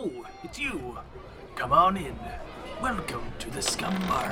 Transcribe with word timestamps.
Oh, 0.00 0.24
it's 0.44 0.60
you. 0.60 0.96
Come 1.56 1.72
on 1.72 1.96
in. 1.96 2.14
Welcome 2.80 3.32
to 3.40 3.50
the 3.50 3.60
Scum 3.60 3.98
Bar. 4.06 4.30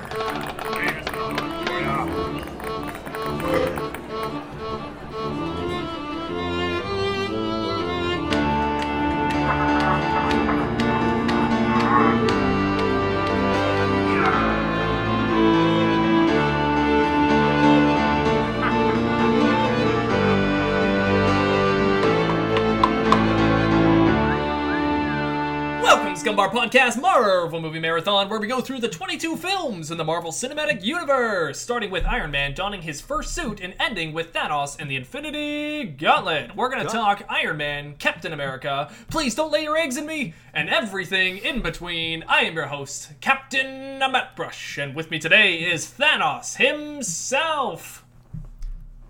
Scumbar 26.27 26.51
Podcast 26.51 27.01
Marvel 27.01 27.61
Movie 27.61 27.79
Marathon, 27.79 28.29
where 28.29 28.41
we 28.41 28.49
go 28.49 28.61
through 28.61 28.81
the 28.81 28.89
22 28.89 29.37
films 29.37 29.93
in 29.93 29.97
the 29.97 30.03
Marvel 30.03 30.33
Cinematic 30.33 30.83
Universe, 30.83 31.61
starting 31.61 31.89
with 31.89 32.05
Iron 32.05 32.33
Man 32.33 32.53
donning 32.53 32.83
his 32.83 33.01
first 33.01 33.33
suit 33.33 33.61
and 33.61 33.77
ending 33.79 34.13
with 34.13 34.33
Thanos 34.33 34.77
and 34.81 34.91
the 34.91 34.97
Infinity 34.97 35.85
Gauntlet. 35.85 36.57
We're 36.57 36.69
gonna 36.69 36.89
talk 36.89 37.23
Iron 37.29 37.59
Man, 37.59 37.95
Captain 38.01 38.33
America, 38.33 38.91
Please 39.09 39.37
Don't 39.37 39.53
Lay 39.53 39.63
Your 39.63 39.77
Eggs 39.77 39.97
in 39.97 40.05
Me, 40.05 40.35
and 40.53 40.69
everything 40.69 41.39
in 41.39 41.63
between. 41.63 42.25
I 42.27 42.41
am 42.41 42.57
your 42.57 42.67
host, 42.67 43.13
Captain 43.21 44.01
Matt 44.01 44.35
Brush, 44.35 44.79
and 44.79 44.97
with 44.97 45.13
me 45.13 45.21
today 45.21 45.59
is 45.59 45.95
Thanos 45.97 46.57
himself. 46.57 48.05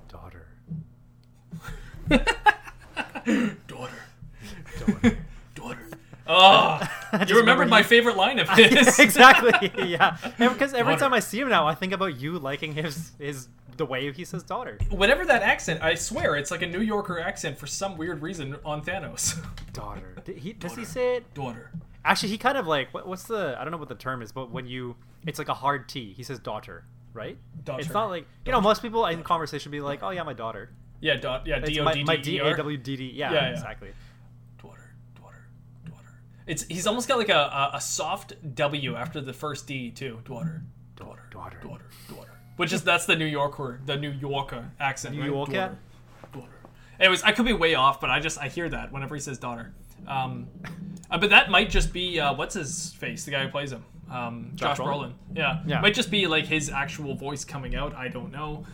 daughter. 0.07 0.49
Daughter. 3.67 4.05
Daughter. 4.79 5.19
Daughter. 5.55 5.89
Oh, 6.29 6.81
you 7.29 7.37
remembered 7.37 7.69
my 7.69 7.83
favorite 7.83 8.17
line 8.17 8.39
of 8.39 8.49
his. 8.57 8.99
exactly. 8.99 9.73
Yeah. 9.87 10.17
Because 10.39 10.75
every 10.75 10.95
Daughter. 10.95 11.05
time 11.05 11.15
I 11.15 11.21
see 11.21 11.41
him 11.41 11.49
now, 11.49 11.67
I 11.67 11.75
think 11.75 11.93
about 11.93 12.19
you 12.21 12.39
liking 12.39 12.75
his 12.75 13.13
his 13.19 13.49
the 13.77 13.87
way 13.87 14.11
he 14.13 14.25
says 14.25 14.43
daughter. 14.43 14.79
Whatever 14.91 15.25
that 15.27 15.43
accent, 15.43 15.83
I 15.83 15.95
swear 15.95 16.35
it's 16.37 16.51
like 16.51 16.63
a 16.63 16.67
New 16.67 16.81
Yorker 16.81 17.21
accent 17.21 17.59
for 17.59 17.67
some 17.67 17.97
weird 17.97 18.23
reason 18.23 18.57
on 18.65 18.83
Thanos. 18.83 19.37
Daughter. 19.73 20.17
Did 20.25 20.39
he, 20.39 20.53
does 20.55 20.75
he 20.75 20.85
say 20.85 21.17
it? 21.17 21.35
Daughter. 21.35 21.71
Actually, 22.05 22.31
he 22.31 22.39
kind 22.39 22.57
of 22.57 22.67
like 22.67 22.93
what, 22.95 23.07
what's 23.07 23.25
the 23.25 23.57
I 23.59 23.65
don't 23.65 23.71
know 23.71 23.77
what 23.79 23.89
the 23.89 23.95
term 23.95 24.23
is, 24.23 24.33
but 24.33 24.51
when 24.51 24.67
you 24.67 24.97
it's 25.27 25.39
like 25.39 25.49
a 25.49 25.55
hard 25.55 25.89
T. 25.89 26.13
He 26.15 26.23
says 26.23 26.39
daughter, 26.39 26.85
right? 27.13 27.37
Daughter. 27.65 27.81
It's 27.83 27.91
not 27.91 28.07
like 28.11 28.27
you 28.45 28.53
know 28.53 28.61
most 28.61 28.81
people 28.83 29.05
in 29.07 29.23
conversation 29.23 29.71
be 29.73 29.81
like, 29.81 30.03
oh 30.03 30.11
yeah, 30.11 30.23
my 30.23 30.33
daughter. 30.33 30.71
Yeah, 31.01 31.17
dot. 31.17 31.47
Yeah, 31.47 31.59
D 31.59 31.79
O 31.81 31.85
my, 31.85 31.93
D 31.93 32.05
my 32.05 32.17
D 32.17 32.23
D 32.23 32.37
E 32.37 32.39
A 32.39 32.45
R. 32.51 32.57
W 32.57 32.77
D 32.79 32.97
D. 32.97 33.13
Yeah. 33.15 33.51
exactly. 33.51 33.91
It's 36.47 36.63
he's 36.65 36.87
almost 36.87 37.09
got 37.09 37.19
like 37.19 37.29
a, 37.29 37.35
a, 37.35 37.71
a 37.75 37.81
soft 37.81 38.35
W 38.55 38.95
after 38.95 39.21
the 39.21 39.33
first 39.33 39.67
D 39.67 39.91
too. 39.91 40.21
Daughter, 40.25 40.63
daughter, 40.97 41.23
Daughter. 41.31 41.59
daughter, 41.63 41.85
daughter. 42.09 42.31
Which 42.57 42.73
is 42.73 42.83
that's 42.83 43.05
the 43.07 43.17
New 43.17 43.27
Yorker, 43.27 43.81
the 43.85 43.97
New 43.97 44.11
Yorker 44.11 44.71
accent. 44.81 45.15
New 45.15 45.23
right? 45.23 45.31
Yorker? 45.31 45.53
Daughter, 45.53 45.79
daughter. 46.33 46.51
Anyways, 47.01 47.23
I 47.23 47.33
could 47.33 47.45
be 47.47 47.53
way 47.53 47.75
off, 47.75 48.01
but 48.01 48.11
I 48.11 48.21
just 48.21 48.39
I 48.39 48.49
hear 48.49 48.69
that 48.69 48.93
whenever 48.93 49.15
he 49.15 49.21
says 49.21 49.39
daughter. 49.39 49.75
Um, 50.07 50.47
uh, 51.11 51.19
but 51.19 51.31
that 51.31 51.51
might 51.51 51.69
just 51.69 51.93
be 51.93 52.21
uh, 52.21 52.33
what's 52.35 52.55
his 52.55 52.93
face, 52.95 53.25
the 53.25 53.31
guy 53.33 53.43
who 53.45 53.51
plays 53.51 53.73
him, 53.73 53.85
um, 54.11 54.53
Josh, 54.55 54.77
Josh 54.79 54.87
Brolin. 54.87 55.09
Brolin? 55.11 55.13
Yeah, 55.35 55.63
Yeah. 55.67 55.81
might 55.81 55.95
just 55.95 56.11
be 56.11 56.27
like 56.27 56.47
his 56.47 56.71
actual 56.71 57.15
voice 57.15 57.45
coming 57.45 57.75
out. 57.75 57.95
I 57.95 58.09
don't 58.09 58.31
know. 58.31 58.65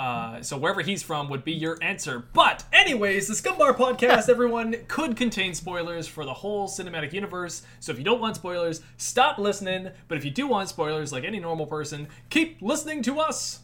Uh, 0.00 0.40
so 0.40 0.56
wherever 0.56 0.80
he's 0.80 1.02
from 1.02 1.28
would 1.28 1.44
be 1.44 1.52
your 1.52 1.76
answer. 1.82 2.24
But 2.32 2.64
anyways, 2.72 3.28
the 3.28 3.34
Scumbar 3.34 3.76
podcast, 3.76 4.28
everyone, 4.30 4.74
could 4.88 5.14
contain 5.14 5.52
spoilers 5.52 6.08
for 6.08 6.24
the 6.24 6.32
whole 6.32 6.68
cinematic 6.68 7.12
universe. 7.12 7.64
So 7.80 7.92
if 7.92 7.98
you 7.98 8.04
don't 8.04 8.18
want 8.18 8.36
spoilers, 8.36 8.80
stop 8.96 9.36
listening. 9.36 9.90
But 10.08 10.16
if 10.16 10.24
you 10.24 10.30
do 10.30 10.46
want 10.46 10.70
spoilers, 10.70 11.12
like 11.12 11.24
any 11.24 11.38
normal 11.38 11.66
person, 11.66 12.08
keep 12.30 12.62
listening 12.62 13.02
to 13.02 13.20
us. 13.20 13.60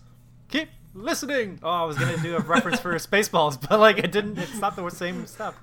Keep 0.50 0.68
listening. 0.96 1.58
Oh, 1.62 1.68
I 1.68 1.84
was 1.84 1.98
gonna 1.98 2.16
do 2.18 2.36
a 2.36 2.40
reference 2.40 2.80
for 2.80 2.94
Spaceballs, 2.96 3.58
but 3.68 3.78
like 3.80 3.98
it 3.98 4.12
didn't. 4.12 4.38
It's 4.38 4.58
not 4.60 4.76
the 4.76 4.88
same 4.90 5.26
stuff. 5.26 5.54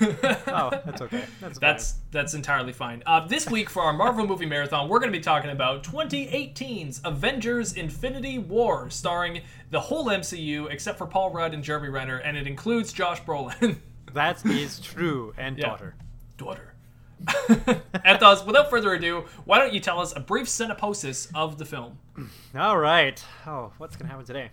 Oh, 0.00 0.70
that's 0.86 1.02
okay. 1.02 1.24
That's. 1.40 1.58
That's 1.58 1.94
that's 2.10 2.32
entirely 2.34 2.72
fine. 2.72 3.02
Uh, 3.04 3.26
this 3.26 3.50
week 3.50 3.68
for 3.68 3.82
our 3.82 3.92
Marvel 3.92 4.26
movie 4.26 4.46
marathon, 4.46 4.88
we're 4.88 5.00
going 5.00 5.12
to 5.12 5.18
be 5.18 5.22
talking 5.22 5.50
about 5.50 5.82
2018's 5.84 7.02
Avengers: 7.04 7.74
Infinity 7.74 8.38
War, 8.38 8.88
starring 8.88 9.42
the 9.70 9.80
whole 9.80 10.06
MCU 10.06 10.70
except 10.70 10.96
for 10.96 11.06
Paul 11.06 11.30
Rudd 11.30 11.52
and 11.52 11.62
Jeremy 11.62 11.88
Renner, 11.90 12.18
and 12.18 12.36
it 12.38 12.46
includes 12.46 12.92
Josh 12.92 13.22
Brolin. 13.22 13.76
That 14.14 14.46
is 14.46 14.80
true. 14.80 15.34
And 15.36 15.58
Yeah. 15.58 15.66
daughter. 15.68 15.94
daughter. 16.38 16.72
and 18.04 18.18
thus, 18.18 18.46
without 18.46 18.70
further 18.70 18.94
ado, 18.94 19.24
why 19.44 19.58
don't 19.58 19.74
you 19.74 19.80
tell 19.80 20.00
us 20.00 20.16
a 20.16 20.20
brief 20.20 20.48
synopsis 20.48 21.28
of 21.34 21.58
the 21.58 21.66
film? 21.66 21.98
All 22.56 22.78
right. 22.78 23.22
Oh, 23.46 23.72
what's 23.76 23.94
gonna 23.96 24.08
happen 24.10 24.24
today? 24.24 24.50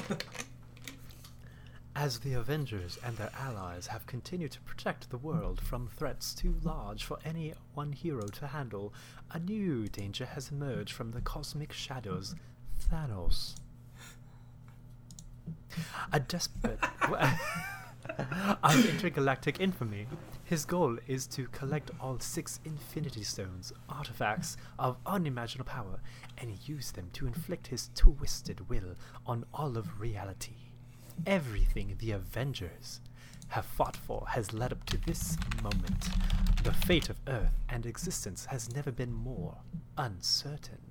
As 1.96 2.20
the 2.20 2.34
Avengers 2.34 2.98
and 3.04 3.18
their 3.18 3.32
allies 3.38 3.88
have 3.88 4.08
continued 4.08 4.52
to 4.52 4.62
protect 4.62 5.10
the 5.10 5.18
world 5.18 5.60
from 5.60 5.88
threats 5.88 6.34
too 6.34 6.56
large 6.64 7.04
for 7.04 7.20
any 7.26 7.54
one 7.74 7.92
hero 7.92 8.28
to 8.28 8.48
handle, 8.48 8.94
a 9.32 9.40
new 9.40 9.88
danger 9.88 10.26
has 10.26 10.52
emerged 10.52 10.94
from 10.94 11.12
the 11.12 11.22
cosmic 11.22 11.74
shadows 11.74 12.34
Thanos. 12.90 13.56
A 16.12 16.20
despot 16.20 16.80
of 17.02 18.86
intergalactic 18.90 19.60
infamy, 19.60 20.08
his 20.52 20.66
goal 20.66 20.98
is 21.08 21.28
to 21.28 21.48
collect 21.48 21.92
all 22.02 22.20
six 22.20 22.60
Infinity 22.66 23.24
Stones, 23.24 23.72
artifacts 23.88 24.58
of 24.78 24.98
unimaginable 25.06 25.72
power, 25.72 26.02
and 26.38 26.68
use 26.68 26.92
them 26.92 27.10
to 27.14 27.26
inflict 27.26 27.68
his 27.68 27.90
twisted 27.96 28.68
will 28.68 28.98
on 29.26 29.46
all 29.54 29.78
of 29.78 30.02
reality. 30.02 30.74
Everything 31.26 31.96
the 32.00 32.12
Avengers 32.12 33.00
have 33.48 33.66
fought 33.66 33.96
for 33.96 34.26
has 34.28 34.52
led 34.52 34.74
up 34.74 34.84
to 34.88 34.98
this 34.98 35.38
moment. 35.64 36.10
The 36.66 36.74
fate 36.74 37.10
of 37.10 37.22
Earth 37.30 37.58
and 37.70 37.86
existence 37.86 38.44
has 38.44 38.76
never 38.76 38.92
been 38.92 39.14
more 39.14 39.56
uncertain. 39.98 40.82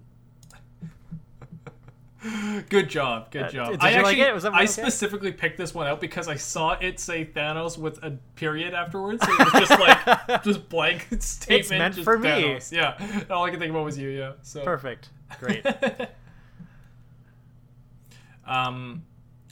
Good 2.69 2.91
job, 2.91 3.31
good 3.31 3.45
Uh, 3.45 3.49
job. 3.51 3.71
did 3.73 3.81
I 3.83 3.97
you 3.97 4.03
like 4.03 4.19
it? 4.19 4.35
Was 4.35 4.43
that 4.43 4.53
I 4.53 4.65
okay? 4.65 4.67
specifically 4.67 5.33
picked 5.33 5.57
this 5.57 5.75
one 5.75 5.87
out 5.87 6.01
because 6.03 6.29
I 6.29 6.35
saw 6.37 6.73
it 6.73 7.01
say 7.01 7.25
Thanos 7.25 7.79
with 7.79 8.03
a 8.05 8.11
period 8.37 8.75
afterwards. 8.75 9.25
So 9.25 9.33
it 9.33 9.39
was 9.55 9.69
just 9.69 9.81
like 9.81 10.43
just 10.45 10.69
blank 10.69 11.07
statement. 11.21 11.61
It's 11.61 11.71
meant 11.71 11.95
for 12.05 12.19
me. 12.19 12.29
Thanos. 12.29 12.73
Yeah, 12.73 13.25
all 13.31 13.45
I 13.45 13.51
could 13.51 13.59
think 13.59 13.71
about 13.71 13.85
was 13.87 13.97
you. 13.97 14.09
Yeah, 14.11 14.33
so 14.43 14.63
Perfect. 14.65 15.09
Great. 15.39 15.65
Um, 18.47 19.05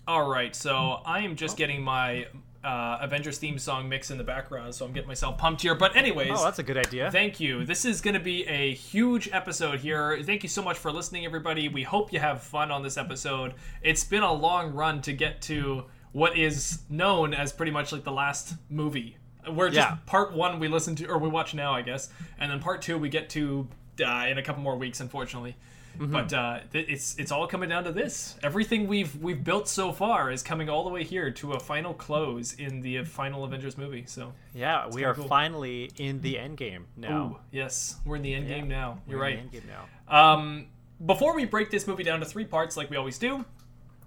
all 0.09 0.29
right, 0.29 0.57
so 0.57 1.01
I 1.07 1.21
am 1.21 1.37
just 1.37 1.57
getting 1.57 1.83
my 1.83 2.27
uh, 2.65 2.99
Avengers 3.01 3.39
theme 3.39 3.59
song 3.59 3.89
mix 3.89 4.11
in 4.11 4.19
the 4.19 4.25
background, 4.25 4.75
so 4.75 4.85
I'm 4.85 4.93
getting 4.93 5.09
myself 5.09 5.39
pumped 5.39 5.63
here. 5.63 5.75
But 5.75 5.95
anyways, 5.97 6.33
Oh, 6.35 6.45
that's 6.45 6.59
a 6.59 6.63
good 6.63 6.77
idea. 6.77 7.11
Thank 7.11 7.39
you. 7.41 7.65
This 7.65 7.85
is 7.85 8.01
going 8.01 8.15
to 8.15 8.21
be 8.21 8.45
a 8.47 8.75
huge 8.75 9.29
episode 9.33 9.79
here. 9.81 10.21
Thank 10.23 10.43
you 10.43 10.49
so 10.49 10.63
much 10.63 10.77
for 10.77 10.91
listening, 10.91 11.25
everybody. 11.25 11.69
We 11.69 11.83
hope 11.85 12.13
you 12.13 12.19
have 12.19 12.43
fun 12.43 12.71
on 12.71 12.83
this 12.83 12.97
episode. 12.99 13.55
It's 13.83 14.03
been 14.05 14.23
a 14.25 14.33
long 14.33 14.73
run 14.75 15.01
to 15.03 15.13
get 15.13 15.41
to 15.43 15.85
what 16.13 16.37
is 16.37 16.81
known 16.91 17.33
as 17.35 17.53
pretty 17.53 17.71
much 17.73 17.93
like 17.93 18.03
the 18.05 18.13
last 18.13 18.55
movie. 18.71 19.17
We're 19.49 19.69
just 19.71 19.77
Yeah. 19.89 19.97
part 20.07 20.33
one 20.33 20.59
we 20.59 20.67
listen 20.69 20.97
to, 20.97 21.07
or 21.07 21.19
we 21.19 21.29
watch 21.29 21.55
now, 21.55 21.73
I 21.73 21.83
guess, 21.83 22.09
and 22.41 22.51
then 22.51 22.61
part 22.61 22.83
two 22.83 22.99
we 22.99 23.09
get 23.09 23.31
to 23.31 23.69
uh, 24.05 24.27
in 24.29 24.39
a 24.39 24.43
couple 24.43 24.63
more 24.63 24.77
weeks, 24.77 25.01
unfortunately. 25.01 25.57
Mm-hmm. 25.99 26.13
But 26.13 26.33
uh, 26.33 26.61
it's 26.73 27.17
it's 27.19 27.33
all 27.33 27.47
coming 27.47 27.69
down 27.69 27.85
to 27.85 27.93
this. 27.93 28.37
Everything 28.43 28.87
we've 28.87 29.15
we've 29.17 29.43
built 29.43 29.69
so 29.69 29.93
far 29.93 30.31
is 30.31 30.43
coming 30.43 30.69
all 30.71 30.85
the 30.85 30.91
way 30.91 31.03
here 31.05 31.31
to 31.33 31.53
a 31.55 31.61
final 31.61 31.93
close 31.95 32.55
in 32.55 32.81
the 32.81 33.03
final 33.05 33.45
Avengers 33.45 33.77
movie. 33.77 34.05
So, 34.07 34.33
Yeah, 34.55 34.87
we 34.93 35.05
are 35.05 35.15
cool. 35.15 35.27
finally 35.27 35.91
in 35.99 36.21
the 36.21 36.39
end 36.39 36.57
game 36.57 36.87
now. 36.97 37.23
Ooh, 37.25 37.37
yes, 37.51 37.97
we're 38.05 38.17
in 38.17 38.23
the 38.23 38.35
end 38.35 38.47
game 38.49 38.69
now. 38.69 39.01
You're 39.09 39.19
We're 39.19 39.27
in 39.29 39.37
right. 39.39 39.51
the 39.51 39.59
end 39.59 39.67
game 39.67 39.73
now. 40.09 40.33
Um, 40.35 40.67
before 41.05 41.35
we 41.35 41.45
break 41.45 41.71
this 41.71 41.87
movie 41.87 42.03
down 42.05 42.21
to 42.21 42.27
three 42.27 42.45
parts, 42.45 42.77
like 42.77 42.91
we 42.91 42.97
always 42.97 43.19
do, 43.19 43.45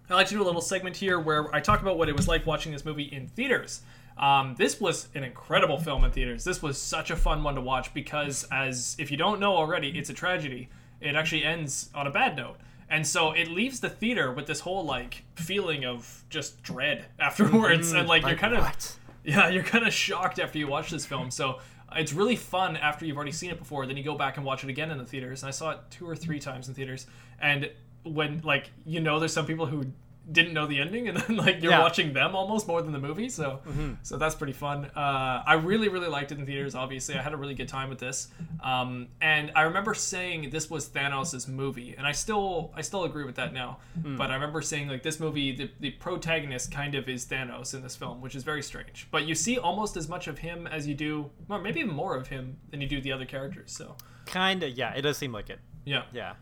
I 0.09 0.13
like 0.15 0.27
to 0.27 0.33
do 0.33 0.41
a 0.41 0.45
little 0.45 0.61
segment 0.61 0.95
here 0.97 1.19
where 1.19 1.53
I 1.55 1.59
talk 1.61 1.81
about 1.81 1.97
what 1.97 2.09
it 2.09 2.15
was 2.15 2.27
like 2.27 2.45
watching 2.45 2.71
this 2.71 2.83
movie 2.85 3.03
in 3.03 3.27
theaters. 3.27 3.81
Um, 4.17 4.55
this 4.57 4.79
was 4.79 5.07
an 5.15 5.23
incredible 5.23 5.77
film 5.79 6.03
in 6.03 6.11
theaters. 6.11 6.43
This 6.43 6.61
was 6.61 6.77
such 6.77 7.11
a 7.11 7.15
fun 7.15 7.43
one 7.43 7.55
to 7.55 7.61
watch 7.61 7.93
because, 7.93 8.45
as 8.51 8.95
if 8.99 9.09
you 9.09 9.17
don't 9.17 9.39
know 9.39 9.55
already, 9.55 9.97
it's 9.97 10.09
a 10.09 10.13
tragedy. 10.13 10.69
It 11.01 11.15
actually 11.15 11.43
ends 11.43 11.89
on 11.93 12.07
a 12.07 12.11
bad 12.11 12.35
note. 12.35 12.57
And 12.89 13.07
so 13.07 13.31
it 13.31 13.47
leaves 13.47 13.79
the 13.79 13.89
theater 13.89 14.31
with 14.31 14.47
this 14.47 14.59
whole 14.59 14.83
like 14.83 15.23
feeling 15.35 15.85
of 15.85 16.23
just 16.29 16.61
dread 16.61 17.05
afterwards, 17.19 17.89
mm-hmm. 17.89 17.99
and 17.99 18.07
like, 18.07 18.25
you're 18.25 18.35
kind 18.35 18.55
of 18.55 18.97
yeah, 19.23 19.49
you're 19.49 19.63
kind 19.63 19.85
of 19.85 19.93
shocked 19.93 20.39
after 20.39 20.57
you 20.57 20.67
watch 20.67 20.89
this 20.89 21.05
film. 21.05 21.31
So 21.31 21.59
it's 21.95 22.13
really 22.13 22.35
fun 22.35 22.77
after 22.77 23.05
you've 23.05 23.17
already 23.17 23.31
seen 23.31 23.51
it 23.51 23.59
before. 23.59 23.85
Then 23.85 23.97
you 23.97 24.03
go 24.03 24.15
back 24.15 24.37
and 24.37 24.45
watch 24.45 24.63
it 24.63 24.69
again 24.69 24.91
in 24.91 24.97
the 24.97 25.05
theaters. 25.05 25.43
And 25.43 25.47
I 25.47 25.51
saw 25.51 25.71
it 25.71 25.79
two 25.89 26.07
or 26.07 26.15
three 26.15 26.39
times 26.39 26.67
in 26.67 26.73
theaters. 26.73 27.05
And 27.39 27.69
when 28.03 28.41
like 28.43 28.71
you 28.85 28.99
know, 28.99 29.19
there's 29.19 29.33
some 29.33 29.45
people 29.45 29.65
who 29.65 29.85
didn't 30.29 30.53
know 30.53 30.67
the 30.67 30.79
ending, 30.79 31.07
and 31.07 31.17
then 31.17 31.35
like 31.45 31.61
you're 31.61 31.71
Yeah. 31.71 31.79
watching 31.79 32.13
them 32.13 32.35
almost 32.35 32.67
more 32.67 32.81
than 32.81 32.91
the 32.91 32.99
movie. 32.99 33.29
So 33.29 33.61
so 34.03 34.17
that's 34.17 34.35
pretty 34.35 34.53
fun. 34.53 34.85
Uh, 34.95 35.43
I 35.45 35.53
really 35.53 35.87
really 35.89 36.07
liked 36.07 36.31
it 36.31 36.37
in 36.39 36.45
theaters. 36.45 36.75
Obviously, 36.75 37.15
I 37.15 37.21
had 37.21 37.33
a 37.33 37.37
really 37.37 37.53
good 37.55 37.67
time 37.67 37.89
with 37.89 37.99
this. 37.99 38.27
Um, 38.63 39.07
and 39.21 39.51
I 39.55 39.63
remember 39.63 39.93
saying 39.93 40.49
this 40.51 40.69
was 40.69 40.87
Thanos' 40.89 41.47
movie, 41.47 41.95
and 41.97 42.05
I 42.05 42.11
still 42.11 42.71
I 42.75 42.81
still 42.81 43.03
agree 43.05 43.23
with 43.23 43.35
that 43.35 43.53
now. 43.53 43.79
But 43.95 44.29
I 44.31 44.35
remember 44.35 44.61
saying 44.61 44.87
like 44.89 45.03
this 45.03 45.19
movie, 45.19 45.55
the 45.55 45.69
the 45.79 45.91
protagonist 45.91 46.71
kind 46.71 46.95
of 46.95 47.07
is 47.09 47.25
Thanos 47.25 47.73
in 47.73 47.81
this 47.81 47.95
film, 47.95 48.21
which 48.21 48.35
is 48.35 48.43
very 48.43 48.61
strange. 48.61 49.07
But 49.11 49.25
you 49.25 49.35
see 49.35 49.57
almost 49.57 49.97
as 49.97 50.07
much 50.07 50.27
of 50.27 50.39
him 50.39 50.67
as 50.67 50.87
you 50.87 50.93
do, 50.93 51.29
or 51.49 51.59
maybe 51.59 51.79
even 51.79 51.93
more 51.95 52.15
of 52.15 52.27
him 52.27 52.57
than 52.69 52.81
you 52.81 52.87
do 52.87 53.01
the 53.01 53.11
other 53.11 53.25
characters. 53.25 53.71
So 53.71 53.95
Kind 54.27 54.61
of, 54.63 54.69
yeah. 54.77 54.93
It 54.93 55.01
does 55.01 55.17
seem 55.17 55.31
like 55.33 55.49
it. 55.49 55.59
yeah. 55.83 56.03
Yeah. 56.13 56.33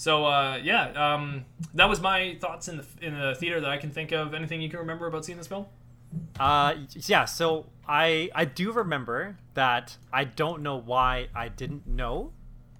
So 0.00 0.24
uh, 0.24 0.58
yeah, 0.62 0.92
um, 0.92 1.44
that 1.74 1.86
was 1.86 2.00
my 2.00 2.38
thoughts 2.40 2.68
in 2.68 2.78
the 2.78 2.86
in 3.02 3.20
the 3.20 3.34
theater 3.34 3.60
that 3.60 3.68
I 3.68 3.76
can 3.76 3.90
think 3.90 4.12
of. 4.12 4.32
Anything 4.32 4.62
you 4.62 4.70
can 4.70 4.78
remember 4.78 5.06
about 5.06 5.26
seeing 5.26 5.36
this 5.36 5.46
film? 5.46 5.66
Uh, 6.38 6.74
yeah. 6.94 7.26
So 7.26 7.66
I 7.86 8.30
I 8.34 8.46
do 8.46 8.72
remember 8.72 9.36
that 9.52 9.98
I 10.10 10.24
don't 10.24 10.62
know 10.62 10.78
why 10.78 11.28
I 11.34 11.48
didn't 11.48 11.86
know, 11.86 12.32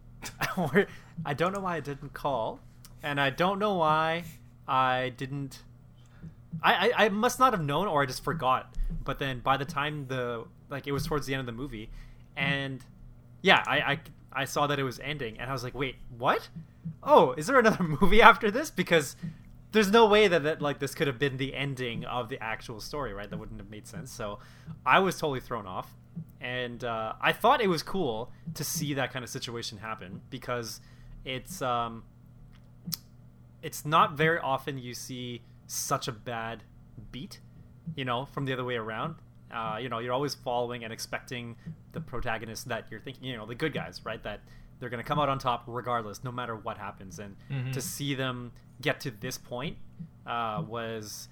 or 0.56 0.86
I 1.22 1.34
don't 1.34 1.52
know 1.52 1.60
why 1.60 1.76
I 1.76 1.80
didn't 1.80 2.14
call, 2.14 2.60
and 3.02 3.20
I 3.20 3.28
don't 3.28 3.58
know 3.58 3.74
why 3.74 4.24
I 4.66 5.12
didn't. 5.14 5.62
I, 6.62 6.88
I 6.88 7.04
I 7.04 7.08
must 7.10 7.38
not 7.38 7.52
have 7.52 7.62
known, 7.62 7.86
or 7.86 8.02
I 8.02 8.06
just 8.06 8.24
forgot. 8.24 8.74
But 9.04 9.18
then 9.18 9.40
by 9.40 9.58
the 9.58 9.66
time 9.66 10.06
the 10.06 10.46
like 10.70 10.86
it 10.86 10.92
was 10.92 11.04
towards 11.04 11.26
the 11.26 11.34
end 11.34 11.40
of 11.40 11.46
the 11.46 11.52
movie, 11.52 11.90
and 12.34 12.82
yeah, 13.42 13.62
I 13.66 13.78
I, 13.78 14.00
I 14.32 14.44
saw 14.46 14.66
that 14.68 14.78
it 14.78 14.84
was 14.84 14.98
ending, 15.00 15.38
and 15.38 15.50
I 15.50 15.52
was 15.52 15.62
like, 15.62 15.74
wait, 15.74 15.96
what? 16.16 16.48
Oh, 17.02 17.32
is 17.32 17.46
there 17.46 17.58
another 17.58 17.82
movie 18.00 18.22
after 18.22 18.50
this? 18.50 18.70
Because 18.70 19.16
there's 19.72 19.90
no 19.90 20.06
way 20.06 20.28
that, 20.28 20.42
that 20.42 20.60
like 20.60 20.78
this 20.78 20.94
could 20.94 21.06
have 21.06 21.18
been 21.18 21.36
the 21.36 21.54
ending 21.54 22.04
of 22.04 22.28
the 22.28 22.42
actual 22.42 22.80
story, 22.80 23.12
right? 23.12 23.30
That 23.30 23.38
wouldn't 23.38 23.60
have 23.60 23.70
made 23.70 23.86
sense. 23.86 24.10
So 24.10 24.38
I 24.84 24.98
was 24.98 25.18
totally 25.18 25.40
thrown 25.40 25.66
off, 25.66 25.94
and 26.40 26.82
uh, 26.82 27.14
I 27.20 27.32
thought 27.32 27.60
it 27.60 27.68
was 27.68 27.82
cool 27.82 28.32
to 28.54 28.64
see 28.64 28.94
that 28.94 29.12
kind 29.12 29.22
of 29.22 29.28
situation 29.28 29.78
happen 29.78 30.20
because 30.30 30.80
it's 31.24 31.62
um, 31.62 32.02
it's 33.62 33.84
not 33.84 34.16
very 34.16 34.38
often 34.38 34.78
you 34.78 34.94
see 34.94 35.42
such 35.66 36.08
a 36.08 36.12
bad 36.12 36.64
beat, 37.12 37.40
you 37.94 38.04
know, 38.04 38.26
from 38.26 38.44
the 38.44 38.52
other 38.52 38.64
way 38.64 38.76
around. 38.76 39.16
Uh, 39.54 39.78
you 39.80 39.88
know, 39.88 39.98
you're 39.98 40.12
always 40.12 40.34
following 40.34 40.84
and 40.84 40.92
expecting 40.92 41.56
the 41.92 42.00
protagonist 42.00 42.68
that 42.68 42.86
you're 42.90 43.00
thinking, 43.00 43.24
you 43.24 43.36
know, 43.36 43.46
the 43.46 43.54
good 43.54 43.72
guys, 43.72 44.00
right? 44.04 44.22
That 44.22 44.40
they're 44.80 44.88
going 44.90 45.02
to 45.02 45.06
come 45.06 45.18
out 45.20 45.28
on 45.28 45.38
top 45.38 45.64
regardless, 45.66 46.24
no 46.24 46.32
matter 46.32 46.56
what 46.56 46.78
happens. 46.78 47.18
And 47.18 47.36
Mhm. 47.50 47.72
to 47.74 47.80
see 47.80 48.14
them 48.14 48.50
get 48.80 48.98
to 49.02 49.10
this 49.12 49.38
point 49.38 49.76
uh, 50.26 50.62
was, 50.66 51.28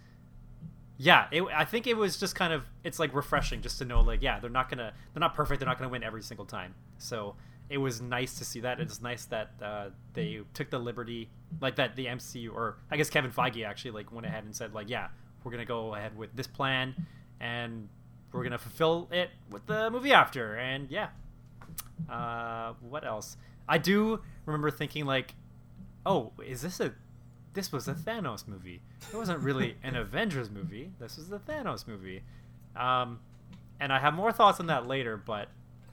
yeah, 0.99 1.27
it, 1.31 1.43
I 1.55 1.65
think 1.65 1.87
it 1.87 1.97
was 1.97 2.19
just 2.19 2.35
kind 2.35 2.53
of, 2.53 2.65
it's 2.85 2.99
like 2.99 3.15
refreshing 3.15 3.62
just 3.62 3.79
to 3.79 3.85
know, 3.85 4.00
like, 4.00 4.21
yeah, 4.23 4.41
they're 4.41 4.50
not 4.50 4.69
gonna, 4.69 4.93
they're 5.15 5.21
not 5.21 5.35
perfect, 5.35 5.61
they're 5.61 5.69
not 5.69 5.79
gonna 5.79 5.91
win 5.91 6.03
every 6.03 6.23
single 6.23 6.45
time. 6.47 6.75
So 6.99 7.37
it 7.71 7.79
was 7.79 8.00
nice 8.00 8.37
to 8.39 8.45
see 8.45 8.61
that. 8.61 8.81
It's 8.81 9.00
nice 9.00 9.27
that 9.27 9.50
uh, 9.62 9.91
they 10.15 10.41
took 10.55 10.71
the 10.71 10.79
liberty, 10.79 11.31
like 11.61 11.77
that 11.77 11.95
the 11.97 12.06
MCU 12.06 12.53
or 12.53 12.79
I 12.91 12.97
guess 12.97 13.11
Kevin 13.11 13.31
Feige 13.31 13.65
actually 13.67 13.93
like 13.93 14.11
went 14.12 14.27
ahead 14.27 14.45
and 14.45 14.55
said 14.56 14.75
like, 14.75 14.89
yeah, 14.91 15.09
we're 15.45 15.53
gonna 15.53 15.65
go 15.65 15.95
ahead 15.95 16.17
with 16.17 16.35
this 16.35 16.47
plan, 16.49 16.95
and 17.41 17.89
we're 18.33 18.43
gonna 18.43 18.59
fulfill 18.59 19.09
it 19.12 19.31
with 19.50 19.65
the 19.67 19.91
movie 19.91 20.12
after. 20.12 20.56
And 20.56 20.91
yeah, 20.91 21.09
uh, 22.11 22.75
what 22.81 23.05
else? 23.05 23.37
I 23.69 23.79
do 23.79 24.21
remember 24.47 24.71
thinking 24.71 25.05
like, 25.05 25.35
oh, 26.06 26.33
is 26.45 26.62
this 26.62 26.81
a 26.81 26.95
this 27.55 27.73
was 27.73 27.89
a 27.89 27.95
Thanos 27.95 28.47
movie. 28.47 28.83
It 29.12 29.17
wasn't 29.17 29.41
really 29.41 29.77
an 29.83 29.97
Avengers 30.05 30.50
movie. 30.50 30.93
This 31.00 31.17
was 31.17 31.29
the 31.29 31.39
Thanos 31.39 31.89
movie. 31.89 32.23
Um, 32.77 33.21
and 33.81 33.93
I 33.93 33.99
have 33.99 34.15
more 34.15 34.33
thoughts 34.33 34.61
on 34.61 34.67
that 34.67 34.87
later, 34.87 35.17
but 35.17 35.49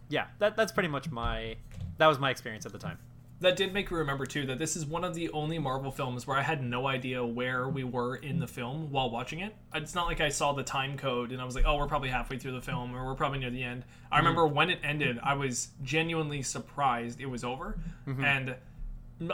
yeah, 0.10 0.28
that 0.40 0.56
that's 0.56 0.72
pretty 0.72 0.90
much 0.90 1.10
my 1.10 1.56
that 1.98 2.08
was 2.08 2.20
my 2.20 2.30
experience 2.30 2.66
at 2.66 2.72
the 2.72 2.78
time. 2.78 3.00
That 3.42 3.58
did 3.58 3.74
make 3.74 3.92
me 3.92 3.98
remember 3.98 4.26
too 4.26 4.46
that 4.46 4.60
this 4.60 4.78
is 4.78 4.86
one 4.86 5.04
of 5.04 5.14
the 5.14 5.30
only 5.32 5.60
Marvel 5.60 5.92
films 5.92 6.26
where 6.26 6.38
I 6.38 6.42
had 6.42 6.64
no 6.64 6.88
idea 6.88 7.26
where 7.26 7.68
we 7.68 7.84
were 7.84 8.16
in 8.16 8.40
the 8.40 8.48
film 8.48 8.92
while 8.92 9.10
watching 9.10 9.40
it. 9.40 9.54
It's 9.74 9.94
not 9.94 10.08
like 10.08 10.22
I 10.22 10.30
saw 10.30 10.54
the 10.54 10.64
time 10.64 10.98
code 10.98 11.32
and 11.32 11.42
I 11.42 11.46
was 11.46 11.54
like, 11.54 11.66
"Oh, 11.68 11.78
we're 11.78 11.88
probably 11.88 12.10
halfway 12.10 12.38
through 12.38 12.54
the 12.54 12.62
film 12.62 12.96
or 12.96 13.06
we're 13.06 13.16
probably 13.16 13.40
near 13.40 13.50
the 13.50 13.64
end." 13.64 13.84
I 13.84 14.18
mm-hmm. 14.18 14.26
remember 14.26 14.48
when 14.48 14.70
it 14.70 14.80
ended, 14.84 15.20
I 15.22 15.34
was 15.34 15.70
genuinely 15.84 16.44
surprised 16.44 17.20
it 17.20 17.26
was 17.26 17.44
over, 17.44 17.78
mm-hmm. 18.08 18.24
and 18.24 18.56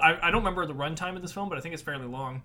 I, 0.01 0.18
I 0.21 0.31
don't 0.31 0.42
remember 0.42 0.65
the 0.65 0.74
runtime 0.74 1.15
of 1.15 1.21
this 1.21 1.31
film, 1.31 1.50
but 1.50 1.57
I 1.57 1.62
think 1.62 1.74
it's 1.74 1.83
fairly 1.83 2.07
long. 2.07 2.42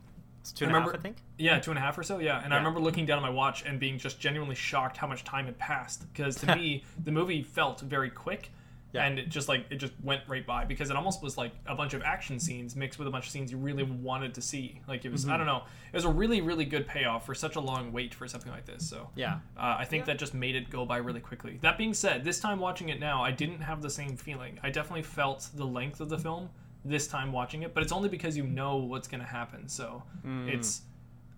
It's 0.47 0.53
two 0.53 0.65
and 0.65 0.73
a 0.73 0.79
half, 0.79 0.87
remember- 0.87 0.99
I 0.99 1.03
think. 1.03 1.17
Yeah, 1.39 1.59
two 1.59 1.71
and 1.73 1.79
a 1.79 1.81
half 1.81 1.99
or 1.99 2.03
so. 2.03 2.19
Yeah, 2.19 2.41
and 2.43 2.55
I 2.55 2.57
remember 2.57 2.81
looking 2.81 3.05
down 3.05 3.19
at 3.19 3.23
my 3.23 3.31
watch 3.31 3.65
and 3.67 3.81
being 3.81 3.99
just 3.99 4.21
genuinely 4.21 4.55
shocked 4.55 4.97
how 4.97 5.07
much 5.07 5.25
time 5.25 5.47
had 5.47 5.59
passed. 5.59 6.11
Because 6.13 6.37
to 6.37 6.55
me, 6.57 6.85
the 7.03 7.11
movie 7.11 7.43
felt 7.43 7.81
very 7.81 8.11
quick, 8.11 8.51
Yeah. 8.97 9.07
and 9.07 9.19
it 9.19 9.29
just 9.29 9.49
like 9.49 9.65
it 9.71 9.77
just 9.77 9.93
went 10.03 10.23
right 10.27 10.47
by. 10.47 10.65
Because 10.65 10.91
it 10.91 10.97
almost 10.97 11.23
was 11.23 11.37
like 11.39 11.53
a 11.67 11.75
bunch 11.75 11.95
of 11.95 12.03
action 12.03 12.41
scenes 12.41 12.75
mixed 12.77 12.99
with 12.99 13.07
a 13.07 13.11
bunch 13.11 13.27
of 13.27 13.31
scenes 13.31 13.51
you 13.53 13.59
really 13.59 13.85
wanted 13.85 14.35
to 14.35 14.43
see. 14.43 14.81
Like 14.89 15.05
it 15.05 15.13
was, 15.13 15.23
Mm-hmm. 15.25 15.33
I 15.35 15.37
don't 15.37 15.47
know, 15.47 15.63
it 15.93 15.97
was 15.97 16.05
a 16.05 16.11
really 16.11 16.41
really 16.41 16.65
good 16.65 16.87
payoff 16.87 17.25
for 17.27 17.35
such 17.35 17.57
a 17.57 17.61
long 17.61 17.93
wait 17.93 18.15
for 18.15 18.27
something 18.27 18.51
like 18.53 18.67
this. 18.67 18.89
So 18.89 19.09
Yeah. 19.15 19.35
uh, 19.57 19.77
I 19.79 19.85
think 19.85 20.05
that 20.07 20.19
just 20.19 20.35
made 20.35 20.57
it 20.57 20.69
go 20.71 20.85
by 20.85 20.97
really 20.99 21.21
quickly. 21.21 21.59
That 21.63 21.79
being 21.79 21.95
said, 21.95 22.25
this 22.25 22.41
time 22.41 22.59
watching 22.59 22.89
it 22.89 22.99
now, 23.01 23.23
I 23.23 23.31
didn't 23.31 23.61
have 23.61 23.83
the 23.83 23.91
same 23.91 24.17
feeling. 24.17 24.59
I 24.63 24.71
definitely 24.71 25.03
felt 25.03 25.49
the 25.55 25.67
length 25.67 26.01
of 26.01 26.09
the 26.09 26.19
film 26.19 26.49
this 26.85 27.07
time 27.09 27.33
watching 27.33 27.63
it, 27.63 27.75
but 27.75 27.83
it's 27.83 27.93
only 27.93 28.09
because 28.09 28.37
you 28.37 28.45
know 28.45 28.77
what's 28.77 29.09
going 29.09 29.21
to 29.21 29.27
happen. 29.27 29.69
So 29.69 30.03
Hmm. 30.23 30.49
it's 30.49 30.83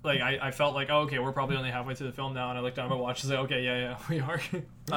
like 0.04 0.20
I, 0.20 0.38
I 0.43 0.50
felt 0.52 0.75
like, 0.75 0.90
oh, 0.90 1.00
okay, 1.00 1.19
we're 1.19 1.32
probably 1.32 1.56
only 1.56 1.70
halfway 1.70 1.94
through 1.94 2.06
the 2.06 2.12
film 2.12 2.32
now, 2.34 2.50
and 2.50 2.58
I 2.58 2.62
looked 2.62 2.76
down 2.76 2.84
at 2.87 2.90
my 2.90 2.96
watch 2.96 3.22
and 3.22 3.31
said, 3.31 3.38
okay, 3.40 3.64
yeah, 3.64 3.78
yeah, 3.78 3.99
we 4.08 4.20
are. 4.20 4.40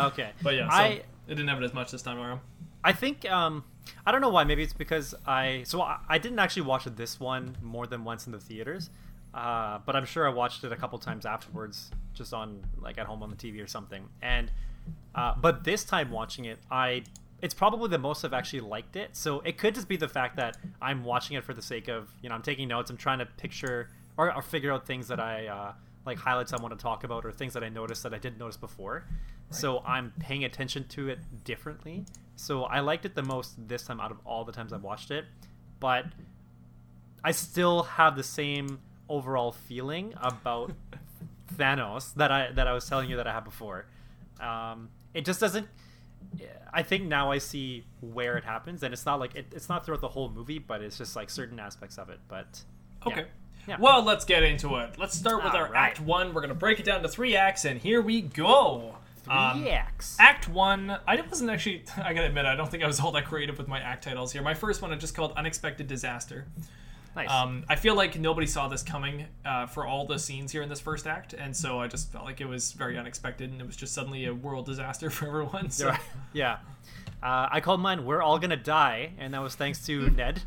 Okay. 0.10 0.30
but 0.44 0.54
yeah, 0.54 0.70
so 0.70 0.76
I 0.76 0.86
it 1.28 1.36
didn't 1.36 1.48
have 1.48 1.62
it 1.62 1.66
as 1.66 1.74
much 1.74 1.90
this 1.92 2.02
time 2.02 2.20
around. 2.20 2.42
I 2.84 2.94
think 2.94 3.30
um, 3.30 3.64
I 4.06 4.12
don't 4.12 4.22
know 4.22 4.30
why. 4.30 4.44
Maybe 4.44 4.64
it's 4.64 4.74
because 4.74 5.14
I 5.26 5.64
so 5.66 5.82
I, 5.82 6.00
I 6.10 6.18
didn't 6.18 6.40
actually 6.40 6.64
watch 6.64 6.86
this 6.86 7.20
one 7.20 7.58
more 7.62 7.88
than 7.88 8.04
once 8.04 8.26
in 8.26 8.32
the 8.32 8.40
theaters, 8.40 8.90
uh, 9.34 9.80
but 9.86 9.96
I'm 9.96 10.06
sure 10.06 10.28
I 10.28 10.32
watched 10.32 10.64
it 10.64 10.72
a 10.72 10.76
couple 10.76 10.98
times 11.00 11.26
afterwards, 11.26 11.92
just 12.14 12.34
on 12.34 12.62
like 12.80 12.98
at 12.98 13.06
home 13.06 13.24
on 13.24 13.30
the 13.30 13.36
TV 13.36 13.64
or 13.64 13.68
something. 13.68 14.08
And 14.22 14.52
uh, 15.16 15.36
but 15.40 15.64
this 15.64 15.84
time 15.84 16.10
watching 16.12 16.46
it, 16.46 16.60
I 16.70 17.04
it's 17.42 17.54
probably 17.54 17.90
the 17.90 17.98
most 17.98 18.24
I've 18.24 18.34
actually 18.34 18.62
liked 18.62 18.96
it. 18.96 19.16
So 19.16 19.40
it 19.42 19.58
could 19.58 19.76
just 19.76 19.88
be 19.88 19.98
the 19.98 20.08
fact 20.08 20.36
that 20.38 20.58
I'm 20.82 21.04
watching 21.04 21.38
it 21.38 21.44
for 21.44 21.54
the 21.54 21.62
sake 21.62 21.88
of 21.88 22.10
you 22.22 22.30
know 22.30 22.36
I'm 22.36 22.42
taking 22.42 22.68
notes. 22.68 22.90
I'm 22.90 22.98
trying 22.98 23.20
to 23.20 23.26
picture 23.26 23.90
or, 24.18 24.34
or 24.34 24.42
figure 24.42 24.72
out 24.72 24.86
things 24.86 25.08
that 25.08 25.20
I 25.20 25.48
uh, 25.48 25.74
like 26.06 26.18
highlights 26.18 26.54
I 26.54 26.62
want 26.62 26.78
to 26.78 26.82
talk 26.82 27.04
about 27.04 27.26
or 27.26 27.32
things 27.32 27.54
that 27.54 27.64
I 27.64 27.70
noticed 27.70 28.04
that 28.04 28.14
I 28.14 28.18
didn't 28.18 28.40
notice 28.40 28.58
before. 28.58 29.06
So 29.50 29.80
I'm 29.86 30.14
paying 30.20 30.46
attention 30.46 30.88
to 30.90 31.10
it 31.10 31.20
differently. 31.44 32.06
So 32.36 32.64
I 32.64 32.80
liked 32.80 33.06
it 33.06 33.16
the 33.16 33.24
most 33.24 33.68
this 33.68 33.84
time 33.84 34.00
out 34.00 34.12
of 34.12 34.18
all 34.26 34.46
the 34.46 34.52
times 34.52 34.72
I've 34.74 34.84
watched 34.84 35.12
it, 35.12 35.26
but 35.80 36.06
I 37.24 37.32
still 37.32 37.84
have 37.84 38.16
the 38.16 38.24
same 38.24 38.80
overall 39.10 39.52
feeling 39.52 40.14
about 40.22 40.72
Thanos 41.56 42.14
that 42.16 42.32
I 42.32 42.52
that 42.54 42.68
I 42.68 42.74
was 42.74 42.88
telling 42.88 43.10
you 43.10 43.18
that 43.18 43.28
I 43.28 43.34
had 43.34 43.44
before. 43.44 43.86
Um, 44.40 44.90
it 45.14 45.26
just 45.26 45.40
doesn't. 45.40 45.68
I 46.74 46.84
think 46.84 47.04
now 47.04 47.32
I 47.32 47.40
see 47.40 47.84
where 48.00 48.38
it 48.38 48.46
happens, 48.46 48.84
and 48.84 48.94
it's 48.94 49.06
not 49.06 49.20
like 49.20 49.36
it, 49.36 49.48
it's 49.52 49.68
not 49.68 49.86
throughout 49.86 50.02
the 50.02 50.08
whole 50.08 50.30
movie, 50.30 50.60
but 50.60 50.82
it's 50.82 50.98
just 50.98 51.16
like 51.16 51.30
certain 51.30 51.60
aspects 51.60 51.98
of 51.98 52.10
it. 52.10 52.20
But. 52.28 52.62
Okay. 53.06 53.22
Yeah. 53.22 53.26
Well, 53.80 54.04
let's 54.04 54.26
get 54.26 54.44
into 54.44 54.78
it. 54.78 54.98
Let's 54.98 55.18
start 55.18 55.44
with 55.44 55.54
All 55.54 55.60
our 55.60 55.72
right. 55.72 55.90
Act 55.90 56.00
One. 56.00 56.34
We're 56.34 56.42
gonna 56.42 56.54
break 56.54 56.80
it 56.80 56.86
down 56.86 57.02
to 57.04 57.08
three 57.08 57.36
acts, 57.36 57.66
and 57.66 57.80
here 57.80 58.02
we 58.02 58.22
go. 58.22 58.96
Um, 59.28 59.64
Reacts. 59.64 60.18
Act 60.20 60.50
one, 60.50 60.98
I 61.08 61.22
wasn't 61.22 61.50
actually. 61.52 61.84
I 61.98 62.14
gotta 62.14 62.28
admit, 62.28 62.46
I 62.46 62.56
don't 62.56 62.70
think 62.70 62.84
I 62.84 62.88
was 62.88 63.00
all 63.00 63.12
that 63.14 63.26
creative 63.26 63.58
with 63.58 63.68
my 63.68 63.80
act 63.80 64.04
titles 64.04 64.34
here. 64.34 64.42
My 64.42 64.54
first 64.54 64.82
one 64.82 64.92
I 64.92 64.96
just 64.96 65.16
called 65.16 65.34
"Unexpected 65.38 65.88
Disaster." 65.88 66.48
nice. 67.16 67.30
Um, 67.30 67.66
I 67.70 67.76
feel 67.76 67.96
like 67.96 68.18
nobody 68.20 68.48
saw 68.48 68.68
this 68.68 68.84
coming 68.84 69.28
uh, 69.46 69.68
for 69.68 69.86
all 69.86 70.06
the 70.06 70.18
scenes 70.18 70.52
here 70.52 70.62
in 70.62 70.70
this 70.70 70.80
first 70.80 71.08
act, 71.08 71.34
and 71.34 71.56
so 71.56 71.80
I 71.80 71.88
just 71.88 72.12
felt 72.12 72.26
like 72.26 72.42
it 72.42 72.48
was 72.48 72.72
very 72.74 72.98
unexpected, 72.98 73.52
and 73.52 73.62
it 73.62 73.68
was 73.68 73.76
just 73.76 73.94
suddenly 73.94 74.26
a 74.26 74.34
world 74.34 74.66
disaster 74.66 75.10
for 75.12 75.28
everyone. 75.28 75.70
So 75.70 75.94
yeah. 76.34 76.58
Uh, 77.24 77.48
I 77.52 77.62
called 77.62 77.80
mine 77.80 78.06
"We're 78.06 78.22
All 78.22 78.40
Gonna 78.40 78.58
Die," 78.58 79.12
and 79.20 79.34
that 79.34 79.42
was 79.42 79.56
thanks 79.56 79.86
to 79.86 80.10
Ned. 80.18 80.42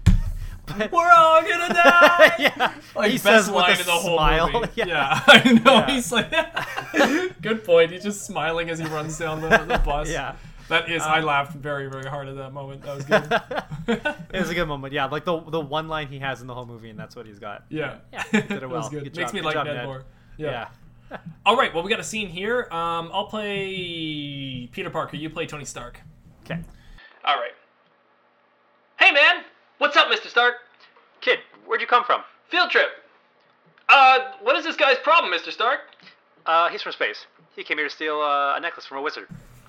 But 0.66 0.90
we're 0.92 1.10
all 1.10 1.42
gonna 1.42 1.72
die. 1.74 2.34
yeah, 2.38 2.74
Like 2.96 3.10
he 3.10 3.16
best 3.18 3.22
says 3.24 3.46
with 3.48 3.56
line 3.56 3.76
a 3.76 3.80
in 3.80 3.86
the 3.86 3.92
whole 3.92 4.16
smile. 4.16 4.50
movie. 4.52 4.68
yeah. 4.76 4.86
Yeah. 4.86 5.20
I 5.26 5.52
know. 5.52 5.74
Yeah. 5.74 5.90
He's 5.90 6.10
like, 6.12 6.30
good 7.42 7.64
point. 7.64 7.90
He's 7.92 8.02
just 8.02 8.24
smiling 8.24 8.70
as 8.70 8.78
he 8.78 8.86
runs 8.86 9.18
down 9.18 9.40
the, 9.40 9.48
the 9.48 9.78
bus. 9.84 10.08
Yeah. 10.10 10.36
That 10.68 10.90
is. 10.90 11.02
I 11.02 11.18
Um, 11.18 11.26
laughed 11.26 11.52
very, 11.52 11.90
very 11.90 12.06
hard 12.08 12.26
at 12.28 12.36
that 12.36 12.52
moment. 12.54 12.82
That 12.82 12.96
was 12.96 13.04
good. 13.04 14.16
it 14.32 14.40
was 14.40 14.48
a 14.48 14.54
good 14.54 14.66
moment. 14.66 14.94
Yeah, 14.94 15.04
like 15.06 15.26
the 15.26 15.38
the 15.40 15.60
one 15.60 15.88
line 15.88 16.08
he 16.08 16.18
has 16.20 16.40
in 16.40 16.46
the 16.46 16.54
whole 16.54 16.64
movie, 16.64 16.88
and 16.88 16.98
that's 16.98 17.14
what 17.14 17.26
he's 17.26 17.38
got. 17.38 17.64
yeah. 17.68 17.98
Yeah, 18.12 18.22
he 18.32 18.40
did 18.40 18.50
it 18.52 18.60
That 18.60 18.68
well. 18.70 18.80
was 18.80 18.88
good. 18.88 19.04
Good 19.04 19.16
Makes 19.16 19.32
job. 19.32 19.34
me 19.34 19.40
Good 19.40 19.44
like 19.44 19.54
job, 19.54 19.66
Ned, 19.66 19.76
Ned. 19.76 19.84
more. 19.86 20.04
Yeah. 20.38 20.68
Yeah. 21.10 21.18
All 21.44 21.56
right. 21.56 21.72
Well, 21.74 21.82
we 21.84 21.90
got 21.90 22.00
a 22.00 22.04
scene 22.04 22.28
here. 22.28 22.66
Um, 22.72 23.10
I'll 23.12 23.26
play 23.26 24.66
Peter 24.72 24.88
Parker. 24.88 25.16
You 25.18 25.28
play 25.28 25.44
Tony 25.46 25.66
Stark. 25.66 26.00
Okay. 26.44 26.58
All 27.26 27.36
right. 27.36 27.52
Hey, 28.98 29.10
man. 29.12 29.44
What's 29.84 29.98
up, 29.98 30.08
Mr. 30.10 30.28
Stark? 30.28 30.54
Kid, 31.20 31.40
where'd 31.66 31.82
you 31.82 31.86
come 31.86 32.04
from? 32.04 32.22
Field 32.48 32.70
trip. 32.70 32.86
Uh, 33.86 34.18
what 34.40 34.56
is 34.56 34.64
this 34.64 34.76
guy's 34.76 34.96
problem, 34.96 35.30
Mr. 35.30 35.52
Stark? 35.52 35.80
Uh, 36.46 36.70
he's 36.70 36.80
from 36.80 36.92
space. 36.92 37.26
He 37.54 37.64
came 37.64 37.76
here 37.76 37.86
to 37.88 37.94
steal 37.94 38.18
uh, 38.18 38.56
a 38.56 38.60
necklace 38.60 38.86
from 38.86 38.96
a 38.96 39.02
wizard. 39.02 39.28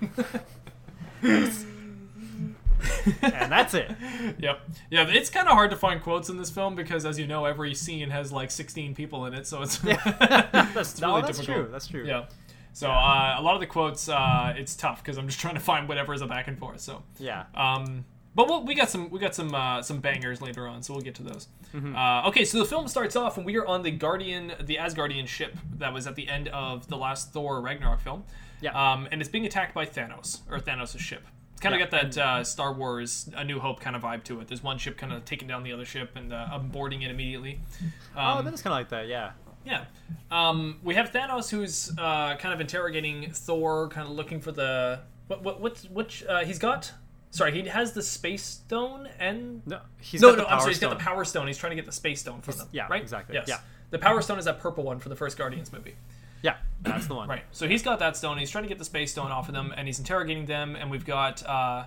and 3.20 3.52
that's 3.52 3.74
it. 3.74 3.94
Yep. 4.38 4.60
Yeah, 4.90 5.06
it's 5.06 5.28
kind 5.28 5.48
of 5.48 5.52
hard 5.52 5.68
to 5.72 5.76
find 5.76 6.02
quotes 6.02 6.30
in 6.30 6.38
this 6.38 6.48
film 6.48 6.74
because, 6.74 7.04
as 7.04 7.18
you 7.18 7.26
know, 7.26 7.44
every 7.44 7.74
scene 7.74 8.08
has 8.08 8.32
like 8.32 8.50
16 8.50 8.94
people 8.94 9.26
in 9.26 9.34
it, 9.34 9.46
so 9.46 9.60
it's 9.60 9.76
That's, 9.80 10.98
no, 10.98 11.08
really 11.08 11.22
that's 11.26 11.36
difficult. 11.40 11.44
true. 11.44 11.68
That's 11.70 11.86
true. 11.88 12.06
yeah. 12.06 12.24
So 12.72 12.88
uh, 12.90 13.34
a 13.38 13.42
lot 13.42 13.52
of 13.52 13.60
the 13.60 13.66
quotes, 13.66 14.08
uh, 14.08 14.54
it's 14.56 14.76
tough 14.76 15.02
because 15.04 15.18
I'm 15.18 15.26
just 15.26 15.40
trying 15.40 15.56
to 15.56 15.60
find 15.60 15.86
whatever 15.86 16.14
is 16.14 16.22
a 16.22 16.26
back 16.26 16.48
and 16.48 16.58
forth. 16.58 16.80
So, 16.80 17.02
Yeah. 17.18 17.44
um, 17.54 18.06
but 18.36 18.46
we'll, 18.46 18.62
we 18.64 18.74
got 18.76 18.88
some 18.88 19.10
we 19.10 19.18
got 19.18 19.34
some 19.34 19.52
uh, 19.54 19.82
some 19.82 19.98
bangers 20.00 20.40
later 20.40 20.68
on, 20.68 20.82
so 20.82 20.92
we'll 20.94 21.02
get 21.02 21.16
to 21.16 21.24
those. 21.24 21.48
Mm-hmm. 21.74 21.96
Uh, 21.96 22.28
okay, 22.28 22.44
so 22.44 22.58
the 22.58 22.64
film 22.64 22.86
starts 22.86 23.16
off 23.16 23.36
and 23.36 23.44
we 23.44 23.56
are 23.56 23.66
on 23.66 23.82
the 23.82 23.90
Guardian, 23.90 24.52
the 24.62 24.76
Asgardian 24.76 25.26
ship 25.26 25.56
that 25.78 25.92
was 25.92 26.06
at 26.06 26.14
the 26.14 26.28
end 26.28 26.46
of 26.48 26.86
the 26.86 26.96
last 26.96 27.32
Thor 27.32 27.60
Ragnarok 27.60 28.00
film. 28.00 28.22
Yeah. 28.60 28.70
Um, 28.92 29.08
and 29.10 29.20
it's 29.20 29.28
being 29.30 29.44
attacked 29.46 29.74
by 29.74 29.84
Thanos 29.86 30.40
or 30.50 30.58
Thanos' 30.60 30.98
ship. 30.98 31.26
It's 31.52 31.60
kind 31.60 31.74
of 31.74 31.80
Yeah. 31.80 31.86
got 31.86 32.12
that 32.12 32.18
uh, 32.18 32.44
Star 32.44 32.72
Wars 32.72 33.28
A 33.34 33.42
New 33.44 33.58
Hope 33.58 33.80
kind 33.80 33.96
of 33.96 34.02
vibe 34.02 34.22
to 34.24 34.40
it. 34.40 34.48
There's 34.48 34.62
one 34.62 34.78
ship 34.78 34.96
kind 34.98 35.12
of 35.12 35.24
taking 35.24 35.48
down 35.48 35.62
the 35.62 35.72
other 35.72 35.84
ship 35.86 36.10
and 36.16 36.32
uh, 36.32 36.58
boarding 36.62 37.02
it 37.02 37.10
immediately. 37.10 37.60
oh, 38.16 38.20
Um, 38.20 38.44
that 38.44 38.52
is 38.54 38.60
kind 38.62 38.72
of 38.74 38.78
like 38.78 38.88
that. 38.90 39.08
Yeah. 39.08 39.32
yeah. 39.64 39.84
Um, 40.30 40.78
we 40.82 40.94
have 40.94 41.10
Thanos 41.12 41.50
who's 41.50 41.90
uh, 41.98 42.36
kind 42.36 42.52
of 42.54 42.60
interrogating 42.60 43.30
Thor, 43.32 43.88
kind 43.88 44.06
of 44.06 44.14
looking 44.14 44.40
for 44.40 44.52
the 44.52 45.00
what 45.28 45.42
what 45.42 45.60
what's 45.60 45.84
which 45.90 46.24
uh, 46.28 46.44
he's 46.44 46.58
got. 46.58 46.92
Sorry, 47.36 47.52
he 47.52 47.68
has 47.68 47.92
the 47.92 48.02
space 48.02 48.42
stone 48.42 49.08
and 49.18 49.60
No, 49.66 49.80
he's 50.00 50.22
no, 50.22 50.30
got 50.30 50.38
no. 50.38 50.44
the 50.44 50.50
I'm 50.52 50.60
sorry, 50.60 50.72
he's 50.72 50.80
got 50.80 50.90
the 50.90 50.96
power 51.04 51.24
stone. 51.24 51.46
He's 51.46 51.58
trying 51.58 51.72
to 51.72 51.76
get 51.76 51.84
the 51.86 51.92
space 51.92 52.20
stone 52.20 52.40
from 52.40 52.56
them. 52.56 52.68
yeah, 52.72 52.86
right. 52.88 53.02
exactly, 53.02 53.34
Yes. 53.34 53.46
yeah. 53.48 53.58
The 53.90 53.98
power 53.98 54.22
stone 54.22 54.38
is 54.38 54.46
that 54.46 54.58
purple 54.58 54.84
one 54.84 54.98
for 54.98 55.08
the 55.10 55.16
first 55.16 55.36
Guardians 55.36 55.72
movie. 55.72 55.94
Yeah, 56.42 56.56
that's 56.82 57.06
the 57.06 57.14
one. 57.14 57.28
Right. 57.28 57.42
So 57.52 57.68
he's 57.68 57.82
got 57.82 57.98
that 57.98 58.16
stone. 58.16 58.38
He's 58.38 58.50
trying 58.50 58.64
to 58.64 58.68
get 58.68 58.78
the 58.78 58.84
space 58.84 59.10
stone 59.12 59.30
off 59.30 59.48
of 59.48 59.54
them, 59.54 59.72
and 59.76 59.86
he's 59.86 59.98
interrogating 59.98 60.46
them. 60.46 60.76
And 60.76 60.90
we've 60.90 61.04
got 61.04 61.44
uh, 61.46 61.84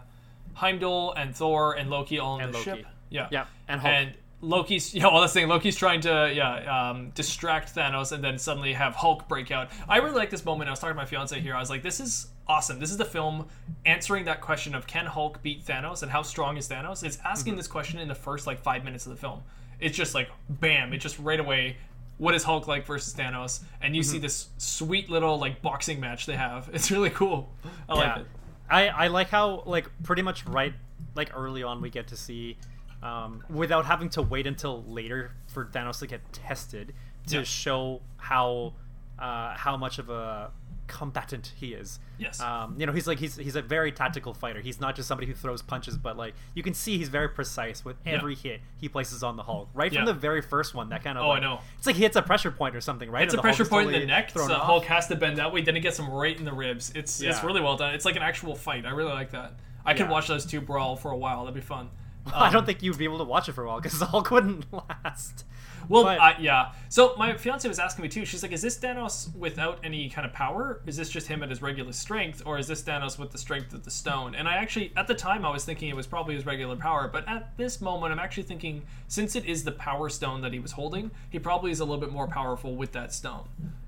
Heimdall 0.53 1.13
and 1.13 1.35
Thor 1.35 1.73
and 1.73 1.89
Loki 1.89 2.19
all 2.19 2.37
in 2.37 2.45
And 2.45 2.53
the 2.53 2.57
Loki. 2.57 2.69
ship. 2.81 2.85
Yeah. 3.09 3.27
Yeah, 3.31 3.45
and 3.67 3.81
Hulk. 3.81 3.93
And 3.93 4.13
Loki's 4.41 4.93
yeah, 4.93 5.07
well 5.07 5.21
that's 5.21 5.33
the 5.33 5.41
thing. 5.41 5.49
Loki's 5.49 5.75
trying 5.75 6.01
to 6.01 6.31
yeah 6.33 6.89
um, 6.91 7.09
distract 7.15 7.75
Thanos, 7.75 8.11
and 8.11 8.23
then 8.23 8.37
suddenly 8.37 8.73
have 8.73 8.95
Hulk 8.95 9.27
break 9.27 9.51
out. 9.51 9.69
I 9.87 9.97
really 9.97 10.15
like 10.15 10.29
this 10.29 10.45
moment. 10.45 10.67
I 10.69 10.71
was 10.71 10.79
talking 10.79 10.93
to 10.95 11.01
my 11.01 11.05
fiance 11.05 11.39
here. 11.39 11.55
I 11.55 11.59
was 11.59 11.69
like, 11.69 11.83
this 11.83 11.99
is 11.99 12.27
awesome. 12.49 12.79
This 12.79 12.91
is 12.91 12.97
the 12.97 13.05
film 13.05 13.47
answering 13.85 14.25
that 14.25 14.41
question 14.41 14.75
of 14.75 14.87
can 14.87 15.05
Hulk 15.05 15.41
beat 15.41 15.65
Thanos 15.65 16.01
and 16.03 16.11
how 16.11 16.23
strong 16.23 16.57
is 16.57 16.67
Thanos? 16.67 17.03
It's 17.03 17.17
asking 17.23 17.53
Mm-hmm. 17.53 17.57
this 17.57 17.67
question 17.67 17.99
in 17.99 18.07
the 18.07 18.15
first 18.15 18.47
like 18.47 18.59
five 18.61 18.83
minutes 18.83 19.05
of 19.05 19.11
the 19.11 19.17
film. 19.17 19.41
It's 19.79 19.95
just 19.95 20.13
like 20.15 20.29
bam. 20.49 20.91
It 20.91 20.97
just 20.97 21.17
right 21.19 21.39
away. 21.39 21.77
What 22.17 22.35
is 22.35 22.43
Hulk 22.43 22.67
like 22.67 22.85
versus 22.85 23.13
Thanos? 23.13 23.61
And 23.81 23.95
you 23.95 24.01
Mm-hmm. 24.01 24.11
see 24.11 24.17
this 24.19 24.49
sweet 24.57 25.09
little 25.09 25.37
like 25.39 25.61
boxing 25.61 25.99
match 26.01 26.25
they 26.25 26.35
have. 26.35 26.69
It's 26.73 26.91
really 26.91 27.11
cool. 27.11 27.49
I 27.87 27.93
like 27.95 28.05
yeah. 28.15 28.19
it. 28.21 28.27
I, 28.69 28.87
I 28.87 29.07
like 29.07 29.29
how 29.29 29.63
like 29.65 29.87
pretty 30.03 30.21
much 30.23 30.45
right 30.45 30.73
like 31.15 31.31
early 31.35 31.63
on 31.63 31.81
we 31.81 31.89
get 31.89 32.07
to 32.09 32.17
see 32.17 32.57
um, 33.01 33.43
without 33.49 33.85
having 33.85 34.09
to 34.09 34.21
wait 34.21 34.45
until 34.47 34.83
later 34.83 35.31
for 35.47 35.65
Thanos 35.65 35.99
to 35.99 36.07
get 36.07 36.21
tested 36.33 36.93
to 37.27 37.37
Yeah. 37.37 37.43
show 37.43 38.01
how 38.17 38.73
uh, 39.17 39.55
how 39.55 39.75
much 39.77 39.99
of 39.99 40.09
a 40.09 40.51
combatant 40.89 41.53
he 41.55 41.67
is. 41.73 41.99
Yes. 42.17 42.41
Um, 42.41 42.75
you 42.77 42.85
know, 42.85 42.91
he's 42.91 43.07
like 43.07 43.19
he's 43.19 43.37
he's 43.37 43.55
a 43.55 43.61
very 43.61 43.91
tactical 43.93 44.33
fighter. 44.33 44.59
He's 44.59 44.81
not 44.81 44.95
just 44.95 45.07
somebody 45.07 45.27
who 45.27 45.33
throws 45.33 45.61
punches, 45.61 45.95
but 45.95 46.17
like 46.17 46.33
you 46.53 46.63
can 46.63 46.73
see 46.73 46.97
he's 46.97 47.07
very 47.07 47.29
precise 47.29 47.85
with 47.85 47.95
every 48.05 48.35
hit 48.35 48.59
he 48.77 48.89
places 48.89 49.23
on 49.23 49.37
the 49.37 49.43
Hulk. 49.43 49.69
Right 49.73 49.93
Yeah. 49.93 49.99
from 49.99 50.07
the 50.07 50.13
very 50.13 50.41
first 50.41 50.75
one, 50.75 50.89
that 50.89 51.03
kind 51.03 51.17
of 51.17 51.23
Oh, 51.23 51.31
I 51.31 51.39
know. 51.39 51.59
It's 51.77 51.87
like 51.87 51.95
he 51.95 52.01
hits 52.03 52.17
a 52.17 52.21
pressure 52.21 52.51
point 52.51 52.75
or 52.75 52.81
something, 52.81 53.09
right? 53.09 53.23
It's 53.23 53.33
And 53.33 53.39
a 53.39 53.41
the 53.41 53.43
pressure 53.43 53.63
point 53.65 53.93
in 53.93 54.01
the 54.01 54.05
neck, 54.07 54.31
so 54.31 54.41
off. 54.51 54.63
Hulk 54.63 54.85
has 54.85 55.07
to 55.07 55.15
bend 55.15 55.37
that 55.37 55.53
way. 55.53 55.61
Then 55.61 55.77
it 55.77 55.81
gets 55.81 55.97
him 55.97 56.09
right 56.09 56.37
in 56.37 56.43
the 56.43 56.51
ribs. 56.53 56.91
It's 56.95 57.21
it's 57.21 57.43
really 57.43 57.61
well 57.61 57.77
done. 57.77 57.93
It's 57.93 58.05
like 58.05 58.17
an 58.17 58.23
actual 58.23 58.55
fight. 58.55 58.85
I 58.85 58.89
really 58.91 59.13
like 59.13 59.31
that. 59.31 59.53
I 59.85 59.93
could 59.93 60.09
watch 60.09 60.27
those 60.27 60.45
two 60.45 60.59
brawl 60.59 60.95
for 60.97 61.11
a 61.11 61.17
while. 61.17 61.45
That'd 61.45 61.55
be 61.55 61.61
fun. 61.61 61.89
I 62.33 62.47
Um, 62.47 62.53
don't 62.53 62.65
think 62.65 62.83
you'd 62.83 62.97
be 62.97 63.05
able 63.05 63.19
to 63.19 63.23
watch 63.23 63.47
it 63.47 63.53
for 63.53 63.63
a 63.63 63.67
while 63.67 63.79
because 63.79 63.97
the 63.97 64.05
Hulk 64.13 64.29
wouldn't 64.29 64.65
last. 65.05 65.45
Well, 65.89 66.03
But- 66.03 66.21
I, 66.21 66.37
yeah. 66.39 66.71
So 66.87 67.15
my 67.17 67.35
fiance 67.35 67.67
was 67.67 67.79
asking 67.79 68.03
me 68.03 68.09
too. 68.09 68.23
She's 68.23 68.43
like, 68.43 68.51
"Is 68.51 68.61
this 68.61 68.77
Thanos 68.79 69.35
without 69.35 69.79
any 69.83 70.07
kind 70.09 70.25
of 70.25 70.31
power? 70.31 70.81
Is 70.85 70.95
this 70.95 71.09
just 71.09 71.27
him 71.27 71.43
at 71.43 71.49
his 71.49 71.61
regular 71.61 71.91
strength, 71.91 72.43
or 72.45 72.57
is 72.59 72.67
this 72.67 72.81
Thanos 72.83 73.17
with 73.19 73.31
the 73.31 73.37
strength 73.39 73.73
of 73.73 73.83
the 73.83 73.91
stone?" 73.91 74.35
And 74.35 74.47
I 74.47 74.53
actually, 74.53 74.93
at 74.95 75.07
the 75.07 75.15
time, 75.15 75.43
I 75.45 75.49
was 75.51 75.65
thinking 75.65 75.89
it 75.89 75.95
was 75.95 76.07
probably 76.07 76.35
his 76.35 76.45
regular 76.45 76.75
power. 76.75 77.07
But 77.11 77.27
at 77.27 77.57
this 77.57 77.81
moment, 77.81 78.13
I'm 78.13 78.19
actually 78.19 78.43
thinking, 78.43 78.83
since 79.07 79.35
it 79.35 79.45
is 79.45 79.63
the 79.63 79.71
power 79.71 80.09
stone 80.09 80.41
that 80.41 80.53
he 80.53 80.59
was 80.59 80.71
holding, 80.73 81.11
he 81.29 81.39
probably 81.39 81.71
is 81.71 81.79
a 81.79 81.85
little 81.85 81.99
bit 81.99 82.11
more 82.11 82.27
powerful 82.27 82.75
with 82.75 82.91
that 82.93 83.11
stone. 83.13 83.47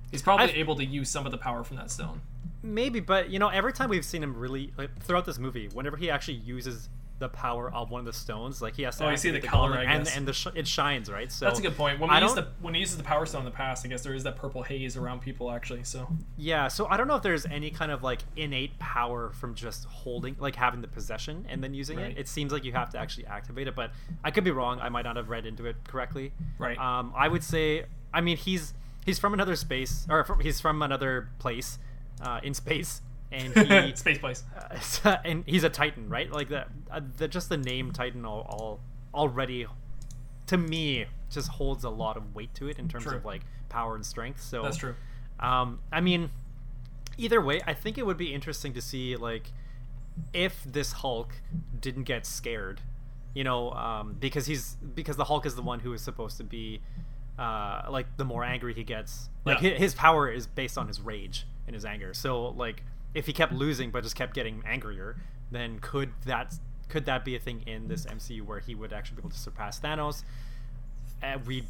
He's 0.10 0.22
probably 0.24 0.48
I've- 0.50 0.60
able 0.60 0.76
to 0.76 0.84
use 0.86 1.10
some 1.10 1.26
of 1.26 1.32
the 1.32 1.38
power 1.38 1.64
from 1.64 1.78
that 1.78 1.92
stone. 1.92 2.22
Maybe, 2.64 3.00
but 3.00 3.30
you 3.30 3.40
know, 3.40 3.50
every 3.50 3.74
time 3.74 3.90
we've 3.90 4.06
seen 4.06 4.22
him 4.24 4.36
really 4.36 4.74
like, 4.78 4.90
throughout 5.04 5.26
this 5.26 5.40
movie, 5.40 5.68
whenever 5.74 5.98
he 5.98 6.10
actually 6.12 6.38
uses 6.38 6.90
the 7.22 7.30
power 7.30 7.74
of 7.74 7.90
one 7.90 8.00
of 8.00 8.06
the 8.06 8.12
stones, 8.14 8.62
like 8.62 8.76
he 8.76 8.84
has 8.84 8.98
to. 8.98 9.06
Oh, 9.06 9.10
you 9.10 9.16
see 9.16 9.30
activate 9.30 9.44
the 9.44 9.48
color, 9.48 9.78
I 9.78 9.84
and 9.84 10.04
guess. 10.04 10.18
and 10.18 10.28
the 10.28 10.34
sh- 10.34 10.48
it 10.54 10.68
shines 10.68 11.10
right. 11.10 11.32
So 11.32 11.46
That's 11.46 11.60
a 11.60 11.62
good 11.62 11.78
point. 11.78 12.00
When 12.02 12.10
I 12.10 12.20
the 12.20 12.48
when 12.60 12.74
he 12.74 12.82
uses 12.82 12.98
the 12.98 13.04
power 13.04 13.26
stone 13.26 13.42
in 13.42 13.46
the 13.46 13.52
past, 13.52 13.86
I 13.86 13.90
guess 13.90 14.04
there 14.04 14.14
is 14.14 14.24
that 14.24 14.36
purple 14.36 14.64
haze 14.64 14.98
around 14.98 15.22
people 15.22 15.50
actually. 15.52 15.84
So 15.86 16.08
Yeah, 16.38 16.68
so 16.68 16.88
I 16.88 16.98
don't 16.98 17.08
know 17.08 17.16
if 17.16 17.24
there's 17.24 17.46
any 17.46 17.72
kind 17.72 17.92
of 17.92 18.04
like 18.04 18.20
innate 18.36 18.78
power 18.80 19.32
from 19.32 19.56
just 19.56 19.86
holding, 19.86 20.36
like 20.40 20.56
having 20.56 20.82
the 20.82 20.88
possession 20.88 21.46
and 21.50 21.64
then 21.64 21.74
using 21.74 21.98
Right. 21.98 22.12
it. 22.12 22.18
It 22.18 22.28
seems 22.28 22.52
like 22.52 22.66
you 22.66 22.74
have 22.74 22.90
to 22.92 22.98
actually 23.00 23.28
activate 23.28 23.68
it, 23.68 23.76
but 23.76 23.92
I 24.24 24.32
could 24.32 24.44
be 24.44 24.52
wrong. 24.52 24.80
I 24.82 24.90
might 24.90 25.04
not 25.06 25.16
have 25.16 25.30
read 25.30 25.46
into 25.46 25.66
it 25.66 25.76
correctly. 25.88 26.34
Right. 26.58 26.78
Um, 26.78 27.14
I 27.16 27.28
would 27.28 27.44
say, 27.44 27.86
I 28.14 28.22
mean, 28.22 28.38
he's 28.38 28.74
he's 29.06 29.20
from 29.20 29.34
another 29.34 29.56
space, 29.56 30.06
or 30.10 30.24
from, 30.24 30.40
he's 30.42 30.60
from 30.60 30.82
another 30.82 31.30
place 31.40 31.80
uh, 32.22 32.40
in 32.44 32.54
space, 32.54 33.02
and 33.32 33.54
he 33.90 33.96
space 33.96 34.18
place. 34.18 34.44
uh, 35.06 35.18
and 35.24 35.44
he's 35.46 35.64
a 35.64 35.70
Titan, 35.70 36.10
right? 36.10 36.32
Like 36.32 36.50
the, 36.50 36.66
uh, 36.92 37.02
the 37.18 37.28
just 37.28 37.50
the 37.50 37.58
name 37.58 37.92
Titan 37.92 38.26
all, 38.26 38.46
all 38.50 38.80
already 39.14 39.66
to 40.48 40.58
me 40.58 41.06
just 41.30 41.48
holds 41.50 41.84
a 41.84 41.90
lot 41.90 42.18
of 42.18 42.36
weight 42.36 42.54
to 42.56 42.68
it 42.68 42.78
in 42.80 42.88
terms 42.90 43.06
True. 43.06 43.16
of 43.18 43.26
like 43.26 43.42
power 43.70 43.96
and 43.96 44.06
strength. 44.06 44.42
So 44.42 44.64
That's 44.64 44.78
true. 44.78 44.96
um, 45.40 45.80
I 45.92 46.02
mean, 46.02 46.30
either 47.18 47.42
way, 47.42 47.62
I 47.66 47.74
think 47.74 47.98
it 47.98 48.06
would 48.06 48.18
be 48.18 48.34
interesting 48.34 48.74
to 48.74 48.82
see 48.82 49.16
like 49.16 49.52
if 50.34 50.64
this 50.66 50.92
Hulk 50.92 51.34
didn't 51.80 52.04
get 52.04 52.26
scared, 52.26 52.82
you 53.34 53.44
know, 53.46 53.72
um, 53.72 54.18
because 54.20 54.46
he's 54.46 54.76
because 54.94 55.16
the 55.16 55.24
Hulk 55.26 55.46
is 55.46 55.56
the 55.56 55.62
one 55.62 55.80
who 55.80 55.94
is 55.94 56.02
supposed 56.02 56.36
to 56.38 56.44
be 56.44 56.82
uh, 57.40 57.84
like 57.90 58.18
the 58.18 58.26
more 58.26 58.44
angry 58.44 58.74
he 58.74 58.84
gets, 58.84 59.30
like 59.46 59.62
Yeah. 59.62 59.70
hi- 59.72 59.76
his 59.78 59.96
power 59.96 60.30
is 60.30 60.48
based 60.48 60.78
on 60.78 60.88
his 60.88 61.00
rage 61.00 61.46
and 61.66 61.74
his 61.74 61.86
anger. 61.86 62.14
So 62.14 62.50
like 62.50 62.84
if 63.14 63.26
he 63.26 63.34
kept 63.34 63.54
losing 63.54 63.92
but 63.92 64.04
just 64.04 64.16
kept 64.16 64.34
getting 64.34 64.64
angrier, 64.66 65.18
then 65.52 65.80
could 65.80 66.12
that 66.26 66.54
could 66.90 67.06
that 67.06 67.24
be 67.24 67.36
a 67.36 67.40
thing 67.40 67.64
in 67.66 67.88
this 67.88 68.06
MCU 68.06 68.42
where 68.42 68.60
he 68.60 68.76
would 68.76 68.92
actually 68.92 69.16
be 69.16 69.22
able 69.22 69.30
to 69.30 69.40
surpass 69.40 69.80
Thanos? 69.80 70.24
Uh, 71.24 71.38
we, 71.46 71.64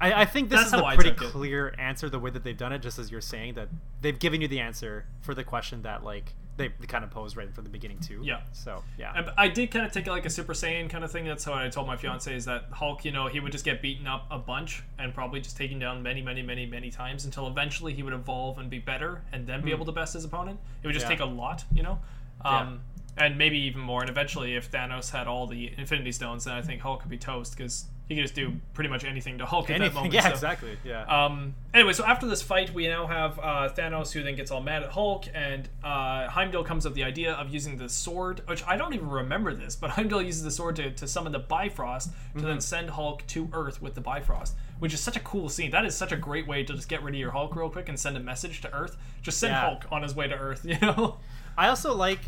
I, 0.00 0.22
I 0.22 0.24
think 0.24 0.48
this 0.48 0.58
That's 0.60 0.74
is 0.74 0.80
a 0.80 0.94
pretty 0.94 1.10
it. 1.10 1.16
clear 1.16 1.74
answer 1.78 2.08
the 2.08 2.18
way 2.18 2.30
that 2.30 2.42
they've 2.42 2.56
done 2.56 2.72
it. 2.72 2.80
Just 2.80 2.98
as 2.98 3.10
you're 3.10 3.20
saying 3.20 3.54
that 3.54 3.68
they've 4.00 4.18
given 4.18 4.40
you 4.40 4.48
the 4.48 4.60
answer 4.60 5.06
for 5.20 5.34
the 5.34 5.44
question 5.44 5.82
that 5.82 6.02
like 6.02 6.34
they 6.56 6.68
kind 6.86 7.04
of 7.04 7.10
posed 7.10 7.36
right 7.36 7.52
from 7.52 7.64
the 7.64 7.70
beginning 7.70 7.98
too. 7.98 8.20
Yeah. 8.22 8.40
So 8.52 8.82
yeah. 8.98 9.12
And 9.16 9.30
I 9.36 9.48
did 9.48 9.70
kind 9.70 9.86
of 9.86 9.92
take 9.92 10.06
it 10.06 10.10
like 10.10 10.26
a 10.26 10.30
Super 10.30 10.52
Saiyan 10.52 10.90
kind 10.90 11.04
of 11.04 11.10
thing. 11.10 11.24
That's 11.24 11.44
how 11.44 11.54
I 11.54 11.68
told 11.68 11.86
my 11.86 11.96
fiance 11.96 12.34
is 12.34 12.44
that 12.46 12.64
Hulk, 12.70 13.04
you 13.04 13.12
know, 13.12 13.28
he 13.28 13.40
would 13.40 13.52
just 13.52 13.64
get 13.64 13.80
beaten 13.80 14.06
up 14.06 14.26
a 14.30 14.38
bunch 14.38 14.82
and 14.98 15.14
probably 15.14 15.40
just 15.40 15.56
taken 15.56 15.78
down 15.78 16.02
many, 16.02 16.22
many, 16.22 16.42
many, 16.42 16.66
many 16.66 16.90
times 16.90 17.24
until 17.24 17.46
eventually 17.46 17.94
he 17.94 18.02
would 18.02 18.12
evolve 18.12 18.58
and 18.58 18.68
be 18.68 18.78
better 18.78 19.22
and 19.32 19.46
then 19.46 19.62
be 19.62 19.70
able 19.70 19.86
to 19.86 19.92
best 19.92 20.14
his 20.14 20.24
opponent. 20.24 20.58
It 20.82 20.86
would 20.86 20.92
just. 20.92 21.04
Yeah. 21.04 21.10
take 21.10 21.20
a 21.20 21.24
lot, 21.24 21.64
you 21.72 21.82
know, 21.82 21.98
um, 22.44 22.80
and 23.16 23.36
maybe 23.36 23.58
even 23.58 23.80
more. 23.80 24.00
And 24.00 24.10
eventually, 24.10 24.56
if 24.56 24.70
Thanos 24.70 25.10
had 25.10 25.26
all 25.26 25.46
the 25.46 25.72
Infinity 25.76 26.12
Stones, 26.12 26.44
then 26.44 26.54
I 26.54 26.62
think 26.62 26.80
Hulk 26.80 27.00
could 27.00 27.10
be 27.10 27.18
toast 27.18 27.56
because 27.56 27.84
he 28.08 28.14
could 28.14 28.22
just 28.22 28.34
do 28.34 28.52
pretty 28.74 28.90
much 28.90 29.02
anything 29.04 29.38
to 29.38 29.46
Hulk 29.46 29.70
at 29.70 29.78
that 29.80 29.94
moment. 29.94 30.12
Yeah. 30.14 30.22
so- 30.24 30.30
Exactly. 30.30 30.76
Yeah. 30.84 31.04
um, 31.04 31.54
anyway, 31.72 31.92
so 31.94 32.04
after 32.04 32.26
this 32.26 32.42
fight, 32.42 32.72
we 32.74 32.86
now 32.86 33.06
have 33.06 33.38
uh, 33.38 33.70
Thanos 33.74 34.12
who 34.12 34.22
then 34.22 34.36
gets 34.36 34.50
all 34.50 34.60
mad 34.60 34.82
at 34.82 34.90
Hulk, 34.90 35.24
and 35.34 35.68
uh, 35.82 36.28
Heimdall 36.28 36.64
comes 36.64 36.84
up 36.84 36.90
with 36.90 36.96
the 36.96 37.04
idea 37.04 37.32
of 37.32 37.48
using 37.48 37.78
the 37.78 37.88
sword, 37.88 38.42
which 38.46 38.62
I 38.66 38.76
don't 38.76 38.92
even 38.94 39.08
remember 39.08 39.54
this, 39.54 39.74
but 39.74 39.90
Heimdall 39.96 40.20
uses 40.22 40.42
the 40.42 40.50
sword 40.50 40.76
to, 40.76 40.90
to 40.90 41.06
summon 41.06 41.32
the 41.32 41.38
Bifrost 41.38 42.10
to 42.36 42.44
then 42.44 42.60
send 42.60 42.90
Hulk 42.90 43.26
to 43.28 43.48
Earth 43.54 43.80
with 43.80 43.94
the 43.94 44.00
Bifrost, 44.02 44.54
which 44.80 44.92
is 44.92 45.00
such 45.00 45.16
a 45.16 45.20
cool 45.20 45.48
scene. 45.48 45.70
That 45.70 45.86
is 45.86 45.96
such 45.96 46.12
a 46.12 46.16
great 46.16 46.46
way 46.46 46.62
to 46.62 46.74
just 46.74 46.88
get 46.90 47.02
rid 47.02 47.14
of 47.14 47.18
your 47.20 47.30
Hulk 47.30 47.56
real 47.56 47.70
quick 47.70 47.88
and 47.88 47.98
send 47.98 48.16
a 48.18 48.20
message 48.20 48.60
to 48.62 48.74
Earth. 48.74 48.96
Just 49.22 49.38
send 49.38 49.52
Yeah. 49.52 49.60
Hulk 49.62 49.86
on 49.90 50.02
his 50.02 50.14
way 50.14 50.28
to 50.28 50.34
Earth, 50.34 50.64
you 50.68 50.78
know? 50.80 51.18
I 51.56 51.68
also 51.68 51.94
like. 51.94 52.20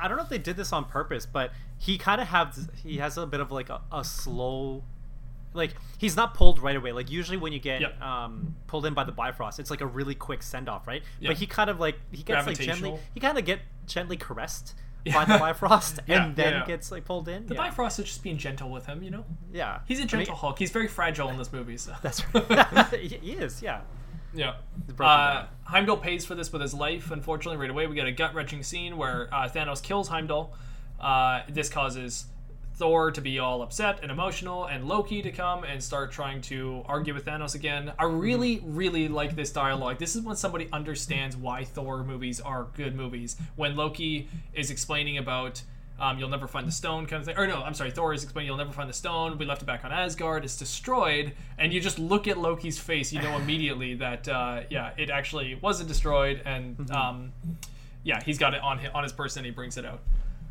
I 0.00 0.06
don't 0.06 0.16
know 0.16 0.22
if 0.22 0.28
they 0.28 0.38
did 0.38 0.56
this 0.56 0.72
on 0.72 0.84
purpose, 0.84 1.26
but 1.26 1.50
he 1.76 1.98
kind 1.98 2.20
of 2.20 2.28
has 2.28 2.68
he 2.84 2.98
has 2.98 3.18
a 3.18 3.26
bit 3.26 3.40
of 3.40 3.50
like 3.50 3.68
a, 3.68 3.80
a 3.90 4.04
slow, 4.04 4.84
like 5.54 5.74
he's 5.98 6.16
not 6.16 6.34
pulled 6.34 6.60
right 6.62 6.76
away. 6.76 6.92
Like 6.92 7.10
usually 7.10 7.36
when 7.36 7.52
you 7.52 7.58
get 7.58 7.80
Yep. 7.80 8.00
um, 8.02 8.54
pulled 8.66 8.86
in 8.86 8.94
by 8.94 9.04
the 9.04 9.12
Bifrost, 9.12 9.58
it's 9.58 9.70
like 9.70 9.80
a 9.80 9.86
really 9.86 10.14
quick 10.14 10.42
send 10.42 10.68
off, 10.68 10.86
right? 10.86 11.02
Yep. 11.20 11.30
But 11.30 11.36
he 11.38 11.46
kind 11.46 11.70
of 11.70 11.80
like 11.80 11.96
he 12.12 12.22
gets 12.22 12.46
like 12.46 12.58
gently 12.58 12.94
he 13.14 13.20
kind 13.20 13.38
of 13.38 13.44
get 13.44 13.60
gently 13.86 14.16
caressed 14.16 14.74
by 15.12 15.24
the 15.24 15.38
Bifrost 15.40 16.00
Yeah, 16.06 16.24
and 16.26 16.36
then 16.36 16.52
yeah, 16.52 16.66
gets 16.66 16.90
like 16.90 17.04
pulled 17.04 17.28
in. 17.28 17.46
The. 17.46 17.54
Bifrost 17.54 17.98
is 17.98 18.04
just 18.04 18.22
being 18.22 18.36
gentle 18.36 18.70
with 18.70 18.86
him, 18.86 19.02
you 19.02 19.10
know. 19.10 19.24
yeah, 19.52 19.80
He's 19.86 19.98
a 19.98 20.00
I 20.00 20.04
mean, 20.04 20.08
gentle 20.08 20.34
Hulk. 20.36 20.58
He's 20.58 20.70
very 20.70 20.88
fragile 20.88 21.28
in 21.30 21.38
this 21.38 21.52
movie. 21.52 21.76
So. 21.78 21.94
that's 22.02 22.22
right. 22.34 22.92
he 23.00 23.08
he 23.16 23.32
is. 23.32 23.62
Yeah. 23.62 23.80
Yeah. 24.34 24.54
Uh. 25.00 25.46
Heimdall 25.64 25.96
pays 25.96 26.26
for 26.26 26.34
this 26.34 26.52
with 26.52 26.60
his 26.60 26.74
life. 26.74 27.10
Unfortunately, 27.10 27.56
right 27.58 27.70
away 27.70 27.86
we 27.86 27.94
get 27.94 28.06
a 28.06 28.12
gut 28.12 28.34
wrenching 28.34 28.62
scene 28.62 28.96
where 28.98 29.28
uh, 29.32 29.48
Thanos 29.48 29.82
kills 29.82 30.08
Heimdall. 30.08 30.52
Uh, 31.00 31.42
this 31.48 31.68
causes 31.70 32.26
Thor 32.78 33.10
to 33.10 33.20
be 33.20 33.38
all 33.40 33.60
upset 33.62 33.98
and 34.02 34.10
emotional, 34.12 34.66
and 34.66 34.86
Loki 34.86 35.20
to 35.22 35.32
come 35.32 35.64
and 35.64 35.82
start 35.82 36.12
trying 36.12 36.40
to 36.42 36.82
argue 36.86 37.12
with 37.12 37.24
Thanos 37.26 37.54
again. 37.56 37.92
I 37.98 38.04
really, 38.04 38.62
really 38.64 39.08
like 39.08 39.34
this 39.34 39.50
dialogue. 39.50 39.98
This 39.98 40.14
is 40.14 40.22
when 40.22 40.36
somebody 40.36 40.68
understands 40.72 41.36
why 41.36 41.64
Thor 41.64 42.04
movies 42.04 42.40
are 42.40 42.68
good 42.76 42.94
movies. 42.94 43.36
When 43.56 43.76
Loki 43.76 44.28
is 44.54 44.70
explaining 44.70 45.18
about. 45.18 45.62
Um, 46.00 46.16
you'll 46.16 46.28
never 46.28 46.46
find 46.46 46.64
the 46.64 46.70
stone, 46.70 47.06
kind 47.06 47.18
of 47.18 47.26
thing. 47.26 47.36
Or 47.36 47.48
no, 47.48 47.60
I'm 47.60 47.74
sorry. 47.74 47.90
Thor 47.90 48.12
is 48.14 48.22
explaining 48.22 48.46
you'll 48.46 48.56
never 48.56 48.70
find 48.70 48.88
the 48.88 48.92
stone. 48.94 49.36
We 49.36 49.44
left 49.44 49.62
it 49.62 49.64
back 49.64 49.84
on 49.84 49.90
Asgard. 49.90 50.44
It's 50.44 50.56
destroyed, 50.56 51.32
and 51.58 51.72
you 51.72 51.80
just 51.80 51.98
look 51.98 52.28
at 52.28 52.38
Loki's 52.38 52.78
face. 52.78 53.12
You 53.12 53.20
know 53.20 53.36
immediately 53.42 53.94
that 53.94 54.28
uh, 54.28 54.60
yeah, 54.70 54.92
it 54.96 55.10
actually 55.10 55.56
wasn't 55.56 55.88
destroyed, 55.88 56.40
and 56.44 56.88
um, 56.92 57.32
yeah, 58.04 58.22
he's 58.22 58.38
got 58.38 58.54
it 58.54 58.62
on 58.62 58.78
hi- 58.78 58.92
on 58.94 59.02
his 59.02 59.12
person. 59.12 59.40
and 59.40 59.46
He 59.46 59.50
brings 59.50 59.76
it 59.76 59.84
out. 59.84 59.98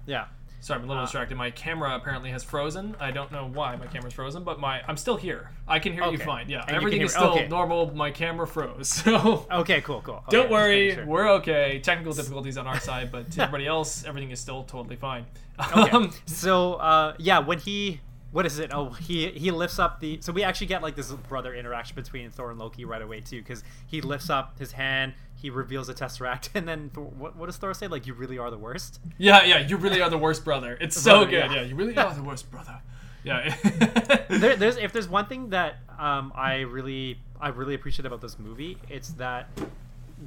Yeah. 0.05 0.25
Sorry, 0.59 0.79
I'm 0.79 0.85
a 0.85 0.87
little 0.87 1.03
distracted. 1.03 1.37
My 1.37 1.51
camera 1.51 1.95
apparently 1.95 2.31
has 2.31 2.43
frozen. 2.43 2.95
I 2.99 3.11
don't 3.11 3.31
know 3.31 3.47
why 3.53 3.75
my 3.75 3.85
camera's 3.87 4.13
frozen, 4.13 4.43
but 4.43 4.59
my 4.59 4.81
I'm 4.87 4.97
still 4.97 5.15
here. 5.15 5.51
I 5.67 5.79
can 5.79 5.93
hear 5.93 6.05
you 6.05 6.17
fine. 6.17 6.49
Yeah, 6.49 6.63
And 6.67 6.75
everything 6.75 7.01
is 7.01 7.11
still 7.11 7.31
okay. 7.31 7.47
normal. 7.47 7.93
My 7.95 8.11
camera 8.11 8.47
froze. 8.47 8.89
So 9.07 9.45
Okay. 9.51 9.81
Cool. 9.81 10.01
Cool. 10.01 10.15
Okay, 10.27 10.31
don't 10.31 10.49
worry, 10.49 10.93
sure. 10.95 11.05
we're 11.05 11.29
okay. 11.35 11.79
Technical 11.79 12.13
difficulties 12.13 12.57
on 12.57 12.67
our 12.67 12.79
side, 12.79 13.11
but 13.11 13.31
to 13.31 13.43
everybody 13.43 13.67
else, 13.67 14.03
everything 14.05 14.31
is 14.31 14.39
still 14.39 14.63
totally 14.63 14.95
fine. 14.95 15.25
Okay. 15.59 15.89
Um, 15.97 16.11
so 16.25 16.73
uh, 16.75 17.13
yeah, 17.17 17.39
when 17.39 17.59
he 17.59 18.01
what 18.31 18.45
is 18.45 18.59
it? 18.59 18.71
Oh, 18.73 18.89
he 18.89 19.29
he 19.29 19.51
lifts 19.51 19.79
up 19.79 19.99
the. 19.99 20.19
So 20.21 20.33
we 20.33 20.43
actually 20.43 20.67
get 20.67 20.81
like 20.81 20.95
this 20.95 21.11
brother 21.11 21.53
interaction 21.55 21.95
between 21.95 22.29
Thor 22.29 22.51
and 22.51 22.59
Loki 22.59 22.83
right 22.85 23.01
away 23.01 23.21
too, 23.21 23.39
because 23.39 23.63
he 23.87 24.01
lifts 24.01 24.29
up 24.29 24.59
his 24.59 24.71
hand, 24.73 25.13
he 25.37 25.49
reveals 25.49 25.87
the 25.87 25.93
Tesseract, 25.93 26.49
and 26.55 26.67
then 26.67 26.89
Thor, 26.93 27.05
what 27.05 27.35
what 27.35 27.45
does 27.45 27.57
Thor 27.57 27.73
say? 27.73 27.87
Like 27.87 28.05
you 28.07 28.13
really 28.13 28.37
are 28.37 28.51
the 28.51 28.57
worst. 28.57 28.99
yeah, 29.17 29.43
yeah, 29.45 29.59
you 29.59 29.77
really 29.77 30.01
are 30.01 30.09
the 30.09 30.17
worst 30.17 30.43
brother. 30.43 30.77
It's 30.81 30.99
so 30.99 31.19
Brother, 31.25 31.31
good. 31.31 31.51
yeah. 31.51 31.53
Yeah. 31.55 31.61
you 31.63 31.75
really 31.75 31.97
are 31.97 32.13
the 32.13 32.23
worst 32.23 32.49
brother. 32.51 32.79
Yeah. 33.23 33.55
there, 34.29 34.55
there's 34.55 34.77
if 34.77 34.91
there's 34.93 35.07
one 35.09 35.27
thing 35.27 35.49
that 35.49 35.75
um, 35.99 36.31
I 36.35 36.61
really 36.61 37.19
I 37.39 37.49
really 37.49 37.75
appreciate 37.75 38.05
about 38.05 38.21
this 38.21 38.37
movie, 38.39 38.77
it's 38.89 39.09
that 39.13 39.49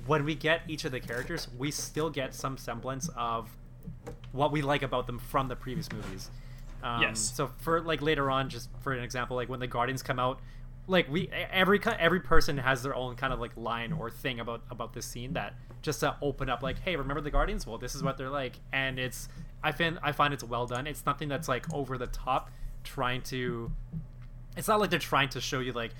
when 0.06 0.24
we 0.24 0.34
get 0.34 0.62
each 0.68 0.84
of 0.84 0.92
the 0.92 1.00
characters, 1.00 1.48
we 1.58 1.70
still 1.70 2.10
get 2.10 2.34
some 2.34 2.56
semblance 2.56 3.08
of 3.16 3.48
what 4.32 4.52
we 4.52 4.62
like 4.62 4.82
about 4.82 5.06
them 5.06 5.18
from 5.18 5.48
the 5.48 5.56
previous 5.56 5.90
movies. 5.92 6.30
Um, 6.82 7.02
Yes. 7.02 7.18
So 7.20 7.50
for 7.58 7.80
like 7.80 8.00
later 8.02 8.30
on, 8.30 8.48
just 8.48 8.68
for 8.80 8.92
an 8.92 9.02
example, 9.02 9.36
like 9.36 9.48
when 9.48 9.60
the 9.60 9.66
Guardians 9.66 10.02
come 10.02 10.18
out, 10.18 10.40
like 10.86 11.08
we 11.10 11.30
every 11.52 11.80
every 11.98 12.20
person 12.20 12.58
has 12.58 12.82
their 12.82 12.94
own 12.94 13.16
kind 13.16 13.32
of 13.32 13.40
like 13.40 13.56
line 13.56 13.92
or 13.92 14.10
thing 14.10 14.40
about 14.40 14.62
about 14.70 14.92
this 14.92 15.06
scene 15.06 15.34
that 15.34 15.54
just 15.82 16.00
to 16.00 16.16
open 16.20 16.50
up 16.50 16.62
like, 16.62 16.78
hey, 16.80 16.96
remember 16.96 17.20
the 17.20 17.30
Guardians? 17.30 17.66
Well, 17.66 17.78
this 17.78 17.94
is 17.94 18.02
what 18.02 18.18
they're 18.18 18.30
like, 18.30 18.56
and 18.72 18.98
it's 18.98 19.28
I 19.62 19.72
find 19.72 19.98
I 20.02 20.12
find 20.12 20.34
it's 20.34 20.44
well 20.44 20.66
done. 20.66 20.86
It's 20.86 21.06
nothing 21.06 21.28
that's 21.28 21.48
like 21.48 21.72
over 21.72 21.98
the 21.98 22.08
top, 22.08 22.50
trying 22.84 23.22
to. 23.22 23.70
It's 24.56 24.68
not 24.68 24.80
like 24.80 24.90
they're 24.90 24.98
trying 24.98 25.28
to 25.30 25.40
show 25.40 25.60
you 25.60 25.72
like 25.72 25.92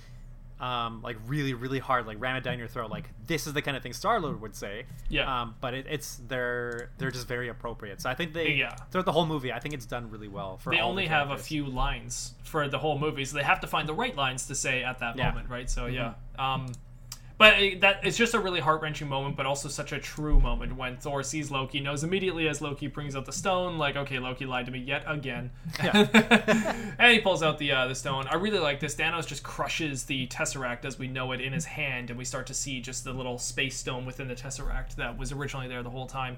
um, 0.61 1.01
like 1.03 1.17
really, 1.27 1.55
really 1.55 1.79
hard, 1.79 2.07
like 2.07 2.21
ram 2.21 2.37
it 2.37 2.45
down 2.45 2.59
your 2.59 2.69
throat. 2.69 2.91
Like 2.91 3.09
this 3.27 3.47
is 3.47 3.53
the 3.55 3.63
kind 3.63 3.77
of 3.77 3.83
thing 3.83 3.93
Star 3.93 4.21
Lord 4.21 4.41
would 4.43 4.55
say. 4.55 4.85
Yeah. 5.09 5.43
Um, 5.43 5.55
but 5.61 5.75
it, 5.75 5.87
it's 5.89 6.21
they're 6.29 6.91
they're 6.99 7.11
just 7.11 7.27
very 7.27 7.49
appropriate. 7.49 8.01
So 8.01 8.11
I 8.11 8.15
think 8.15 8.35
they 8.35 8.51
Yeah. 8.53 8.75
throughout 8.91 9.07
the 9.07 9.13
whole 9.13 9.27
movie, 9.27 9.53
I 9.53 9.59
think 9.59 9.75
it's 9.75 9.87
done 9.87 10.11
really 10.11 10.29
well. 10.29 10.59
For 10.59 10.71
they 10.75 10.81
only 10.81 11.05
the 11.05 11.11
have 11.11 11.31
a 11.31 11.39
few 11.39 11.65
lines 11.67 12.35
for 12.45 12.69
the 12.69 12.79
whole 12.79 12.99
movie, 12.99 13.25
so 13.25 13.37
they 13.37 13.43
have 13.43 13.61
to 13.61 13.67
find 13.67 13.89
the 13.89 13.95
right 13.95 14.15
lines 14.15 14.47
to 14.49 14.55
say 14.55 14.85
at 14.85 14.99
that 14.99 15.17
Yeah. 15.17 15.29
moment, 15.31 15.49
right? 15.49 15.69
So 15.71 15.87
yeah, 15.87 16.15
um, 16.39 16.67
but 17.41 17.59
it, 17.59 17.81
that 17.81 18.01
it's 18.03 18.19
just 18.19 18.35
a 18.35 18.39
really 18.39 18.61
heart 18.61 18.83
wrenching 18.83 19.09
moment, 19.09 19.35
but 19.35 19.47
also 19.47 19.71
such 19.71 19.93
a 19.93 19.99
true 19.99 20.39
moment 20.39 20.77
when 20.77 20.99
Thor 20.99 21.23
sees 21.23 21.51
Loki, 21.51 21.81
knows 21.81 22.05
immediately 22.05 22.47
as 22.49 22.61
Loki 22.61 22.87
brings 22.87 23.17
out 23.17 23.25
the 23.25 23.33
stone, 23.33 23.79
like 23.79 23.97
okay, 23.97 24.19
Loki 24.19 24.45
lied 24.45 24.67
to 24.67 24.71
me 24.71 24.79
yet 24.79 25.05
again, 25.07 25.51
and 25.81 27.11
he 27.11 27.19
pulls 27.21 27.43
out 27.43 27.57
the 27.57 27.73
uh, 27.73 27.89
the 27.89 27.95
stone. 27.95 28.27
I 28.27 28.35
really 28.35 28.59
like 28.59 28.79
this. 28.79 28.95
Thanos 28.95 29.27
just 29.27 29.43
crushes 29.43 30.05
the 30.05 30.27
tesseract 30.27 30.85
as 30.85 30.99
we 30.99 31.09
know 31.09 31.33
it 31.33 31.41
in 31.41 31.55
his 31.55 31.65
hand, 31.65 32.11
and 32.11 32.19
we 32.19 32.27
start 32.27 32.47
to 32.49 32.55
see 32.55 32.79
just 32.79 33.05
the 33.05 33.13
little 33.15 33.39
space 33.39 33.79
stone 33.79 34.05
within 34.05 34.29
the 34.29 34.35
tesseract 34.35 34.97
that 34.97 35.17
was 35.17 35.33
originally 35.33 35.67
there 35.67 35.83
the 35.83 35.89
whole 35.89 36.07
time. 36.07 36.37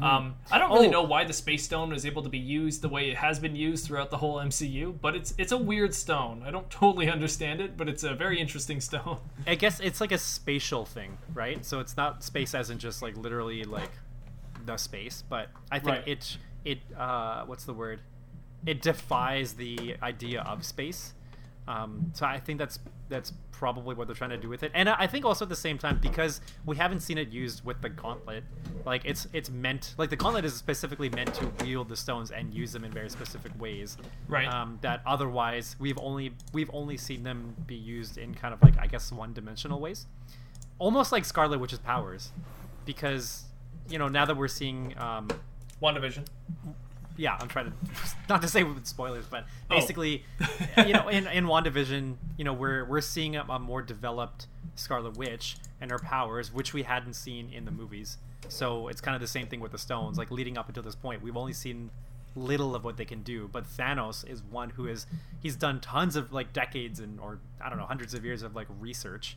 Um, 0.00 0.36
I 0.50 0.58
don't 0.58 0.70
really 0.72 0.88
Oh. 0.88 0.92
know 0.92 1.02
why 1.02 1.24
the 1.24 1.32
space 1.34 1.64
stone 1.64 1.90
was 1.90 2.06
able 2.06 2.22
to 2.22 2.28
be 2.30 2.38
used 2.38 2.80
the 2.80 2.88
way 2.88 3.10
it 3.10 3.16
has 3.18 3.38
been 3.38 3.54
used 3.54 3.86
throughout 3.86 4.10
the 4.10 4.16
whole 4.16 4.36
MCU, 4.40 4.98
but 5.00 5.14
it's 5.14 5.34
it's 5.36 5.52
a 5.52 5.56
weird 5.58 5.94
stone. 5.94 6.42
I 6.46 6.50
don't 6.50 6.70
totally 6.82 7.10
understand 7.10 7.60
it, 7.60 7.76
but 7.76 7.88
it's 7.88 8.02
a 8.02 8.14
very 8.14 8.40
interesting 8.40 8.80
stone. 8.80 9.18
I 9.46 9.54
guess 9.54 9.80
it's 9.80 10.00
like 10.00 10.12
a 10.12 10.18
spatial 10.18 10.84
thing, 10.86 11.18
right? 11.34 11.62
So 11.64 11.80
it's 11.80 11.96
not 11.96 12.24
space 12.24 12.54
as 12.54 12.70
in 12.70 12.78
just 12.78 13.02
like 13.02 13.16
literally 13.16 13.64
like 13.64 13.90
the 14.64 14.76
space, 14.76 15.24
but 15.28 15.48
I 15.70 15.78
think 15.78 15.96
Right. 15.98 16.08
it 16.08 16.38
it 16.64 16.78
uh, 16.96 17.44
what's 17.44 17.64
the 17.64 17.74
word? 17.74 18.00
It 18.64 18.80
defies 18.80 19.54
the 19.54 19.96
idea 20.02 20.40
of 20.42 20.64
space. 20.64 21.12
Um, 21.68 22.10
so 22.14 22.26
I 22.26 22.40
think 22.40 22.58
that's 22.58 22.78
that's 23.08 23.32
probably 23.52 23.94
what 23.94 24.08
they're 24.08 24.16
trying 24.16 24.30
to 24.30 24.36
do 24.36 24.48
with 24.48 24.64
it, 24.64 24.72
and 24.74 24.88
I 24.88 25.06
think 25.06 25.24
also 25.24 25.44
at 25.44 25.48
the 25.48 25.54
same 25.54 25.78
time 25.78 25.98
because 26.02 26.40
we 26.66 26.76
haven't 26.76 27.00
seen 27.00 27.18
it 27.18 27.28
used 27.28 27.64
with 27.64 27.80
the 27.80 27.88
gauntlet, 27.88 28.42
like 28.84 29.02
it's 29.04 29.28
it's 29.32 29.48
meant 29.48 29.94
like 29.96 30.10
the 30.10 30.16
gauntlet 30.16 30.44
is 30.44 30.54
specifically 30.54 31.08
meant 31.10 31.32
to 31.34 31.52
wield 31.64 31.88
the 31.88 31.96
stones 31.96 32.32
and 32.32 32.52
use 32.52 32.72
them 32.72 32.82
in 32.82 32.90
very 32.90 33.08
specific 33.08 33.52
ways, 33.60 33.96
Right. 34.26 34.48
Um, 34.48 34.78
that 34.82 35.02
otherwise 35.06 35.76
we've 35.78 35.98
only 36.00 36.32
we've 36.52 36.70
only 36.72 36.96
seen 36.96 37.22
them 37.22 37.54
be 37.66 37.76
used 37.76 38.18
in 38.18 38.34
kind 38.34 38.52
of 38.52 38.60
like 38.62 38.78
I 38.80 38.88
guess 38.88 39.12
one 39.12 39.32
dimensional 39.32 39.78
ways, 39.78 40.06
almost 40.80 41.12
like 41.12 41.24
Scarlet 41.24 41.60
Witch's 41.60 41.78
powers, 41.78 42.32
because 42.84 43.44
you 43.88 43.98
know 43.98 44.08
now 44.08 44.24
that 44.24 44.36
we're 44.36 44.48
seeing 44.48 44.98
um, 44.98 45.28
WandaVision. 45.80 46.26
Yeah, 47.16 47.36
I'm 47.40 47.48
trying 47.48 47.66
to 47.66 47.72
not 48.28 48.42
to 48.42 48.48
say 48.48 48.62
with 48.64 48.86
spoilers, 48.86 49.26
but 49.26 49.44
Oh. 49.70 49.76
basically, 49.78 50.24
you 50.86 50.92
know, 50.92 51.08
in 51.08 51.26
in 51.26 51.44
Wandavision, 51.46 52.16
you 52.36 52.44
know, 52.44 52.52
we're 52.52 52.84
we're 52.84 53.00
seeing 53.00 53.36
a, 53.36 53.42
a 53.48 53.58
more 53.58 53.82
developed 53.82 54.46
Scarlet 54.74 55.16
Witch 55.16 55.56
and 55.80 55.90
her 55.90 55.98
powers, 55.98 56.52
which 56.52 56.72
we 56.72 56.82
hadn't 56.82 57.14
seen 57.14 57.50
in 57.52 57.64
the 57.64 57.70
movies. 57.70 58.18
So 58.48 58.88
it's 58.88 59.00
kind 59.00 59.14
of 59.14 59.20
the 59.20 59.28
same 59.28 59.46
thing 59.46 59.60
with 59.60 59.72
the 59.72 59.78
stones. 59.78 60.18
Like 60.18 60.30
leading 60.30 60.58
up 60.58 60.68
until 60.68 60.82
this 60.82 60.94
point, 60.96 61.22
we've 61.22 61.36
only 61.36 61.52
seen 61.52 61.90
little 62.34 62.74
of 62.74 62.82
what 62.82 62.96
they 62.96 63.04
can 63.04 63.22
do. 63.22 63.48
But 63.52 63.64
Thanos 63.64 64.28
is 64.28 64.42
one 64.42 64.70
who 64.70 64.86
is 64.86 65.06
he's 65.40 65.54
done 65.56 65.80
tons 65.80 66.16
of 66.16 66.32
like 66.32 66.52
decades 66.52 66.98
and 67.00 67.20
or 67.20 67.38
I 67.60 67.68
don't 67.68 67.78
know 67.78 67.84
hundreds 67.86 68.14
of 68.14 68.24
years 68.24 68.42
of 68.42 68.56
like 68.56 68.66
research. 68.80 69.36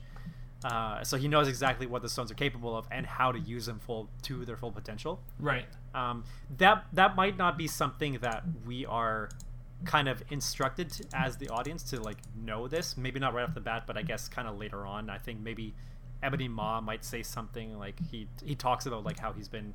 Uh, 0.65 1.03
so 1.03 1.15
he 1.15 1.27
knows 1.27 1.47
exactly 1.47 1.85
what 1.85 2.01
the 2.01 2.09
stones 2.09 2.31
are 2.31 2.35
capable 2.35 2.75
of 2.75 2.87
and 2.89 3.05
how 3.05 3.31
to 3.31 3.37
use 3.39 3.67
them 3.67 3.77
full 3.77 4.09
to 4.23 4.43
their 4.45 4.57
full 4.57 4.71
potential. 4.71 5.19
Right. 5.39 5.67
um, 5.93 6.23
that 6.57 6.85
that 6.93 7.15
might 7.15 7.37
not 7.37 7.55
be 7.55 7.67
something 7.67 8.13
that 8.21 8.43
we 8.65 8.83
are 8.87 9.29
kind 9.83 10.07
of 10.07 10.23
instructed 10.31 10.89
to, 10.89 11.03
as 11.13 11.37
the 11.37 11.49
audience 11.49 11.83
to 11.91 12.01
like 12.01 12.17
know 12.43 12.67
this. 12.67 12.97
Maybe 12.97 13.19
not 13.19 13.35
right 13.35 13.47
off 13.47 13.53
the 13.53 13.61
bat 13.61 13.83
but 13.85 13.95
i 13.95 14.01
guess 14.01 14.27
kind 14.27 14.47
of 14.47 14.57
later 14.57 14.87
on. 14.87 15.07
I 15.11 15.19
think 15.19 15.39
maybe 15.39 15.75
Ebony 16.23 16.47
Maw 16.47 16.81
might 16.81 17.05
say 17.05 17.21
something 17.21 17.77
like 17.77 17.95
he 18.09 18.27
he 18.43 18.55
talks 18.55 18.87
about 18.87 19.03
like 19.03 19.19
how 19.19 19.33
he's 19.33 19.47
been 19.47 19.71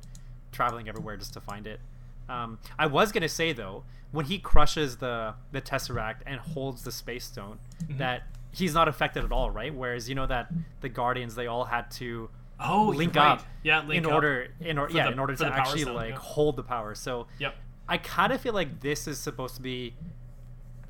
traveling 0.51 0.89
everywhere 0.89 1.15
just 1.15 1.31
to 1.33 1.39
find 1.39 1.67
it. 1.67 1.79
Um, 2.27 2.59
i 2.77 2.85
was 2.85 3.13
gonna 3.13 3.29
say 3.29 3.53
though 3.53 3.83
when 4.11 4.25
he 4.25 4.39
crushes 4.39 4.97
the 4.97 5.35
the 5.53 5.61
tesseract 5.61 6.17
and 6.25 6.39
holds 6.39 6.83
the 6.83 6.91
space 6.91 7.23
stone 7.25 7.59
that 7.91 8.23
he's 8.51 8.73
not 8.73 8.87
affected 8.87 9.23
at 9.23 9.31
all 9.31 9.49
right 9.49 9.73
whereas 9.73 10.07
you 10.09 10.15
know 10.15 10.25
that 10.27 10.47
the 10.81 10.89
guardians 10.89 11.35
they 11.35 11.47
all 11.47 11.65
had 11.65 11.89
to 11.91 12.29
Oh, 12.63 12.89
link 12.95 13.15
right. 13.15 13.31
up 13.39 13.45
Yeah, 13.63 13.79
link 13.79 14.03
in 14.03 14.05
up. 14.05 14.11
order 14.13 14.47
in 14.59 14.77
order 14.77 14.93
yeah 14.93 15.05
the- 15.07 15.13
in 15.13 15.19
order 15.19 15.35
to 15.35 15.45
actually 15.47 15.81
Stone, 15.81 15.95
like 15.95 16.09
yeah. 16.11 16.19
hold 16.19 16.55
the 16.57 16.63
power 16.63 16.93
so 16.95 17.27
Yep. 17.39 17.55
i 17.89 17.97
kind 17.97 18.31
of 18.31 18.39
feel 18.41 18.53
like 18.53 18.81
this 18.81 19.07
is 19.07 19.17
supposed 19.19 19.55
to 19.55 19.61
be 19.61 19.95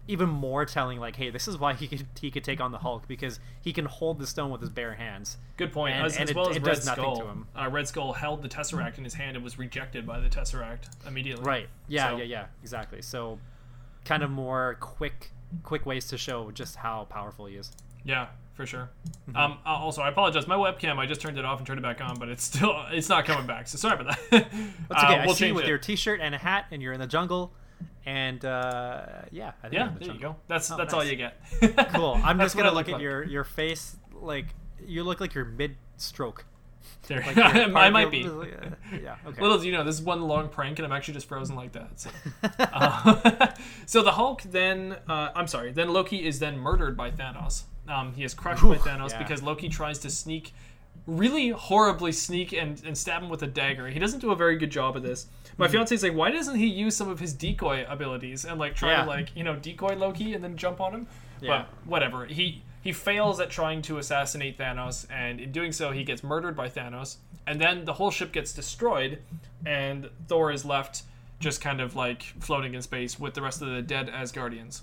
even 0.07 0.27
more 0.27 0.65
telling 0.65 0.99
like 0.99 1.15
hey 1.15 1.29
this 1.29 1.47
is 1.47 1.57
why 1.57 1.73
he 1.73 1.87
could 1.87 2.05
he 2.19 2.29
could 2.31 2.43
take 2.43 2.59
on 2.59 2.71
the 2.71 2.79
hulk 2.79 3.07
because 3.07 3.39
he 3.61 3.71
can 3.71 3.85
hold 3.85 4.19
the 4.19 4.27
stone 4.27 4.49
with 4.51 4.59
his 4.59 4.69
bare 4.69 4.95
hands 4.95 5.37
Good 5.57 5.71
point. 5.71 5.93
And- 5.95 6.05
as 6.07 6.13
and 6.15 6.23
as 6.23 6.29
it- 6.31 6.35
well 6.35 6.49
as 6.49 6.55
it 6.57 6.63
Red 6.65 6.75
does 6.75 6.85
nothing 6.87 7.03
Skull. 7.03 7.17
to 7.17 7.25
him. 7.27 7.47
Uh, 7.55 7.69
Red 7.69 7.87
Skull 7.87 8.13
held 8.13 8.41
the 8.41 8.49
Tesseract 8.49 8.97
in 8.97 9.03
his 9.03 9.13
hand 9.13 9.35
and 9.37 9.43
was 9.43 9.59
rejected 9.59 10.07
by 10.07 10.19
the 10.19 10.27
Tesseract 10.27 11.05
immediately. 11.07 11.45
right 11.45 11.69
yeah 11.87 12.09
So- 12.09 12.17
yeah 12.17 12.23
yeah 12.23 12.45
exactly 12.63 13.01
so 13.03 13.39
kind 14.03 14.23
of 14.23 14.31
more 14.31 14.75
quick 14.79 15.31
quick 15.63 15.85
ways 15.85 16.07
to 16.07 16.17
show 16.17 16.51
just 16.51 16.75
how 16.75 17.05
powerful 17.09 17.45
he 17.45 17.55
is 17.55 17.71
Yeah, 18.03 18.27
for 18.53 18.65
sure. 18.65 18.89
Mm-hmm. 19.29 19.35
Um, 19.37 19.57
uh, 19.65 19.69
also, 19.69 20.01
I 20.01 20.09
apologize. 20.09 20.47
My 20.47 20.55
webcam, 20.55 20.97
I 20.97 21.05
just 21.05 21.21
turned 21.21 21.37
it 21.37 21.45
off 21.45 21.59
and 21.59 21.67
turned 21.67 21.79
it 21.79 21.83
back 21.83 22.01
on, 22.01 22.17
but 22.17 22.29
it's 22.29 22.43
still 22.43 22.75
it's 22.91 23.09
not 23.09 23.25
coming 23.25 23.45
back. 23.47 23.67
So 23.67 23.77
sorry 23.77 23.99
about 24.01 24.17
that. 24.31 24.51
that's 24.89 25.03
okay 25.03 25.15
Uh, 25.19 25.25
we'll 25.25 25.35
see 25.35 25.47
you 25.47 25.53
with 25.53 25.65
it. 25.65 25.69
your 25.69 25.77
t-shirt 25.77 26.19
and 26.21 26.33
a 26.33 26.37
hat 26.37 26.65
and 26.71 26.81
you're 26.81 26.93
in 26.93 26.99
the 26.99 27.07
jungle 27.07 27.53
and 28.05 28.43
uh 28.45 29.05
yeah 29.31 29.51
I 29.63 29.69
think 29.69 29.73
Yeah, 29.73 29.89
the 29.99 30.05
there 30.05 30.13
you 30.15 30.19
go. 30.21 30.35
That's 30.47 30.71
Oh, 30.71 30.77
that's 30.77 30.93
all 30.93 31.03
you 31.03 31.15
get. 31.15 31.39
cool 31.93 32.19
i'm 32.23 32.39
just 32.39 32.55
gonna 32.57 32.69
I 32.69 32.73
look 32.73 32.87
at 32.89 32.93
like. 32.93 33.01
your 33.01 33.23
your 33.23 33.43
face 33.43 33.95
like 34.13 34.47
you 34.85 35.03
look 35.03 35.19
like 35.19 35.33
you're 35.35 35.45
mid 35.45 35.75
stroke 35.97 36.45
There, 37.07 37.21
Like, 37.25 37.37
I 37.75 37.89
might 37.89 38.11
be. 38.11 38.19
yeah, 38.19 38.69
yeah, 39.01 39.15
okay. 39.27 39.41
Little 39.41 39.57
do 39.59 39.65
you 39.65 39.71
know, 39.73 39.83
this 39.83 39.95
is 39.95 40.01
one 40.01 40.21
long 40.21 40.49
prank, 40.49 40.79
and 40.79 40.85
I'm 40.85 40.91
actually 40.91 41.15
just 41.15 41.27
frozen 41.27 41.55
like 41.55 41.71
that. 41.73 41.99
So, 41.99 42.09
Uh, 42.59 43.47
so 43.85 44.01
the 44.03 44.11
Hulk 44.11 44.43
then, 44.43 44.97
uh, 45.07 45.29
I'm 45.35 45.47
sorry, 45.47 45.71
then 45.71 45.91
Loki 45.93 46.25
is 46.25 46.39
then 46.39 46.57
murdered 46.57 46.95
by 46.95 47.11
Thanos. 47.11 47.63
Um, 47.87 48.13
he 48.13 48.23
is 48.23 48.33
crushed 48.33 48.63
by 48.63 48.75
Thanos 48.77 49.11
yeah. 49.11 49.17
because 49.17 49.41
Loki 49.43 49.67
tries 49.67 49.99
to 49.99 50.09
sneak, 50.09 50.53
really 51.07 51.49
horribly 51.49 52.11
sneak 52.11 52.53
and, 52.53 52.81
and 52.85 52.97
stab 52.97 53.23
him 53.23 53.29
with 53.29 53.41
a 53.43 53.47
dagger. 53.47 53.87
He 53.87 53.99
doesn't 53.99 54.19
do 54.19 54.31
a 54.31 54.35
very 54.35 54.57
good 54.57 54.69
job 54.71 54.95
of 54.95 55.03
this. 55.03 55.27
My 55.57 55.67
Hmm. 55.67 55.77
is 55.81 56.03
like, 56.03 56.13
why 56.13 56.31
doesn't 56.31 56.55
he 56.55 56.67
use 56.67 56.95
some 56.95 57.09
of 57.09 57.19
his 57.19 57.33
decoy 57.33 57.85
abilities 57.89 58.45
and 58.45 58.59
like 58.59 58.75
try 58.75 58.91
Yeah. 58.91 59.03
to 59.03 59.09
like 59.09 59.35
you 59.35 59.43
know 59.43 59.55
decoy 59.55 59.95
Loki 59.95 60.33
and 60.33 60.43
then 60.43 60.55
jump 60.55 60.79
on 60.79 60.93
him? 60.93 61.07
Yeah. 61.41 61.65
But 61.83 61.89
whatever. 61.89 62.25
He 62.25 62.63
he 62.81 62.91
fails 62.91 63.39
at 63.39 63.49
trying 63.49 63.81
to 63.83 63.97
assassinate 63.97 64.57
Thanos, 64.57 65.05
and 65.09 65.39
in 65.39 65.51
doing 65.51 65.71
so, 65.71 65.91
he 65.91 66.03
gets 66.03 66.23
murdered 66.23 66.55
by 66.55 66.67
Thanos. 66.67 67.17
And 67.45 67.59
then 67.59 67.85
the 67.85 67.93
whole 67.93 68.11
ship 68.11 68.31
gets 68.31 68.53
destroyed, 68.53 69.19
and 69.65 70.09
Thor 70.27 70.51
is 70.51 70.65
left 70.65 71.03
just 71.39 71.61
kind 71.61 71.81
of 71.81 71.95
like 71.95 72.21
floating 72.39 72.73
in 72.73 72.81
space 72.81 73.19
with 73.19 73.33
the 73.33 73.41
rest 73.41 73.61
of 73.61 73.69
the 73.69 73.81
dead 73.81 74.07
Asgardians. 74.07 74.81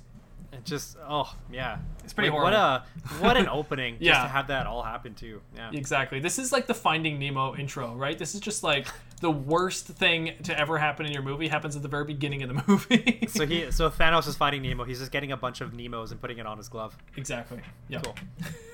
It 0.53 0.65
just 0.65 0.97
oh 1.07 1.35
yeah, 1.53 1.79
It's 2.05 2.13
pretty 2.15 2.31
Like, 2.31 2.43
What 2.43 2.53
a 2.55 2.85
what 3.21 3.37
an 3.37 3.49
opening 3.51 3.95
just 3.95 4.05
Yeah. 4.05 4.23
to 4.23 4.29
have 4.29 4.47
that 4.49 4.67
all 4.67 4.83
happen 4.83 5.15
too. 5.15 5.43
Yeah. 5.55 5.71
Exactly. 5.73 6.21
This 6.21 6.39
is 6.39 6.53
like 6.53 6.67
the 6.67 6.75
Finding 6.75 7.19
Nemo 7.19 7.55
intro, 7.55 7.95
right? 7.95 8.19
This 8.19 8.35
is 8.35 8.41
just 8.41 8.63
like 8.65 8.87
the 9.21 9.31
worst 9.31 9.87
thing 9.87 10.33
to 10.45 10.59
ever 10.59 10.79
happen 10.79 11.05
in 11.05 11.13
your 11.13 11.23
movie 11.23 11.49
happens 11.49 11.77
at 11.77 11.83
the 11.83 11.89
very 11.89 12.05
beginning 12.05 12.43
of 12.43 12.49
the 12.49 12.63
movie. 12.69 13.27
So 13.29 13.47
he 13.47 13.71
so 13.71 13.91
Thanos 13.91 14.27
is 14.27 14.37
fighting 14.37 14.63
Nemo. 14.63 14.85
He's 14.85 15.01
just 15.01 15.13
getting 15.13 15.33
a 15.33 15.37
bunch 15.37 15.61
of 15.61 15.73
Nemos 15.75 16.13
and 16.13 16.21
putting 16.21 16.39
it 16.39 16.47
on 16.47 16.57
his 16.57 16.69
glove. 16.69 16.97
exactly. 17.17 17.61
Yeah. 17.89 18.01
Cool. 18.01 18.15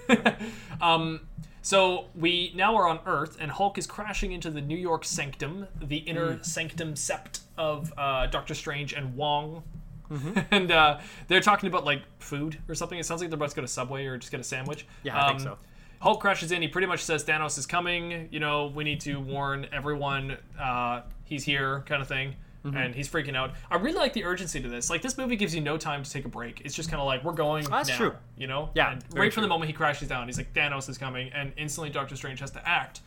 um, 0.81 1.21
so 1.63 2.07
we 2.15 2.53
now 2.55 2.77
are 2.77 2.87
on 2.87 3.01
Earth, 3.07 3.37
and 3.41 3.51
Hulk 3.51 3.79
is 3.79 3.87
crashing 3.87 4.33
into 4.33 4.51
the 4.51 4.61
New 4.61 4.77
York 4.77 5.05
Sanctum, 5.05 5.67
the 5.81 5.97
inner 5.97 6.43
sanctum 6.43 6.93
sept 6.95 7.41
of 7.57 7.93
uh, 7.97 8.27
Doctor 8.27 8.55
Strange 8.55 8.93
and 8.93 9.17
Wong. 9.17 9.63
and 10.51 10.71
uh, 10.71 11.01
they're 11.29 11.41
talking 11.41 11.69
about 11.69 11.85
like 11.85 12.03
food 12.19 12.59
or 12.69 12.75
something. 12.75 12.99
It 12.99 13.07
sounds 13.07 13.21
like 13.21 13.31
they're 13.31 13.37
about 13.37 13.51
to 13.51 13.57
go 13.57 13.63
to 13.63 13.69
Subway 13.69 14.07
or 14.07 14.19
just 14.19 14.31
get 14.31 14.41
a 14.41 14.45
sandwich. 14.45 14.87
Yeah, 15.03 15.23
I 15.23 15.29
think 15.29 15.41
Um, 15.41 15.45
so. 15.45 15.59
Hulk 16.01 16.21
crashes 16.21 16.53
in. 16.53 16.61
He 16.61 16.69
pretty 16.69 16.87
much 16.87 17.03
says 17.03 17.25
Thanos 17.25 17.57
is 17.57 17.65
coming. 17.65 18.29
You 18.31 18.39
know, 18.41 18.67
we 18.67 18.85
need 18.85 19.01
to 19.03 19.19
warn 19.19 19.67
everyone. 19.73 20.37
Uh, 20.61 21.03
he's 21.25 21.45
here, 21.45 21.83
kind 21.87 22.03
of 22.03 22.09
thing. 22.09 22.37
Mm-hmm. 22.65 22.77
And 22.77 22.95
he's 22.95 23.09
freaking 23.09 23.37
out. 23.37 23.53
I 23.71 23.77
really 23.77 23.97
like 23.99 24.15
the 24.15 24.25
urgency 24.25 24.61
to 24.61 24.69
this. 24.69 24.89
Like 24.89 25.03
this 25.03 25.19
movie 25.19 25.37
gives 25.37 25.55
you 25.55 25.61
no 25.61 25.77
time 25.77 26.03
to 26.03 26.11
take 26.11 26.25
a 26.25 26.29
break. 26.29 26.63
It's 26.65 26.75
just 26.75 26.91
kind 26.91 27.01
of 27.01 27.07
like 27.07 27.23
we're 27.25 27.33
going. 27.33 27.65
That's 27.65 27.91
now, 27.91 27.97
true. 27.97 28.13
You 28.37 28.47
know. 28.47 28.71
Yeah, 28.75 28.93
And 28.93 29.05
right 29.15 29.33
from 29.33 29.43
the 29.43 29.49
moment 29.49 29.69
he 29.69 29.75
crashes 29.75 30.09
down, 30.09 30.27
he's 30.29 30.39
like 30.39 30.53
Thanos 30.55 30.89
is 30.89 30.97
coming, 30.99 31.31
and 31.35 31.53
instantly 31.57 31.91
Doctor 31.91 32.17
Strange 32.17 32.41
has 32.41 32.51
to 32.53 32.67
act. 32.69 33.01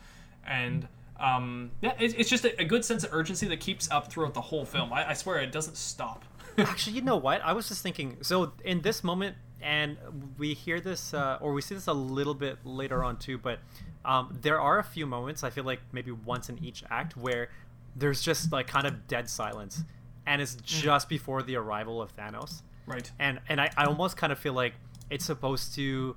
And 0.46 0.86
um, 1.20 1.72
yeah, 1.80 1.94
it's, 1.98 2.14
it's 2.14 2.30
just 2.30 2.44
a, 2.44 2.60
a 2.60 2.64
good 2.64 2.84
sense 2.84 3.02
of 3.04 3.12
urgency 3.12 3.48
that 3.48 3.60
keeps 3.60 3.90
up 3.90 4.10
throughout 4.10 4.34
the 4.34 4.40
whole 4.40 4.64
film. 4.64 4.92
I, 4.92 5.10
I 5.10 5.12
swear 5.12 5.40
it 5.40 5.50
doesn't 5.50 5.76
stop. 5.76 6.24
Actually, 6.58 6.96
you 6.96 7.02
know 7.02 7.16
what? 7.16 7.40
I 7.42 7.52
was 7.52 7.68
just 7.68 7.82
thinking. 7.82 8.18
So 8.22 8.52
in 8.64 8.80
this 8.80 9.04
moment, 9.04 9.36
and 9.60 9.96
we 10.38 10.54
hear 10.54 10.80
this, 10.80 11.12
uh, 11.14 11.38
or 11.40 11.52
we 11.52 11.62
see 11.62 11.74
this 11.74 11.86
a 11.86 11.92
little 11.92 12.34
bit 12.34 12.58
later 12.64 13.02
on 13.04 13.16
too. 13.16 13.38
But 13.38 13.60
um, 14.04 14.38
there 14.40 14.60
are 14.60 14.78
a 14.78 14.84
few 14.84 15.06
moments. 15.06 15.42
I 15.42 15.50
feel 15.50 15.64
like 15.64 15.80
maybe 15.92 16.10
once 16.10 16.48
in 16.48 16.62
each 16.62 16.84
act 16.90 17.16
where 17.16 17.50
there's 17.96 18.22
just 18.22 18.52
like 18.52 18.66
kind 18.66 18.86
of 18.86 19.08
dead 19.08 19.28
silence, 19.28 19.82
and 20.26 20.40
it's 20.40 20.54
just 20.56 21.08
before 21.08 21.42
the 21.42 21.56
arrival 21.56 22.00
of 22.00 22.16
Thanos. 22.16 22.62
right. 22.86 23.10
and 23.18 23.40
and 23.48 23.60
I, 23.60 23.70
I 23.76 23.84
almost 23.84 24.16
kind 24.16 24.32
of 24.32 24.38
feel 24.38 24.52
like 24.52 24.74
it's 25.10 25.24
supposed 25.24 25.74
to 25.74 26.16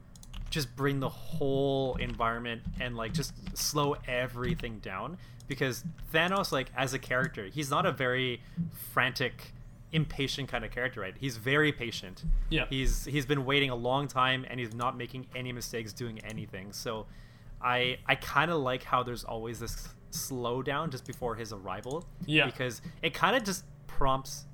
just 0.49 0.75
bring 0.75 0.99
the 0.99 1.09
whole 1.09 1.95
environment 1.95 2.61
and 2.79 2.95
like 2.97 3.13
just 3.13 3.33
slow 3.57 3.95
everything 4.07 4.79
down 4.79 5.17
because 5.47 5.83
Thanos 6.13 6.51
like 6.51 6.67
as 6.75 6.93
a 6.93 6.99
character 6.99 7.45
he's 7.45 7.69
not 7.69 7.85
a 7.85 7.91
very 7.91 8.41
frantic 8.93 9.53
impatient 9.93 10.49
kind 10.49 10.63
of 10.63 10.71
character 10.71 11.01
right? 11.01 11.15
He's 11.19 11.37
very 11.37 11.71
patient. 11.71 12.23
Yeah. 12.49 12.65
he's 12.69 13.05
he's 13.05 13.25
been 13.25 13.45
waiting 13.45 13.69
a 13.69 13.75
long 13.75 14.07
time 14.07 14.45
and 14.49 14.59
he's 14.59 14.73
not 14.73 14.97
making 14.97 15.27
any 15.35 15.51
mistakes 15.51 15.93
doing 15.93 16.19
anything. 16.23 16.71
So 16.71 17.07
I 17.61 17.97
I 18.05 18.15
kind 18.15 18.51
of 18.51 18.61
like 18.61 18.83
how 18.83 19.03
there's 19.03 19.23
always 19.23 19.59
this 19.59 19.89
slowdown 20.11 20.91
just 20.91 21.05
before 21.05 21.35
his 21.35 21.51
arrival. 21.53 22.05
Yeah. 22.25 22.45
because 22.45 22.81
it 23.01 23.13
kind 23.13 23.35
of 23.35 23.43
just 23.43 23.65
prompts 23.87 24.45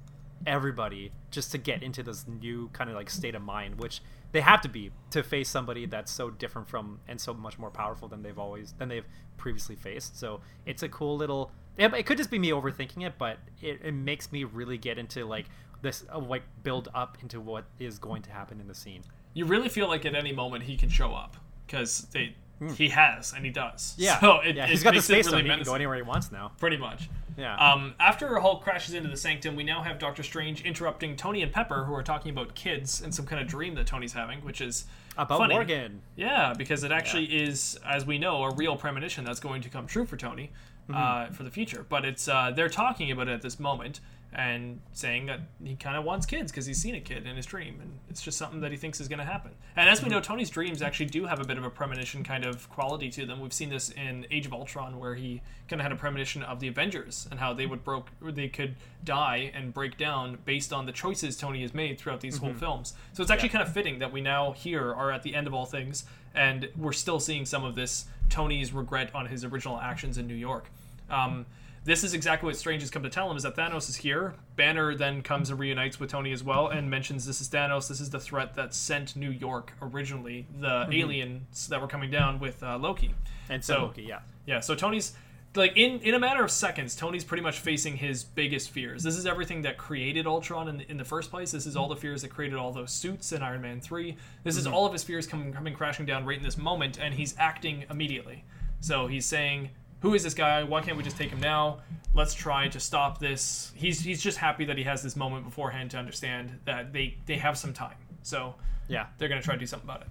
everybody 0.46 1.12
just 1.32 1.52
to 1.52 1.58
get 1.58 1.82
into 1.84 2.04
this 2.04 2.28
new 2.28 2.70
kind 2.74 2.90
of 2.90 2.96
like 2.96 3.10
state 3.10 3.34
of 3.34 3.42
mind 3.42 3.80
which 3.80 4.02
they 4.32 4.42
have 4.42 4.62
to 4.62 4.70
be 4.70 4.92
to 5.10 5.24
face 5.24 5.50
somebody 5.50 5.86
that's 5.86 6.12
so 6.12 6.30
different 6.30 6.68
from 6.68 7.00
and 7.08 7.20
so 7.20 7.34
much 7.34 7.58
more 7.58 7.72
powerful 7.72 8.08
than 8.08 8.22
they've 8.22 8.38
always 8.38 8.74
than 8.78 8.90
they've 8.90 9.08
previously 9.38 9.76
faced. 9.76 10.20
So 10.20 10.42
it's 10.66 10.84
a 10.84 10.90
cool 10.90 11.16
little 11.16 11.52
yeah, 11.78 11.94
it 11.96 12.06
could 12.06 12.18
just 12.18 12.32
be 12.32 12.40
me 12.40 12.50
overthinking 12.50 13.06
it 13.06 13.14
but 13.18 13.38
it, 13.62 13.80
it 13.84 13.94
makes 13.94 14.32
me 14.32 14.44
really 14.44 14.78
get 14.78 14.98
into 14.98 15.26
like 15.26 15.46
this 15.82 16.06
uh, 16.14 16.20
like 16.20 16.44
build 16.64 16.90
up 16.94 17.18
into 17.22 17.40
what 17.40 17.66
is 17.80 18.00
going 18.00 18.22
to 18.22 18.32
happen 18.32 18.60
in 18.60 18.68
the 18.68 18.76
scene 18.76 19.02
You 19.34 19.46
really 19.46 19.70
feel 19.70 19.88
like 19.88 20.06
at 20.06 20.16
any 20.16 20.32
moment 20.32 20.64
he 20.64 20.78
can 20.78 20.90
show 20.90 21.14
up 21.14 21.38
because 21.66 22.08
they 22.12 22.36
he 22.76 22.90
has 22.90 23.34
and 23.34 23.46
he 23.46 23.52
does. 23.52 23.94
Yeah 23.98 24.20
So 24.22 24.40
it, 24.40 24.56
yeah 24.56 24.64
it 24.64 24.70
he's 24.70 24.84
got 24.84 24.94
the 24.94 25.02
space 25.02 25.28
really 25.28 25.42
so 25.42 25.44
he 25.44 25.50
can 25.50 25.64
go 25.64 25.76
anywhere 25.76 25.96
he 25.96 26.02
wants 26.02 26.32
now 26.32 26.52
pretty 26.58 26.78
much. 26.78 27.10
Yeah. 27.38 27.56
Um, 27.56 27.94
after 28.00 28.40
Hulk 28.40 28.64
crashes 28.64 28.96
into 28.96 29.10
the 29.10 29.18
sanctum, 29.18 29.56
we 29.56 29.64
now 29.64 29.84
have 29.84 30.00
Doctor 30.00 30.24
Strange 30.24 30.64
interrupting 30.66 31.16
Tony 31.16 31.44
and 31.44 31.52
Pepper, 31.52 31.84
who 31.84 31.94
are 31.94 32.02
talking 32.02 32.32
about 32.32 32.56
kids 32.56 33.00
and 33.02 33.14
some 33.14 33.28
kind 33.28 33.40
of 33.40 33.48
dream 33.48 33.76
that 33.76 33.86
Tony's 33.86 34.14
having, 34.14 34.40
which 34.40 34.60
is 34.60 34.86
about 35.18 35.38
funny. 35.38 35.54
Morgan 35.54 36.02
Yeah, 36.16 36.56
because 36.58 36.84
it 36.84 36.92
actually 36.92 37.26
is, 37.26 37.78
as 37.86 38.08
we 38.08 38.18
know, 38.18 38.44
a 38.44 38.56
real 38.56 38.76
premonition 38.76 39.24
that's 39.24 39.40
going 39.40 39.62
to 39.62 39.70
come 39.70 39.86
true 39.86 40.08
for 40.08 40.18
Tony 40.18 40.52
uh, 40.94 41.30
for 41.32 41.44
the 41.44 41.52
future. 41.52 41.86
But 41.88 42.06
it's 42.06 42.28
uh, 42.28 42.52
they're 42.56 42.70
talking 42.70 43.12
about 43.12 43.28
it 43.28 43.34
at 43.34 43.42
this 43.42 43.60
moment 43.60 44.00
and 44.38 44.80
saying 44.94 45.26
that 45.26 45.40
he 45.64 45.76
kind 45.76 45.98
of 45.98 46.04
wants 46.04 46.28
kids 46.28 46.52
because 46.52 46.68
he's 46.68 46.80
seen 46.80 46.94
a 46.94 47.02
kid 47.02 47.26
in 47.26 47.36
his 47.36 47.48
dream, 47.48 47.80
and 47.82 47.98
it's 48.08 48.22
just 48.22 48.38
something 48.38 48.62
that 48.62 48.70
he 48.70 48.78
thinks 48.78 49.02
is 49.02 49.08
going 49.08 49.18
to 49.18 49.26
happen. 49.26 49.52
And 49.76 49.90
as 49.90 50.04
we 50.04 50.10
know, 50.10 50.22
Tony's 50.22 50.52
dreams 50.52 50.84
actually 50.84 51.08
do 51.08 51.26
have 51.26 51.40
a 51.40 51.44
bit 51.44 51.58
of 51.58 51.66
a 51.66 51.72
premonition 51.72 52.24
kind 52.24 52.46
of 52.46 52.70
quality 52.70 53.10
to 53.10 53.26
them. 53.26 53.42
We've 53.42 53.52
seen 53.52 53.72
this 53.72 53.90
in 53.90 54.28
Age 54.30 54.46
of 54.46 54.54
Ultron, 54.54 55.00
where 55.00 55.16
he 55.16 55.42
kind 55.68 55.82
of 55.82 55.84
had 55.84 55.92
a 55.92 55.96
premonition 55.96 56.44
of 56.44 56.60
the 56.60 56.68
Avengers 56.68 57.28
and 57.32 57.40
how 57.40 57.54
they 57.54 57.66
would 57.66 57.84
broke, 57.84 58.10
they 58.22 58.48
could 58.48 58.76
die 59.04 59.52
and 59.56 59.74
break 59.74 59.98
down 59.98 60.38
based 60.46 60.72
on 60.72 60.86
the 60.86 60.92
choices 60.92 61.36
Tony 61.36 61.64
has 61.64 61.74
made 61.74 61.98
throughout 61.98 62.22
these 62.22 62.38
whole 62.38 62.54
films. 62.54 62.94
So 63.14 63.24
it's 63.24 63.32
actually 63.32 63.50
kind 63.50 63.68
of 63.68 63.74
fitting 63.74 63.98
that 64.00 64.14
we 64.14 64.22
now 64.22 64.52
here 64.52 64.94
are 64.94 65.12
at 65.12 65.24
the 65.24 65.34
end 65.34 65.48
of 65.48 65.56
all 65.56 65.66
things, 65.66 66.06
and 66.36 66.70
we're 66.78 66.94
still 66.94 67.20
seeing 67.20 67.46
some 67.46 67.64
of 67.64 67.74
this 67.74 68.06
Tony's 68.30 68.72
regret 68.72 69.16
on 69.16 69.26
his 69.26 69.44
original 69.44 69.80
actions 69.80 70.20
in 70.20 70.28
New 70.28 70.36
York. 70.36 70.70
Um, 71.10 71.48
this 71.88 72.04
is 72.04 72.14
exactly 72.14 72.48
what 72.48 72.58
Strange 72.58 72.82
has 72.82 72.92
come 72.92 73.04
to 73.04 73.10
tell 73.10 73.32
him: 73.32 73.38
is 73.38 73.44
that 73.44 73.56
Thanos 73.56 73.88
is 73.88 73.96
here. 73.96 74.34
Banner 74.58 74.94
then 74.94 75.22
comes 75.22 75.50
and 75.50 75.58
reunites 75.58 76.02
with 76.02 76.10
Tony 76.10 76.34
as 76.34 76.44
well, 76.44 76.68
and 76.68 76.90
mentions 76.90 77.26
this 77.26 77.40
is 77.40 77.48
Thanos. 77.48 77.88
This 77.88 78.02
is 78.02 78.10
the 78.10 78.20
threat 78.20 78.56
that 78.56 78.74
sent 78.74 79.16
New 79.16 79.32
York 79.32 79.72
originally, 79.82 80.46
the 80.60 80.86
aliens 80.92 81.68
that 81.70 81.80
were 81.80 81.88
coming 81.88 82.12
down 82.12 82.40
with 82.40 82.62
uh, 82.62 82.78
Loki. 82.78 83.16
and 83.50 83.64
so 83.64 83.84
Loki, 83.84 84.04
yeah 84.04 84.20
Yeah, 84.46 84.60
so 84.60 84.76
Tony's 84.76 85.14
like 85.56 85.78
in 85.78 86.02
in 86.02 86.14
a 86.14 86.20
matter 86.20 86.44
of 86.44 86.52
seconds, 86.52 86.94
Tony's 86.94 87.24
pretty 87.24 87.42
much 87.42 87.60
facing 87.60 87.96
his 87.96 88.22
biggest 88.22 88.70
fears. 88.70 89.02
This 89.02 89.16
is 89.16 89.26
everything 89.26 89.62
that 89.62 89.78
created 89.78 90.28
Ultron 90.28 90.68
in 90.68 90.78
the, 90.80 90.92
in 90.92 90.98
the 90.98 91.06
first 91.06 91.32
place. 91.32 91.52
This 91.52 91.66
is 91.66 91.78
all 91.78 91.88
the 91.88 91.96
fears 91.96 92.22
that 92.22 92.32
created 92.32 92.58
all 92.58 92.74
those 92.74 92.92
suits 92.92 93.32
in 93.32 93.42
Iron 93.42 93.62
Man 93.62 93.80
three. 93.80 94.18
This 94.44 94.58
is 94.58 94.68
all 94.68 94.86
of 94.86 94.92
his 94.92 95.06
fears 95.06 95.26
coming 95.26 95.54
coming 95.54 95.74
crashing 95.74 96.06
down 96.06 96.26
right 96.26 96.38
in 96.38 96.44
this 96.44 96.58
moment, 96.58 97.00
and 97.00 97.14
he's 97.14 97.34
acting 97.38 97.86
immediately. 97.90 98.44
So 98.82 99.08
he's 99.08 99.26
saying, 99.26 99.70
"Who 100.02 100.14
is 100.14 100.24
this 100.24 100.34
guy? 100.34 100.64
Why 100.64 100.82
can't 100.82 100.98
we 100.98 101.04
just 101.04 101.18
take 101.18 101.30
him 101.30 101.40
now? 101.40 101.80
Let's 102.14 102.34
try 102.34 102.68
to 102.70 102.80
stop 102.80 103.20
this." 103.20 103.72
He's 103.76 104.00
he's 104.02 104.22
just 104.22 104.38
happy 104.38 104.66
that 104.66 104.78
he 104.78 104.84
has 104.84 105.02
this 105.02 105.16
moment 105.16 105.46
beforehand 105.46 105.92
to 105.92 105.98
understand 105.98 106.60
that 106.66 106.94
they 106.94 107.18
they 107.26 107.38
have 107.38 107.58
some 107.58 107.74
time. 107.74 107.96
So 108.24 108.56
yeah 108.88 109.08
they're 109.18 109.30
gonna 109.30 109.42
try 109.42 109.54
to 109.56 109.60
do 109.60 109.66
something 109.66 109.90
about 109.90 110.02
it. 110.02 110.08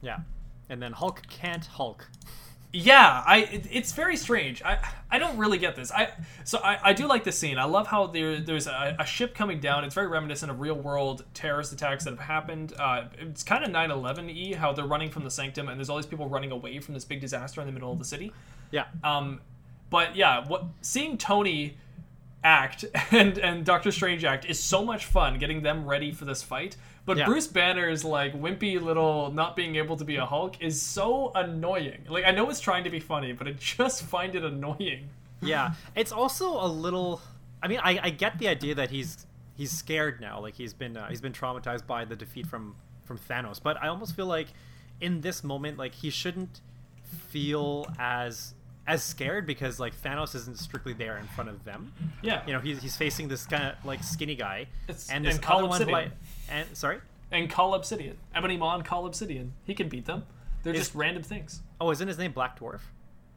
yeah 0.00 0.20
and 0.70 0.80
then 0.82 0.92
Hulk 0.92 1.22
can't 1.28 1.66
Hulk 1.66 2.08
Yeah, 2.72 3.22
I 3.26 3.38
it, 3.52 3.66
it's 3.70 3.92
very 3.92 4.16
strange. 4.16 4.60
I 4.62 4.78
I 5.10 5.18
don't 5.20 5.36
really 5.38 5.58
get 5.58 5.76
this. 5.76 5.92
I 5.92 6.08
so 6.44 6.58
I, 6.58 6.90
I 6.90 6.92
do 6.92 7.06
like 7.06 7.22
this 7.22 7.38
scene. 7.38 7.56
I 7.58 7.64
love 7.64 7.86
how 7.86 8.08
there 8.08 8.40
there's 8.40 8.66
a, 8.66 8.96
a 8.98 9.06
ship 9.06 9.34
coming 9.34 9.60
down. 9.60 9.84
It's 9.84 9.94
very 9.94 10.08
reminiscent 10.08 10.50
of 10.50 10.60
real 10.60 10.74
world 10.74 11.24
terrorist 11.34 11.72
attacks 11.72 12.02
that 12.04 12.10
have 12.10 12.26
happened. 12.26 12.72
Uh, 12.78 13.04
it's 13.20 13.44
kind 13.44 13.62
of 13.64 13.70
9/11 13.70 14.28
e 14.30 14.54
how 14.54 14.72
they're 14.72 14.86
running 14.86 15.10
from 15.10 15.22
the 15.22 15.30
sanctum 15.30 15.68
and 15.68 15.78
there's 15.78 15.88
all 15.88 15.96
these 15.98 16.06
people 16.06 16.28
running 16.28 16.50
away 16.50 16.80
from 16.80 16.94
this 16.94 17.04
big 17.04 17.20
disaster 17.20 17.60
in 17.60 17.66
the 17.68 17.72
middle 17.72 17.92
of 17.92 17.98
the 18.00 18.04
city. 18.04 18.32
Yeah 18.70 18.84
Um, 19.02 19.40
but 19.90 20.16
yeah, 20.16 20.46
what 20.46 20.64
seeing 20.80 21.18
Tony 21.18 21.76
act 22.42 22.84
and 23.10 23.38
and 23.38 23.64
Doctor 23.64 23.90
Strange 23.92 24.24
act 24.24 24.44
is 24.44 24.58
so 24.58 24.84
much 24.84 25.06
fun. 25.06 25.38
Getting 25.38 25.62
them 25.62 25.86
ready 25.86 26.12
for 26.12 26.24
this 26.24 26.42
fight. 26.42 26.76
But 27.06 27.18
Yeah. 27.18 27.26
Bruce 27.26 27.46
Banner's 27.46 28.04
like 28.04 28.32
wimpy 28.34 28.80
little 28.80 29.30
not 29.30 29.56
being 29.56 29.76
able 29.76 29.96
to 29.96 30.04
be 30.04 30.16
a 30.16 30.24
Hulk 30.26 30.62
is 30.62 30.80
so 30.80 31.32
annoying. 31.34 32.02
Like 32.08 32.24
I 32.24 32.30
know 32.30 32.48
it's 32.50 32.60
trying 32.60 32.84
to 32.84 32.90
be 32.90 33.00
funny, 33.00 33.32
but 33.32 33.46
I 33.46 33.52
just 33.52 34.02
find 34.14 34.34
it 34.34 34.44
annoying. 34.44 35.08
yeah 35.42 35.74
it's 35.94 36.12
also 36.12 36.46
a 36.64 36.66
little 36.66 37.20
i 37.62 37.68
mean 37.68 37.78
i, 37.82 37.98
I 38.04 38.10
get 38.10 38.38
the 38.38 38.48
idea 38.48 38.74
that 38.76 38.90
he's 38.90 39.26
he's 39.56 39.70
scared 39.70 40.18
now 40.20 40.40
like 40.40 40.54
he's 40.54 40.72
been 40.72 40.96
uh, 40.96 41.08
he's 41.08 41.20
been 41.20 41.32
traumatized 41.34 41.86
by 41.86 42.06
the 42.06 42.16
defeat 42.16 42.46
from 42.46 42.76
from 43.04 43.18
thanos 43.18 43.60
but 43.62 43.76
i 43.82 43.88
almost 43.88 44.16
feel 44.16 44.24
like 44.26 44.46
in 45.02 45.20
this 45.20 45.44
moment 45.44 45.76
like 45.76 45.92
he 45.96 46.08
shouldn't 46.08 46.60
feel 47.14 47.86
as 47.98 48.54
as 48.86 49.02
scared 49.02 49.46
because 49.46 49.80
like 49.80 49.94
Thanos 50.02 50.34
isn't 50.34 50.58
strictly 50.58 50.92
there 50.92 51.16
in 51.16 51.24
front 51.28 51.48
of 51.48 51.64
them. 51.64 51.92
Yeah. 52.22 52.42
You 52.46 52.52
know, 52.52 52.60
he's, 52.60 52.82
he's 52.82 52.96
facing 52.96 53.28
this 53.28 53.46
kind 53.46 53.64
of 53.64 53.82
like 53.84 54.02
skinny 54.04 54.34
guy, 54.34 54.66
It's- 54.88 55.08
and 55.10 55.24
this 55.24 55.36
and 55.36 55.42
Call 55.42 55.58
other 55.60 55.68
one. 55.68 55.80
who 55.80 55.84
Obsidian. 55.88 56.12
And 56.50 56.76
sorry. 56.76 56.98
And 57.32 57.48
Cull 57.48 57.74
Obsidian. 57.74 58.18
Ebony 58.34 58.58
Maw 58.58 58.74
and 58.74 58.84
Cull 58.84 59.06
Obsidian. 59.06 59.54
He 59.64 59.74
can 59.74 59.88
beat 59.88 60.04
them. 60.04 60.24
They're 60.62 60.74
Is- 60.74 60.80
just 60.80 60.94
random 60.94 61.22
things. 61.22 61.62
Oh, 61.80 61.90
isn't 61.90 62.06
his 62.06 62.18
name 62.18 62.32
Black 62.32 62.58
Dwarf? 62.60 62.80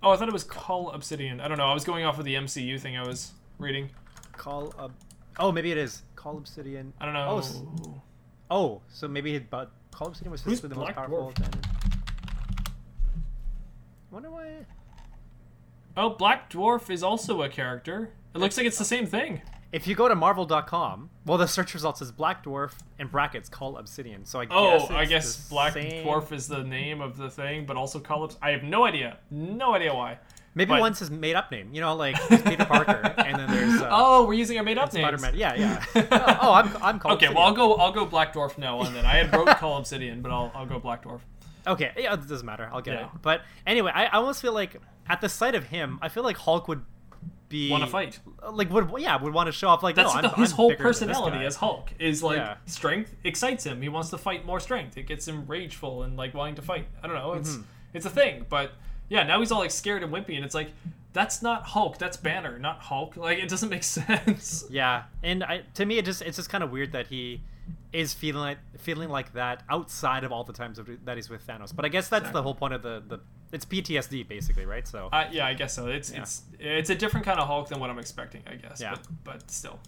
Oh, 0.04 0.12
I 0.12 0.18
thought 0.18 0.28
it 0.28 0.34
was 0.34 0.44
Cull 0.44 0.92
Obsidian. 0.92 1.40
I 1.40 1.48
don't 1.48 1.58
know. 1.58 1.66
I 1.68 1.74
was 1.74 1.86
going 1.86 2.04
off 2.06 2.20
of 2.20 2.26
the 2.26 2.36
MCU 2.36 2.78
thing 2.80 2.98
I 2.98 3.08
was 3.08 3.32
reading. 3.58 3.90
Cull 4.34 4.74
Ob. 4.78 4.92
Oh, 5.40 5.52
maybe 5.54 5.72
it 5.72 5.78
is 5.78 6.04
Cull 6.18 6.38
Obsidian. 6.38 6.92
I 7.00 7.06
don't 7.06 7.14
know. 7.14 7.26
Oh, 7.30 7.38
s- 7.40 7.62
oh 8.52 8.82
so 8.90 9.08
maybe 9.08 9.36
it, 9.36 9.50
but 9.50 9.72
Cull 9.92 10.08
Obsidian 10.08 10.32
was 10.32 10.42
Who's 10.42 10.60
physically 10.60 10.70
the 10.76 10.82
most 10.82 10.94
powerful. 10.96 11.32
Dwarf? 11.36 11.77
Then... 14.22 14.32
Wonder 14.32 14.50
why. 14.66 14.66
Oh, 15.96 16.10
Black 16.12 16.50
Dwarf 16.50 16.90
is 16.90 17.04
also 17.04 17.42
a 17.42 17.50
character. 17.50 18.10
It 18.36 18.40
looks 18.40 18.58
like 18.58 18.66
it's 18.66 18.78
the 18.78 18.86
same 18.86 19.06
thing. 19.08 19.42
If 19.72 19.86
you 19.88 19.96
go 19.96 20.08
to 20.08 20.16
Marvel.com, 20.16 21.10
well, 21.26 21.38
the 21.38 21.48
search 21.48 21.74
results 21.74 22.02
is 22.02 22.12
Black 22.12 22.44
Dwarf 22.46 22.74
in 23.00 23.08
brackets 23.08 23.50
Cull 23.50 23.78
Obsidian. 23.78 24.26
So 24.26 24.40
I 24.40 24.46
guess 24.46 24.54
Oh, 24.56 24.88
I 24.96 25.06
guess 25.06 25.50
Black 25.50 25.74
same- 25.74 26.06
Dwarf 26.06 26.32
is 26.32 26.48
the 26.48 26.64
name 26.64 27.02
of 27.02 27.18
the 27.18 27.30
thing, 27.30 27.66
but 27.66 27.76
also 27.76 28.00
Cull 28.00 28.24
Obs- 28.24 28.38
I 28.42 28.52
have 28.52 28.64
no 28.64 28.86
idea. 28.86 29.18
No 29.30 29.74
idea 29.74 29.94
why. 29.94 30.20
Maybe 30.56 30.70
but- 30.70 30.80
one's 30.80 31.00
his 31.00 31.12
made 31.12 31.36
up 31.36 31.52
name. 31.52 31.70
You 31.74 31.82
know, 31.82 31.96
like 31.96 32.16
Peter 32.46 32.66
Parker, 32.66 33.14
and 33.18 33.38
then 33.40 33.50
there's 33.52 33.82
uh, 33.82 33.90
oh, 33.92 34.26
we're 34.26 34.34
using 34.36 34.58
our 34.58 34.64
made 34.64 34.78
up 34.78 34.94
name. 34.94 35.04
Spider-Man. 35.04 35.34
Yeah, 35.36 35.54
yeah. 35.56 35.86
oh, 36.42 36.54
I'm 36.54 36.76
I'm 36.82 37.00
Call 37.00 37.12
Okay, 37.14 37.26
Obsidian. 37.28 37.36
well 37.36 37.46
I'll 37.46 37.54
go. 37.54 37.74
I'll 37.76 37.92
go 37.92 38.06
Black 38.06 38.34
Dwarf 38.34 38.58
now 38.58 38.82
and 38.82 38.96
Then 38.96 39.06
I 39.06 39.18
had 39.18 39.36
wrote 39.36 39.48
Cull 39.58 39.78
Obsidian, 39.78 40.22
but 40.22 40.32
I'll 40.32 40.52
I'll 40.56 40.66
go 40.66 40.80
Black 40.80 41.04
Dwarf. 41.04 41.20
Okay, 41.68 41.92
yeah, 41.98 42.14
it 42.14 42.28
doesn't 42.28 42.46
matter. 42.46 42.70
I'll 42.72 42.82
get 42.82 42.96
Yeah. 42.96 43.06
it. 43.06 43.10
But 43.22 43.42
anyway, 43.66 43.92
I, 43.94 44.06
I 44.06 44.12
almost 44.18 44.42
feel 44.42 44.54
like 44.54 44.78
at 45.08 45.22
the 45.22 45.30
sight 45.30 45.56
of 45.56 45.66
him, 45.66 46.00
I 46.02 46.10
feel 46.10 46.24
like 46.24 46.38
Hulk 46.38 46.68
would 46.68 46.84
be 47.50 47.70
Want 47.72 47.82
to 47.84 47.90
fight? 47.90 48.20
Like 48.52 48.70
would 48.72 48.90
yeah 49.00 49.16
would 49.22 49.34
want 49.34 49.48
to 49.48 49.54
show 49.54 49.70
off 49.70 49.82
like 49.82 49.96
That's 49.96 50.14
no, 50.14 50.22
the- 50.22 50.34
I'm, 50.34 50.40
his 50.42 50.52
I'm 50.52 50.56
whole 50.58 50.70
bigger 50.70 50.84
than 50.84 50.88
this 50.90 51.00
personality 51.00 51.46
as 51.46 51.56
Hulk 51.56 51.92
is 51.98 52.22
like 52.22 52.38
Yeah. 52.38 52.56
strength 52.66 53.16
excites 53.24 53.64
him. 53.66 53.82
He 53.82 53.88
wants 53.88 54.10
to 54.10 54.18
fight 54.18 54.46
more 54.46 54.60
strength. 54.60 54.98
It 54.98 55.04
gets 55.08 55.26
him 55.28 55.46
rageful 55.48 56.04
and 56.04 56.18
like 56.18 56.34
wanting 56.34 56.56
to 56.56 56.62
fight. 56.62 56.88
I 57.02 57.08
don't 57.08 57.16
know. 57.16 57.34
It's 57.34 57.52
Mm-hmm. 57.52 57.62
it's 57.94 58.06
a 58.06 58.10
thing, 58.10 58.46
but 58.50 58.72
yeah, 59.10 59.24
now 59.24 59.40
he's 59.40 59.52
all 59.54 59.60
like 59.60 59.72
scared 59.72 60.04
and 60.04 60.12
wimpy, 60.12 60.36
and 60.36 60.44
it's 60.44 60.54
like 60.56 60.72
that's 61.14 61.42
not 61.42 61.64
Hulk. 61.64 61.98
That's 61.98 62.18
Banner, 62.18 62.60
not 62.60 62.80
Hulk. 62.80 63.16
Like 63.16 63.38
it 63.40 63.48
doesn't 63.48 63.70
make 63.70 63.84
sense. 63.98 64.66
Yeah, 64.70 65.04
and 65.24 65.42
I 65.42 65.62
to 65.76 65.86
me 65.86 65.98
it 66.00 66.04
just 66.06 66.22
it's 66.22 66.36
just 66.36 66.50
kind 66.50 66.66
of 66.66 66.70
weird 66.72 66.92
that 66.92 67.08
he 67.08 67.42
is 67.94 68.14
feeling 68.14 68.42
like 68.42 68.58
feeling 68.80 69.10
like 69.10 69.34
that 69.34 69.64
outside 69.70 70.24
of 70.24 70.32
all 70.32 70.44
the 70.44 70.54
times 70.54 70.78
of, 70.80 70.90
that 71.06 71.16
he's 71.18 71.30
with 71.30 71.46
Thanos. 71.48 71.76
But 71.76 71.86
I 71.86 71.90
guess 71.90 72.08
that's 72.10 72.22
Exactly. 72.22 72.40
the 72.40 72.44
whole 72.44 72.56
point 72.56 72.74
of 72.74 72.82
the 72.82 73.02
the 73.08 73.20
it's 73.52 73.66
PTSD 73.66 74.28
basically, 74.28 74.66
right? 74.66 74.88
So 74.88 75.10
Uh, 75.12 75.26
yeah, 75.32 75.46
I 75.48 75.54
guess 75.54 75.74
so. 75.74 75.88
It's 75.88 76.12
Yeah. 76.12 76.22
it's 76.22 76.42
it's 76.60 76.90
a 76.90 76.96
different 76.96 77.26
kind 77.26 77.40
of 77.40 77.48
Hulk 77.48 77.70
than 77.70 77.80
what 77.80 77.90
I'm 77.90 78.00
expecting. 78.00 78.44
I 78.46 78.56
guess. 78.56 78.82
Yeah. 78.82 78.92
But, 79.24 79.40
but 79.42 79.52
still. 79.52 79.80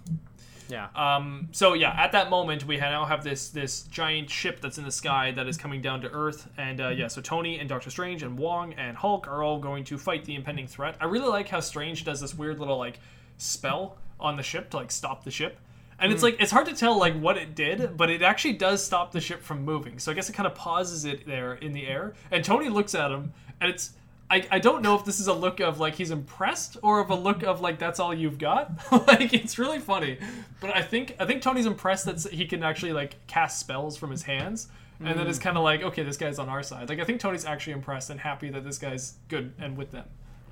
yeah, 0.69 0.87
Um, 0.95 1.49
so 1.51 1.73
yeah, 1.73 1.91
at 1.97 2.11
that 2.13 2.29
moment, 2.29 2.65
we 2.67 2.77
now 2.77 3.03
have 3.05 3.23
this 3.23 3.49
this 3.49 3.83
giant 3.83 4.29
ship 4.29 4.61
that's 4.61 4.77
in 4.77 4.85
the 4.85 4.91
sky 4.91 5.31
that 5.31 5.47
is 5.47 5.57
coming 5.57 5.81
down 5.81 6.01
to 6.01 6.09
Earth, 6.11 6.47
and 6.57 6.79
uh, 6.79 6.89
yeah, 6.89 7.07
so 7.07 7.21
Tony 7.21 7.59
and 7.59 7.67
Doctor 7.67 7.89
Strange 7.89 8.21
and 8.23 8.37
Wong 8.37 8.73
and 8.73 8.95
Hulk 8.95 9.27
are 9.27 9.43
all 9.43 9.59
going 9.59 9.83
to 9.85 9.97
fight 9.97 10.25
the 10.25 10.35
impending 10.35 10.67
threat. 10.67 10.95
I 11.01 11.05
really 11.05 11.27
like 11.27 11.49
how 11.49 11.59
Strange 11.59 12.05
does 12.05 12.21
this 12.21 12.33
weird 12.35 12.59
little 12.59 12.77
like 12.77 12.99
spell 13.37 13.97
on 14.19 14.35
the 14.37 14.43
ship 14.43 14.69
to 14.69 14.77
like 14.77 14.91
stop 14.91 15.23
the 15.23 15.31
ship, 15.31 15.57
and 15.99 16.12
it's 16.12 16.21
hmm. 16.21 16.25
like 16.25 16.41
it's 16.41 16.51
hard 16.51 16.65
to 16.67 16.75
tell 16.75 16.97
like 16.97 17.19
what 17.19 17.38
it 17.38 17.55
did, 17.55 17.97
but 17.97 18.09
it 18.09 18.21
actually 18.21 18.53
does 18.53 18.83
stop 18.83 19.12
the 19.12 19.21
ship 19.21 19.43
from 19.43 19.63
moving. 19.63 19.99
So 19.99 20.12
I 20.12 20.15
guess 20.15 20.29
it 20.29 20.33
kind 20.33 20.47
of 20.47 20.55
pauses 20.55 21.05
it 21.05 21.25
there 21.25 21.53
in 21.53 21.73
the 21.73 21.88
air, 21.88 22.13
and 22.31 22.43
Tony 22.43 22.69
looks 22.69 22.95
at 22.95 23.12
him, 23.12 23.33
and 23.59 23.69
it's. 23.69 23.93
I, 24.31 24.47
I 24.51 24.59
don't 24.59 24.83
know 24.83 24.95
if 24.95 25.05
this 25.05 25.19
is 25.19 25.25
a 25.25 25.33
look 25.33 25.59
of 25.59 25.79
like 25.79 25.95
he's 25.95 26.12
impressed 26.12 26.77
or 26.83 26.99
of 26.99 27.09
a 27.09 27.15
look 27.15 27.41
of 27.41 27.62
like 27.62 27.79
that's 27.79 27.99
all 27.99 28.13
you've 28.13 28.38
got. 28.38 28.71
like 29.07 29.33
it's 29.33 29.57
really 29.57 29.79
funny, 29.79 30.19
but 30.62 30.75
I 30.75 30.83
think 30.83 31.15
I 31.19 31.25
think 31.25 31.41
Tony's 31.41 31.65
impressed 31.65 32.05
that 32.05 32.31
he 32.31 32.45
can 32.45 32.62
actually 32.62 32.93
like 32.93 33.15
cast 33.25 33.59
spells 33.59 33.97
from 33.97 34.12
his 34.12 34.21
hands, 34.21 34.67
and 34.99 35.17
then 35.17 35.25
it's 35.25 35.39
hmm. 35.39 35.45
kind 35.45 35.57
of 35.57 35.63
like 35.63 35.81
okay, 35.81 36.03
this 36.03 36.15
guy's 36.15 36.38
on 36.38 36.47
our 36.47 36.62
side. 36.62 36.89
Like 36.89 36.99
I 36.99 37.05
think 37.05 37.19
Tony's 37.19 37.43
actually 37.43 37.73
impressed 37.73 38.12
and 38.12 38.19
happy 38.19 38.51
that 38.51 38.63
this 38.63 38.77
guy's 38.77 39.15
good 39.29 39.51
and 39.57 39.75
with 39.75 39.89
them. 39.89 40.05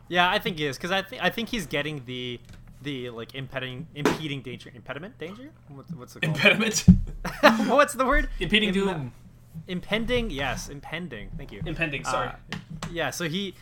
yeah. 0.08 0.28
I 0.28 0.40
think 0.40 0.58
he 0.58 0.66
is 0.66 0.76
because 0.76 0.90
I 0.90 1.04
think 1.04 1.22
I 1.24 1.30
think 1.30 1.50
he's 1.50 1.68
getting 1.68 2.02
the 2.06 2.40
the 2.88 3.10
like 3.10 3.36
impeding 3.36 3.86
impeding 3.96 4.42
danger 4.42 4.72
impediment 4.74 5.18
danger 5.18 5.50
what's, 5.68 5.92
what's 5.92 6.16
it 6.16 6.22
called 6.22 6.36
Impediment, 6.38 6.86
what's 7.68 7.94
the 7.94 8.06
word 8.06 8.30
impeding 8.40 8.70
Im- 8.70 8.76
doom, 8.76 9.14
impending 9.68 10.30
yes 10.30 10.70
impending 10.70 11.30
thank 11.38 11.52
you 11.52 11.62
impending. 11.66 12.04
Sorry. 12.04 12.30
Uh, 12.30 12.58
yeah, 12.92 13.10
so 13.10 13.28
he, 13.28 13.54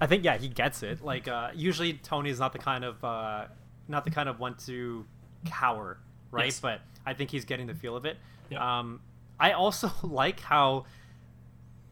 I 0.00 0.06
think 0.06 0.24
yeah 0.24 0.36
he 0.36 0.48
gets 0.48 0.82
it. 0.82 1.04
Like 1.04 1.26
uh, 1.26 1.50
usually 1.54 1.94
Tony's 1.94 2.38
not 2.38 2.52
the 2.52 2.58
kind 2.58 2.84
of 2.84 3.02
uh, 3.02 3.46
not 3.88 4.04
the 4.04 4.10
kind 4.10 4.28
of 4.28 4.38
one 4.38 4.54
to 4.66 5.04
cower, 5.46 5.98
right? 6.30 6.46
Yes. 6.46 6.60
But 6.60 6.80
I 7.04 7.14
think 7.14 7.30
he's 7.30 7.44
getting 7.44 7.66
the 7.66 7.74
feel 7.74 7.96
of 7.96 8.04
it. 8.04 8.16
Yeah. 8.50 8.78
Um, 8.78 9.00
I 9.40 9.52
also 9.52 9.90
like 10.02 10.40
how 10.40 10.84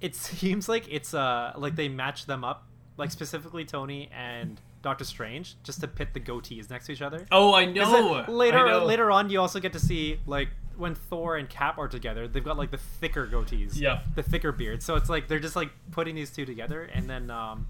it 0.01 0.15
seems 0.15 0.69
like 0.69 0.87
it's 0.91 1.15
uh 1.15 1.53
like 1.57 1.75
they 1.75 1.89
match 1.89 2.27
them 2.27 2.45
up, 2.45 2.67
like 2.97 3.11
specifically 3.11 3.65
Tony 3.65 4.09
and 4.17 4.61
Doctor 4.87 5.03
Strange, 5.03 5.57
just 5.65 5.81
to 5.81 5.89
pit 5.89 6.15
the 6.15 6.21
goatees 6.21 6.71
next 6.71 6.87
to 6.87 6.93
each 6.93 7.03
other. 7.03 7.27
oh, 7.33 7.53
I 7.53 7.65
know. 7.65 8.25
later 8.29 8.59
I 8.59 8.71
know. 8.71 8.85
later 8.85 9.11
on, 9.11 9.29
you 9.31 9.41
also 9.41 9.59
get 9.59 9.73
to 9.73 9.81
see 9.81 10.21
like 10.27 10.49
when 10.77 10.95
Thor 10.95 11.37
and 11.37 11.49
Cap 11.49 11.77
are 11.77 11.89
together, 11.89 12.29
they've 12.29 12.45
got 12.45 12.57
like 12.57 12.71
the 12.71 12.77
thicker 12.79 13.27
goatees, 13.27 13.73
Yeah. 13.81 14.03
the 14.15 14.23
thicker 14.23 14.53
beards. 14.53 14.85
So 14.85 14.95
it's 14.95 15.09
like 15.09 15.27
they're 15.27 15.41
just 15.41 15.57
like 15.57 15.71
putting 15.91 16.15
these 16.15 16.31
two 16.31 16.45
together, 16.47 16.83
and 16.85 17.11
then 17.11 17.33
um, 17.33 17.67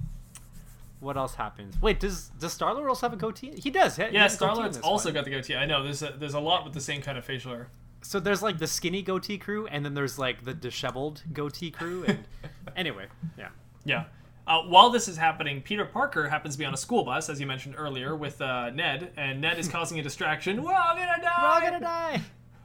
what 1.00 1.16
else 1.16 1.34
happens? 1.36 1.80
Wait, 1.80 2.00
does 2.00 2.28
does 2.38 2.52
Star 2.52 2.74
Lord 2.74 2.88
also 2.90 3.06
have 3.06 3.14
a 3.14 3.16
goatee? 3.16 3.52
He 3.58 3.70
does. 3.70 3.96
He 3.96 4.04
Yeah, 4.10 4.26
Star 4.28 4.54
Lord's 4.54 4.76
also 4.78 5.08
one. 5.08 5.14
got 5.14 5.24
the 5.24 5.30
goatee. 5.30 5.56
I 5.56 5.64
know. 5.64 5.82
There's 5.82 6.02
a, 6.02 6.12
there's 6.18 6.34
a 6.34 6.40
lot 6.40 6.64
with 6.64 6.74
the 6.74 6.80
same 6.82 7.00
kind 7.00 7.16
of 7.16 7.24
facial 7.24 7.52
hair. 7.52 7.68
So 8.02 8.20
there's 8.20 8.42
like 8.42 8.58
the 8.58 8.66
skinny 8.66 9.00
goatee 9.00 9.38
crew, 9.38 9.66
and 9.68 9.84
then 9.86 9.94
there's 9.94 10.18
like 10.18 10.44
the 10.44 10.52
disheveled 10.52 11.22
goatee 11.32 11.70
crew, 11.70 12.04
and 12.06 12.24
anyway, 12.76 13.06
yeah. 13.38 13.48
Yeah. 13.86 14.04
Uh, 14.46 14.62
while 14.62 14.90
this 14.90 15.08
is 15.08 15.16
happening, 15.16 15.60
Peter 15.60 15.84
Parker 15.84 16.28
happens 16.28 16.54
to 16.54 16.58
be 16.58 16.64
on 16.64 16.72
a 16.72 16.76
school 16.76 17.04
bus, 17.04 17.28
as 17.28 17.40
you 17.40 17.46
mentioned 17.46 17.74
earlier, 17.76 18.14
with 18.14 18.40
uh, 18.40 18.70
Ned, 18.70 19.12
and 19.16 19.40
Ned 19.40 19.58
is 19.58 19.68
causing 19.76 19.98
a 19.98 20.02
distraction. 20.02 20.62
We're 20.62 20.72
all 20.72 20.94
gonna 20.94 21.20
die. 21.20 21.42
We're 21.42 21.48
all 21.48 21.60
gonna 21.60 21.80
die. 21.80 22.22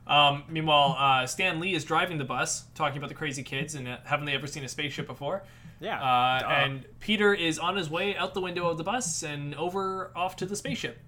Um, 0.07 0.43
meanwhile, 0.49 0.95
uh, 0.97 1.25
Stan 1.25 1.59
Lee 1.59 1.73
is 1.73 1.85
driving 1.85 2.17
the 2.17 2.25
bus, 2.25 2.65
talking 2.75 2.97
about 2.97 3.09
the 3.09 3.15
crazy 3.15 3.43
kids 3.43 3.75
and 3.75 3.87
uh, 3.87 3.97
haven't 4.03 4.25
they 4.25 4.33
ever 4.33 4.47
seen 4.47 4.63
a 4.63 4.67
spaceship 4.67 5.07
before? 5.07 5.43
Yeah. 5.79 6.01
Uh, 6.01 6.47
and 6.47 6.85
Peter 6.99 7.33
is 7.33 7.57
on 7.57 7.75
his 7.75 7.89
way 7.89 8.15
out 8.15 8.33
the 8.33 8.41
window 8.41 8.67
of 8.67 8.77
the 8.77 8.83
bus 8.83 9.23
and 9.23 9.55
over 9.55 10.11
off 10.15 10.35
to 10.37 10.45
the 10.45 10.55
spaceship. 10.55 10.99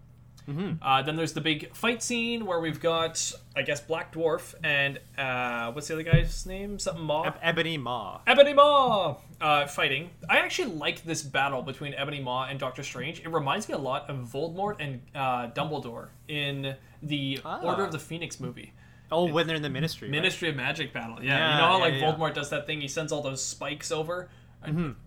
Mm-hmm. 0.47 0.83
Uh, 0.83 1.01
then 1.03 1.15
there's 1.15 1.33
the 1.33 1.41
big 1.41 1.73
fight 1.75 2.03
scene 2.03 2.45
where 2.45 2.59
we've 2.59 2.79
got, 2.79 3.31
I 3.55 3.61
guess, 3.61 3.79
Black 3.79 4.13
Dwarf 4.13 4.55
and 4.63 4.99
uh, 5.17 5.71
what's 5.71 5.87
the 5.87 5.93
other 5.93 6.03
guy's 6.03 6.45
name? 6.45 6.79
Something 6.79 7.03
Maw. 7.05 7.23
Eb- 7.23 7.37
Ebony 7.41 7.77
Maw. 7.77 8.19
Ebony 8.27 8.53
Maw 8.53 9.17
uh, 9.39 9.67
fighting. 9.67 10.09
I 10.29 10.39
actually 10.39 10.73
like 10.73 11.03
this 11.05 11.21
battle 11.23 11.61
between 11.61 11.93
Ebony 11.93 12.19
Maw 12.21 12.45
and 12.45 12.59
Doctor 12.59 12.83
Strange. 12.83 13.19
It 13.21 13.29
reminds 13.29 13.67
me 13.69 13.75
a 13.75 13.77
lot 13.77 14.09
of 14.09 14.17
Voldemort 14.27 14.75
and 14.79 15.01
uh, 15.15 15.49
Dumbledore 15.51 16.09
in 16.27 16.75
the 17.01 17.39
Ah. 17.45 17.61
Order 17.61 17.83
of 17.85 17.91
the 17.91 17.99
Phoenix 17.99 18.39
movie. 18.39 18.73
Oh, 19.11 19.25
when 19.31 19.45
they're 19.45 19.55
in 19.57 19.61
the 19.61 19.69
Ministry. 19.69 20.07
right? 20.07 20.11
Ministry 20.11 20.49
of 20.49 20.55
Magic 20.55 20.91
battle. 20.91 21.17
Yeah, 21.23 21.37
Yeah, 21.37 21.51
you 21.55 21.61
know 21.61 21.67
how 21.67 21.77
yeah, 21.77 21.83
like 21.83 21.93
yeah. 21.95 22.11
Voldemort 22.11 22.33
does 22.33 22.49
that 22.49 22.65
thing. 22.65 22.81
He 22.81 22.87
sends 22.87 23.11
all 23.11 23.21
those 23.21 23.43
spikes 23.45 23.91
over. 23.91 24.29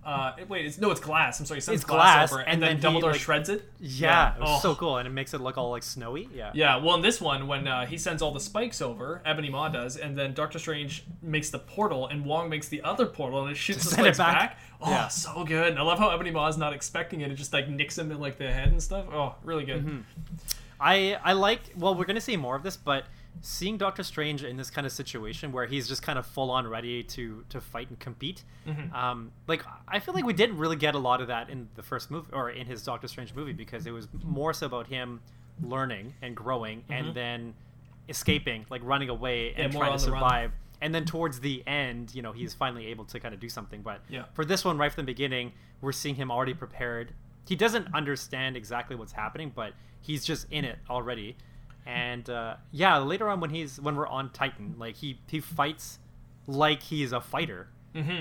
Uh, 0.05 0.33
wait, 0.49 0.67
it's 0.67 0.79
no, 0.79 0.91
it's 0.91 1.01
glass. 1.01 1.41
I'm 1.41 1.47
sorry, 1.47 1.59
he 1.59 1.61
sends 1.63 1.81
It's 1.83 1.89
glass, 1.89 2.31
glass, 2.31 2.33
over, 2.33 2.41
and, 2.43 2.53
and 2.55 2.63
then, 2.63 2.81
then 2.81 2.93
he, 2.95 3.01
Dumbledore 3.01 3.13
like- 3.13 3.21
shreds 3.21 3.49
it. 3.49 3.71
Yeah, 3.81 4.35
it 4.37 4.41
was 4.41 4.49
Oh. 4.51 4.61
so 4.61 4.75
cool, 4.75 4.99
and 4.99 5.07
it 5.07 5.11
makes 5.11 5.35
it 5.35 5.41
look 5.41 5.57
all 5.59 5.71
like 5.71 5.83
snowy. 5.83 6.29
Yeah. 6.35 6.51
Yeah, 6.55 6.77
well, 6.77 6.95
in 6.97 7.03
this 7.03 7.21
one, 7.21 7.47
when 7.47 7.67
uh, 7.67 7.87
he 7.87 7.97
sends 7.99 8.23
all 8.23 8.33
the 8.33 8.41
spikes 8.41 8.81
over, 8.83 9.23
Ebony 9.25 9.51
Maw 9.51 9.69
does, 9.69 9.97
and 9.97 10.17
then 10.17 10.35
Doctor 10.35 10.59
Strange 10.59 11.05
makes 11.23 11.51
the 11.51 11.59
portal, 11.59 12.07
and 12.09 12.25
Wong 12.25 12.49
makes 12.49 12.69
the 12.69 12.83
other 12.83 13.07
portal, 13.07 13.43
and 13.43 13.51
it 13.51 13.57
shoots 13.57 13.85
the 13.85 13.91
it 13.91 13.95
spikes 13.95 14.19
back. 14.19 14.39
back. 14.39 14.59
Oh, 14.81 14.91
Yeah. 14.91 15.09
so 15.09 15.45
good! 15.45 15.69
And 15.69 15.79
I 15.79 15.83
love 15.83 15.99
how 15.99 16.11
Ebony 16.11 16.31
Maw 16.31 16.49
is 16.49 16.57
not 16.59 16.73
expecting 16.73 17.23
it; 17.23 17.31
it 17.31 17.35
just 17.37 17.53
like 17.53 17.69
nicks 17.69 17.97
him 17.97 18.11
in 18.11 18.21
like 18.21 18.37
the 18.39 18.51
head 18.53 18.69
and 18.69 18.83
stuff. 18.83 19.07
Oh, 19.13 19.35
really 19.43 19.65
good. 19.65 19.85
Mm-hmm. 19.87 20.01
I 20.81 21.19
I 21.25 21.33
like. 21.33 21.61
Well, 21.77 21.95
we're 21.95 22.05
gonna 22.05 22.21
see 22.21 22.37
more 22.37 22.55
of 22.57 22.63
this, 22.63 22.77
but 22.77 23.05
seeing 23.41 23.77
Doctor 23.77 24.03
Strange 24.03 24.43
in 24.45 24.57
this 24.57 24.71
kind 24.71 24.87
of 24.87 24.93
situation 24.93 25.53
where 25.53 25.67
he's 25.67 25.87
just 25.89 26.03
kind 26.03 26.19
of 26.19 26.27
full 26.27 26.51
on 26.51 26.67
ready 26.67 27.03
to 27.05 27.45
to 27.51 27.61
fight 27.61 27.89
and 27.91 27.99
compete, 27.99 28.45
Mm-hmm. 28.67 28.95
um, 28.95 29.33
like 29.47 29.63
I 29.89 29.99
feel 30.01 30.15
like 30.15 30.25
we 30.25 30.33
didn't 30.33 30.59
really 30.59 30.77
get 30.77 30.95
a 30.95 30.99
lot 30.99 31.21
of 31.21 31.29
that 31.29 31.51
in 31.51 31.69
the 31.75 31.83
first 31.83 32.11
movie 32.11 32.29
or 32.33 32.51
in 32.51 32.67
his 32.67 32.83
Doctor 32.83 33.09
Strange 33.09 33.35
movie 33.35 33.53
because 33.53 33.87
it 33.87 33.93
was 33.93 34.09
more 34.25 34.53
so 34.53 34.67
about 34.67 34.87
him 34.89 35.21
learning 35.63 36.15
and 36.23 36.37
growing 36.37 36.85
and 36.89 37.15
then 37.15 37.55
escaping, 38.09 38.67
like 38.71 38.83
running 38.85 39.09
away 39.09 39.53
and 39.57 39.71
Mm-hmm. 39.73 39.79
trying 39.79 39.93
to 39.93 39.99
survive. 39.99 40.53
And 40.83 40.95
then 40.95 41.05
towards 41.07 41.41
the 41.41 41.63
end, 41.67 42.15
you 42.15 42.21
know, 42.21 42.33
he's 42.33 42.53
finally 42.53 42.87
able 42.89 43.07
to 43.07 43.19
kind 43.19 43.33
of 43.33 43.41
do 43.41 43.49
something. 43.49 43.81
But 43.83 44.03
Yeah. 44.11 44.25
for 44.35 44.45
this 44.45 44.65
one, 44.65 44.77
right 44.77 44.93
from 44.93 45.05
the 45.07 45.13
beginning, 45.13 45.53
we're 45.81 45.93
seeing 45.93 46.15
him 46.17 46.31
already 46.31 46.53
prepared. 46.55 47.13
He 47.49 47.57
doesn't 47.57 47.95
understand 47.95 48.57
exactly 48.57 48.95
what's 48.97 49.13
happening, 49.13 49.53
but 49.55 49.73
he's 50.01 50.25
just 50.25 50.47
in 50.51 50.65
it 50.67 50.79
already. 50.91 51.37
And 51.87 52.29
uh, 52.29 52.57
yeah, 52.73 52.99
later 52.99 53.29
on 53.29 53.41
when 53.41 53.51
he's 53.51 53.81
when 53.81 53.97
we're 53.97 54.09
on 54.09 54.31
Titan, 54.31 54.75
like 54.79 54.97
he 54.97 55.21
he 55.29 55.41
fights 55.41 55.99
like 56.47 56.83
he's 56.83 57.13
a 57.13 57.21
fighter. 57.21 57.69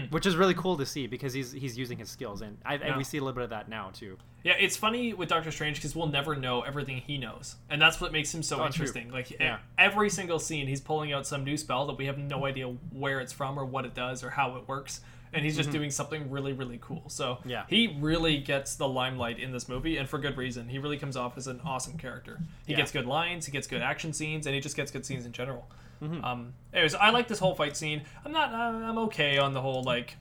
which 0.10 0.25
is 0.25 0.38
really 0.38 0.54
cool 0.54 0.78
to 0.78 0.86
see 0.86 1.06
because 1.06 1.34
he's 1.34 1.51
he's 1.51 1.78
using 1.78 1.97
his 1.97 2.10
skills, 2.10 2.41
and 2.41 2.58
I, 2.65 2.75
and 2.75 2.95
we 2.95 3.04
see 3.04 3.17
a 3.17 3.21
little 3.21 3.34
bit 3.36 3.43
of 3.43 3.49
that 3.49 3.67
now 3.67 3.89
too. 3.91 4.17
Yeah, 4.43 4.54
it's 4.58 4.78
funny 4.78 5.13
with 5.13 5.28
Doctor 5.28 5.51
Strange 5.51 5.78
because 5.78 5.93
we'll 5.95 6.08
never 6.08 6.34
know 6.34 6.62
everything 6.62 6.97
he 7.06 7.17
knows, 7.17 7.58
and 7.69 7.82
that's 7.82 7.99
what 7.99 8.13
makes 8.13 8.34
him 8.34 8.41
so 8.41 8.56
Oh, 8.56 8.60
true. 8.60 8.65
interesting. 8.67 9.12
Like 9.12 9.32
e- 9.34 9.38
Yeah. 9.38 9.58
every 9.78 10.10
single 10.10 10.39
scene, 10.39 10.67
he's 10.67 10.80
pulling 10.80 11.12
out 11.12 11.28
some 11.28 11.43
new 11.43 11.58
spell 11.58 11.88
that 11.88 11.97
we 11.97 12.06
have 12.06 12.17
no 12.17 12.45
idea 12.45 12.67
where 12.93 13.19
it's 13.19 13.34
from 13.34 13.60
or 13.60 13.65
what 13.65 13.84
it 13.84 13.93
does 13.93 14.23
or 14.23 14.30
how 14.30 14.56
it 14.56 14.65
works, 14.65 15.01
and 15.36 15.45
he's 15.45 15.56
just 15.56 15.69
doing 15.71 15.91
something 15.91 16.32
really, 16.32 16.54
really 16.54 16.80
cool. 16.82 17.04
So 17.10 17.36
Mm-hmm. 17.36 17.50
Yeah. 17.50 17.63
he 17.67 17.95
really 18.00 18.38
gets 18.39 18.76
the 18.76 18.88
limelight 18.88 19.38
in 19.39 19.52
this 19.52 19.69
movie, 19.69 19.98
and 19.98 20.10
for 20.10 20.17
good 20.17 20.38
reason. 20.38 20.67
He 20.69 20.80
really 20.80 20.98
comes 20.98 21.15
off 21.17 21.38
as 21.38 21.45
an 21.48 21.62
awesome 21.63 21.98
character. 21.98 22.39
He 22.65 22.71
Yeah. 22.71 22.78
gets 22.78 22.91
good 22.91 23.06
lines, 23.06 23.45
he 23.45 23.52
gets 23.52 23.67
good 23.67 23.82
action 23.82 24.13
scenes, 24.13 24.48
and 24.48 24.56
he 24.56 24.62
just 24.62 24.76
gets 24.76 24.91
good 24.91 25.06
scenes 25.06 25.26
in 25.26 25.32
general. 25.34 25.69
Mm-hmm. 26.02 26.24
Um, 26.26 26.54
anyways, 26.74 26.95
I 26.95 27.10
like 27.12 27.28
this 27.28 27.39
whole 27.39 27.54
fight 27.56 27.78
scene. 27.78 28.02
I'm 28.26 28.32
not. 28.32 28.52
uh, 28.54 28.88
I'm 28.89 28.98
okay 29.10 29.38
on 29.38 29.54
the 29.54 29.62
whole 29.62 29.84
like 29.84 30.17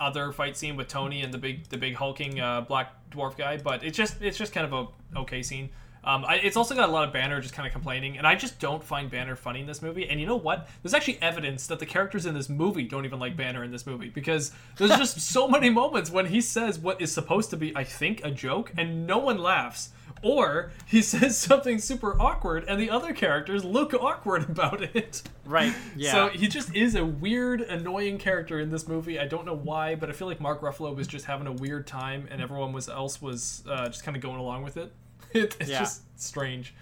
other 0.00 0.32
fight 0.32 0.56
scene 0.56 0.76
with 0.76 0.88
Tony 0.88 1.22
and 1.22 1.32
the 1.32 1.38
big 1.38 1.68
the 1.68 1.76
big 1.76 1.94
hulking 1.94 2.40
uh, 2.40 2.60
black 2.62 2.92
dwarf 3.10 3.36
guy, 3.36 3.56
but 3.58 3.84
it's 3.84 3.96
just 3.96 4.20
it's 4.22 4.36
just 4.38 4.52
kind 4.52 4.66
of 4.66 4.72
a 4.72 5.18
okay 5.20 5.42
scene. 5.42 5.70
Um, 6.04 6.24
I, 6.26 6.36
it's 6.36 6.56
also 6.56 6.74
got 6.74 6.88
a 6.88 6.92
lot 6.92 7.06
of 7.06 7.12
Banner 7.12 7.40
just 7.40 7.54
kind 7.54 7.66
of 7.66 7.72
complaining, 7.72 8.18
and 8.18 8.26
I 8.26 8.34
just 8.34 8.58
don't 8.60 8.84
find 8.84 9.10
Banner 9.10 9.36
funny 9.36 9.60
in 9.60 9.66
this 9.66 9.80
movie. 9.80 10.08
And 10.08 10.20
you 10.20 10.26
know 10.26 10.36
what? 10.36 10.68
There's 10.82 10.94
actually 10.94 11.18
evidence 11.22 11.66
that 11.68 11.78
the 11.78 11.86
characters 11.86 12.26
in 12.26 12.34
this 12.34 12.48
movie 12.48 12.84
don't 12.84 13.04
even 13.04 13.18
like 13.18 13.36
Banner 13.36 13.64
in 13.64 13.72
this 13.72 13.86
movie 13.86 14.10
because 14.10 14.52
there's 14.76 14.96
just 14.96 15.20
so 15.32 15.48
many 15.48 15.70
moments 15.70 16.10
when 16.10 16.26
he 16.26 16.40
says 16.40 16.78
what 16.78 17.00
is 17.00 17.10
supposed 17.10 17.50
to 17.50 17.56
be, 17.56 17.74
I 17.74 17.84
think, 17.84 18.20
a 18.22 18.30
joke, 18.30 18.72
and 18.76 19.06
no 19.06 19.18
one 19.18 19.38
laughs. 19.38 19.90
Or 20.22 20.72
he 20.86 21.02
says 21.02 21.38
something 21.38 21.78
super 21.78 22.20
awkward, 22.20 22.64
and 22.68 22.78
the 22.78 22.90
other 22.90 23.12
characters 23.12 23.64
look 23.64 23.94
awkward 23.94 24.42
about 24.50 24.82
it. 24.82 25.22
Right. 25.44 25.74
Yeah. 25.96 26.12
So 26.12 26.28
he 26.28 26.48
just 26.48 26.74
is 26.74 26.94
a 26.94 27.04
weird, 27.04 27.62
annoying 27.62 28.18
character 28.18 28.60
in 28.60 28.70
this 28.70 28.86
movie. 28.88 29.18
I 29.18 29.26
don't 29.26 29.46
know 29.46 29.56
why, 29.56 29.94
but 29.94 30.08
I 30.10 30.12
feel 30.12 30.28
like 30.28 30.40
Mark 30.40 30.60
Ruffalo 30.60 30.94
was 30.94 31.06
just 31.06 31.24
having 31.24 31.46
a 31.46 31.52
weird 31.52 31.86
time, 31.86 32.28
and 32.30 32.42
everyone 32.42 32.72
was 32.72 32.88
else 32.88 33.22
was 33.22 33.62
uh, 33.68 33.86
just 33.86 34.04
kind 34.04 34.16
of 34.16 34.22
going 34.22 34.38
along 34.38 34.64
with 34.64 34.76
it. 34.76 34.92
it 35.42 35.56
it's 35.60 35.70
Yeah. 35.70 35.80
just 35.80 36.02
strange. 36.20 36.74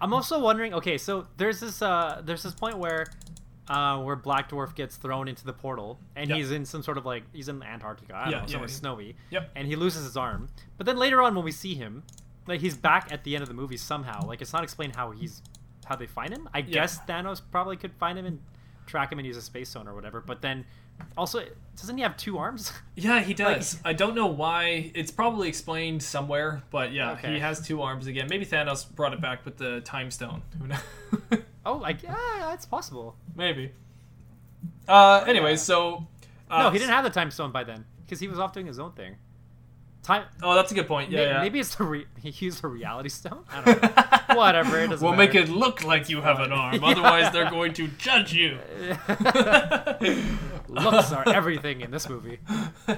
I'm 0.00 0.12
also 0.14 0.38
wondering. 0.40 0.74
Okay, 0.74 0.98
so 0.98 1.26
there's 1.36 1.60
this 1.60 1.82
uh 1.82 2.22
there's 2.24 2.42
this 2.42 2.54
point 2.54 2.78
where 2.78 3.06
uh 3.68 3.98
where 4.02 4.16
Black 4.16 4.50
Dwarf 4.50 4.74
gets 4.74 4.96
thrown 4.96 5.28
into 5.28 5.44
the 5.44 5.52
portal 5.52 5.98
and 6.16 6.28
Yep. 6.30 6.38
he's 6.38 6.50
in 6.52 6.64
some 6.64 6.82
sort 6.82 6.98
of 6.98 7.04
like 7.06 7.24
he's 7.32 7.48
in 7.48 7.62
Antarctica, 7.62 8.14
I 8.16 8.24
don't 8.24 8.30
Yeah, 8.32 8.36
know, 8.38 8.42
yeah, 8.42 8.46
somewhere 8.52 8.68
yeah. 8.68 8.74
snowy. 8.74 9.16
Yep. 9.30 9.50
And 9.56 9.68
he 9.68 9.76
loses 9.76 10.04
his 10.04 10.16
arm. 10.16 10.48
But 10.76 10.86
then 10.86 10.96
later 10.96 11.20
on 11.22 11.34
when 11.34 11.44
we 11.44 11.52
see 11.52 11.74
him, 11.74 12.04
like 12.46 12.60
he's 12.60 12.76
back 12.76 13.12
at 13.12 13.24
the 13.24 13.34
end 13.34 13.42
of 13.42 13.48
the 13.48 13.54
movie 13.54 13.76
somehow. 13.76 14.24
Like 14.26 14.40
it's 14.40 14.52
not 14.52 14.62
explained 14.64 14.96
how 14.96 15.10
he's 15.10 15.42
how 15.84 15.96
they 15.96 16.06
find 16.06 16.32
him. 16.32 16.48
I 16.54 16.60
guess 16.60 16.98
Thanos 17.08 17.40
probably 17.50 17.76
could 17.76 17.92
find 17.94 18.18
him 18.18 18.24
and 18.26 18.40
track 18.86 19.10
him 19.12 19.18
and 19.18 19.26
use 19.26 19.36
a 19.36 19.42
space 19.42 19.68
stone 19.70 19.86
or 19.88 19.94
whatever. 19.94 20.20
But 20.20 20.40
then 20.42 20.64
also 21.16 21.42
doesn't 21.76 21.96
he 21.96 22.02
have 22.02 22.16
two 22.16 22.38
arms? 22.38 22.72
Yeah, 22.96 23.20
he 23.20 23.32
does. 23.32 23.78
I 23.84 23.92
don't 23.92 24.16
know 24.16 24.26
why. 24.26 24.90
It's 24.92 25.12
probably 25.12 25.48
explained 25.48 26.02
somewhere, 26.02 26.64
but 26.72 26.92
yeah, 26.92 27.12
Okay. 27.12 27.34
he 27.34 27.38
has 27.38 27.64
two 27.64 27.80
arms 27.80 28.08
again. 28.08 28.26
Maybe 28.28 28.44
Thanos 28.44 28.92
brought 28.92 29.12
it 29.12 29.20
back 29.20 29.44
with 29.44 29.56
the 29.56 29.80
time 29.82 30.10
stone. 30.10 30.42
Who 30.60 30.66
knows? 30.66 30.80
oh, 31.64 31.74
like 31.76 32.02
yeah, 32.02 32.52
it's 32.52 32.66
possible. 32.66 33.14
Maybe. 33.36 33.70
Uh, 34.88 35.24
anyways, 35.28 35.62
so. 35.62 36.08
Uh, 36.50 36.64
no, 36.64 36.70
he 36.70 36.78
didn't 36.78 36.90
have 36.90 37.04
the 37.04 37.10
time 37.10 37.30
stone 37.30 37.52
by 37.52 37.62
then 37.62 37.84
because 38.04 38.18
he 38.18 38.26
was 38.26 38.40
off 38.40 38.52
doing 38.52 38.66
his 38.66 38.80
own 38.80 38.90
thing. 38.92 39.14
Time. 40.02 40.24
Oh, 40.42 40.54
that's 40.56 40.72
a 40.72 40.74
good 40.74 40.88
point. 40.88 41.12
Yeah, 41.12 41.18
May- 41.18 41.24
yeah. 41.26 41.40
Maybe 41.42 41.60
it's 41.60 41.74
the 41.76 41.84
re- 41.84 42.06
he 42.20 42.30
used 42.44 42.60
the 42.62 42.68
reality 42.68 43.10
stone. 43.10 43.44
I 43.52 43.60
don't 43.62 43.82
know. 43.82 44.34
Whatever. 44.36 44.80
It 44.80 44.88
doesn't 44.90 45.06
We'll 45.06 45.16
make 45.16 45.36
it 45.36 45.48
look 45.48 45.84
like 45.84 46.08
you 46.08 46.20
have 46.22 46.40
an 46.40 46.50
arm, 46.50 46.82
otherwise 46.82 47.32
they're 47.32 47.48
going 47.50 47.74
to 47.74 47.86
judge 47.86 48.32
you. 48.32 48.58
Looks 50.68 51.12
are 51.12 51.28
everything 51.28 51.80
in 51.80 51.90
this 51.90 52.08
movie. 52.08 52.38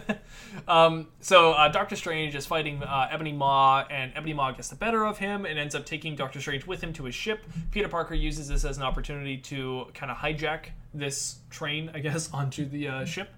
um, 0.69 1.07
so 1.21 1.53
uh, 1.53 1.69
Doctor 1.69 1.97
Strange 1.97 2.35
is 2.35 2.47
fighting 2.47 2.83
uh, 2.83 3.09
Ebony 3.11 3.33
Maw, 3.33 3.85
and 3.91 4.13
Ebony 4.15 4.35
Maw 4.35 4.53
gets 4.53 4.69
the 4.69 4.77
better 4.77 5.05
of 5.05 5.19
him 5.19 5.47
and 5.47 5.59
ends 5.59 5.75
up 5.75 5.87
taking 5.87 6.17
Doctor 6.17 6.41
Strange 6.41 6.67
with 6.67 6.83
him 6.83 6.93
to 6.95 7.05
his 7.05 7.15
ship. 7.15 7.45
Peter 7.71 7.89
Parker 7.89 8.15
uses 8.15 8.49
this 8.49 8.65
as 8.65 8.77
an 8.77 8.83
opportunity 8.83 9.37
to 9.37 9.87
kind 9.95 10.11
of 10.11 10.19
hijack 10.19 10.67
this 10.93 11.39
train, 11.51 11.91
I 11.95 12.01
guess, 12.01 12.31
onto 12.35 12.67
the 12.67 12.89
uh, 12.89 13.05
ship. 13.05 13.31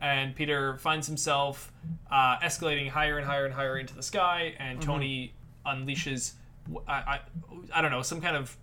And 0.00 0.34
Peter 0.34 0.76
finds 0.78 1.06
himself 1.06 1.72
uh, 2.10 2.38
escalating 2.40 2.90
higher 2.90 3.16
and 3.16 3.26
higher 3.26 3.46
and 3.46 3.54
higher 3.54 3.78
into 3.78 3.94
the 3.94 4.02
sky, 4.02 4.54
and 4.58 4.80
Tony 4.80 5.32
unleashes, 5.64 6.32
I, 6.86 6.92
I, 6.92 7.20
I 7.74 7.80
don't 7.80 7.90
know, 7.90 8.02
some 8.02 8.20
kind 8.20 8.36
of 8.36 8.56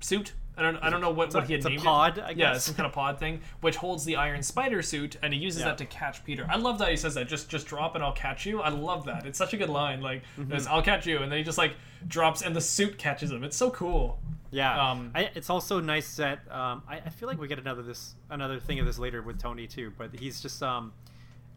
suit. 0.00 0.32
I 0.58 0.62
don't, 0.62 0.76
I 0.78 0.88
don't 0.90 1.00
know 1.02 1.10
what, 1.10 1.34
a- 1.34 1.38
what 1.38 1.46
he 1.46 1.52
had 1.52 1.58
it's 1.58 1.66
a 1.66 1.70
named 1.70 1.82
pod, 1.82 2.18
it. 2.18 2.22
I 2.24 2.28
Yeah, 2.30 2.52
guess. 2.54 2.64
some 2.64 2.74
kind 2.74 2.86
of 2.86 2.92
pod 2.92 3.18
thing, 3.18 3.40
which 3.60 3.76
holds 3.76 4.04
the 4.04 4.16
Iron 4.16 4.42
Spider 4.42 4.80
suit, 4.82 5.16
and 5.22 5.34
he 5.34 5.38
uses 5.38 5.60
Yeah. 5.60 5.66
that 5.66 5.78
to 5.78 5.84
catch 5.86 6.24
Peter. 6.24 6.46
I 6.48 6.56
love 6.56 6.78
that 6.78 6.88
he 6.90 6.96
says 6.96 7.14
that. 7.14 7.28
Just 7.28 7.48
just 7.50 7.66
drop 7.66 7.94
and 7.94 8.02
I'll 8.02 8.12
catch 8.12 8.46
you. 8.46 8.60
I 8.62 8.70
love 8.70 9.04
that. 9.04 9.26
It's 9.26 9.36
such 9.38 9.52
a 9.52 9.56
good 9.56 9.68
line. 9.68 10.00
Like, 10.00 10.22
Mm-hmm. 10.38 10.66
I'll 10.68 10.82
catch 10.82 11.06
you, 11.06 11.18
and 11.18 11.30
then 11.30 11.38
he 11.38 11.44
just 11.44 11.58
like 11.58 11.74
drops, 12.08 12.40
and 12.42 12.56
the 12.56 12.60
suit 12.60 12.96
catches 12.98 13.30
him. 13.30 13.44
It's 13.44 13.56
so 13.56 13.70
cool. 13.70 14.18
Yeah. 14.50 14.90
Um, 14.90 15.10
I, 15.14 15.30
it's 15.34 15.50
also 15.50 15.80
nice 15.80 16.16
that 16.16 16.40
um, 16.50 16.82
I, 16.88 16.96
I 17.04 17.08
feel 17.10 17.28
like 17.28 17.38
we 17.38 17.48
get 17.48 17.58
another 17.58 17.82
this 17.82 18.14
another 18.30 18.58
thing 18.60 18.78
of 18.78 18.86
this 18.86 18.98
later 18.98 19.20
with 19.20 19.38
Tony 19.38 19.66
too. 19.66 19.92
But 19.98 20.14
he's 20.18 20.40
just 20.40 20.62
um, 20.62 20.92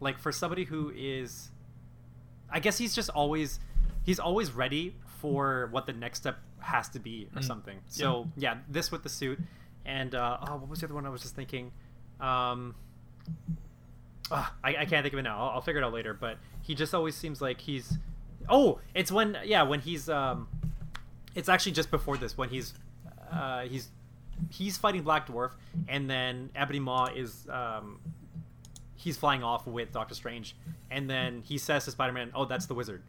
like 0.00 0.18
for 0.18 0.32
somebody 0.32 0.64
who 0.64 0.92
is, 0.94 1.50
I 2.50 2.60
guess 2.60 2.76
he's 2.76 2.94
just 2.94 3.08
always 3.10 3.60
he's 4.02 4.18
always 4.18 4.52
ready 4.52 4.96
for 5.20 5.68
what 5.70 5.86
the 5.86 5.92
next 5.92 6.18
step 6.18 6.38
has 6.60 6.88
to 6.90 6.98
be 6.98 7.28
or 7.34 7.42
something. 7.42 7.78
So 7.88 8.28
yeah, 8.36 8.58
this 8.68 8.90
with 8.90 9.02
the 9.02 9.08
suit, 9.08 9.38
and 9.84 10.14
uh, 10.14 10.38
oh, 10.42 10.56
what 10.56 10.68
was 10.68 10.80
the 10.80 10.86
other 10.86 10.94
one 10.94 11.06
I 11.06 11.10
was 11.10 11.22
just 11.22 11.34
thinking? 11.34 11.72
Um, 12.20 12.74
ah, 14.30 14.54
I, 14.62 14.76
I 14.76 14.84
can't 14.84 15.02
think 15.02 15.12
of 15.12 15.18
it 15.18 15.22
now. 15.22 15.40
I'll, 15.40 15.50
I'll 15.50 15.60
figure 15.60 15.80
it 15.80 15.84
out 15.84 15.92
later. 15.92 16.14
But 16.14 16.38
he 16.62 16.74
just 16.74 16.94
always 16.94 17.14
seems 17.14 17.40
like 17.40 17.60
he's. 17.60 17.98
Oh, 18.48 18.80
it's 18.94 19.12
when 19.12 19.36
yeah 19.44 19.62
when 19.62 19.80
he's 19.80 20.08
um, 20.08 20.48
it's 21.34 21.48
actually 21.48 21.72
just 21.72 21.90
before 21.90 22.16
this 22.16 22.36
when 22.36 22.48
he's 22.48 22.74
uh, 23.30 23.62
he's 23.62 23.88
he's 24.50 24.76
fighting 24.76 25.02
Black 25.02 25.26
Dwarf, 25.26 25.52
and 25.88 26.08
then 26.08 26.50
Ebony 26.54 26.80
Maw 26.80 27.06
is 27.06 27.46
um, 27.50 28.00
he's 28.96 29.16
flying 29.16 29.42
off 29.42 29.66
with 29.66 29.92
Doctor 29.92 30.14
Strange, 30.14 30.56
and 30.90 31.08
then 31.08 31.42
he 31.42 31.58
says 31.58 31.84
to 31.84 31.90
Spider 31.90 32.12
Man, 32.12 32.30
"Oh, 32.34 32.44
that's 32.44 32.66
the 32.66 32.74
wizard." 32.74 33.02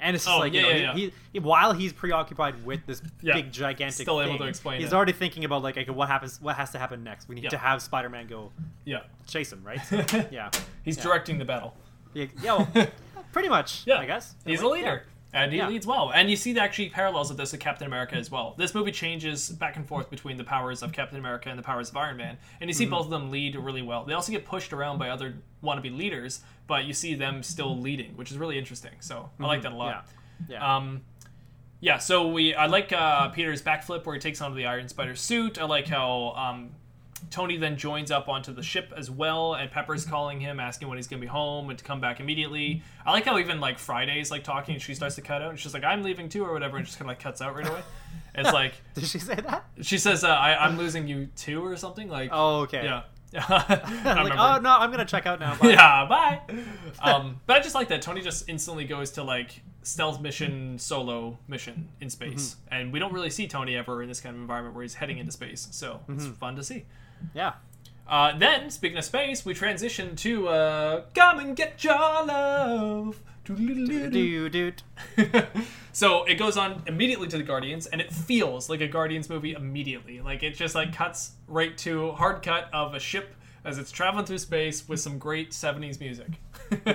And 0.00 0.14
it's 0.14 0.24
just 0.24 0.36
Oh, 0.36 0.40
like 0.40 0.52
you 0.52 0.62
know, 0.62 0.68
yeah, 0.70 0.94
he, 0.94 1.04
yeah. 1.06 1.10
he, 1.32 1.38
while 1.40 1.72
he's 1.72 1.92
preoccupied 1.92 2.64
with 2.64 2.86
this 2.86 3.02
Yeah, 3.20 3.34
big 3.34 3.50
gigantic, 3.52 3.94
still 4.04 4.20
able 4.20 4.32
thing, 4.34 4.42
to 4.42 4.48
explain 4.48 4.80
He's 4.80 4.92
it. 4.92 4.94
already 4.94 5.12
thinking 5.12 5.44
about 5.44 5.62
like, 5.62 5.76
okay, 5.76 5.90
what 5.90 6.08
happens? 6.08 6.40
What 6.40 6.56
has 6.56 6.70
to 6.72 6.78
happen 6.78 7.02
next? 7.02 7.28
We 7.28 7.34
need 7.34 7.44
Yeah. 7.44 7.50
to 7.50 7.58
have 7.58 7.82
Spider 7.82 8.08
Man 8.08 8.26
go 8.28 8.52
Yeah, 8.84 9.00
chase 9.26 9.52
him, 9.52 9.62
right? 9.64 9.80
So, 9.84 9.96
yeah, 10.30 10.50
he's 10.84 10.96
Yeah. 10.98 11.02
directing 11.02 11.38
the 11.38 11.44
battle. 11.44 11.74
yeah, 12.14 12.26
yeah 12.42 12.56
well, 12.74 12.86
pretty 13.32 13.48
much. 13.48 13.82
Yeah, 13.86 13.98
I 13.98 14.06
guess 14.06 14.34
he's 14.46 14.60
a 14.60 14.68
leader. 14.68 15.04
And 15.32 15.52
he 15.52 15.58
Yeah. 15.58 15.68
leads 15.68 15.86
well. 15.86 16.10
And 16.10 16.30
you 16.30 16.36
see 16.36 16.54
the 16.54 16.62
actually 16.62 16.88
parallels 16.88 17.30
of 17.30 17.36
this 17.36 17.52
with 17.52 17.60
Captain 17.60 17.86
America 17.86 18.14
as 18.16 18.30
well. 18.30 18.54
This 18.56 18.74
movie 18.74 18.92
changes 18.92 19.50
back 19.50 19.76
and 19.76 19.86
forth 19.86 20.08
between 20.08 20.38
the 20.38 20.44
powers 20.44 20.82
of 20.82 20.92
Captain 20.92 21.18
America 21.18 21.50
and 21.50 21.58
the 21.58 21.62
powers 21.62 21.90
of 21.90 21.96
Iron 21.98 22.16
Man. 22.16 22.38
And 22.60 22.70
you 22.70 22.74
see 22.74 22.86
both 22.86 23.04
of 23.04 23.10
them 23.10 23.30
lead 23.30 23.54
really 23.54 23.82
well. 23.82 24.04
They 24.04 24.14
also 24.14 24.32
get 24.32 24.46
pushed 24.46 24.72
around 24.72 24.98
by 24.98 25.10
other 25.10 25.34
wannabe 25.62 25.94
leaders, 25.94 26.40
but 26.66 26.86
you 26.86 26.94
see 26.94 27.14
them 27.14 27.42
still 27.42 27.76
leading, 27.78 28.16
which 28.16 28.30
is 28.30 28.38
really 28.38 28.58
interesting. 28.58 28.92
So 29.00 29.28
I 29.38 29.44
like 29.46 29.62
that 29.62 29.72
a 29.72 29.76
lot. 29.76 30.06
Yeah, 30.48 30.56
yeah. 30.56 30.76
Um, 30.76 31.02
yeah, 31.80 31.98
so 31.98 32.28
we 32.28 32.54
I 32.54 32.66
like 32.66 32.92
uh, 32.92 33.28
Peter's 33.28 33.62
backflip 33.62 34.06
where 34.06 34.14
he 34.14 34.20
takes 34.20 34.40
onto 34.40 34.56
the 34.56 34.64
Iron 34.66 34.88
Spider 34.88 35.14
suit. 35.14 35.58
I 35.60 35.64
like 35.64 35.86
how 35.88 36.30
um, 36.36 36.70
Tony 37.30 37.56
then 37.56 37.76
joins 37.76 38.10
up 38.10 38.28
onto 38.28 38.52
the 38.52 38.62
ship 38.62 38.92
as 38.96 39.10
well, 39.10 39.54
and 39.54 39.70
Pepper's 39.70 40.04
calling 40.04 40.40
him, 40.40 40.60
asking 40.60 40.88
when 40.88 40.98
he's 40.98 41.06
gonna 41.06 41.20
be 41.20 41.26
home 41.26 41.70
and 41.70 41.78
to 41.78 41.84
come 41.84 42.00
back 42.00 42.20
immediately. 42.20 42.82
I 43.04 43.12
like 43.12 43.24
how 43.24 43.38
even 43.38 43.60
like 43.60 43.78
Friday's 43.78 44.30
like 44.30 44.44
talking, 44.44 44.74
and 44.74 44.82
she 44.82 44.94
starts 44.94 45.14
to 45.16 45.22
cut 45.22 45.42
out, 45.42 45.50
and 45.50 45.58
she's 45.58 45.74
like, 45.74 45.84
"I'm 45.84 46.02
leaving 46.02 46.28
too" 46.28 46.44
or 46.44 46.52
whatever, 46.52 46.76
and 46.76 46.86
just 46.86 46.98
kind 46.98 47.10
of 47.10 47.12
like 47.12 47.20
cuts 47.22 47.40
out 47.40 47.54
right 47.54 47.66
away. 47.66 47.82
It's 48.34 48.52
like 48.52 48.74
Did 48.94 49.04
she 49.04 49.18
say 49.18 49.34
that? 49.34 49.64
she 49.82 49.98
says, 49.98 50.24
uh, 50.24 50.28
I, 50.28 50.64
"I'm 50.64 50.78
losing 50.78 51.08
you 51.08 51.26
too" 51.36 51.64
or 51.64 51.76
something 51.76 52.08
like. 52.08 52.30
Oh, 52.32 52.60
okay. 52.60 52.84
yeah. 52.84 53.02
I 53.34 53.82
I'm 54.06 54.24
like, 54.28 54.38
oh 54.38 54.58
no, 54.60 54.70
I'm 54.70 54.90
gonna 54.90 55.04
check 55.04 55.26
out 55.26 55.38
now. 55.38 55.54
Bye. 55.56 55.70
yeah, 55.70 56.06
bye. 56.08 56.40
Um, 57.00 57.40
but 57.46 57.56
I 57.56 57.60
just 57.60 57.74
like 57.74 57.88
that 57.88 58.00
Tony 58.00 58.22
just 58.22 58.48
instantly 58.48 58.84
goes 58.84 59.10
to 59.12 59.22
like 59.22 59.60
stealth 59.82 60.20
mission, 60.20 60.78
solo 60.78 61.38
mission 61.46 61.88
in 62.00 62.08
space, 62.08 62.56
and 62.70 62.90
we 62.92 62.98
don't 62.98 63.12
really 63.12 63.30
see 63.30 63.46
Tony 63.46 63.76
ever 63.76 64.02
in 64.02 64.08
this 64.08 64.20
kind 64.20 64.34
of 64.34 64.40
environment 64.40 64.74
where 64.74 64.82
he's 64.82 64.94
heading 64.94 65.18
into 65.18 65.32
space. 65.32 65.68
So 65.72 66.00
it's 66.08 66.26
fun 66.26 66.56
to 66.56 66.62
see. 66.62 66.86
Yeah. 67.34 67.54
Uh, 68.06 68.36
then, 68.38 68.70
speaking 68.70 68.96
of 68.96 69.04
space, 69.04 69.44
we 69.44 69.52
transition 69.54 70.16
to 70.16 70.48
uh, 70.48 71.02
"Come 71.14 71.38
and 71.40 71.54
Get 71.56 71.82
Your 71.84 72.24
Love." 72.24 73.22
So 75.92 76.22
it 76.24 76.34
goes 76.34 76.56
on 76.56 76.82
immediately 76.86 77.26
to 77.26 77.36
the 77.36 77.42
Guardians, 77.42 77.86
and 77.86 78.00
it 78.00 78.12
feels 78.12 78.70
like 78.70 78.80
a 78.80 78.86
Guardians 78.86 79.28
movie 79.28 79.52
immediately. 79.54 80.20
Like 80.20 80.44
it 80.44 80.54
just 80.54 80.76
like 80.76 80.94
cuts 80.94 81.32
right 81.48 81.76
to 81.78 82.12
hard 82.12 82.40
cut 82.42 82.68
of 82.72 82.94
a 82.94 83.00
ship 83.00 83.34
as 83.64 83.78
it's 83.78 83.90
traveling 83.90 84.24
through 84.24 84.38
space 84.38 84.88
with 84.88 85.00
some 85.00 85.18
great 85.18 85.50
'70s 85.50 85.98
music. 85.98 86.28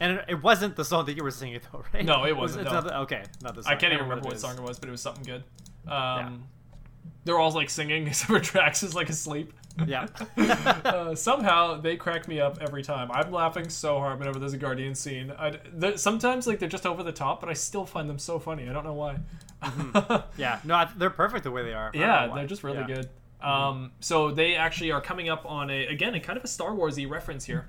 And 0.00 0.22
it, 0.28 0.42
wasn't 0.42 0.76
the 0.76 0.84
song 0.84 1.04
that 1.06 1.16
you 1.16 1.24
were 1.24 1.30
singing 1.32 1.60
though, 1.72 1.84
right? 1.92 2.04
No, 2.04 2.24
it 2.24 2.32
Was 2.36 2.52
wasn't, 2.52 2.66
no. 2.66 2.72
not 2.72 2.84
the- 2.84 2.98
okay, 3.00 3.24
not 3.42 3.54
the 3.56 3.62
song. 3.64 3.72
I 3.72 3.76
can't 3.76 3.92
even 3.92 4.06
know 4.06 4.10
remember 4.10 4.28
what 4.28 4.36
it 4.36 4.40
song 4.40 4.56
it 4.56 4.62
was, 4.62 4.78
but 4.78 4.88
it 4.88 4.92
was 4.92 5.00
something 5.02 5.24
good. 5.24 5.44
Um, 5.90 6.44
they're 7.24 7.38
all 7.38 7.50
like 7.50 7.68
singing, 7.68 8.06
except 8.06 8.30
for 8.30 8.38
Drax 8.38 8.82
is 8.82 8.94
like 8.94 9.08
asleep. 9.10 9.52
Yeah. 9.86 10.06
Uh, 10.84 11.14
somehow 11.14 11.80
they 11.80 11.96
crack 11.96 12.28
me 12.28 12.40
up 12.40 12.58
every 12.60 12.82
time. 12.82 13.10
I'm 13.12 13.30
laughing 13.30 13.68
so 13.68 13.98
hard 13.98 14.18
whenever 14.18 14.38
there's 14.38 14.54
a 14.54 14.58
Guardian 14.58 14.94
scene. 14.94 15.32
Sometimes 15.96 16.46
like 16.46 16.58
they're 16.58 16.68
just 16.68 16.86
over 16.86 17.02
the 17.02 17.12
top, 17.12 17.40
but 17.40 17.48
I 17.50 17.52
still 17.52 17.84
find 17.84 18.08
them 18.08 18.18
so 18.18 18.38
funny. 18.38 18.68
I 18.68 18.72
don't 18.72 18.84
know 18.84 18.94
why. 18.94 19.18
yeah. 20.36 20.60
No, 20.64 20.74
I- 20.76 20.90
they're 20.96 21.10
perfect 21.10 21.44
the 21.44 21.50
way 21.50 21.62
they 21.62 21.72
are. 21.74 21.88
I 21.88 21.92
don't 21.92 22.00
know 22.00 22.06
Yeah, 22.06 22.34
they're 22.34 22.46
just 22.46 22.64
really 22.64 22.78
Yeah. 22.78 22.86
good. 22.86 23.08
Um, 23.40 23.92
so 24.00 24.30
they 24.30 24.54
actually 24.56 24.92
are 24.92 25.00
coming 25.00 25.28
up 25.28 25.44
on 25.46 25.70
a 25.70 25.86
again 25.86 26.14
a 26.14 26.20
kind 26.20 26.36
of 26.38 26.44
a 26.44 26.48
Star 26.48 26.70
Warsy 26.70 27.08
reference 27.08 27.44
here. 27.44 27.68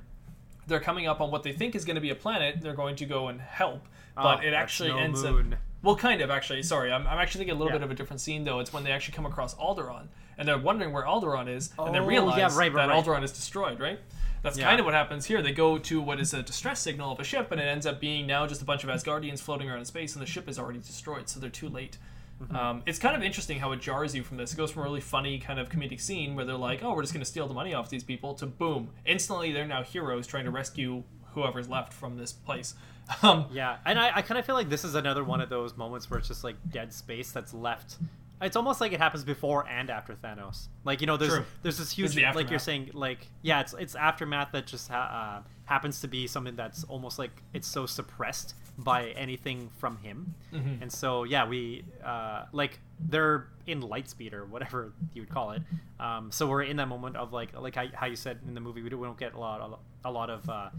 They're 0.66 0.80
coming 0.80 1.08
up 1.08 1.22
on 1.22 1.30
what 1.32 1.44
they 1.44 1.52
think 1.54 1.76
is 1.76 1.86
going 1.86 1.96
to 1.96 2.02
be 2.02 2.10
a 2.10 2.16
planet. 2.16 2.62
They're 2.62 2.74
going 2.76 2.96
to 2.98 3.06
go 3.06 3.28
and 3.28 3.40
help, 3.40 3.86
but 4.16 4.40
Oh, 4.40 4.48
it 4.48 4.54
actually 4.54 4.90
no 4.90 4.98
ends 4.98 5.24
moon. 5.24 5.54
up. 5.54 5.60
Well, 5.84 5.96
kind 5.96 6.22
of 6.22 6.30
actually. 6.30 6.64
Sorry, 6.64 6.92
I'm, 6.92 7.06
I'm 7.08 7.20
actually 7.20 7.40
thinking 7.40 7.56
a 7.56 7.60
little 7.60 7.72
Yeah. 7.74 7.80
bit 7.80 7.84
of 7.84 7.92
a 7.92 7.96
different 7.96 8.22
scene 8.22 8.44
though. 8.44 8.60
It's 8.60 8.72
when 8.74 8.84
they 8.84 8.92
actually 8.92 9.14
come 9.16 9.26
across 9.26 9.56
Alderaan, 9.56 10.08
and 10.38 10.48
they're 10.48 10.58
wondering 10.58 10.94
where 10.94 11.04
Alderaan 11.04 11.48
is, 11.48 11.72
and 11.80 11.94
they 11.94 12.00
Oh, 12.00 12.06
realize 12.06 12.38
yeah, 12.38 12.46
right, 12.58 12.72
right, 12.74 12.88
that 12.88 12.94
right. 12.94 13.04
Alderaan 13.06 13.24
is 13.24 13.32
destroyed. 13.32 13.80
Right. 13.80 14.00
That's 14.44 14.58
Yeah. 14.58 14.66
kind 14.68 14.80
of 14.80 14.86
what 14.86 14.94
happens 14.94 15.26
here. 15.26 15.42
They 15.42 15.52
go 15.52 15.78
to 15.80 16.00
what 16.02 16.20
is 16.20 16.34
a 16.34 16.44
distress 16.44 16.80
signal 16.80 17.12
of 17.12 17.20
a 17.20 17.24
ship, 17.24 17.52
and 17.52 17.60
it 17.60 17.66
ends 17.66 17.86
up 17.86 18.00
being 18.00 18.28
now 18.28 18.46
just 18.46 18.62
a 18.62 18.66
bunch 18.66 18.84
of 18.84 18.90
Asgardians 18.90 19.40
floating 19.42 19.68
around 19.70 19.80
in 19.80 19.86
space, 19.86 20.14
and 20.16 20.22
the 20.22 20.28
ship 20.28 20.48
is 20.48 20.60
already 20.60 20.80
destroyed, 20.80 21.28
so 21.28 21.40
they're 21.40 21.50
too 21.50 21.68
late. 21.70 21.98
Mm-hmm. 22.42 22.56
Um, 22.56 22.84
it's 22.86 23.00
kind 23.00 23.16
of 23.16 23.24
interesting 23.24 23.60
how 23.60 23.72
it 23.72 23.82
jars 23.82 24.14
you 24.14 24.22
from 24.24 24.38
this. 24.38 24.54
It 24.54 24.58
goes 24.58 24.70
from 24.70 24.84
a 24.84 24.86
really 24.86 25.02
funny 25.02 25.40
kind 25.40 25.60
of 25.60 25.70
comedic 25.70 26.00
scene 26.00 26.36
where 26.36 26.46
they're 26.46 26.56
like, 26.56 26.84
"Oh, 26.84 26.94
we're 26.94 27.02
just 27.02 27.14
going 27.14 27.24
to 27.24 27.30
steal 27.30 27.48
the 27.48 27.54
money 27.56 27.74
off 27.74 27.90
these 27.90 28.04
people," 28.04 28.36
to 28.36 28.46
boom, 28.46 28.92
instantly 29.08 29.52
they're 29.52 29.66
now 29.66 29.82
heroes 29.82 30.28
trying 30.28 30.46
to 30.46 30.52
rescue 30.52 31.04
whoever's 31.34 31.68
left 31.68 31.92
from 31.94 32.18
this 32.18 32.32
place. 32.32 32.76
Um, 33.24 33.46
Yeah, 33.52 33.78
and 33.86 33.98
I, 33.98 34.18
I 34.18 34.22
kind 34.22 34.38
of 34.38 34.46
feel 34.46 34.54
like 34.56 34.70
this 34.70 34.84
is 34.84 34.94
another 34.94 35.24
one 35.24 35.40
of 35.42 35.48
those 35.50 35.78
moments 35.78 36.10
where 36.12 36.20
it's 36.20 36.28
just 36.28 36.44
like 36.44 36.58
dead 36.70 36.92
space 36.94 37.32
that's 37.32 37.54
left. 37.54 37.96
It's 38.42 38.56
almost 38.56 38.80
like 38.82 38.92
it 38.94 39.00
happens 39.00 39.24
before 39.24 39.68
and 39.68 39.90
after 39.90 40.14
Thanos. 40.14 40.68
Like 40.84 41.02
you 41.02 41.08
know, 41.08 41.18
there's 41.18 41.34
True. 41.34 41.46
there's 41.64 41.78
this 41.80 41.92
huge 41.92 42.14
the 42.16 42.24
like 42.36 42.50
you're 42.50 42.60
saying 42.60 42.92
like 42.94 43.28
yeah, 43.42 43.62
it's 43.62 43.74
it's 43.74 43.96
aftermath 43.96 44.52
that 44.52 44.68
just 44.68 44.90
ha- 44.90 45.42
uh, 45.44 45.48
happens 45.66 46.02
to 46.02 46.08
be 46.08 46.28
something 46.28 46.56
that's 46.56 46.84
almost 46.86 47.18
like 47.18 47.32
it's 47.54 47.68
so 47.68 47.86
suppressed 47.88 48.54
by 48.78 49.08
anything 49.10 49.70
from 49.80 49.98
him, 49.98 50.36
Mm-hmm. 50.54 50.84
and 50.84 50.92
so 50.92 51.24
yeah, 51.24 51.48
we 51.48 51.84
uh, 52.06 52.44
like 52.52 52.80
they're 53.00 53.48
in 53.66 53.82
Lightspeed 53.82 54.34
or 54.34 54.46
whatever 54.46 54.94
you 55.16 55.24
would 55.24 55.30
call 55.32 55.52
it. 55.52 55.64
Um, 56.00 56.32
so 56.32 56.48
we're 56.48 56.62
in 56.64 56.78
that 56.78 56.88
moment 56.88 57.16
of 57.16 57.34
like 57.34 57.60
like 57.60 57.74
how, 57.76 57.86
how 57.94 58.06
you 58.06 58.16
said 58.16 58.40
in 58.48 58.54
the 58.54 58.62
movie 58.62 58.84
we 58.84 58.90
don't, 58.90 59.00
we 59.00 59.08
don't 59.08 59.18
get 59.20 59.34
a 59.34 59.40
lot 59.40 59.80
a 60.06 60.12
lot 60.12 60.30
of 60.30 60.48
uh, 60.48 60.70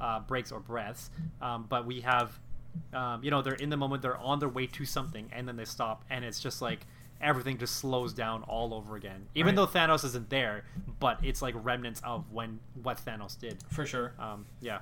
uh, 0.00 0.20
breaks 0.20 0.50
or 0.50 0.58
breaths, 0.58 1.10
um, 1.40 1.66
but 1.68 1.86
we 1.86 2.00
have 2.00 2.36
um, 2.92 3.22
you 3.22 3.30
know 3.30 3.42
they're 3.42 3.54
in 3.54 3.70
the 3.70 3.76
moment 3.76 4.02
they're 4.02 4.18
on 4.18 4.38
their 4.40 4.48
way 4.48 4.66
to 4.66 4.84
something 4.84 5.30
and 5.32 5.46
then 5.48 5.56
they 5.56 5.64
stop 5.64 6.04
and 6.10 6.24
it's 6.24 6.40
just 6.40 6.60
like 6.60 6.80
everything 7.20 7.58
just 7.58 7.76
slows 7.76 8.12
down 8.12 8.42
all 8.44 8.74
over 8.74 8.96
again 8.96 9.26
even 9.34 9.56
Right. 9.56 9.56
though 9.56 9.78
thanos 9.78 10.04
isn't 10.04 10.28
there 10.30 10.64
but 11.00 11.18
it's 11.24 11.40
like 11.42 11.54
remnants 11.62 12.00
of 12.04 12.30
when 12.32 12.60
what 12.82 12.98
thanos 13.04 13.38
did 13.38 13.58
for 13.70 13.84
sure. 13.86 14.12
um, 14.18 14.46
yeah 14.60 14.78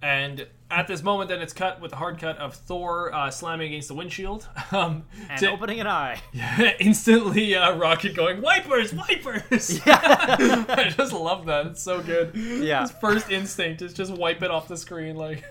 And 0.00 0.46
at 0.70 0.86
this 0.86 1.02
moment, 1.02 1.28
then 1.28 1.40
it's 1.40 1.52
cut 1.54 1.80
with 1.80 1.92
a 1.92 1.96
hard 1.96 2.20
cut 2.20 2.36
of 2.38 2.54
Thor 2.54 3.12
uh, 3.12 3.30
slamming 3.32 3.68
against 3.72 3.88
the 3.88 3.94
windshield. 3.94 4.46
Um, 4.70 5.04
and 5.28 5.40
to- 5.40 5.50
opening 5.50 5.80
an 5.80 5.88
eye 5.88 6.20
Yeah, 6.32 6.74
instantly, 6.78 7.56
uh, 7.56 7.74
Rocket 7.74 8.14
going 8.14 8.40
wipers, 8.40 8.92
wipers. 8.94 9.80
Yeah. 9.86 10.64
I 10.68 10.92
just 10.96 11.12
love 11.12 11.46
that. 11.46 11.66
It's 11.66 11.82
so 11.82 12.00
good. 12.00 12.30
Yeah. 12.36 12.82
His 12.82 12.92
first 12.92 13.28
instinct 13.32 13.82
is 13.82 13.92
just 13.92 14.12
wipe 14.12 14.40
it 14.42 14.50
off 14.52 14.68
the 14.68 14.76
screen, 14.76 15.16
like. 15.16 15.42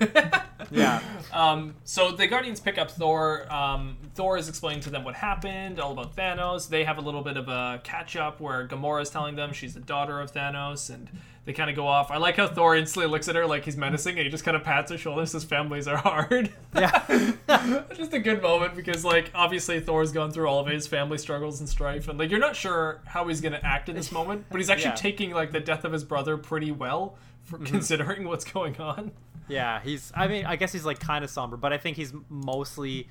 yeah 0.72 1.02
Um, 1.34 1.76
so 1.84 2.12
the 2.12 2.28
Guardians 2.28 2.60
pick 2.62 2.78
up 2.78 2.90
Thor. 2.92 3.52
Um, 3.52 3.98
Thor 4.18 4.36
is 4.36 4.50
explaining 4.50 4.82
to 4.82 4.90
them 4.90 5.04
what 5.04 5.14
happened, 5.14 5.80
all 5.80 5.92
about 5.92 6.16
Thanos. 6.16 6.68
They 6.68 6.84
have 6.84 6.98
a 6.98 7.02
little 7.02 7.22
bit 7.22 7.38
of 7.38 7.48
a 7.48 7.80
catch 7.84 8.16
up 8.16 8.42
where 8.42 8.68
Gamora 8.68 9.04
is 9.04 9.12
telling 9.12 9.36
them 9.36 9.54
she's 9.54 9.76
the 9.76 9.80
daughter 9.80 10.20
of 10.20 10.34
Thanos, 10.34 10.90
and 10.92 11.08
they 11.46 11.54
kind 11.54 11.70
of 11.70 11.76
go 11.76 11.88
off. 11.88 12.10
I 12.10 12.18
like 12.18 12.36
how 12.38 12.48
Thor 12.48 12.76
instantly 12.76 13.10
looks 13.12 13.30
at 13.30 13.36
her 13.36 13.46
like 13.46 13.64
he's 13.64 13.78
menacing, 13.78 14.18
and 14.18 14.26
he 14.26 14.32
just 14.32 14.44
kind 14.44 14.58
of 14.58 14.64
pats 14.64 14.92
her 14.92 14.98
shoulder. 14.98 15.24
Says 15.28 15.44
families 15.44 15.88
are 15.88 15.98
hard. 15.98 16.52
yeah 16.76 17.06
just 17.96 18.12
a 18.12 18.20
good 18.20 18.42
moment 18.42 18.76
because 18.76 19.06
like 19.06 19.30
obviously 19.36 19.80
Thor's 19.80 20.12
gone 20.12 20.32
through 20.32 20.48
all 20.48 20.60
of 20.60 20.66
his 20.68 20.88
family 20.88 21.20
struggles 21.20 21.60
and 21.60 21.70
strife, 21.70 22.08
and 22.08 22.18
like 22.18 22.32
you're 22.32 22.40
not 22.40 22.56
sure 22.56 23.02
how 23.06 23.28
he's 23.28 23.40
gonna 23.40 23.62
act 23.64 23.88
in 23.88 23.96
this 23.96 24.12
moment, 24.12 24.46
but 24.50 24.58
he's 24.58 24.72
actually 24.72 24.90
Yeah. 24.90 24.96
taking 24.96 25.32
like 25.32 25.52
the 25.52 25.60
death 25.60 25.86
of 25.86 25.94
his 25.94 26.04
brother 26.04 26.38
pretty 26.38 26.72
well 26.72 27.18
for 27.44 27.58
mm-hmm. 27.58 27.66
considering 27.66 28.28
what's 28.28 28.46
going 28.46 28.78
on. 28.82 29.12
yeah 29.48 29.80
he's 29.80 30.12
i 30.14 30.28
mean 30.28 30.46
i 30.46 30.58
guess 30.58 30.74
he's 30.74 30.84
like 30.84 31.00
kind 31.00 31.24
of 31.24 31.30
somber 31.30 31.56
but 31.56 31.72
i 31.72 31.78
think 31.78 31.96
he's 31.96 32.12
mostly 32.28 33.08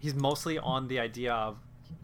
he's 0.00 0.14
mostly 0.14 0.58
on 0.58 0.88
the 0.88 0.98
idea 0.98 1.32
of 1.32 1.56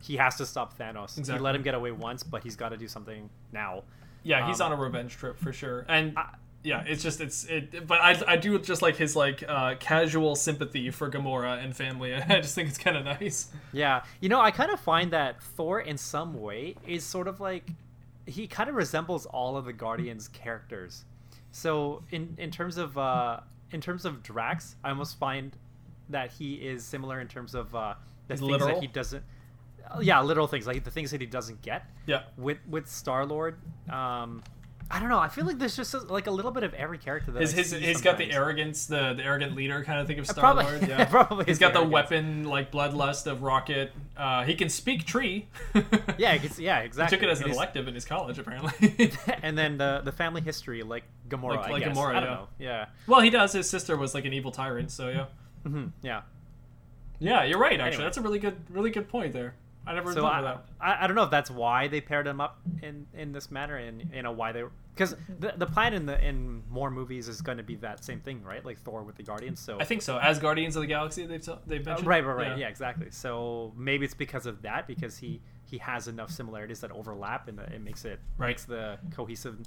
he 0.03 0.17
has 0.17 0.37
to 0.37 0.47
stop 0.47 0.79
thanos 0.79 1.19
Exactly. 1.19 1.35
he 1.35 1.41
let 1.45 1.55
him 1.57 1.63
get 1.63 1.75
away 1.75 1.91
once 1.91 2.23
but 2.23 2.43
he's 2.45 2.55
got 2.57 2.69
to 2.69 2.77
do 2.77 2.87
something 2.89 3.29
now 3.53 3.83
Yeah, 4.23 4.47
he's 4.49 4.61
Um, 4.61 4.73
on 4.73 4.79
a 4.79 4.83
revenge 4.83 5.17
trip 5.17 5.39
for 5.39 5.53
sure, 5.53 5.85
and 5.89 6.17
yeah, 6.65 6.83
it's 6.85 7.01
just 7.03 7.21
it's 7.21 7.45
it. 7.45 7.87
But 7.87 8.01
I 8.01 8.21
I 8.27 8.37
do 8.37 8.59
just 8.59 8.83
like 8.83 8.97
his 8.97 9.15
like 9.15 9.45
uh, 9.47 9.77
casual 9.79 10.35
sympathy 10.35 10.91
for 10.91 11.09
Gamora 11.09 11.63
and 11.63 11.77
family. 11.77 12.13
I 12.37 12.41
just 12.41 12.57
think 12.57 12.69
it's 12.69 12.79
kind 12.79 12.97
of 12.97 13.05
nice. 13.05 13.39
Yeah, 13.73 14.03
you 14.21 14.29
know, 14.29 14.41
I 14.41 14.51
kind 14.51 14.73
of 14.73 14.81
find 14.81 15.13
that 15.13 15.41
Thor, 15.41 15.79
in 15.81 15.97
some 15.97 16.35
way, 16.41 16.75
is 16.85 17.05
sort 17.05 17.29
of 17.29 17.39
like 17.39 17.71
he 18.27 18.49
kind 18.49 18.69
of 18.69 18.75
resembles 18.75 19.27
all 19.27 19.57
of 19.57 19.65
the 19.65 19.73
Guardians 19.73 20.27
characters. 20.27 21.05
So, 21.53 22.03
in 22.11 22.35
in 22.37 22.51
terms 22.51 22.79
of 22.79 22.99
uh, 22.99 23.41
in 23.71 23.81
terms 23.81 24.05
of 24.05 24.25
Drax, 24.25 24.75
I 24.83 24.89
almost 24.91 25.21
find 25.21 25.57
that 26.11 26.31
he 26.33 26.55
is 26.55 26.85
similar 26.85 27.21
in 27.21 27.29
terms 27.29 27.55
of 27.55 27.75
uh, 27.75 27.95
the 28.29 28.35
He's 28.35 28.41
things 28.41 28.51
literal? 28.51 28.75
that 28.75 28.81
he 28.81 28.87
doesn't. 28.87 29.23
Yeah, 30.01 30.21
literal 30.21 30.47
things 30.49 30.67
like 30.67 30.83
the 30.85 30.91
things 30.91 31.13
that 31.13 31.21
he 31.21 31.27
doesn't 31.29 31.63
get. 31.63 31.85
Yeah. 32.07 32.23
With 32.37 32.59
with 32.69 32.89
Star 32.89 33.25
Lord, 33.25 33.57
um, 33.89 34.43
I 34.91 34.99
don't 34.99 35.09
know. 35.09 35.19
I 35.21 35.29
feel 35.29 35.45
like 35.47 35.59
there's 35.59 35.77
just 35.77 35.95
like 36.09 36.27
a 36.27 36.31
little 36.33 36.51
bit 36.51 36.65
of 36.65 36.75
every 36.75 36.99
character 36.99 37.31
that 37.31 37.41
His 37.41 37.55
I 37.55 37.57
his 37.59 37.71
he's 37.73 38.01
got 38.01 38.19
the 38.19 38.33
arrogance, 38.33 38.87
the 38.87 39.15
the 39.15 39.23
arrogant 39.23 39.55
leader 39.55 39.85
kind 39.85 40.01
of 40.01 40.09
thing 40.09 40.19
of 40.19 40.27
Star 40.37 40.55
Lord. 40.55 40.83
Yeah, 40.89 41.05
probably 41.05 41.45
He's 41.45 41.61
got 41.61 41.73
the 41.73 41.79
arrogance. 41.81 41.93
weapon 42.11 42.45
like 42.45 42.73
bloodlust 42.73 43.29
of 43.31 43.43
Rocket. 43.45 43.93
Uh, 44.17 44.43
he 44.43 44.57
can 44.57 44.69
speak 44.69 45.05
tree. 45.07 45.47
Yeah, 46.19 46.33
it's, 46.35 46.59
yeah, 46.59 46.81
he 46.81 46.87
exactly. 46.87 47.17
took 47.19 47.23
it 47.25 47.31
as 47.31 47.41
an 47.41 47.47
It 47.47 47.51
is- 47.51 47.57
elective 47.57 47.87
in 47.87 47.95
his 47.95 48.05
college 48.05 48.39
apparently. 48.41 49.13
and 49.41 49.57
then 49.57 49.79
the 49.79 50.01
the 50.05 50.13
family 50.13 50.41
history, 50.41 50.83
like 50.83 51.05
Gamora, 51.29 51.59
Like- 51.59 51.67
I 51.67 51.71
like. 51.71 51.83
Gamora, 51.85 52.09
I 52.09 52.13
don't 52.15 52.23
yeah. 52.25 52.35
know. 52.35 52.49
Yeah, 52.59 52.87
well, 53.07 53.21
he 53.21 53.31
does. 53.31 53.53
His 53.53 53.71
sister 53.71 53.97
was 53.97 54.15
like 54.15 54.25
an 54.25 54.33
evil 54.33 54.51
tyrant, 54.51 54.91
so 54.91 55.09
yeah. 55.11 55.27
Hmm 55.67 55.87
yeah. 56.03 56.23
Yeah, 57.19 57.45
you're 57.45 57.59
right. 57.59 57.73
Actually, 57.81 57.87
Anyway. 57.87 58.05
that's 58.05 58.17
a 58.19 58.23
really 58.23 58.39
good 58.39 58.57
really 58.71 58.91
good 58.91 59.09
point 59.09 59.33
there. 59.33 59.55
I 59.87 59.95
never 59.95 60.12
So 60.12 60.23
thought 60.23 60.33
I, 60.35 60.39
of 60.39 60.45
that. 60.45 60.67
I 60.81 61.05
I 61.05 61.07
don't 61.07 61.17
know 61.17 61.23
if 61.25 61.31
that's 61.31 61.51
why 61.51 61.89
they 61.89 62.01
paired 62.01 62.27
them 62.27 62.41
up 62.41 62.59
in 62.83 63.07
in 63.14 63.33
this 63.33 63.51
manner, 63.51 63.77
and 63.77 64.05
you 64.12 64.23
know 64.23 64.33
why 64.33 64.53
they 64.53 64.64
because 64.95 65.14
the 65.41 65.55
the 65.57 65.67
plan 65.67 65.95
in 65.95 66.07
the 66.07 66.23
in 66.27 66.62
more 66.69 66.91
movies 66.91 67.29
is 67.29 67.41
going 67.41 67.59
to 67.59 67.64
be 67.64 67.77
that 67.77 68.05
same 68.05 68.21
thing, 68.21 68.43
right? 68.43 68.64
Like 68.64 68.79
Thor 68.81 69.03
with 69.03 69.17
the 69.17 69.23
Guardians. 69.23 69.61
So 69.61 69.79
I 69.81 69.85
think 69.85 70.03
so. 70.03 70.19
As 70.19 70.39
Guardians 70.39 70.77
of 70.77 70.83
the 70.83 70.89
Galaxy, 70.89 71.25
they've 71.25 71.41
t- 71.45 71.53
they've 71.67 71.87
Uh, 71.87 71.91
mentioned. 71.91 72.07
right, 72.09 72.25
right, 72.25 72.37
right. 72.49 72.59
Yeah. 72.59 72.69
exactly. 72.69 73.11
So 73.11 73.73
maybe 73.77 74.05
it's 74.05 74.14
because 74.14 74.45
of 74.47 74.62
that 74.62 74.87
because 74.87 75.17
he 75.19 75.41
he 75.64 75.79
has 75.79 76.09
enough 76.09 76.31
similarities 76.31 76.81
that 76.81 76.91
overlap, 76.91 77.49
and 77.49 77.59
it 77.61 77.81
makes 77.83 78.05
it 78.05 78.21
Right. 78.37 78.49
makes 78.49 78.64
the 78.64 78.99
cohesive. 79.12 79.59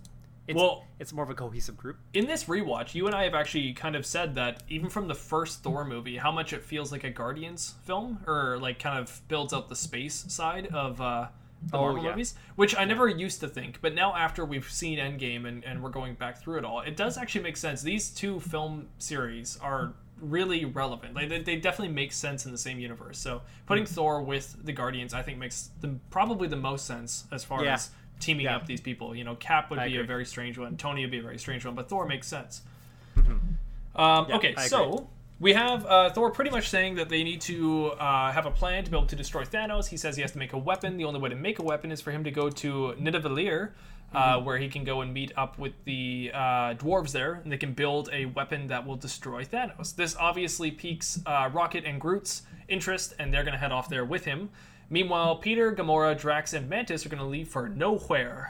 It's, 0.49 0.57
Well- 0.57 0.85
it's 0.99 1.13
more 1.13 1.23
of 1.23 1.29
a 1.29 1.35
cohesive 1.35 1.77
group. 1.77 1.97
in 2.13 2.25
this 2.25 2.45
rewatch, 2.45 2.95
you 2.95 3.05
and 3.05 3.15
I 3.15 3.23
have 3.23 3.35
actually 3.35 3.71
kind 3.73 3.95
of 3.95 4.05
said 4.05 4.35
that 4.35 4.63
even 4.67 4.89
from 4.89 5.07
the 5.07 5.15
first 5.15 5.61
Thor 5.63 5.85
movie, 5.85 6.17
how 6.17 6.31
much 6.31 6.53
it 6.53 6.63
feels 6.63 6.91
like 6.91 7.03
a 7.03 7.09
Guardians 7.11 7.75
film, 7.83 8.19
or 8.27 8.57
like 8.59 8.79
kind 8.79 8.97
of 8.99 9.21
builds 9.27 9.53
out 9.53 9.69
the 9.69 9.75
space 9.75 10.25
side 10.27 10.67
of 10.73 10.99
uh, 10.99 11.27
the 11.67 11.77
Oh, 11.77 11.81
Marvel 11.81 12.03
yeah. 12.03 12.09
movies, 12.11 12.35
which 12.55 12.75
I 12.75 12.85
never 12.85 13.07
used 13.07 13.41
to 13.41 13.47
think. 13.47 13.79
But 13.81 13.93
now, 13.93 14.15
after 14.15 14.43
we've 14.43 14.69
seen 14.69 14.97
Endgame 14.97 15.45
and, 15.47 15.63
and 15.65 15.83
we're 15.83 15.89
going 15.91 16.15
back 16.15 16.41
through 16.41 16.57
it 16.57 16.65
all, 16.65 16.81
it 16.81 16.97
does 16.97 17.17
actually 17.17 17.43
make 17.43 17.57
sense. 17.57 17.81
These 17.81 18.09
two 18.09 18.39
film 18.39 18.87
series 18.97 19.57
are 19.61 19.93
really 20.19 20.65
relevant. 20.65 21.13
Like 21.15 21.29
they, 21.29 21.41
they 21.41 21.55
definitely 21.57 21.93
make 21.93 22.11
sense 22.11 22.45
in 22.45 22.51
the 22.51 22.57
same 22.57 22.79
universe. 22.79 23.17
So 23.19 23.41
putting 23.67 23.85
Hmm. 23.85 23.93
Thor 23.93 24.21
with 24.23 24.57
the 24.65 24.73
Guardians, 24.73 25.13
I 25.13 25.21
think 25.21 25.37
makes 25.37 25.69
the, 25.79 25.95
probably 26.09 26.47
the 26.47 26.55
most 26.57 26.85
sense 26.87 27.25
as 27.31 27.43
far 27.43 27.63
Yeah. 27.63 27.75
as 27.75 27.91
teaming 28.19 28.45
Yeah. 28.45 28.55
up 28.55 28.65
these 28.65 28.81
people. 28.81 29.15
You 29.15 29.23
know, 29.23 29.35
Cap 29.35 29.69
would 29.69 29.79
I 29.79 29.87
be 29.87 29.97
a 29.97 30.03
very 30.03 30.25
strange 30.25 30.57
one. 30.57 30.77
Tony 30.77 31.01
would 31.01 31.11
be 31.11 31.19
a 31.19 31.21
very 31.23 31.37
strange 31.39 31.65
one, 31.65 31.75
but 31.75 31.89
Thor 31.89 32.05
makes 32.05 32.27
sense. 32.27 32.61
Mhm. 33.17 33.39
Um, 33.95 34.25
Yeah, 34.29 34.35
okay, 34.37 34.55
so 34.57 35.09
we 35.39 35.53
have 35.53 35.85
uh, 35.85 36.09
Thor 36.11 36.31
pretty 36.31 36.51
much 36.51 36.69
saying 36.69 36.95
that 36.95 37.09
they 37.09 37.23
need 37.23 37.41
to 37.41 37.87
uh, 37.99 38.31
have 38.31 38.45
a 38.45 38.51
plan 38.51 38.83
to 38.83 38.91
be 38.91 38.97
able 38.97 39.07
to 39.07 39.15
destroy 39.15 39.43
Thanos. 39.43 39.87
He 39.87 39.97
says 39.97 40.15
he 40.15 40.21
has 40.21 40.31
to 40.33 40.37
make 40.37 40.53
a 40.53 40.57
weapon. 40.57 40.97
The 40.97 41.05
only 41.05 41.19
way 41.19 41.29
to 41.29 41.35
make 41.35 41.59
a 41.59 41.63
weapon 41.63 41.91
is 41.91 42.01
for 42.01 42.11
him 42.11 42.23
to 42.23 42.31
go 42.31 42.49
to 42.49 42.93
Nidavellir, 42.99 43.71
uh, 44.13 44.35
Mm-hmm. 44.37 44.45
where 44.45 44.57
he 44.57 44.69
can 44.69 44.83
go 44.83 45.01
and 45.01 45.13
meet 45.13 45.31
up 45.37 45.57
with 45.59 45.73
the 45.85 46.31
uh, 46.33 46.73
dwarves 46.75 47.11
there, 47.11 47.35
and 47.43 47.51
they 47.51 47.57
can 47.57 47.73
build 47.73 48.09
a 48.11 48.25
weapon 48.25 48.67
that 48.67 48.85
will 48.85 48.95
destroy 48.95 49.43
Thanos. 49.45 49.95
This 49.95 50.15
obviously 50.17 50.71
piques 50.71 51.19
uh, 51.25 51.49
Rocket 51.53 51.83
and 51.85 51.99
Groot's 52.01 52.43
interest, 52.67 53.13
and 53.19 53.33
they're 53.33 53.43
going 53.43 53.53
to 53.53 53.59
head 53.59 53.71
off 53.71 53.87
there 53.89 54.05
with 54.05 54.25
him. 54.25 54.49
Meanwhile, 54.89 55.35
Peter, 55.37 55.71
Gamora, 55.73 56.17
Drax, 56.19 56.53
and 56.53 56.67
Mantis 56.69 57.05
are 57.05 57.09
going 57.09 57.21
to 57.21 57.25
leave 57.27 57.47
for 57.47 57.69
Knowhere. 57.69 58.49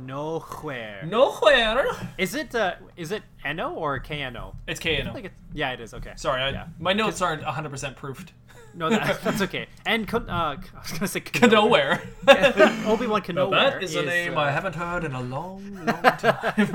Knowhere. 0.00 1.02
Knowhere. 1.10 2.06
Is 2.16 2.34
it 2.36 2.54
uh, 2.54 2.74
is 2.96 3.10
it 3.10 3.22
N-O 3.44 3.74
or 3.74 3.98
K-N-O? 3.98 4.54
It's 4.68 4.78
I 4.86 5.00
KNO. 5.02 5.12
think 5.12 5.26
it's, 5.26 5.34
yeah, 5.52 5.72
it 5.72 5.80
is. 5.80 5.92
Okay. 5.92 6.12
Sorry, 6.14 6.40
I, 6.40 6.50
Yeah. 6.50 6.66
my 6.78 6.92
notes 6.92 7.20
aren't 7.20 7.42
100% 7.42 7.96
proofed. 7.96 8.32
No, 8.74 8.88
that, 8.90 9.20
that's 9.24 9.42
okay. 9.42 9.66
And 9.86 10.08
uh, 10.14 10.18
I 10.28 10.56
was 10.80 10.92
gonna 10.92 11.08
say 11.08 11.20
Knowhere. 11.22 12.00
Obi 12.86 13.08
Wan 13.08 13.22
Kenobi. 13.22 13.50
that 13.50 13.82
is 13.82 13.96
a 13.96 14.02
name 14.04 14.38
I 14.38 14.52
haven't 14.52 14.76
heard 14.76 15.02
in 15.02 15.14
a 15.14 15.20
long, 15.22 15.74
long 15.84 16.02
time. 16.18 16.70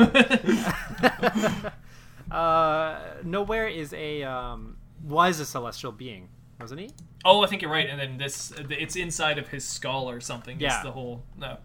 Uh, 2.29 2.99
Knowhere 3.23 3.73
is 3.73 3.93
a 3.93 4.23
um, 4.23 4.75
was 5.03 5.39
a 5.39 5.45
celestial 5.45 5.91
being, 5.93 6.27
wasn't 6.63 6.79
he? 6.81 6.89
oh, 7.25 7.43
I 7.43 7.47
think 7.47 7.61
you're 7.61 7.71
right. 7.71 7.87
And 7.89 7.99
then 7.99 8.17
this, 8.17 8.51
it's 8.69 8.95
inside 8.95 9.37
of 9.37 9.47
his 9.49 9.63
skull 9.65 10.09
or 10.09 10.19
something. 10.21 10.59
Yeah. 10.59 10.73
It's 10.75 10.83
the 10.83 10.91
whole 10.91 11.23
no, 11.37 11.57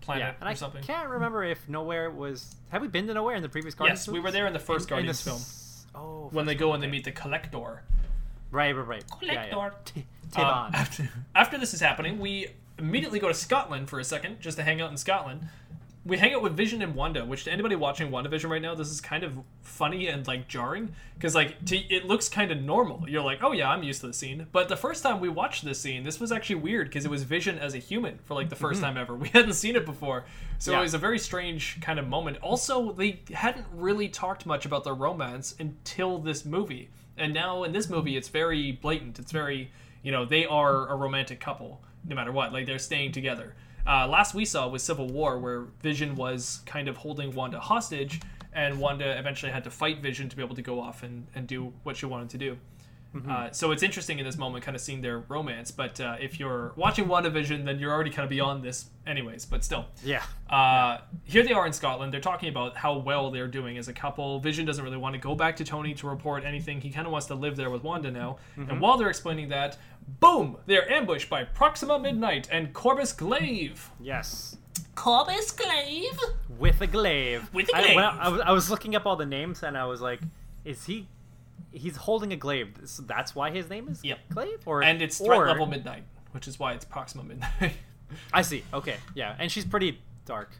planet 0.00 0.22
Yeah, 0.22 0.34
and 0.40 0.48
I 0.48 0.54
something. 0.54 0.82
can't 0.82 1.08
remember 1.08 1.42
if 1.44 1.66
Knowhere 1.66 2.14
was. 2.14 2.54
Have 2.70 2.82
we 2.82 2.88
been 2.88 3.06
to 3.08 3.14
Knowhere 3.14 3.36
in 3.36 3.42
the 3.42 3.48
previous 3.48 3.74
Guardians? 3.74 4.06
Yes, 4.06 4.12
we 4.12 4.20
were 4.20 4.30
there 4.30 4.46
in 4.46 4.52
the 4.52 4.58
first 4.58 4.88
In- 4.90 4.98
in 4.98 5.04
Guardians 5.06 5.24
the 5.24 5.30
film. 5.30 5.42
Oh, 5.94 6.28
When 6.32 6.46
they 6.46 6.54
go 6.54 6.72
and 6.74 6.82
they 6.82 6.86
meet 6.86 7.04
the 7.04 7.12
Collector. 7.12 7.82
Right, 8.50 8.74
right, 8.76 8.86
right. 8.86 9.04
Yeah, 9.20 9.32
yeah. 9.32 9.50
Collector. 9.50 9.94
T- 10.32 10.40
Um, 10.42 10.70
after, 10.74 11.08
after 11.34 11.58
this 11.58 11.74
is 11.74 11.80
happening, 11.80 12.18
we 12.18 12.48
immediately 12.78 13.18
go 13.18 13.28
to 13.28 13.34
Scotland 13.34 13.88
for 13.90 14.00
a 14.00 14.04
second, 14.04 14.40
just 14.40 14.56
to 14.56 14.62
hang 14.62 14.80
out 14.80 14.90
in 14.90 14.96
Scotland. 14.96 15.48
We 16.04 16.18
hang 16.18 16.34
out 16.34 16.42
with 16.42 16.56
Vision 16.56 16.82
and 16.82 16.96
Wanda, 16.96 17.24
which 17.24 17.44
to 17.44 17.52
anybody 17.52 17.76
watching 17.76 18.10
WandaVision 18.10 18.50
right 18.50 18.60
now, 18.60 18.74
this 18.74 18.90
is 18.90 19.00
kind 19.00 19.22
of 19.22 19.38
funny 19.60 20.08
and 20.08 20.26
like 20.26 20.48
jarring 20.48 20.92
because 21.14 21.34
like 21.34 21.64
to, 21.66 21.76
it 21.76 22.06
looks 22.06 22.28
kind 22.28 22.50
of 22.50 22.60
normal. 22.60 23.08
You're 23.08 23.22
like, 23.22 23.38
oh 23.42 23.52
yeah, 23.52 23.70
I'm 23.70 23.84
used 23.84 24.00
to 24.00 24.08
the 24.08 24.12
scene. 24.12 24.48
But 24.50 24.68
the 24.68 24.76
first 24.76 25.04
time 25.04 25.20
we 25.20 25.28
watched 25.28 25.64
this 25.64 25.80
scene, 25.80 26.02
this 26.02 26.18
was 26.18 26.32
actually 26.32 26.56
weird 26.56 26.88
because 26.88 27.04
it 27.04 27.10
was 27.10 27.22
Vision 27.22 27.56
as 27.58 27.74
a 27.74 27.78
human 27.78 28.18
for 28.24 28.34
like 28.34 28.48
the 28.48 28.56
1st 28.56 28.72
mm-hmm. 28.72 28.80
time 28.82 28.96
ever. 28.96 29.14
We 29.22 29.28
hadn't 29.28 29.54
seen 29.54 29.76
it 29.76 29.86
before, 29.86 30.24
so 30.58 30.72
Yeah. 30.72 30.80
it 30.80 30.82
was 30.82 30.94
a 30.94 30.98
very 30.98 31.20
strange 31.20 31.80
kind 31.80 32.00
of 32.00 32.08
moment. 32.08 32.38
Also, 32.38 32.92
they 32.92 33.20
hadn't 33.32 33.66
really 33.72 34.08
talked 34.08 34.44
much 34.44 34.66
about 34.66 34.82
their 34.82 34.94
romance 34.94 35.54
until 35.60 36.18
this 36.18 36.44
movie, 36.44 36.90
and 37.16 37.32
now 37.32 37.62
in 37.62 37.72
this 37.72 37.88
movie, 37.88 38.16
it's 38.16 38.28
very 38.28 38.72
blatant. 38.72 39.20
It's 39.20 39.30
very 39.30 39.70
you 40.02 40.10
know 40.10 40.24
they 40.24 40.44
are 40.44 40.88
a 40.88 40.96
romantic 40.96 41.40
couple 41.40 41.80
no 42.04 42.16
matter 42.16 42.32
what 42.32 42.52
like 42.52 42.66
they're 42.66 42.78
staying 42.78 43.12
together 43.12 43.54
uh, 43.86 44.06
last 44.08 44.34
we 44.34 44.44
saw 44.44 44.68
was 44.68 44.82
civil 44.82 45.08
war 45.08 45.38
where 45.38 45.62
vision 45.82 46.14
was 46.14 46.60
kind 46.66 46.88
of 46.88 46.96
holding 46.96 47.34
wanda 47.34 47.60
hostage 47.60 48.20
and 48.52 48.78
wanda 48.78 49.18
eventually 49.18 49.50
had 49.50 49.64
to 49.64 49.70
fight 49.70 50.00
vision 50.00 50.28
to 50.28 50.36
be 50.36 50.42
able 50.42 50.54
to 50.54 50.62
go 50.62 50.80
off 50.80 51.02
and, 51.02 51.26
and 51.34 51.46
do 51.46 51.72
what 51.82 51.96
she 51.96 52.06
wanted 52.06 52.28
to 52.28 52.38
do 52.38 52.56
uh, 53.28 53.50
so 53.50 53.72
it's 53.72 53.82
interesting 53.82 54.18
in 54.18 54.24
this 54.24 54.38
moment 54.38 54.64
kind 54.64 54.74
of 54.74 54.80
seeing 54.80 55.02
their 55.02 55.18
romance 55.28 55.70
but 55.70 56.00
uh, 56.00 56.16
if 56.18 56.40
you're 56.40 56.72
watching 56.76 57.04
WandaVision 57.06 57.64
then 57.64 57.78
you're 57.78 57.92
already 57.92 58.10
kind 58.10 58.24
of 58.24 58.30
beyond 58.30 58.62
this 58.62 58.86
anyways 59.06 59.44
but 59.44 59.62
still 59.62 59.84
yeah. 60.02 60.22
uh, 60.48 60.98
here 61.24 61.42
they 61.42 61.52
are 61.52 61.66
in 61.66 61.72
Scotland. 61.72 62.12
They're 62.12 62.20
talking 62.20 62.48
about 62.48 62.76
how 62.76 62.98
well 62.98 63.30
they're 63.30 63.48
doing 63.48 63.78
as 63.78 63.88
a 63.88 63.92
couple. 63.92 64.38
Vision 64.40 64.64
doesn't 64.66 64.84
really 64.84 64.96
want 64.96 65.14
to 65.14 65.20
go 65.20 65.34
back 65.34 65.56
to 65.56 65.64
Tony 65.64 65.94
to 65.94 66.08
report 66.08 66.44
anything. 66.44 66.80
He 66.80 66.90
kind 66.90 67.06
of 67.06 67.12
wants 67.12 67.26
to 67.28 67.34
live 67.34 67.56
there 67.56 67.70
with 67.70 67.82
Wanda 67.82 68.10
now. 68.10 68.38
And 68.56 68.80
while 68.80 68.96
they're 68.96 69.10
explaining 69.10 69.48
that, 69.50 69.76
boom! 70.20 70.56
They're 70.66 70.90
ambushed 70.90 71.28
by 71.30 71.44
Proxima 71.44 71.98
Midnight 71.98 72.48
and 72.50 72.72
Corvus 72.72 73.12
Glaive. 73.12 73.90
Yes. 74.00 74.56
Corvus 74.94 75.50
Glaive? 75.52 76.18
With 76.58 76.80
a 76.80 76.86
glaive. 76.86 77.48
With 77.52 77.68
a 77.70 77.76
I, 77.76 77.80
when 77.80 77.92
glaive. 77.94 77.98
I, 77.98 78.18
I 78.18 78.28
was, 78.28 78.40
I 78.42 78.50
was 78.52 78.70
looking 78.70 78.94
up 78.94 79.06
all 79.06 79.16
the 79.16 79.26
names 79.26 79.62
and 79.62 79.76
I 79.76 79.84
was 79.86 80.00
like, 80.00 80.20
is 80.64 80.84
he? 80.84 81.08
He's 81.72 81.96
holding 81.96 82.32
a 82.32 82.36
glaive. 82.36 82.74
So 82.84 83.02
that's 83.02 83.34
why 83.34 83.50
his 83.50 83.70
name 83.70 83.88
is 83.88 84.04
Yep. 84.04 84.18
glaive. 84.32 84.60
Or 84.66 84.82
And 84.82 85.00
it's 85.00 85.18
threat 85.18 85.38
or- 85.38 85.46
level 85.46 85.66
Midnight, 85.66 86.04
which 86.32 86.46
is 86.46 86.58
why 86.58 86.72
it's 86.74 86.84
Proxima 86.84 87.24
Midnight. 87.24 87.72
I 88.32 88.42
see. 88.42 88.62
Okay. 88.74 88.96
Yeah, 89.14 89.34
and 89.38 89.50
she's 89.50 89.64
pretty 89.64 89.98
dark, 90.26 90.50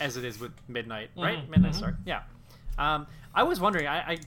as 0.00 0.16
it 0.16 0.24
is 0.24 0.40
with 0.40 0.52
Midnight, 0.68 1.10
right? 1.16 1.38
Mhm, 1.38 1.48
Midnight's 1.50 1.78
mhm. 1.78 1.82
dark. 1.82 1.94
Yeah. 2.04 2.22
Um, 2.78 3.06
I 3.34 3.44
was 3.44 3.60
wondering. 3.60 3.86
I, 3.86 3.98
I 4.12 4.18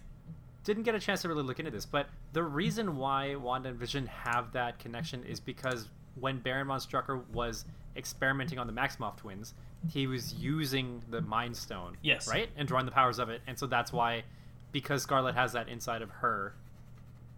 didn't 0.63 0.83
get 0.83 0.95
a 0.95 0.99
chance 0.99 1.21
to 1.23 1.27
really 1.27 1.43
look 1.43 1.59
into 1.59 1.71
this, 1.71 1.85
but 1.85 2.07
the 2.31 2.43
reason 2.43 2.97
why 2.97 3.35
Wanda 3.35 3.69
and 3.69 3.77
Vision 3.77 4.07
have 4.07 4.51
that 4.53 4.79
connection 4.79 5.23
is 5.23 5.39
because 5.39 5.89
when 6.19 6.39
Baron 6.39 6.67
von 6.67 6.79
Strucker 6.79 7.25
was 7.31 7.65
experimenting 7.97 8.59
on 8.59 8.67
the 8.67 8.73
Maximoff 8.73 9.17
twins, 9.17 9.53
he 9.89 10.07
was 10.07 10.33
using 10.35 11.01
the 11.09 11.21
Mind 11.21 11.55
Stone. 11.55 11.97
Yes. 12.01 12.27
Right, 12.27 12.49
and 12.55 12.67
drawing 12.67 12.85
the 12.85 12.91
powers 12.91 13.19
of 13.19 13.29
it, 13.29 13.41
and 13.47 13.57
so 13.57 13.67
that's 13.67 13.91
why, 13.91 14.23
because 14.71 15.03
Scarlet 15.03 15.35
has 15.35 15.53
that 15.53 15.67
inside 15.67 16.01
of 16.01 16.09
her, 16.09 16.53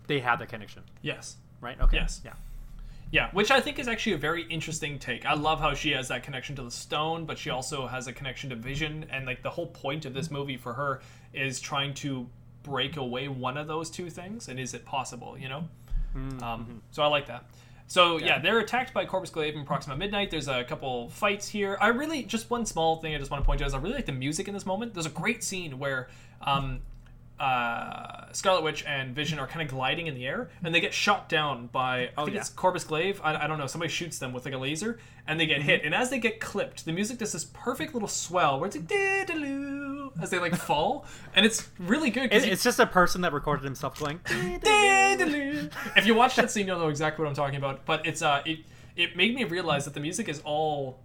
they 0.08 0.20
have 0.20 0.40
that 0.40 0.50
connection. 0.50 0.84
yes. 1.02 1.38
Right. 1.62 1.80
Okay. 1.82 1.98
Yes. 1.98 2.22
Yeah. 2.24 2.34
Yeah, 3.12 3.30
which 3.32 3.50
I 3.50 3.62
think 3.62 3.80
is 3.80 3.88
actually 3.88 4.14
a 4.14 4.18
very 4.18 4.44
interesting 4.44 5.00
take. 5.00 5.26
I 5.26 5.34
love 5.36 5.60
how 5.60 5.74
she 5.74 5.92
has 5.92 6.10
that 6.10 6.22
connection 6.22 6.56
to 6.58 6.64
the 6.64 6.70
stone, 6.70 7.26
but 7.26 7.38
she 7.38 7.50
also 7.50 7.88
has 7.88 8.08
a 8.08 8.14
connection 8.14 8.50
to 8.50 8.56
vision. 8.56 9.06
And 9.10 9.26
like 9.26 9.42
the 9.42 9.50
whole 9.50 9.68
point 9.68 10.06
of 10.06 10.14
this 10.14 10.30
movie 10.30 10.58
for 10.58 10.74
her 10.74 11.02
is 11.34 11.60
trying 11.60 11.94
to 11.96 12.28
break 12.66 12.98
away 12.98 13.28
one 13.28 13.58
of 13.58 13.68
those 13.68 13.90
two 13.90 14.10
things. 14.10 14.48
And 14.48 14.60
is 14.60 14.74
it 14.74 14.86
possible? 14.86 15.38
You 15.38 15.50
know. 15.50 15.64
Um, 16.42 16.82
so 16.92 17.04
I 17.04 17.08
like 17.08 17.28
that. 17.28 17.46
So 17.88 18.18
yeah. 18.18 18.40
they're 18.40 18.60
attacked 18.60 18.94
by 18.94 19.06
Corvus 19.06 19.30
Glaive 19.30 19.56
and 19.56 19.66
Proxima 19.66 19.96
Midnight. 19.96 20.32
There's 20.32 20.48
a 20.48 20.64
couple 20.64 21.10
fights 21.10 21.48
here. 21.48 21.78
I 21.80 21.90
really 21.90 22.24
just 22.24 22.50
one 22.50 22.66
small 22.66 22.98
thing 22.98 23.14
I 23.14 23.20
just 23.20 23.30
want 23.30 23.44
to 23.44 23.46
point 23.46 23.62
out 23.62 23.68
is 23.68 23.74
I 23.74 23.78
really 23.78 23.96
like 23.96 24.08
the 24.08 24.12
music 24.12 24.48
in 24.48 24.54
this 24.54 24.66
moment. 24.66 24.94
There's 24.94 25.06
a 25.06 25.12
great 25.12 25.44
scene 25.44 25.78
where 25.78 26.10
um, 26.42 26.82
uh, 27.40 28.32
Scarlet 28.32 28.64
Witch 28.64 28.84
and 28.86 29.14
Vision 29.14 29.40
are 29.40 29.48
kind 29.48 29.62
of 29.62 29.68
gliding 29.68 30.08
in 30.08 30.16
the 30.16 30.26
air, 30.26 30.50
and 30.64 30.74
they 30.74 30.80
get 30.80 30.94
shot 30.94 31.28
down 31.28 31.68
by 31.68 32.10
I 32.18 32.24
think 32.24 32.36
yeah. 32.36 32.40
it's 32.42 32.50
Corvus 32.50 32.84
Glaive. 32.86 33.20
I, 33.24 33.44
I 33.44 33.48
don't 33.48 33.58
know. 33.58 33.68
Somebody 33.68 33.92
shoots 33.92 34.20
them 34.20 34.32
with 34.34 34.46
like 34.46 34.54
a 34.54 34.58
laser, 34.58 35.00
and 35.28 35.40
they 35.40 35.46
get 35.46 35.62
hit. 35.62 35.84
And 35.84 35.94
as 35.94 36.10
they 36.10 36.20
get 36.20 36.40
clipped, 36.40 36.86
the 36.86 36.94
music 36.94 37.18
does 37.18 37.34
this 37.34 37.44
perfect 37.44 37.94
little 37.94 38.08
swell 38.08 38.60
where 38.60 38.68
it's 38.68 38.76
like 38.76 38.88
"Dee-dee-loo," 38.88 40.14
as 40.22 40.30
they 40.30 40.40
like 40.40 40.56
fall, 40.56 41.06
and 41.36 41.46
it's 41.46 41.68
really 41.80 42.10
good. 42.10 42.32
It, 42.34 42.46
you- 42.46 42.52
it's 42.52 42.64
just 42.64 42.80
a 42.80 42.86
person 42.88 43.22
that 43.22 43.34
recorded 43.34 43.66
himself 43.66 44.00
going. 44.00 44.20
If 45.98 46.06
you 46.06 46.14
watch 46.16 46.36
that 46.36 46.52
scene, 46.52 46.68
you'll 46.68 46.80
know 46.80 46.90
exactly 46.90 47.24
what 47.24 47.30
I'm 47.30 47.36
talking 47.36 47.58
about. 47.58 47.86
But 47.86 48.06
it's 48.06 48.22
uh, 48.22 48.42
it 48.46 48.60
it 48.96 49.16
made 49.18 49.36
me 49.36 49.44
realize 49.44 49.86
that 49.86 49.94
the 49.94 50.00
music 50.00 50.30
is 50.30 50.42
all. 50.46 51.00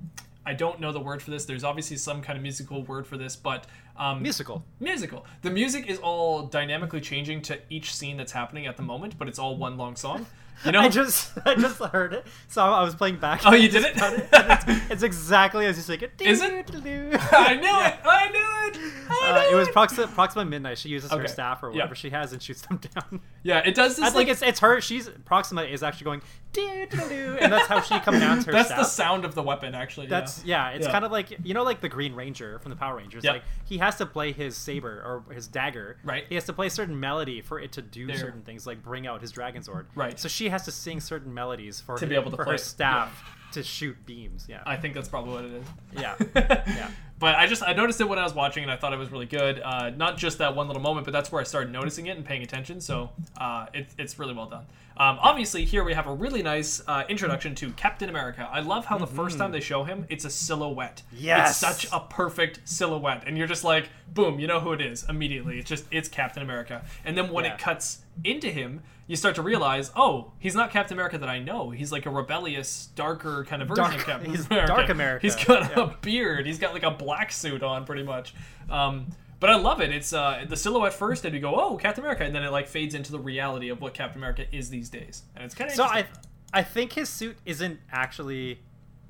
I 0.46 0.54
don't 0.54 0.80
know 0.80 0.90
the 0.90 1.00
word 1.00 1.22
for 1.22 1.30
this. 1.30 1.44
There's 1.44 1.64
obviously 1.64 1.96
some 1.98 2.22
kind 2.22 2.36
of 2.36 2.42
musical 2.42 2.82
word 2.82 3.06
for 3.06 3.18
this, 3.18 3.36
but 3.36 3.66
um, 4.01 4.22
musical. 4.22 4.64
musical. 4.80 5.24
The 5.42 5.51
music 5.51 5.86
is 5.88 5.98
all 5.98 6.42
dynamically 6.46 7.01
changing 7.01 7.42
to 7.42 7.59
each 7.68 7.94
scene 7.94 8.16
that's 8.16 8.32
happening 8.32 8.66
at 8.66 8.76
the 8.76 8.82
moment, 8.82 9.18
but 9.18 9.28
it's 9.28 9.38
all 9.38 9.57
one 9.57 9.76
long 9.76 9.94
song. 9.94 10.26
You 10.64 10.72
know? 10.72 10.80
I 10.80 10.88
just 10.90 11.32
I 11.46 11.55
just 11.55 11.78
heard 11.78 12.12
it, 12.12 12.26
so 12.48 12.62
I 12.62 12.82
was 12.82 12.94
playing 12.94 13.16
back. 13.16 13.42
oh, 13.46 13.55
you 13.55 13.68
did 13.70 13.82
it? 13.84 13.92
it's, 13.96 14.90
it's 14.90 15.03
exactly 15.03 15.64
as 15.66 15.76
you 15.78 15.82
say 15.82 15.94
it. 15.94 16.12
Is 16.20 16.42
it? 16.42 16.51
I 16.53 17.55
knew 17.55 17.80
it! 17.80 17.94
I 18.05 18.28
knew 18.30 18.82
it! 18.82 18.92
I 19.11 19.30
Uh, 19.46 19.51
knew 19.51 19.57
it 19.57 19.59
was 19.59 19.68
Proxima, 19.70 20.07
Proxima 20.09 20.44
Midnight. 20.44 20.76
She 20.76 20.90
uses 20.90 21.11
her 21.11 21.26
staff 21.28 21.62
or 21.62 21.68
Yeah. 21.68 21.76
whatever 21.76 21.94
she 21.94 22.11
has 22.11 22.32
and 22.34 22.42
shoots 22.42 22.61
them 22.62 22.78
down. 22.94 23.20
Yeah, 23.42 23.61
it 23.61 23.74
does 23.74 23.96
this 23.96 24.03
I 24.05 24.09
like 24.09 24.14
think 24.14 24.28
it's 24.28 24.42
it's 24.42 24.61
her. 24.61 24.80
She's 24.82 25.09
Proxima 25.24 25.62
is 25.62 25.82
actually 25.82 26.05
going 26.05 26.22
and 26.59 27.53
that's 27.53 27.66
how 27.68 27.80
she 27.80 27.98
commands 28.01 28.44
her 28.44 28.53
that's 28.53 28.68
staff. 28.68 28.78
the 28.78 28.84
sound 28.84 29.24
of 29.24 29.34
the 29.34 29.42
weapon 29.42 29.74
actually. 29.74 30.07
yeah. 30.07 30.11
That's 30.20 30.44
yeah. 30.44 30.70
It's 30.70 30.86
Yeah. 30.86 30.92
kind 30.92 31.05
of 31.05 31.12
like 31.12 31.38
you 31.44 31.55
know, 31.55 31.62
like 31.62 31.80
the 31.80 31.88
Green 31.88 32.14
Ranger 32.14 32.59
from 32.59 32.70
the 32.70 32.76
Power 32.76 32.96
Rangers. 32.96 33.22
Yep. 33.24 33.32
Like 33.34 33.42
he 33.64 33.78
has 33.78 33.96
to 33.96 34.07
play 34.07 34.32
his 34.32 34.57
saber 34.57 35.03
or 35.28 35.32
his 35.32 35.46
dagger. 35.46 35.96
Right. 36.05 36.24
He 36.28 36.34
has 36.34 36.44
to 36.44 36.53
play 36.53 36.66
a 36.66 36.70
certain 36.70 36.98
melody 36.98 37.40
for 37.40 37.61
it 37.61 37.72
to 37.72 37.82
do 37.82 38.07
There. 38.07 38.16
certain 38.16 38.42
things, 38.42 38.66
like 38.66 38.82
bring 38.82 39.07
out 39.07 39.20
his 39.20 39.30
Dragon 39.32 39.62
Sword. 39.62 39.86
Right. 39.94 40.18
So 40.18 40.28
she 40.28 40.48
has 40.48 40.64
to 40.64 40.72
sing 40.72 41.01
certain 41.01 41.32
melodies 41.32 41.80
for 41.80 41.96
To 41.98 42.05
her, 42.05 42.09
be 42.09 42.14
able 42.16 42.30
to 42.32 42.36
for 42.36 42.44
play 42.44 42.53
her 42.53 42.57
it. 42.57 42.61
staff 42.61 43.36
to 43.53 43.62
shoot 43.62 43.96
beams. 44.07 44.46
Yeah. 44.48 44.62
I 44.64 44.76
think 44.76 44.94
that's 44.94 45.09
probably 45.09 45.32
what 45.32 45.44
it 45.44 45.53
is. 45.53 45.66
yeah. 45.92 46.16
Yeah. 46.66 46.90
But 47.18 47.34
I 47.34 47.46
just 47.46 47.62
I 47.62 47.74
noticed 47.74 48.01
it 48.01 48.09
when 48.09 48.18
I 48.18 48.22
was 48.22 48.32
watching 48.34 48.62
and 48.62 48.72
I 48.72 48.76
thought 48.76 48.94
it 48.94 48.98
was 48.98 49.11
really 49.12 49.26
good. 49.26 49.61
Uh, 49.62 49.90
not 49.90 50.16
just 50.16 50.38
that 50.38 50.57
one 50.57 50.68
little 50.68 50.80
moment, 50.80 51.05
but 51.05 51.11
that's 51.12 51.30
where 51.30 51.38
I 51.40 51.44
started 51.44 51.70
noticing 51.70 52.07
it 52.07 52.16
and 52.16 52.24
paying 52.24 52.42
attention. 52.42 52.80
So 52.80 53.11
uh, 53.36 53.66
it, 53.74 53.88
it's 53.98 54.18
really 54.18 54.32
well 54.32 54.46
done. 54.46 54.64
Um, 55.01 55.18
obviously, 55.22 55.64
here 55.64 55.82
we 55.82 55.94
have 55.94 56.07
a 56.07 56.12
really 56.12 56.42
nice 56.42 56.82
uh, 56.86 57.05
introduction 57.09 57.55
to 57.55 57.70
Captain 57.72 58.11
America. 58.11 58.46
I 58.53 58.61
love 58.61 58.84
how 58.84 58.98
the 58.98 59.07
first 59.07 59.38
time 59.38 59.51
they 59.51 59.61
show 59.61 59.82
him, 59.82 60.05
it's 60.11 60.26
a 60.26 60.30
silhouette. 60.30 61.01
Yes. 61.11 61.51
it's 61.51 61.59
such 61.59 61.90
a 61.90 62.01
perfect 62.01 62.61
silhouette, 62.68 63.24
and 63.26 63.38
you're 63.38 63.46
just 63.46 63.64
like, 63.64 63.88
boom, 64.12 64.38
you 64.38 64.46
know 64.46 64.61
who 64.61 64.72
it 64.74 64.82
is 64.82 65.07
immediately. 65.09 65.59
It's 65.59 65.70
just 65.70 65.86
it's 65.90 66.07
Captain 66.07 66.42
America. 66.42 66.84
And 67.07 67.16
then 67.16 67.32
when 67.32 67.46
Yeah. 67.46 67.55
it 67.55 67.59
cuts 67.59 68.01
into 68.24 68.51
him, 68.51 68.82
you 69.07 69.16
start 69.16 69.34
to 69.36 69.42
realize, 69.42 69.90
oh, 69.96 70.32
he's 70.38 70.55
not 70.55 70.70
Captain 70.70 70.94
America 70.98 71.16
that 71.16 71.30
I 71.30 71.38
know. 71.38 71.70
He's 71.70 71.90
like 71.90 72.05
a 72.05 72.11
rebellious, 72.11 72.90
darker 72.94 73.46
kind 73.48 73.62
of 73.62 73.68
version 73.68 73.84
Dark- 73.84 73.96
of 73.96 74.05
Captain 74.05 74.30
he's 74.30 74.46
America. 74.48 74.72
Dark 74.74 74.88
America, 74.90 75.22
He's 75.26 75.34
got 75.44 75.70
yeah. 75.74 75.82
a 75.84 75.96
beard. 76.03 76.44
He's 76.46 76.59
got 76.59 76.74
like 76.74 76.82
a 76.82 76.90
black 76.90 77.32
suit 77.32 77.62
on, 77.62 77.86
pretty 77.86 78.03
much. 78.03 78.34
Um, 78.68 79.07
but 79.41 79.51
I 79.51 79.57
love 79.57 79.80
it. 79.80 79.91
It's 79.91 80.12
uh, 80.12 80.45
the 80.49 80.57
silhouette 80.57 80.93
first, 80.95 81.24
and 81.24 81.32
we 81.34 81.41
go, 81.41 81.55
"Oh, 81.59 81.76
Captain 81.76 82.05
America," 82.05 82.24
and 82.24 82.34
then 82.34 82.43
it 82.45 82.51
like 82.53 82.68
fades 82.68 82.95
into 82.95 83.11
the 83.12 83.18
reality 83.18 83.68
of 83.70 83.80
what 83.80 83.95
Captain 83.95 84.18
America 84.20 84.45
is 84.55 84.70
these 84.70 84.88
days, 84.91 85.22
and 85.34 85.45
it's 85.45 85.55
kind 85.55 85.70
of 85.70 85.76
So 85.76 85.84
I, 85.84 86.07
I 86.53 86.62
think 86.62 86.93
his 86.93 87.09
suit 87.09 87.36
isn't 87.47 87.80
actually 87.91 88.61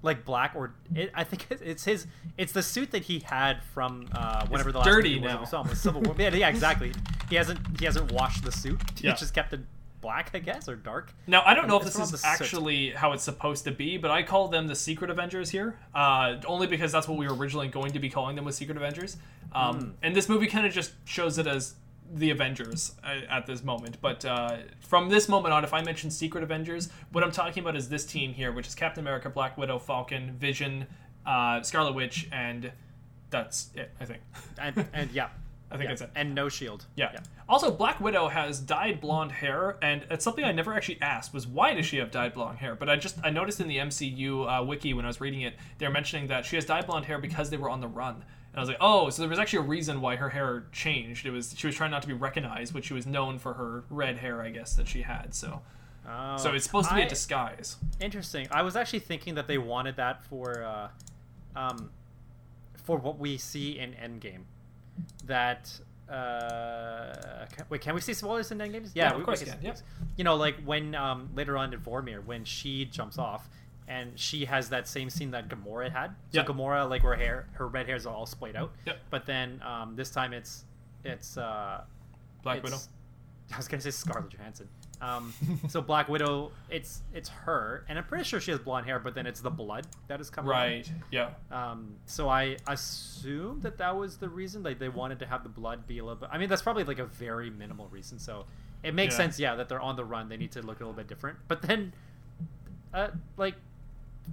like 0.03 0.25
black 0.25 0.53
or 0.55 0.73
it, 0.95 1.11
I 1.15 1.25
think 1.25 1.47
it's 1.51 1.85
his. 1.85 2.07
It's 2.39 2.53
the 2.53 2.63
suit 2.63 2.91
that 2.93 3.03
he 3.03 3.19
had 3.21 3.63
from 3.75 4.09
uh, 4.13 4.47
whenever 4.47 4.73
the 4.73 4.79
last 4.79 4.87
dirty 4.89 5.17
movie 5.21 5.27
now. 5.33 5.41
we 5.41 5.47
saw 5.47 5.63
him 5.63 5.69
was 5.69 5.81
Civil 5.81 6.01
War. 6.03 6.15
Yeah, 6.19 6.35
yeah, 6.35 6.49
exactly. 6.49 6.93
He 7.29 7.37
hasn't 7.37 7.59
he 7.79 7.85
hasn't 7.85 8.11
washed 8.13 8.43
the 8.45 8.53
suit. 8.53 8.81
He 8.99 9.09
Yeah. 9.09 9.15
just 9.15 9.35
kept 9.35 9.53
it 9.53 9.61
black, 10.01 10.31
I 10.35 10.39
guess, 10.39 10.69
or 10.69 10.77
dark. 10.77 11.13
Now 11.27 11.43
I 11.45 11.55
don't 11.55 11.69
know 11.69 11.79
if 11.79 11.85
this 11.85 11.99
is 11.99 12.25
actually 12.25 12.91
how 12.91 13.13
it's 13.13 13.23
supposed 13.23 13.65
to 13.65 13.71
be, 13.71 13.97
but 13.99 14.11
I 14.11 14.23
call 14.23 14.49
them 14.49 14.67
the 14.67 14.77
Secret 14.77 15.11
Avengers 15.11 15.51
here, 15.51 15.79
uh, 15.95 16.37
only 16.47 16.67
because 16.67 16.93
that's 16.93 17.09
what 17.09 17.19
we 17.19 17.27
were 17.27 17.35
originally 17.35 17.69
going 17.69 17.93
to 17.93 17.99
be 17.99 18.09
calling 18.09 18.37
them 18.37 18.45
with 18.45 18.55
Secret 18.55 18.77
Avengers. 18.77 19.17
Um, 19.53 19.81
Hmm. 19.81 19.91
And 20.03 20.17
this 20.17 20.29
movie 20.29 20.47
kind 20.47 20.67
of 20.67 20.73
just 20.73 20.93
shows 21.05 21.39
it 21.39 21.47
as 21.47 21.75
the 22.13 22.31
Avengers 22.31 22.93
uh, 23.05 23.21
at 23.29 23.47
this 23.47 23.63
moment. 23.63 23.99
But 24.01 24.25
uh, 24.25 24.59
from 24.81 25.09
this 25.09 25.29
moment 25.29 25.55
on, 25.55 25.63
if 25.65 25.73
I 25.73 25.83
mention 25.83 26.11
Secret 26.11 26.43
Avengers, 26.43 26.89
what 27.13 27.23
I'm 27.23 27.31
talking 27.33 27.63
about 27.63 27.77
is 27.77 27.89
this 27.89 28.05
team 28.05 28.33
here, 28.33 28.51
which 28.53 28.67
is 28.67 28.75
Captain 28.75 29.03
America, 29.05 29.31
Black 29.31 29.57
Widow, 29.57 29.79
Falcon, 29.79 30.33
Vision, 30.39 30.87
uh, 31.25 31.63
Scarlet 31.63 31.93
Witch, 31.95 32.29
and 32.33 32.73
that's 33.31 33.71
it. 33.75 33.91
I 34.01 34.05
think. 34.07 34.23
And, 34.59 34.89
and 34.93 35.11
yeah, 35.13 35.29
I 35.71 35.77
think 35.77 35.85
yeah. 35.85 35.89
that's 35.91 36.03
it. 36.03 36.11
And 36.17 36.35
no 36.35 36.49
shield. 36.49 36.87
Yeah. 36.97 37.19
Also, 37.49 37.71
Black 37.71 38.01
Widow 38.01 38.29
has 38.29 38.59
dyed 38.59 39.01
blonde 39.01 39.33
hair, 39.33 39.77
and 39.83 40.05
it's 40.11 40.25
something 40.25 40.45
I 40.45 40.53
never 40.53 40.75
actually 40.75 41.01
asked 41.01 41.33
was 41.33 41.47
why 41.47 41.75
does 41.75 41.87
she 41.87 41.99
have 41.99 42.11
dyed 42.11 42.35
blonde 42.35 42.59
hair? 42.59 42.75
But 42.75 42.89
I 42.89 42.97
just 42.97 43.19
I 43.23 43.31
noticed 43.31 43.61
in 43.61 43.69
the 43.69 43.79
MCU 43.79 44.61
uh, 44.61 44.65
wiki 44.65 44.95
when 44.95 45.05
I 45.05 45.09
was 45.09 45.21
reading 45.21 45.43
it, 45.43 45.55
they're 45.79 45.91
mentioning 45.91 46.27
that 46.29 46.45
she 46.45 46.57
has 46.57 46.65
dyed 46.65 46.87
blonde 46.87 47.07
hair 47.07 47.19
because 47.19 47.51
they 47.51 47.57
were 47.57 47.71
on 47.71 47.81
the 47.81 47.89
run. 47.89 48.17
And 48.17 48.57
I 48.57 48.61
was 48.61 48.69
like, 48.69 48.79
oh, 48.81 49.11
so 49.11 49.23
there 49.23 49.29
was 49.29 49.39
actually 49.39 49.61
a 49.61 49.69
reason 49.69 50.01
why 50.01 50.17
her 50.17 50.29
hair 50.29 50.65
changed. 50.73 51.25
It 51.25 51.31
was 51.31 51.55
she 51.57 51.69
was 51.69 51.77
trying 51.77 51.93
not 51.93 52.03
to 52.03 52.09
be 52.09 52.15
recognized, 52.15 52.73
but 52.73 52.85
she 52.85 52.95
was 52.95 53.07
known 53.07 53.39
for 53.39 53.55
her 53.55 53.85
red 53.91 54.19
hair, 54.19 54.43
I 54.43 54.51
guess, 54.51 54.75
that 54.75 54.89
she 54.89 55.03
had. 55.03 55.35
So, 55.35 55.63
Oh, 56.09 56.37
so 56.37 56.53
it's 56.53 56.65
supposed 56.65 56.89
to 56.89 56.95
be 56.95 57.03
a 57.03 57.05
I- 57.05 57.09
disguise. 57.09 57.77
Interesting. 58.01 58.49
I 58.51 58.63
was 58.63 58.75
actually 58.75 59.01
thinking 59.01 59.35
that 59.37 59.47
they 59.47 59.59
wanted 59.59 59.97
that 59.97 60.25
for, 60.25 60.65
uh, 60.65 60.89
um, 61.55 61.91
for 62.83 62.97
what 62.97 63.19
we 63.19 63.37
see 63.37 63.79
in 63.79 63.93
Endgame. 63.93 64.43
That 65.27 65.71
uh, 66.09 67.47
can, 67.55 67.67
wait, 67.69 67.81
can 67.81 67.95
we 67.95 68.01
see 68.01 68.15
spoilers 68.15 68.51
in 68.51 68.59
Endgame? 68.59 68.89
Yeah, 68.95 69.11
of 69.13 69.19
we, 69.19 69.25
course 69.25 69.41
we 69.41 69.47
you 69.47 69.53
can, 69.53 69.63
yep. 69.63 69.79
You 70.17 70.25
know, 70.25 70.37
like 70.37 70.57
when 70.65 70.95
um, 70.95 71.29
later 71.35 71.57
on 71.57 71.73
in 71.73 71.81
Vormir, 71.81 72.25
when 72.25 72.45
she 72.45 72.85
jumps 72.87 73.19
off. 73.19 73.49
And 73.89 74.17
she 74.17 74.45
has 74.45 74.69
that 74.69 74.87
same 74.87 75.11
scene 75.11 75.33
that 75.33 75.49
Gamora 75.49 75.91
had. 75.91 76.11
So 76.33 76.39
Yeah. 76.39 76.45
Gamora, 76.45 76.89
like 76.89 77.03
her 77.03 77.17
hair, 77.17 77.49
her 77.55 77.67
red 77.67 77.87
hair 77.87 77.97
is 77.97 78.07
all 78.07 78.25
splayed 78.25 78.55
out. 78.55 78.71
Yep. 78.87 78.99
But 79.11 79.27
then 79.27 79.61
um, 79.67 79.97
this 79.97 80.11
time 80.11 80.33
it's, 80.33 80.65
it's 81.05 81.37
uh, 81.37 81.81
Black 82.45 82.59
it's- 82.59 82.71
Widow. 82.71 82.83
I 83.53 83.57
was 83.57 83.67
gonna 83.67 83.81
say 83.81 83.91
Scarlett 83.91 84.31
Johansson. 84.31 84.69
Um, 85.03 85.33
so 85.69 85.81
Black 85.81 86.09
Widow, 86.09 86.53
it's 86.69 87.01
it's 87.15 87.29
her, 87.31 87.85
and 87.89 87.99
I'm 87.99 88.05
pretty 88.05 88.25
sure 88.25 88.39
she 88.41 88.51
has 88.51 88.61
blonde 88.61 88.85
hair, 88.87 88.99
but 88.99 89.15
then 89.15 89.27
it's 89.27 89.41
the 89.41 89.51
blood 89.51 89.87
that 90.09 90.21
is 90.21 90.29
coming. 90.29 90.51
out. 90.51 90.55
Right. 90.55 90.93
Yeah. 91.11 91.31
Um, 91.51 91.95
so 92.07 92.29
I 92.29 92.57
assume 92.67 93.61
that 93.63 93.79
that 93.79 93.97
was 93.97 94.19
the 94.19 94.29
reason, 94.29 94.63
like 94.63 94.79
they 94.79 94.89
wanted 94.91 95.19
to 95.21 95.27
have 95.27 95.43
the 95.43 95.49
blood 95.49 95.87
be 95.87 95.99
a 95.99 96.03
little 96.05 96.17
bit. 96.21 96.29
I 96.31 96.37
mean, 96.39 96.49
that's 96.51 96.63
probably 96.63 96.85
like 96.85 96.99
a 96.99 97.07
very 97.07 97.49
minimal 97.51 97.89
reason. 97.91 98.19
So 98.19 98.45
it 98.83 98.95
makes 98.95 99.15
Yeah. 99.15 99.19
sense, 99.19 99.39
yeah, 99.39 99.55
that 99.57 99.69
they're 99.69 99.81
on 99.81 99.97
the 99.97 100.05
run. 100.05 100.29
They 100.29 100.37
need 100.37 100.53
to 100.53 100.63
look 100.63 100.81
a 100.81 100.85
little 100.85 100.93
bit 100.93 101.07
different. 101.07 101.39
But 101.49 101.63
then, 101.63 101.93
uh, 102.93 103.09
like 103.37 103.55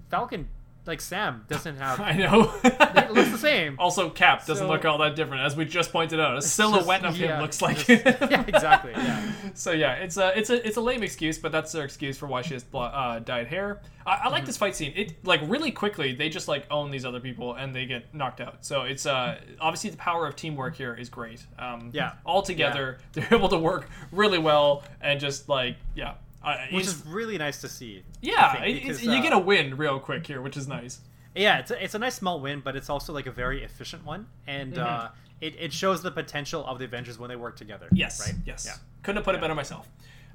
Falcon, 0.09 0.49
like 0.88 1.01
Sam 1.01 1.45
doesn't 1.47 1.75
have. 1.79 1.99
I 1.99 2.13
know. 2.13 2.51
it 2.63 3.11
looks 3.13 3.31
the 3.31 3.38
same. 3.38 3.75
Also, 3.79 4.09
Cap 4.09 4.45
doesn't 4.45 4.65
So- 4.65 4.71
look 4.71 4.85
all 4.85 4.97
that 4.99 5.15
different, 5.15 5.43
as 5.43 5.55
we 5.55 5.65
just 5.65 5.91
pointed 5.91 6.19
out. 6.19 6.38
A 6.38 6.41
silhouette 6.41 7.01
just- 7.01 7.15
of 7.15 7.19
him 7.19 7.29
yeah, 7.29 7.41
looks 7.41 7.61
like. 7.61 7.77
just- 7.77 7.89
yeah, 8.05 8.43
exactly. 8.47 8.91
Yeah. 8.93 9.31
So 9.53 9.71
yeah, 9.71 9.93
it's 9.93 10.17
a 10.17 10.38
it's 10.38 10.49
a 10.49 10.65
it's 10.67 10.77
a 10.77 10.81
lame 10.81 11.03
excuse, 11.03 11.38
but 11.38 11.51
that's 11.51 11.71
their 11.71 11.83
excuse 11.85 12.17
for 12.17 12.27
why 12.27 12.41
she 12.41 12.53
has 12.53 12.65
uh, 12.73 13.19
dyed 13.19 13.47
hair. 13.47 13.81
I, 14.05 14.11
I 14.11 14.15
Mm-hmm. 14.17 14.31
like 14.31 14.45
this 14.45 14.57
fight 14.57 14.75
scene. 14.75 14.93
It 14.95 15.25
like 15.25 15.41
really 15.45 15.71
quickly 15.71 16.13
they 16.15 16.29
just 16.29 16.47
like 16.47 16.65
own 16.71 16.91
these 16.91 17.05
other 17.05 17.19
people 17.19 17.53
and 17.55 17.75
they 17.75 17.85
get 17.85 18.13
knocked 18.13 18.39
out. 18.41 18.65
So 18.65 18.83
it's 18.83 19.05
uh 19.05 19.39
obviously 19.59 19.89
the 19.89 19.97
power 19.97 20.25
of 20.27 20.35
teamwork 20.35 20.75
here 20.75 20.93
is 20.93 21.09
great. 21.09 21.45
Um, 21.59 21.89
Yeah. 21.93 22.13
all 22.25 22.41
together 22.41 22.99
they're 23.13 23.27
able 23.33 23.49
to 23.49 23.57
work 23.57 23.89
really 24.11 24.38
well 24.39 24.83
and 25.01 25.19
just 25.19 25.49
like 25.49 25.77
yeah. 25.95 26.13
I 26.48 26.70
Which 26.72 26.86
is 26.86 27.06
really 27.06 27.38
nice 27.38 27.62
to 27.62 27.70
see. 27.70 28.04
Yeah, 28.22 28.54
think, 28.62 28.82
because, 28.82 29.04
you 29.04 29.12
uh, 29.12 29.22
get 29.22 29.34
a 29.34 29.39
win 29.39 29.78
real 29.78 30.00
quick 30.00 30.26
here, 30.26 30.41
which 30.41 30.58
is 30.58 30.68
nice. 30.68 31.00
Yeah, 31.36 31.60
it's 31.60 31.72
a, 31.72 31.84
it's 31.84 31.93
a 31.93 32.00
nice 32.00 32.16
small 32.16 32.39
win, 32.39 32.62
but 32.62 32.76
it's 32.76 32.89
also 32.89 33.14
like 33.14 33.28
a 33.28 33.32
very 33.32 33.64
efficient 33.64 34.06
one, 34.06 34.28
and 34.48 34.74
Mm-hmm. 34.74 35.06
uh, 35.06 35.10
it, 35.39 35.56
it 35.60 35.72
shows 35.74 36.02
the 36.02 36.10
potential 36.10 36.66
of 36.66 36.80
the 36.80 36.86
Avengers 36.86 37.20
when 37.20 37.30
they 37.30 37.36
work 37.36 37.56
together. 37.56 37.88
Yes. 37.91 38.20
right. 38.20 38.36
Yes. 38.45 38.66
Yeah. 38.66 38.74
Couldn't 39.04 39.18
have 39.18 39.26
put 39.26 39.36
it 39.36 39.41
better 39.41 39.54
myself. 39.54 39.88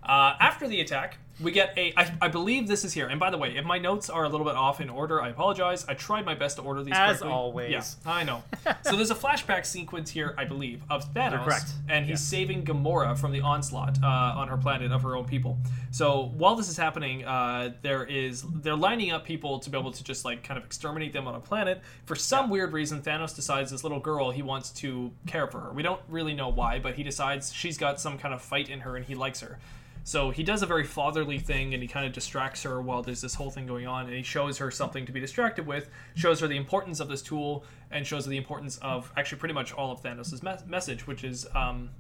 Uh, 0.03 0.35
after 0.39 0.69
the 0.69 0.81
attack, 0.81 1.19
we 1.43 1.53
get 1.53 1.77
a. 1.77 1.93
I, 1.97 2.13
I 2.23 2.29
believe 2.29 2.69
this 2.69 2.85
is 2.85 2.93
here. 2.93 3.09
And 3.09 3.19
by 3.19 3.31
the 3.31 3.39
way, 3.39 3.57
if 3.57 3.65
my 3.65 3.79
notes 3.79 4.09
are 4.11 4.25
a 4.25 4.29
little 4.29 4.47
bit 4.47 4.55
off 4.55 4.81
in 4.81 4.89
order, 4.89 5.21
I 5.21 5.29
apologize. 5.31 5.85
I 5.89 5.95
tried 5.95 6.25
my 6.25 6.35
best 6.35 6.57
to 6.57 6.63
order 6.63 6.83
these 6.83 6.95
As 6.95 7.19
correctly. 7.19 7.29
always. 7.29 7.71
Yeah, 7.71 7.83
I 8.07 8.25
know. 8.25 8.43
so 8.83 8.97
there's 8.97 9.11
a 9.11 9.15
flashback 9.15 9.67
sequence 9.67 10.11
here, 10.11 10.35
I 10.39 10.45
believe, 10.45 10.83
of 10.91 11.13
Thanos, 11.15 11.45
correct. 11.45 11.73
and 11.89 12.07
he's 12.07 12.21
saving 12.21 12.65
Gamora 12.65 13.19
from 13.19 13.33
the 13.33 13.41
onslaught 13.41 13.99
uh, 14.03 14.07
on 14.07 14.49
her 14.49 14.57
planet 14.57 14.93
of 14.93 15.03
her 15.03 15.17
own 15.17 15.25
people. 15.25 15.59
So 15.91 16.33
while 16.37 16.55
this 16.55 16.69
is 16.69 16.77
happening, 16.77 17.25
uh, 17.25 17.73
there 17.83 18.05
is 18.05 18.45
they're 18.55 18.75
lining 18.77 19.11
up 19.11 19.25
people 19.25 19.59
to 19.59 19.71
be 19.71 19.79
able 19.79 19.93
to 19.93 20.05
just 20.05 20.25
like 20.25 20.43
kind 20.43 20.59
of 20.59 20.65
exterminate 20.65 21.13
them 21.13 21.27
on 21.27 21.35
a 21.35 21.41
planet. 21.41 21.83
For 22.07 22.17
some 22.17 22.49
weird 22.51 22.73
reason, 22.73 23.03
Thanos 23.03 23.35
decides 23.35 23.71
this 23.71 23.83
little 23.83 24.01
girl 24.01 24.31
he 24.31 24.43
wants 24.43 24.71
to 24.71 25.11
care 25.27 25.47
for 25.47 25.61
her. 25.61 25.73
We 25.73 25.83
don't 25.83 26.01
really 26.09 26.35
know 26.35 26.49
why, 26.49 26.79
but 26.79 26.95
he 26.95 27.03
decides 27.03 27.53
she's 27.53 27.77
got 27.79 28.01
some 28.01 28.19
kind 28.19 28.33
of 28.33 28.41
fight 28.43 28.69
in 28.69 28.81
her 28.81 28.97
and 28.97 29.05
he 29.05 29.15
likes 29.15 29.41
her. 29.41 29.59
So 30.05 30.31
he 30.31 30.43
does 30.43 30.63
a 30.63 30.67
very 30.67 30.85
fatherly 30.85 31.39
thing 31.39 31.75
and 31.75 31.83
he 31.83 31.89
kind 31.89 32.05
of 32.07 32.13
distracts 32.13 32.63
her 32.65 32.83
while 32.83 33.03
there's 33.03 33.21
this 33.21 33.35
whole 33.35 33.51
thing 33.51 33.67
going 33.67 33.87
on 33.87 34.07
and 34.07 34.15
he 34.15 34.23
shows 34.23 34.59
her 34.59 34.71
something 34.71 35.07
to 35.07 35.13
be 35.13 35.21
distracted 35.21 35.67
with, 35.67 35.89
shows 36.17 36.41
her 36.41 36.49
the 36.49 36.57
importance 36.57 36.99
of 36.99 37.09
this 37.09 37.23
tool, 37.23 37.65
and 37.91 38.07
shows 38.07 38.25
her 38.25 38.31
the 38.31 38.37
importance 38.37 38.79
of 38.79 39.13
actually 39.17 39.39
pretty 39.39 39.55
much 39.55 39.73
all 39.73 39.93
of 39.93 40.03
Thanos' 40.03 40.43
me- 40.43 40.69
message, 40.71 41.07
which 41.07 41.23
is 41.23 41.47
um, 41.55 41.91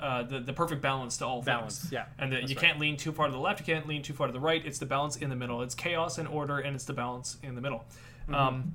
uh, 0.00 0.22
the, 0.22 0.40
the 0.40 0.52
perfect 0.52 0.80
balance 0.80 1.18
to 1.18 1.26
all 1.26 1.42
Balance, 1.42 1.80
things. 1.80 1.92
yeah, 1.92 2.06
And 2.18 2.32
that 2.32 2.42
you 2.48 2.56
right. 2.56 2.58
can't 2.58 2.78
lean 2.80 2.96
too 2.96 3.12
far 3.12 3.26
to 3.26 3.32
the 3.32 3.38
left, 3.38 3.60
you 3.60 3.66
can't 3.66 3.86
lean 3.86 4.02
too 4.02 4.14
far 4.14 4.26
to 4.26 4.32
the 4.32 4.40
right. 4.40 4.64
It's 4.64 4.78
the 4.78 4.86
balance 4.86 5.16
in 5.16 5.28
the 5.28 5.36
middle. 5.36 5.62
It's 5.62 5.74
chaos 5.74 6.18
and 6.18 6.26
order, 6.28 6.58
and 6.58 6.74
it's 6.74 6.84
the 6.84 6.92
balance 6.92 7.36
in 7.42 7.54
the 7.54 7.60
middle. 7.60 7.84
Mm-hmm. 8.22 8.34
Um, 8.34 8.74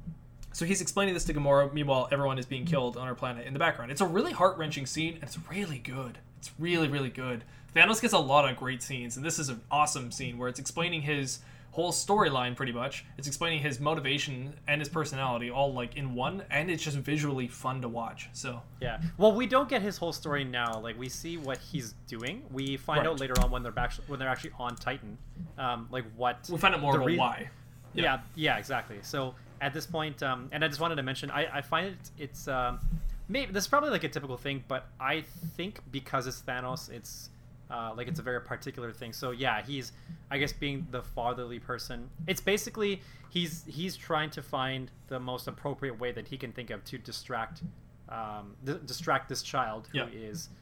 so 0.54 0.66
he's 0.66 0.82
explaining 0.82 1.14
this 1.14 1.24
to 1.26 1.34
Gamora. 1.34 1.72
Meanwhile, 1.74 2.10
everyone 2.12 2.40
is 2.40 2.46
being 2.46 2.66
killed 2.66 2.98
on 2.98 3.08
her 3.08 3.16
planet 3.16 3.46
in 3.46 3.54
the 3.54 3.60
background. 3.60 3.92
It's 3.92 4.02
a 4.02 4.08
really 4.08 4.32
heart 4.32 4.58
wrenching 4.58 4.86
scene, 4.86 5.16
and 5.16 5.24
it's 5.24 5.38
really 5.50 5.80
good. 5.80 6.18
It's 6.40 6.52
really, 6.58 6.88
really 6.88 7.10
good. 7.10 7.44
Thanos 7.78 8.02
gets 8.02 8.14
a 8.14 8.20
lot 8.20 8.50
of 8.50 8.58
great 8.58 8.82
scenes, 8.82 9.18
and 9.18 9.26
this 9.26 9.38
is 9.38 9.50
an 9.50 9.62
awesome 9.70 10.12
scene 10.12 10.38
where 10.38 10.50
it's 10.50 10.60
explaining 10.60 11.02
his 11.04 11.40
whole 11.72 11.92
storyline 11.92 12.56
pretty 12.56 12.72
much. 12.72 13.06
It's 13.20 13.28
explaining 13.28 13.60
his 13.60 13.80
motivation 13.80 14.56
and 14.68 14.82
his 14.82 14.90
personality 14.90 15.52
all 15.52 15.74
like 15.74 15.96
in 15.96 16.16
one, 16.16 16.42
and 16.50 16.72
it's 16.72 16.82
just 16.84 16.98
visually 16.98 17.48
fun 17.48 17.82
to 17.82 17.88
watch. 17.88 18.30
So 18.34 18.64
Yeah. 18.82 19.00
Well, 19.18 19.32
we 19.36 19.46
don't 19.46 19.70
get 19.70 19.84
his 19.84 19.98
whole 19.98 20.12
story 20.12 20.44
now. 20.44 20.80
Like 20.80 20.98
we 20.98 21.08
see 21.08 21.38
what 21.38 21.60
he's 21.60 21.94
doing. 22.08 22.42
We 22.52 22.78
find 22.78 23.00
Right. 23.00 23.08
out 23.08 23.20
later 23.20 23.40
on 23.42 23.52
when 23.52 23.62
they're 23.62 23.72
back 23.72 23.94
when 24.08 24.18
they're 24.18 24.28
actually 24.30 24.54
on 24.58 24.76
Titan, 24.76 25.20
um, 25.60 25.88
like 25.92 26.06
what 26.16 26.40
we'll 26.50 26.58
find 26.58 26.74
out 26.74 26.82
more 26.82 26.96
about 26.96 27.06
rea- 27.06 27.18
why. 27.18 27.50
Yeah. 27.94 28.22
yeah, 28.34 28.58
exactly. 28.58 28.98
So 29.04 29.36
at 29.62 29.74
this 29.74 29.86
point, 29.86 30.22
um, 30.24 30.50
and 30.52 30.64
I 30.66 30.68
just 30.68 30.80
wanted 30.80 30.96
to 30.96 31.04
mention, 31.04 31.30
I, 31.30 31.58
I 31.58 31.62
find 31.62 31.88
it 31.88 31.98
it's 32.18 32.48
um, 32.48 32.80
maybe 33.28 33.52
this 33.52 33.66
is 33.66 33.68
probably 33.68 33.92
like 33.92 34.04
a 34.04 34.10
typical 34.10 34.38
thing, 34.38 34.64
but 34.68 34.88
I 35.00 35.22
think 35.56 35.80
because 35.92 36.26
it's 36.26 36.42
Thanos, 36.42 36.90
it's 36.92 37.30
uh, 37.70 37.94
like 37.96 38.08
it's 38.08 38.20
a 38.20 38.24
very 38.24 38.42
particular 38.42 38.92
thing. 38.92 39.14
So 39.14 39.32
yeah, 39.32 39.62
he's 39.62 39.92
I 40.32 40.38
guess 40.38 40.54
being 40.54 40.88
the 40.92 41.02
fatherly 41.04 41.60
person. 41.60 42.10
It's 42.28 42.42
basically 42.42 43.02
he's 43.30 43.64
he's 43.68 43.96
trying 43.98 44.30
to 44.32 44.42
find 44.42 44.90
the 45.08 45.20
most 45.20 45.48
appropriate 45.48 46.00
way 46.00 46.12
that 46.12 46.28
he 46.28 46.38
can 46.38 46.52
think 46.52 46.70
of 46.70 46.84
to 46.86 46.98
distract 46.98 47.64
um, 48.10 48.56
d- 48.64 48.80
distract 48.86 49.28
this 49.30 49.42
child 49.42 49.90
who 49.92 50.00
is 50.14 50.50
Yeah. 50.50 50.58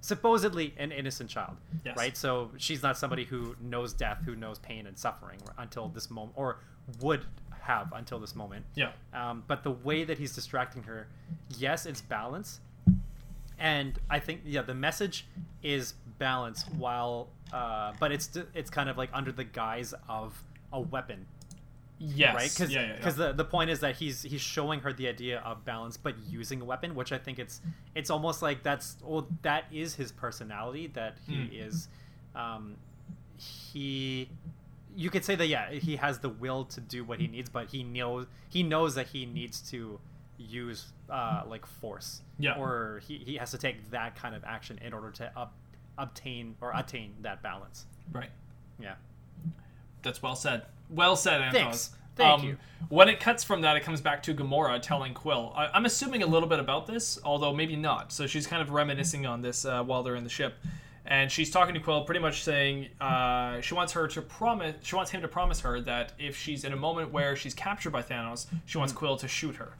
supposedly 0.00 0.74
an 0.76 0.90
innocent 0.92 1.30
child, 1.30 1.56
Yes. 1.84 1.96
right? 1.96 2.16
So 2.16 2.50
she's 2.56 2.82
not 2.82 2.98
somebody 2.98 3.24
who 3.24 3.54
knows 3.60 3.92
death, 3.92 4.22
who 4.24 4.34
knows 4.34 4.58
pain 4.58 4.86
and 4.86 4.98
suffering 4.98 5.38
until 5.56 5.88
this 5.88 6.10
moment, 6.10 6.32
or 6.36 6.58
would 7.00 7.26
have 7.60 7.92
until 7.94 8.18
this 8.18 8.34
moment. 8.34 8.64
Yeah. 8.74 8.90
Um, 9.12 9.44
but 9.46 9.62
the 9.62 9.70
way 9.70 10.04
that 10.04 10.18
he's 10.18 10.34
distracting 10.34 10.82
her, 10.82 11.06
yes, 11.56 11.86
it's 11.86 12.00
balance, 12.02 12.60
and 13.58 13.98
I 14.10 14.18
think 14.18 14.42
yeah, 14.44 14.62
the 14.62 14.74
message 14.74 15.26
is 15.62 15.94
balance, 16.18 16.64
while 16.76 17.28
uh, 17.52 17.92
but 18.00 18.12
it's 18.12 18.30
it's 18.54 18.70
kind 18.70 18.88
of 18.88 18.96
like 18.98 19.10
under 19.12 19.32
the 19.32 19.44
guise 19.44 19.94
of 20.08 20.42
a 20.72 20.80
weapon, 20.80 21.26
Yes. 21.98 22.34
right? 22.34 22.50
Because 22.52 22.72
yeah, 22.72 22.82
yeah, 22.82 22.96
yeah. 23.02 23.10
the 23.10 23.32
the 23.32 23.44
point 23.44 23.70
is 23.70 23.80
that 23.80 23.96
he's 23.96 24.22
he's 24.22 24.40
showing 24.40 24.80
her 24.80 24.92
the 24.92 25.08
idea 25.08 25.38
of 25.40 25.64
balance, 25.64 25.96
but 25.96 26.14
using 26.28 26.60
a 26.60 26.64
weapon, 26.64 26.94
which 26.94 27.12
I 27.12 27.18
think 27.18 27.38
it's 27.38 27.60
it's 27.94 28.10
almost 28.10 28.42
like 28.42 28.62
that's 28.62 28.96
well 29.02 29.28
that 29.42 29.64
is 29.72 29.94
his 29.94 30.10
personality 30.12 30.88
that 30.94 31.16
he 31.26 31.34
Hmm. 31.46 31.52
is, 31.52 31.88
um, 32.34 32.76
he. 33.36 34.28
You 34.96 35.10
could 35.10 35.24
say 35.24 35.34
that 35.34 35.48
yeah, 35.48 35.70
he 35.72 35.96
has 35.96 36.20
the 36.20 36.28
will 36.28 36.64
to 36.66 36.80
do 36.80 37.02
what 37.04 37.18
he 37.18 37.26
needs, 37.26 37.50
but 37.50 37.68
he 37.70 37.82
knows 37.82 38.26
he 38.48 38.62
knows 38.62 38.94
that 38.94 39.08
he 39.08 39.26
needs 39.26 39.60
to 39.70 39.98
use 40.38 40.92
uh, 41.10 41.42
like 41.48 41.66
force, 41.66 42.22
Yeah. 42.38 42.54
or 42.58 43.00
he, 43.06 43.18
he 43.18 43.34
has 43.36 43.50
to 43.52 43.58
take 43.58 43.90
that 43.90 44.14
kind 44.16 44.34
of 44.36 44.44
action 44.44 44.78
in 44.82 44.92
order 44.92 45.10
to 45.12 45.32
up, 45.38 45.52
obtain 45.98 46.56
or 46.60 46.72
attain 46.74 47.14
that 47.22 47.42
balance. 47.42 47.86
right. 48.12 48.30
Yeah. 48.80 48.94
That's 50.02 50.22
well 50.22 50.36
said. 50.36 50.62
Well 50.90 51.16
said, 51.16 51.40
Antos. 51.40 51.52
Thanks. 51.52 51.90
Thank 52.16 52.40
Um, 52.42 52.46
you. 52.46 52.56
When 52.90 53.08
it 53.08 53.18
cuts 53.20 53.42
from 53.42 53.62
that, 53.62 53.76
it 53.76 53.80
comes 53.82 54.00
back 54.00 54.22
to 54.24 54.34
Gamora 54.34 54.80
telling 54.80 55.14
Quill. 55.14 55.52
I, 55.56 55.66
I'm 55.68 55.84
assuming 55.86 56.22
a 56.22 56.26
little 56.26 56.48
bit 56.48 56.58
about 56.60 56.86
this, 56.86 57.18
although 57.24 57.52
maybe 57.52 57.74
not. 57.76 58.12
So 58.12 58.26
she's 58.26 58.46
kind 58.46 58.62
of 58.62 58.70
reminiscing 58.70 59.26
on 59.26 59.42
this 59.42 59.64
uh, 59.64 59.82
while 59.82 60.02
they're 60.02 60.14
in 60.16 60.24
the 60.24 60.30
ship. 60.30 60.54
and 61.06 61.30
she's 61.30 61.50
talking 61.50 61.74
to 61.74 61.80
Quill, 61.80 62.04
pretty 62.04 62.20
much 62.20 62.42
saying 62.44 62.88
uh, 63.00 63.60
she 63.60 63.74
wants 63.74 63.92
her 63.94 64.06
to 64.08 64.22
promise. 64.22 64.74
She 64.82 64.94
wants 64.96 65.10
him 65.10 65.22
to 65.22 65.28
promise 65.28 65.60
her 65.60 65.80
that 65.82 66.12
if 66.18 66.36
she's 66.36 66.64
in 66.64 66.72
a 66.72 66.76
moment 66.76 67.12
where 67.12 67.34
she's 67.36 67.54
captured 67.54 67.90
by 67.90 68.02
Thanos, 68.02 68.46
she 68.66 68.78
wants 68.78 68.92
Quill 68.92 69.16
to 69.16 69.26
shoot 69.28 69.56
her, 69.56 69.72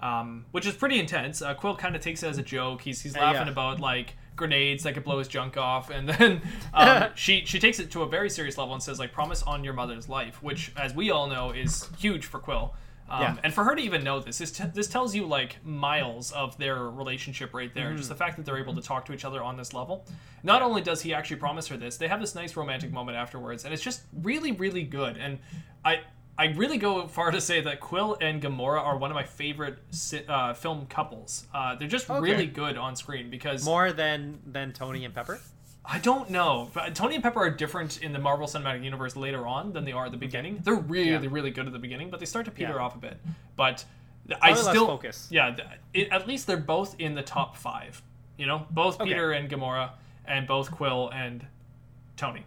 um, 0.00 0.44
which 0.52 0.66
is 0.66 0.74
pretty 0.74 0.98
intense. 0.98 1.40
Uh, 1.42 1.54
Quill 1.54 1.74
kind 1.76 1.96
of 1.96 2.02
takes 2.02 2.22
it 2.22 2.28
as 2.28 2.38
a 2.38 2.42
joke. 2.42 2.82
He's 2.82 3.00
he's 3.00 3.16
laughing 3.16 3.46
yeah. 3.46 3.52
about 3.52 3.80
like 3.80 4.14
grenades 4.38 4.84
that 4.84 4.94
could 4.94 5.04
blow 5.04 5.18
his 5.18 5.28
junk 5.28 5.58
off, 5.58 5.90
and 5.90 6.08
then 6.08 6.40
um, 6.72 7.10
she 7.14 7.44
she 7.44 7.58
takes 7.58 7.78
it 7.78 7.90
to 7.90 8.02
a 8.02 8.08
very 8.08 8.30
serious 8.30 8.56
level 8.56 8.72
and 8.72 8.82
says 8.82 8.98
like, 8.98 9.12
"Promise 9.12 9.42
on 9.42 9.62
your 9.62 9.74
mother's 9.74 10.08
life," 10.08 10.42
which, 10.42 10.72
as 10.76 10.94
we 10.94 11.10
all 11.10 11.26
know, 11.26 11.50
is 11.50 11.88
huge 11.98 12.24
for 12.24 12.38
Quill. 12.38 12.74
Um, 13.10 13.22
Yeah. 13.22 13.36
And 13.42 13.54
for 13.54 13.64
her 13.64 13.74
to 13.74 13.80
even 13.80 14.04
know 14.04 14.20
this, 14.20 14.38
this, 14.38 14.50
t- 14.50 14.64
this 14.74 14.86
tells 14.86 15.14
you 15.14 15.26
like 15.26 15.64
miles 15.64 16.30
of 16.32 16.56
their 16.58 16.90
relationship 16.90 17.54
right 17.54 17.72
there. 17.74 17.88
Mm-hmm. 17.88 17.96
Just 17.96 18.08
the 18.10 18.14
fact 18.14 18.36
that 18.36 18.44
they're 18.44 18.58
able 18.58 18.74
to 18.74 18.82
talk 18.82 19.06
to 19.06 19.12
each 19.12 19.24
other 19.24 19.42
on 19.42 19.56
this 19.56 19.72
level. 19.72 20.04
Not 20.42 20.62
only 20.62 20.82
does 20.82 21.00
he 21.00 21.14
actually 21.14 21.36
promise 21.36 21.66
her 21.68 21.76
this, 21.76 21.96
they 21.96 22.08
have 22.08 22.20
this 22.20 22.34
nice 22.34 22.54
romantic 22.56 22.92
moment 22.92 23.16
afterwards, 23.16 23.64
and 23.64 23.72
it's 23.72 23.82
just 23.82 24.02
really, 24.22 24.52
really 24.52 24.82
good. 24.82 25.16
And 25.16 25.38
I, 25.84 26.00
I 26.40 26.46
really 26.54 26.78
go 26.78 27.08
far 27.08 27.32
to 27.32 27.40
say 27.40 27.60
that 27.62 27.80
Quill 27.80 28.16
and 28.20 28.40
Gamora 28.40 28.80
are 28.80 28.96
one 28.96 29.10
of 29.10 29.16
my 29.16 29.24
favorite 29.24 29.78
uh, 30.28 30.54
film 30.54 30.86
couples. 30.86 31.46
Uh, 31.52 31.74
they're 31.74 31.88
just 31.88 32.08
Okay. 32.08 32.20
really 32.20 32.46
good 32.46 32.76
on 32.78 32.94
screen 32.94 33.28
because 33.28 33.64
More 33.64 33.92
than 33.92 34.38
than 34.46 34.72
Tony 34.72 35.04
and 35.04 35.12
Pepper. 35.12 35.40
I 35.84 35.98
don't 35.98 36.30
know. 36.30 36.70
But 36.74 36.94
Tony 36.94 37.14
and 37.16 37.24
Pepper 37.24 37.40
are 37.40 37.50
different 37.50 38.02
in 38.02 38.12
the 38.12 38.18
Marvel 38.18 38.46
Cinematic 38.46 38.84
Universe 38.84 39.16
later 39.16 39.46
on 39.46 39.72
than 39.72 39.84
they 39.84 39.92
are 39.92 40.06
at 40.06 40.12
the 40.12 40.18
beginning. 40.18 40.60
They're 40.62 40.74
really, 40.74 41.10
Yeah. 41.10 41.20
really 41.28 41.50
good 41.50 41.66
at 41.66 41.72
the 41.72 41.78
beginning, 41.78 42.10
but 42.10 42.20
they 42.20 42.26
start 42.26 42.44
to 42.44 42.50
peter 42.52 42.74
Yeah. 42.74 42.82
off 42.82 42.94
a 42.94 42.98
bit. 42.98 43.18
But 43.56 43.84
I 44.40 44.52
Probably 44.52 44.62
still 44.62 44.86
focus. 44.86 45.26
Yeah, 45.30 45.56
it, 45.94 46.08
at 46.12 46.28
least 46.28 46.46
they're 46.46 46.58
both 46.58 46.94
in 47.00 47.14
the 47.14 47.22
top 47.22 47.56
five. 47.56 48.02
You 48.36 48.46
know, 48.46 48.66
both 48.70 49.00
Okay. 49.00 49.10
Peter 49.10 49.32
and 49.32 49.48
Gamora, 49.50 49.90
and 50.26 50.46
both 50.46 50.70
Quill 50.70 51.08
and 51.12 51.46
Tony. 52.16 52.44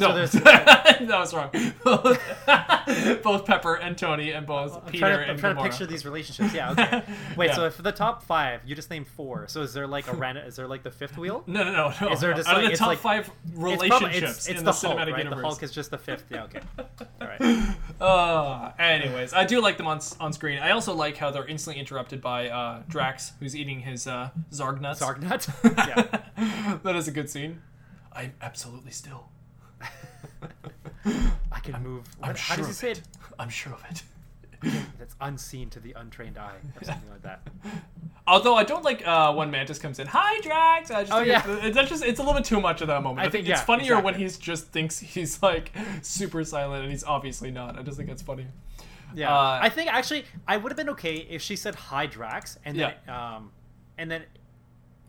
So 0.00 0.08
No, 0.08 0.14
there's- 0.14 0.32
that 0.32 1.06
was 1.08 1.34
wrong. 1.34 1.50
both 3.22 3.44
Pepper 3.44 3.74
and 3.76 3.96
Tony, 3.98 4.30
and 4.32 4.46
both 4.46 4.76
I'm 4.76 4.90
Peter 4.90 4.98
trying 5.06 5.16
to, 5.18 5.22
I'm 5.24 5.30
and 5.30 5.38
trying 5.38 5.56
to 5.56 5.62
picture 5.62 5.86
these 5.86 6.04
relationships. 6.04 6.54
Yeah. 6.54 6.70
Okay. 6.72 7.02
Wait. 7.36 7.48
Yeah. 7.48 7.54
So 7.54 7.70
for 7.70 7.82
the 7.82 7.92
top 7.92 8.22
five, 8.22 8.62
you 8.64 8.74
just 8.74 8.88
named 8.90 9.06
four. 9.06 9.46
So 9.48 9.60
is 9.62 9.74
there 9.74 9.86
like 9.86 10.08
a 10.08 10.14
random? 10.14 10.46
Is 10.46 10.56
there 10.56 10.66
like 10.66 10.82
the 10.82 10.90
fifth 10.90 11.18
wheel? 11.18 11.44
No, 11.46 11.64
no, 11.64 11.72
no, 11.72 11.92
no. 12.00 12.12
Is 12.12 12.20
there 12.20 12.32
just 12.34 12.48
Out 12.48 12.56
of 12.56 12.62
like- 12.62 12.66
the 12.68 12.72
it's 12.72 12.78
top 12.78 12.88
like- 12.88 12.98
five 12.98 13.30
It's 13.46 13.56
relationships 13.56 13.88
probably 14.00 14.18
it's, 14.18 14.48
it's 14.48 14.48
in 14.48 14.56
the, 14.56 14.62
the, 14.62 14.72
Hulk, 14.72 14.98
cinematic 14.98 15.12
right? 15.12 15.18
universe? 15.24 15.36
The 15.42 15.46
Hulk 15.48 15.62
is 15.62 15.70
just 15.72 15.90
the 15.90 15.98
fifth. 15.98 16.24
Yeah. 16.30 16.44
Okay. 16.44 16.60
All 17.20 17.26
right. 17.28 17.74
Uh, 18.00 18.72
anyways, 18.78 19.34
I 19.34 19.44
do 19.44 19.60
like 19.60 19.76
them 19.76 19.86
on 19.86 20.00
on 20.18 20.32
screen. 20.32 20.58
I 20.58 20.70
also 20.70 20.94
like 20.94 21.16
how 21.18 21.30
they're 21.30 21.46
instantly 21.46 21.78
interrupted 21.78 22.20
by 22.22 22.48
uh, 22.48 22.82
Drax, 22.88 23.32
who's 23.40 23.54
eating 23.54 23.80
his 23.80 24.06
uh, 24.06 24.30
Zarg 24.50 24.80
nuts. 24.80 25.00
Zargnut. 25.00 25.48
yeah. 25.86 26.76
that 26.82 26.96
is 26.96 27.06
a 27.08 27.10
good 27.12 27.28
scene. 27.28 27.60
I'm 28.12 28.32
absolutely 28.42 28.90
still. 28.90 29.29
I 31.52 31.58
can 31.60 31.82
move. 31.82 32.04
I'm 32.22 32.30
how 32.30 32.34
sure 32.34 32.56
does 32.58 32.66
he 32.66 32.70
of 32.70 32.76
say 32.76 32.90
it. 32.92 32.98
it? 32.98 33.04
I'm 33.38 33.48
sure 33.48 33.72
of 33.72 33.84
it. 33.90 34.02
That's 34.98 35.14
unseen 35.22 35.70
to 35.70 35.80
the 35.80 35.92
untrained 35.96 36.36
eye, 36.36 36.56
or 36.78 36.84
something 36.84 37.08
like 37.10 37.22
that. 37.22 37.40
Although 38.26 38.56
I 38.56 38.64
don't 38.64 38.84
like 38.84 39.06
uh, 39.06 39.32
when 39.32 39.50
Mantis 39.50 39.78
comes 39.78 39.98
in. 39.98 40.06
Hi, 40.08 40.38
Drax. 40.42 40.90
I 40.90 41.02
just 41.02 41.12
Oh, 41.12 41.20
yeah. 41.20 41.42
it's, 41.62 41.76
it's 41.78 41.88
just 41.88 42.04
it's 42.04 42.18
a 42.20 42.22
little 42.22 42.34
bit 42.38 42.44
too 42.44 42.60
much 42.60 42.82
of 42.82 42.88
that 42.88 43.02
moment. 43.02 43.20
I, 43.20 43.22
I 43.22 43.24
think, 43.30 43.44
think- 43.46 43.52
it's 43.54 43.60
yeah, 43.60 43.64
funnier 43.64 43.94
when 43.96 44.14
exactly. 44.14 44.22
he's 44.22 44.38
just 44.38 44.66
thinks 44.68 44.98
he's 44.98 45.42
like 45.42 45.72
super 46.02 46.44
silent 46.44 46.82
and 46.82 46.90
he's 46.92 47.04
obviously 47.04 47.50
not. 47.50 47.78
I 47.78 47.82
just 47.82 47.96
think 47.96 48.10
it's 48.10 48.22
funny. 48.22 48.46
Yeah. 49.14 49.34
Uh, 49.34 49.58
I 49.62 49.70
think 49.70 49.92
actually 49.92 50.24
I 50.46 50.56
would 50.58 50.70
have 50.70 50.76
been 50.76 50.90
okay 50.90 51.16
if 51.16 51.42
she 51.42 51.56
said 51.56 51.74
hi 51.74 52.06
Drax 52.06 52.58
and 52.64 52.78
then 52.78 52.94
um 53.08 53.50
and 53.98 54.08
then 54.10 54.22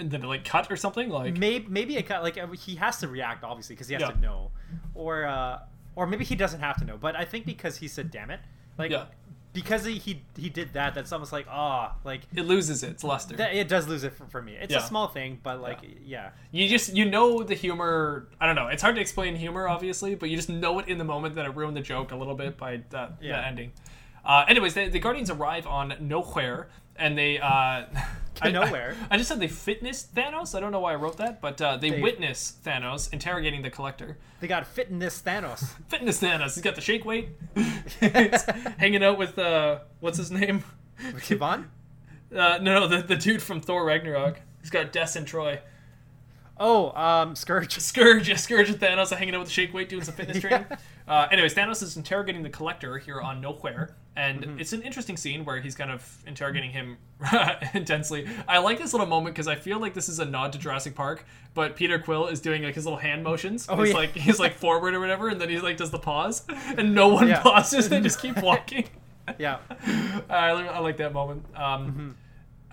And 0.01 0.11
then 0.11 0.21
like 0.23 0.43
cut 0.43 0.71
or 0.71 0.75
something 0.75 1.09
like 1.09 1.37
maybe 1.37 1.65
maybe 1.69 1.95
it 1.95 2.07
cut 2.07 2.23
like 2.23 2.37
uh, 2.37 2.47
he 2.47 2.75
has 2.75 2.97
to 2.99 3.07
react 3.07 3.43
obviously 3.43 3.75
because 3.75 3.87
he 3.87 3.93
has 3.93 4.01
Yeah. 4.01 4.09
to 4.11 4.19
know 4.19 4.51
or 4.95 5.25
uh 5.25 5.59
or 5.95 6.07
maybe 6.07 6.25
he 6.25 6.35
doesn't 6.35 6.59
have 6.59 6.77
to 6.79 6.85
know 6.85 6.97
but 6.97 7.15
I 7.15 7.23
think 7.23 7.45
because 7.45 7.77
he 7.77 7.87
said 7.87 8.11
damn 8.11 8.29
it 8.31 8.39
like 8.77 8.89
Yeah. 8.91 9.05
because 9.53 9.85
he, 9.85 9.95
he 9.99 10.23
he 10.37 10.49
did 10.49 10.73
that 10.73 10.95
that's 10.95 11.11
almost 11.11 11.31
like 11.31 11.45
ah 11.49 11.95
like 12.03 12.21
it 12.35 12.43
loses 12.43 12.81
its 12.83 13.03
luster. 13.03 13.35
that, 13.35 13.53
it 13.53 13.67
does 13.67 13.87
lose 13.87 14.03
it 14.03 14.13
for, 14.13 14.25
for 14.25 14.41
me 14.41 14.53
it's 14.53 14.71
Yeah. 14.73 14.79
a 14.79 14.87
small 14.87 15.07
thing 15.07 15.39
but 15.43 15.61
like 15.61 15.79
yeah, 16.03 16.29
you 16.51 16.67
just 16.67 16.95
you 16.95 17.05
know 17.05 17.43
the 17.43 17.53
humor 17.55 18.27
i 18.39 18.45
don't 18.47 18.55
know 18.55 18.67
it's 18.69 18.81
hard 18.81 18.95
to 18.95 19.01
explain 19.01 19.35
humor 19.35 19.67
obviously 19.67 20.15
but 20.15 20.29
you 20.29 20.35
just 20.35 20.49
know 20.49 20.79
it 20.79 20.87
in 20.87 20.97
the 20.97 21.03
moment 21.13 21.35
that 21.35 21.45
it 21.45 21.55
ruined 21.55 21.77
the 21.77 21.81
joke 21.81 22.11
a 22.11 22.15
little 22.15 22.35
bit 22.35 22.57
by 22.57 22.81
that, 22.89 23.19
that 23.21 23.45
ending 23.45 23.71
uh, 24.25 24.45
anyways 24.47 24.73
the, 24.73 24.87
the 24.87 24.99
guardians 24.99 25.29
arrive 25.29 25.67
on 25.67 25.91
Knowhere 26.01 26.67
and 27.01 27.17
they 27.17 27.39
uh 27.39 27.85
I- 28.43 28.49
Knowhere? 28.51 28.95
I, 29.11 29.17
just 29.17 29.29
said 29.29 29.39
they 29.39 29.47
fitness 29.47 30.07
thanos. 30.15 30.55
I 30.55 30.59
don't 30.61 30.71
know 30.71 30.79
why 30.79 30.93
i 30.93 30.95
wrote 30.95 31.17
that 31.17 31.41
but 31.41 31.61
uh, 31.61 31.77
they, 31.77 31.91
They- 31.91 32.01
witness 32.01 32.53
thanos 32.65 33.11
interrogating 33.13 33.61
the 33.61 33.69
collector. 33.69 34.17
They 34.39 34.47
got 34.47 34.65
fitness 34.65 35.21
Thanos. 35.21 35.63
Fitness 35.89 36.19
thanos. 36.19 36.55
He's 36.55 36.63
got 36.63 36.73
the 36.73 36.81
shake 36.81 37.05
weight. 37.05 37.29
Hanging 38.79 39.03
out 39.03 39.17
with 39.19 39.37
uh 39.37 39.79
what's 39.99 40.17
his 40.17 40.31
name? 40.31 40.63
Kivon 40.99 41.65
uh, 42.35 42.57
no 42.61 42.79
no 42.79 42.87
the, 42.87 43.01
the 43.03 43.15
dude 43.15 43.41
from 43.41 43.61
thor 43.61 43.85
ragnarok. 43.85 44.39
He's 44.61 44.69
got 44.71 44.91
des 44.91 45.09
and 45.15 45.27
troy. 45.27 45.59
Oh 46.59 46.91
um 46.99 47.35
Scourge. 47.35 47.77
Scourge, 47.79 48.29
yeah, 48.29 48.35
Scourge 48.35 48.69
and 48.69 48.79
Thanos 48.79 49.11
are 49.11 49.15
hanging 49.15 49.35
out 49.35 49.39
with 49.39 49.47
the 49.49 49.53
Shake 49.53 49.73
Weight 49.73 49.89
doing 49.89 50.03
some 50.03 50.13
fitness 50.15 50.39
training. 50.39 50.65
Uh, 51.07 51.27
anyways, 51.31 51.53
Thanos 51.53 51.81
is 51.83 51.97
interrogating 51.97 52.43
the 52.43 52.49
Collector 52.49 52.97
here 52.97 53.19
on 53.21 53.41
Knowhere, 53.41 53.93
and 54.15 54.41
Mm-hmm. 54.41 54.59
it's 54.59 54.73
an 54.73 54.81
interesting 54.81 55.15
scene 55.17 55.45
where 55.45 55.59
he's 55.61 55.73
kind 55.75 55.89
of 55.91 56.23
interrogating 56.27 56.71
him 56.71 56.97
intensely. 57.73 58.27
I 58.47 58.57
like 58.59 58.77
this 58.77 58.93
little 58.93 59.07
moment 59.07 59.35
because 59.35 59.47
I 59.47 59.55
feel 59.55 59.79
like 59.79 59.93
this 59.93 60.09
is 60.09 60.19
a 60.19 60.25
nod 60.25 60.51
to 60.53 60.59
Jurassic 60.59 60.95
Park, 60.95 61.25
but 61.53 61.75
Peter 61.75 61.97
Quill 61.99 62.27
is 62.27 62.41
doing 62.41 62.63
like 62.63 62.75
his 62.75 62.85
little 62.85 62.99
hand 62.99 63.23
motions. 63.23 63.67
Oh, 63.69 63.77
he's 63.81 63.89
yeah. 63.91 63.95
like 63.97 64.11
he's 64.13 64.39
like 64.39 64.55
forward 64.55 64.93
or 64.93 64.99
whatever, 64.99 65.29
and 65.29 65.39
then 65.39 65.49
he 65.49 65.59
like 65.59 65.77
does 65.77 65.91
the 65.91 65.99
pause, 65.99 66.43
and 66.77 66.93
no 66.93 67.07
one 67.09 67.27
Yeah. 67.27 67.41
pauses. 67.41 67.89
They 67.89 68.01
just 68.01 68.19
keep 68.21 68.41
walking. 68.41 68.89
yeah 69.37 69.59
I, 70.29 70.49
I 70.49 70.79
like 70.79 70.97
that 70.97 71.13
moment. 71.13 71.45
Um, 71.55 71.87
Mm-hmm. 71.91 72.09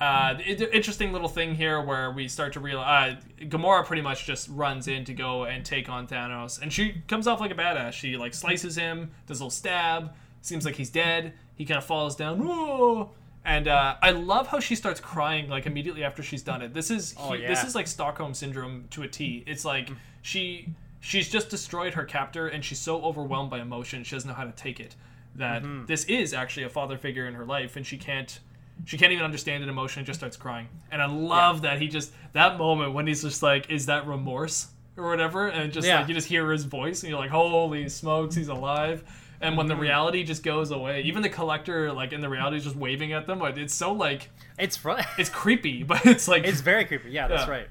uh, 0.01 0.35
the 0.57 0.75
interesting 0.75 1.13
little 1.13 1.29
thing 1.29 1.55
here 1.55 1.81
where 1.81 2.11
we 2.11 2.27
start 2.29 2.53
to 2.55 2.61
realize 2.61 3.17
uh, 3.41 3.45
Gamora 3.45 3.85
pretty 3.85 4.03
much 4.03 4.27
just 4.27 4.49
runs 4.49 4.89
in 4.89 5.05
to 5.05 5.15
go 5.15 5.45
and 5.45 5.65
take 5.65 5.89
on 5.89 6.07
Thanos, 6.07 6.61
and 6.63 6.73
she 6.73 7.03
comes 7.09 7.27
off 7.27 7.41
like 7.41 7.51
a 7.51 7.55
badass. 7.55 7.93
She 7.93 8.17
like 8.17 8.33
slices 8.35 8.77
him, 8.77 9.11
does 9.27 9.41
a 9.41 9.43
little 9.45 9.51
stab. 9.51 10.15
Seems 10.43 10.65
like 10.65 10.77
he's 10.77 10.91
dead. 10.91 11.33
He 11.57 11.65
kind 11.65 11.79
of 11.79 11.85
falls 11.85 12.17
down. 12.17 12.39
Whoa! 12.47 13.11
And 13.45 13.67
uh, 13.69 13.97
I 14.03 14.11
love 14.11 14.47
how 14.49 14.61
she 14.61 14.75
starts 14.75 15.01
crying 15.01 15.49
like 15.49 15.67
immediately 15.67 16.05
after 16.05 16.23
she's 16.23 16.43
done 16.43 16.63
it. 16.63 16.75
This 16.75 16.91
is 16.91 17.15
Oh, 17.19 17.33
he- 17.33 17.43
yeah. 17.43 17.49
this 17.49 17.65
is 17.65 17.75
like 17.75 17.87
Stockholm 17.87 18.35
syndrome 18.35 18.85
to 18.91 19.03
a 19.03 19.09
T. 19.09 19.43
It's 19.47 19.65
like 19.65 19.91
she 20.23 20.69
she's 21.01 21.29
just 21.29 21.49
destroyed 21.49 21.95
her 21.95 22.05
captor, 22.05 22.49
and 22.49 22.65
she's 22.65 22.79
so 22.79 23.03
overwhelmed 23.03 23.51
by 23.51 23.61
emotion 23.61 24.05
she 24.05 24.15
doesn't 24.17 24.29
know 24.29 24.35
how 24.35 24.45
to 24.45 24.53
take 24.53 24.81
it. 24.81 24.95
That 25.37 25.63
Mm-hmm. 25.63 25.87
this 25.87 26.05
is 26.05 26.35
actually 26.35 26.65
a 26.65 26.69
father 26.69 26.99
figure 26.99 27.27
in 27.27 27.35
her 27.35 27.45
life, 27.47 27.77
and 27.77 27.87
she 27.87 27.97
can't 27.97 28.39
she 28.85 28.97
can't 28.97 29.13
even 29.13 29.25
understand 29.25 29.63
an 29.65 29.69
emotion 29.69 30.01
and 30.01 30.07
just 30.07 30.21
starts 30.21 30.37
crying. 30.37 30.69
And 30.93 31.03
I 31.03 31.07
love 31.07 31.63
that 31.63 31.81
he 31.81 31.89
just 31.89 32.13
that 32.33 32.59
moment 32.59 32.93
when 32.93 33.07
he's 33.07 33.23
just 33.23 33.43
like, 33.43 33.71
is 33.71 33.87
that 33.87 34.07
remorse 34.07 34.69
or 34.97 35.09
whatever? 35.09 35.49
And 35.49 35.73
just 35.73 35.87
Yeah. 35.87 35.99
like 36.01 36.09
you 36.09 36.15
just 36.15 36.29
hear 36.29 36.51
his 36.53 36.65
voice 36.65 37.03
and 37.03 37.11
you're 37.11 37.19
like, 37.19 37.31
holy 37.31 37.89
smokes, 37.89 38.35
he's 38.37 38.49
alive. 38.49 39.03
And 39.41 39.57
when 39.57 39.67
the 39.69 39.75
Mm-hmm. 39.75 39.83
reality 39.83 40.25
just 40.25 40.43
goes 40.43 40.71
away, 40.73 41.03
even 41.03 41.23
the 41.23 41.29
collector, 41.29 41.93
like 41.93 42.13
in 42.13 42.21
the 42.21 42.29
reality, 42.29 42.57
is 42.57 42.65
just 42.65 42.75
waving 42.77 43.13
at 43.13 43.27
them. 43.27 43.39
Like, 43.39 43.57
it's 43.57 43.75
so 43.75 43.93
like 43.93 44.31
it's 44.59 44.77
fun 44.77 45.05
it's 45.19 45.31
creepy, 45.31 45.83
but 45.91 46.05
it's 46.07 46.27
like 46.29 46.45
it's 46.45 46.61
very 46.61 46.85
creepy 46.85 47.11
yeah 47.11 47.29
that's 47.29 47.45
Yeah. 47.47 47.51
right 47.51 47.69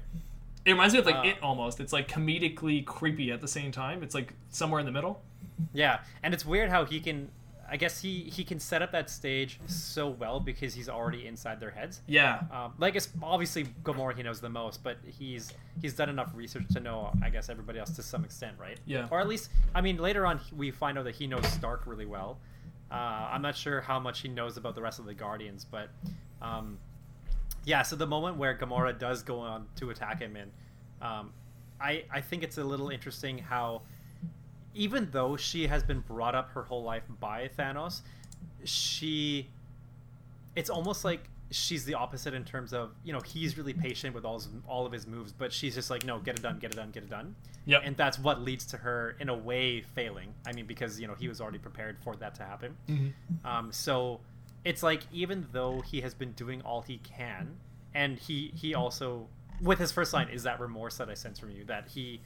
it 0.64 0.72
reminds 0.72 0.92
me 0.92 1.00
of 1.00 1.06
like 1.06 1.14
uh, 1.16 1.22
it 1.28 1.36
almost. 1.42 1.80
It's 1.80 1.92
like 1.94 2.08
comedically 2.08 2.84
creepy 2.84 3.30
at 3.32 3.40
the 3.40 3.48
same 3.48 3.72
time. 3.72 4.02
It's 4.02 4.14
like 4.14 4.34
somewhere 4.50 4.80
in 4.80 4.86
the 4.86 4.92
middle. 4.92 5.22
Yeah, 5.72 6.00
and 6.22 6.34
it's 6.34 6.44
weird 6.44 6.68
how 6.70 6.84
he 6.84 7.00
can. 7.00 7.30
I 7.70 7.76
guess 7.76 8.00
he 8.00 8.22
he 8.22 8.44
can 8.44 8.58
set 8.58 8.80
up 8.80 8.92
that 8.92 9.10
stage 9.10 9.60
so 9.66 10.08
well 10.08 10.40
because 10.40 10.74
he's 10.74 10.88
already 10.88 11.26
inside 11.26 11.60
their 11.60 11.70
heads. 11.70 12.00
Yeah, 12.06 12.40
Um, 12.50 12.72
like 12.78 12.96
it's 12.96 13.08
obviously 13.22 13.66
Gamora 13.84 14.16
he 14.16 14.22
knows 14.22 14.40
the 14.40 14.48
most, 14.48 14.82
but 14.82 14.96
he's 15.06 15.52
he's 15.82 15.94
done 15.94 16.08
enough 16.08 16.30
research 16.34 16.64
to 16.72 16.80
know 16.80 17.12
I 17.22 17.28
guess 17.30 17.48
everybody 17.50 17.78
else 17.78 17.90
to 17.96 18.02
some 18.02 18.24
extent, 18.24 18.56
right? 18.58 18.78
Yeah. 18.86 19.06
Or 19.10 19.20
at 19.20 19.28
least 19.28 19.50
I 19.74 19.80
mean 19.82 19.98
later 19.98 20.24
on 20.26 20.40
we 20.56 20.70
find 20.70 20.96
out 20.98 21.04
that 21.04 21.14
he 21.14 21.26
knows 21.26 21.46
Stark 21.48 21.82
really 21.86 22.06
well. 22.06 22.38
Uh, 22.90 22.94
I'm 23.32 23.42
not 23.42 23.54
sure 23.54 23.82
how 23.82 23.98
much 24.00 24.20
he 24.20 24.28
knows 24.28 24.56
about 24.56 24.74
the 24.74 24.80
rest 24.80 24.98
of 24.98 25.04
the 25.04 25.12
Guardians, 25.14 25.66
but 25.70 25.90
um, 26.40 26.78
yeah. 27.66 27.82
So 27.82 27.96
the 27.96 28.06
moment 28.06 28.38
where 28.38 28.56
Gamora 28.56 28.98
does 28.98 29.22
go 29.22 29.40
on 29.40 29.66
to 29.76 29.90
attack 29.90 30.20
him, 30.20 30.36
and 30.36 30.50
um, 31.02 31.32
I 31.78 32.04
I 32.10 32.22
think 32.22 32.42
it's 32.42 32.56
a 32.56 32.64
little 32.64 32.88
interesting 32.88 33.36
how 33.36 33.82
even 34.74 35.08
though 35.10 35.36
she 35.36 35.66
has 35.66 35.82
been 35.82 36.00
brought 36.00 36.34
up 36.34 36.50
her 36.52 36.62
whole 36.62 36.82
life 36.82 37.04
by 37.20 37.48
Thanos, 37.58 38.02
she 38.64 39.48
it's 40.56 40.70
almost 40.70 41.04
like 41.04 41.28
she's 41.50 41.84
the 41.84 41.94
opposite 41.94 42.34
in 42.34 42.44
terms 42.44 42.72
of 42.72 42.90
you 43.04 43.12
know 43.12 43.20
he's 43.20 43.56
really 43.56 43.72
patient 43.72 44.14
with 44.14 44.24
all 44.24 44.34
his, 44.34 44.48
all 44.66 44.86
of 44.86 44.92
his 44.92 45.06
moves, 45.06 45.32
but 45.32 45.52
she's 45.52 45.74
just 45.74 45.90
like 45.90 46.04
no, 46.04 46.18
get 46.18 46.38
it 46.38 46.42
done, 46.42 46.58
get 46.58 46.72
it 46.72 46.76
done, 46.76 46.90
get 46.90 47.02
it 47.02 47.10
done. 47.10 47.34
Yeah, 47.66 47.80
And 47.84 47.94
that's 47.98 48.18
what 48.18 48.40
leads 48.40 48.64
to 48.66 48.78
her 48.78 49.14
in 49.20 49.28
a 49.28 49.34
way 49.34 49.82
failing. 49.82 50.32
I 50.46 50.52
mean, 50.52 50.64
because 50.64 50.98
you 50.98 51.06
know 51.06 51.14
he 51.14 51.28
was 51.28 51.40
already 51.40 51.58
prepared 51.58 51.98
for 52.02 52.16
that 52.16 52.34
to 52.36 52.42
happen. 52.42 52.76
Um, 53.44 53.72
so 53.72 54.20
it's 54.64 54.82
like 54.82 55.02
even 55.12 55.46
though 55.52 55.80
he 55.80 56.00
has 56.00 56.14
been 56.14 56.32
doing 56.32 56.62
all 56.62 56.82
he 56.82 56.98
can, 56.98 57.56
and 57.94 58.18
he 58.18 58.52
he 58.56 58.74
also 58.74 59.26
with 59.60 59.78
his 59.78 59.92
first 59.92 60.12
line 60.12 60.28
is 60.28 60.44
that 60.44 60.60
remorse 60.60 60.96
that 60.98 61.10
I 61.10 61.14
sense 61.14 61.38
from 61.38 61.50
you 61.50 61.64
that 61.64 61.88
he 61.88 62.20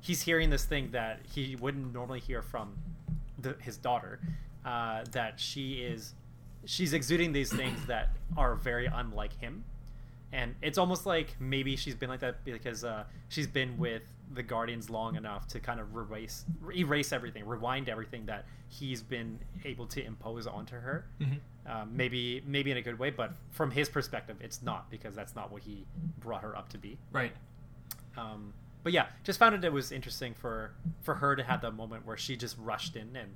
he's 0.00 0.22
hearing 0.22 0.50
this 0.50 0.64
thing 0.64 0.90
that 0.92 1.20
he 1.34 1.56
wouldn't 1.56 1.92
normally 1.92 2.20
hear 2.20 2.42
from 2.42 2.74
the, 3.38 3.56
his 3.60 3.76
daughter 3.76 4.20
uh, 4.64 5.04
that 5.12 5.38
she 5.40 5.74
is 5.74 6.14
she's 6.64 6.92
exuding 6.92 7.32
these 7.32 7.52
things 7.52 7.86
that 7.86 8.10
are 8.36 8.54
very 8.56 8.86
unlike 8.86 9.38
him. 9.40 9.64
And 10.32 10.56
it's 10.60 10.76
almost 10.76 11.06
like 11.06 11.36
maybe 11.38 11.76
she's 11.76 11.94
been 11.94 12.08
like 12.10 12.20
that 12.20 12.44
because 12.44 12.82
uh, 12.84 13.04
she's 13.28 13.46
been 13.46 13.78
with 13.78 14.02
the 14.34 14.42
guardians 14.42 14.90
long 14.90 15.14
enough 15.14 15.46
to 15.48 15.60
kind 15.60 15.78
of 15.78 15.94
erase 15.94 16.44
erase 16.74 17.12
everything 17.12 17.46
rewind 17.46 17.88
everything 17.88 18.26
that 18.26 18.44
he's 18.68 19.00
been 19.02 19.38
able 19.64 19.86
to 19.86 20.04
impose 20.04 20.48
onto 20.48 20.74
her. 20.74 21.06
Um, 21.66 21.96
maybe 21.96 22.42
maybe 22.44 22.70
in 22.72 22.76
a 22.76 22.82
good 22.82 22.98
way 22.98 23.10
but 23.10 23.32
from 23.50 23.70
his 23.70 23.88
perspective 23.88 24.36
it's 24.40 24.62
not 24.62 24.90
because 24.90 25.14
that's 25.14 25.34
not 25.36 25.52
what 25.52 25.62
he 25.62 25.84
brought 26.18 26.42
her 26.42 26.56
up 26.56 26.68
to 26.70 26.78
be. 26.78 26.98
Right. 27.12 27.32
um, 28.16 28.52
but 28.86 28.92
yeah 28.92 29.06
just 29.24 29.36
found 29.38 29.52
it 29.54 29.64
it 29.64 29.72
was 29.72 29.90
interesting 29.90 30.32
for 30.34 30.70
for 31.02 31.14
her 31.16 31.34
to 31.34 31.42
have 31.42 31.60
the 31.60 31.72
moment 31.72 32.06
where 32.06 32.16
she 32.16 32.36
just 32.36 32.56
rushed 32.58 32.94
in 32.94 33.16
and 33.16 33.34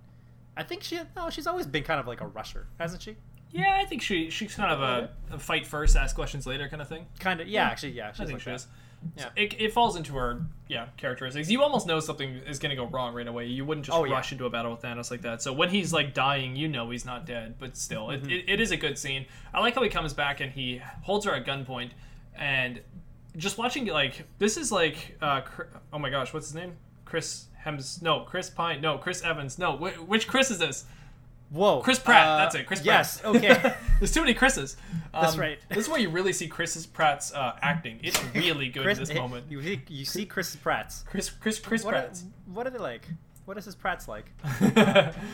i 0.57 0.63
think 0.63 0.81
she 0.85 0.97
no 1.17 1.29
she's 1.29 1.47
always 1.49 1.67
been 1.67 1.83
kind 1.83 1.99
of 1.99 2.07
like 2.07 2.21
a 2.21 2.27
rusher 2.27 2.67
hasn't 2.79 3.03
she 3.03 3.17
Yeah, 3.53 3.79
I 3.83 3.85
think 3.85 4.01
she 4.01 4.31
she's 4.31 4.55
kind 4.55 4.73
of 4.73 4.81
a, 4.81 5.11
a 5.35 5.39
fight 5.41 5.67
first, 5.67 5.97
ask 5.97 6.15
questions 6.15 6.47
later 6.47 6.69
kind 6.69 6.81
of 6.81 6.89
thing. 6.89 7.07
kind 7.19 7.41
of 7.41 7.49
yeah, 7.49 7.65
actually 7.67 7.95
yeah 8.01 8.13
she's 8.13 8.21
I 8.21 8.25
think 8.27 8.35
like 8.37 8.43
she 8.43 8.51
that. 8.51 8.57
is. 8.57 8.67
Yeah. 9.17 9.25
So 9.25 9.29
It, 9.35 9.61
it 9.65 9.73
falls 9.73 9.97
into 9.97 10.13
her 10.15 10.43
yeah 10.69 10.87
characteristics. 10.97 11.51
You 11.51 11.61
almost 11.65 11.87
know 11.89 11.99
something 11.99 12.31
is 12.47 12.61
going 12.61 12.71
to 12.71 12.77
go 12.77 12.87
wrong 12.87 13.13
right 13.13 13.27
away. 13.27 13.47
You 13.47 13.65
wouldn't 13.65 13.87
just 13.87 13.99
Oh, 13.99 14.05
yeah. 14.05 14.13
rush 14.13 14.31
into 14.31 14.45
a 14.47 14.51
battle 14.51 14.71
with 14.71 14.83
Thanos 14.83 15.11
like 15.11 15.23
that. 15.23 15.43
So 15.43 15.53
when 15.53 15.71
he's 15.71 15.93
like 15.93 16.15
dying, 16.15 16.55
you 16.55 16.69
know 16.69 16.91
he's 16.91 17.05
not 17.05 17.27
dead, 17.27 17.57
but 17.59 17.77
still, 17.77 18.07
Mm-hmm. 18.09 18.27
it, 18.31 18.33
it, 18.33 18.45
it 18.55 18.61
is 18.61 18.71
a 18.71 18.77
good 18.77 18.97
scene. 18.99 19.27
I 19.53 19.59
like 19.59 19.75
how 19.75 19.83
he 19.83 19.89
comes 19.89 20.13
back 20.15 20.39
and 20.41 20.53
he 20.53 20.81
holds 21.03 21.25
her 21.27 21.35
at 21.35 21.45
gunpoint, 21.45 21.91
and 22.37 22.81
just 23.37 23.59
watching 23.59 23.87
like 23.87 24.25
this 24.39 24.57
is 24.57 24.71
like 24.73 25.17
uh, 25.23 25.41
oh 25.93 25.99
my 25.99 26.11
gosh, 26.11 26.33
what's 26.35 26.47
his 26.47 26.55
name? 26.55 26.77
Chris 27.05 27.47
Hems? 27.65 28.01
No, 28.03 28.21
Chris 28.21 28.49
Pine? 28.51 28.81
No, 28.81 28.99
Chris 28.99 29.23
Evans? 29.23 29.59
No, 29.59 29.77
wh- 29.77 30.09
which 30.09 30.27
Chris 30.29 30.51
is 30.51 30.59
this? 30.59 30.85
whoa 31.53 31.81
Chris 31.81 31.99
Pratt. 31.99 32.25
uh, 32.29 32.37
that's 32.37 32.55
it. 32.55 32.65
Chris 32.67 32.85
yes 32.85 33.21
Pratt. 33.23 33.35
okay 33.37 33.75
There's 33.99 34.13
too 34.13 34.21
many 34.21 34.35
Chris's. 34.35 34.77
Um, 35.13 35.23
That's 35.23 35.37
right. 35.37 35.59
this 35.69 35.79
is 35.79 35.89
where 35.89 35.99
you 35.99 36.09
really 36.09 36.33
see 36.33 36.47
Chris 36.47 36.87
Pratt's 36.87 37.33
uh, 37.35 37.57
acting. 37.61 37.99
It's 38.05 38.23
really 38.35 38.69
good 38.69 38.85
Chris, 38.85 38.99
in 38.99 39.05
this 39.05 39.15
moment. 39.17 39.47
you, 39.51 39.61
see- 39.61 39.83
you 39.89 40.05
see 40.05 40.27
chris 40.27 40.55
pratt's 40.55 41.03
Chris 41.11 41.29
Chris 41.29 41.59
Chris 41.59 41.85
what 41.85 41.95
are, 41.95 42.09
what 42.55 42.67
are 42.69 42.71
they 42.71 42.79
like 42.79 43.09
what 43.47 43.59
is 43.59 43.65
his 43.65 43.75
pratt's 43.75 44.07
like 44.07 44.27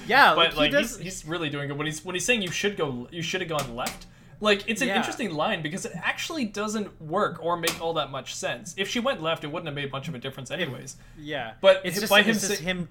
yeah, 0.09 0.35
but 0.35 0.37
like, 0.37 0.53
he 0.53 0.59
like 0.61 0.71
does- 0.73 0.97
he's, 0.97 1.05
he's 1.23 1.27
really 1.27 1.51
doing 1.51 1.69
good 1.69 1.77
when 1.77 1.87
he's 1.87 2.03
when 2.05 2.15
he's 2.15 2.25
saying 2.25 2.41
you 2.41 2.51
should 2.51 2.77
go 2.79 3.07
you 3.11 3.21
should 3.23 3.43
have 3.43 3.51
gone 3.51 3.77
left. 3.77 4.07
Like 4.41 4.65
it's 4.69 4.83
an 4.83 4.89
Yeah. 4.89 4.97
interesting 4.97 5.33
line 5.33 5.63
because 5.63 5.85
it 5.87 5.93
actually 5.97 6.45
doesn't 6.45 7.01
work 7.01 7.39
or 7.43 7.57
make 7.57 7.81
all 7.81 7.95
that 7.95 8.11
much 8.11 8.35
sense. 8.35 8.75
If 8.77 8.89
she 8.89 9.01
went 9.01 9.23
left, 9.23 9.45
it 9.45 9.47
wouldn't 9.49 9.67
have 9.67 9.75
made 9.75 9.91
much 9.91 10.09
of 10.09 10.15
a 10.15 10.19
difference 10.19 10.51
anyways. 10.51 10.97
yeah 11.19 11.55
But 11.61 11.81
it's 11.85 11.99
just, 12.01 12.11
by 12.11 12.21
it's 12.21 12.29
him 12.29 12.35
just 12.35 12.49
say- 12.49 12.63
him 12.65 12.89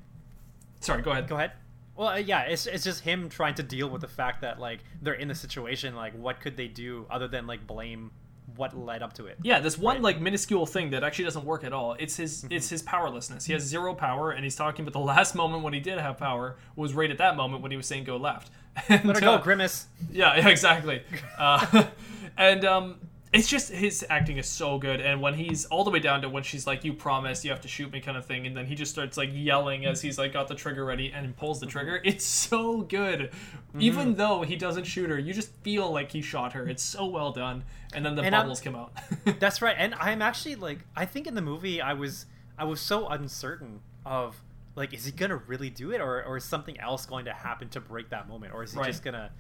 Sorry, 0.82 1.02
go 1.02 1.12
ahead. 1.12 1.28
Go 1.28 1.36
ahead. 1.36 1.52
Well, 1.96 2.10
uh, 2.10 2.16
yeah, 2.18 2.42
it's 2.42 2.66
it's 2.68 2.84
just 2.84 3.02
him 3.02 3.30
trying 3.30 3.56
to 3.56 3.64
deal 3.64 3.90
with 3.90 4.02
the 4.02 4.08
fact 4.08 4.42
that 4.42 4.60
like 4.60 4.80
they're 5.02 5.14
in 5.14 5.28
the 5.30 5.36
situation. 5.36 5.96
Like, 5.96 6.14
what 6.14 6.42
could 6.42 6.58
they 6.58 6.68
do 6.68 7.06
other 7.10 7.28
than 7.28 7.48
like 7.48 7.66
blame 7.66 8.12
what 8.58 8.78
led 8.78 9.02
up 9.02 9.14
to 9.14 9.26
it? 9.26 9.38
Yeah, 9.44 9.60
this 9.60 9.78
one 9.78 9.96
Right. 9.96 10.04
like 10.04 10.22
minuscule 10.22 10.66
thing 10.66 10.90
that 10.92 11.04
actually 11.04 11.26
doesn't 11.26 11.46
work 11.46 11.64
at 11.64 11.74
all. 11.74 11.96
It's 12.00 12.18
his 12.18 12.46
it's 12.50 12.70
his 12.70 12.82
powerlessness. 12.82 13.46
He 13.46 13.54
has 13.54 13.64
zero 13.64 13.94
power, 13.94 14.32
and 14.32 14.44
he's 14.44 14.56
talking 14.56 14.84
about 14.84 14.94
the 14.94 15.06
last 15.06 15.36
moment 15.36 15.64
when 15.64 15.74
he 15.74 15.80
did 15.80 15.98
have 16.00 16.18
power 16.18 16.56
was 16.76 16.94
right 16.94 17.10
at 17.12 17.18
that 17.18 17.36
moment 17.36 17.62
when 17.62 17.72
he 17.72 17.78
was 17.78 17.86
saying 17.86 18.04
go 18.06 18.18
left. 18.18 18.50
Let 18.90 19.04
her 19.06 19.14
go, 19.22 19.34
uh, 19.34 19.42
Grimace. 19.42 19.88
Yeah, 20.12 20.36
yeah, 20.38 20.50
exactly. 20.50 21.02
Uh, 21.38 21.86
and 22.38 22.66
um, 22.66 23.00
it's 23.36 23.48
just 23.48 23.70
his 23.70 24.06
acting 24.10 24.38
is 24.38 24.48
so 24.48 24.78
good. 24.78 25.02
And 25.02 25.22
when 25.22 25.34
he's 25.34 25.66
all 25.66 25.84
the 25.84 25.92
way 25.92 26.00
down 26.00 26.22
to 26.22 26.30
when 26.30 26.44
she's 26.44 26.66
like, 26.66 26.84
"You 26.84 26.94
promise 26.94 27.44
you 27.44 27.52
have 27.52 27.62
to 27.62 27.68
shoot 27.68 27.92
me," 27.92 28.00
kind 28.00 28.18
of 28.18 28.26
thing, 28.26 28.48
and 28.48 28.56
then 28.56 28.66
he 28.66 28.76
just 28.76 28.92
starts 28.92 29.18
like 29.18 29.30
yelling 29.34 29.86
as 29.86 30.02
he's 30.02 30.18
like 30.18 30.34
got 30.34 30.48
the 30.48 30.56
trigger 30.56 30.86
ready 30.86 31.12
and 31.14 31.36
pulls 31.36 31.60
the 31.60 31.66
mm-hmm. 31.66 31.72
trigger. 31.78 32.02
It's 32.04 32.26
so 32.26 32.82
good. 32.82 33.32
Mm-hmm. 33.32 33.82
Even 33.82 34.16
though 34.16 34.44
he 34.44 34.56
doesn't 34.56 34.86
shoot 34.86 35.10
her, 35.10 35.20
you 35.20 35.34
just 35.34 35.52
feel 35.64 35.92
like 35.92 36.12
he 36.12 36.22
shot 36.22 36.54
her. 36.54 36.68
It's 36.68 36.84
so 36.84 37.06
well 37.06 37.32
done. 37.32 37.64
And 37.94 38.06
then 38.06 38.16
the 38.16 38.22
And 38.24 38.34
I'm- 38.34 38.46
bubbles 38.46 38.62
come 38.62 38.76
out. 38.76 38.94
That's 39.40 39.62
right. 39.62 39.76
And 39.78 39.96
I'm 39.96 40.22
actually 40.22 40.56
like, 40.56 40.80
I 40.96 41.06
think 41.06 41.28
in 41.28 41.36
the 41.36 41.42
movie, 41.42 41.82
I 41.82 41.94
was 41.94 42.26
I 42.58 42.64
was 42.64 42.80
so 42.80 43.08
uncertain 43.08 43.82
of 44.06 44.42
like, 44.76 44.94
is 44.94 45.06
he 45.06 45.12
gonna 45.12 45.38
really 45.38 45.70
do 45.70 45.92
it, 45.92 46.00
or 46.00 46.24
or 46.24 46.38
is 46.38 46.46
something 46.46 46.80
else 46.80 47.06
going 47.06 47.26
to 47.26 47.34
happen 47.34 47.70
to 47.70 47.82
break 47.82 48.10
that 48.10 48.28
moment, 48.30 48.54
or 48.54 48.64
is 48.64 48.74
he 48.74 48.80
Right. 48.80 48.88
just 48.88 49.04
gonna 49.04 49.32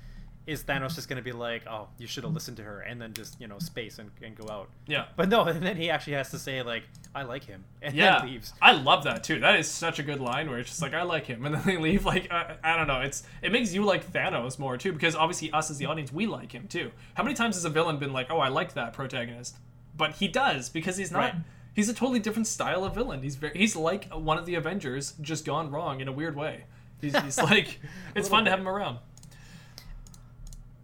is 0.47 0.63
Thanos 0.63 0.93
just 0.95 1.09
gonna 1.09 1.21
be 1.21 1.31
like, 1.31 1.63
oh, 1.67 1.87
you 1.97 2.05
should 2.05 2.23
have 2.23 2.33
listened 2.33 2.57
to 2.57 2.63
her, 2.63 2.81
and 2.81 3.01
then 3.01 3.13
just 3.13 3.39
you 3.41 3.47
know 3.47 3.57
space 3.59 3.97
and, 3.99 4.11
and 4.21 4.35
go 4.35 4.47
out? 4.49 4.69
yeah. 4.87 5.05
But 5.15 5.29
no, 5.29 5.43
and 5.45 5.61
then 5.65 5.75
he 5.77 5.89
actually 5.89 6.13
has 6.13 6.29
to 6.31 6.39
say 6.39 6.61
like, 6.61 6.83
I 7.13 7.23
like 7.23 7.43
him, 7.43 7.63
and 7.81 7.95
Yeah, 7.95 8.19
then 8.19 8.29
leaves. 8.29 8.53
I 8.61 8.73
love 8.73 9.03
that 9.05 9.23
too. 9.23 9.39
That 9.39 9.59
is 9.59 9.69
such 9.69 9.99
a 9.99 10.03
good 10.03 10.19
line 10.19 10.49
where 10.49 10.59
it's 10.59 10.69
just 10.69 10.81
like 10.81 10.93
I 10.93 11.03
like 11.03 11.25
him, 11.25 11.45
and 11.45 11.55
then 11.55 11.63
they 11.65 11.77
leave. 11.77 12.05
Like 12.05 12.31
I, 12.31 12.57
I 12.63 12.77
don't 12.77 12.87
know, 12.87 13.01
it's 13.01 13.23
it 13.41 13.51
makes 13.51 13.73
you 13.73 13.83
like 13.83 14.11
Thanos 14.11 14.59
more 14.59 14.77
too 14.77 14.93
because 14.93 15.15
obviously 15.15 15.51
us 15.51 15.71
as 15.71 15.77
the 15.77 15.87
audience 15.87 16.13
we 16.13 16.27
like 16.27 16.51
him 16.51 16.67
too. 16.67 16.91
How 17.15 17.23
many 17.23 17.35
times 17.35 17.55
has 17.55 17.65
a 17.65 17.69
villain 17.69 17.97
been 17.97 18.13
like, 18.13 18.27
oh, 18.29 18.39
I 18.39 18.49
like 18.49 18.73
that 18.73 18.93
protagonist, 18.93 19.57
but 19.97 20.13
he 20.13 20.27
does 20.27 20.69
because 20.69 20.97
he's 20.97 21.11
not. 21.11 21.19
Right. 21.19 21.35
He's 21.73 21.89
a 21.89 21.93
totally 21.93 22.19
different 22.19 22.47
style 22.47 22.85
of 22.85 22.95
villain. 22.95 23.21
He's 23.21 23.35
very, 23.35 23.57
he's 23.57 23.75
like 23.75 24.09
one 24.13 24.37
of 24.37 24.45
the 24.45 24.55
Avengers 24.55 25.13
just 25.19 25.43
gone 25.43 25.71
wrong 25.71 25.99
in 25.99 26.07
a 26.07 26.11
weird 26.13 26.37
way. 26.37 26.63
He's, 27.01 27.17
he's 27.19 27.37
like 27.51 27.79
it's 28.15 28.29
fun 28.29 28.45
to 28.45 28.49
have 28.51 28.59
him 28.61 28.67
around. 28.69 28.99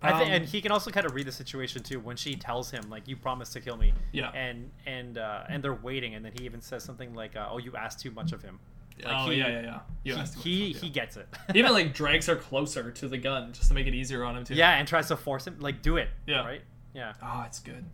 I 0.04 0.18
think, 0.18 0.30
Um, 0.30 0.34
and 0.34 0.46
he 0.46 0.62
can 0.62 0.72
also 0.72 0.90
kind 0.92 1.06
of 1.06 1.14
read 1.14 1.28
the 1.28 1.32
situation 1.32 1.84
too 1.84 2.00
when 2.00 2.16
she 2.16 2.36
tells 2.36 2.72
him 2.72 2.90
like, 2.90 3.08
"You 3.08 3.16
promised 3.16 3.54
to 3.54 3.62
kill 3.62 3.78
me." 3.78 3.94
Yeah. 4.12 4.30
And 4.32 4.72
and 4.86 5.18
uh, 5.18 5.44
and 5.50 5.64
they're 5.64 5.74
waiting, 5.76 6.16
and 6.16 6.26
then 6.26 6.32
he 6.38 6.46
even 6.46 6.62
says 6.62 6.84
something 6.84 7.14
like, 7.14 7.36
uh, 7.36 7.48
"Oh, 7.52 7.58
you 7.60 7.76
asked 7.76 8.00
too 8.00 8.12
much 8.12 8.32
of 8.32 8.42
him." 8.42 8.60
Like, 9.04 9.16
oh 9.18 9.30
he, 9.30 9.38
yeah, 9.38 9.48
yeah, 9.48 9.62
yeah. 9.62 9.80
You 10.04 10.24
He 10.42 10.74
he, 10.74 10.74
he 10.74 10.90
gets 10.90 11.18
it. 11.18 11.28
He 11.54 11.60
even 11.60 11.72
like 11.72 11.94
drags 12.02 12.28
her 12.28 12.36
closer 12.36 12.92
to 12.92 13.08
the 13.08 13.18
gun 13.18 13.54
just 13.54 13.68
to 13.70 13.74
make 13.74 13.88
it 13.88 13.94
easier 13.96 14.24
on 14.24 14.38
him 14.38 14.44
too. 14.44 14.56
yeah, 14.56 14.72
and 14.78 14.88
tries 14.88 15.08
to 15.08 15.18
force 15.18 15.48
him 15.48 15.58
like 15.60 15.82
do 15.82 15.98
it. 15.98 16.10
Yeah. 16.28 16.42
Right. 16.46 16.62
Yeah. 16.94 17.14
Oh, 17.24 17.44
it's 17.46 17.60
good. 17.60 17.86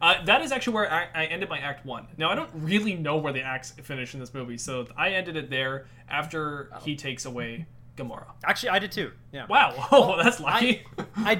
Uh, 0.00 0.22
that 0.24 0.42
is 0.42 0.52
actually 0.52 0.74
where 0.74 0.92
I, 0.92 1.08
I 1.14 1.24
ended 1.26 1.48
my 1.48 1.58
act 1.58 1.86
one. 1.86 2.06
Now 2.18 2.30
I 2.30 2.34
don't 2.34 2.50
really 2.54 2.94
know 2.94 3.16
where 3.16 3.32
the 3.32 3.42
acts 3.42 3.72
finish 3.72 4.12
in 4.14 4.20
this 4.20 4.34
movie, 4.34 4.58
so 4.58 4.86
I 4.96 5.10
ended 5.10 5.36
it 5.36 5.50
there 5.50 5.86
after 6.08 6.70
he 6.82 6.96
takes 6.96 7.24
away 7.24 7.66
Gamora. 7.96 8.26
Actually, 8.44 8.70
I 8.70 8.78
did 8.78 8.92
too. 8.92 9.12
Yeah. 9.32 9.46
Wow, 9.48 9.88
oh, 9.90 10.16
that's 10.22 10.38
lucky. 10.40 10.84
I 10.95 10.95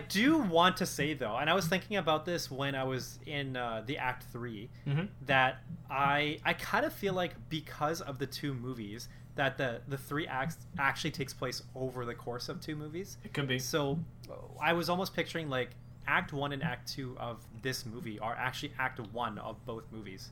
do 0.08 0.38
want 0.38 0.76
to 0.78 0.86
say 0.86 1.14
though, 1.14 1.36
and 1.36 1.48
I 1.50 1.54
was 1.54 1.66
thinking 1.66 1.96
about 1.96 2.24
this 2.24 2.50
when 2.50 2.74
I 2.74 2.84
was 2.84 3.18
in 3.26 3.56
uh, 3.56 3.82
the 3.86 3.98
Act 3.98 4.24
3 4.32 4.68
Mhm. 4.86 5.08
that 5.26 5.58
I 5.90 6.38
I 6.44 6.54
kind 6.54 6.84
of 6.86 6.92
feel 6.92 7.14
like 7.14 7.34
because 7.48 8.00
of 8.00 8.18
the 8.18 8.26
two 8.26 8.54
movies 8.54 9.08
that 9.34 9.58
the 9.58 9.80
the 9.86 9.98
three 9.98 10.26
acts 10.26 10.56
actually 10.78 11.10
takes 11.10 11.34
place 11.34 11.62
over 11.74 12.04
the 12.06 12.14
course 12.14 12.48
of 12.48 12.60
two 12.60 12.74
movies. 12.76 13.18
it 13.24 13.32
could 13.34 13.46
be. 13.48 13.58
So 13.58 13.98
I 14.62 14.72
was 14.72 14.88
almost 14.88 15.14
picturing 15.14 15.48
like 15.50 15.70
Act 16.06 16.32
One 16.32 16.52
and 16.52 16.62
Act 16.62 16.90
Two 16.92 17.16
of 17.18 17.44
this 17.62 17.84
movie 17.84 18.18
are 18.18 18.34
actually 18.34 18.72
Act 18.78 18.98
One 19.12 19.38
of 19.38 19.64
both 19.66 19.84
movies. 19.92 20.30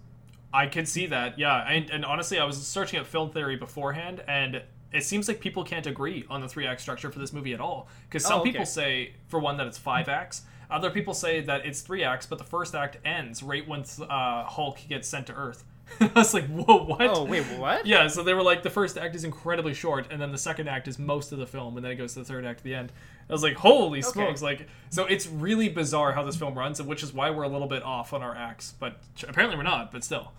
I 0.53 0.69
could 0.69 0.87
see 0.89 1.07
that. 1.07 1.37
Yeah, 1.37 1.69
and, 1.69 1.91
and 1.91 2.05
honestly, 2.05 2.39
I 2.39 2.45
was 2.45 2.65
searching 2.65 3.01
up 3.01 3.07
film 3.07 3.31
theory 3.33 3.57
beforehand, 3.57 4.23
and 4.29 4.63
it 4.95 5.05
seems 5.05 5.29
like 5.29 5.41
people 5.41 5.65
can't 5.65 5.87
agree 5.87 6.25
on 6.31 6.41
the 6.41 6.49
three 6.49 6.67
act 6.67 6.81
structure 6.81 7.11
for 7.11 7.19
this 7.19 7.33
movie 7.33 7.53
at 7.53 7.61
all. 7.61 7.89
Because 8.09 8.23
some 8.25 8.39
Oh, 8.39 8.41
okay. 8.43 8.53
people 8.53 8.67
say, 8.67 9.13
for 9.29 9.39
one, 9.41 9.57
that 9.59 9.67
it's 9.67 9.79
five 9.79 10.09
acts. 10.09 10.43
Other 10.71 10.91
people 10.91 11.13
say 11.15 11.41
that 11.43 11.67
it's 11.67 11.81
three 11.83 12.03
acts, 12.05 12.27
but 12.27 12.39
the 12.39 12.45
first 12.45 12.75
act 12.75 12.97
ends 13.05 13.43
right 13.43 13.67
when 13.69 13.85
uh, 14.09 14.45
Hulk 14.45 14.79
gets 14.89 15.09
sent 15.09 15.27
to 15.27 15.35
Earth. 15.35 15.65
I 16.01 16.11
was 16.15 16.33
like, 16.33 16.47
whoa, 16.47 16.83
what? 16.85 17.03
Oh 17.03 17.25
wait, 17.25 17.43
what? 17.59 17.85
Yeah, 17.95 18.07
so 18.09 18.23
they 18.23 18.33
were 18.33 18.43
like, 18.43 18.63
the 18.63 18.71
first 18.71 18.97
act 18.97 19.15
is 19.15 19.23
incredibly 19.25 19.75
short, 19.75 20.07
and 20.11 20.21
then 20.21 20.33
the 20.33 20.39
second 20.39 20.67
act 20.69 20.89
is 20.89 20.99
most 20.99 21.31
of 21.33 21.39
the 21.39 21.47
film, 21.47 21.77
and 21.77 21.85
then 21.85 21.93
it 21.93 21.97
goes 21.97 22.15
to 22.15 22.21
the 22.21 22.25
third 22.25 22.47
act 22.47 22.61
at 22.61 22.65
the 22.65 22.75
end. 22.75 22.91
I 23.29 23.33
was 23.33 23.43
like, 23.43 23.57
holy 23.57 24.01
smokes! 24.01 24.41
Like, 24.41 24.67
so 24.89 25.05
it's 25.05 25.27
really 25.27 25.69
bizarre 25.69 26.13
how 26.13 26.23
this 26.23 26.37
film 26.37 26.55
runs, 26.59 26.81
and 26.81 26.89
which 26.89 27.03
is 27.03 27.13
why 27.13 27.29
we're 27.31 27.43
a 27.43 27.49
little 27.49 27.69
bit 27.69 27.83
off 27.83 28.15
on 28.15 28.23
our 28.23 28.35
acts, 28.35 28.73
but 28.81 28.99
apparently 29.29 29.59
we're 29.59 29.63
not. 29.63 29.93
But 29.93 30.03
still, 30.05 30.33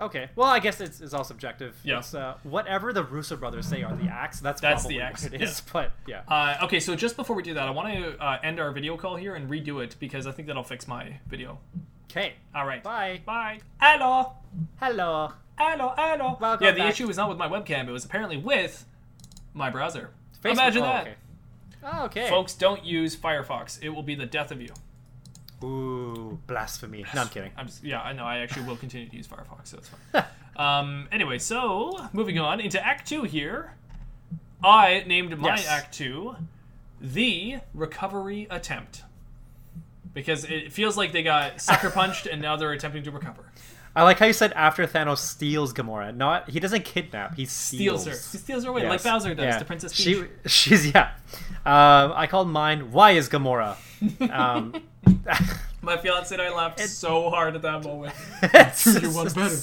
Okay. 0.00 0.28
Well, 0.34 0.48
I 0.48 0.58
guess 0.58 0.80
it's, 0.80 1.00
it's 1.00 1.14
all 1.14 1.24
subjective. 1.24 1.78
Yeah. 1.84 1.98
It's, 1.98 2.14
uh, 2.14 2.36
whatever 2.42 2.92
the 2.92 3.04
Russo 3.04 3.36
brothers 3.36 3.66
say 3.66 3.82
are 3.82 3.94
the 3.94 4.08
acts. 4.08 4.40
That's 4.40 4.60
That's 4.60 4.86
the 4.86 5.00
acts, 5.00 5.24
what 5.24 5.34
it 5.34 5.42
is. 5.42 5.62
But 5.72 5.92
yeah. 6.06 6.22
Uh, 6.26 6.56
okay, 6.64 6.80
so 6.80 6.96
just 6.96 7.16
before 7.16 7.36
we 7.36 7.42
do 7.42 7.54
that, 7.54 7.68
I 7.68 7.70
want 7.70 7.94
to 7.94 8.18
uh, 8.18 8.38
end 8.42 8.58
our 8.58 8.72
video 8.72 8.96
call 8.96 9.16
here 9.16 9.34
and 9.34 9.48
redo 9.50 9.82
it 9.82 9.96
because 10.00 10.26
I 10.26 10.32
think 10.32 10.48
that'll 10.48 10.64
fix 10.64 10.88
my 10.88 11.18
video. 11.28 11.58
Okay. 12.10 12.34
All 12.54 12.66
right. 12.66 12.82
Bye. 12.82 13.20
Bye. 13.24 13.60
Hello. 13.80 14.32
Hello. 14.80 15.32
Hello. 15.56 15.94
Hello. 15.96 16.36
Welcome 16.40 16.64
yeah, 16.64 16.72
the 16.72 16.78
back. 16.78 16.90
issue 16.90 17.06
was 17.06 17.16
not 17.16 17.28
with 17.28 17.38
my 17.38 17.48
webcam; 17.48 17.88
it 17.88 17.92
was 17.92 18.04
apparently 18.04 18.36
with 18.36 18.84
my 19.54 19.70
browser. 19.70 20.10
Facebook- 20.42 20.52
Imagine 20.52 20.82
oh, 20.82 20.86
that, 20.86 21.02
Okay. 21.02 21.14
Oh, 21.84 22.04
okay. 22.04 22.28
folks. 22.28 22.54
Don't 22.54 22.84
use 22.84 23.16
Firefox; 23.16 23.78
it 23.82 23.90
will 23.90 24.02
be 24.02 24.14
the 24.14 24.26
death 24.26 24.50
of 24.50 24.60
you. 24.60 24.74
Ooh, 25.62 26.38
blasphemy. 26.46 27.04
No, 27.14 27.22
I'm 27.22 27.28
kidding. 27.28 27.52
I'm 27.56 27.66
just, 27.66 27.84
yeah, 27.84 28.00
I 28.00 28.12
know. 28.12 28.24
I 28.24 28.38
actually 28.38 28.66
will 28.66 28.76
continue 28.76 29.08
to 29.08 29.16
use 29.16 29.26
Firefox, 29.28 29.66
so 29.68 29.76
that's 29.76 29.88
fine. 30.12 30.24
um, 30.56 31.08
anyway, 31.12 31.38
so 31.38 31.96
moving 32.12 32.38
on 32.38 32.60
into 32.60 32.84
Act 32.84 33.08
Two 33.08 33.22
here. 33.24 33.74
I 34.64 35.04
named 35.06 35.36
my 35.38 35.48
Yes. 35.56 35.68
Act 35.68 35.94
Two 35.94 36.36
the 37.00 37.58
recovery 37.74 38.46
attempt 38.50 39.02
because 40.14 40.44
it 40.44 40.72
feels 40.72 40.96
like 40.96 41.10
they 41.12 41.22
got 41.24 41.60
sucker 41.60 41.90
punched 41.94 42.26
and 42.26 42.40
now 42.40 42.54
they're 42.56 42.72
attempting 42.72 43.02
to 43.04 43.10
recover. 43.10 43.44
I 43.94 44.04
like 44.04 44.18
how 44.18 44.26
you 44.26 44.32
said 44.32 44.52
after 44.52 44.86
Thanos 44.86 45.18
steals 45.18 45.72
Gamora. 45.74 46.16
Not 46.16 46.48
he 46.48 46.60
doesn't 46.60 46.84
kidnap. 46.84 47.34
He 47.34 47.44
Steals 47.44 48.02
steals, 48.02 48.06
her. 48.06 48.30
He 48.32 48.38
steals 48.38 48.64
her 48.64 48.70
away 48.70 48.88
like 48.88 49.02
Bowser 49.02 49.34
does 49.34 49.44
Yeah. 49.44 49.58
to 49.58 49.64
Princess 49.64 49.92
She 49.92 50.24
she's 50.46 50.86
yeah. 50.94 51.10
Um, 51.66 52.12
I 52.14 52.26
called 52.30 52.48
mine. 52.48 52.90
Why 52.92 53.12
is 53.12 53.28
Gamora? 53.28 53.76
Um, 54.30 54.82
My 55.82 55.96
fiance 55.96 56.32
and 56.32 56.40
I 56.40 56.54
laughed 56.54 56.78
so 56.80 57.28
hard 57.28 57.56
at 57.56 57.62
that 57.62 57.82
moment. 57.82 58.14
it's, 58.42 58.86
You 59.02 59.10
want 59.10 59.34
better. 59.34 59.56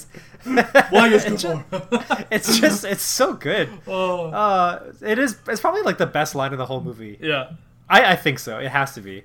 Why 0.90 1.08
is 1.08 1.24
It's 1.24 1.42
just- 1.42 1.70
Gamora? 1.70 2.26
it's 2.30 2.58
just 2.58 2.84
it's 2.84 3.02
so 3.02 3.32
good. 3.34 3.70
oh. 3.86 4.26
Uh, 4.30 4.92
it 5.00 5.18
is. 5.18 5.36
It's 5.48 5.60
probably 5.60 5.82
like 5.82 5.98
the 5.98 6.06
best 6.06 6.34
line 6.34 6.52
of 6.52 6.58
the 6.58 6.66
whole 6.66 6.82
movie. 6.82 7.16
Yeah. 7.20 7.52
I, 7.88 8.12
I 8.12 8.16
think 8.16 8.38
so. 8.38 8.58
It 8.58 8.68
has 8.70 8.94
to 8.94 9.00
be. 9.00 9.24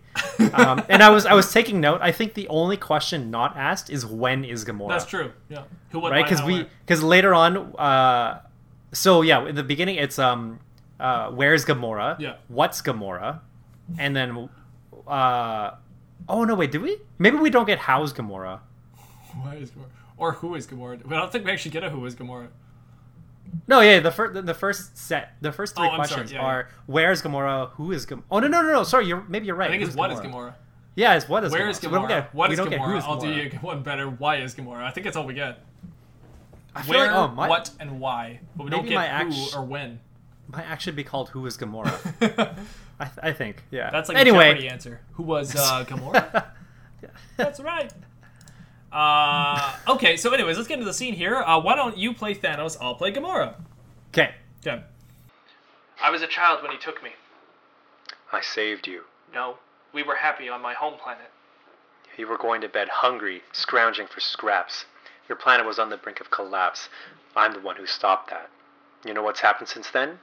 Um, 0.54 0.84
and 0.90 1.04
I 1.04 1.10
was 1.10 1.26
I 1.28 1.34
was 1.34 1.52
taking 1.54 1.80
note. 1.82 2.00
I 2.02 2.12
think 2.12 2.34
the 2.34 2.48
only 2.48 2.78
question 2.78 3.30
not 3.30 3.56
asked 3.56 3.90
is 3.92 4.06
when 4.06 4.44
is 4.44 4.66
Gamora? 4.66 4.90
That's 4.90 5.06
true. 5.06 5.32
Yeah. 5.50 5.64
Who 5.92 6.00
what 6.00 6.12
right? 6.12 6.24
Because 6.26 6.42
we 6.44 6.66
because 6.86 7.04
later 7.04 7.34
on, 7.36 7.58
uh, 7.76 8.42
so 8.92 9.22
yeah, 9.22 9.46
in 9.48 9.54
the 9.56 9.64
beginning 9.64 9.98
it's 9.98 10.18
um, 10.18 10.60
uh, 11.00 11.30
where's 11.30 11.64
Gamora? 11.66 12.20
Yeah. 12.20 12.38
What's 12.48 12.82
Gamora? 12.82 13.42
And 14.00 14.16
then, 14.16 14.50
uh, 15.06 15.72
oh 16.30 16.44
no, 16.44 16.56
wait, 16.56 16.72
did 16.72 16.82
we? 16.82 16.98
Maybe 17.18 17.38
we 17.38 17.50
don't 17.50 17.66
get 17.66 17.80
how's 17.80 18.14
Gamora. 18.14 18.60
Why 19.42 19.56
is 19.56 19.72
Gamora? 19.72 19.86
Or 20.18 20.32
who 20.34 20.56
is 20.56 20.66
Gamora? 20.68 21.02
But 21.04 21.14
I 21.18 21.20
don't 21.20 21.32
think 21.32 21.46
we 21.46 21.52
actually 21.52 21.72
get 21.72 21.84
a 21.84 21.90
who 21.90 22.06
is 22.06 22.16
Gamora. 22.16 22.48
No, 23.68 23.80
yeah, 23.82 24.00
the 24.00 24.12
first 24.12 24.46
the 24.46 24.54
first 24.54 24.98
set, 24.98 25.34
the 25.42 25.52
first 25.52 25.76
three 25.76 25.88
Oh, 25.92 25.96
questions 25.96 26.32
yeah, 26.32 26.40
are 26.42 26.70
where's 26.88 27.22
Gamora? 27.22 27.70
Who 27.72 27.92
is 27.92 28.06
Gamora? 28.06 28.24
Oh 28.32 28.40
no, 28.40 28.48
no, 28.48 28.62
no, 28.62 28.72
no. 28.72 28.84
Sorry, 28.84 29.06
you're 29.08 29.24
maybe 29.28 29.46
you're 29.46 29.56
right. 29.56 29.70
I 29.70 29.72
think 29.72 29.84
it's 29.84 29.92
Who's 29.92 29.98
what 29.98 30.12
is 30.12 30.20
Gamora. 30.20 30.56
Yeah, 30.96 31.16
it's 31.16 31.28
what 31.30 31.44
is 31.44 31.52
Where 31.52 31.62
Gamora. 31.68 31.70
is 31.72 31.78
So 31.78 31.90
we 31.90 31.98
Gamora? 31.98 32.08
get- 32.08 32.34
what 32.34 32.50
we 32.50 32.54
is 32.54 32.60
don't 32.60 32.70
get 32.70 32.80
Gamora? 32.80 32.94
who's 32.96 33.04
I'll 33.04 33.20
do 33.20 33.30
you 33.30 33.50
one 33.62 33.84
better. 33.84 34.10
Why 34.10 34.38
is 34.38 34.56
Gamora? 34.56 34.84
I 34.84 34.92
think 34.92 35.04
that's 35.04 35.16
all 35.18 35.26
we 35.26 35.34
get. 35.34 35.60
Where, 36.88 37.08
like, 37.08 37.12
oh, 37.16 37.28
my, 37.30 37.48
what, 37.48 37.70
and 37.80 38.00
why. 38.02 38.42
But 38.56 38.66
we 38.66 38.70
don't 38.70 38.86
get 38.86 38.96
my 38.96 39.08
who 39.08 39.32
act- 39.32 39.56
or 39.56 39.64
when. 39.64 40.00
might 40.48 40.66
actually 40.66 40.92
be 40.94 41.04
called 41.06 41.30
Who 41.30 41.46
is 41.46 41.58
Gamora. 41.58 42.58
I, 43.00 43.06
th- 43.06 43.20
I 43.22 43.34
think, 43.34 43.64
yeah. 43.72 43.90
That's 43.92 44.10
like 44.10 44.18
a 44.18 44.22
anyway. 44.22 44.50
Jeopardy 44.50 44.70
answer. 44.70 45.02
Who 45.14 45.24
was 45.24 45.56
uh, 45.56 45.84
Gamora? 45.88 46.46
That's 47.38 47.60
right. 47.60 47.92
Uh, 48.92 49.76
okay, 49.90 50.16
so 50.16 50.32
anyways, 50.32 50.56
let's 50.56 50.70
get 50.70 50.76
into 50.76 50.86
the 50.86 50.94
scene 50.94 51.14
here. 51.14 51.36
Uh, 51.36 51.60
why 51.60 51.76
don't 51.76 51.98
you 51.98 52.14
play 52.14 52.34
Thanos? 52.34 52.78
I'll 52.80 52.96
play 52.96 53.12
Gamora. 53.12 53.56
Okay. 54.14 54.34
Okay. 54.66 54.82
I 56.02 56.10
was 56.10 56.22
a 56.22 56.28
child 56.28 56.62
when 56.62 56.72
he 56.72 56.78
took 56.78 57.04
me. 57.04 57.12
I 58.32 58.42
saved 58.42 58.88
you. 58.88 59.04
No, 59.34 59.58
we 59.94 60.04
were 60.04 60.16
happy 60.16 60.48
on 60.48 60.62
my 60.62 60.74
home 60.74 60.96
planet. 61.02 61.30
You 62.18 62.28
were 62.28 62.38
going 62.38 62.62
to 62.62 62.70
bed 62.70 62.88
hungry, 62.90 63.42
scrounging 63.52 64.08
for 64.08 64.22
scraps. 64.22 64.86
Your 65.28 65.36
planet 65.38 65.66
was 65.66 65.80
on 65.80 65.90
the 65.90 65.98
brink 65.98 66.22
of 66.22 66.32
collapse. 66.32 66.88
I'm 67.36 67.54
the 67.54 67.60
one 67.60 67.76
who 67.76 67.86
stopped 67.86 68.30
that. 68.30 68.50
You 69.06 69.14
know 69.14 69.24
what's 69.24 69.42
happened 69.42 69.68
since 69.68 69.90
then? 69.92 70.20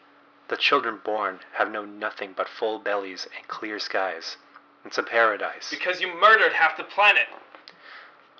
The 0.52 0.58
children 0.58 1.00
born 1.02 1.40
have 1.54 1.70
known 1.70 1.98
nothing 1.98 2.34
but 2.36 2.46
full 2.46 2.78
bellies 2.78 3.26
and 3.34 3.48
clear 3.48 3.78
skies. 3.78 4.36
It's 4.84 4.98
a 4.98 5.02
paradise. 5.02 5.70
Because 5.70 6.02
you 6.02 6.14
murdered 6.14 6.52
half 6.52 6.76
the 6.76 6.84
planet. 6.84 7.26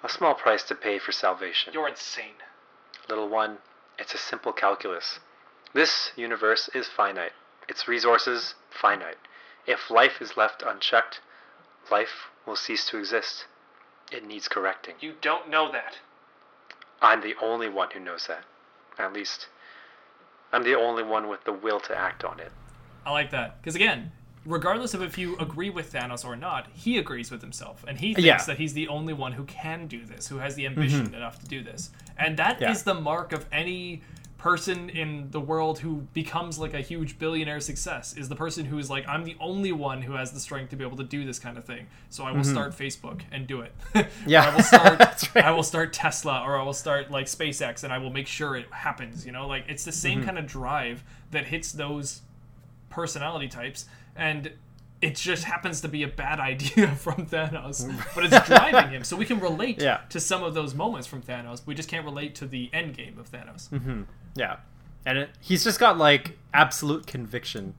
A 0.02 0.10
small 0.10 0.34
price 0.34 0.62
to 0.64 0.74
pay 0.74 0.98
for 0.98 1.10
salvation. 1.10 1.72
You're 1.72 1.88
insane. 1.88 2.34
Little 3.08 3.30
one, 3.30 3.60
it's 3.98 4.12
a 4.12 4.18
simple 4.18 4.52
calculus. 4.52 5.20
This 5.72 6.12
universe 6.14 6.68
is 6.74 6.86
finite, 6.86 7.32
its 7.66 7.88
resources 7.88 8.56
finite. 8.68 9.16
If 9.66 9.90
life 9.90 10.20
is 10.20 10.36
left 10.36 10.62
unchecked, 10.62 11.22
life 11.90 12.28
will 12.44 12.56
cease 12.56 12.84
to 12.88 12.98
exist. 12.98 13.46
It 14.10 14.22
needs 14.22 14.48
correcting. 14.48 14.96
You 15.00 15.14
don't 15.18 15.48
know 15.48 15.72
that. 15.72 15.96
I'm 17.00 17.22
the 17.22 17.36
only 17.40 17.70
one 17.70 17.92
who 17.92 18.00
knows 18.00 18.26
that. 18.26 18.44
At 18.98 19.14
least, 19.14 19.48
I'm 20.52 20.62
the 20.62 20.74
only 20.78 21.02
one 21.02 21.28
with 21.28 21.44
the 21.44 21.52
will 21.52 21.80
to 21.80 21.96
act 21.96 22.24
on 22.24 22.40
it. 22.40 22.52
I 23.06 23.10
like 23.10 23.30
that. 23.30 23.60
Because 23.60 23.74
again, 23.74 24.12
regardless 24.44 24.94
of 24.94 25.02
if 25.02 25.16
you 25.18 25.36
agree 25.38 25.70
with 25.70 25.92
Thanos 25.92 26.24
or 26.24 26.36
not, 26.36 26.66
he 26.72 26.98
agrees 26.98 27.30
with 27.30 27.40
himself. 27.40 27.84
And 27.86 27.98
he 27.98 28.14
thinks 28.14 28.26
Yeah. 28.26 28.42
that 28.44 28.58
he's 28.58 28.74
the 28.74 28.88
only 28.88 29.12
one 29.12 29.32
who 29.32 29.44
can 29.44 29.86
do 29.86 30.04
this, 30.04 30.28
who 30.28 30.38
has 30.38 30.54
the 30.54 30.66
ambition 30.66 31.06
mm-hmm. 31.06 31.14
enough 31.14 31.40
to 31.40 31.46
do 31.46 31.62
this. 31.62 31.90
And 32.18 32.36
that 32.36 32.56
is 32.62 32.84
Yeah. 32.86 32.94
the 32.94 33.00
mark 33.00 33.32
of 33.32 33.46
any 33.52 34.02
person 34.42 34.90
in 34.90 35.30
the 35.30 35.40
world 35.40 35.78
who 35.78 35.96
becomes 36.12 36.58
like 36.58 36.74
a 36.74 36.80
huge 36.80 37.16
billionaire 37.18 37.60
success 37.60 38.16
is 38.16 38.28
the 38.28 38.34
person 38.34 38.64
who 38.64 38.76
is 38.76 38.90
like 38.90 39.06
i'm 39.06 39.22
the 39.22 39.36
only 39.38 39.70
one 39.70 40.02
who 40.02 40.14
has 40.14 40.32
the 40.32 40.40
strength 40.40 40.70
to 40.70 40.74
be 40.74 40.84
able 40.84 40.96
to 40.96 41.04
do 41.04 41.24
this 41.24 41.38
kind 41.38 41.56
of 41.56 41.64
thing 41.64 41.86
so 42.10 42.24
i 42.24 42.32
will 42.32 42.40
mm-hmm. 42.40 42.50
start 42.50 42.72
facebook 42.72 43.20
and 43.30 43.46
do 43.46 43.60
it 43.60 43.72
Yeah, 44.26 44.50
i 44.50 44.54
will 44.54 44.62
start 44.64 45.00
right. 45.34 45.44
i 45.44 45.52
will 45.52 45.62
start 45.62 45.92
tesla 45.92 46.42
or 46.44 46.58
i 46.58 46.62
will 46.64 46.72
start 46.72 47.08
like 47.08 47.26
spacex 47.26 47.84
and 47.84 47.92
i 47.92 47.98
will 47.98 48.10
make 48.10 48.26
sure 48.26 48.56
it 48.56 48.66
happens 48.72 49.24
you 49.24 49.30
know 49.30 49.46
like 49.46 49.64
it's 49.68 49.84
the 49.84 49.92
same 49.92 50.18
mm-hmm. 50.18 50.26
kind 50.26 50.38
of 50.38 50.46
drive 50.46 51.04
that 51.30 51.46
hits 51.46 51.70
those 51.70 52.22
personality 52.92 53.48
types, 53.48 53.86
and 54.14 54.52
it 55.00 55.16
just 55.16 55.44
happens 55.44 55.80
to 55.80 55.88
be 55.88 56.04
a 56.04 56.08
bad 56.08 56.38
idea 56.52 56.94
from 56.94 57.26
Thanos, 57.26 57.92
but 58.14 58.24
it's 58.24 58.46
driving 58.46 58.90
him. 58.92 59.02
So 59.02 59.16
we 59.16 59.24
can 59.24 59.40
relate 59.40 59.80
Yeah. 59.80 60.02
to 60.10 60.20
some 60.20 60.44
of 60.44 60.54
those 60.54 60.74
moments 60.74 61.08
from 61.08 61.22
Thanos. 61.22 61.56
But 61.56 61.66
we 61.66 61.74
just 61.74 61.88
can't 61.88 62.04
relate 62.04 62.36
to 62.36 62.46
the 62.46 62.70
end 62.72 62.96
game 62.96 63.18
of 63.18 63.32
Thanos. 63.32 63.68
Mm-hmm. 63.70 64.02
Yeah, 64.34 64.56
and 65.06 65.18
it, 65.18 65.30
he's 65.40 65.64
just 65.64 65.78
got 65.80 65.98
like 65.98 66.38
absolute 66.54 67.06
conviction, 67.06 67.74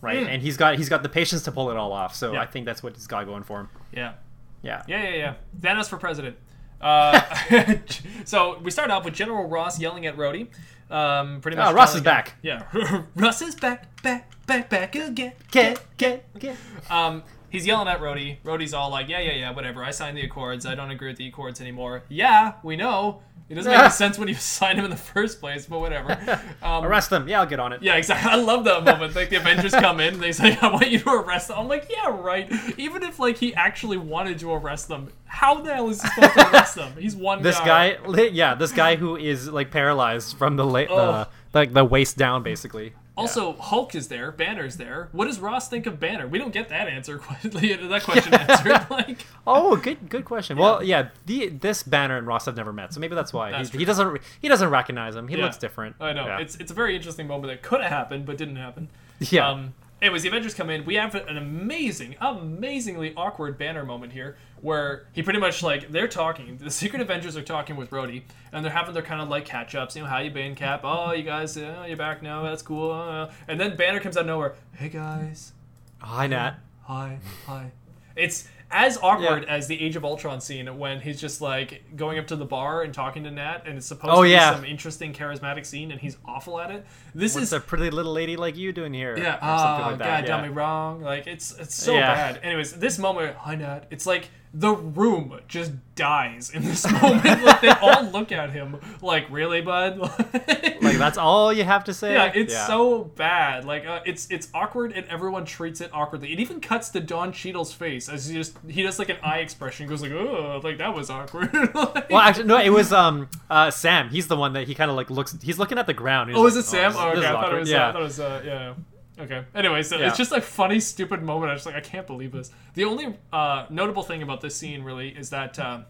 right? 0.00 0.18
Mm. 0.26 0.28
And 0.28 0.42
he's 0.42 0.56
got 0.56 0.76
he's 0.76 0.88
got 0.88 1.02
the 1.02 1.08
patience 1.08 1.42
to 1.44 1.52
pull 1.52 1.70
it 1.70 1.76
all 1.76 1.92
off. 1.92 2.14
So 2.14 2.32
Yeah. 2.32 2.40
I 2.42 2.46
think 2.46 2.66
that's 2.66 2.82
what 2.82 2.94
he's 2.94 3.06
got 3.06 3.24
going 3.26 3.42
for 3.42 3.60
him. 3.60 3.68
Yeah. 3.92 4.14
Yeah. 4.62 4.82
Yeah, 4.88 5.02
yeah, 5.08 5.14
yeah. 5.16 5.34
Thanos 5.60 5.88
for 5.88 5.96
president. 5.98 6.36
Uh, 6.80 7.20
so 8.24 8.58
we 8.60 8.70
start 8.70 8.90
off 8.90 9.04
with 9.04 9.14
General 9.14 9.48
Ross 9.48 9.80
yelling 9.80 10.06
at 10.06 10.16
Rhodey. 10.16 10.48
Um, 10.90 11.40
pretty 11.40 11.56
much. 11.56 11.66
Ah, 11.66 11.70
Ross 11.70 11.88
telling 11.92 11.96
is 11.96 12.00
him- 12.00 12.04
back. 12.04 12.34
Yeah, 12.42 13.02
Ross 13.16 13.42
is 13.42 13.54
back, 13.54 14.00
back, 14.02 14.30
back, 14.46 14.70
back 14.70 14.94
again. 14.94 15.32
Get 15.50 15.84
get 15.96 16.38
get. 16.38 16.56
Um, 16.88 17.22
he's 17.50 17.66
yelling 17.66 17.88
at 17.88 18.00
Rhodey. 18.00 18.38
Rhodey's 18.44 18.74
all 18.74 18.90
like, 18.90 19.08
"Yeah, 19.08 19.20
yeah, 19.20 19.32
yeah, 19.32 19.50
whatever. 19.52 19.84
I 19.84 19.90
signed 19.90 20.16
the 20.16 20.22
Accords. 20.22 20.66
I 20.66 20.74
don't 20.74 20.90
agree 20.90 21.08
with 21.08 21.16
the 21.18 21.28
Accords 21.28 21.60
anymore." 21.60 22.02
Yeah, 22.08 22.52
we 22.62 22.76
know. 22.76 23.22
It 23.48 23.54
doesn't 23.54 23.72
make 23.72 23.80
any 23.80 23.90
sense 24.04 24.18
when 24.18 24.28
you 24.28 24.34
signed 24.34 24.78
him 24.78 24.84
in 24.84 24.90
the 24.90 24.96
first 24.96 25.40
place, 25.40 25.64
but 25.64 25.80
whatever. 25.80 26.18
Um, 26.62 26.84
Arrest 26.84 27.08
them. 27.08 27.28
Yeah, 27.28 27.40
I'll 27.40 27.46
get 27.46 27.60
on 27.60 27.72
it. 27.72 27.82
yeah, 27.82 27.94
exactly. 27.96 28.30
I 28.32 28.34
love 28.36 28.64
that 28.64 28.84
moment. 28.84 29.14
Like 29.16 29.30
the 29.30 29.36
Avengers 29.36 29.72
come 29.72 30.00
in, 30.00 30.18
they 30.20 30.32
say, 30.32 30.58
"I 30.60 30.68
want 30.70 30.90
you 30.90 30.98
to 30.98 31.10
arrest 31.10 31.48
them." 31.48 31.58
I'm 31.58 31.68
like, 31.68 31.88
"Yeah, 31.88 32.08
right." 32.10 32.50
Even 32.78 33.02
if 33.02 33.18
like 33.18 33.38
he 33.38 33.54
actually 33.54 33.96
wanted 33.96 34.38
to 34.40 34.52
arrest 34.52 34.88
them, 34.88 35.10
how 35.24 35.60
the 35.62 35.74
hell 35.74 35.88
is 35.88 36.02
he 36.02 36.08
supposed 36.08 36.34
to 36.34 36.50
arrest 36.50 36.74
them? 36.74 36.92
He's 36.98 37.16
one 37.16 37.42
This 37.42 37.58
guy. 37.60 37.94
guy, 37.94 38.22
yeah, 38.24 38.54
this 38.54 38.72
guy 38.72 38.96
who 38.96 39.16
is 39.16 39.48
like 39.48 39.70
paralyzed 39.70 40.36
from 40.36 40.56
the 40.56 40.66
la- 40.66 40.80
Ugh. 40.80 41.28
the 41.52 41.58
like 41.58 41.72
the 41.72 41.84
waist 41.84 42.18
down, 42.18 42.42
basically. 42.42 42.92
Also, 43.18 43.54
Hulk 43.54 43.94
is 43.94 44.08
there. 44.08 44.30
Banner's 44.30 44.76
there. 44.76 45.08
What 45.12 45.26
does 45.26 45.40
Ross 45.40 45.68
think 45.68 45.86
of 45.86 45.98
Banner? 45.98 46.26
We 46.28 46.38
don't 46.38 46.52
get 46.52 46.68
that 46.68 46.86
answer. 46.88 47.18
that 47.42 48.02
question 48.04 48.32
answered. 48.48 48.86
Like, 48.90 49.26
Oh, 49.46 49.76
good 49.76 50.08
good 50.08 50.24
question. 50.24 50.56
Well, 50.56 50.82
yeah, 50.82 51.08
the 51.26 51.48
this 51.48 51.82
Banner 51.82 52.16
and 52.16 52.26
Ross 52.26 52.46
have 52.46 52.56
never 52.56 52.72
met, 52.72 52.94
so 52.94 53.00
maybe 53.00 53.14
that's 53.14 53.32
why 53.32 53.50
That's 53.50 53.70
he, 53.70 53.78
he 53.78 53.84
doesn't 53.84 54.20
he 54.40 54.48
doesn't 54.48 54.70
recognize 54.70 55.16
him. 55.16 55.26
He 55.28 55.36
Yeah. 55.36 55.44
looks 55.44 55.58
different. 55.58 55.96
I 56.00 56.12
know 56.12 56.26
Yeah. 56.26 56.38
it's 56.38 56.56
it's 56.56 56.70
a 56.70 56.74
very 56.74 56.94
interesting 56.94 57.26
moment 57.26 57.52
that 57.52 57.62
could 57.62 57.80
have 57.80 57.90
happened 57.90 58.24
but 58.24 58.36
didn't 58.38 58.56
happen. 58.56 58.88
Yeah. 59.20 59.48
Um, 59.50 59.74
anyways, 60.02 60.22
the 60.22 60.28
Avengers 60.28 60.54
come 60.54 60.70
in. 60.70 60.84
We 60.84 60.94
have 60.96 61.14
an 61.14 61.36
amazing, 61.36 62.16
amazingly 62.20 63.14
awkward 63.16 63.58
Banner 63.58 63.84
moment 63.84 64.12
here, 64.12 64.36
where 64.60 65.06
he 65.12 65.22
pretty 65.22 65.38
much 65.38 65.62
like 65.62 65.90
they're 65.90 66.08
talking. 66.08 66.56
The 66.58 66.70
Secret 66.70 67.00
Avengers 67.02 67.36
are 67.36 67.42
talking 67.42 67.76
with 67.76 67.90
Rhodey, 67.90 68.22
and 68.52 68.64
they're 68.64 68.72
having 68.72 68.94
their 68.94 69.02
kind 69.02 69.20
of 69.20 69.28
like 69.28 69.44
catch 69.44 69.74
ups. 69.74 69.96
You 69.96 70.02
know, 70.02 70.08
how 70.08 70.18
you 70.18 70.30
been, 70.30 70.54
Cap? 70.54 70.80
Oh, 70.84 71.12
you 71.12 71.22
guys, 71.22 71.56
uh, 71.56 71.84
you're 71.86 71.96
back 71.96 72.22
now. 72.22 72.42
That's 72.42 72.62
cool. 72.62 72.92
Uh, 72.92 73.30
and 73.46 73.60
then 73.60 73.76
Banner 73.76 74.00
comes 74.00 74.16
out 74.16 74.20
of 74.22 74.26
nowhere. 74.26 74.54
Hey 74.74 74.88
guys, 74.88 75.52
Hi, 76.00 76.26
Nat. 76.26 76.54
hi, 76.82 77.18
hi. 77.46 77.72
It's 78.16 78.48
as 78.70 78.98
awkward 79.02 79.44
Yeah. 79.44 79.54
as 79.54 79.66
the 79.66 79.80
Age 79.82 79.96
of 79.96 80.04
Ultron 80.04 80.40
scene 80.40 80.78
when 80.78 81.00
he's 81.00 81.20
just 81.20 81.40
like 81.40 81.82
going 81.96 82.18
up 82.18 82.26
to 82.28 82.36
the 82.36 82.44
bar 82.44 82.82
and 82.82 82.92
talking 82.92 83.24
to 83.24 83.30
Nat, 83.30 83.62
and 83.66 83.76
it's 83.78 83.86
supposed 83.86 84.12
Oh, 84.12 84.22
to 84.22 84.28
be 84.28 84.30
yeah. 84.32 84.54
some 84.54 84.64
interesting, 84.64 85.12
charismatic 85.14 85.64
scene, 85.64 85.90
and 85.90 86.00
he's 86.00 86.18
awful 86.26 86.60
at 86.60 86.70
it. 86.70 86.84
This 87.14 87.34
What's 87.34 87.44
is 87.48 87.52
a 87.54 87.60
pretty 87.60 87.90
little 87.90 88.12
lady 88.12 88.36
like 88.36 88.56
you 88.56 88.72
doing 88.72 88.92
here? 88.92 89.16
yeah, 89.16 89.36
or 89.36 89.58
something 89.58 89.86
oh 89.86 89.88
like 89.90 89.98
god, 89.98 90.00
that. 90.00 90.26
done 90.26 90.42
yeah. 90.44 90.48
me 90.50 90.54
wrong. 90.54 91.00
Like 91.02 91.26
it's 91.26 91.52
it's 91.58 91.74
so 91.74 91.94
Yeah. 91.94 92.14
bad. 92.14 92.40
Anyways, 92.42 92.74
this 92.74 92.98
moment, 92.98 93.36
hi 93.36 93.54
Nat. 93.54 93.86
It's 93.90 94.06
like 94.06 94.28
the 94.54 94.74
room 94.74 95.38
just 95.48 95.72
dies 95.94 96.50
in 96.50 96.64
this 96.64 96.90
moment. 97.02 97.24
like 97.42 97.60
they 97.60 97.68
all 97.68 98.04
look 98.04 98.32
at 98.32 98.50
him 98.50 98.78
like, 99.02 99.26
really, 99.30 99.60
bud? 99.60 99.98
Like 100.80 100.96
that's 100.96 101.18
all 101.18 101.52
you 101.52 101.64
have 101.64 101.84
to 101.84 101.92
say. 101.92 102.14
yeah, 102.14 102.30
it's 102.32 102.56
so 102.66 103.04
bad. 103.04 103.64
Like 103.64 103.84
uh, 103.84 104.00
it's 104.06 104.30
it's 104.30 104.48
awkward, 104.54 104.92
and 104.92 105.06
everyone 105.08 105.44
treats 105.44 105.80
it 105.80 105.90
awkwardly. 105.92 106.32
It 106.32 106.38
even 106.40 106.60
cuts 106.60 106.90
to 106.90 107.00
Don 107.00 107.32
Cheadle's 107.32 107.72
face 107.72 108.08
as 108.08 108.26
he 108.28 108.36
just 108.36 108.56
he 108.68 108.82
does 108.84 108.98
like 108.98 109.08
an 109.08 109.16
eye 109.22 109.38
expression. 109.40 109.84
He 109.86 109.90
goes 109.90 110.00
like, 110.02 110.12
oh, 110.12 110.60
like 110.62 110.78
that 110.78 110.94
was 110.94 111.10
awkward. 111.10 111.50
Like- 111.74 112.08
Well, 112.10 112.20
actually, 112.20 112.44
no. 112.44 112.58
It 112.60 112.70
was 112.70 112.92
um 112.92 113.28
uh 113.50 113.70
Sam. 113.72 114.08
He's 114.08 114.28
the 114.28 114.36
one 114.36 114.52
that 114.52 114.68
he 114.68 114.74
kind 114.74 114.88
of 114.90 114.96
like 114.96 115.10
looks. 115.10 115.36
He's 115.42 115.58
looking 115.58 115.78
at 115.78 115.86
the 115.88 115.94
ground. 115.94 116.30
He's 116.30 116.38
Oh, 116.38 116.42
like, 116.42 116.50
is 116.52 116.56
it 116.58 116.62
Sam? 116.64 116.92
this- 116.92 117.00
Oh, 117.00 117.08
okay. 117.10 117.26
I 117.26 117.32
thought 117.32 117.54
it 117.54 117.58
was. 117.60 117.70
Yeah. 117.70 117.86
Uh, 117.86 117.88
I 117.88 117.92
thought 117.92 118.00
it 118.00 118.04
was. 118.04 118.20
Uh, 118.20 118.42
yeah. 118.44 118.74
Okay. 119.18 119.44
Anyway, 119.54 119.82
so 119.82 119.98
Yeah. 119.98 120.08
it's 120.08 120.16
just 120.16 120.32
a 120.32 120.40
funny, 120.40 120.78
stupid 120.80 121.22
moment. 121.22 121.50
I 121.50 121.54
was 121.54 121.66
like, 121.66 121.74
I 121.74 121.80
can't 121.80 122.06
believe 122.06 122.32
this. 122.32 122.50
The 122.74 122.84
only 122.84 123.16
uh, 123.32 123.66
notable 123.70 124.02
thing 124.02 124.22
about 124.22 124.40
this 124.40 124.54
scene 124.54 124.82
really 124.82 125.08
is 125.08 125.30
that 125.30 125.58
uh, 125.58 125.80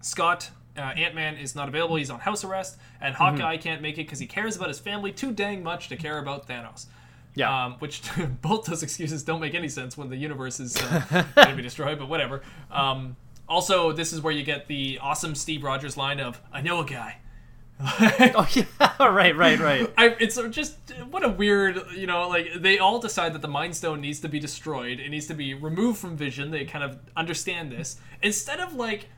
Scott 0.00 0.50
uh, 0.76 0.80
Ant 0.80 1.14
Man 1.14 1.36
is 1.36 1.54
not 1.54 1.68
available; 1.68 1.96
he's 1.96 2.10
on 2.10 2.18
house 2.20 2.42
arrest, 2.44 2.76
and 3.00 3.14
Mm-hmm. 3.14 3.36
Hawkeye 3.36 3.56
can't 3.58 3.80
make 3.80 3.94
it 3.94 4.06
because 4.06 4.18
he 4.18 4.26
cares 4.26 4.56
about 4.56 4.68
his 4.68 4.80
family 4.80 5.12
too 5.12 5.32
dang 5.32 5.62
much 5.62 5.88
to 5.88 5.96
care 5.96 6.18
about 6.18 6.48
Thanos. 6.48 6.86
Yeah. 7.36 7.64
Um, 7.66 7.74
which 7.80 8.02
both 8.42 8.64
those 8.66 8.82
excuses 8.82 9.22
don't 9.22 9.40
make 9.40 9.54
any 9.54 9.68
sense 9.68 9.96
when 9.96 10.08
the 10.08 10.16
universe 10.16 10.58
is 10.60 10.76
uh, 10.76 11.24
going 11.36 11.48
to 11.50 11.56
be 11.56 11.62
destroyed. 11.62 11.98
But 11.98 12.08
whatever. 12.08 12.42
Um, 12.70 13.16
also, 13.48 13.92
this 13.92 14.12
is 14.12 14.20
where 14.20 14.32
you 14.32 14.42
get 14.42 14.66
the 14.68 14.98
awesome 15.02 15.34
Steve 15.34 15.62
Rogers 15.62 15.96
line 15.96 16.18
of 16.18 16.40
"I 16.52 16.60
know 16.60 16.80
a 16.80 16.84
guy." 16.84 17.18
oh 18.34 18.48
yeah, 18.52 18.64
right, 19.08 19.36
right, 19.36 19.58
right. 19.58 19.92
I, 19.98 20.16
it's 20.20 20.40
just 20.50 20.76
what 21.10 21.24
a 21.24 21.28
weird, 21.28 21.80
you 21.94 22.06
know, 22.06 22.28
like 22.28 22.48
they 22.58 22.78
all 22.78 22.98
decide 22.98 23.34
that 23.34 23.42
the 23.42 23.48
Mind 23.48 23.76
Stone 23.76 24.00
needs 24.00 24.20
to 24.20 24.28
be 24.28 24.38
destroyed. 24.40 25.00
It 25.00 25.08
needs 25.10 25.26
to 25.26 25.34
be 25.34 25.54
removed 25.54 25.98
from 25.98 26.16
Vision. 26.16 26.50
They 26.50 26.64
kind 26.64 26.84
of 26.84 26.98
understand 27.16 27.70
this 27.70 27.98
instead 28.22 28.60
of 28.60 28.72
like 28.74 29.08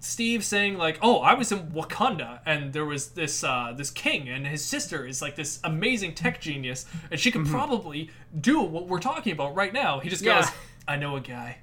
Steve 0.00 0.44
saying 0.44 0.76
like, 0.78 0.98
"Oh, 1.02 1.18
I 1.20 1.34
was 1.34 1.52
in 1.52 1.68
Wakanda 1.72 2.40
and 2.46 2.72
there 2.72 2.86
was 2.86 3.10
this 3.10 3.44
uh, 3.44 3.74
this 3.76 3.90
king 3.90 4.28
and 4.28 4.46
his 4.46 4.64
sister 4.64 5.06
is 5.06 5.20
like 5.22 5.36
this 5.36 5.60
amazing 5.62 6.14
tech 6.14 6.40
genius 6.40 6.86
and 7.10 7.20
she 7.20 7.30
could 7.30 7.46
probably 7.46 8.10
do 8.40 8.60
what 8.62 8.88
we're 8.88 8.98
talking 9.00 9.32
about 9.32 9.54
right 9.54 9.72
now." 9.72 10.00
He 10.00 10.08
just 10.08 10.22
Yeah. 10.22 10.40
goes, 10.40 10.50
"I 10.88 10.96
know 10.96 11.16
a 11.16 11.20
guy." 11.20 11.58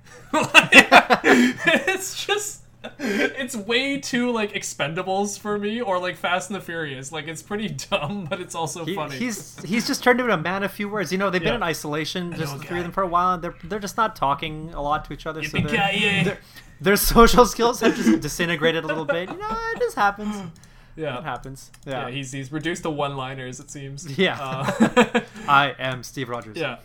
it's 1.23 2.25
just 2.25 2.61
it's 2.99 3.55
way 3.55 3.99
too 3.99 4.31
like 4.31 4.53
expendables 4.53 5.39
for 5.39 5.57
me 5.57 5.81
or 5.81 5.99
like 5.99 6.15
fast 6.15 6.49
and 6.49 6.55
the 6.55 6.61
furious 6.63 7.11
like 7.11 7.27
it's 7.27 7.41
pretty 7.41 7.67
dumb 7.89 8.25
but 8.29 8.39
it's 8.41 8.55
also 8.55 8.85
He- 8.85 8.95
funny 8.95 9.15
he's 9.17 9.61
he's 9.63 9.87
just 9.87 10.03
turned 10.03 10.19
into 10.19 10.33
a 10.33 10.37
man 10.37 10.63
of 10.63 10.71
few 10.71 10.89
words. 10.89 11.11
You 11.11 11.17
know, 11.17 11.29
they've 11.29 11.41
Yeah. 11.41 11.49
been 11.49 11.55
in 11.55 11.63
isolation, 11.63 12.33
just 12.33 12.53
know 12.53 12.59
the 12.59 12.65
three 12.65 12.79
of 12.79 12.83
them 12.85 12.91
for 12.91 13.03
a 13.03 13.07
while. 13.07 13.33
And 13.35 13.43
they're 13.43 13.55
they're 13.63 13.79
just 13.79 13.97
not 13.97 14.15
talking 14.15 14.73
a 14.73 14.81
lot 14.81 15.05
to 15.05 15.13
each 15.13 15.25
other. 15.25 15.43
So 15.43 15.57
Yippee 15.57 15.69
their, 15.69 15.89
ki 15.91 15.99
yay. 16.03 16.23
their, 16.23 16.37
their 16.81 16.95
social 16.95 17.45
skills 17.45 17.79
have 17.81 17.95
just 17.95 18.21
disintegrated 18.21 18.83
a 18.83 18.87
little 18.87 19.05
bit. 19.05 19.29
You 19.29 19.37
know, 19.37 19.47
it 19.75 19.79
just 19.79 19.95
happens. 19.95 20.35
Yeah, 20.99 21.19
it 21.19 21.25
happens. 21.25 21.69
yeah 21.85 22.07
Yeah. 22.07 22.09
he's 22.09 22.31
he's 22.31 22.51
reduced 22.51 22.81
to 22.81 22.89
one 22.89 23.15
liners 23.17 23.59
it 23.59 23.69
seems 23.69 24.17
Yeah. 24.17 24.35
uh, 24.41 25.19
I 25.47 25.75
am 25.77 26.01
Steve 26.01 26.27
Rogers. 26.27 26.57
yeah 26.57 26.77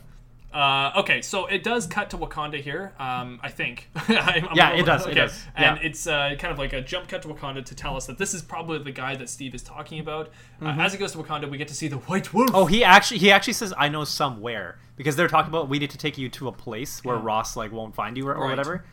uh, 0.53 0.93
okay, 0.97 1.23
so 1.23 1.47
it 1.47 1.63
does 1.63 1.87
cut 1.87 2.11
to 2.11 2.19
Wakanda 2.19 2.61
here. 2.61 2.93
Um, 2.99 3.41
I 3.43 3.49
think. 3.49 3.89
Yeah, 4.55 4.71
it 4.73 4.85
does, 4.85 5.07
it 5.07 5.15
does, 5.15 5.43
And 5.57 5.79
it's 5.83 6.07
uh, 6.07 6.35
kind 6.39 6.53
of 6.53 6.59
like 6.59 6.73
a 6.73 6.81
jump 6.83 7.09
cut 7.09 7.23
to 7.23 7.29
Wakanda 7.29 7.65
to 7.65 7.75
tell 7.75 7.97
us 7.97 8.07
that 8.07 8.19
this 8.19 8.35
is 8.35 8.43
probably 8.43 8.79
the 8.79 8.93
guy 8.93 9.17
that 9.17 9.31
Steve 9.31 9.55
is 9.55 9.63
talking 9.63 9.99
about. 10.01 10.31
Uh, 10.61 10.77
as 10.79 10.93
he 10.93 10.99
goes 10.99 11.13
to 11.13 11.19
Wakanda, 11.19 11.51
we 11.51 11.57
get 11.59 11.69
to 11.69 11.75
see 11.75 11.89
the 11.89 11.97
White 11.97 12.33
Wolf. 12.35 12.49
Mm-hmm. 12.49 12.57
Oh, 12.57 12.67
he 12.67 12.85
actually 12.85 13.19
he 13.19 13.31
actually 13.31 13.55
says 13.55 13.73
I 13.79 13.89
know 13.89 14.05
somewhere 14.05 14.79
because 14.97 15.17
they're 15.17 15.29
talking 15.29 15.49
about 15.51 15.69
we 15.69 15.79
need 15.79 15.91
to 15.91 15.99
take 15.99 16.19
you 16.19 16.29
to 16.31 16.49
a 16.49 16.53
place 16.53 17.03
where 17.05 17.17
Yeah. 17.17 17.23
Ross 17.25 17.57
like 17.57 17.73
won't 17.73 17.95
find 17.95 18.17
you 18.17 18.29
or, 18.29 18.35
or 18.35 18.43
Right. 18.45 18.51
whatever. 18.51 18.85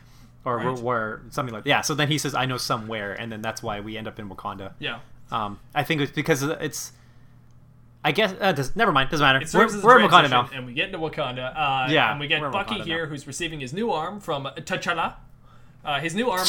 Or 0.44 0.56
where, 0.58 0.70
Right. 0.70 0.78
where 0.82 1.22
something 1.30 1.52
like 1.54 1.66
yeah. 1.66 1.82
So 1.82 1.94
then 1.94 2.08
he 2.08 2.16
says 2.16 2.34
I 2.34 2.46
know 2.46 2.56
somewhere, 2.56 3.12
and 3.12 3.30
then 3.30 3.42
that's 3.42 3.62
why 3.62 3.80
we 3.80 3.96
end 3.98 4.08
up 4.08 4.18
in 4.18 4.28
Wakanda. 4.30 4.72
yeah. 4.78 5.00
Um, 5.30 5.60
I 5.74 5.84
think 5.84 6.00
it's 6.00 6.10
because 6.12 6.42
it's. 6.42 6.92
I 8.02 8.12
guess 8.12 8.34
uh, 8.40 8.52
does, 8.52 8.74
never 8.76 8.92
mind. 8.92 9.10
Doesn't 9.10 9.24
matter. 9.24 9.38
It 9.38 9.42
We're, 9.42 9.46
serves 9.46 9.74
as 9.74 9.84
a 9.84 9.86
we're 9.86 10.00
in 10.00 10.08
Wakanda 10.08 10.30
now. 10.30 10.48
and 10.54 10.64
we 10.66 10.72
get 10.72 10.86
into 10.86 10.98
Wakanda. 10.98 11.50
Uh, 11.54 11.88
Yeah, 11.90 12.10
and 12.10 12.18
we 12.20 12.26
get 12.28 12.40
Bucky 12.50 12.76
Wakanda 12.76 12.84
here, 12.84 13.04
now. 13.04 13.10
who's 13.10 13.26
receiving 13.26 13.60
his 13.60 13.72
new 13.72 13.90
arm 13.90 14.20
from 14.20 14.44
T'Challa. 14.56 15.14
Uh, 15.84 16.00
his 16.00 16.14
new 16.14 16.30
arm, 16.30 16.46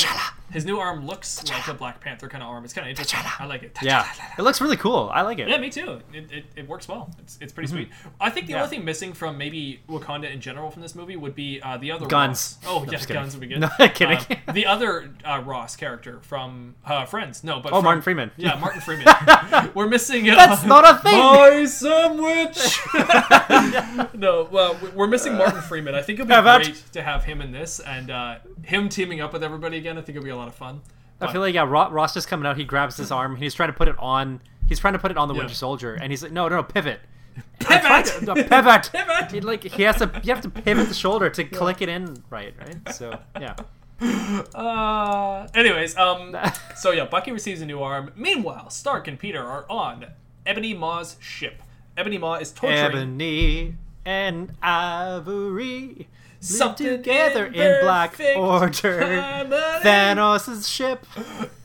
his 0.52 0.66
new 0.66 0.78
arm 0.80 1.06
looks 1.06 1.48
like 1.50 1.68
a 1.68 1.74
Black 1.74 2.00
Panther 2.02 2.28
kind 2.28 2.44
of 2.44 2.50
arm. 2.50 2.64
It's 2.64 2.74
kind 2.74 2.86
of 2.86 2.90
interesting. 2.90 3.20
I 3.40 3.46
like 3.46 3.64
it. 3.64 3.78
Yeah, 3.82 4.06
it 4.38 4.42
looks 4.42 4.62
really 4.62 4.78
cool. 4.78 5.10
I 5.14 5.22
like 5.22 5.40
it. 5.40 5.48
Yeah, 5.50 5.58
me 5.58 5.70
too. 5.70 6.02
It, 6.14 6.32
it, 6.32 6.46
it 6.56 6.68
works 6.68 6.88
well. 6.88 7.10
It's, 7.20 7.38
it's 7.42 7.54
pretty 7.54 7.70
sweet. 7.70 7.90
I 8.20 8.30
think 8.30 8.48
the 8.48 8.52
Mm-hmm. 8.54 8.58
Yeah. 8.58 8.64
only 8.64 8.76
thing 8.78 8.86
missing 8.86 9.14
from 9.14 9.38
maybe 9.38 9.82
Wakanda 9.88 10.32
in 10.32 10.42
general 10.42 10.70
from 10.72 10.82
this 10.82 10.94
movie 10.96 11.16
would 11.16 11.36
be 11.36 11.62
uh, 11.62 11.78
the 11.78 11.92
other 11.92 12.06
Guns. 12.06 12.58
Ross. 12.64 12.72
Oh, 12.72 12.80
No, 12.84 12.92
yes, 12.92 13.02
just 13.02 13.10
guns 13.10 13.34
would 13.36 13.42
be 13.42 13.48
good. 13.56 13.60
No, 13.62 13.70
kidding. 13.94 14.18
Uh, 14.48 14.52
the 14.52 14.66
other 14.66 15.12
uh, 15.24 15.42
Ross 15.46 15.76
character 15.76 16.20
from 16.22 16.76
uh, 16.86 17.06
Friends. 17.06 17.44
No, 17.44 17.60
but 17.60 17.72
Oh, 17.72 17.78
from- 17.78 17.86
Martin 17.86 18.02
Freeman. 18.02 18.32
Yeah, 18.38 18.58
Martin 18.60 18.82
Freeman. 18.82 19.06
We're 19.74 19.88
missing. 19.88 20.30
Uh, 20.30 20.36
That's 20.36 20.64
not 20.66 20.84
a 20.90 20.98
thing. 21.02 21.18
My 21.18 21.66
sandwich. 21.66 22.80
no, 24.14 24.48
well, 24.52 24.78
we- 24.82 24.90
we're 24.90 25.08
missing 25.08 25.36
Martin 25.36 25.62
Freeman. 25.62 25.96
I 25.96 26.02
think 26.02 26.20
it'd 26.20 26.28
be 26.28 26.34
Have 26.34 26.62
great 26.64 26.82
to 26.94 27.02
have 27.02 27.24
him 27.24 27.42
in 27.42 27.52
this 27.52 27.80
and 27.80 28.10
uh, 28.12 28.36
him 28.64 28.90
teaming 28.90 29.22
up 29.22 29.34
with 29.34 29.44
everybody 29.44 29.78
again. 29.78 29.98
I 29.98 30.02
think 30.02 30.16
it'd 30.16 30.24
be 30.24 30.30
a 30.32 30.36
lot 30.36 30.41
of 30.48 30.56
fun. 30.56 30.82
I 31.20 31.32
feel 31.32 31.42
like 31.42 31.54
yeah, 31.54 31.66
Ross 31.68 32.14
just 32.14 32.28
coming 32.28 32.46
out. 32.48 32.58
He 32.58 32.64
grabs 32.64 32.98
his 32.98 33.12
arm. 33.12 33.34
and 33.34 33.44
He's 33.44 33.54
trying 33.54 33.70
to 33.70 33.74
put 33.74 33.88
it 33.88 33.96
on. 34.00 34.42
He's 34.68 34.80
trying 34.80 34.94
to 34.94 35.00
put 35.00 35.12
it 35.12 35.18
on 35.18 35.28
the 35.28 35.34
Yeah. 35.34 35.42
Winter 35.42 35.54
Soldier, 35.56 35.96
and 35.96 36.12
he's 36.12 36.24
like, 36.24 36.32
no, 36.32 36.48
no, 36.48 36.58
no 36.58 36.64
pivot. 36.64 37.02
Pivot! 37.60 38.24
No, 38.24 38.34
pivot. 38.36 38.90
Pivot! 38.94 39.32
He, 39.32 39.40
like 39.42 39.64
he 39.64 39.84
has 39.84 39.98
to. 39.98 40.12
You 40.24 40.34
have 40.34 40.42
to 40.42 40.50
pivot 40.50 40.88
the 40.90 40.94
shoulder 40.94 41.30
to 41.30 41.44
click 41.46 41.82
it 41.82 41.88
in 41.90 42.24
right, 42.30 42.54
right. 42.60 42.94
So 42.94 43.18
yeah. 43.40 43.56
Uh, 44.56 45.48
anyways, 45.54 45.96
um, 45.96 46.36
so 46.76 46.90
yeah, 46.90 47.06
Bucky 47.06 47.32
receives 47.32 47.62
a 47.62 47.68
new 47.68 47.84
arm. 47.84 48.12
Meanwhile, 48.16 48.72
Stark 48.72 49.08
and 49.08 49.20
Peter 49.20 49.44
are 49.44 49.64
on 49.70 50.08
Ebony 50.44 50.74
Maw's 50.74 51.18
ship. 51.20 51.62
Ebony 51.96 52.18
Maw 52.18 52.36
is 52.36 52.52
torturing. 52.52 52.80
Ebony 52.80 53.76
and 54.04 54.54
Ivory 54.64 56.08
Something 56.42 56.88
together 56.88 57.46
in 57.46 57.82
Black 57.84 58.20
Order. 58.36 59.22
harmony. 59.22 59.56
Thanos' 59.84 60.68
ship. 60.70 61.06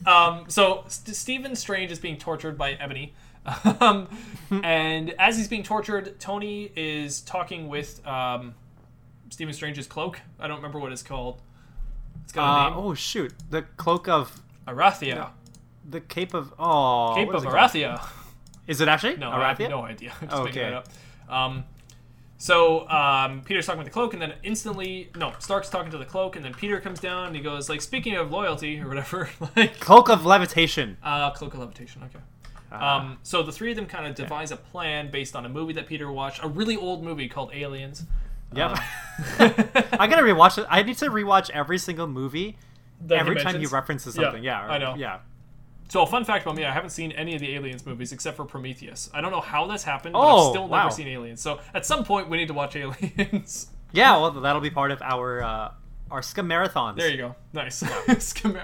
Um, 0.07 0.45
so 0.47 0.85
St- 0.87 1.13
Stephen 1.17 1.53
Strange 1.57 1.91
is 1.91 1.99
being 1.99 2.17
tortured 2.17 2.57
by 2.57 2.71
Ebony. 2.73 3.13
Um, 3.81 4.07
and 4.63 5.13
as 5.19 5.35
he's 5.37 5.49
being 5.49 5.63
tortured, 5.63 6.17
Tony 6.19 6.71
is 6.77 7.19
talking 7.21 7.67
with 7.67 8.05
um, 8.07 8.55
Stephen 9.29 9.53
Strange's 9.53 9.85
cloak. 9.85 10.21
I 10.39 10.47
don't 10.47 10.55
remember 10.57 10.79
what 10.79 10.93
it's 10.93 11.03
called. 11.03 11.41
It's 12.23 12.31
got 12.31 12.43
a 12.45 12.47
Uh, 12.47 12.69
name. 12.69 12.79
oh 12.79 12.93
shoot! 12.93 13.33
The 13.49 13.63
cloak 13.75 14.07
of 14.07 14.41
Arathia. 14.65 15.31
the 15.89 15.99
Cape 15.99 16.33
of 16.33 16.53
oh 16.57 17.13
Cape 17.15 17.27
of 17.33 17.43
called? 17.43 17.53
Arathia. 17.55 18.01
Is 18.65 18.79
it 18.79 18.87
actually? 18.87 19.17
No, 19.17 19.29
I 19.31 19.49
have 19.49 19.59
no 19.59 19.83
idea. 19.83 20.13
I'm 20.21 20.29
just 20.29 20.43
making 20.43 20.61
Okay. 20.61 20.69
that 20.69 20.73
up. 20.73 20.87
Um, 21.29 21.63
so 22.37 22.87
um, 22.89 23.41
Peter's 23.43 23.65
talking 23.65 23.79
with 23.79 23.87
the 23.87 23.93
cloak, 23.93 24.13
and 24.13 24.21
then 24.21 24.33
instantly, 24.43 25.09
no, 25.15 25.33
Stark's 25.39 25.69
talking 25.69 25.91
to 25.91 25.97
the 25.97 26.05
cloak, 26.05 26.35
and 26.35 26.45
then 26.45 26.53
Peter 26.53 26.79
comes 26.79 26.99
down 26.99 27.27
and 27.27 27.35
he 27.35 27.41
goes 27.41 27.67
like, 27.69 27.81
"Speaking 27.81 28.15
of 28.15 28.31
loyalty 28.31 28.79
or 28.79 28.87
whatever, 28.87 29.29
like 29.55 29.79
Cloak 29.79 30.09
of 30.09 30.25
levitation. 30.25 30.97
uh, 31.03 31.31
cloak 31.31 31.53
of 31.53 31.59
levitation." 31.59 32.03
Okay. 32.03 32.19
Ah. 32.71 32.97
Um, 32.97 33.17
so 33.23 33.43
the 33.43 33.51
three 33.51 33.71
of 33.71 33.77
them 33.77 33.85
kind 33.85 34.05
of 34.05 34.13
devise 34.13 34.51
a 34.51 34.57
plan 34.57 35.09
based 35.09 35.35
on 35.35 35.45
a 35.45 35.49
movie 35.49 35.73
that 35.73 35.87
Peter 35.87 36.11
watched, 36.11 36.43
a 36.43 36.47
really 36.47 36.75
old 36.75 37.03
movie 37.03 37.29
called 37.29 37.51
Aliens. 37.53 38.03
Yep. 38.53 38.71
Um, 38.71 38.77
I 39.39 40.07
gotta 40.07 40.21
rewatch 40.23 40.57
it. 40.57 40.65
I 40.69 40.83
need 40.83 40.97
to 40.97 41.09
rewatch 41.09 41.49
every 41.49 41.77
single 41.77 42.07
movie 42.07 42.57
that 43.05 43.19
every 43.19 43.35
time 43.35 43.59
he 43.59 43.65
references 43.67 44.15
Yeah, 44.15 44.23
something. 44.23 44.43
Yeah, 44.43 44.61
I 44.61 44.77
know. 44.77 44.95
Yeah. 44.95 45.19
So 45.89 46.01
a 46.01 46.05
fun 46.07 46.25
fact 46.25 46.43
about 46.45 46.55
me, 46.57 46.65
I 46.65 46.71
haven't 46.73 46.89
seen 46.89 47.11
any 47.13 47.33
of 47.35 47.39
the 47.41 47.55
Aliens 47.55 47.85
movies 47.85 48.11
except 48.11 48.35
for 48.35 48.43
Prometheus. 48.45 49.09
I 49.13 49.21
don't 49.21 49.31
know 49.31 49.39
how 49.41 49.67
that's 49.67 49.83
happened, 49.83 50.13
but 50.13 50.19
Oh, 50.19 50.47
I've 50.47 50.51
still 50.51 50.67
wow. 50.67 50.83
never 50.83 50.91
seen 50.95 51.07
Aliens. 51.07 51.41
So 51.41 51.59
at 51.73 51.85
some 51.85 52.03
point 52.03 52.29
we 52.29 52.37
need 52.37 52.47
to 52.49 52.53
watch 52.53 52.75
Aliens. 52.75 53.67
Yeah, 53.93 54.17
well, 54.17 54.31
that'll 54.31 54.61
be 54.61 54.69
part 54.69 54.91
of 54.91 55.01
our 55.01 55.41
uh, 55.41 55.71
our 56.11 56.21
scum 56.21 56.49
marathons. 56.49 56.97
There 56.97 57.09
you 57.09 57.17
go. 57.17 57.35
Nice. 57.53 57.83
I 57.83 57.87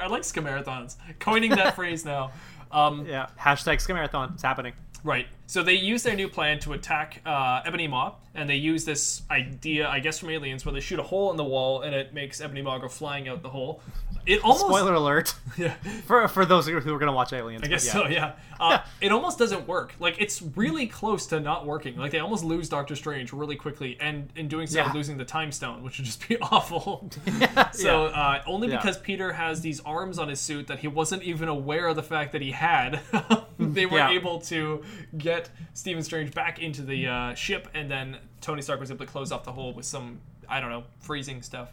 like 0.07 0.23
scamarathons. 0.23 0.97
Coining 1.19 1.51
that 1.51 1.75
phrase 1.77 2.03
now. 2.03 2.31
Um, 2.73 3.05
Yeah. 3.05 3.27
Hashtag 3.39 3.79
scum 3.79 3.95
marathon. 3.95 4.31
It's 4.33 4.43
happening. 4.43 4.73
Right. 5.01 5.27
So 5.47 5.63
they 5.63 5.73
use 5.75 6.03
their 6.03 6.15
new 6.15 6.27
plan 6.27 6.59
to 6.59 6.73
attack 6.73 7.21
uh, 7.25 7.61
Ebony 7.65 7.87
Maw, 7.87 8.15
and 8.35 8.49
they 8.49 8.55
use 8.55 8.83
this 8.83 9.21
idea, 9.31 9.87
I 9.87 9.99
guess, 9.99 10.19
from 10.19 10.29
Aliens, 10.29 10.65
where 10.65 10.73
they 10.73 10.79
shoot 10.81 10.99
a 10.99 11.03
hole 11.03 11.31
in 11.31 11.37
the 11.37 11.43
wall 11.43 11.81
and 11.83 11.95
it 11.95 12.13
makes 12.13 12.41
Ebony 12.41 12.61
Maw 12.61 12.77
go 12.79 12.89
flying 12.89 13.27
out 13.29 13.41
the 13.43 13.49
hole. 13.49 13.81
It 14.25 14.43
almost. 14.43 14.65
Spoiler 14.65 14.93
alert 14.93 15.35
Yeah. 15.57 15.73
for 16.05 16.27
for 16.27 16.45
those 16.45 16.67
who 16.67 16.75
are 16.77 16.99
gonna 16.99 17.11
watch 17.11 17.33
Aliens. 17.33 17.63
I 17.63 17.67
guess 17.67 17.85
yeah. 17.85 17.91
so, 17.91 18.07
yeah. 18.07 18.33
Uh, 18.59 18.79
it 19.01 19.11
almost 19.11 19.37
doesn't 19.37 19.67
work. 19.67 19.93
Like, 19.99 20.19
it's 20.19 20.41
really 20.41 20.87
close 20.87 21.27
to 21.27 21.39
not 21.39 21.65
working. 21.65 21.97
Like, 21.97 22.11
they 22.11 22.19
almost 22.19 22.43
lose 22.43 22.69
Doctor 22.69 22.95
Strange 22.95 23.33
really 23.33 23.55
quickly, 23.55 23.97
and 23.99 24.29
in 24.35 24.47
doing 24.47 24.67
so, 24.67 24.79
Yeah. 24.79 24.91
losing 24.93 25.17
the 25.17 25.25
Time 25.25 25.51
Stone, 25.51 25.83
which 25.83 25.97
would 25.97 26.05
just 26.05 26.27
be 26.27 26.37
awful. 26.39 27.09
Yeah. 27.25 27.71
So, 27.71 28.05
uh, 28.05 28.41
only 28.47 28.67
because 28.69 28.97
Peter 28.97 29.33
has 29.33 29.61
these 29.61 29.79
arms 29.81 30.17
on 30.17 30.29
his 30.29 30.39
suit 30.39 30.67
that 30.67 30.79
he 30.79 30.87
wasn't 30.87 31.23
even 31.23 31.49
aware 31.49 31.87
of 31.87 31.95
the 31.95 32.03
fact 32.03 32.31
that 32.31 32.41
he 32.41 32.51
had, 32.51 33.01
they 33.59 33.85
were 33.85 33.99
able 33.99 34.39
to 34.41 34.83
get 35.17 35.49
Stephen 35.73 36.03
Strange 36.03 36.33
back 36.33 36.59
into 36.59 36.81
the 36.83 37.07
uh, 37.07 37.33
ship, 37.33 37.67
and 37.73 37.91
then 37.91 38.17
Tony 38.41 38.61
Stark 38.61 38.79
was 38.79 38.91
able 38.91 39.05
to 39.05 39.11
close 39.11 39.31
off 39.31 39.43
the 39.43 39.51
hole 39.51 39.73
with 39.73 39.85
some, 39.85 40.19
I 40.47 40.59
don't 40.59 40.69
know, 40.69 40.83
freezing 40.99 41.41
stuff. 41.41 41.69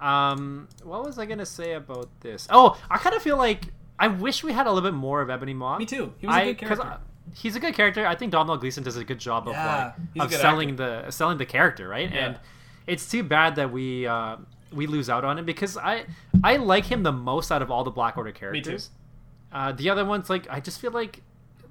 Um, 0.00 0.68
what 0.82 1.04
was 1.04 1.18
I 1.18 1.26
gonna 1.26 1.46
say 1.46 1.74
about 1.74 2.08
this? 2.20 2.46
Oh, 2.50 2.80
I 2.90 2.98
kind 2.98 3.14
of 3.14 3.22
feel 3.22 3.36
like 3.36 3.66
I 3.98 4.08
wish 4.08 4.42
we 4.42 4.52
had 4.52 4.66
a 4.66 4.72
little 4.72 4.88
bit 4.90 4.96
more 4.96 5.20
of 5.20 5.28
Ebony 5.30 5.54
Maw. 5.54 5.78
Me 5.78 5.84
too. 5.86 6.12
He 6.18 6.26
was 6.26 6.36
a 6.36 6.38
I- 6.38 6.44
good 6.52 6.58
'cause 6.66 6.78
character. 6.78 6.88
I- 7.04 7.34
he's 7.34 7.54
a 7.56 7.60
good 7.60 7.74
character. 7.74 8.06
I 8.06 8.14
think 8.14 8.32
Donald 8.32 8.60
Gleason 8.60 8.82
does 8.82 8.96
a 8.96 9.04
good 9.04 9.18
job 9.18 9.46
of 9.46 9.52
Yeah, 9.54 9.92
like 10.16 10.24
of 10.24 10.30
good 10.30 10.40
selling 10.40 10.76
the 10.76 11.10
selling 11.10 11.38
the 11.38 11.46
character, 11.46 11.86
right? 11.88 12.10
Yeah. 12.10 12.18
And 12.26 12.38
it's 12.86 13.10
too 13.10 13.22
bad 13.22 13.56
that 13.56 13.70
we 13.70 14.06
uh, 14.06 14.36
we 14.72 14.86
lose 14.86 15.10
out 15.10 15.24
on 15.24 15.38
him 15.38 15.44
because 15.44 15.76
I 15.76 16.06
I 16.42 16.56
like 16.56 16.86
him 16.86 17.02
the 17.02 17.12
most 17.12 17.52
out 17.52 17.60
of 17.60 17.70
all 17.70 17.84
the 17.84 17.90
Black 17.90 18.16
Order 18.16 18.32
characters. 18.32 18.90
Uh, 19.52 19.72
the 19.72 19.90
other 19.90 20.04
ones, 20.04 20.30
like 20.30 20.46
I 20.50 20.60
just 20.60 20.80
feel 20.80 20.92
like 20.92 21.22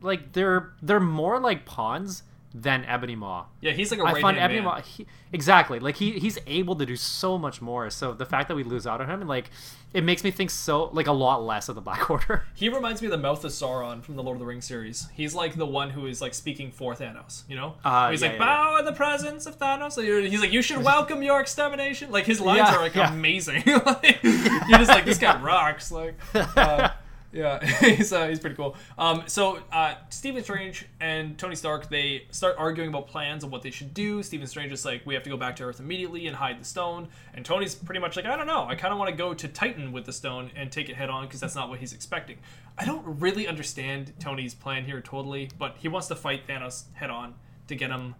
like 0.01 0.33
they're 0.33 0.73
they're 0.81 0.99
more 0.99 1.39
like 1.39 1.65
pawns 1.65 2.23
than 2.53 2.83
Ebony 2.85 3.15
Maw. 3.15 3.45
Yeah, 3.61 3.73
he's 3.73 3.91
like 3.91 3.99
a 3.99 4.03
I 4.03 4.19
find 4.21 4.37
Ebony 4.37 4.59
man. 4.59 4.65
Maw 4.65 4.81
he, 4.81 5.05
exactly 5.31 5.79
like 5.79 5.95
he 5.97 6.13
he's 6.19 6.39
able 6.47 6.75
to 6.77 6.85
do 6.85 6.95
so 6.95 7.37
much 7.37 7.61
more. 7.61 7.89
So 7.89 8.13
the 8.13 8.25
fact 8.25 8.47
that 8.47 8.55
we 8.55 8.63
lose 8.63 8.87
out 8.87 9.01
on 9.01 9.09
him, 9.09 9.21
and 9.21 9.29
like, 9.29 9.51
it 9.93 10.03
makes 10.03 10.23
me 10.23 10.31
think 10.31 10.49
so 10.49 10.85
like 10.85 11.07
a 11.07 11.11
lot 11.11 11.43
less 11.43 11.69
of 11.69 11.75
the 11.75 11.81
Black 11.81 12.09
Order. 12.09 12.43
He 12.55 12.69
reminds 12.69 13.01
me 13.01 13.07
of 13.07 13.11
the 13.11 13.17
mouth 13.17 13.43
of 13.43 13.51
Sauron 13.51 14.03
from 14.03 14.15
the 14.15 14.23
Lord 14.23 14.35
of 14.35 14.39
the 14.39 14.45
Rings 14.45 14.65
series. 14.65 15.07
He's 15.13 15.35
like 15.35 15.55
the 15.55 15.65
one 15.65 15.91
who 15.91 16.07
is 16.07 16.21
like 16.21 16.33
speaking 16.33 16.71
for 16.71 16.93
Thanos, 16.95 17.43
you 17.47 17.55
know? 17.55 17.75
Uh, 17.85 18.09
he's 18.11 18.21
yeah, 18.21 18.29
like, 18.29 18.39
yeah, 18.39 18.45
bow 18.45 18.77
in 18.79 18.85
the 18.85 18.93
presence 18.93 19.45
of 19.45 19.59
Thanos. 19.59 19.93
So 19.93 20.01
He's 20.01 20.41
like, 20.41 20.51
you 20.51 20.61
should 20.61 20.83
welcome 20.83 21.21
your 21.21 21.39
extermination. 21.39 22.11
Like 22.11 22.25
his 22.25 22.41
lines 22.41 22.59
Yeah, 22.59 22.75
are 22.75 22.81
like 22.81 22.95
yeah. 22.95 23.13
amazing. 23.13 23.63
like, 23.85 24.19
you're 24.23 24.79
just 24.79 24.89
like, 24.89 25.05
this 25.05 25.19
guy 25.19 25.39
rocks. 25.39 25.91
Like, 25.91 26.15
uh, 26.33 26.89
yeah, 27.31 27.63
he's 27.79 28.11
uh, 28.11 28.27
he's 28.27 28.39
pretty 28.39 28.55
cool. 28.55 28.75
Um, 28.97 29.23
so 29.27 29.59
uh, 29.71 29.95
Stephen 30.09 30.43
Strange 30.43 30.85
and 30.99 31.37
Tony 31.37 31.55
Stark 31.55 31.89
they 31.89 32.23
start 32.31 32.55
arguing 32.57 32.89
about 32.89 33.07
plans 33.07 33.43
and 33.43 33.51
what 33.51 33.61
they 33.61 33.69
should 33.69 33.93
do. 33.93 34.23
Stephen 34.23 34.47
Strange 34.47 34.71
is 34.71 34.83
like, 34.83 35.05
we 35.05 35.13
have 35.13 35.23
to 35.23 35.29
go 35.29 35.37
back 35.37 35.55
to 35.57 35.63
Earth 35.63 35.79
immediately 35.79 36.27
and 36.27 36.35
hide 36.35 36.59
the 36.59 36.65
stone. 36.65 37.07
And 37.33 37.45
Tony's 37.45 37.75
pretty 37.75 37.99
much 37.99 38.15
like, 38.15 38.25
I 38.25 38.35
don't 38.35 38.47
know. 38.47 38.65
I 38.65 38.75
kind 38.75 38.91
of 38.91 38.97
want 38.97 39.09
to 39.11 39.15
go 39.15 39.33
to 39.33 39.47
Titan 39.47 39.91
with 39.91 40.05
the 40.05 40.13
stone 40.13 40.49
and 40.55 40.71
take 40.71 40.89
it 40.89 40.95
head 40.95 41.09
on 41.09 41.25
because 41.25 41.39
that's 41.39 41.55
not 41.55 41.69
what 41.69 41.79
he's 41.79 41.93
expecting. 41.93 42.37
I 42.77 42.85
don't 42.85 43.19
really 43.19 43.47
understand 43.47 44.13
Tony's 44.19 44.55
plan 44.55 44.85
here 44.85 45.01
totally, 45.01 45.49
but 45.57 45.77
he 45.77 45.87
wants 45.87 46.07
to 46.07 46.15
fight 46.15 46.47
Thanos 46.47 46.85
head 46.93 47.09
on 47.11 47.35
to 47.67 47.75
get 47.75 47.91
him. 47.91 48.15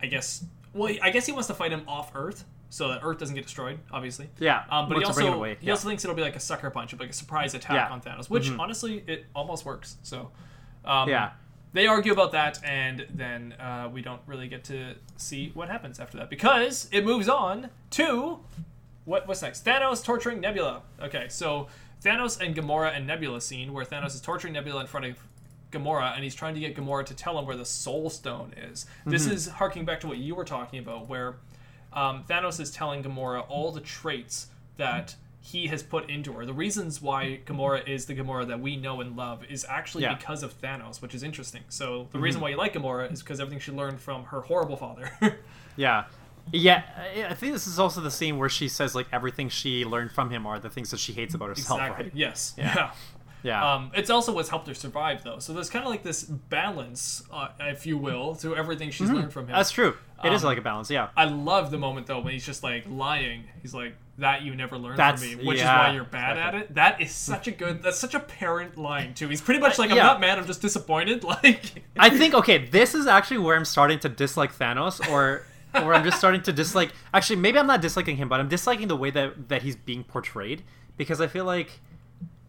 I 0.00 0.06
guess. 0.06 0.44
Well, 0.74 0.92
I 1.00 1.10
guess 1.10 1.26
he 1.26 1.32
wants 1.32 1.46
to 1.46 1.54
fight 1.54 1.70
him 1.70 1.84
off 1.86 2.10
Earth 2.14 2.44
so 2.74 2.88
that 2.88 3.00
Earth 3.02 3.18
doesn't 3.18 3.34
get 3.34 3.44
destroyed. 3.44 3.78
Obviously. 3.92 4.30
Yeah, 4.38 4.64
Um, 4.70 4.88
but 4.88 4.96
he 4.96 5.04
also 5.04 5.20
he 5.44 5.56
yeah. 5.66 5.72
also 5.72 5.86
thinks 5.88 6.04
it'll 6.04 6.16
be 6.16 6.22
like 6.22 6.36
a 6.36 6.40
sucker 6.40 6.70
punch, 6.70 6.94
like 6.98 7.10
a 7.10 7.12
surprise 7.12 7.52
attack 7.52 7.72
Yeah. 7.74 7.84
Mm-hmm. 7.84 7.92
on 7.92 8.00
Thanos, 8.00 8.30
which 8.30 8.50
honestly 8.52 9.04
it 9.06 9.26
almost 9.34 9.66
works. 9.66 9.98
So, 10.02 10.30
um, 10.86 11.06
Yeah. 11.10 11.32
they 11.74 11.86
argue 11.86 12.12
about 12.12 12.32
that, 12.32 12.58
and 12.64 13.06
then 13.12 13.52
uh, 13.60 13.90
we 13.92 14.00
don't 14.00 14.22
really 14.26 14.48
get 14.48 14.64
to 14.64 14.94
see 15.16 15.50
what 15.52 15.68
happens 15.68 16.00
after 16.00 16.16
that 16.16 16.30
because 16.30 16.88
it 16.92 17.04
moves 17.04 17.28
on 17.28 17.68
to 17.90 18.38
what 19.04 19.28
what's 19.28 19.42
next? 19.42 19.64
Thanos 19.66 20.02
torturing 20.02 20.40
Nebula. 20.40 20.80
Okay, 21.02 21.26
so 21.28 21.66
Thanos 22.02 22.40
and 22.40 22.54
Gamora 22.56 22.96
and 22.96 23.06
Nebula 23.06 23.40
scene 23.42 23.72
where 23.74 23.84
Thanos 23.84 24.14
is 24.14 24.20
torturing 24.22 24.54
Nebula 24.54 24.80
in 24.80 24.86
front 24.86 25.04
of 25.06 25.18
Gamora 25.72 26.14
and 26.14 26.24
he's 26.24 26.34
trying 26.34 26.54
to 26.54 26.60
get 26.60 26.74
Gamora 26.74 27.04
to 27.06 27.14
tell 27.14 27.38
him 27.38 27.44
where 27.46 27.56
the 27.56 27.64
Soul 27.66 28.08
Stone 28.10 28.54
is. 28.56 28.86
This 29.04 29.24
Mm-hmm. 29.24 29.34
is 29.34 29.48
harking 29.48 29.84
back 29.84 30.00
to 30.00 30.06
what 30.06 30.16
you 30.18 30.34
were 30.34 30.44
talking 30.44 30.78
about, 30.78 31.08
where 31.08 31.36
um, 31.94 32.24
Thanos 32.28 32.60
is 32.60 32.70
telling 32.70 33.02
Gamora 33.02 33.44
all 33.48 33.72
the 33.72 33.80
traits 33.80 34.48
that 34.76 35.14
he 35.44 35.66
has 35.66 35.82
put 35.82 36.08
into 36.08 36.32
her. 36.34 36.46
The 36.46 36.52
reasons 36.52 37.02
why 37.02 37.40
Gamora 37.46 37.86
is 37.88 38.06
the 38.06 38.14
Gamora 38.14 38.46
that 38.46 38.60
we 38.60 38.76
know 38.76 39.00
and 39.00 39.16
love 39.16 39.44
is 39.50 39.66
actually 39.68 40.04
Yeah. 40.04 40.14
because 40.14 40.42
of 40.44 40.60
Thanos, 40.60 41.02
which 41.02 41.14
is 41.14 41.22
interesting. 41.24 41.62
So 41.68 42.04
the 42.12 42.18
Mm-hmm. 42.18 42.24
reason 42.24 42.40
why 42.40 42.50
you 42.50 42.56
like 42.56 42.74
Gamora 42.74 43.12
is 43.12 43.22
because 43.22 43.40
everything 43.40 43.58
she 43.58 43.72
learned 43.72 44.00
from 44.00 44.24
her 44.26 44.40
horrible 44.42 44.76
father. 44.76 45.10
Yeah. 45.76 46.04
Yeah, 46.52 46.82
I- 47.30 47.34
think 47.34 47.52
this 47.54 47.66
is 47.66 47.78
also 47.78 48.00
the 48.00 48.10
scene 48.10 48.36
where 48.36 48.48
she 48.48 48.68
says 48.68 48.94
like 48.94 49.06
everything 49.12 49.48
she 49.48 49.84
learned 49.84 50.12
from 50.12 50.30
him 50.30 50.46
are 50.46 50.58
the 50.58 50.68
things 50.70 50.90
that 50.90 50.98
she 51.00 51.12
hates 51.12 51.34
about 51.34 51.48
herself, 51.48 51.80
exactly. 51.80 52.04
right? 52.06 52.12
Yes. 52.14 52.54
Yeah. 52.58 52.72
yeah. 52.76 52.90
Yeah. 53.44 53.74
Um, 53.74 53.90
it's 53.94 54.08
also 54.10 54.32
what's 54.32 54.48
helped 54.50 54.68
her 54.68 54.74
survive, 54.74 55.24
though. 55.24 55.40
So 55.40 55.52
there's 55.52 55.68
kind 55.70 55.84
of 55.84 55.90
like 55.90 56.04
this 56.04 56.22
balance, 56.22 57.24
uh, 57.32 57.48
if 57.60 57.86
you 57.86 57.98
will, 57.98 58.36
to 58.36 58.54
everything 58.54 58.90
she's 58.92 59.10
learned 59.10 59.32
from 59.32 59.42
him. 59.44 59.48
Mm-hmm. 59.48 59.56
That's 59.56 59.70
true. 59.72 59.96
It 60.24 60.32
is 60.32 60.42
um, 60.44 60.48
like 60.48 60.58
a 60.58 60.62
balance, 60.62 60.90
yeah. 60.90 61.08
I 61.16 61.24
love 61.24 61.70
the 61.70 61.78
moment 61.78 62.06
though 62.06 62.20
when 62.20 62.32
he's 62.32 62.46
just 62.46 62.62
like 62.62 62.84
lying. 62.88 63.44
He's 63.60 63.74
like, 63.74 63.94
"That 64.18 64.42
you 64.42 64.54
never 64.54 64.78
learned 64.78 64.98
That's- 64.98 65.20
from 65.22 65.38
me," 65.38 65.44
which 65.46 65.58
yeah, 65.58 65.74
is 65.74 65.88
why 65.88 65.94
you're 65.94 66.04
bad 66.04 66.36
exactly. 66.36 66.58
at 66.60 66.64
it. 66.64 66.74
That 66.74 67.00
is 67.00 67.10
such 67.12 67.48
a 67.48 67.50
good. 67.50 67.82
That's 67.82 67.98
such 67.98 68.14
a 68.14 68.20
parent 68.20 68.78
line 68.78 69.14
too. 69.14 69.28
He's 69.28 69.40
pretty 69.40 69.60
much 69.60 69.78
like, 69.78 69.90
"I'm 69.90 69.96
yeah. 69.96 70.04
not 70.04 70.20
mad. 70.20 70.38
I'm 70.38 70.46
just 70.46 70.62
disappointed." 70.62 71.24
Like, 71.32 71.82
I 71.98 72.10
think 72.10 72.34
okay, 72.34 72.58
this 72.66 72.94
is 72.94 73.06
actually 73.06 73.38
where 73.38 73.56
I'm 73.56 73.64
starting 73.64 73.98
to 74.00 74.08
dislike 74.08 74.56
Thanos, 74.56 75.00
or 75.10 75.44
or 75.74 75.94
I'm 75.94 76.04
just 76.04 76.18
starting 76.18 76.42
to 76.42 76.52
dislike. 76.52 76.92
Actually, 77.14 77.36
maybe 77.36 77.58
I'm 77.58 77.66
not 77.66 77.80
disliking 77.80 78.16
him, 78.16 78.28
but 78.28 78.38
I'm 78.40 78.48
disliking 78.48 78.88
the 78.88 78.96
way 78.96 79.10
that 79.10 79.48
that 79.48 79.62
he's 79.62 79.76
being 79.76 80.04
portrayed 80.04 80.62
because 80.96 81.20
I 81.20 81.26
feel 81.26 81.44
like, 81.44 81.80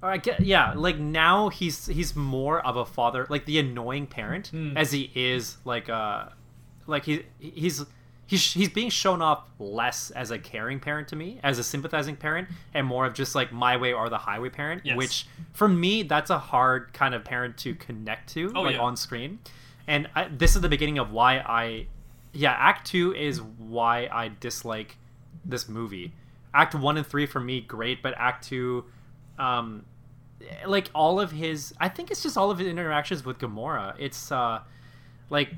or 0.02 0.10
I 0.10 0.18
get 0.18 0.42
yeah, 0.42 0.74
like 0.76 0.98
now 0.98 1.50
he's 1.50 1.88
he's 1.88 2.16
more 2.16 2.60
of 2.66 2.76
a 2.76 2.86
father, 2.86 3.26
like 3.30 3.46
the 3.46 3.60
annoying 3.60 4.08
parent, 4.08 4.52
as 4.76 4.92
he 4.92 5.12
is 5.16 5.58
like 5.66 5.90
uh, 5.90 6.26
like 6.88 7.06
he 7.06 7.24
he's. 7.40 7.84
He's, 8.26 8.54
he's 8.54 8.70
being 8.70 8.90
shown 8.90 9.22
off 9.22 9.44
less 9.60 10.10
as 10.10 10.32
a 10.32 10.40
caring 10.40 10.80
parent 10.80 11.10
to 11.10 11.16
me, 11.16 11.42
as 11.44 11.60
a 11.60 11.64
sympathizing 11.64 12.16
parent, 12.16 12.48
and 12.74 12.88
more 12.88 13.06
of 13.06 13.14
just 13.14 13.36
like 13.36 13.52
my 13.52 13.76
way 13.76 13.92
or 13.92 14.08
the 14.10 14.18
highway 14.18 14.48
parent, 14.50 14.84
Yes. 14.86 14.96
which 14.96 15.28
for 15.52 15.68
me 15.68 16.04
that's 16.04 16.30
a 16.30 16.40
hard 16.40 16.94
kind 16.94 17.14
of 17.14 17.26
parent 17.26 17.58
to 17.58 17.76
connect 17.76 18.30
to, 18.34 18.52
Oh, 18.56 18.62
like 18.62 18.76
yeah. 18.78 18.82
on 18.82 18.96
screen. 18.96 19.40
And 19.88 20.10
I, 20.16 20.30
this 20.30 20.56
is 20.56 20.62
the 20.62 20.70
beginning 20.70 21.00
of 21.00 21.12
why 21.12 21.40
I, 21.40 21.88
yeah, 22.32 22.54
Act 22.58 22.88
Two 22.88 23.14
is 23.14 23.42
why 23.42 24.08
I 24.12 24.32
dislike 24.40 24.96
this 25.44 25.68
movie. 25.68 26.14
Act 26.54 26.76
One 26.76 26.96
and 26.96 27.06
Three 27.06 27.26
for 27.26 27.42
me 27.42 27.60
great, 27.60 28.02
but 28.02 28.14
Act 28.18 28.46
Two, 28.48 28.86
um, 29.38 29.86
like 30.66 30.90
all 30.96 31.20
of 31.20 31.32
his, 31.34 31.74
I 31.80 31.90
think 31.90 32.10
it's 32.10 32.24
just 32.24 32.38
all 32.38 32.50
of 32.52 32.58
his 32.58 32.70
interactions 32.70 33.26
with 33.26 33.38
Gamora. 33.38 33.96
It's 34.00 34.32
uh, 34.32 34.62
like, 35.30 35.50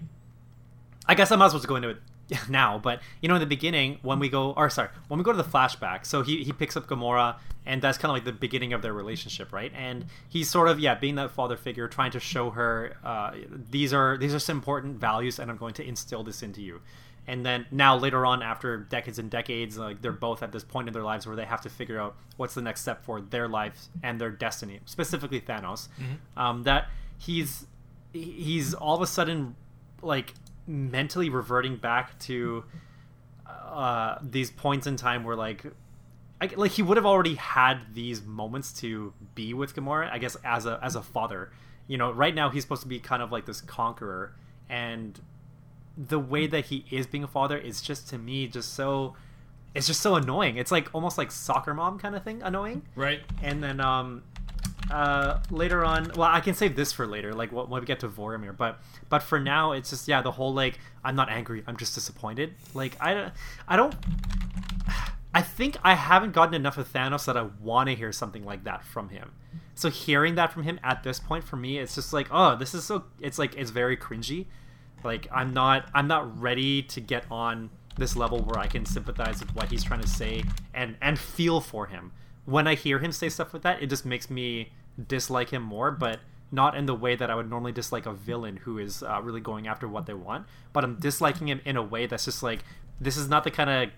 I 1.08 1.16
guess 1.16 1.32
I 1.32 1.36
might 1.36 1.48
as 1.48 1.54
well 1.54 1.60
just 1.60 1.68
go 1.68 1.76
into 1.76 1.90
it 1.90 1.98
now, 2.50 2.80
but 2.80 3.02
you 3.22 3.30
know, 3.30 3.36
in 3.36 3.42
the 3.42 3.46
beginning 3.46 4.00
when 4.02 4.20
we 4.20 4.30
go, 4.30 4.52
or 4.52 4.70
sorry, 4.70 4.90
when 5.08 5.18
we 5.18 5.24
go 5.24 5.32
to 5.32 5.38
the 5.38 5.44
flashback, 5.44 6.06
so 6.06 6.22
he 6.22 6.44
he 6.44 6.52
picks 6.52 6.76
up 6.76 6.88
Gamora, 6.88 7.36
and 7.66 7.82
that's 7.82 7.98
kind 7.98 8.10
of 8.10 8.16
like 8.16 8.26
the 8.26 8.32
beginning 8.32 8.74
of 8.74 8.82
their 8.82 8.94
relationship, 8.94 9.54
right? 9.54 9.72
And 9.76 10.06
he's 10.28 10.50
sort 10.50 10.68
of 10.68 10.80
yeah, 10.80 10.96
being 10.96 11.16
that 11.16 11.32
father 11.32 11.58
figure, 11.58 11.88
trying 11.88 12.12
to 12.12 12.20
show 12.20 12.50
her 12.52 12.98
uh, 13.04 13.32
these 13.72 13.94
are 13.94 14.18
these 14.18 14.34
are 14.34 14.40
some 14.40 14.58
important 14.58 14.98
values, 15.00 15.40
and 15.40 15.52
I'm 15.52 15.58
going 15.58 15.74
to 15.76 15.88
instill 15.88 16.24
this 16.24 16.42
into 16.42 16.62
you. 16.62 16.82
And 17.28 17.46
then 17.46 17.66
now 17.72 17.98
later 17.98 18.24
on, 18.26 18.44
after 18.44 18.78
decades 18.78 19.18
and 19.18 19.32
decades, 19.32 19.78
like 19.78 20.02
they're 20.02 20.12
both 20.12 20.44
at 20.44 20.52
this 20.52 20.64
point 20.64 20.88
in 20.88 20.94
their 20.94 21.04
lives 21.04 21.26
where 21.26 21.36
they 21.36 21.46
have 21.46 21.62
to 21.62 21.70
figure 21.70 22.00
out 22.00 22.16
what's 22.38 22.54
the 22.54 22.62
next 22.62 22.82
step 22.82 23.04
for 23.04 23.20
their 23.20 23.48
lives 23.48 23.90
and 24.04 24.22
their 24.22 24.30
destiny, 24.30 24.80
specifically 24.86 25.42
Thanos. 25.42 25.88
Um, 26.38 26.64
that 26.64 26.88
he's 27.18 27.66
he's 28.14 28.74
all 28.74 28.96
of 28.96 29.02
a 29.02 29.08
sudden 29.08 29.56
like 30.02 30.34
mentally 30.68 31.30
reverting 31.30 31.78
back 31.78 32.18
to 32.20 32.64
uh, 33.48 34.18
these 34.22 34.50
points 34.52 34.88
in 34.88 34.96
time 34.96 35.24
where 35.24 35.36
like 35.36 35.66
I, 36.42 36.50
like 36.56 36.72
he 36.72 36.82
would 36.82 36.98
have 36.98 37.06
already 37.06 37.36
had 37.36 37.94
these 37.94 38.22
moments 38.24 38.74
to 38.82 39.14
be 39.36 39.54
with 39.54 39.76
Gamora, 39.76 40.12
I 40.12 40.18
guess 40.18 40.36
as 40.44 40.66
a 40.66 40.80
as 40.82 40.96
a 40.96 41.02
father. 41.02 41.52
You 41.88 41.98
know, 41.98 42.12
right 42.12 42.34
now 42.34 42.50
he's 42.50 42.64
supposed 42.64 42.82
to 42.82 42.88
be 42.88 43.00
kind 43.00 43.22
of 43.22 43.32
like 43.32 43.46
this 43.46 43.62
conqueror, 43.62 44.36
and 44.70 45.20
the 45.98 46.20
way 46.20 46.48
that 46.48 46.66
he 46.66 46.86
is 46.92 47.08
being 47.08 47.24
a 47.24 47.28
father 47.28 47.58
is 47.58 47.82
just 47.82 48.10
to 48.10 48.18
me 48.18 48.48
just 48.48 48.74
so 48.74 49.16
it's 49.74 49.88
just 49.88 50.02
so 50.02 50.16
annoying. 50.16 50.58
It's 50.58 50.72
like 50.72 50.90
almost 50.94 51.18
like 51.18 51.32
soccer 51.32 51.74
mom 51.74 52.00
kind 52.00 52.16
of 52.16 52.24
thing, 52.24 52.42
annoying 52.44 52.84
right? 52.96 53.22
and 53.42 53.62
then 53.64 53.80
um 53.80 54.24
uh 54.92 55.40
later 55.50 55.84
on 55.84 56.12
well 56.16 56.30
i 56.32 56.40
can 56.40 56.54
save 56.54 56.76
this 56.76 56.92
for 56.92 57.08
later 57.08 57.34
like 57.34 57.52
when 57.52 57.70
we 57.70 57.86
get 57.86 58.00
to 58.00 58.08
Vormir 58.08 58.56
but 58.56 58.80
but 59.10 59.24
for 59.24 59.40
now 59.40 59.72
it's 59.72 59.90
just 59.90 60.08
yeah 60.08 60.22
the 60.22 60.32
whole 60.32 60.54
like 60.54 60.80
i'm 61.04 61.16
not 61.16 61.30
angry 61.30 61.64
i'm 61.68 61.78
just 61.78 61.96
disappointed. 61.96 62.54
Like 62.74 62.96
i 63.02 63.32
i 63.68 63.76
don't 63.76 63.96
i 65.34 65.42
think 65.42 65.78
i 65.84 65.96
haven't 65.96 66.34
gotten 66.34 66.54
enough 66.54 66.78
of 66.78 66.92
thanos 66.92 67.26
that 67.26 67.36
i 67.36 67.48
want 67.62 67.90
to 67.90 67.96
hear 67.96 68.12
something 68.12 68.46
like 68.46 68.64
that 68.66 68.84
from 68.84 69.10
him. 69.10 69.32
So 69.74 69.90
hearing 69.90 70.36
that 70.36 70.54
from 70.54 70.64
him 70.64 70.80
at 70.84 71.04
this 71.04 71.20
point 71.20 71.44
for 71.44 71.56
me 71.56 71.80
it's 71.80 71.96
just 71.96 72.14
like 72.14 72.28
oh 72.32 72.56
this 72.56 72.74
is 72.74 72.84
so 72.84 73.06
it's 73.20 73.40
like 73.40 73.56
it's 73.56 73.72
very 73.72 73.98
cringy. 73.98 74.46
Like 75.04 75.28
i'm 75.32 75.54
not 75.54 75.90
i'm 75.94 76.08
not 76.08 76.40
ready 76.40 76.84
to 76.84 77.02
get 77.02 77.26
on 77.32 77.70
this 77.98 78.16
level 78.16 78.40
where 78.40 78.60
i 78.60 78.68
can 78.68 78.86
sympathize 78.86 79.40
with 79.40 79.56
what 79.56 79.72
he's 79.72 79.84
trying 79.84 80.02
to 80.02 80.08
say 80.08 80.44
and 80.74 80.98
and 81.02 81.18
feel 81.18 81.62
for 81.62 81.88
him 81.88 82.12
when 82.46 82.68
i 82.68 82.76
hear 82.76 83.00
him 83.00 83.12
say 83.12 83.30
stuff 83.30 83.54
like 83.54 83.64
that 83.64 83.82
it 83.82 83.88
just 83.90 84.06
makes 84.06 84.30
me 84.30 84.72
dislike 85.08 85.50
him 85.52 85.62
more 85.62 85.92
but 85.92 86.20
not 86.52 86.76
in 86.78 86.86
the 86.86 86.94
way 86.96 87.16
that 87.16 87.30
i 87.30 87.36
would 87.36 87.50
normally 87.50 87.72
dislike 87.72 88.06
a 88.06 88.14
villain 88.14 88.58
who 88.58 88.78
is 88.78 89.04
uh, 89.04 89.20
really 89.22 89.42
going 89.42 89.68
after 89.68 89.88
what 89.88 90.06
they 90.06 90.14
want 90.14 90.46
but 90.74 90.84
i'm 90.84 90.96
disliking 90.96 91.48
him 91.48 91.60
in 91.66 91.76
a 91.76 91.84
way 91.84 92.06
that's 92.06 92.26
just 92.26 92.42
like 92.44 92.64
this 93.02 93.18
is 93.18 93.28
not 93.28 93.44
the 93.44 93.52
kind 93.52 93.70
of 93.70 93.90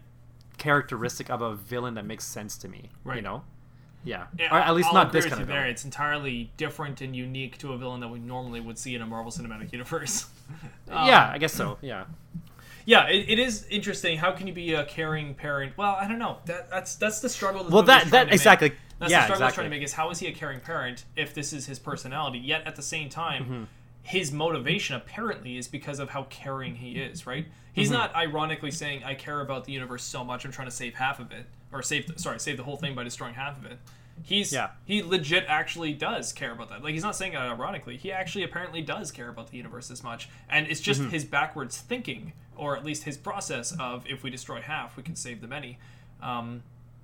characteristic 0.57 1.29
of 1.29 1.41
a 1.41 1.53
villain 1.55 1.93
that 1.93 2.05
makes 2.05 2.25
sense 2.25 2.57
to 2.57 2.67
me 2.67 2.89
Right. 3.03 3.17
you 3.17 3.21
know 3.21 3.43
yeah, 4.03 4.27
Yeah, 4.39 4.55
or 4.55 4.59
at 4.59 4.73
least 4.73 4.87
I'll 4.89 4.93
not 4.93 5.11
this 5.11 5.25
kind 5.25 5.41
of 5.41 5.47
there. 5.49 5.65
It's 5.65 5.83
entirely 5.83 6.49
different 6.55 7.01
and 7.01 7.13
unique 7.13 7.57
to 7.57 7.73
a 7.73 7.77
villain 7.77 7.99
that 7.99 8.07
we 8.07 8.19
normally 8.19 8.61
would 8.61 8.77
see 8.77 8.95
in 8.95 9.01
a 9.01 9.05
Marvel 9.05 9.31
Cinematic 9.31 9.71
Universe. 9.73 10.27
Um, 10.89 11.05
yeah 11.07 11.29
i 11.33 11.37
guess 11.37 11.51
so 11.51 11.77
yeah 11.81 12.05
Yeah, 12.87 13.09
it, 13.09 13.25
it 13.27 13.37
is 13.37 13.67
interesting. 13.69 14.17
How 14.17 14.31
can 14.31 14.47
you 14.47 14.53
be 14.53 14.73
a 14.73 14.85
caring 14.85 15.35
parent? 15.35 15.73
Well, 15.77 15.97
I 15.99 16.07
don't 16.07 16.19
know. 16.19 16.37
That 16.45 16.69
that's 16.69 16.95
that's 16.95 17.19
the 17.19 17.27
struggle. 17.27 17.65
This 17.65 17.73
Well, 17.73 17.83
that- 17.83 18.09
that- 18.11 18.31
exactly. 18.31 18.69
Make. 18.69 18.77
That's 18.99 19.11
Yeah, 19.11 19.19
the 19.19 19.23
struggle 19.25 19.43
exactly. 19.45 19.61
trying 19.63 19.71
to 19.71 19.75
make 19.77 19.83
is 19.83 19.93
how 19.93 20.09
is 20.09 20.19
he 20.19 20.27
a 20.27 20.31
caring 20.31 20.61
parent 20.61 21.03
if 21.17 21.33
this 21.33 21.51
is 21.51 21.65
his 21.67 21.79
personality? 21.79 22.39
Yet 22.39 22.65
at 22.65 22.77
the 22.77 22.81
same 22.81 23.09
time, 23.09 23.43
Mm-hmm. 23.43 23.63
his 24.03 24.31
motivation 24.31 24.95
apparently 24.95 25.57
is 25.57 25.67
because 25.67 25.99
of 25.99 26.09
how 26.11 26.23
caring 26.29 26.75
he 26.75 26.93
is. 26.93 27.27
Right? 27.27 27.45
He's 27.73 27.89
Mm-hmm. 27.89 27.97
not 27.97 28.15
ironically 28.15 28.71
saying, 28.71 29.03
"I 29.03 29.15
care 29.15 29.41
about 29.41 29.65
the 29.65 29.73
universe 29.73 30.03
so 30.05 30.23
much, 30.23 30.45
I'm 30.45 30.51
trying 30.53 30.69
to 30.69 30.73
save 30.73 30.95
half 30.95 31.19
of 31.19 31.33
it," 31.33 31.45
or 31.73 31.83
save 31.83 32.09
sorry, 32.15 32.39
save 32.39 32.55
the 32.55 32.63
whole 32.63 32.77
thing 32.77 32.95
by 32.95 33.03
destroying 33.03 33.33
half 33.33 33.57
of 33.57 33.65
it. 33.65 33.79
He's 34.23 34.51
Yeah. 34.51 34.69
he 34.85 35.01
legit 35.03 35.45
actually 35.47 35.93
does 35.93 36.33
care 36.33 36.51
about 36.51 36.69
that. 36.69 36.83
Like 36.83 36.93
he's 36.93 37.03
not 37.03 37.15
saying 37.15 37.33
it 37.33 37.37
ironically. 37.37 37.97
He 37.97 38.11
actually 38.11 38.43
apparently 38.43 38.81
does 38.81 39.11
care 39.11 39.29
about 39.29 39.49
the 39.51 39.57
universe 39.57 39.89
as 39.91 40.03
much, 40.03 40.29
and 40.49 40.67
it's 40.67 40.81
just 40.81 41.01
his 41.01 41.25
backwards 41.25 41.77
thinking, 41.79 42.33
or 42.55 42.75
at 42.77 42.83
least 42.85 43.03
his 43.03 43.17
process 43.17 43.73
of 43.79 44.05
if 44.07 44.23
we 44.23 44.29
destroy 44.29 44.61
half, 44.61 44.97
we 44.97 45.03
can 45.03 45.15
save 45.15 45.41
the 45.41 45.47
many, 45.47 45.77
um, 46.21 46.63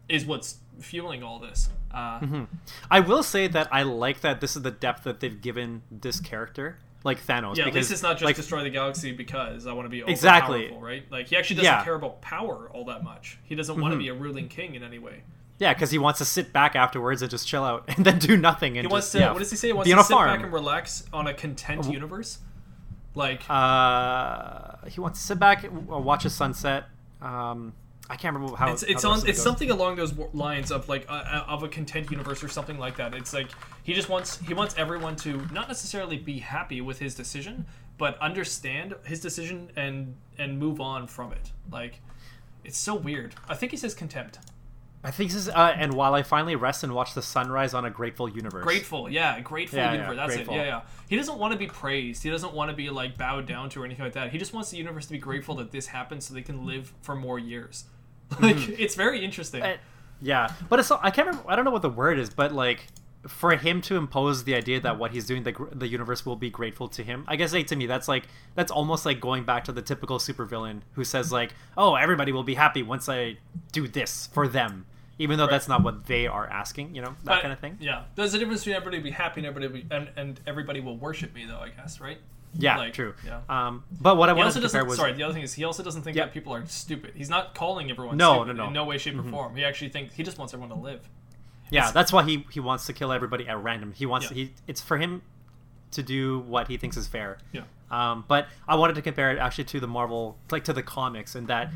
is 0.10 0.26
what's 0.26 0.57
fueling 0.80 1.23
all 1.23 1.40
this. 1.40 1.69
Uh, 1.94 2.45
I 2.90 2.99
will 2.99 3.23
say 3.23 3.48
that 3.48 3.68
I 3.72 3.84
like 3.84 4.22
that 4.22 4.41
this 4.41 4.56
is 4.56 4.64
the 4.64 4.72
depth 4.72 5.03
that 5.03 5.19
they've 5.19 5.40
given 5.40 5.84
this 5.91 6.19
character, 6.19 6.77
like 7.03 7.23
Thanos. 7.26 7.56
Yeah, 7.57 7.64
at 7.64 7.65
because, 7.65 7.76
least 7.76 7.91
it's 7.91 8.02
not 8.03 8.14
just 8.14 8.23
like, 8.26 8.35
destroy 8.35 8.64
the 8.64 8.69
galaxy 8.72 9.11
because 9.11 9.68
I 9.68 9.73
want 9.73 9.85
to 9.85 9.90
be 9.90 10.02
Exactly. 10.02 10.76
right? 10.81 11.06
Like 11.11 11.27
he 11.27 11.38
actually 11.38 11.57
doesn't 11.57 11.72
Yeah. 11.72 11.84
care 11.84 11.95
about 11.95 12.22
power 12.22 12.69
all 12.73 12.85
that 12.85 13.03
much. 13.03 13.38
He 13.44 13.53
doesn't 13.56 13.80
want 13.80 13.94
to 13.94 13.98
be 13.98 14.07
a 14.10 14.14
ruling 14.14 14.48
king 14.49 14.73
in 14.76 14.84
any 14.84 14.98
way. 14.99 15.22
Yeah, 15.59 15.73
because 15.73 15.91
he 15.91 15.97
wants 15.97 16.17
to 16.19 16.25
sit 16.25 16.51
back 16.51 16.75
afterwards 16.75 17.21
and 17.21 17.30
just 17.31 17.47
chill 17.47 17.63
out 17.63 17.85
and 17.95 18.05
then 18.05 18.19
do 18.19 18.35
nothing. 18.38 18.77
And 18.77 18.88
He 18.88 18.91
wants 18.91 19.07
just, 19.07 19.11
to. 19.13 19.19
yeah, 19.19 19.31
what 19.31 19.39
does 19.39 19.51
he 19.51 19.57
say? 19.57 19.67
He 19.67 19.73
wants 19.73 19.89
to 19.89 20.03
sit 20.03 20.13
farm. 20.13 20.30
back 20.35 20.43
and 20.43 20.51
relax 20.53 21.05
on 21.13 21.27
a 21.27 21.34
content 21.34 21.85
universe. 21.91 22.39
Like 23.15 23.43
Uh, 23.49 24.75
he 24.88 24.99
wants 24.99 25.19
to 25.19 25.25
sit 25.25 25.39
back, 25.39 25.63
and 25.63 25.88
watch 25.88 26.25
a 26.25 26.30
sunset. 26.30 26.85
Um, 27.21 27.73
I 28.09 28.15
can't 28.17 28.35
remember 28.35 28.57
how 28.57 28.71
it's 28.71 28.84
it's 28.84 28.95
rest 28.95 29.05
on 29.05 29.17
it's 29.19 29.38
goes. 29.38 29.41
something 29.43 29.71
along 29.71 29.95
those 29.95 30.13
lines 30.34 30.71
of 30.71 30.89
like 30.89 31.05
uh, 31.09 31.13
uh, 31.13 31.45
of 31.47 31.63
a 31.63 31.69
content 31.69 32.11
universe 32.11 32.43
or 32.43 32.49
something 32.49 32.77
like 32.77 32.97
that. 32.97 33.13
It's 33.13 33.34
like 33.34 33.47
he 33.84 33.93
just 33.93 34.09
wants 34.09 34.39
he 34.39 34.53
wants 34.53 34.75
everyone 34.77 35.15
to 35.17 35.47
not 35.53 35.67
necessarily 35.69 36.17
be 36.17 36.39
happy 36.39 36.81
with 36.81 36.99
his 36.99 37.15
decision, 37.15 37.65
but 37.97 38.17
understand 38.19 38.95
his 39.05 39.21
decision 39.21 39.71
and 39.77 40.15
and 40.38 40.59
move 40.59 40.81
on 40.81 41.07
from 41.07 41.31
it. 41.31 41.51
Like 41.71 42.01
it's 42.65 42.77
so 42.77 42.93
weird. 42.93 43.35
I 43.47 43.55
think 43.55 43.71
he 43.71 43.77
says 43.77 43.93
contempt. 43.93 44.39
I 45.03 45.11
think 45.11 45.31
this 45.31 45.41
is. 45.41 45.49
Uh, 45.49 45.73
and 45.75 45.93
while 45.93 46.13
I 46.13 46.23
finally 46.23 46.55
rest 46.55 46.84
and 46.84 46.93
watch 46.93 47.13
the 47.13 47.21
sunrise 47.21 47.73
on 47.73 47.84
a 47.84 47.89
grateful 47.89 48.30
universe. 48.30 48.63
Grateful, 48.63 49.09
yeah, 49.09 49.39
grateful 49.41 49.80
Yeah, 49.80 49.93
yeah, 49.93 49.93
universe. 49.93 50.15
That's 50.15 50.35
grateful. 50.35 50.53
it. 50.55 50.57
Yeah, 50.57 50.65
yeah. 50.65 50.81
He 51.09 51.17
doesn't 51.17 51.38
want 51.38 51.51
to 51.51 51.59
be 51.59 51.67
praised. 51.67 52.23
He 52.23 52.30
doesn't 52.30 52.53
want 52.53 52.71
to 52.71 52.75
be 52.75 52.89
like 52.89 53.17
bowed 53.17 53.45
down 53.45 53.69
to 53.71 53.81
or 53.81 53.85
anything 53.85 54.05
like 54.05 54.13
that. 54.13 54.31
He 54.31 54.38
just 54.38 54.53
wants 54.53 54.71
the 54.71 54.77
universe 54.77 55.05
to 55.07 55.11
be 55.11 55.17
grateful 55.17 55.55
that 55.55 55.71
this 55.71 55.88
happened 55.88 56.23
so 56.23 56.34
they 56.34 56.41
can 56.41 56.65
live 56.65 56.93
for 57.01 57.15
more 57.15 57.39
years. 57.39 57.85
Like 58.39 58.67
it's 58.80 58.95
very 58.95 59.23
interesting. 59.23 59.61
Uh, 59.61 59.77
yeah, 60.21 60.51
but 60.69 60.80
it's. 60.80 60.89
I 60.89 61.11
can't 61.11 61.27
remember. 61.27 61.51
I 61.51 61.55
don't 61.55 61.65
know 61.65 61.71
what 61.71 61.84
the 61.84 61.89
word 61.89 62.17
is, 62.17 62.31
but 62.31 62.51
like 62.51 62.88
for 63.27 63.55
him 63.55 63.81
to 63.81 63.95
impose 63.95 64.43
the 64.43 64.55
idea 64.55 64.80
that 64.81 64.97
what 64.97 65.11
he's 65.11 65.25
doing, 65.25 65.43
the 65.43 65.53
the 65.71 65.88
universe 65.88 66.25
will 66.25 66.35
be 66.35 66.49
grateful 66.49 66.88
to 66.89 67.03
him. 67.03 67.25
I 67.27 67.35
guess 67.35 67.53
like 67.53 67.67
to 67.67 67.75
me, 67.75 67.85
that's 67.85 68.07
like 68.07 68.23
that's 68.55 68.71
almost 68.71 69.05
like 69.05 69.19
going 69.19 69.43
back 69.43 69.65
to 69.65 69.71
the 69.71 69.81
typical 69.81 70.17
supervillain 70.17 70.81
who 70.93 71.03
says 71.03 71.31
like, 71.31 71.53
"Oh, 71.77 71.95
everybody 71.95 72.31
will 72.31 72.43
be 72.43 72.55
happy 72.55 72.84
once 72.84 73.07
I 73.07 73.38
do 73.71 73.88
this 73.88 74.30
for 74.34 74.47
them." 74.47 74.85
Even 75.19 75.38
though 75.38 75.45
that's 75.48 75.68
not 75.68 75.84
what 75.84 76.06
they 76.07 76.26
are 76.26 76.48
asking, 76.48 76.95
you 76.95 77.02
know, 77.02 77.10
that 77.23 77.26
But, 77.26 77.41
kind 77.41 77.53
of 77.53 77.60
thing. 77.60 77.77
Yeah, 77.80 78.03
there's 78.15 78.34
a 78.34 78.40
difference 78.40 78.61
between 78.61 78.76
everybody 78.77 78.99
be 79.02 79.11
happy 79.11 79.41
and 79.41 79.48
everybody 79.48 79.81
be, 79.84 79.95
and, 79.95 80.10
and 80.15 80.40
everybody 80.48 80.80
will 80.80 80.98
worship 80.98 81.34
me, 81.35 81.45
though. 81.45 81.60
I 81.60 81.69
guess, 81.69 81.99
right? 82.02 82.18
Yeah, 82.56 82.77
Like, 82.77 82.94
true. 82.94 83.14
yeah. 83.26 83.40
Um, 83.49 83.84
but 83.99 84.15
what 84.18 84.30
I 84.30 84.34
He 84.34 84.38
wanted 84.40 84.53
to 84.53 84.61
compare 84.61 84.85
was 84.85 84.98
Sorry, 84.98 85.14
the 85.14 85.23
other 85.23 85.34
thing 85.34 85.41
is 85.44 85.53
he 85.56 85.64
also 85.64 85.81
doesn't 85.84 86.03
think 86.03 86.15
Yeah. 86.18 86.26
that 86.26 86.34
people 86.34 86.53
are 86.53 86.64
stupid. 86.68 87.14
He's 87.15 87.30
not 87.30 87.56
calling 87.56 87.90
everyone 87.90 88.18
No, 88.18 88.35
stupid 88.44 88.57
no, 88.57 88.64
no. 88.64 88.68
in 88.68 88.73
no 88.73 88.85
way, 88.85 88.98
shape, 88.99 89.18
or 89.18 89.23
form. 89.23 89.56
He 89.56 89.64
actually 89.65 89.90
thinks 89.90 90.14
he 90.15 90.22
just 90.23 90.38
wants 90.38 90.53
everyone 90.53 90.76
to 90.76 90.84
live. 90.84 91.07
Yeah, 91.72 91.90
that's 91.91 92.11
why 92.14 92.23
he 92.23 92.45
he 92.52 92.60
wants 92.60 92.85
to 92.88 92.94
kill 92.94 93.11
everybody 93.11 93.48
at 93.48 93.57
random. 93.61 93.94
He 93.94 94.06
wants 94.06 94.27
Yeah. 94.30 94.35
he 94.35 94.53
it's 94.68 94.81
for 94.81 94.98
him 94.98 95.22
to 95.91 96.03
do 96.03 96.40
what 96.40 96.68
he 96.68 96.77
thinks 96.77 96.98
is 96.98 97.07
fair. 97.07 97.38
Yeah. 97.52 97.61
Um, 97.90 98.26
but 98.27 98.48
I 98.68 98.76
wanted 98.76 98.95
to 98.95 99.02
compare 99.03 99.31
it 99.31 99.38
actually 99.40 99.65
to 99.65 99.80
the 99.80 99.88
Marvel, 99.88 100.38
like 100.52 100.64
to 100.65 100.73
the 100.73 100.84
comics, 100.84 101.34
and 101.35 101.48
that 101.48 101.72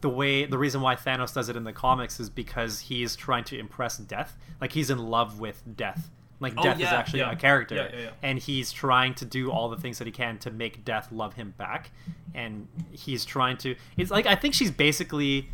the 0.00 0.08
way 0.08 0.46
the 0.46 0.58
reason 0.58 0.80
why 0.80 0.96
Thanos 0.96 1.34
does 1.34 1.48
it 1.48 1.56
in 1.56 1.64
the 1.64 1.72
comics 1.72 2.18
is 2.20 2.30
because 2.30 2.80
he's 2.80 3.16
trying 3.16 3.44
to 3.44 3.58
impress 3.58 3.98
Death. 3.98 4.36
Like 4.60 4.72
he's 4.72 4.90
in 4.90 4.98
love 4.98 5.40
with 5.40 5.62
Death. 5.76 6.10
Like 6.40 6.54
Oh, 6.56 6.62
Death 6.62 6.80
is 6.80 6.86
actually 6.86 7.20
yeah. 7.20 7.32
a 7.32 7.36
character, 7.36 7.74
Yeah, 7.76 7.88
yeah, 7.92 8.02
yeah. 8.04 8.10
and 8.22 8.38
he's 8.38 8.72
trying 8.72 9.14
to 9.14 9.24
do 9.24 9.50
all 9.50 9.68
the 9.68 9.76
things 9.76 9.98
that 9.98 10.06
he 10.06 10.10
can 10.12 10.38
to 10.38 10.50
make 10.50 10.84
Death 10.84 11.12
love 11.12 11.34
him 11.34 11.54
back. 11.56 11.90
And 12.34 12.66
he's 12.92 13.24
trying 13.24 13.56
to. 13.58 13.76
It's 13.96 14.10
like 14.10 14.26
I 14.26 14.34
think 14.34 14.54
she's 14.54 14.70
basically, 14.70 15.48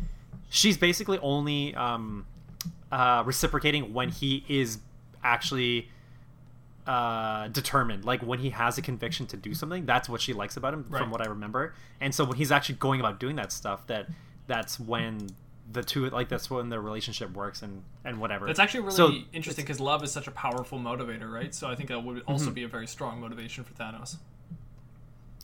she's 0.49 0.77
basically 0.77 1.19
only 1.19 1.75
um, 1.75 2.25
uh, 2.91 3.23
reciprocating 3.25 3.93
when 3.93 4.09
he 4.09 4.43
is 4.49 4.79
actually 5.23 5.89
uh, 6.91 7.47
determined. 7.49 8.03
Like 8.05 8.21
when 8.21 8.39
he 8.39 8.49
has 8.51 8.77
a 8.77 8.81
conviction 8.81 9.25
to 9.27 9.37
do 9.37 9.53
something, 9.53 9.85
that's 9.85 10.09
what 10.09 10.19
she 10.21 10.33
likes 10.33 10.57
about 10.57 10.73
him, 10.73 10.85
Right. 10.89 10.99
from 10.99 11.09
what 11.11 11.21
I 11.25 11.29
remember. 11.29 11.73
And 12.01 12.13
so 12.13 12.23
when 12.25 12.37
he's 12.37 12.51
actually 12.51 12.75
going 12.75 12.99
about 12.99 13.19
doing 13.19 13.35
that 13.37 13.51
stuff, 13.51 13.87
that 13.87 14.07
that's 14.47 14.79
when 14.79 15.29
the 15.71 15.81
two 15.83 16.09
like 16.09 16.27
that's 16.27 16.49
when 16.49 16.67
their 16.67 16.81
relationship 16.81 17.31
works 17.33 17.61
and 17.61 17.83
and 18.03 18.19
whatever. 18.19 18.45
That's 18.45 18.59
actually 18.59 18.81
really 18.81 18.95
So- 18.95 19.13
interesting 19.31 19.63
because 19.65 19.79
love 19.79 20.03
is 20.03 20.11
such 20.11 20.27
a 20.27 20.31
powerful 20.31 20.79
motivator, 20.79 21.31
right? 21.31 21.55
So 21.55 21.69
I 21.69 21.75
think 21.75 21.87
that 21.89 22.03
would 22.03 22.23
also 22.27 22.45
Mm-hmm. 22.45 22.53
be 22.55 22.63
a 22.63 22.67
very 22.67 22.87
strong 22.87 23.21
motivation 23.21 23.63
for 23.63 23.73
Thanos. 23.73 24.17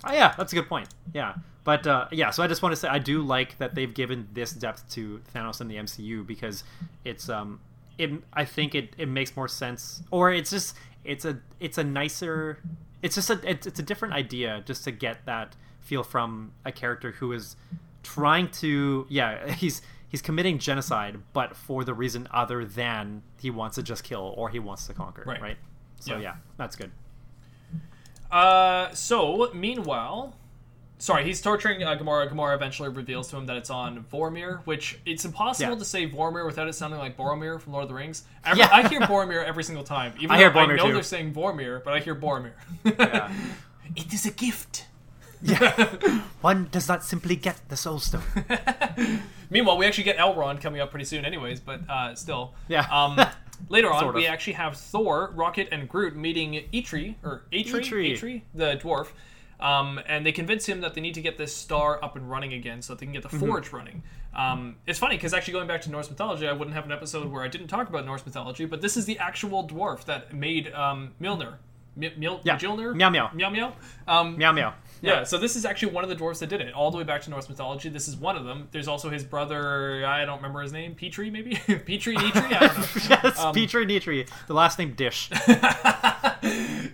Oh 0.03 0.13
yeah, 0.13 0.33
that's 0.37 0.51
a 0.51 0.55
good 0.55 0.67
point. 0.67 0.89
Yeah, 1.13 1.35
but 1.63 1.87
uh, 1.87 2.07
yeah, 2.11 2.29
so 2.31 2.43
I 2.43 2.47
just 2.47 2.61
want 2.61 2.73
to 2.73 2.75
say 2.75 2.87
I 2.87 2.99
do 2.99 3.21
like 3.21 3.57
that 3.57 3.73
they've 3.73 3.93
given 3.93 4.27
this 4.33 4.51
depth 4.51 4.87
to 4.95 5.21
Thanos 5.33 5.61
in 5.61 5.67
the 5.69 5.75
MCU 5.77 6.25
because 6.27 6.63
it's 7.03 7.29
um, 7.29 7.59
it 7.97 8.11
I 8.33 8.45
think 8.45 8.75
it, 8.75 8.93
it 8.97 9.07
makes 9.07 9.35
more 9.35 9.47
sense, 9.47 10.03
or 10.11 10.31
it's 10.31 10.49
just 10.51 10.75
it's 11.07 11.25
a 11.25 11.39
it's 11.59 11.77
a 11.77 11.83
nicer, 11.83 12.59
it's 13.01 13.15
just 13.15 13.29
a 13.29 13.39
it's, 13.49 13.65
it's 13.65 13.79
a 13.79 13.83
different 13.83 14.13
idea 14.13 14.61
just 14.65 14.83
to 14.83 14.91
get 14.91 15.25
that 15.25 15.55
feel 15.81 16.03
from 16.03 16.51
a 16.65 16.71
character 16.71 17.11
who 17.11 17.31
is 17.31 17.55
trying 18.03 18.49
to 18.51 19.05
yeah 19.09 19.51
he's 19.61 19.81
he's 20.09 20.21
committing 20.21 20.59
genocide, 20.59 21.17
but 21.33 21.55
for 21.55 21.83
the 21.83 21.93
reason 21.93 22.27
other 22.31 22.63
than 22.63 23.23
he 23.39 23.49
wants 23.49 23.75
to 23.75 23.83
just 23.83 24.03
kill 24.03 24.33
or 24.37 24.49
he 24.49 24.59
wants 24.59 24.87
to 24.87 24.93
conquer, 24.93 25.23
Right. 25.25 25.41
right? 25.41 25.57
So 25.99 26.13
Yeah. 26.13 26.21
yeah, 26.21 26.35
that's 26.57 26.75
good. 26.75 26.91
Uh, 28.31 28.93
so 28.93 29.49
meanwhile, 29.53 30.35
sorry, 30.99 31.23
he's 31.25 31.41
torturing 31.41 31.83
uh, 31.83 31.95
Gamora. 31.95 32.29
Gamora 32.31 32.55
eventually 32.55 32.89
reveals 32.89 33.27
to 33.29 33.37
him 33.37 33.45
that 33.47 33.57
it's 33.57 33.69
on 33.69 34.03
Vormir, 34.11 34.59
which 34.65 34.99
it's 35.05 35.25
impossible 35.25 35.73
Yeah. 35.73 35.79
to 35.79 35.85
say 35.85 36.09
Vormir 36.09 36.45
without 36.45 36.67
it 36.67 36.73
sounding 36.73 36.99
like 36.99 37.15
Boromir 37.17 37.59
from 37.61 37.73
Lord 37.73 37.83
of 37.83 37.89
the 37.89 37.95
Rings. 37.95 38.23
Every, 38.45 38.59
Yeah. 38.59 38.69
I 38.71 38.87
hear 38.87 39.01
Boromir 39.01 39.43
every 39.45 39.63
single 39.63 39.83
time. 39.83 40.13
Even 40.19 40.31
I 40.31 40.37
hear 40.37 40.49
though 40.49 40.59
I 40.61 40.75
know 40.75 40.87
too. 40.87 40.93
they're 40.93 41.03
saying 41.03 41.33
Vormir, 41.33 41.83
but 41.83 41.93
I 41.93 41.99
hear 41.99 42.15
Boromir. 42.15 42.53
Yeah. 42.83 43.31
it 43.95 44.13
is 44.13 44.25
a 44.25 44.31
gift. 44.31 44.85
Yeah. 45.41 45.71
One 46.41 46.67
does 46.71 46.87
not 46.87 47.03
simply 47.03 47.35
get 47.35 47.61
the 47.69 47.77
Soul 47.77 47.99
Stone. 47.99 48.23
Meanwhile, 49.49 49.77
we 49.77 49.85
actually 49.85 50.03
get 50.05 50.17
Elrond 50.17 50.61
coming 50.61 50.81
up 50.81 50.89
pretty 50.89 51.05
soon, 51.05 51.25
anyways. 51.25 51.59
But 51.59 51.87
uh, 51.89 52.15
still, 52.15 52.53
Yeah. 52.67 52.87
Um, 52.91 53.19
later 53.69 53.91
on, 53.91 53.99
Sort 53.99 54.15
we 54.15 54.25
actually 54.27 54.53
have 54.53 54.75
Thor, 54.77 55.31
Rocket, 55.35 55.69
and 55.71 55.87
Groot 55.87 56.15
meeting 56.15 56.53
Eitri 56.73 57.15
or 57.23 57.43
Eitri, 57.51 57.81
Eitri. 57.83 58.11
Eitri, 58.17 58.41
the 58.55 58.77
dwarf, 58.77 59.09
um, 59.59 59.99
and 60.07 60.25
they 60.25 60.31
convince 60.31 60.65
him 60.65 60.81
that 60.81 60.93
they 60.93 61.01
need 61.01 61.13
to 61.15 61.21
get 61.21 61.37
this 61.37 61.55
star 61.55 62.03
up 62.03 62.15
and 62.15 62.29
running 62.29 62.53
again, 62.53 62.81
so 62.81 62.93
that 62.93 62.99
they 62.99 63.05
can 63.05 63.13
get 63.13 63.23
the 63.23 63.29
Mm-hmm. 63.29 63.39
forge 63.47 63.71
running. 63.73 64.03
Um, 64.35 64.75
it's 64.85 64.99
funny 64.99 65.15
because 65.15 65.33
actually 65.33 65.53
going 65.53 65.67
back 65.67 65.81
to 65.81 65.89
Norse 65.91 66.09
mythology, 66.09 66.47
I 66.47 66.53
wouldn't 66.53 66.75
have 66.75 66.85
an 66.85 66.91
episode 66.91 67.31
where 67.31 67.43
I 67.43 67.47
didn't 67.47 67.67
talk 67.67 67.89
about 67.89 68.05
Norse 68.05 68.23
mythology, 68.25 68.65
but 68.65 68.81
this 68.81 68.95
is 68.95 69.05
the 69.05 69.17
actual 69.17 69.67
dwarf 69.67 70.05
that 70.05 70.31
made 70.33 70.71
um, 70.73 71.13
Mjolnir. 71.19 71.55
M- 71.99 72.11
Mil- 72.17 72.41
Yeah. 72.43 72.57
Mjolnir? 72.59 72.93
Meow 72.95 73.09
meow. 73.09 73.31
Meow 73.33 73.49
meow. 73.49 73.73
Um, 74.07 74.37
Meow 74.37 74.51
meow. 74.51 74.73
yeah, 75.01 75.23
so 75.23 75.39
this 75.39 75.55
is 75.55 75.65
actually 75.65 75.93
one 75.93 76.03
of 76.03 76.09
the 76.11 76.15
dwarves 76.15 76.37
that 76.39 76.49
did 76.49 76.61
it, 76.61 76.71
all 76.75 76.91
the 76.91 76.97
way 76.99 77.03
back 77.03 77.23
to 77.23 77.31
Norse 77.31 77.49
mythology. 77.49 77.89
This 77.89 78.07
is 78.07 78.15
one 78.15 78.35
of 78.37 78.45
them. 78.45 78.67
There's 78.71 78.87
also 78.87 79.09
his 79.09 79.23
brother, 79.23 80.05
I 80.05 80.23
don't 80.25 80.37
remember 80.37 80.61
his 80.61 80.71
name, 80.71 80.93
Petri 80.93 81.31
maybe? 81.31 81.55
Petri, 81.65 82.15
Nitri? 82.15 82.53
I 82.53 82.67
don't 82.67 82.77
know. 83.09 83.17
yes, 83.23 83.39
Um, 83.39 83.55
Petri 83.55 83.87
Nitri. 83.87 84.27
The 84.45 84.53
last 84.53 84.77
name 84.77 84.93
Dish. 84.93 85.31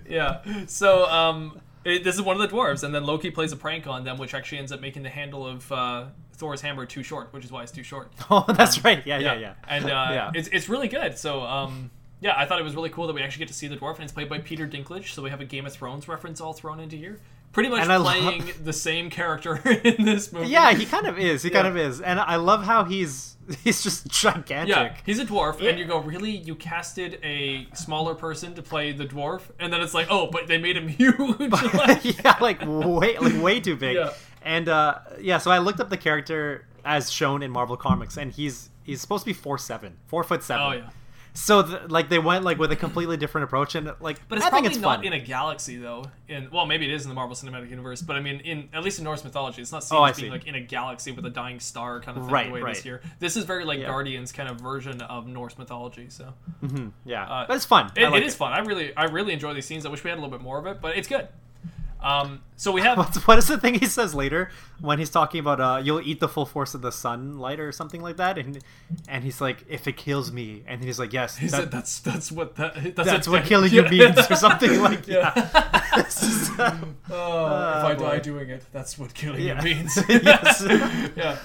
yeah. 0.08 0.42
So 0.68 1.06
um, 1.10 1.60
it, 1.86 2.04
this 2.04 2.16
is 2.16 2.22
one 2.22 2.40
of 2.40 2.42
the 2.50 2.56
dwarves, 2.56 2.84
and 2.84 2.94
then 2.94 3.04
Loki 3.06 3.30
plays 3.32 3.52
a 3.52 3.56
prank 3.58 3.88
on 3.88 4.04
them, 4.04 4.18
which 4.18 4.34
actually 4.34 4.58
ends 4.60 4.72
up 4.72 4.82
making 4.82 5.04
the 5.04 5.10
handle 5.10 5.46
of 5.46 5.72
uh, 5.72 6.06
Thor's 6.34 6.62
hammer 6.62 6.86
too 6.86 7.04
short, 7.04 7.32
which 7.34 7.44
is 7.46 7.52
why 7.52 7.64
it's 7.64 7.72
too 7.72 7.84
short. 7.84 8.12
oh, 8.32 8.46
that's 8.48 8.84
right. 8.84 9.06
Yeah, 9.06 9.20
yeah, 9.20 9.34
yeah. 9.36 9.54
And 9.68 9.86
uh, 9.86 9.88
Yeah. 10.12 10.32
it's, 10.34 10.48
it's 10.50 10.70
really 10.70 10.88
good. 10.88 11.18
So 11.18 11.42
um, 11.42 11.92
yeah, 12.22 12.34
I 12.38 12.46
thought 12.46 12.60
it 12.60 12.64
was 12.64 12.76
really 12.76 12.90
cool 12.90 13.08
that 13.08 13.14
we 13.14 13.22
actually 13.22 13.40
get 13.40 13.48
to 13.50 13.54
see 13.54 13.68
the 13.68 13.78
dwarf, 13.78 13.96
and 13.96 14.04
it's 14.04 14.14
played 14.14 14.30
by 14.30 14.40
Peter 14.40 14.68
Dinklage. 14.68 15.14
So 15.14 15.22
we 15.22 15.30
have 15.30 15.42
a 15.42 15.46
Game 15.46 15.66
of 15.66 15.74
Thrones 15.74 16.08
reference 16.08 16.40
all 16.42 16.54
thrown 16.54 16.80
into 16.80 16.96
here. 16.96 17.20
Pretty 17.52 17.70
much 17.70 17.82
And 17.84 17.92
I 17.92 17.98
love- 17.98 18.14
playing 18.16 18.52
the 18.64 18.74
same 18.74 19.10
character 19.12 19.58
in 19.84 20.06
this 20.06 20.32
movie. 20.34 20.48
Yeah, 20.48 20.74
he 20.74 20.86
kind 20.86 21.06
of 21.06 21.20
is. 21.20 21.44
He 21.44 21.50
kind 21.52 21.68
of 21.68 21.78
is, 21.78 22.02
and 22.02 22.20
I 22.20 22.38
love 22.38 22.64
how 22.64 22.84
he's 22.86 23.33
he's 23.64 23.84
just 23.84 24.08
gigantic. 24.08 24.70
Yeah, 24.76 24.96
he's 25.06 25.20
a 25.20 25.26
dwarf, 25.26 25.60
Yeah. 25.60 25.72
and 25.72 25.80
you 25.80 25.86
go, 25.86 26.00
really? 26.00 26.32
You 26.32 26.56
casted 26.56 27.20
a 27.24 27.68
smaller 27.74 28.16
person 28.16 28.54
to 28.56 28.62
play 28.62 28.92
the 28.92 29.06
dwarf, 29.06 29.42
and 29.60 29.72
then 29.72 29.82
it's 29.82 29.94
like, 29.94 30.08
oh, 30.10 30.28
but 30.28 30.48
they 30.48 30.58
made 30.58 30.78
him 30.78 30.88
huge. 31.00 31.18
Like, 31.40 32.04
yeah, 32.24 32.38
like 32.42 32.62
way 32.66 33.18
like 33.18 33.42
way 33.42 33.60
too 33.60 33.76
big. 33.76 33.96
Yeah. 33.96 34.12
And 34.42 34.68
uh, 34.70 35.00
yeah, 35.22 35.38
so 35.38 35.52
I 35.52 35.60
looked 35.60 35.80
up 35.80 35.90
the 35.90 35.98
character 35.98 36.68
as 36.86 37.10
shown 37.12 37.44
in 37.44 37.52
Marvel 37.52 37.78
Comics, 37.78 38.18
and 38.18 38.32
he's 38.32 38.70
he's 38.84 39.00
supposed 39.02 39.24
to 39.24 39.30
be 39.30 39.34
four 39.34 39.58
seven, 39.58 39.98
four 40.08 40.24
foot 40.24 40.44
seven. 40.44 40.66
oh 40.66 40.72
yeah, 40.72 40.90
so 41.34 41.64
th- 41.64 41.90
like 41.90 42.10
they 42.10 42.20
went 42.20 42.44
like 42.46 42.58
with 42.60 42.72
a 42.72 42.76
completely 42.76 43.18
different 43.18 43.46
approach, 43.46 43.76
and 43.76 43.92
like 44.00 44.20
But 44.28 44.38
it's 44.38 44.46
I 44.46 44.50
probably 44.50 44.70
it's 44.70 44.78
not 44.78 44.98
fun. 44.98 45.06
in 45.06 45.14
a 45.14 45.20
galaxy 45.20 45.78
though. 45.78 46.06
In 46.28 46.50
well, 46.52 46.66
maybe 46.66 46.86
it 46.86 46.94
is 46.94 47.04
in 47.04 47.10
the 47.10 47.16
Marvel 47.16 47.36
Cinematic 47.36 47.70
Universe, 47.70 48.02
but 48.02 48.16
I 48.16 48.20
mean, 48.20 48.40
in 48.42 48.70
at 48.74 48.84
least 48.84 49.00
in 49.00 49.04
Norse 49.04 49.24
mythology, 49.24 49.62
it's 49.62 49.72
not 49.72 49.84
seen 49.84 49.98
Oh, 49.98 50.04
as 50.06 50.16
being 50.18 50.28
see. 50.32 50.32
like 50.38 50.48
in 50.48 50.56
a 50.56 50.62
galaxy 50.62 51.12
with 51.12 51.26
a 51.26 51.30
dying 51.30 51.60
star 51.60 52.00
kind 52.02 52.18
of 52.18 52.26
thing 52.26 52.34
Right, 52.34 52.48
the 52.48 52.54
way 52.54 52.60
it 52.60 52.64
is 52.64 52.66
right. 52.78 52.78
here. 52.84 53.02
This 53.20 53.36
is 53.36 53.46
very 53.46 53.66
like 53.66 53.80
Yeah. 53.80 53.88
Guardians 53.88 54.32
kind 54.32 54.48
of 54.50 54.60
version 54.62 55.02
of 55.02 55.28
Norse 55.28 55.58
mythology. 55.58 56.08
So 56.10 56.34
yeah, 57.06 57.24
uh, 57.24 57.48
but 57.48 57.56
it's 57.56 57.66
fun. 57.66 57.92
it, 57.96 58.10
like 58.10 58.22
it 58.22 58.26
is 58.28 58.36
fun. 58.36 58.54
I 58.54 58.60
really, 58.60 58.96
I 58.96 59.06
really 59.06 59.34
enjoy 59.34 59.54
these 59.54 59.66
scenes. 59.66 59.86
I 59.86 59.90
wish 59.90 60.04
we 60.04 60.10
had 60.10 60.20
a 60.20 60.22
little 60.22 60.36
bit 60.38 60.44
more 60.44 60.60
of 60.60 60.66
it, 60.68 60.82
but 60.82 60.98
it's 60.98 61.08
good. 61.08 61.28
Um, 62.04 62.42
so 62.58 62.72
we 62.72 62.82
have 62.82 62.98
What's, 63.00 63.26
what 63.26 63.38
is 63.38 63.48
the 63.48 63.58
thing 63.58 63.76
he 63.76 63.86
says 63.86 64.14
later 64.14 64.52
when 64.82 65.00
he's 65.00 65.10
talking 65.10 65.40
about 65.40 65.62
uh, 65.62 65.82
you'll 65.84 66.02
eat 66.02 66.20
the 66.20 66.28
full 66.28 66.46
force 66.46 66.74
of 66.74 66.82
the 66.82 66.92
sunlight 66.92 67.60
or 67.60 67.72
something 67.72 68.02
like 68.02 68.18
that, 68.18 68.38
and 68.38 68.60
and 69.08 69.24
he's 69.24 69.40
like, 69.40 69.64
if 69.70 69.88
it 69.88 69.96
kills 69.98 70.32
me, 70.32 70.64
and 70.68 70.84
he's 70.84 71.00
like, 71.00 71.14
yes, 71.14 71.38
he 71.38 71.48
that- 71.48 71.58
said 71.58 71.72
that's 71.72 72.00
that's 72.00 72.32
what 72.32 72.56
that, 72.58 72.96
that's, 72.96 73.10
that's 73.10 73.28
what 73.28 73.46
killing 73.52 73.72
you 73.72 73.84
means 73.84 74.18
or 74.30 74.36
something 74.48 74.82
like 74.82 75.08
Yeah. 75.08 75.32
yeah. 75.36 76.04
Just, 76.04 76.60
uh, 76.60 76.76
Oh, 77.10 77.46
Ah, 77.50 77.92
if 77.92 77.98
I 78.00 78.02
die 78.04 78.20
doing 78.20 78.50
it, 78.50 78.64
that's 78.72 78.98
what 79.00 79.14
killing 79.14 79.42
Yeah. 79.42 79.58
you 79.64 79.76
means. 79.76 79.98
Yes. 80.10 80.64
yeah. 81.16 81.38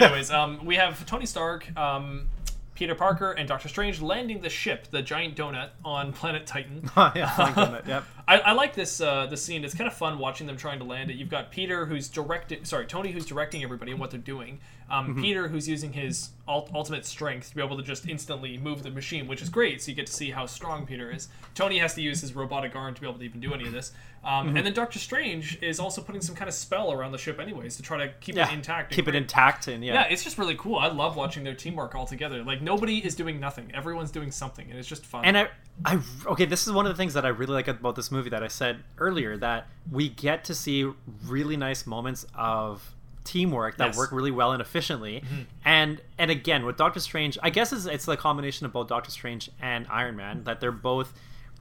Anyways, 0.00 0.30
um, 0.30 0.64
we 0.64 0.76
have 0.76 1.04
Tony 1.06 1.26
Stark, 1.26 1.76
um, 1.78 2.26
Peter 2.74 2.94
Parker, 2.94 3.32
and 3.32 3.48
Doctor 3.48 3.68
Strange 3.68 4.00
landing 4.00 4.40
the 4.40 4.50
ship, 4.50 4.88
the 4.90 5.02
giant 5.02 5.36
donut, 5.36 5.70
on 5.84 6.12
planet 6.14 6.46
Titan. 6.46 6.90
yeah, 6.96 7.32
like 7.38 7.54
that, 7.54 7.86
yep. 7.86 8.04
I, 8.28 8.38
I 8.38 8.52
like 8.52 8.74
this 8.74 9.00
uh, 9.00 9.26
this 9.26 9.42
scene. 9.42 9.64
It's 9.64 9.74
kind 9.74 9.86
of 9.86 9.94
fun 9.94 10.18
watching 10.18 10.46
them 10.46 10.56
trying 10.56 10.78
to 10.78 10.84
land 10.84 11.10
it. 11.10 11.16
You've 11.16 11.28
got 11.28 11.50
Peter 11.50 11.86
who's 11.86 12.08
directing, 12.08 12.64
sorry, 12.64 12.86
Tony 12.86 13.12
who's 13.12 13.26
directing 13.26 13.62
everybody 13.62 13.90
and 13.90 14.00
what 14.00 14.10
they're 14.10 14.20
doing. 14.20 14.60
Um, 14.90 15.08
Mm-hmm. 15.08 15.22
Peter 15.22 15.48
who's 15.48 15.68
using 15.68 15.92
his 15.92 16.30
ult- 16.46 16.70
ultimate 16.74 17.06
strength 17.06 17.50
to 17.50 17.56
be 17.56 17.62
able 17.62 17.76
to 17.76 17.82
just 17.82 18.06
instantly 18.08 18.58
move 18.58 18.82
the 18.82 18.90
machine, 18.90 19.26
which 19.26 19.40
is 19.42 19.48
great. 19.48 19.82
So 19.82 19.90
you 19.90 19.94
get 19.96 20.06
to 20.06 20.12
see 20.12 20.30
how 20.30 20.46
strong 20.46 20.86
Peter 20.86 21.10
is. 21.10 21.28
Tony 21.54 21.78
has 21.78 21.94
to 21.94 22.02
use 22.02 22.20
his 22.20 22.34
robotic 22.34 22.76
arm 22.76 22.94
to 22.94 23.00
be 23.00 23.06
able 23.08 23.18
to 23.18 23.24
even 23.24 23.40
do 23.40 23.54
any 23.54 23.64
of 23.66 23.72
this. 23.72 23.92
Um, 24.22 24.46
Mm-hmm. 24.48 24.56
And 24.56 24.66
then 24.66 24.72
Doctor 24.74 24.98
Strange 24.98 25.58
is 25.62 25.78
also 25.80 26.00
putting 26.00 26.20
some 26.22 26.34
kind 26.34 26.48
of 26.48 26.54
spell 26.54 26.90
around 26.92 27.12
the 27.12 27.18
ship, 27.18 27.38
anyways, 27.38 27.76
to 27.76 27.82
try 27.82 27.98
to 28.06 28.12
keep 28.20 28.36
Yeah, 28.36 28.48
it 28.50 28.54
intact. 28.54 28.92
keep 28.92 29.06
it 29.08 29.14
intact, 29.14 29.68
and 29.68 29.84
yeah, 29.84 29.94
Yeah, 29.94 30.02
it's 30.04 30.24
just 30.24 30.38
really 30.38 30.54
cool. 30.56 30.76
I 30.76 30.88
love 30.88 31.14
watching 31.16 31.44
their 31.44 31.54
teamwork 31.54 31.94
all 31.94 32.06
together. 32.06 32.42
Like 32.42 32.62
nobody 32.62 32.98
is 33.04 33.14
doing 33.14 33.38
nothing; 33.38 33.70
everyone's 33.74 34.10
doing 34.10 34.30
something, 34.30 34.68
and 34.70 34.78
it's 34.78 34.88
just 34.88 35.04
fun. 35.04 35.24
And 35.26 35.36
I, 35.36 35.48
I, 35.84 36.00
okay, 36.26 36.46
this 36.46 36.66
is 36.66 36.72
one 36.72 36.86
of 36.86 36.92
the 36.92 36.96
things 36.96 37.12
that 37.14 37.26
I 37.26 37.28
really 37.28 37.52
like 37.52 37.68
about 37.68 37.96
this 37.96 38.10
movie 38.10 38.30
that 38.30 38.42
I 38.42 38.48
said 38.48 38.82
earlier 38.96 39.36
that 39.38 39.66
we 39.90 40.08
get 40.08 40.44
to 40.44 40.54
see 40.54 40.90
really 41.26 41.56
nice 41.58 41.86
moments 41.86 42.24
of 42.34 42.93
teamwork 43.24 43.78
that 43.78 43.86
Yes. 43.88 43.96
work 43.96 44.12
really 44.12 44.30
well 44.30 44.52
and 44.52 44.60
efficiently. 44.60 45.22
Mm-hmm. 45.24 45.42
And 45.64 46.00
and 46.18 46.30
again 46.30 46.64
with 46.64 46.76
Doctor 46.76 47.00
Strange, 47.00 47.38
I 47.42 47.50
guess 47.50 47.72
it's, 47.72 47.86
it's 47.86 48.04
the 48.04 48.16
combination 48.16 48.66
of 48.66 48.72
both 48.72 48.88
Doctor 48.88 49.10
Strange 49.10 49.50
and 49.60 49.86
Iron 49.90 50.16
Man 50.16 50.44
that 50.44 50.60
they're 50.60 50.72
both 50.72 51.12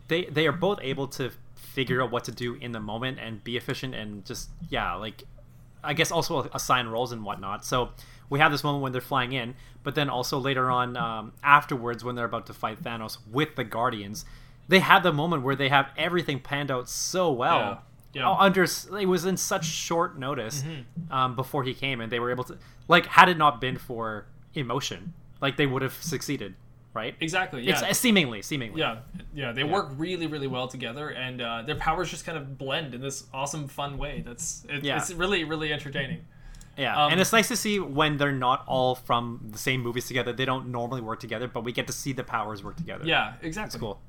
they 0.10 0.26
they 0.26 0.46
are 0.48 0.52
both 0.52 0.80
able 0.82 1.08
to 1.10 1.32
figure 1.56 2.02
out 2.04 2.12
what 2.12 2.24
to 2.26 2.32
do 2.32 2.54
in 2.56 2.72
the 2.72 2.80
moment 2.80 3.18
and 3.20 3.44
be 3.44 3.58
efficient 3.58 3.96
and 3.96 4.26
just 4.26 4.50
yeah 4.70 4.94
like 4.96 5.24
I 5.84 5.94
guess 5.94 6.12
also 6.12 6.50
assign 6.54 6.88
roles 6.88 7.12
and 7.12 7.24
whatnot. 7.26 7.66
So 7.66 7.90
we 8.30 8.40
have 8.40 8.52
this 8.52 8.64
moment 8.64 8.84
when 8.84 8.92
they're 8.94 9.02
flying 9.02 9.34
in, 9.34 9.56
but 9.84 9.96
then 9.96 10.10
also 10.10 10.40
later 10.40 10.72
on 10.72 10.96
um, 10.96 11.34
afterwards 11.44 12.04
when 12.04 12.16
they're 12.16 12.26
about 12.26 12.46
to 12.48 12.54
fight 12.54 12.82
Thanos 12.82 13.18
with 13.32 13.56
the 13.56 13.64
Guardians, 13.66 14.24
they 14.70 14.80
have 14.80 15.04
the 15.04 15.12
moment 15.12 15.44
where 15.44 15.56
they 15.58 15.68
have 15.70 15.90
everything 15.98 16.40
panned 16.40 16.72
out 16.72 16.88
so 16.88 17.32
well. 17.32 17.60
Yeah. 17.60 17.78
Yeah. 18.14 18.30
Oh, 18.30 18.36
Under 18.40 18.64
it 18.64 19.06
was 19.08 19.26
in 19.26 19.38
such 19.38 19.66
short 19.66 20.18
notice 20.20 20.64
um, 21.10 21.36
before 21.36 21.64
he 21.64 21.74
came, 21.74 22.00
and 22.00 22.12
they 22.12 22.20
were 22.20 22.32
able 22.32 22.44
to 22.46 22.58
like 22.88 23.06
had 23.08 23.28
it 23.30 23.38
not 23.38 23.60
been 23.60 23.78
for 23.78 24.26
emotion, 24.54 25.14
like 25.42 25.58
they 25.58 25.66
would 25.66 25.82
have 25.82 25.94
succeeded, 26.02 26.54
right? 26.94 27.16
exactly, 27.20 27.64
yeah. 27.64 27.72
It's 27.74 27.82
uh, 27.82 27.94
seemingly, 27.94 28.42
seemingly. 28.44 28.80
Yeah, 28.82 29.00
yeah, 29.34 29.52
they 29.52 29.64
work 29.64 29.90
really, 29.98 30.28
really 30.28 30.48
well 30.48 30.68
together, 30.68 31.10
and 31.10 31.42
uh, 31.42 31.64
their 31.64 31.76
powers 31.76 32.12
just 32.12 32.24
kind 32.26 32.38
of 32.38 32.58
blend 32.58 32.94
in 32.94 33.02
this 33.02 33.26
awesome, 33.34 33.68
fun 33.68 33.98
way. 33.98 34.22
That's 34.26 34.64
it, 34.70 34.84
Yeah. 34.84 34.98
it's 34.98 35.12
really, 35.12 35.44
really 35.44 35.74
entertaining. 35.74 36.24
Yeah, 36.78 37.06
Um, 37.06 37.12
and 37.12 37.22
it's 37.22 37.32
nice 37.32 37.48
to 37.50 37.56
see 37.56 37.80
when 37.80 38.18
they're 38.18 38.32
not 38.32 38.64
all 38.68 38.96
from 38.96 39.40
the 39.52 39.60
same 39.60 39.82
movies 39.82 40.08
together. 40.08 40.34
They 40.34 40.46
don't 40.46 40.70
normally 40.70 41.02
work 41.02 41.20
together, 41.20 41.48
but 41.48 41.64
we 41.64 41.72
get 41.72 41.86
to 41.88 41.94
see 41.94 42.14
the 42.14 42.24
powers 42.24 42.64
work 42.64 42.76
together. 42.78 43.06
Yeah, 43.06 43.34
exactly. 43.44 43.76
it's 43.76 43.82
cool. 43.82 44.00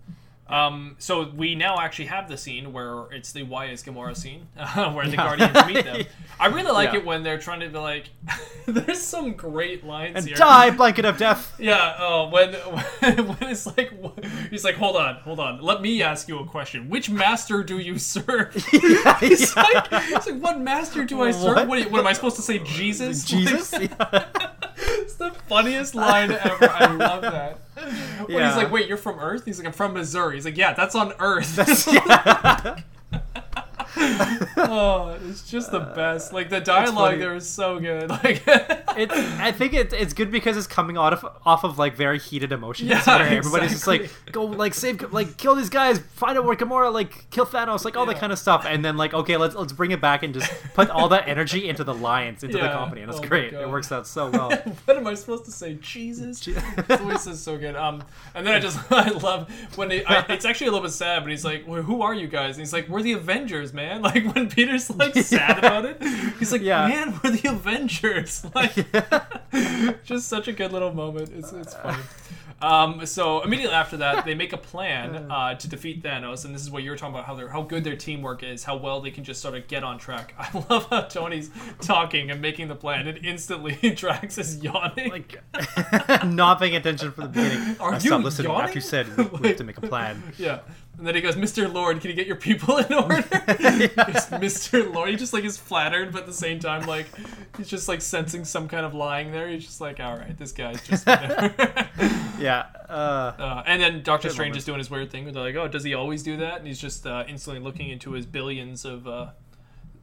Um, 0.46 0.96
so 0.98 1.30
we 1.34 1.54
now 1.54 1.78
actually 1.80 2.04
have 2.06 2.28
the 2.28 2.36
scene 2.36 2.72
where 2.74 3.04
it's 3.12 3.32
the 3.32 3.44
Why 3.44 3.66
is 3.66 3.82
Gamora 3.82 4.14
scene, 4.14 4.46
where 4.92 5.06
the 5.06 5.12
Yeah. 5.12 5.16
Guardians 5.16 5.66
meet 5.66 5.84
them. 5.84 6.02
I 6.38 6.46
really 6.48 6.70
like 6.70 6.92
Yeah. 6.92 6.98
it 6.98 7.06
when 7.06 7.22
they're 7.22 7.38
trying 7.38 7.60
to 7.60 7.68
be 7.70 7.78
like, 7.78 8.10
there's 8.66 9.00
some 9.00 9.32
great 9.32 9.84
lines 9.86 10.16
And 10.16 10.26
here. 10.26 10.36
die, 10.36 10.70
blanket 10.70 11.06
of 11.06 11.16
death. 11.16 11.54
Yeah. 11.58 11.96
Oh, 11.98 12.28
when 12.28 12.52
when 12.52 13.36
it's 13.50 13.66
like 13.66 13.90
he's 14.50 14.64
like, 14.64 14.74
hold 14.74 14.96
on, 14.96 15.14
hold 15.16 15.40
on. 15.40 15.62
Let 15.62 15.80
me 15.80 16.02
ask 16.02 16.28
you 16.28 16.38
a 16.40 16.46
question. 16.46 16.90
Which 16.90 17.08
master 17.08 17.62
do 17.64 17.78
you 17.78 17.98
serve? 17.98 18.54
He's 19.20 19.56
like, 19.56 19.92
he's 20.04 20.26
like, 20.26 20.40
what 20.40 20.60
master 20.60 21.04
do 21.04 21.22
I 21.22 21.30
serve? 21.30 21.56
What? 21.56 21.68
What, 21.68 21.90
what 21.90 22.00
am 22.00 22.06
I 22.06 22.12
supposed 22.12 22.36
to 22.36 22.42
say? 22.42 22.58
Jesus. 22.58 23.24
Jesus. 23.24 23.72
Like, 23.72 23.90
Yeah. 23.98 24.26
it's 24.76 25.14
the 25.14 25.30
funniest 25.48 25.94
line 25.94 26.32
ever. 26.32 26.68
I 26.70 26.92
love 26.92 27.22
that. 27.22 27.60
When 28.26 28.38
Yeah. 28.38 28.48
he's 28.48 28.56
like, 28.56 28.70
wait, 28.70 28.86
you're 28.88 28.96
from 28.96 29.18
Earth? 29.18 29.44
He's 29.44 29.59
like, 29.59 29.66
I'm 29.66 29.72
from 29.72 29.94
Missouri. 29.94 30.36
He's 30.36 30.44
like, 30.44 30.56
yeah, 30.56 30.72
that's 30.74 30.94
on 30.94 31.12
Earth. 31.18 31.86
Yeah. 31.92 32.76
oh, 34.56 35.18
it's 35.28 35.48
just 35.48 35.70
the 35.70 35.80
best. 35.80 36.32
Like 36.32 36.48
the 36.48 36.60
funny. 36.60 36.86
dialogue 36.86 37.18
there 37.18 37.34
is 37.34 37.48
so 37.48 37.78
good. 37.78 38.10
Like 38.24 38.42
It's, 38.96 39.12
I 39.12 39.50
think 39.50 39.74
it, 39.74 39.92
it's 39.92 40.14
good 40.14 40.30
because 40.30 40.56
it's 40.56 40.68
coming 40.68 40.96
out 40.96 41.12
of 41.12 41.26
off 41.44 41.64
of 41.64 41.78
like 41.78 41.96
very 41.96 42.18
heated 42.18 42.52
emotions 42.52 42.88
Yeah, 42.88 43.02
where 43.04 43.26
everybody's 43.38 43.72
just 43.72 43.86
like 43.88 44.08
go 44.30 44.44
like 44.44 44.72
save 44.72 45.12
like 45.12 45.36
kill 45.36 45.56
these 45.56 45.68
guys 45.68 45.98
find 45.98 46.38
out 46.38 46.44
where 46.44 46.54
Gamora 46.56 46.92
like 46.92 47.28
kill 47.30 47.44
Thanos 47.44 47.84
like 47.84 47.96
all 47.96 48.06
that 48.06 48.18
kind 48.18 48.32
of 48.32 48.38
stuff 48.38 48.64
and 48.66 48.84
then 48.84 48.96
like 48.96 49.12
okay 49.12 49.36
let's 49.36 49.56
let's 49.56 49.72
bring 49.72 49.90
it 49.90 50.00
back 50.00 50.22
and 50.22 50.32
just 50.32 50.50
put 50.74 50.88
all 50.90 51.08
that 51.08 51.26
energy 51.26 51.68
into 51.68 51.82
the 51.82 51.92
lions 51.92 52.44
into 52.44 52.56
the 52.56 52.68
company 52.68 53.00
and 53.02 53.10
it's 53.10 53.20
Oh 53.20 53.26
great 53.26 53.52
it 53.52 53.68
works 53.68 53.90
out 53.90 54.06
so 54.06 54.30
well 54.30 54.50
what 54.84 54.96
am 54.96 55.06
I 55.06 55.14
supposed 55.14 55.44
to 55.46 55.50
say? 55.50 55.74
Jesus. 55.74 56.44
His 56.44 56.56
voice 57.00 57.26
is 57.26 57.40
so 57.40 57.58
good. 57.58 57.76
Um, 57.76 58.02
and 58.34 58.46
then 58.46 58.54
I 58.54 58.60
just 58.60 58.78
I 58.92 59.10
love 59.10 59.50
when 59.76 59.90
it, 59.90 60.08
I, 60.08 60.24
it's 60.28 60.44
actually 60.44 60.68
a 60.68 60.70
little 60.70 60.86
bit 60.86 60.92
sad, 60.92 61.22
but 61.22 61.30
he's 61.30 61.44
like, 61.44 61.66
well, 61.66 61.82
"Who 61.82 62.02
are 62.02 62.14
you 62.14 62.26
guys?" 62.26 62.56
And 62.56 62.62
he's 62.62 62.72
like, 62.72 62.88
"We're 62.88 63.02
the 63.02 63.12
Avengers, 63.12 63.72
man." 63.72 63.84
Like 64.02 64.35
when 64.35 64.48
Peter's 64.48 64.90
like 64.90 65.15
sad 65.16 65.59
about 65.59 65.85
it, 65.85 66.02
he's 66.39 66.52
like, 66.52 66.62
Yeah. 66.62 66.89
"Man, 66.89 67.20
we're 67.23 67.31
the 67.31 67.48
Avengers." 67.48 68.44
Like, 68.55 68.74
just 70.05 70.28
such 70.28 70.48
a 70.48 70.52
good 70.52 70.73
little 70.73 70.93
moment. 70.93 71.31
It's 71.35 71.52
it's 71.52 71.74
funny. 71.74 72.02
Um, 72.62 73.05
so 73.05 73.43
immediately 73.43 73.74
after 73.74 73.98
that, 73.98 74.24
they 74.24 74.35
make 74.35 74.52
a 74.55 74.56
plan 74.56 75.31
uh, 75.31 75.55
to 75.55 75.69
defeat 75.69 76.02
Thanos, 76.02 76.44
and 76.47 76.55
this 76.55 76.62
is 76.62 76.70
what 76.70 76.82
you're 76.82 76.97
talking 76.97 77.15
about 77.15 77.27
how 77.27 77.47
how 77.48 77.62
good 77.62 77.85
their 77.85 77.97
teamwork 77.97 78.43
is, 78.43 78.65
how 78.65 78.77
well 78.77 79.01
they 79.01 79.11
can 79.11 79.23
just 79.24 79.43
sort 79.43 79.55
of 79.55 79.66
get 79.69 79.85
on 79.85 79.98
track. 79.98 80.35
I 80.39 80.48
love 80.70 80.86
how 80.89 81.02
Tony's 81.02 81.51
talking 81.81 82.31
and 82.31 82.40
making 82.40 82.69
the 82.69 82.74
plan, 82.77 83.06
and 83.06 83.19
instantly 83.24 83.74
Drax 83.94 84.39
is 84.39 84.62
yawning. 84.62 85.11
like 85.11 85.43
not 86.24 86.59
paying 86.59 86.77
attention 86.77 87.12
from 87.12 87.24
the 87.24 87.28
beginning 87.31 87.77
Are 87.81 87.90
I 87.93 87.94
you 87.94 88.01
stopped 88.01 88.24
listening 88.24 88.48
yawning? 88.51 88.65
after 88.65 88.74
you 88.78 88.81
said 88.81 89.16
we, 89.16 89.24
we 89.24 89.48
have 89.48 89.56
to 89.59 89.65
make 89.65 89.77
a 89.78 89.82
plan 89.82 90.23
Yeah. 90.39 90.61
And 90.96 91.06
then 91.06 91.14
he 91.16 91.20
goes, 91.20 91.34
Mr. 91.34 91.72
Lord, 91.72 92.00
can 92.00 92.10
you 92.10 92.16
get 92.16 92.26
your 92.26 92.36
people 92.36 92.76
in 92.78 92.92
order? 92.92 93.16
Mr. 93.22 94.92
Lord. 94.92 95.10
He 95.10 95.16
just 95.16 95.32
like 95.32 95.44
is 95.44 95.56
flattered, 95.56 96.12
but 96.12 96.20
at 96.20 96.26
the 96.26 96.32
same 96.32 96.60
time, 96.60 96.86
like 96.86 97.06
he's 97.56 97.68
just 97.68 97.88
like 97.88 98.00
sensing 98.00 98.44
some 98.44 98.68
kind 98.68 98.86
of 98.86 98.94
lying 98.94 99.32
there. 99.32 99.48
He's 99.48 99.64
just 99.64 99.80
like, 99.80 99.98
all 99.98 100.16
right, 100.16 100.36
this 100.38 100.52
guy's 100.52 100.86
just. 100.86 101.06
yeah 102.38 102.66
uh, 102.88 102.92
uh, 103.38 103.62
and 103.66 103.82
then 103.82 104.02
Doctor 104.02 104.28
Strange 104.30 104.50
moment. 104.50 104.58
is 104.58 104.64
doing 104.64 104.78
his 104.78 104.90
weird 104.90 105.10
thing. 105.10 105.24
Where 105.24 105.32
they're 105.32 105.42
like, 105.42 105.56
oh, 105.56 105.68
does 105.68 105.82
he 105.82 105.94
always 105.94 106.22
do 106.22 106.36
that? 106.38 106.58
And 106.58 106.66
he's 106.66 106.80
just 106.80 107.06
uh, 107.06 107.24
instantly 107.28 107.60
looking 107.62 107.88
into 107.88 108.12
his 108.12 108.26
billions 108.26 108.84
of. 108.84 109.06
Uh, 109.06 109.30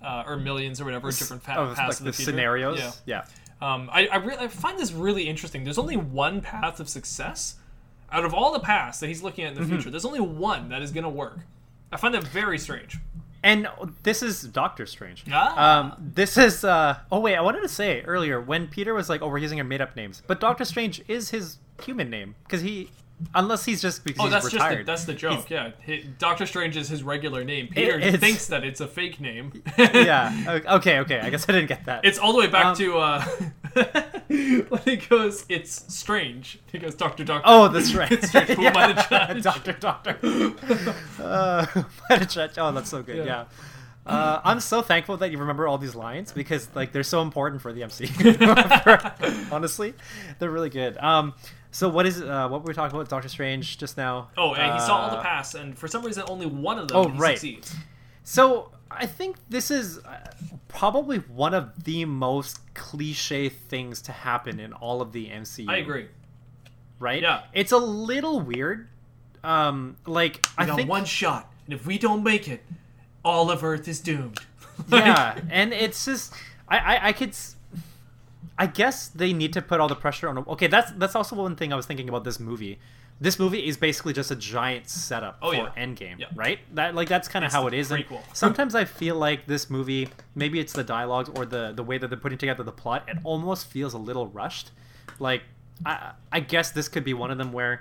uh, 0.03 0.23
or 0.26 0.35
millions 0.35 0.81
or 0.81 0.85
whatever 0.85 1.11
different 1.11 1.43
paths 1.43 1.77
like 1.77 1.89
of 1.99 2.05
the 2.05 2.11
future. 2.11 2.31
scenarios 2.31 2.80
Yeah. 2.80 2.91
yeah 3.05 3.73
Um, 3.73 3.88
I 3.93 4.07
I, 4.07 4.15
re- 4.15 4.35
I 4.35 4.47
find 4.47 4.80
this 4.80 4.91
really 4.91 5.27
interesting. 5.30 5.63
There's 5.63 5.77
only 5.77 5.95
one 5.95 6.41
path 6.41 6.80
of 6.80 6.89
success 6.89 7.57
out 8.12 8.26
of 8.26 8.34
all 8.34 8.52
the 8.52 8.60
paths 8.60 9.00
that 9.00 9.08
he's 9.08 9.22
looking 9.24 9.46
at 9.46 9.50
in 9.50 9.56
the 9.56 9.62
Mm-hmm. 9.62 9.70
future. 9.76 9.90
There's 9.92 10.06
only 10.06 10.20
one 10.20 10.70
that 10.70 10.82
is 10.82 10.92
going 10.92 11.04
to 11.06 11.10
work. 11.10 11.40
I 11.92 11.98
find 11.98 12.14
that 12.14 12.24
very 12.24 12.58
strange. 12.58 12.98
And 13.44 13.68
this 14.04 14.22
is 14.22 14.44
Doctor 14.44 14.86
Strange. 14.86 15.24
Ah. 15.32 15.80
Um, 15.80 16.12
this 16.14 16.38
is. 16.38 16.64
Uh, 16.64 16.98
oh 17.12 17.20
wait, 17.20 17.36
I 17.36 17.42
wanted 17.42 17.62
to 17.62 17.68
say 17.70 18.02
earlier 18.04 18.40
when 18.40 18.68
Peter 18.68 18.94
was 18.94 19.10
like, 19.10 19.22
"Oh, 19.24 19.30
we're 19.30 19.40
using 19.40 19.58
our 19.60 19.64
made-up 19.66 19.96
names," 19.96 20.22
but 20.28 20.40
Doctor 20.40 20.64
Strange 20.64 21.02
is 21.08 21.32
his 21.32 21.58
human 21.84 22.12
name 22.12 22.36
because 22.44 22.62
he, 22.62 22.92
unless 23.34 23.66
he's 23.66 23.82
just 23.82 24.04
because 24.06 24.20
Oh, 24.20 24.24
he's 24.26 24.32
that's 24.34 24.54
retired. 24.54 24.86
just 24.86 25.08
the, 25.08 25.14
that's 25.14 25.22
the 25.32 25.38
joke. 25.38 25.50
Yeah, 25.50 25.72
He- 25.84 26.06
Doctor 26.20 26.46
Strange 26.46 26.78
is 26.78 26.88
his 26.88 27.02
regular 27.02 27.44
name. 27.44 27.68
Peter 27.70 27.98
it's- 27.98 28.20
thinks 28.20 28.46
that 28.46 28.64
it's 28.64 28.80
a 28.80 28.88
fake 28.88 29.20
name. 29.20 29.64
yeah. 29.78 30.62
Okay. 30.68 31.00
Okay. 31.00 31.20
I 31.20 31.32
guess 31.32 31.50
I 31.50 31.54
didn't 31.54 31.68
get 31.70 31.86
that. 31.86 32.06
It's 32.06 32.20
all 32.20 32.34
the 32.34 32.40
way 32.40 32.48
back 32.48 32.66
Um, 32.66 32.76
to 32.76 32.98
uh, 33.00 33.26
when 33.73 34.81
he 34.85 34.98
goes, 34.98 35.45
"It's 35.49 35.93
strange." 35.93 36.60
He 36.72 36.77
goes, 36.80 36.95
"Doctor, 36.95 37.23
Doctor." 37.23 37.43
Oh, 37.45 37.68
that's 37.68 37.93
right. 37.93 38.11
It's 38.11 38.27
strange. 38.30 38.49
Who 38.49 38.64
to 38.64 39.06
judge? 39.10 39.43
Doctor, 39.43 39.73
doctor. 39.73 40.18
uh, 41.19 41.65
who 41.65 41.85
am 42.10 42.27
judge? 42.27 42.52
Oh, 42.57 42.72
that's 42.72 42.89
so 42.89 43.02
good. 43.02 43.18
Yeah. 43.18 43.26
Yeah. 43.26 43.45
Uh, 44.03 44.41
I'm 44.43 44.60
so 44.60 44.81
thankful 44.81 45.18
that 45.18 45.31
you 45.31 45.38
remember 45.38 45.68
all 45.68 45.77
these 45.77 45.93
lines 45.95 46.31
because 46.34 46.68
like 46.73 46.91
they're 46.91 47.03
so 47.03 47.22
important 47.22 47.61
for 47.61 47.72
the 47.72 47.84
MC. 47.84 48.10
Honestly, 49.52 49.93
they're 50.39 50.49
really 50.49 50.69
good. 50.72 50.98
Um, 50.98 51.34
so 51.69 51.88
what 51.88 52.06
is 52.06 52.19
uh, 52.22 52.48
what 52.49 52.61
were 52.64 52.68
we 52.69 52.73
talking 52.73 52.95
about? 52.95 53.10
Doctor 53.10 53.30
Strange 53.30 53.77
just 53.77 53.98
now. 53.98 54.30
Oh, 54.38 54.53
and 54.56 54.73
he 54.73 54.80
saw 54.80 54.98
all 55.03 55.11
the 55.11 55.18
Uh, 55.18 55.22
past, 55.23 55.56
and 55.56 55.77
for 55.77 55.88
some 55.88 56.03
reason, 56.03 56.23
only 56.27 56.45
one 56.48 56.80
of 56.80 56.88
them 56.88 56.98
Oh, 56.98 57.10
right. 57.10 57.38
succeeds. 57.38 57.76
So 58.23 58.72
I 58.97 59.05
think 59.05 59.38
this 59.49 59.72
is 59.72 59.99
uh, 59.99 60.18
probably 60.68 61.18
one 61.18 61.53
of 61.53 61.84
the 61.84 62.05
most 62.05 62.73
cliche 62.73 63.49
things 63.49 64.01
to 64.03 64.11
happen 64.11 64.59
in 64.59 64.73
all 64.73 65.01
of 65.01 65.11
the 65.11 65.27
MCU. 65.30 65.69
I 65.69 65.77
agree. 65.77 66.07
Right? 66.99 67.22
Yeah. 67.22 67.43
It's 67.53 67.72
a 67.72 67.77
little 67.77 68.39
weird. 68.39 68.88
Um, 69.43 69.97
like 70.05 70.45
We 70.57 70.63
I 70.63 70.68
got 70.68 70.76
think 70.76 70.89
one 70.89 71.05
shot, 71.05 71.51
and 71.65 71.73
if 71.73 71.85
we 71.88 71.97
don't 71.97 72.23
make 72.23 72.47
it, 72.47 72.63
all 73.26 73.49
of 73.49 73.63
Earth 73.63 73.88
is 73.88 73.99
doomed. 73.99 74.39
Like, 74.89 75.05
yeah, 75.05 75.39
and 75.51 75.73
it's 75.73 76.05
just 76.05 76.34
I, 76.68 76.77
I 76.77 77.07
I 77.09 77.13
could. 77.13 77.35
I 78.64 78.68
guess 78.68 79.08
they 79.22 79.32
need 79.42 79.54
to 79.54 79.62
put 79.62 79.80
all 79.82 79.88
the 79.96 79.96
pressure 80.06 80.28
on. 80.30 80.38
Okay, 80.56 80.68
that's 80.68 80.92
that's 81.02 81.16
also 81.16 81.36
one 81.36 81.56
thing 81.56 81.70
I 81.74 81.76
was 81.82 81.86
thinking 81.86 82.08
about 82.10 82.24
this 82.24 82.40
movie. 82.40 82.76
This 83.20 83.38
movie 83.44 83.62
is 83.70 83.76
basically 83.78 84.14
just 84.14 84.32
a 84.32 84.36
giant 84.36 84.86
setup 84.90 85.38
Oh, 85.42 85.50
for 85.52 85.56
yeah. 85.56 85.84
Endgame, 85.86 86.18
Yeah. 86.20 86.28
right? 86.36 86.60
That 86.78 86.94
like 87.00 87.08
that's 87.08 87.28
kind 87.28 87.44
of 87.46 87.52
how 87.52 87.68
it 87.68 87.74
is. 87.74 87.92
And 87.92 88.04
sometimes 88.34 88.74
I 88.76 88.86
feel 88.86 89.16
like 89.16 89.46
this 89.48 89.70
movie, 89.70 90.10
maybe 90.36 90.60
it's 90.60 90.74
the 90.74 90.84
dialogues 90.84 91.30
or 91.38 91.44
the 91.46 91.64
the 91.80 91.84
way 91.90 91.98
that 92.00 92.08
they're 92.10 92.20
putting 92.26 92.38
together 92.38 92.64
the 92.64 92.72
plot. 92.84 93.00
It 93.08 93.18
almost 93.24 93.68
feels 93.68 93.94
a 93.94 94.02
little 94.10 94.28
rushed. 94.28 94.72
Like 95.20 95.42
I 95.86 96.12
I 96.32 96.40
guess 96.54 96.72
this 96.72 96.88
could 96.94 97.04
be 97.12 97.14
one 97.24 97.32
of 97.32 97.38
them 97.38 97.52
where 97.60 97.76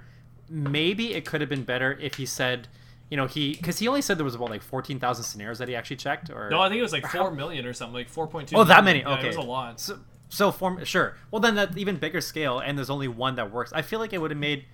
maybe 0.48 1.14
it 1.14 1.24
could 1.26 1.40
have 1.40 1.50
been 1.50 1.64
better 1.64 1.98
if 2.00 2.14
he 2.14 2.26
said. 2.26 2.68
You 3.10 3.16
know, 3.16 3.26
he 3.26 3.54
because 3.56 3.80
he 3.80 3.88
only 3.88 4.02
said 4.02 4.18
there 4.18 4.24
was 4.24 4.36
about 4.36 4.50
like 4.50 4.62
fourteen 4.62 5.00
thousand 5.00 5.24
scenarios 5.24 5.58
that 5.58 5.66
he 5.68 5.74
actually 5.74 5.96
checked, 5.96 6.30
or 6.30 6.48
No, 6.48 6.60
I 6.60 6.68
think 6.68 6.78
it 6.78 6.82
was 6.82 6.92
like 6.92 7.04
How- 7.04 7.22
four 7.24 7.30
million 7.32 7.66
or 7.66 7.72
something, 7.72 7.92
like 7.94 8.08
four 8.08 8.28
point 8.28 8.48
two. 8.48 8.56
Oh, 8.56 8.62
that 8.64 8.84
many? 8.84 9.00
Yeah, 9.00 9.14
Okay, 9.14 9.24
it 9.24 9.36
was 9.36 9.36
a 9.36 9.40
lot. 9.42 9.80
So, 9.80 9.98
so 10.30 10.50
form 10.50 10.82
sure. 10.84 11.16
Well, 11.30 11.40
then 11.40 11.56
that 11.56 11.76
even 11.76 11.96
bigger 11.96 12.20
scale, 12.22 12.60
and 12.60 12.78
there's 12.78 12.88
only 12.88 13.08
one 13.08 13.34
that 13.34 13.52
works. 13.52 13.72
I 13.74 13.82
feel 13.82 13.98
like 13.98 14.12
it 14.14 14.18
would 14.18 14.30
have 14.30 14.40
made 14.40 14.64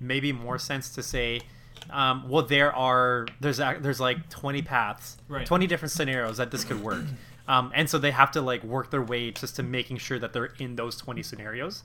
maybe 0.00 0.32
more 0.32 0.58
sense 0.58 0.90
to 0.94 1.02
say, 1.02 1.42
um, 1.90 2.28
well, 2.28 2.42
there 2.42 2.74
are 2.74 3.26
there's 3.40 3.58
there's 3.58 4.00
like 4.00 4.28
20 4.30 4.62
paths, 4.62 5.18
Right. 5.28 5.46
20 5.46 5.66
different 5.66 5.92
scenarios 5.92 6.38
that 6.38 6.50
this 6.50 6.64
could 6.64 6.82
work, 6.82 7.04
um, 7.48 7.70
and 7.74 7.88
so 7.88 7.98
they 7.98 8.10
have 8.10 8.30
to 8.32 8.40
like 8.40 8.64
work 8.64 8.90
their 8.90 9.02
way 9.02 9.30
just 9.30 9.56
to 9.56 9.62
making 9.62 9.98
sure 9.98 10.18
that 10.18 10.32
they're 10.32 10.54
in 10.58 10.76
those 10.76 10.96
20 10.96 11.22
scenarios. 11.22 11.84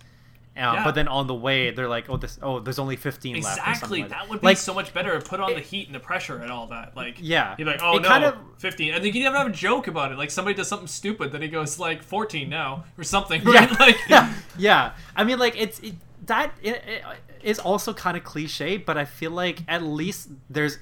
Yeah. 0.59 0.83
But 0.83 0.95
then 0.95 1.07
on 1.07 1.27
the 1.27 1.33
way, 1.33 1.71
they're 1.71 1.87
like, 1.87 2.09
oh, 2.09 2.17
this, 2.17 2.37
oh, 2.41 2.59
there's 2.59 2.79
only 2.79 2.95
15 2.95 3.35
left. 3.41 3.45
or 3.45 3.49
something 3.55 3.71
Exactly. 3.73 4.01
like 4.01 4.09
That 4.09 4.29
would 4.29 4.41
be 4.41 4.47
like, 4.47 4.57
so 4.57 4.73
much 4.73 4.93
better. 4.93 5.19
To 5.19 5.25
put 5.25 5.39
on 5.39 5.53
the 5.53 5.59
heat 5.59 5.87
and 5.87 5.95
the 5.95 5.99
pressure 5.99 6.37
and 6.37 6.51
all 6.51 6.67
that. 6.67 6.95
Like, 6.95 7.17
Yeah. 7.19 7.55
you're 7.57 7.67
like, 7.67 7.81
oh 7.81 7.97
It 7.97 8.01
no, 8.03 8.07
kind 8.07 8.23
of- 8.25 8.35
15. 8.57 8.93
And 8.93 9.03
then 9.03 9.13
you 9.13 9.21
even 9.21 9.33
have 9.33 9.47
a 9.47 9.51
joke 9.51 9.87
about 9.87 10.11
it. 10.11 10.17
Like, 10.17 10.31
somebody 10.31 10.55
does 10.55 10.67
something 10.67 10.87
stupid, 10.87 11.31
then 11.31 11.41
he 11.41 11.47
goes, 11.47 11.79
like, 11.79 12.03
14 12.03 12.49
now, 12.49 12.83
or 12.97 13.03
something. 13.03 13.41
yeah, 13.45 13.51
Right? 13.65 13.79
Like, 13.79 13.97
yeah, 14.09 14.33
yeah. 14.57 14.91
I 15.15 15.23
mean, 15.23 15.39
like 15.39 15.55
it's 15.57 15.79
it, 15.79 15.95
that 16.25 16.51
it, 16.61 16.83
it 16.87 17.03
is 17.41 17.57
also 17.59 17.93
kind 17.93 18.17
of 18.17 18.23
cliche, 18.23 18.77
but 18.77 18.97
I 18.97 19.05
feel 19.05 19.31
like 19.31 19.59
at 19.67 19.81
least 19.83 20.29
there's 20.49 20.77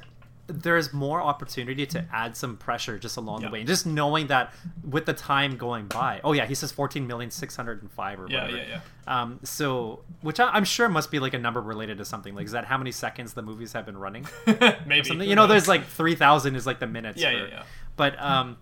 there's 0.47 0.93
more 0.93 1.21
opportunity 1.21 1.85
to 1.85 2.05
add 2.11 2.37
some 2.37 2.55
pressure 2.57 2.97
just 2.97 3.17
along 3.17 3.41
Yeah. 3.41 3.47
the 3.49 3.53
way, 3.53 3.59
And 3.59 3.67
just 3.67 3.85
knowing 3.85 4.27
that 4.27 4.53
with 4.83 5.05
the 5.05 5.13
time 5.13 5.57
going 5.57 5.87
by. 5.87 6.21
Oh 6.23 6.31
yeah, 6.31 6.45
he 6.45 6.55
says 6.55 6.71
fourteen 6.71 7.05
million 7.05 7.29
six 7.31 7.55
hundred 7.55 7.81
and 7.81 7.91
five 7.91 8.19
or 8.19 8.27
Yeah, 8.29 8.43
whatever. 8.45 8.57
yeah, 8.69 8.79
Um, 9.07 9.39
so 9.43 9.99
which 10.21 10.39
I, 10.39 10.49
I'm 10.49 10.63
sure 10.63 10.87
must 10.87 11.11
be 11.11 11.19
like 11.19 11.33
a 11.33 11.37
number 11.39 11.61
related 11.61 11.97
to 11.97 12.05
something. 12.05 12.33
Like, 12.33 12.45
is 12.45 12.53
that 12.53 12.65
how 12.65 12.77
many 12.77 12.91
seconds 12.93 13.33
the 13.33 13.41
movies 13.41 13.73
have 13.73 13.85
been 13.85 13.97
running? 13.97 14.25
Maybe. 14.85 15.09
You 15.25 15.35
know, 15.35 15.47
there's 15.47 15.67
like 15.67 15.85
three 15.85 16.15
thousand 16.15 16.55
is 16.55 16.65
like 16.65 16.79
the 16.79 16.87
minutes. 16.87 17.21
Yeah, 17.21 17.31
for- 17.31 17.37
yeah, 17.37 17.47
yeah. 17.49 17.63
But 17.97 18.21
um, 18.21 18.57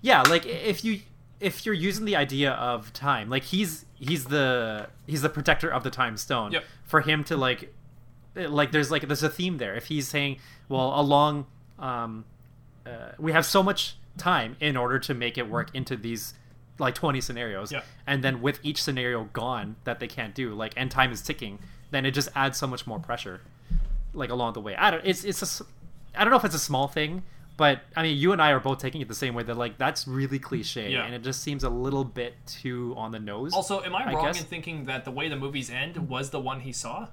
yeah, 0.00 0.22
like 0.22 0.46
if 0.46 0.84
you 0.84 1.00
if 1.38 1.66
you're 1.66 1.74
using 1.74 2.06
the 2.06 2.16
idea 2.16 2.52
of 2.52 2.92
time, 2.94 3.28
like 3.28 3.42
he's 3.42 3.84
he's 3.94 4.24
the 4.24 4.88
he's 5.06 5.20
the 5.20 5.28
protector 5.28 5.68
of 5.68 5.84
the 5.84 5.90
time 5.90 6.16
stone. 6.16 6.52
Yep. 6.52 6.64
For 6.84 7.00
him 7.02 7.24
to 7.24 7.36
like, 7.36 7.74
like 8.34 8.70
there's 8.72 8.90
like 8.90 9.06
there's 9.06 9.22
a 9.22 9.28
theme 9.28 9.58
there. 9.58 9.74
If 9.74 9.86
he's 9.86 10.08
saying, 10.08 10.38
well, 10.68 10.98
along, 11.00 11.46
um, 11.78 12.24
uh, 12.86 13.12
we 13.18 13.32
have 13.32 13.44
so 13.46 13.62
much 13.62 13.96
time 14.16 14.56
in 14.60 14.76
order 14.76 14.98
to 14.98 15.14
make 15.14 15.36
it 15.38 15.48
work 15.48 15.74
into 15.74 15.96
these 15.96 16.34
like 16.78 16.94
20 16.94 17.20
scenarios 17.20 17.72
Yeah. 17.72 17.80
and 18.06 18.22
then 18.22 18.40
with 18.42 18.60
each 18.62 18.82
scenario 18.82 19.24
gone 19.32 19.76
that 19.84 19.98
they 19.98 20.06
can't 20.08 20.34
do 20.34 20.54
like 20.54 20.72
and 20.76 20.90
time 20.90 21.10
is 21.10 21.22
ticking 21.22 21.58
then 21.90 22.04
it 22.04 22.10
just 22.12 22.28
adds 22.34 22.58
so 22.58 22.66
much 22.66 22.86
more 22.86 22.98
pressure 22.98 23.40
like 24.12 24.28
along 24.30 24.52
the 24.54 24.60
way 24.60 24.76
i 24.76 24.90
don't 24.90 25.02
it's 25.04 25.24
it's 25.24 25.42
a 25.60 25.64
i 26.14 26.22
don't 26.22 26.30
know 26.30 26.36
if 26.36 26.44
it's 26.44 26.54
a 26.54 26.58
small 26.58 26.86
thing 26.86 27.22
but 27.56 27.80
i 27.96 28.02
mean 28.02 28.16
you 28.18 28.32
and 28.32 28.42
i 28.42 28.50
are 28.52 28.60
both 28.60 28.78
taking 28.78 29.00
it 29.00 29.08
the 29.08 29.14
same 29.14 29.34
way 29.34 29.42
that 29.42 29.56
like 29.56 29.78
that's 29.78 30.06
really 30.06 30.38
cliche 30.38 30.92
Yeah. 30.92 31.04
and 31.06 31.14
it 31.14 31.22
just 31.22 31.42
seems 31.42 31.64
a 31.64 31.70
little 31.70 32.04
bit 32.04 32.34
too 32.46 32.92
on 32.96 33.10
the 33.10 33.20
nose 33.20 33.54
Also, 33.54 33.82
am 33.82 33.94
I 33.94 34.04
I 34.10 34.12
wrong 34.12 34.26
guess- 34.26 34.40
in 34.40 34.46
thinking 34.46 34.84
that 34.84 35.04
the 35.06 35.10
way 35.10 35.28
the 35.28 35.36
movies 35.36 35.70
end 35.70 36.08
was 36.10 36.28
the 36.30 36.40
one 36.40 36.60
he 36.60 36.72
saw? 36.72 37.08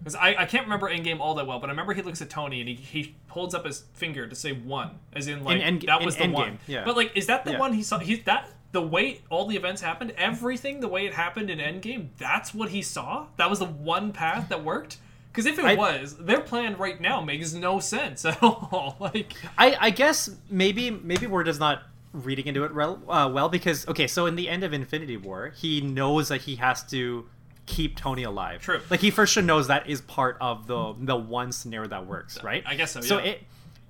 Because 0.00 0.14
I, 0.14 0.34
I 0.38 0.46
can't 0.46 0.64
remember 0.64 0.88
Endgame 0.90 1.20
all 1.20 1.34
that 1.34 1.46
well, 1.46 1.58
but 1.60 1.68
I 1.68 1.72
remember 1.72 1.92
he 1.92 2.02
looks 2.02 2.22
at 2.22 2.30
Tony 2.30 2.60
and 2.60 2.68
he, 2.68 2.74
he 2.74 3.14
holds 3.28 3.54
up 3.54 3.66
his 3.66 3.84
finger 3.92 4.26
to 4.26 4.34
say 4.34 4.52
one, 4.52 4.98
as 5.12 5.28
in 5.28 5.44
like 5.44 5.60
End- 5.60 5.82
that 5.82 6.00
in 6.00 6.06
was 6.06 6.16
the 6.16 6.24
Endgame, 6.24 6.32
one. 6.34 6.58
yeah. 6.66 6.84
But 6.84 6.96
like, 6.96 7.14
is 7.16 7.26
that 7.26 7.44
the 7.44 7.52
Yeah. 7.52 7.58
one 7.58 7.74
he 7.74 7.82
saw? 7.82 7.98
He's 7.98 8.22
that 8.24 8.48
the 8.72 8.80
way 8.80 9.20
all 9.30 9.46
the 9.46 9.56
events 9.56 9.82
happened, 9.82 10.12
everything 10.16 10.80
the 10.80 10.88
way 10.88 11.04
it 11.06 11.12
happened 11.12 11.50
in 11.50 11.58
Endgame. 11.58 12.08
That's 12.18 12.54
what 12.54 12.70
he 12.70 12.80
saw. 12.82 13.26
That 13.36 13.50
was 13.50 13.58
the 13.58 13.66
one 13.66 14.12
path 14.12 14.48
that 14.48 14.64
worked. 14.64 14.96
Because 15.32 15.44
if 15.46 15.58
it 15.58 15.64
I- 15.64 15.74
was, 15.76 16.16
their 16.16 16.40
plan 16.40 16.76
right 16.76 17.00
now 17.00 17.20
makes 17.20 17.52
no 17.52 17.78
sense 17.78 18.24
at 18.24 18.42
all. 18.42 18.96
like, 19.00 19.34
I, 19.58 19.76
I 19.78 19.90
guess 19.90 20.30
maybe 20.48 20.90
maybe 20.90 21.26
we're 21.26 21.44
just 21.44 21.60
not 21.60 21.82
reading 22.12 22.46
into 22.46 22.64
it 22.64 22.74
well, 22.74 23.00
uh, 23.08 23.30
well 23.32 23.48
because 23.48 23.86
okay, 23.86 24.06
so 24.08 24.26
in 24.26 24.34
the 24.34 24.48
end 24.48 24.64
of 24.64 24.72
Infinity 24.72 25.16
War, 25.18 25.52
he 25.56 25.80
knows 25.82 26.28
that 26.28 26.40
he 26.40 26.56
has 26.56 26.82
to 26.86 27.28
keep 27.70 27.96
Tony 27.96 28.22
alive. 28.24 28.60
True. 28.62 28.80
Like 28.90 29.00
he 29.00 29.10
for 29.10 29.26
sure 29.26 29.42
knows 29.42 29.68
that 29.68 29.88
is 29.88 30.00
part 30.02 30.36
of 30.40 30.66
the 30.66 30.94
the 30.98 31.16
one 31.16 31.52
scenario 31.52 31.88
that 31.88 32.06
works, 32.06 32.42
right? 32.42 32.62
I 32.66 32.74
guess 32.74 32.92
so, 32.92 33.00
So 33.00 33.18
yeah. 33.18 33.24
it. 33.32 33.42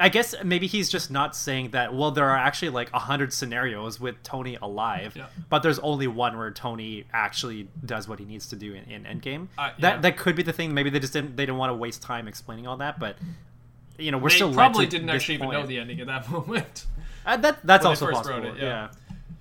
I 0.03 0.09
guess 0.09 0.35
maybe 0.43 0.67
he's 0.67 0.89
just 0.89 1.11
not 1.11 1.37
saying 1.37 1.73
that. 1.73 1.93
Well, 1.95 2.11
there 2.11 2.27
are 2.31 2.37
actually 2.37 2.71
like 2.71 2.91
a 2.95 2.99
hundred 2.99 3.35
scenarios 3.35 4.01
with 4.01 4.23
Tony 4.23 4.57
alive, 4.63 5.15
Yeah. 5.15 5.27
but 5.51 5.63
there's 5.63 5.79
only 5.81 6.07
one 6.07 6.39
where 6.39 6.51
Tony 6.51 7.05
actually 7.13 7.69
does 7.85 8.09
what 8.09 8.19
he 8.19 8.25
needs 8.25 8.47
to 8.49 8.57
do 8.57 8.73
in, 8.73 8.85
in 8.85 9.05
Endgame. 9.05 9.49
Uh, 9.59 9.73
yeah. 9.73 9.73
That 9.81 10.03
that 10.03 10.17
could 10.17 10.37
be 10.37 10.43
the 10.43 10.55
thing. 10.55 10.73
Maybe 10.73 10.89
they 10.89 11.01
just 11.01 11.13
didn't. 11.13 11.37
They 11.37 11.45
didn't 11.45 11.59
want 11.59 11.71
to 11.71 11.75
waste 11.75 12.01
time 12.01 12.29
explaining 12.29 12.67
all 12.67 12.79
that. 12.79 12.99
But 12.99 13.17
you 13.99 14.11
know, 14.11 14.17
we're 14.17 14.31
they 14.31 14.37
still 14.37 14.55
probably 14.55 14.87
didn't 14.87 15.11
actually 15.11 15.35
even 15.35 15.51
know 15.51 15.67
the 15.67 15.79
ending 15.79 16.01
at 16.01 16.07
that 16.07 16.31
moment. 16.37 16.87
Uh, 17.27 17.37
that 17.37 17.59
that's 17.63 17.85
when 17.85 17.91
also 17.91 18.07
first 18.07 18.23
possible. 18.23 18.47
it, 18.47 18.57
yeah. 18.57 18.63
yeah. 18.65 18.89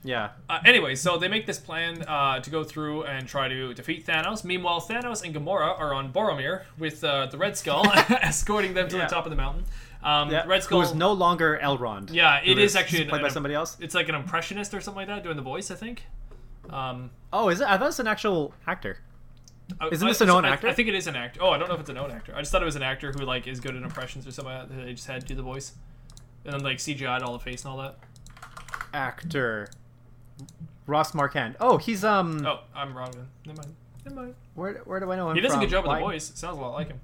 Yeah, 0.03 0.29
Uh, 0.49 0.59
anyway, 0.65 0.95
so 0.95 1.17
they 1.17 1.27
make 1.27 1.45
this 1.45 1.59
plan 1.59 2.03
uh, 2.07 2.39
to 2.39 2.49
go 2.49 2.63
through 2.63 3.03
and 3.03 3.27
try 3.27 3.47
to 3.49 3.73
defeat 3.73 4.05
Thanos. 4.05 4.43
Meanwhile, 4.43 4.81
Thanos 4.81 5.23
and 5.23 5.35
Gamora 5.35 5.77
are 5.79 5.93
on 5.93 6.13
Boromir 6.13 6.63
with 6.77 7.03
uh, 7.03 7.25
the 7.25 7.37
Red 7.37 7.57
Skull 7.57 7.85
escorting 8.21 8.73
them 8.73 8.87
to 8.89 8.97
Yeah. 8.97 9.05
the 9.07 9.13
top 9.13 9.25
of 9.25 9.29
the 9.29 9.35
mountain. 9.35 9.65
Um, 10.01 10.31
yeah. 10.31 10.45
Red 10.47 10.63
Skull 10.63 10.79
Who 10.81 10.85
is 10.87 10.93
no 10.95 11.11
longer 11.11 11.59
Elrond. 11.61 12.13
Yeah, 12.13 12.39
it 12.43 12.57
is 12.57 12.77
actually 12.77 13.03
played 13.05 13.15
an- 13.19 13.21
by 13.23 13.27
an- 13.27 13.33
somebody 13.33 13.53
else. 13.55 13.75
It's 13.81 13.93
like 13.93 14.07
an 14.07 14.15
impressionist 14.15 14.73
or 14.73 14.79
something 14.79 14.99
like 15.05 15.07
that 15.09 15.23
doing 15.23 15.35
the 15.35 15.41
voice, 15.41 15.69
I 15.71 15.75
think. 15.75 16.03
Um, 16.69 17.11
Oh, 17.33 17.49
is 17.49 17.59
it? 17.59 17.67
I 17.67 17.77
thought 17.77 17.89
it's 17.89 17.99
an 17.99 18.07
actual 18.07 18.53
actor. 18.65 18.99
I- 19.81 19.89
Isn't 19.89 20.07
I- 20.07 20.11
this 20.11 20.21
a 20.21 20.25
known 20.25 20.45
I- 20.45 20.49
actor? 20.51 20.67
I 20.69 20.73
think 20.73 20.87
it 20.87 20.95
is 20.95 21.07
an 21.07 21.17
actor. 21.17 21.41
Oh, 21.43 21.49
I 21.49 21.57
don't 21.57 21.67
know 21.67 21.73
if 21.75 21.81
it's 21.81 21.89
a 21.89 21.93
known 21.93 22.09
actor. 22.11 22.33
I 22.33 22.39
just 22.39 22.51
thought 22.53 22.61
it 22.61 22.65
was 22.65 22.77
an 22.77 22.83
actor 22.83 23.11
who 23.11 23.25
like 23.25 23.45
is 23.47 23.59
good 23.59 23.75
at 23.75 23.83
impressions 23.83 24.25
or 24.25 24.31
something 24.31 24.53
like 24.53 24.69
They 24.85 24.93
just 24.93 25.07
had 25.07 25.19
to 25.21 25.27
do 25.27 25.35
the 25.35 25.43
voice, 25.43 25.73
and 26.45 26.53
then 26.53 26.61
like 26.63 26.77
CGI'd 26.77 27.21
all 27.21 27.33
the 27.33 27.39
face 27.39 27.65
and 27.65 27.71
all 27.71 27.77
that. 27.79 27.97
Actor. 28.93 29.67
Ross 30.87 31.13
Marquand. 31.13 31.55
Oh, 31.59 31.77
he's 31.77 32.03
um. 32.03 32.45
Oh, 32.45 32.61
I'm 32.75 32.95
wrong 32.97 33.11
then. 33.11 33.27
Never 33.45 33.61
mind. 33.61 33.75
Never 34.05 34.15
mind. 34.21 34.35
Where 34.55 34.73
where 34.85 34.99
do 34.99 35.11
I 35.11 35.15
know 35.15 35.29
him 35.29 35.35
He 35.35 35.41
does 35.41 35.53
a 35.53 35.57
good 35.57 35.69
job 35.69 35.85
with 35.85 35.93
the 35.95 35.99
voice. 35.99 36.31
Sounds 36.35 36.57
a 36.57 36.61
lot 36.61 36.73
like 36.73 36.87
him. 36.87 36.99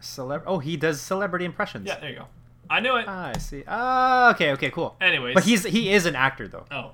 Celeb- 0.00 0.42
oh, 0.46 0.58
he 0.58 0.76
does 0.76 1.00
celebrity 1.00 1.44
impressions. 1.44 1.86
Yeah, 1.86 1.98
there 1.98 2.10
you 2.10 2.16
go. 2.16 2.26
I 2.68 2.80
knew 2.80 2.96
it. 2.96 3.06
Ah, 3.08 3.32
I 3.34 3.38
see. 3.38 3.62
Ah, 3.66 4.30
okay, 4.32 4.52
okay, 4.52 4.70
cool. 4.70 4.96
Anyways, 5.00 5.34
But 5.34 5.44
he's 5.44 5.64
he 5.64 5.90
is 5.92 6.04
an 6.06 6.14
actor 6.16 6.48
though. 6.48 6.66
oh 6.70 6.90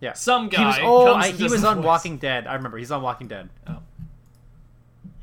Yeah. 0.00 0.12
some 0.12 0.50
He 0.50 0.64
was 0.64 0.76
guy 0.76 0.82
oh 0.84 1.14
I, 1.14 1.30
he 1.32 1.44
was 1.44 1.64
on 1.64 1.76
voice. 1.78 1.84
Walking 1.84 2.18
Dead. 2.18 2.46
I 2.46 2.54
remember 2.54 2.78
he's 2.78 2.90
on 2.90 3.02
Walking 3.02 3.26
Dead. 3.26 3.48
Oh. 3.66 3.78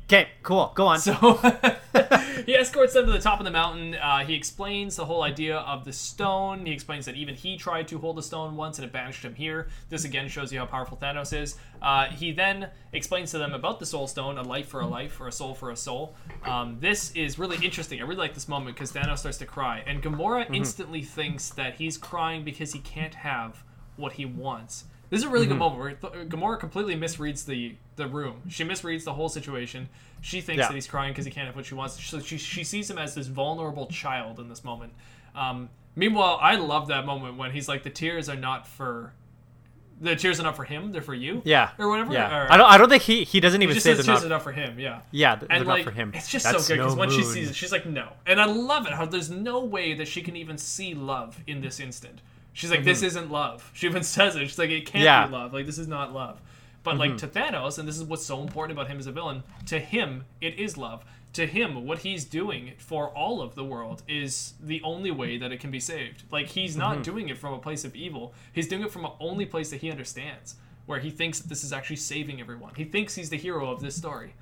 Okay, 0.08 0.28
cool. 0.44 0.70
Go 0.76 0.86
on. 0.86 1.00
So 1.00 1.14
he 2.46 2.54
escorts 2.54 2.92
them 2.94 3.06
to 3.06 3.12
the 3.12 3.18
top 3.18 3.40
of 3.40 3.44
the 3.44 3.50
mountain. 3.50 3.96
Uh, 3.96 4.24
he 4.24 4.34
explains 4.34 4.94
the 4.94 5.04
whole 5.04 5.22
idea 5.24 5.56
of 5.58 5.84
the 5.84 5.92
stone. 5.92 6.64
He 6.64 6.72
explains 6.72 7.06
that 7.06 7.16
even 7.16 7.34
he 7.34 7.56
tried 7.56 7.88
to 7.88 7.98
hold 7.98 8.16
the 8.16 8.22
stone 8.22 8.54
once 8.54 8.78
and 8.78 8.86
it 8.86 8.92
banished 8.92 9.24
him 9.24 9.34
here. 9.34 9.66
This 9.88 10.04
again 10.04 10.28
shows 10.28 10.52
you 10.52 10.60
how 10.60 10.66
powerful 10.66 10.96
Thanos 10.96 11.36
is. 11.36 11.56
Uh, 11.82 12.06
he 12.06 12.30
then 12.30 12.68
explains 12.92 13.32
to 13.32 13.38
them 13.38 13.52
about 13.52 13.80
the 13.80 13.86
Soul 13.86 14.06
Stone, 14.06 14.38
a 14.38 14.42
life 14.42 14.68
for 14.68 14.80
a 14.80 14.86
life, 14.86 15.20
or 15.20 15.26
a 15.26 15.32
soul 15.32 15.54
for 15.54 15.70
a 15.72 15.76
soul. 15.76 16.14
Um, 16.44 16.76
this 16.78 17.10
is 17.16 17.36
really 17.36 17.58
interesting. 17.64 17.98
I 18.00 18.02
really 18.04 18.16
like 18.16 18.34
this 18.34 18.46
moment 18.48 18.76
because 18.76 18.92
Thanos 18.92 19.18
starts 19.18 19.38
to 19.38 19.46
cry, 19.46 19.82
and 19.88 20.02
Gamora 20.02 20.44
Mm-hmm. 20.44 20.54
instantly 20.54 21.02
thinks 21.02 21.50
that 21.50 21.74
he's 21.76 21.98
crying 21.98 22.44
because 22.44 22.72
he 22.72 22.78
can't 22.78 23.14
have 23.16 23.64
what 23.96 24.12
he 24.12 24.24
wants. 24.24 24.84
This 25.10 25.18
is 25.20 25.24
a 25.24 25.28
really 25.28 25.46
Mm-hmm. 25.46 25.52
good 25.54 25.58
moment 25.58 25.80
where 26.02 26.12
th- 26.12 26.28
Gamora 26.28 26.58
completely 26.58 26.96
misreads 26.96 27.44
the 27.46 27.76
the 27.96 28.08
room. 28.08 28.42
She 28.48 28.64
misreads 28.64 29.04
the 29.04 29.12
whole 29.14 29.28
situation. 29.28 29.88
She 30.20 30.40
thinks 30.40 30.60
Yeah. 30.60 30.68
that 30.68 30.74
he's 30.74 30.86
crying 30.88 31.12
because 31.12 31.24
he 31.24 31.30
can't 31.30 31.46
have 31.46 31.54
what 31.56 31.66
she 31.66 31.74
wants. 31.74 32.02
So 32.04 32.18
she, 32.20 32.38
she 32.38 32.64
sees 32.64 32.90
him 32.90 32.98
as 32.98 33.14
this 33.14 33.26
vulnerable 33.28 33.86
child 33.86 34.40
in 34.40 34.48
this 34.48 34.64
moment. 34.64 34.92
Um, 35.34 35.68
meanwhile, 35.94 36.38
I 36.40 36.56
love 36.56 36.88
that 36.88 37.06
moment 37.06 37.36
when 37.36 37.52
he's 37.52 37.68
like, 37.68 37.82
"The 37.84 37.90
tears 37.90 38.28
are 38.28 38.36
not 38.36 38.66
for." 38.66 39.12
The 39.98 40.14
tears 40.14 40.38
are 40.38 40.42
not 40.42 40.56
for 40.56 40.64
him; 40.64 40.92
they're 40.92 41.00
for 41.00 41.14
you. 41.14 41.40
Yeah. 41.46 41.70
or 41.78 41.88
whatever. 41.88 42.12
Yeah. 42.12 42.36
Or- 42.44 42.52
I 42.52 42.56
don't. 42.58 42.70
I 42.70 42.76
don't 42.76 42.88
think 42.90 43.02
he 43.04 43.24
he 43.24 43.40
doesn't 43.40 43.60
he 43.60 43.64
even 43.64 43.74
just 43.74 43.84
say 43.84 43.94
says 43.94 44.04
they're 44.04 44.14
tears 44.14 44.24
not. 44.24 44.26
are 44.26 44.34
not 44.34 44.42
for 44.42 44.52
him. 44.52 44.78
Yeah. 44.78 45.00
Yeah, 45.10 45.36
th- 45.36 45.48
they're 45.48 45.56
and 45.58 45.66
not 45.66 45.72
like 45.72 45.84
for 45.84 45.90
him. 45.90 46.12
it's 46.14 46.28
just 46.30 46.44
That's 46.44 46.66
so 46.66 46.74
good 46.74 46.80
because 46.82 46.94
no 46.94 47.00
when 47.00 47.10
she 47.10 47.22
sees 47.22 47.48
it, 47.50 47.56
she's 47.56 47.72
like, 47.72 47.86
"No," 47.86 48.12
and 48.26 48.38
I 48.40 48.44
love 48.44 48.86
it 48.86 48.92
how 48.92 49.06
there's 49.06 49.30
no 49.30 49.64
way 49.64 49.94
that 49.94 50.06
she 50.08 50.20
can 50.20 50.36
even 50.36 50.58
see 50.58 50.92
love 50.94 51.40
in 51.46 51.62
this 51.62 51.80
instant. 51.80 52.20
She's 52.56 52.70
like, 52.70 52.84
"This 52.84 53.02
isn't 53.02 53.30
love." 53.30 53.70
She 53.74 53.86
even 53.86 54.02
says 54.02 54.34
it. 54.36 54.40
She's 54.48 54.58
like, 54.58 54.70
"It 54.70 54.86
can't 54.86 54.94
Mm-hmm. 54.96 55.04
Yeah. 55.04 55.22
Mm-hmm. 55.24 55.30
be 55.32 55.36
love. 55.38 55.52
Like 55.52 55.66
this 55.66 55.78
is 55.78 55.88
not 55.88 56.12
love." 56.12 56.40
But 56.82 56.96
like 56.98 57.16
to 57.18 57.26
Thanos, 57.26 57.78
and 57.78 57.86
this 57.88 57.96
is 57.98 58.04
what's 58.04 58.24
so 58.24 58.40
important 58.40 58.78
about 58.78 58.88
him 58.90 58.98
as 58.98 59.06
a 59.08 59.12
villain. 59.12 59.42
To 59.66 59.78
him, 59.78 60.24
it 60.40 60.58
is 60.58 60.76
love. 60.78 61.04
To 61.32 61.44
him, 61.44 61.84
what 61.84 61.98
he's 61.98 62.24
doing 62.24 62.72
for 62.78 63.08
all 63.08 63.42
of 63.42 63.54
the 63.56 63.64
world 63.64 64.02
is 64.08 64.54
the 64.62 64.80
only 64.82 65.10
way 65.10 65.36
that 65.36 65.50
it 65.52 65.58
can 65.60 65.70
be 65.72 65.80
saved. 65.80 66.22
Like 66.30 66.46
he's 66.46 66.76
not 66.76 66.94
Mm-hmm. 66.94 67.02
doing 67.02 67.28
it 67.28 67.38
from 67.38 67.52
a 67.54 67.58
place 67.58 67.84
of 67.84 67.94
evil. 67.96 68.32
He's 68.52 68.68
doing 68.68 68.82
it 68.82 68.90
from 68.92 69.04
a 69.04 69.12
only 69.20 69.44
place 69.46 69.68
that 69.70 69.80
he 69.80 69.90
understands, 69.90 70.54
where 70.86 71.00
he 71.00 71.10
thinks 71.10 71.40
that 71.40 71.48
this 71.48 71.62
is 71.64 71.72
actually 71.72 71.96
saving 71.96 72.40
everyone. 72.40 72.72
He 72.76 72.84
thinks 72.84 73.14
he's 73.16 73.30
the 73.30 73.36
hero 73.36 73.70
of 73.70 73.80
this 73.82 73.96
story 73.96 74.34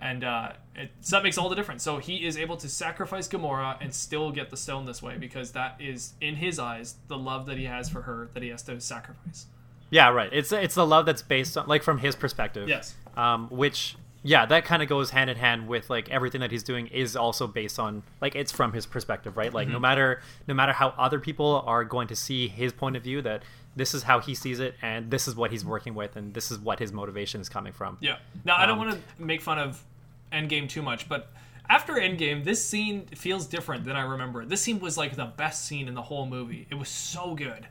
and 0.00 0.24
uh, 0.24 0.52
it, 0.74 0.90
so 1.00 1.16
that 1.16 1.22
makes 1.22 1.36
all 1.38 1.48
the 1.48 1.56
difference. 1.56 1.82
So 1.82 1.98
he 1.98 2.26
is 2.26 2.36
able 2.36 2.56
to 2.58 2.68
sacrifice 2.68 3.28
Gamora 3.28 3.76
and 3.80 3.92
still 3.92 4.30
get 4.30 4.50
the 4.50 4.56
stone 4.56 4.86
this 4.86 5.02
way 5.02 5.18
because 5.18 5.52
that 5.52 5.76
is, 5.80 6.14
in 6.20 6.36
his 6.36 6.58
eyes, 6.58 6.96
the 7.08 7.18
love 7.18 7.46
that 7.46 7.58
he 7.58 7.64
has 7.64 7.88
for 7.88 8.02
her 8.02 8.30
that 8.34 8.42
he 8.42 8.48
has 8.50 8.62
to 8.64 8.80
sacrifice. 8.80 9.46
Yeah, 9.90 10.10
right. 10.10 10.30
It's 10.32 10.52
it's 10.52 10.74
the 10.74 10.86
love 10.86 11.06
that's 11.06 11.22
based 11.22 11.56
on 11.56 11.66
like 11.66 11.82
from 11.82 11.98
his 11.98 12.14
perspective. 12.14 12.68
Yes. 12.68 12.94
Um, 13.16 13.48
which 13.48 13.96
yeah, 14.22 14.46
that 14.46 14.64
kind 14.64 14.82
of 14.82 14.88
goes 14.88 15.10
hand 15.10 15.30
in 15.30 15.36
hand 15.36 15.68
with 15.68 15.88
like 15.90 16.08
everything 16.10 16.40
that 16.40 16.50
he's 16.50 16.62
doing 16.62 16.88
is 16.88 17.14
also 17.16 17.46
based 17.46 17.78
on 17.78 18.02
like 18.20 18.34
it's 18.34 18.50
from 18.52 18.72
his 18.72 18.84
perspective, 18.86 19.36
right? 19.36 19.52
Like 19.52 19.66
Mm-hmm. 19.66 19.74
no 19.74 19.80
matter 19.80 20.20
no 20.46 20.54
matter 20.54 20.72
how 20.72 20.88
other 20.98 21.20
people 21.20 21.62
are 21.66 21.84
going 21.84 22.08
to 22.08 22.16
see 22.16 22.48
his 22.48 22.72
point 22.72 22.96
of 22.96 23.02
view, 23.02 23.22
that 23.22 23.42
this 23.76 23.94
is 23.94 24.02
how 24.02 24.18
he 24.18 24.34
sees 24.34 24.58
it, 24.58 24.74
and 24.82 25.10
this 25.10 25.28
is 25.28 25.36
what 25.36 25.52
he's 25.52 25.64
working 25.64 25.94
with, 25.94 26.16
and 26.16 26.34
this 26.34 26.50
is 26.50 26.58
what 26.58 26.80
his 26.80 26.92
motivation 26.92 27.40
is 27.40 27.48
coming 27.48 27.72
from. 27.72 27.96
Yeah. 28.00 28.16
Now 28.44 28.56
I 28.56 28.66
don't 28.66 28.78
Um, 28.80 28.86
want 28.88 29.00
to 29.18 29.22
make 29.22 29.40
fun 29.40 29.58
of 29.58 29.82
Endgame 30.32 30.68
too 30.68 30.82
much, 30.82 31.08
but 31.08 31.30
after 31.70 31.92
Endgame, 31.94 32.42
this 32.44 32.64
scene 32.66 33.06
feels 33.14 33.46
different 33.46 33.84
than 33.84 33.94
I 33.94 34.02
remember. 34.02 34.44
This 34.44 34.60
scene 34.62 34.80
was 34.80 34.96
like 34.98 35.14
the 35.16 35.26
best 35.26 35.66
scene 35.66 35.86
in 35.86 35.94
the 35.94 36.02
whole 36.02 36.26
movie. 36.26 36.66
It 36.70 36.74
was 36.74 36.88
so 36.88 37.34
good. 37.34 37.68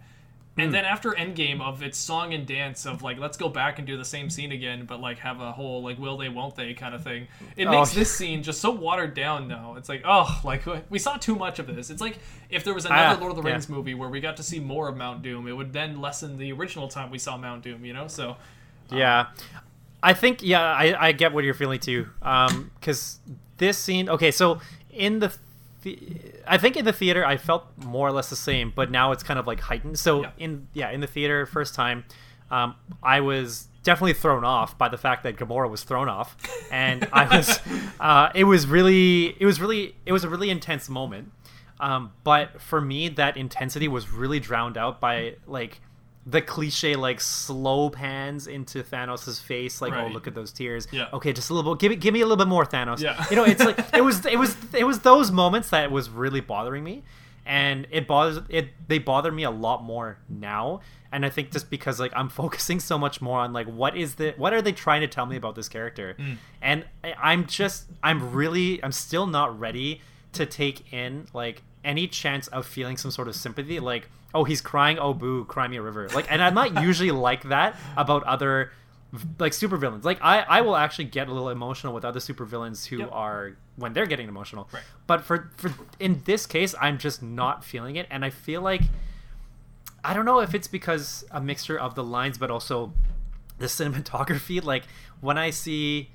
Hmm. 0.57 0.61
And 0.63 0.73
then 0.73 0.83
after 0.85 1.11
Endgame 1.11 1.61
of 1.61 1.81
its 1.83 1.97
song 1.97 2.33
and 2.33 2.45
dance 2.45 2.85
of 2.85 3.01
like 3.03 3.17
let's 3.19 3.37
go 3.37 3.47
back 3.47 3.77
and 3.77 3.87
do 3.87 3.95
the 3.95 4.03
same 4.03 4.29
scene 4.29 4.51
again, 4.51 4.85
but 4.85 4.99
like 4.99 5.19
have 5.19 5.39
a 5.39 5.51
whole 5.51 5.81
like 5.83 5.97
will 5.99 6.17
they 6.17 6.29
won't 6.29 6.55
they 6.55 6.73
kind 6.73 6.93
of 6.93 7.03
thing. 7.03 7.27
It 7.55 7.67
Oh, 7.67 7.71
makes 7.71 7.93
yeah. 7.93 7.99
this 7.99 8.11
scene 8.13 8.43
just 8.43 8.59
so 8.59 8.71
watered 8.71 9.13
down 9.13 9.47
now. 9.47 9.75
It's 9.77 9.87
like 9.87 10.01
oh 10.03 10.41
like 10.43 10.63
we 10.89 10.99
saw 10.99 11.15
too 11.17 11.35
much 11.35 11.59
of 11.59 11.67
this. 11.73 11.89
It's 11.89 12.01
like 12.01 12.19
if 12.49 12.63
there 12.63 12.73
was 12.73 12.85
another 12.85 13.17
Ah, 13.17 13.19
Lord 13.21 13.31
of 13.31 13.37
the 13.37 13.47
yeah. 13.47 13.53
Rings 13.53 13.69
movie 13.69 13.93
where 13.93 14.09
we 14.09 14.19
got 14.19 14.35
to 14.37 14.43
see 14.43 14.59
more 14.59 14.89
of 14.89 14.97
Mount 14.97 15.21
Doom, 15.21 15.47
it 15.47 15.53
would 15.53 15.71
then 15.71 16.01
lessen 16.01 16.37
the 16.37 16.51
original 16.51 16.87
time 16.87 17.11
we 17.11 17.19
saw 17.19 17.37
Mount 17.37 17.63
Doom. 17.63 17.85
You 17.85 17.93
know, 17.93 18.07
so 18.07 18.35
Yeah, 18.89 19.27
I 20.01 20.13
think 20.13 20.41
yeah, 20.43 20.61
I, 20.61 21.07
I 21.07 21.11
get 21.11 21.33
what 21.33 21.43
you're 21.43 21.53
feeling 21.53 21.79
too. 21.79 22.07
Um, 22.21 22.71
because 22.79 23.19
this 23.57 23.77
scene, 23.77 24.09
okay, 24.09 24.31
so 24.31 24.59
in 24.91 25.19
the, 25.19 25.33
the, 25.83 25.99
I 26.47 26.57
think 26.57 26.75
in 26.77 26.85
the 26.85 26.93
theater 26.93 27.25
I 27.25 27.37
felt 27.37 27.65
more 27.77 28.07
or 28.07 28.11
less 28.11 28.29
the 28.29 28.35
same, 28.35 28.71
but 28.75 28.89
now 28.91 29.11
it's 29.11 29.23
kind 29.23 29.39
of 29.39 29.47
like 29.47 29.59
heightened. 29.59 29.99
So 29.99 30.23
Yeah. 30.23 30.31
in 30.37 30.67
yeah, 30.73 30.89
in 30.91 31.01
the 31.01 31.07
theater 31.07 31.45
first 31.45 31.75
time, 31.75 32.05
um, 32.51 32.75
I 33.03 33.19
was 33.21 33.67
definitely 33.83 34.13
thrown 34.13 34.43
off 34.43 34.77
by 34.77 34.89
the 34.89 34.97
fact 34.97 35.23
that 35.23 35.37
Gamora 35.37 35.69
was 35.69 35.83
thrown 35.83 36.09
off, 36.09 36.35
and 36.71 37.07
I 37.13 37.27
was, 37.37 37.59
uh, 37.99 38.29
it 38.35 38.43
was 38.45 38.67
really, 38.67 39.35
it 39.39 39.45
was 39.45 39.61
really, 39.61 39.95
it 40.05 40.11
was 40.11 40.23
a 40.23 40.29
really 40.29 40.49
intense 40.49 40.89
moment. 40.89 41.31
Um, 41.79 42.11
but 42.23 42.59
for 42.61 42.81
me, 42.81 43.07
that 43.09 43.37
intensity 43.37 43.87
was 43.87 44.09
really 44.11 44.39
drowned 44.39 44.77
out 44.77 44.99
by 44.99 45.35
like 45.45 45.79
the 46.29 46.41
cliche 46.41 46.95
like 46.97 47.21
slow 47.21 47.89
pans 47.89 48.47
into 48.47 48.83
Thanos' 48.83 49.41
face, 49.41 49.81
like 49.81 49.93
oh 49.93 50.07
look 50.07 50.27
at 50.27 50.35
those 50.35 50.51
tears. 50.51 50.87
Yeah. 50.91 51.07
Okay, 51.13 51.31
just 51.31 51.49
a 51.49 51.53
little 51.53 51.73
bit. 51.73 51.79
Give 51.79 51.89
me 51.89 51.95
give 51.95 52.13
me 52.13 52.21
a 52.21 52.25
little 52.25 52.37
bit 52.37 52.49
more 52.49 52.65
Thanos. 52.65 52.99
Yeah. 52.99 53.25
You 53.29 53.37
know, 53.37 53.45
it's 53.45 53.63
like 53.63 53.79
it 53.93 54.03
was 54.03 54.25
it 54.25 54.37
was 54.37 54.55
it 54.73 54.83
was 54.83 54.99
those 54.99 55.31
moments 55.31 55.69
that 55.69 55.89
was 55.89 56.09
really 56.09 56.41
bothering 56.41 56.83
me, 56.83 57.03
and 57.45 57.87
it 57.91 58.07
bothers 58.07 58.39
it 58.49 58.69
they 58.89 58.99
bother 58.99 59.31
me 59.31 59.43
a 59.43 59.51
lot 59.51 59.83
more 59.83 60.19
now. 60.27 60.81
And 61.13 61.25
I 61.25 61.29
think 61.29 61.51
just 61.51 61.69
because 61.69 61.97
like 61.97 62.11
I'm 62.13 62.27
focusing 62.43 62.81
so 62.81 62.97
much 62.97 63.21
more 63.21 63.39
on 63.39 63.53
like 63.53 63.67
what 63.67 63.95
is 63.95 64.15
the 64.15 64.33
what 64.35 64.53
are 64.53 64.61
they 64.61 64.73
trying 64.73 65.01
to 65.01 65.07
tell 65.07 65.25
me 65.25 65.37
about 65.37 65.55
this 65.55 65.69
character, 65.69 66.15
mm. 66.19 66.35
and 66.61 66.83
I, 67.05 67.13
I'm 67.13 67.47
just 67.47 67.85
I'm 68.03 68.33
really 68.33 68.83
I'm 68.83 68.91
still 68.91 69.27
not 69.27 69.57
ready 69.57 70.01
to 70.33 70.45
take 70.45 70.91
in 70.91 71.27
like 71.33 71.63
any 71.87 72.07
chance 72.07 72.47
of 72.49 72.65
feeling 72.65 72.97
some 72.97 73.11
sort 73.11 73.27
of 73.27 73.35
sympathy 73.35 73.79
like 73.79 74.09
oh 74.35 74.43
he's 74.43 74.61
crying 74.61 74.99
oh 74.99 75.13
boo 75.13 75.45
cry 75.45 75.67
me 75.67 75.77
a 75.77 75.81
river. 75.81 76.07
Like 76.13 76.27
and 76.31 76.41
i'm 76.45 76.53
not 76.53 76.69
usually 76.89 77.11
like 77.11 77.43
that 77.55 77.75
about 77.95 78.23
other 78.23 78.71
like 79.39 79.53
supervillains. 79.53 80.03
Like 80.03 80.19
i 80.21 80.41
i 80.57 80.59
will 80.61 80.75
actually 80.75 81.05
get 81.05 81.29
a 81.29 81.33
little 81.33 81.49
emotional 81.49 81.93
with 81.93 82.03
other 82.03 82.19
supervillains 82.19 82.85
who 82.87 82.97
Yep. 82.99 83.09
are 83.11 83.55
when 83.77 83.93
they're 83.93 84.05
getting 84.13 84.27
emotional. 84.27 84.67
Right. 84.73 84.83
but 85.07 85.19
for 85.23 85.49
for 85.57 85.71
in 85.99 86.21
this 86.25 86.45
case 86.45 86.75
i'm 86.81 86.97
just 86.97 87.23
not 87.23 87.63
feeling 87.63 87.95
it. 87.95 88.05
And 88.11 88.25
i 88.25 88.29
feel 88.29 88.61
like 88.61 88.81
i 90.03 90.13
don't 90.13 90.25
know 90.25 90.39
if 90.41 90.53
it's 90.53 90.67
because 90.67 91.25
a 91.31 91.41
mixture 91.41 91.77
of 91.79 91.95
the 91.95 92.03
lines 92.03 92.37
but 92.37 92.51
also 92.51 92.91
the 93.59 93.65
cinematography. 93.77 94.63
Like 94.63 94.83
when 95.21 95.37
i 95.37 95.49
see 95.51 96.09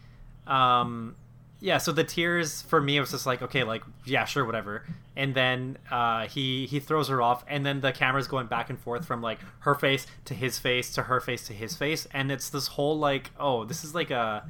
um 0.46 1.16
yeah 1.64 1.78
so 1.78 1.92
the 1.92 2.02
tears 2.04 2.60
for 2.62 2.80
me 2.80 2.96
it 2.96 3.00
was 3.00 3.12
just 3.12 3.24
like 3.24 3.40
okay 3.40 3.62
like 3.62 3.82
yeah 4.04 4.24
sure 4.24 4.44
whatever 4.44 4.84
and 5.16 5.32
then 5.34 5.78
uh 5.90 6.26
he 6.26 6.66
he 6.66 6.80
throws 6.80 7.08
her 7.08 7.22
off 7.22 7.44
and 7.48 7.64
then 7.64 7.80
the 7.80 7.92
camera's 7.92 8.26
going 8.26 8.46
back 8.48 8.68
and 8.68 8.78
forth 8.80 9.06
from 9.06 9.22
like 9.22 9.38
her 9.60 9.74
face 9.74 10.06
to 10.24 10.34
his 10.34 10.58
face 10.58 10.92
to 10.92 11.02
her 11.04 11.20
face 11.20 11.46
to 11.46 11.52
his 11.52 11.76
face 11.76 12.06
and 12.12 12.30
it's 12.32 12.50
this 12.50 12.66
whole 12.66 12.98
like 12.98 13.30
oh 13.38 13.64
this 13.64 13.84
is 13.84 13.94
like 13.94 14.10
a 14.10 14.44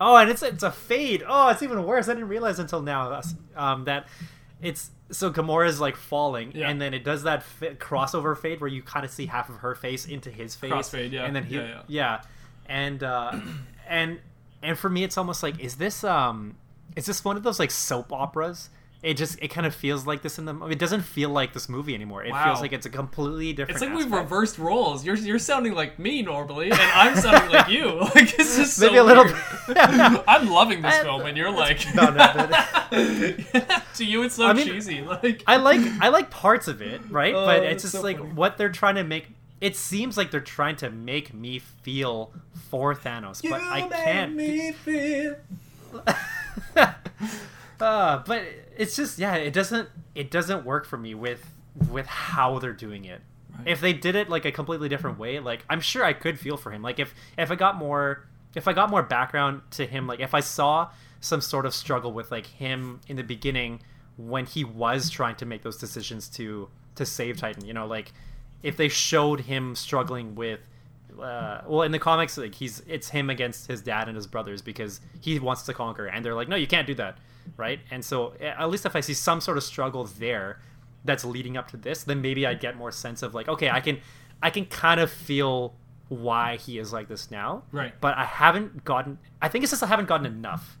oh 0.00 0.16
and 0.16 0.28
it's 0.28 0.42
it's 0.42 0.64
a 0.64 0.72
fade 0.72 1.22
oh 1.26 1.48
it's 1.50 1.62
even 1.62 1.84
worse 1.84 2.08
i 2.08 2.12
didn't 2.12 2.28
realize 2.28 2.58
until 2.58 2.82
now 2.82 3.20
um 3.56 3.84
that 3.84 4.06
it's 4.60 4.90
so 5.10 5.30
Gamora's 5.30 5.80
like 5.80 5.94
falling, 5.96 6.52
Yeah. 6.54 6.70
and 6.70 6.80
then 6.80 6.94
it 6.94 7.04
does 7.04 7.24
that 7.24 7.42
fi- 7.42 7.74
crossover 7.74 8.36
fade 8.36 8.60
where 8.60 8.68
you 8.70 8.82
kind 8.82 9.04
of 9.04 9.10
see 9.12 9.26
half 9.26 9.50
of 9.50 9.56
her 9.56 9.74
face 9.74 10.06
into 10.06 10.30
his 10.30 10.54
face, 10.56 10.72
Crossfade, 10.72 11.12
yeah. 11.12 11.24
and 11.26 11.36
then 11.36 11.44
he, 11.44 11.56
Yeah, 11.56 11.66
yeah. 11.66 11.82
yeah, 11.88 12.20
and 12.66 13.02
uh, 13.02 13.32
and 13.88 14.18
and 14.64 14.78
for 14.78 14.88
me, 14.90 15.04
it's 15.04 15.16
almost 15.18 15.42
like 15.42 15.60
is 15.60 15.76
this 15.76 16.02
um 16.04 16.56
is 16.96 17.06
this 17.06 17.24
one 17.24 17.36
of 17.36 17.42
those 17.42 17.58
like 17.58 17.70
soap 17.70 18.12
operas? 18.12 18.70
It 19.02 19.18
just 19.18 19.38
it 19.42 19.48
kind 19.48 19.66
of 19.66 19.74
feels 19.74 20.06
like 20.06 20.22
this 20.22 20.38
in 20.38 20.46
the. 20.46 20.58
It 20.64 20.78
doesn't 20.78 21.02
feel 21.02 21.28
like 21.28 21.52
this 21.52 21.68
movie 21.68 21.94
anymore. 21.94 22.24
It 22.24 22.32
Wow. 22.32 22.44
feels 22.46 22.62
like 22.62 22.72
it's 22.72 22.86
a 22.86 22.88
completely 22.88 23.52
different. 23.52 23.82
It's 23.82 23.86
like 23.86 23.94
we've 23.94 24.10
reversed 24.10 24.56
roles. 24.56 25.04
You're 25.04 25.16
you're 25.16 25.38
sounding 25.38 25.74
like 25.74 25.98
me 25.98 26.22
normally, 26.22 26.70
and 26.70 26.80
I'm 26.80 27.14
sounding 27.14 27.50
like 27.50 27.68
you. 27.68 27.84
Like 28.14 28.32
it's 28.38 28.56
just 28.56 28.74
so 28.78 28.86
Maybe 28.86 28.96
a 28.96 29.04
little. 29.04 29.26
I'm 30.26 30.48
loving 30.48 30.80
this 30.80 30.94
I- 30.94 31.02
film, 31.02 31.26
and 31.26 31.36
you're 31.36 31.50
like, 31.52 31.84
No, 31.94 32.04
no, 32.08 32.32
no. 32.34 32.46
to 33.96 34.04
you 34.06 34.22
it's 34.22 34.36
so 34.36 34.46
I 34.46 34.54
mean, 34.54 34.66
cheesy. 34.66 35.02
Like 35.02 35.42
I 35.46 35.56
like 35.56 35.80
I 36.00 36.08
like 36.08 36.30
parts 36.30 36.66
of 36.68 36.80
it, 36.80 37.02
right? 37.10 37.34
Oh, 37.34 37.44
but 37.44 37.62
it's 37.62 37.82
just 37.82 37.92
so 37.96 38.00
like 38.00 38.16
funny. 38.18 38.30
what 38.32 38.56
they're 38.56 38.70
trying 38.72 38.94
to 38.94 39.04
make. 39.04 39.26
It 39.64 39.76
seems 39.76 40.18
like 40.18 40.30
they're 40.30 40.42
trying 40.42 40.76
to 40.76 40.90
make 40.90 41.32
me 41.32 41.58
feel 41.58 42.34
for 42.68 42.94
Thanos, 42.94 43.40
but 43.48 43.62
I 43.62 43.88
can't. 43.88 44.76
feel. 44.76 45.36
uh, 47.80 48.22
but 48.26 48.42
it's 48.76 48.94
just 48.94 49.18
yeah, 49.18 49.36
it 49.36 49.54
doesn't 49.54 49.88
it 50.14 50.30
doesn't 50.30 50.66
work 50.66 50.84
for 50.84 50.98
me 50.98 51.14
with 51.14 51.50
with 51.90 52.04
how 52.04 52.58
they're 52.58 52.74
doing 52.74 53.06
it. 53.06 53.22
If 53.64 53.80
they 53.80 53.94
did 53.94 54.16
it 54.16 54.28
like 54.28 54.44
a 54.44 54.52
completely 54.52 54.90
different 54.90 55.18
way, 55.18 55.40
like 55.40 55.64
I'm 55.70 55.80
sure 55.80 56.04
I 56.04 56.12
could 56.12 56.38
feel 56.38 56.58
for 56.58 56.70
him. 56.70 56.82
Like 56.82 56.98
if 56.98 57.14
if 57.38 57.50
I 57.50 57.54
got 57.54 57.76
more 57.76 58.26
if 58.54 58.68
I 58.68 58.74
got 58.74 58.90
more 58.90 59.02
background 59.02 59.62
to 59.70 59.86
him, 59.86 60.06
like 60.06 60.20
if 60.20 60.34
I 60.34 60.40
saw 60.40 60.90
some 61.20 61.40
sort 61.40 61.64
of 61.64 61.74
struggle 61.74 62.12
with 62.12 62.30
like 62.30 62.44
him 62.44 63.00
in 63.08 63.16
the 63.16 63.24
beginning 63.24 63.80
when 64.18 64.44
he 64.44 64.62
was 64.62 65.08
trying 65.08 65.36
to 65.36 65.46
make 65.46 65.62
those 65.62 65.78
decisions 65.78 66.28
to 66.36 66.68
to 66.96 67.06
save 67.06 67.38
Titan, 67.38 67.64
you 67.64 67.72
know, 67.72 67.86
like 67.86 68.12
if 68.64 68.76
they 68.76 68.88
showed 68.88 69.40
him 69.42 69.74
struggling 69.76 70.34
with 70.34 70.60
uh, 71.22 71.60
well 71.68 71.82
in 71.82 71.92
the 71.92 71.98
comics 71.98 72.36
like 72.36 72.54
he's 72.56 72.82
it's 72.88 73.10
him 73.10 73.30
against 73.30 73.68
his 73.68 73.80
dad 73.82 74.08
and 74.08 74.16
his 74.16 74.26
brothers 74.26 74.60
because 74.62 75.00
he 75.20 75.38
wants 75.38 75.62
to 75.62 75.72
conquer 75.72 76.06
and 76.06 76.24
they're 76.24 76.34
like 76.34 76.48
no 76.48 76.56
you 76.56 76.66
can't 76.66 76.86
do 76.88 76.94
that 76.94 77.16
right 77.56 77.78
and 77.92 78.04
so 78.04 78.32
at 78.40 78.68
least 78.68 78.84
if 78.84 78.96
i 78.96 79.00
see 79.00 79.14
some 79.14 79.40
sort 79.40 79.56
of 79.56 79.62
struggle 79.62 80.04
there 80.18 80.60
that's 81.04 81.24
leading 81.24 81.56
up 81.56 81.70
to 81.70 81.76
this 81.76 82.02
then 82.02 82.20
maybe 82.20 82.44
i'd 82.46 82.58
get 82.58 82.76
more 82.76 82.90
sense 82.90 83.22
of 83.22 83.32
like 83.32 83.48
okay 83.48 83.70
i 83.70 83.78
can 83.80 84.00
i 84.42 84.50
can 84.50 84.64
kind 84.66 84.98
of 84.98 85.08
feel 85.10 85.74
why 86.08 86.56
he 86.56 86.78
is 86.78 86.92
like 86.92 87.06
this 87.06 87.30
now 87.30 87.62
Right. 87.70 87.92
but 88.00 88.16
i 88.18 88.24
haven't 88.24 88.84
gotten 88.84 89.18
i 89.40 89.48
think 89.48 89.62
it's 89.62 89.70
just 89.70 89.82
i 89.84 89.86
haven't 89.86 90.08
gotten 90.08 90.26
enough 90.26 90.78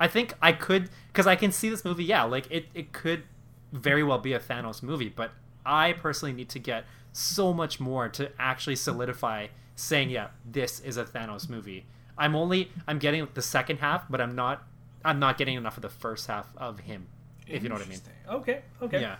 i 0.00 0.08
think 0.08 0.32
i 0.40 0.52
could 0.52 0.88
because 1.08 1.26
i 1.26 1.36
can 1.36 1.52
see 1.52 1.68
this 1.68 1.84
movie 1.84 2.04
yeah 2.04 2.22
like 2.22 2.46
it, 2.50 2.66
it 2.72 2.92
could 2.92 3.24
very 3.72 4.02
well 4.02 4.18
be 4.18 4.32
a 4.32 4.38
thanos 4.40 4.82
movie 4.82 5.10
but 5.10 5.32
i 5.66 5.92
personally 5.92 6.32
need 6.32 6.48
to 6.50 6.58
get 6.58 6.84
so 7.16 7.52
much 7.52 7.80
more 7.80 8.08
to 8.08 8.30
actually 8.38 8.76
solidify 8.76 9.46
saying 9.74 10.10
yeah 10.10 10.28
this 10.44 10.80
is 10.80 10.96
a 10.96 11.04
thanos 11.04 11.48
movie 11.48 11.86
i'm 12.18 12.34
only 12.36 12.70
i'm 12.86 12.98
getting 12.98 13.26
the 13.34 13.42
second 13.42 13.78
half 13.78 14.04
but 14.10 14.20
i'm 14.20 14.34
not 14.34 14.62
i'm 15.04 15.18
not 15.18 15.38
getting 15.38 15.56
enough 15.56 15.76
of 15.76 15.82
the 15.82 15.88
first 15.88 16.26
half 16.26 16.46
of 16.56 16.80
him 16.80 17.06
if 17.46 17.62
you 17.62 17.68
know 17.68 17.74
what 17.74 17.84
i 17.84 17.88
mean 17.88 18.00
Okay. 18.28 18.60
Okay. 18.82 19.00
yeah 19.00 19.16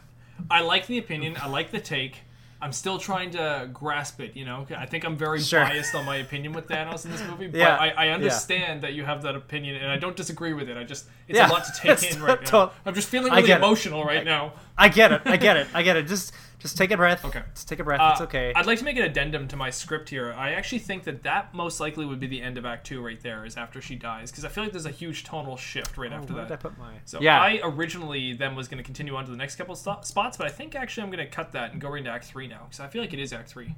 I 0.50 0.60
like 0.60 0.86
the 0.86 0.98
opinion. 0.98 1.34
I 1.40 1.48
like 1.48 1.70
the 1.70 1.80
take. 1.80 2.18
I'm 2.60 2.70
still 2.72 2.98
trying 2.98 3.30
to 3.30 3.70
grasp 3.72 4.20
it. 4.20 4.36
You 4.36 4.44
know, 4.44 4.66
I 4.76 4.84
think 4.84 5.04
I'm 5.04 5.16
very 5.16 5.40
Sure. 5.40 5.64
biased 5.64 5.94
on 5.94 6.04
my 6.04 6.16
opinion 6.16 6.52
with 6.52 6.68
Thanos 6.68 7.06
in 7.06 7.10
this 7.10 7.22
movie. 7.30 7.46
But 7.46 7.56
Yeah, 7.58 7.74
I, 7.74 7.88
I 7.88 8.04
yeah. 8.08 8.14
understand 8.14 8.82
that 8.82 8.92
you 8.92 9.02
have 9.04 9.22
that 9.22 9.34
opinion, 9.34 9.76
and 9.76 9.90
I 9.90 9.96
don't 9.96 10.14
disagree 10.14 10.52
with 10.52 10.68
it. 10.68 10.76
I 10.76 10.84
just 10.84 11.06
it's 11.26 11.38
Yeah, 11.38 11.48
a 11.48 11.52
lot 11.52 11.64
to 11.64 11.72
take 11.80 12.12
in 12.14 12.22
right 12.22 12.38
now. 12.52 12.72
I'm 12.84 12.94
just 12.94 13.08
feeling 13.08 13.32
I 13.32 13.36
really 13.38 13.52
emotional 13.52 14.04
right 14.04 14.26
now. 14.26 14.52
I 14.76 14.90
get 14.90 15.10
it. 15.12 15.22
I 15.24 15.38
get 15.38 15.56
it. 15.56 15.68
I 15.72 15.82
get 15.82 15.96
it. 15.96 16.06
Just 16.06 16.34
just 16.58 16.76
take 16.76 16.90
a 16.90 16.96
breath. 16.96 17.24
Okay. 17.24 17.42
Just 17.54 17.68
take 17.68 17.80
a 17.80 17.84
breath. 17.84 18.00
Uh, 18.00 18.10
it's 18.12 18.20
okay. 18.22 18.52
I'd 18.54 18.66
like 18.66 18.78
to 18.78 18.84
make 18.84 18.96
an 18.96 19.02
addendum 19.02 19.46
to 19.48 19.56
my 19.56 19.70
script 19.70 20.08
here. 20.08 20.32
I 20.32 20.52
actually 20.52 20.78
think 20.78 21.04
that 21.04 21.22
that 21.24 21.52
most 21.54 21.80
likely 21.80 22.06
would 22.06 22.18
be 22.18 22.26
the 22.26 22.40
end 22.40 22.58
of 22.58 22.64
Act 22.64 22.86
Two, 22.86 23.04
right 23.04 23.20
there, 23.20 23.44
is 23.44 23.56
after 23.56 23.80
she 23.80 23.94
dies, 23.94 24.30
because 24.30 24.44
I 24.44 24.48
feel 24.48 24.64
like 24.64 24.72
there's 24.72 24.86
a 24.86 24.90
huge 24.90 25.24
tonal 25.24 25.56
shift 25.56 25.96
right 25.98 26.12
after 26.12 26.32
Where 26.32 26.42
that. 26.42 26.48
did 26.48 26.54
I 26.54 26.70
put 26.70 26.78
my? 26.78 26.94
So 27.04 27.20
yeah. 27.20 27.40
I 27.40 27.60
originally 27.62 28.32
then 28.32 28.56
was 28.56 28.68
going 28.68 28.78
to 28.78 28.84
continue 28.84 29.14
on 29.16 29.24
to 29.24 29.30
the 29.30 29.36
next 29.36 29.56
couple 29.56 29.74
sto- 29.74 30.00
spots, 30.02 30.36
but 30.36 30.46
I 30.46 30.50
think 30.50 30.74
actually 30.74 31.02
I'm 31.04 31.10
going 31.10 31.24
to 31.24 31.30
cut 31.30 31.52
that 31.52 31.72
and 31.72 31.80
go 31.80 31.88
right 31.90 31.98
into 31.98 32.10
Act 32.10 32.24
Three 32.24 32.46
now, 32.46 32.64
because 32.64 32.80
I 32.80 32.88
feel 32.88 33.02
like 33.02 33.12
it 33.12 33.18
is 33.18 33.32
Act 33.32 33.48
Three. 33.50 33.74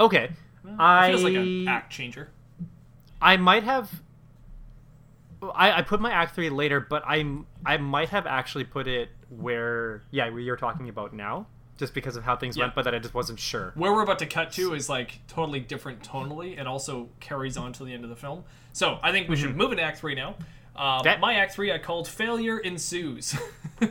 okay. 0.00 0.30
It 0.66 0.74
I 0.78 1.10
feels 1.10 1.22
like 1.22 1.34
an 1.34 1.68
act 1.68 1.92
changer. 1.92 2.30
I 3.20 3.36
might 3.36 3.64
have. 3.64 3.90
I, 5.42 5.72
I 5.72 5.82
put 5.82 6.00
my 6.00 6.10
act 6.10 6.34
three 6.34 6.48
later, 6.48 6.80
but 6.80 7.02
I'm 7.06 7.46
I 7.66 7.76
might 7.76 8.08
have 8.08 8.26
actually 8.26 8.64
put 8.64 8.88
it 8.88 9.10
where 9.28 10.02
yeah 10.10 10.30
where 10.30 10.40
you're 10.40 10.56
talking 10.56 10.88
about 10.88 11.12
now, 11.12 11.46
just 11.76 11.92
because 11.94 12.16
of 12.16 12.24
how 12.24 12.36
things 12.36 12.56
Yeah. 12.56 12.64
went, 12.64 12.74
but 12.74 12.84
that 12.84 12.94
I 12.94 12.98
just 12.98 13.14
wasn't 13.14 13.40
sure. 13.40 13.72
Where 13.74 13.92
we're 13.92 14.02
about 14.02 14.18
to 14.20 14.26
cut 14.26 14.52
to 14.52 14.74
is 14.74 14.88
like 14.88 15.20
totally 15.28 15.60
different 15.60 16.02
tonally, 16.02 16.58
and 16.58 16.68
also 16.68 17.08
carries 17.20 17.56
on 17.56 17.72
to 17.74 17.84
the 17.84 17.92
end 17.92 18.04
of 18.04 18.10
the 18.10 18.16
film. 18.16 18.44
So 18.72 18.98
I 19.02 19.10
think 19.12 19.28
we 19.28 19.36
should 19.36 19.56
move 19.56 19.72
into 19.72 19.82
Act 19.82 19.98
Three 19.98 20.14
now. 20.14 20.36
Um, 20.76 21.00
Okay. 21.00 21.16
My 21.18 21.34
Act 21.34 21.52
Three 21.54 21.72
I 21.72 21.78
called 21.78 22.08
"Failure 22.08 22.58
Ensues." 22.58 23.36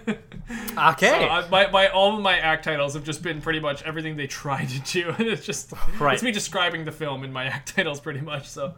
Okay. 0.78 1.08
So 1.08 1.16
I, 1.30 1.48
my, 1.50 1.68
my 1.72 1.88
all 1.88 2.16
of 2.16 2.22
my 2.22 2.38
act 2.38 2.66
titles 2.66 2.94
have 2.96 3.04
just 3.04 3.24
been 3.24 3.42
pretty 3.42 3.60
much 3.60 3.82
everything 3.84 4.18
they 4.18 4.28
tried 4.28 4.68
to 4.70 4.80
do, 4.82 5.10
and 5.18 5.28
it's 5.28 5.46
just 5.46 5.72
Right. 6.00 6.14
it's 6.16 6.24
me 6.24 6.32
describing 6.32 6.84
the 6.86 6.92
film 6.92 7.24
in 7.24 7.32
my 7.32 7.46
act 7.46 7.76
titles 7.76 8.00
pretty 8.02 8.20
much. 8.22 8.48
So 8.50 8.74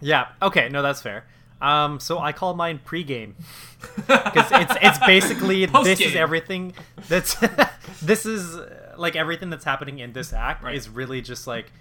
Yeah. 0.00 0.28
Okay. 0.42 0.68
No, 0.68 0.82
that's 0.82 1.00
fair. 1.02 1.24
Um, 1.60 2.00
so 2.00 2.18
I 2.18 2.32
call 2.32 2.52
mine 2.54 2.80
pregame 2.84 3.32
because 3.96 4.46
it's 4.52 4.74
it's 4.82 4.98
basically 5.06 5.64
this 5.84 6.00
is 6.00 6.14
everything 6.14 6.74
that's 7.08 7.34
this 8.02 8.26
is 8.26 8.58
like 8.98 9.16
everything 9.16 9.48
that's 9.48 9.64
happening 9.64 9.98
in 10.00 10.12
this 10.12 10.32
act 10.34 10.62
Right. 10.62 10.74
is 10.74 10.88
really 10.88 11.22
just 11.22 11.46
like 11.46 11.72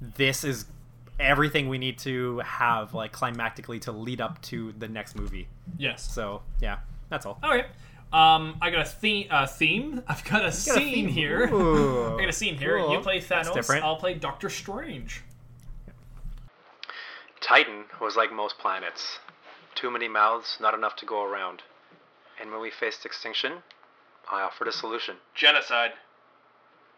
this 0.00 0.44
is 0.44 0.66
everything 1.18 1.68
we 1.68 1.78
need 1.78 1.98
to 1.98 2.38
have 2.40 2.94
like 2.94 3.12
climactically 3.12 3.80
to 3.80 3.92
lead 3.92 4.20
up 4.20 4.40
to 4.42 4.72
the 4.78 4.86
next 4.86 5.16
movie. 5.16 5.48
yes, 5.78 6.08
So 6.12 6.42
yeah, 6.60 6.78
that's 7.08 7.26
all. 7.26 7.38
all 7.42 7.50
right. 7.50 7.66
Um, 8.12 8.56
I 8.62 8.70
got 8.70 8.82
a 8.82 8.88
theme. 8.88 9.26
Uh, 9.30 9.46
theme. 9.46 10.00
I've 10.06 10.22
got 10.24 10.40
a 10.40 10.44
got 10.44 10.48
a 10.48 10.52
scene 10.52 10.74
theme. 10.94 11.08
here. 11.08 11.52
Ooh, 11.52 12.14
I 12.16 12.20
got 12.20 12.28
a 12.28 12.32
scene 12.32 12.56
here. 12.56 12.78
cool. 12.78 12.92
You 12.92 13.00
play 13.00 13.18
That's 13.18 13.48
Thanos. 13.48 13.54
different. 13.54 13.84
I'll 13.84 13.96
play 13.96 14.14
Doctor 14.14 14.48
Strange. 14.48 15.22
Titan 17.40 17.84
was 18.00 18.16
like 18.16 18.32
most 18.32 18.58
planets. 18.58 19.18
Too 19.74 19.90
many 19.90 20.08
mouths, 20.08 20.58
not 20.60 20.74
enough 20.74 20.96
to 20.96 21.06
go 21.06 21.22
around. 21.22 21.62
And 22.40 22.50
when 22.50 22.60
we 22.60 22.70
faced 22.70 23.04
extinction, 23.06 23.62
I 24.30 24.42
offered 24.42 24.68
a 24.68 24.72
solution. 24.72 25.16
Genocide. 25.34 25.92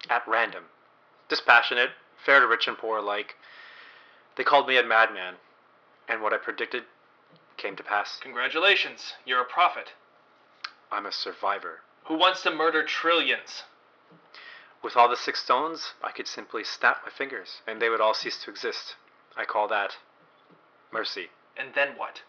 At 0.09 0.27
random. 0.27 0.65
Dispassionate, 1.29 1.91
fair 2.25 2.41
to 2.41 2.47
rich 2.47 2.67
and 2.69 2.79
poor 2.79 2.99
alike. 2.99 3.37
They 4.37 4.45
called 4.45 4.69
me 4.69 4.79
a 4.79 4.83
madman. 4.83 5.35
And 6.09 6.23
what 6.23 6.33
I 6.33 6.39
predicted 6.39 6.85
came 7.57 7.77
to 7.77 7.83
pass. 7.83 8.19
Congratulations, 8.23 9.15
you're 9.27 9.41
a 9.41 9.45
prophet 9.45 9.93
I'm 10.91 11.05
a 11.05 11.13
survivor. 11.13 11.81
who 12.05 12.17
wants 12.17 12.43
to 12.43 12.51
murder 12.51 12.83
trillions. 12.83 13.65
With 14.83 14.97
all 14.97 15.09
the 15.09 15.17
six 15.17 15.43
stones, 15.43 15.93
I 16.03 16.13
could 16.13 16.27
simply 16.27 16.65
snap 16.65 17.03
my 17.05 17.11
fingers, 17.11 17.61
and 17.67 17.83
they 17.83 17.91
would 17.91 18.01
all 18.01 18.15
cease 18.15 18.43
to 18.45 18.51
exist. 18.51 18.97
I 19.37 19.45
call 19.45 19.69
that 19.69 19.99
mercy. 20.93 21.27
And 21.57 21.69
then 21.75 21.89
what? 21.97 22.23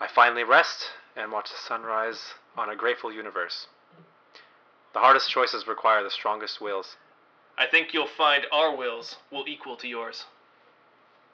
I 0.00 0.08
finally 0.08 0.44
rest 0.44 0.86
and 1.16 1.30
watch 1.32 1.50
the 1.50 1.56
sunrise 1.68 2.20
on 2.56 2.68
a 2.70 2.76
grateful 2.76 3.12
universe. 3.12 3.66
The 4.92 5.00
hardest 5.00 5.30
choices 5.30 5.66
require 5.66 6.02
the 6.02 6.10
strongest 6.10 6.60
wills. 6.60 6.96
I 7.58 7.66
think 7.66 7.92
you'll 7.92 8.06
find 8.06 8.44
our 8.52 8.76
wills 8.76 9.16
will 9.30 9.44
equal 9.46 9.76
to 9.76 9.88
yours. 9.88 10.24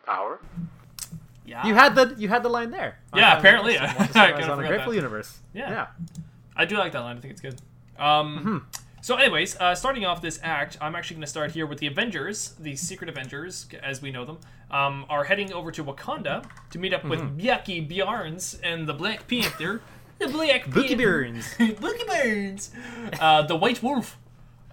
Our? 0.06 0.40
Yeah. 1.44 1.66
You 1.66 1.74
had 1.74 1.94
the 1.94 2.14
you 2.18 2.28
had 2.28 2.42
the 2.42 2.48
line 2.48 2.70
there. 2.70 2.98
Yeah, 3.14 3.32
On- 3.32 3.38
apparently, 3.38 3.76
on 3.78 3.84
yeah. 3.84 3.94
I 3.98 4.06
Sunrise 4.06 4.48
on 4.48 4.62
a 4.64 4.66
grateful 4.66 4.92
that. 4.92 4.96
universe. 4.96 5.38
Yeah. 5.52 5.70
Yeah. 5.70 5.86
I 6.56 6.64
do 6.64 6.76
like 6.76 6.92
that 6.92 7.00
line. 7.00 7.16
I 7.16 7.20
think 7.20 7.32
it's 7.32 7.40
good. 7.40 7.60
Um, 7.98 8.66
So, 9.02 9.16
anyways, 9.16 9.56
uh, 9.56 9.74
starting 9.74 10.04
off 10.04 10.20
this 10.20 10.38
act, 10.42 10.76
I'm 10.80 10.94
actually 10.94 11.14
going 11.16 11.22
to 11.22 11.30
start 11.30 11.52
here 11.52 11.66
with 11.66 11.78
the 11.78 11.86
Avengers, 11.86 12.54
the 12.60 12.76
Secret 12.76 13.08
Avengers, 13.08 13.66
as 13.82 14.02
we 14.02 14.10
know 14.10 14.24
them, 14.26 14.38
um, 14.70 15.06
are 15.08 15.24
heading 15.24 15.52
over 15.54 15.72
to 15.72 15.82
Wakanda 15.82 16.44
to 16.70 16.78
meet 16.78 16.92
up 16.92 17.04
with 17.04 17.20
Bucky 17.42 17.80
Barnes 17.80 18.58
and 18.62 18.86
the 18.86 18.92
Black 18.94 19.26
Panther. 19.26 19.80
The 20.18 20.28
Black 20.28 20.68
Bookie. 20.70 20.94
Burns. 20.96 21.46
Bucky 21.80 22.04
Burns. 22.06 22.70
Uh, 23.18 23.40
the 23.42 23.56
White 23.56 23.82
Wolf 23.82 24.18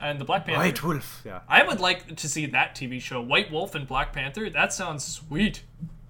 and 0.02 0.20
the 0.20 0.26
Black 0.26 0.46
Panther. 0.46 0.60
White 0.62 0.84
Wolf. 0.84 1.22
Yeah. 1.26 1.40
I 1.48 1.64
would 1.64 1.80
like 1.80 2.18
to 2.18 2.28
see 2.28 2.48
that 2.48 2.76
TV 2.76 3.00
show, 3.02 3.22
White 3.22 3.50
Wolf 3.50 3.74
and 3.76 3.88
Black 3.88 4.12
Panther. 4.12 4.50
That 4.50 4.74
sounds 4.74 5.06
sweet. 5.06 5.64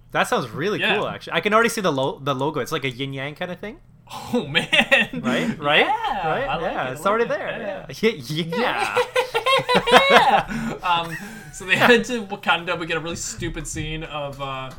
That 0.10 0.24
sounds 0.28 0.50
really 0.50 0.80
Yeah. 0.80 0.96
cool. 0.98 1.08
Actually, 1.08 1.34
I 1.34 1.42
can 1.42 1.54
already 1.54 1.70
see 1.70 1.82
the 1.82 1.92
lo- 1.92 2.18
the 2.20 2.34
logo. 2.34 2.62
It's 2.62 2.72
like 2.72 2.84
a 2.84 2.90
yin 2.90 3.14
yang 3.14 3.36
kind 3.36 3.52
of 3.52 3.60
thing, 3.60 3.80
Oh 4.12 4.48
man! 4.48 5.22
right? 5.24 5.60
Right? 5.60 5.86
Yeah, 5.86 6.28
Right? 6.28 6.48
Like 6.48 6.62
yeah, 6.62 6.90
it, 6.90 6.94
it's 6.94 7.06
already 7.06 7.26
it, 7.26 7.30
there. 7.30 7.86
yeah. 8.02 8.16
Yeah. 8.22 8.98
yeah. 10.12 10.74
um, 10.84 11.18
so 11.54 11.66
they 11.66 11.76
head 11.76 12.06
to 12.06 12.26
Wakanda. 12.26 12.80
We 12.80 12.86
get 12.86 12.98
a 12.98 13.00
really 13.00 13.16
stupid 13.16 13.68
scene 13.68 14.04
of 14.04 14.42
uh, 14.42 14.72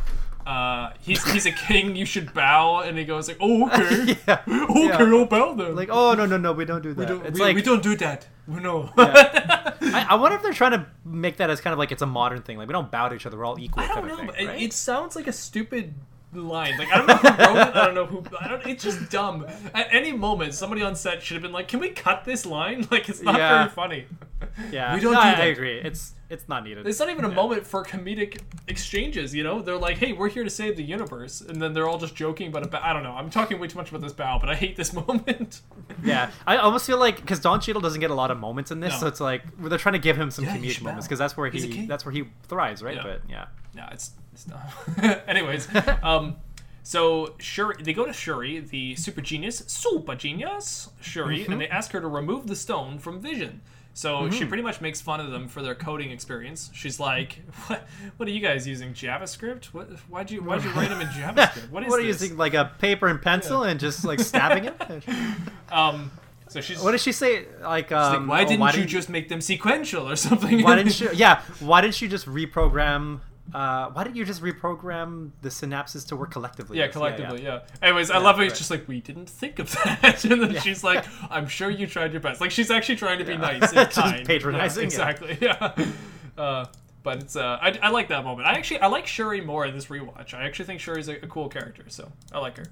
uh, 0.46 0.92
he's 1.00 1.22
he's 1.30 1.46
a 1.46 1.52
king. 1.52 1.94
You 1.94 2.06
should 2.06 2.32
bow, 2.32 2.80
and 2.80 2.96
he 2.96 3.04
goes 3.04 3.28
like, 3.28 3.36
"Oh, 3.40 3.66
okay, 3.66 4.16
yeah. 4.26 4.40
okay, 4.48 4.86
Yeah. 4.86 4.98
I'll 4.98 5.26
bow 5.26 5.54
then." 5.54 5.76
Like, 5.76 5.90
oh 5.90 6.14
no 6.14 6.24
no 6.24 6.38
no, 6.38 6.52
we 6.52 6.64
don't 6.64 6.82
do 6.82 6.94
that. 6.94 6.98
we 6.98 7.06
don't, 7.06 7.32
we, 7.32 7.40
like 7.40 7.54
we 7.56 7.62
don't 7.62 7.82
do 7.82 7.96
that. 7.96 8.26
We 8.46 8.60
know. 8.60 8.90
I, 8.96 10.06
I 10.10 10.14
wonder 10.14 10.36
if 10.36 10.42
they're 10.42 10.52
trying 10.54 10.72
to 10.72 10.86
make 11.04 11.36
that 11.36 11.50
as 11.50 11.60
kind 11.60 11.72
of 11.72 11.78
like 11.78 11.92
it's 11.92 12.02
a 12.02 12.06
modern 12.06 12.42
thing. 12.42 12.56
Like 12.56 12.68
we 12.68 12.72
don't 12.72 12.90
bow 12.90 13.08
to 13.10 13.14
each 13.14 13.26
other. 13.26 13.36
We're 13.36 13.44
all 13.44 13.58
equal. 13.58 13.82
I 13.82 13.88
don't 13.88 14.06
know. 14.08 14.16
thing, 14.16 14.26
but 14.26 14.40
it, 14.40 14.62
it 14.62 14.72
sounds 14.72 15.16
like 15.16 15.26
a 15.26 15.32
stupid 15.32 15.94
line. 16.32 16.78
Like 16.78 16.88
I 16.92 16.96
don't 16.98 17.06
know 17.06 17.14
who 17.16 17.28
wrote 17.28 17.68
it. 17.68 17.76
I 17.76 17.84
don't 17.86 17.94
know 17.94 18.06
who. 18.06 18.24
I 18.40 18.48
don't. 18.48 18.66
It's 18.66 18.84
just 18.84 19.10
dumb. 19.10 19.46
At 19.74 19.88
any 19.92 20.12
moment, 20.12 20.54
somebody 20.54 20.82
on 20.82 20.94
set 20.94 21.22
should 21.22 21.34
have 21.34 21.42
been 21.42 21.52
like, 21.52 21.68
"Can 21.68 21.80
we 21.80 21.90
cut 21.90 22.24
this 22.24 22.44
line? 22.46 22.86
Like 22.90 23.08
it's 23.08 23.22
not 23.22 23.36
Yeah. 23.38 23.58
very 23.64 23.70
funny." 23.70 24.06
yeah, 24.70 24.94
we 24.94 25.00
don't 25.00 25.12
No, 25.14 25.20
do 25.20 25.26
I, 25.26 25.30
that. 25.32 25.40
I 25.40 25.46
agree. 25.46 25.78
It's 25.80 26.12
it's 26.30 26.48
not 26.48 26.62
needed. 26.62 26.86
It's 26.86 27.00
not 27.00 27.08
even 27.10 27.24
a 27.24 27.28
moment 27.30 27.66
for 27.66 27.82
comedic 27.84 28.40
exchanges, 28.68 29.34
you 29.34 29.42
know? 29.42 29.62
They're 29.62 29.78
like, 29.78 29.96
hey, 29.96 30.12
we're 30.12 30.28
here 30.28 30.44
to 30.44 30.50
save 30.50 30.76
the 30.76 30.82
universe. 30.84 31.40
And 31.40 31.60
then 31.60 31.72
they're 31.72 31.88
all 31.88 31.96
just 31.98 32.14
joking 32.14 32.48
about 32.48 32.64
a 32.64 32.68
bow. 32.68 32.80
I 32.82 32.92
don't 32.92 33.02
know. 33.02 33.12
I'm 33.12 33.30
talking 33.30 33.58
way 33.58 33.66
too 33.66 33.78
much 33.78 33.88
about 33.88 34.02
this 34.02 34.12
bow, 34.12 34.38
but 34.38 34.50
I 34.50 34.54
hate 34.54 34.76
this 34.76 34.92
moment. 35.06 35.62
Yeah, 36.04 36.30
I 36.46 36.58
almost 36.58 36.86
feel 36.86 36.98
like 36.98 37.16
because 37.16 37.40
Don 37.40 37.60
Cheadle 37.60 37.80
doesn't 37.80 38.00
get 38.00 38.10
a 38.10 38.14
lot 38.14 38.30
of 38.30 38.38
moments 38.38 38.70
in 38.70 38.78
this, 38.80 38.92
No. 38.92 38.98
so 39.00 39.06
it's 39.06 39.20
like 39.20 39.42
they're 39.58 39.78
trying 39.78 39.94
to 39.94 39.98
give 39.98 40.16
him 40.16 40.30
some 40.30 40.44
Yeah, 40.44 40.56
comedic 40.56 40.82
moments 40.82 41.06
because 41.06 41.18
that's 41.18 41.36
where 41.36 41.48
He's 41.50 41.64
he 41.64 41.86
that's 41.86 42.04
where 42.04 42.12
he 42.12 42.24
thrives, 42.46 42.82
right? 42.82 42.96
Yeah. 42.96 43.02
But 43.02 43.22
yeah, 43.28 43.46
no, 43.74 43.88
it's, 43.90 44.10
Anyways, 45.28 45.68
um, 46.02 46.36
so 46.82 47.34
Shuri, 47.38 47.76
they 47.82 47.92
go 47.92 48.06
to 48.06 48.12
Shuri, 48.12 48.60
the 48.60 48.94
super 48.96 49.20
genius, 49.20 49.64
super 49.66 50.14
genius 50.14 50.90
Shuri, 51.00 51.46
and 51.46 51.60
they 51.60 51.68
ask 51.68 51.92
her 51.92 52.00
to 52.00 52.08
remove 52.08 52.46
the 52.46 52.56
stone 52.56 52.98
from 52.98 53.20
Vision. 53.20 53.60
So 53.94 54.30
she 54.30 54.44
pretty 54.44 54.62
much 54.62 54.80
makes 54.80 55.00
fun 55.00 55.18
of 55.18 55.32
them 55.32 55.48
for 55.48 55.60
their 55.60 55.74
coding 55.74 56.12
experience. 56.12 56.70
She's 56.72 57.00
like, 57.00 57.42
"What? 57.66 57.88
What 58.16 58.28
are 58.28 58.32
you 58.32 58.40
guys 58.40 58.64
using? 58.64 58.94
JavaScript? 58.94 59.66
What? 59.66 59.90
Why'd 60.08 60.30
you 60.30 60.40
Why'd 60.40 60.62
you 60.62 60.70
write 60.70 60.88
them 60.88 61.00
in 61.00 61.08
JavaScript? 61.08 61.70
What 61.70 61.82
is 61.82 61.90
what 61.90 61.98
are 61.98 62.02
you 62.02 62.06
using 62.06 62.36
like 62.36 62.54
a 62.54 62.72
paper 62.78 63.08
and 63.08 63.20
pencil 63.20 63.64
and 63.64 63.80
just 63.80 64.04
like 64.04 64.20
stabbing 64.20 64.66
it? 64.66 65.04
Um, 65.72 66.12
so 66.46 66.60
she's 66.60 66.80
what 66.80 66.92
did 66.92 67.00
she 67.00 67.10
say? 67.10 67.46
Like, 67.60 67.88
She's 67.88 67.92
like, 67.92 68.14
um, 68.18 68.28
why 68.28 68.44
oh, 68.44 68.48
didn't 68.48 68.66
you 68.66 68.72
didn't- 68.72 68.88
just 68.88 69.08
make 69.08 69.28
them 69.28 69.40
sequential 69.40 70.08
or 70.08 70.14
something? 70.14 70.62
Why 70.62 70.76
didn't 70.76 71.00
you? 71.00 71.10
Yeah, 71.12 71.42
why 71.58 71.80
didn't 71.80 72.00
you 72.00 72.06
just 72.08 72.26
reprogram? 72.26 73.20
Uh, 73.54 73.88
why 73.90 74.04
didn't 74.04 74.16
you 74.16 74.24
just 74.26 74.42
reprogram 74.42 75.30
the 75.42 75.48
synapses 75.48 76.06
to 76.08 76.16
work 76.16 76.30
collectively? 76.30 76.76
yeah, 76.78 76.84
Yes, 76.84 76.92
collectively, 76.92 77.42
yeah. 77.42 77.60
Anyways, 77.80 78.10
I 78.10 78.18
love 78.18 78.36
how 78.36 78.42
he's 78.42 78.58
just 78.58 78.70
like, 78.70 78.86
we 78.86 79.00
didn't 79.00 79.28
think 79.28 79.58
of 79.58 79.70
that, 79.72 80.24
and 80.30 80.42
then 80.42 80.50
Yeah. 80.52 80.60
she's 80.60 80.84
like, 80.84 81.04
I'm 81.30 81.46
sure 81.48 81.70
you 81.70 81.86
tried 81.86 82.12
your 82.12 82.20
best. 82.20 82.40
Like 82.40 82.50
she's 82.50 82.70
actually 82.70 82.96
trying 82.96 83.18
to 83.20 83.24
be 83.24 83.32
Yeah. 83.32 83.38
nice 83.38 83.62
and 83.72 83.90
Just 83.90 83.92
kind, 83.92 84.26
patronizing, 84.26 84.90
Yeah, 84.90 84.98
yeah. 84.98 85.08
exactly. 85.10 85.38
Yeah. 85.40 85.86
Uh, 86.36 86.66
but 87.02 87.18
it's 87.22 87.36
uh, 87.36 87.58
I, 87.62 87.78
I 87.82 87.90
like 87.90 88.08
that 88.08 88.22
moment. 88.24 88.46
I 88.46 88.52
actually 88.52 88.80
I 88.80 88.88
like 88.88 89.06
Shuri 89.06 89.40
more 89.40 89.64
in 89.64 89.74
this 89.74 89.86
rewatch. 89.86 90.34
I 90.34 90.44
actually 90.44 90.66
think 90.66 90.80
Shuri's 90.80 91.08
a, 91.08 91.14
a 91.14 91.26
cool 91.26 91.48
character, 91.48 91.84
so 91.88 92.10
I 92.32 92.38
like 92.40 92.56
her. 92.58 92.64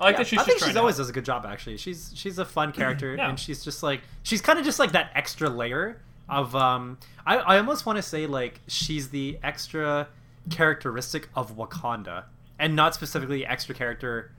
I 0.00 0.04
like 0.04 0.14
Yeah, 0.14 0.18
that 0.18 0.26
she's 0.26 0.38
I 0.40 0.42
think 0.44 0.58
she's 0.64 0.76
always 0.76 0.96
help. 0.96 1.04
does 1.04 1.10
a 1.10 1.12
good 1.12 1.24
job. 1.24 1.46
Actually, 1.46 1.76
she's 1.76 2.10
she's 2.16 2.38
a 2.38 2.44
fun 2.44 2.72
character, 2.72 3.14
Yeah. 3.18 3.28
and 3.28 3.38
she's 3.38 3.62
just 3.62 3.82
like 3.84 4.00
she's 4.24 4.40
kind 4.40 4.58
of 4.58 4.64
just 4.64 4.78
like 4.80 4.92
that 4.92 5.10
extra 5.14 5.48
layer 5.48 6.00
of 6.28 6.56
um. 6.56 6.98
I 7.24 7.36
I 7.36 7.58
almost 7.58 7.86
want 7.86 7.96
to 7.98 8.02
say 8.02 8.26
like 8.26 8.60
she's 8.66 9.10
the 9.10 9.38
extra 9.44 10.08
characteristic 10.50 11.28
of 11.34 11.56
Wakanda, 11.56 12.24
and 12.58 12.76
not 12.76 12.94
specifically 12.94 13.46
extra 13.46 13.74
character 13.74 14.32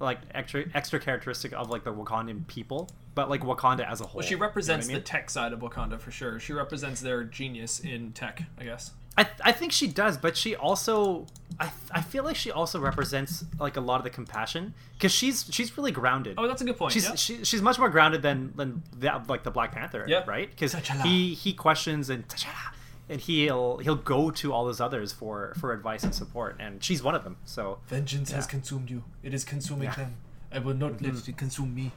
like 0.00 0.18
extra 0.34 0.64
extra 0.74 0.98
characteristic 0.98 1.52
of 1.52 1.70
like 1.70 1.84
the 1.84 1.92
Wakandan 1.92 2.46
people, 2.48 2.88
but 3.14 3.30
like 3.30 3.42
Wakanda 3.42 3.88
as 3.88 4.00
a 4.00 4.04
whole. 4.04 4.18
Well, 4.18 4.26
she 4.26 4.32
you 4.32 4.36
know 4.38 4.44
I 4.44 4.46
represents 4.48 4.88
mean? 4.88 4.96
the 4.96 5.02
tech 5.02 5.30
side 5.30 5.52
of 5.52 5.60
Wakanda 5.60 5.98
for 6.00 6.10
sure. 6.10 6.40
She 6.40 6.52
represents 6.52 7.00
their 7.00 7.24
genius 7.24 7.80
in 7.80 8.12
tech, 8.12 8.42
I 8.58 8.64
guess. 8.64 8.90
I, 9.16 9.28
I 9.44 9.52
think 9.52 9.72
she 9.72 9.88
does, 9.88 10.16
but 10.16 10.36
she 10.36 10.56
also 10.56 11.26
I, 11.60 11.70
I 11.90 12.00
feel 12.00 12.24
like 12.24 12.34
she 12.34 12.50
also 12.50 12.80
represents 12.80 13.44
like 13.60 13.76
a 13.76 13.80
lot 13.80 13.98
of 13.98 14.04
the 14.04 14.10
compassion 14.10 14.74
because 14.94 15.12
she's 15.12 15.46
she's 15.50 15.76
really 15.76 15.92
grounded. 15.92 16.34
Oh, 16.38 16.48
that's 16.48 16.62
a 16.62 16.64
good 16.64 16.76
point. 16.78 16.92
she's 16.92 17.04
yeah. 17.04 17.14
she, 17.14 17.44
she's 17.44 17.62
much 17.62 17.78
more 17.78 17.90
grounded 17.90 18.22
than 18.22 18.52
than 18.56 18.82
the, 18.98 19.22
like 19.28 19.44
the 19.44 19.50
Black 19.50 19.72
Panther, 19.72 20.04
Yeah. 20.08 20.24
right? 20.26 20.50
Because 20.50 20.74
he 21.04 21.34
he 21.34 21.52
questions 21.52 22.08
and 22.10 22.26
T'Challa, 22.26 22.72
and 23.12 23.20
he'll 23.20 23.78
he'll 23.78 23.94
go 23.94 24.30
to 24.30 24.52
all 24.52 24.64
those 24.64 24.80
others 24.80 25.12
for 25.12 25.54
for 25.60 25.72
advice 25.72 26.02
and 26.02 26.14
support, 26.14 26.56
and 26.58 26.82
she's 26.82 27.02
one 27.02 27.14
of 27.14 27.22
them. 27.24 27.36
So 27.44 27.78
Vengeance 27.86 28.32
has 28.32 28.46
consumed 28.46 28.90
you. 28.90 29.04
It 29.22 29.32
is 29.34 29.44
consuming 29.44 29.84
Yeah. 29.84 29.90
Mm-hmm. 29.92 30.00
them. 30.02 30.14
I 30.50 30.58
will 30.58 30.74
not 30.74 31.00
let 31.00 31.28
it 31.28 31.36
consume 31.36 31.74
me. 31.74 31.92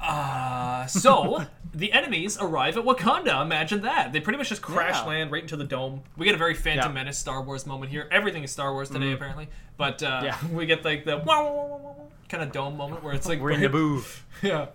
Uh, 0.00 0.86
so 0.86 1.44
the 1.74 1.92
enemies 1.92 2.36
arrive 2.40 2.76
at 2.76 2.84
Wakanda. 2.84 3.40
Imagine 3.42 3.82
that. 3.82 4.12
They 4.12 4.20
pretty 4.20 4.36
much 4.36 4.48
just 4.50 4.62
crash 4.62 4.96
Yeah. 4.96 5.04
land 5.06 5.32
right 5.32 5.42
into 5.42 5.56
the 5.56 5.64
dome. 5.64 6.02
We 6.16 6.26
get 6.26 6.34
a 6.34 6.38
very 6.38 6.54
Phantom 6.54 6.76
Yeah. 6.78 6.84
Mm-hmm. 6.86 6.94
Menace 6.94 7.18
Star 7.18 7.42
Wars 7.42 7.66
moment 7.66 7.90
here. 7.90 8.08
Everything 8.10 8.42
is 8.42 8.50
Star 8.50 8.72
Wars 8.72 8.90
today, 8.90 9.12
apparently. 9.12 9.48
But 9.76 10.02
uh, 10.02 10.20
Yeah. 10.24 10.36
we 10.52 10.66
get 10.66 10.84
like 10.84 11.04
the 11.04 11.18
kind 12.28 12.42
of 12.42 12.52
dome 12.52 12.76
moment 12.76 13.02
where 13.02 13.14
it's 13.14 13.26
like 13.26 13.40
we're 13.40 13.52
in 13.52 13.60
Naboo. 13.60 14.04
Yeah. 14.42 14.66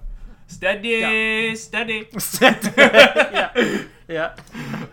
Steady, 0.50 0.90
Yeah. 0.90 1.54
steady. 1.54 2.08
yeah, 2.42 3.84
yeah. 4.08 4.36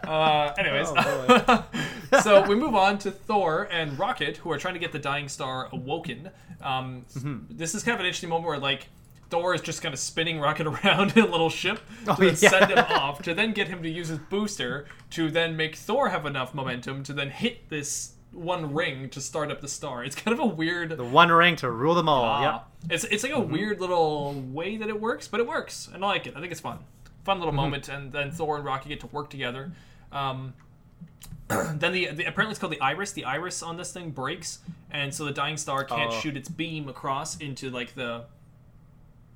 Uh, 0.06 0.52
anyways, 0.58 0.88
Oh, 0.94 1.64
so 2.22 2.46
we 2.46 2.54
move 2.54 2.74
on 2.74 2.98
to 2.98 3.10
Thor 3.10 3.66
and 3.72 3.98
Rocket, 3.98 4.36
who 4.36 4.52
are 4.52 4.58
trying 4.58 4.74
to 4.74 4.80
get 4.80 4.92
the 4.92 4.98
Dying 4.98 5.28
Star 5.28 5.68
awoken. 5.72 6.30
Um, 6.62 7.04
Mm-hmm. 7.16 7.56
This 7.56 7.74
is 7.74 7.82
kind 7.82 7.94
of 7.94 8.00
an 8.00 8.06
interesting 8.06 8.28
moment 8.30 8.46
where, 8.48 8.58
like, 8.58 8.88
Thor 9.30 9.54
is 9.54 9.60
just 9.60 9.82
kind 9.82 9.92
of 9.92 9.98
spinning 9.98 10.38
Rocket 10.38 10.66
around 10.84 11.16
in 11.16 11.24
a 11.24 11.26
little 11.26 11.50
ship 11.50 11.80
to 12.04 12.12
Oh, 12.12 12.14
then 12.16 12.36
yeah. 12.38 12.50
send 12.50 12.70
him 12.70 12.78
off, 12.78 13.22
to 13.22 13.34
then 13.34 13.52
get 13.52 13.66
him 13.68 13.82
to 13.82 13.88
use 13.90 14.08
his 14.08 14.18
booster 14.18 14.86
to 15.10 15.30
then 15.30 15.56
make 15.56 15.74
Thor 15.76 16.10
have 16.10 16.26
enough 16.26 16.54
momentum 16.54 17.02
to 17.04 17.12
then 17.12 17.30
hit 17.30 17.68
this 17.70 18.12
one 18.32 18.74
ring 18.74 19.08
to 19.10 19.20
start 19.20 19.50
up 19.50 19.60
the 19.60 19.68
star. 19.68 20.04
It's 20.04 20.14
kind 20.16 20.32
of 20.38 20.40
a 20.40 20.46
weird. 20.46 20.90
The 20.90 21.04
one 21.04 21.30
ring 21.30 21.56
to 21.56 21.70
rule 21.70 21.94
them 21.94 22.08
all. 22.08 22.24
Ah, 22.24 22.42
yep. 22.42 22.66
It's 22.90 23.04
it's 23.04 23.22
like 23.22 23.32
a 23.32 23.40
weird 23.40 23.80
little 23.80 24.34
way 24.52 24.76
that 24.76 24.88
it 24.88 25.00
works, 25.00 25.26
but 25.28 25.40
it 25.40 25.46
works, 25.46 25.88
and 25.92 26.04
I 26.04 26.08
like 26.08 26.26
it. 26.26 26.34
I 26.36 26.40
think 26.40 26.52
it's 26.52 26.60
fun, 26.60 26.78
fun 27.24 27.38
little 27.38 27.54
moment. 27.54 27.88
And 27.88 28.12
then 28.12 28.30
Thor 28.30 28.56
and 28.56 28.64
Rocky 28.64 28.88
get 28.90 29.00
to 29.00 29.06
work 29.08 29.30
together. 29.30 29.72
Um, 30.12 30.54
then 31.48 31.92
the, 31.92 32.06
the 32.12 32.24
apparently 32.24 32.50
it's 32.50 32.58
called 32.58 32.72
the 32.72 32.80
iris. 32.80 33.12
The 33.12 33.24
iris 33.24 33.62
on 33.62 33.76
this 33.76 33.92
thing 33.92 34.10
breaks, 34.10 34.58
and 34.90 35.14
so 35.14 35.24
the 35.24 35.32
dying 35.32 35.56
star 35.56 35.84
can't 35.84 36.12
Oh. 36.12 36.20
shoot 36.20 36.36
its 36.36 36.48
beam 36.48 36.88
across 36.88 37.36
into 37.38 37.70
like 37.70 37.94
the 37.94 38.24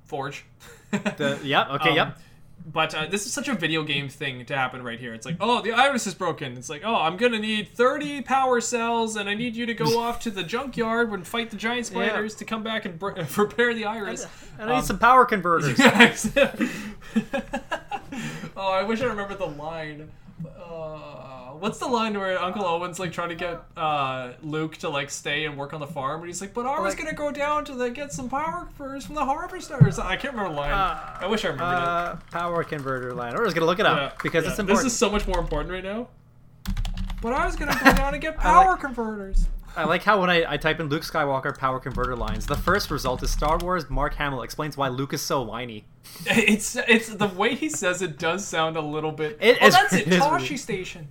forge. 0.05 0.45
The 0.91 1.39
yeah. 1.43 1.73
Okay. 1.75 1.89
Um, 1.91 1.95
yep. 1.95 2.17
But 2.65 2.93
uh, 2.93 3.05
this 3.07 3.25
is 3.25 3.33
such 3.33 3.47
a 3.47 3.53
video 3.53 3.83
game 3.83 4.07
thing 4.07 4.45
to 4.45 4.55
happen 4.55 4.83
right 4.83 4.99
here. 4.99 5.13
It's 5.13 5.25
like, 5.25 5.37
oh, 5.39 5.61
the 5.61 5.71
iris 5.71 6.07
is 6.07 6.13
broken. 6.13 6.57
It's 6.57 6.69
like, 6.69 6.83
oh, 6.85 6.95
I'm 6.95 7.17
gonna 7.17 7.39
need 7.39 7.69
30 7.69 8.21
power 8.21 8.61
cells, 8.61 9.15
and 9.15 9.27
I 9.27 9.33
need 9.33 9.55
you 9.55 9.65
to 9.65 9.73
go 9.73 9.99
off 9.99 10.19
to 10.21 10.31
the 10.31 10.43
junkyard 10.43 11.11
and 11.11 11.25
fight 11.25 11.49
the 11.49 11.57
giant 11.57 11.87
spiders 11.87 12.35
to 12.35 12.45
come 12.45 12.63
back 12.63 12.85
and 12.85 12.99
br- 12.99 13.11
repair 13.37 13.73
the 13.73 13.85
iris. 13.85 14.27
And 14.59 14.69
I 14.69 14.73
need 14.73 14.79
um, 14.79 14.85
some 14.85 14.99
power 14.99 15.25
converters. 15.25 15.79
oh, 18.55 18.71
I 18.71 18.83
wish 18.83 19.01
I 19.01 19.05
remembered 19.05 19.39
the 19.39 19.47
line. 19.47 20.11
Uh, 20.45 21.30
what's 21.61 21.79
the 21.79 21.87
line 21.87 22.17
where 22.19 22.37
Uncle 22.41 22.65
Owen's 22.65 22.99
like 22.99 23.13
trying 23.13 23.29
to 23.29 23.35
get 23.35 23.61
uh, 23.77 24.33
Luke 24.41 24.75
to 24.77 24.89
like 24.89 25.09
stay 25.09 25.45
and 25.45 25.55
work 25.57 25.73
on 25.73 25.79
the 25.79 25.87
farm, 25.87 26.19
and 26.21 26.27
he's 26.27 26.41
like, 26.41 26.53
"But 26.53 26.65
I 26.65 26.79
was 26.79 26.93
Like- 26.95 26.97
gonna 27.05 27.15
go 27.15 27.31
down 27.31 27.63
to 27.65 27.73
like, 27.73 27.93
get 27.93 28.11
some 28.11 28.27
power 28.29 28.67
first 28.77 29.05
from 29.05 29.15
the 29.15 29.23
harvesters." 29.23 29.97
I 29.99 30.17
can't 30.17 30.33
remember 30.33 30.53
the 30.53 30.59
line. 30.59 30.71
I 30.73 31.27
wish 31.27 31.45
I 31.45 31.49
remembered 31.49 31.77
it. 31.77 31.87
Uh, 31.87 32.15
power 32.31 32.63
converter 32.65 33.13
line. 33.13 33.33
We're 33.35 33.45
just 33.45 33.55
gonna 33.55 33.65
look 33.67 33.79
it 33.79 33.85
up 33.85 33.97
Yeah, 33.97 34.11
because 34.21 34.43
yeah. 34.43 34.49
it's 34.51 34.59
important. 34.59 34.83
This 34.85 34.91
is 34.93 34.99
so 34.99 35.09
much 35.09 35.25
more 35.27 35.39
important 35.39 35.71
right 35.71 35.83
now. 35.83 36.09
But 37.21 37.33
I 37.33 37.45
was 37.45 37.55
gonna 37.55 37.77
go 37.83 37.93
down 37.95 38.13
and 38.13 38.21
get 38.21 38.37
power 38.37 38.75
converters. 38.75 39.47
I 39.73 39.85
like 39.85 40.03
how 40.03 40.19
when 40.19 40.29
I, 40.29 40.43
I 40.53 40.57
type 40.57 40.81
in 40.81 40.89
Luke 40.89 41.03
Skywalker 41.03 41.57
power 41.57 41.79
converter 41.79 42.15
lines, 42.15 42.45
the 42.45 42.57
first 42.57 42.91
result 42.91 43.23
is 43.23 43.31
Star 43.31 43.57
Wars. 43.57 43.89
Mark 43.89 44.15
Hamill 44.15 44.41
explains 44.41 44.75
why 44.75 44.89
Luke 44.89 45.13
is 45.13 45.21
so 45.21 45.41
whiny. 45.43 45.85
It's 46.25 46.75
it's 46.75 47.07
the 47.09 47.27
way 47.27 47.55
he 47.55 47.69
says 47.69 48.01
it 48.01 48.17
does 48.19 48.45
sound 48.45 48.75
a 48.75 48.81
little 48.81 49.11
bit. 49.13 49.37
It 49.39 49.57
oh, 49.61 49.67
is- 49.67 49.73
that's 49.73 49.93
it. 50.01 50.07
it 50.07 50.21
Tosche 50.21 50.57
Station. 50.57 51.07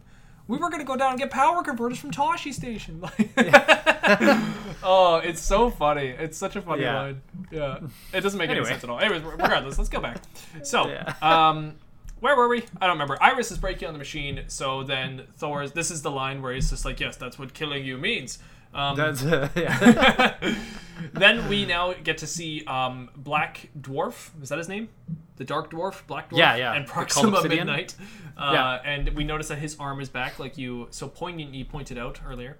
We 0.50 0.58
were 0.58 0.68
gonna 0.68 0.82
go 0.84 0.96
down 0.96 1.10
and 1.12 1.18
get 1.20 1.30
power 1.30 1.62
converters 1.62 1.98
from 1.98 2.10
Tosche 2.10 2.52
Station. 2.52 3.00
oh, 4.82 5.20
it's 5.22 5.40
so 5.40 5.70
funny. 5.70 6.08
It's 6.08 6.36
such 6.36 6.56
a 6.56 6.62
funny 6.62 6.82
Yeah. 6.82 7.00
line. 7.00 7.22
Yeah, 7.52 7.78
it 8.12 8.20
doesn't 8.22 8.36
make 8.36 8.50
Anyway. 8.50 8.66
any 8.66 8.72
sense 8.74 8.82
at 8.82 8.90
all. 8.90 8.98
Anyways, 8.98 9.22
regardless, 9.22 9.78
let's 9.78 9.88
go 9.90 10.00
back. 10.00 10.18
So, 10.64 10.88
Yeah. 10.88 11.14
um, 11.22 11.76
where 12.18 12.34
were 12.36 12.48
we? 12.48 12.64
I 12.80 12.86
don't 12.88 12.94
remember. 12.96 13.16
Iris 13.22 13.52
is 13.52 13.58
breaking 13.58 13.86
on 13.86 13.94
the 13.94 13.98
machine. 13.98 14.42
So 14.48 14.82
then 14.82 15.22
Thor's. 15.36 15.70
This 15.70 15.90
is 15.92 16.02
the 16.02 16.10
line 16.10 16.42
where 16.42 16.52
he's 16.52 16.68
just 16.70 16.84
like, 16.84 16.98
"Yes, 16.98 17.16
that's 17.16 17.38
what 17.38 17.54
killing 17.54 17.84
you 17.84 17.96
means." 17.96 18.40
Um, 18.72 18.96
That's 18.96 19.24
uh, 19.24 19.48
yeah. 19.56 20.54
then 21.12 21.48
we 21.48 21.66
now 21.66 21.92
get 21.92 22.18
to 22.18 22.26
see 22.26 22.64
um, 22.66 23.10
Black 23.16 23.68
Dwarf. 23.80 24.30
Is 24.42 24.48
that 24.50 24.58
his 24.58 24.68
name? 24.68 24.88
The 25.36 25.44
Dark 25.44 25.70
Dwarf, 25.70 26.06
Black 26.06 26.30
Dwarf, 26.30 26.38
Yeah, 26.38 26.56
yeah. 26.56 26.74
and 26.74 26.86
Proxima. 26.86 27.42
Midnight. 27.48 27.94
Uh, 28.36 28.50
Yeah. 28.52 28.74
And 28.84 29.08
we 29.10 29.24
notice 29.24 29.48
that 29.48 29.58
his 29.58 29.76
arm 29.78 30.00
is 30.00 30.08
back, 30.08 30.38
like 30.38 30.58
you 30.58 30.88
so 30.90 31.08
poignantly 31.08 31.64
pointed 31.64 31.98
out 31.98 32.20
earlier. 32.26 32.58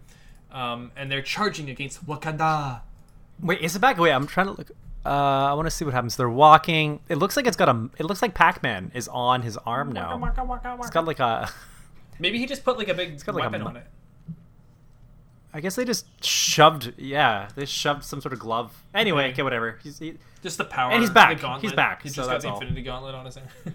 Um, 0.50 0.90
and 0.96 1.10
they're 1.12 1.22
charging 1.22 1.70
against 1.70 2.04
Wakanda. 2.06 2.80
Wait, 3.40 3.60
is 3.60 3.76
it 3.76 3.78
back? 3.78 3.98
Wait, 3.98 4.12
I'm 4.12 4.26
trying 4.26 4.46
to 4.46 4.52
look. 4.52 4.70
Uh, 5.04 5.08
I 5.08 5.54
want 5.54 5.66
to 5.66 5.70
see 5.70 5.84
what 5.84 5.94
happens. 5.94 6.16
They're 6.16 6.28
walking. 6.28 7.00
It 7.08 7.16
looks 7.16 7.36
like 7.36 7.46
it's 7.46 7.56
got 7.56 7.68
a. 7.68 7.88
It 7.98 8.04
looks 8.04 8.20
like 8.20 8.34
Pac-Man 8.34 8.90
is 8.94 9.08
on 9.08 9.42
his 9.42 9.56
arm 9.58 9.92
now. 9.92 10.18
Waka, 10.18 10.44
waka, 10.44 10.68
waka. 10.70 10.82
It's 10.82 10.90
got 10.90 11.06
like 11.06 11.20
a. 11.20 11.48
Maybe 12.18 12.38
he 12.38 12.46
just 12.46 12.64
put 12.64 12.76
like 12.76 12.88
a 12.88 12.94
big 12.94 13.12
it's 13.12 13.22
got 13.22 13.34
like 13.34 13.44
a 13.44 13.46
weapon 13.48 13.62
on 13.62 13.76
it. 13.76 13.86
I 15.52 15.60
guess 15.60 15.74
they 15.76 15.84
just 15.84 16.06
shoved. 16.24 16.92
Yeah, 16.96 17.48
they 17.56 17.64
shoved 17.66 18.04
some 18.04 18.20
sort 18.20 18.32
of 18.32 18.38
glove. 18.38 18.84
Anyway, 18.94 19.24
Okay. 19.24 19.32
okay, 19.32 19.42
whatever. 19.42 19.78
He's, 19.82 19.98
he, 19.98 20.14
Just 20.42 20.58
the 20.58 20.64
power. 20.64 20.92
And 20.92 21.00
he's 21.00 21.10
back. 21.10 21.40
He's 21.60 21.72
back, 21.72 22.02
He 22.02 22.08
just 22.08 22.16
so 22.16 22.26
got 22.26 22.40
the 22.40 22.48
all. 22.48 22.54
Infinity 22.60 22.82
Gauntlet 22.82 23.14
on 23.14 23.26
his 23.26 23.34
hand. 23.36 23.48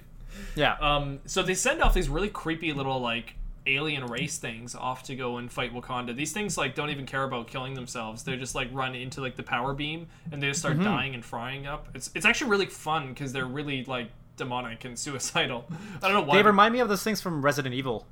yeah. 0.55 0.75
Um, 0.79 1.19
so 1.25 1.43
they 1.43 1.53
send 1.53 1.81
off 1.81 1.93
these 1.93 2.07
really 2.09 2.29
creepy 2.29 2.71
little 2.73 2.99
like 2.99 3.35
alien 3.67 4.05
race 4.05 4.37
things 4.37 4.75
off 4.75 5.03
to 5.03 5.15
go 5.15 5.37
and 5.37 5.51
fight 5.51 5.73
Wakanda. 5.73 6.15
These 6.15 6.31
things 6.33 6.57
like 6.57 6.75
don't 6.75 6.91
even 6.91 7.05
care 7.05 7.23
about 7.23 7.47
killing 7.47 7.73
themselves. 7.73 8.23
They 8.23 8.37
just 8.37 8.55
like 8.55 8.69
run 8.71 8.93
into 8.95 9.21
like 9.21 9.35
the 9.35 9.43
power 9.43 9.73
beam 9.73 10.07
and 10.31 10.41
they 10.41 10.47
just 10.47 10.63
Mm-hmm. 10.63 10.81
start 10.81 10.95
dying 10.97 11.13
and 11.15 11.25
frying 11.25 11.65
up. 11.67 11.87
It's 11.93 12.09
it's 12.15 12.25
actually 12.25 12.51
really 12.51 12.67
fun 12.67 13.09
because 13.09 13.33
they're 13.33 13.45
really 13.47 13.83
like 13.85 14.09
demonic 14.37 14.85
and 14.85 14.97
suicidal. 14.99 15.65
I 16.01 16.07
don't 16.09 16.13
know 16.13 16.21
why. 16.21 16.37
They 16.37 16.43
remind 16.43 16.73
me 16.73 16.79
of 16.79 16.89
those 16.89 17.03
things 17.03 17.21
from 17.21 17.43
Resident 17.43 17.73
Evil. 17.75 18.05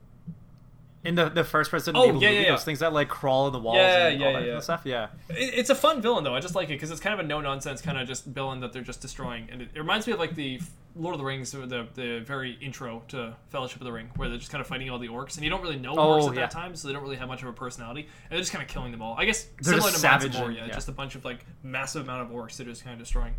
In 1.04 1.16
the, 1.16 1.28
the 1.28 1.44
first 1.44 1.70
person. 1.70 1.96
Oh, 1.98 2.06
yeah, 2.06 2.12
movie, 2.14 2.26
yeah, 2.26 2.32
yeah. 2.32 2.50
those 2.52 2.64
things 2.64 2.80
that 2.80 2.94
like 2.94 3.10
crawl 3.10 3.48
in 3.48 3.54
the 3.54 3.60
walls 3.60 3.76
Yeah, 3.78 4.08
and 4.08 4.20
yeah, 4.22 4.26
all 4.26 4.32
yeah, 4.34 4.40
that 4.40 4.46
kind 4.46 4.58
of 4.58 4.64
stuff. 4.64 4.82
Yeah. 4.86 5.08
It- 5.30 5.54
it's 5.56 5.70
a 5.70 5.76
fun 5.76 6.02
villain 6.02 6.24
though. 6.24 6.34
I 6.36 6.40
just 6.40 6.56
like 6.56 6.70
it 6.70 6.74
because 6.76 6.92
it's 6.92 7.02
kind 7.02 7.14
of 7.14 7.20
a 7.20 7.28
no 7.28 7.42
nonsense 7.42 7.82
kind 7.82 7.98
of 7.98 8.08
just 8.08 8.26
villain 8.26 8.62
that 8.62 8.72
they're 8.72 8.82
just 8.84 9.02
destroying, 9.02 9.50
and 9.52 9.62
it, 9.62 9.70
it 9.76 9.80
reminds 9.80 10.08
me 10.08 10.14
of 10.14 10.20
like 10.20 10.36
the 10.36 10.62
Lord 10.96 11.14
of 11.16 11.20
the 11.20 11.26
Rings, 11.26 11.52
the 11.52 11.88
the 11.96 12.20
very 12.26 12.52
intro 12.62 13.02
to 13.10 13.36
Fellowship 13.50 13.82
of 13.82 13.86
the 13.86 13.92
Ring, 13.92 14.12
where 14.16 14.30
they're 14.30 14.38
just 14.38 14.52
kind 14.52 14.62
of 14.62 14.68
fighting 14.68 14.90
all 14.90 14.98
the 15.00 15.10
orcs, 15.10 15.36
and 15.36 15.44
you 15.44 15.50
don't 15.50 15.62
really 15.62 15.76
know 15.78 15.94
Oh, 15.98 16.20
orcs 16.22 16.30
at 16.30 16.36
yeah. 16.36 16.42
that 16.42 16.52
time, 16.52 16.74
so 16.76 16.88
they 16.88 16.94
don't 16.94 17.04
really 17.04 17.18
have 17.18 17.28
much 17.28 17.42
of 17.42 17.50
a 17.50 17.54
personality, 17.54 18.02
and 18.02 18.32
they're 18.32 18.40
just 18.40 18.52
kind 18.54 18.64
of 18.64 18.70
killing 18.70 18.92
them 18.92 19.02
all. 19.02 19.16
I 19.18 19.26
guess 19.26 19.44
They're 19.62 19.74
similar 19.74 19.92
to 19.92 19.98
savage 19.98 20.38
Moria, 20.38 20.66
yeah. 20.68 20.74
just 20.74 20.88
a 20.88 20.92
bunch 20.94 21.16
of 21.16 21.26
like 21.26 21.46
massive 21.64 22.04
amount 22.04 22.22
of 22.22 22.30
orcs 22.38 22.56
they're 22.58 22.66
just 22.68 22.84
kind 22.84 22.94
of 22.94 23.00
destroying. 23.00 23.34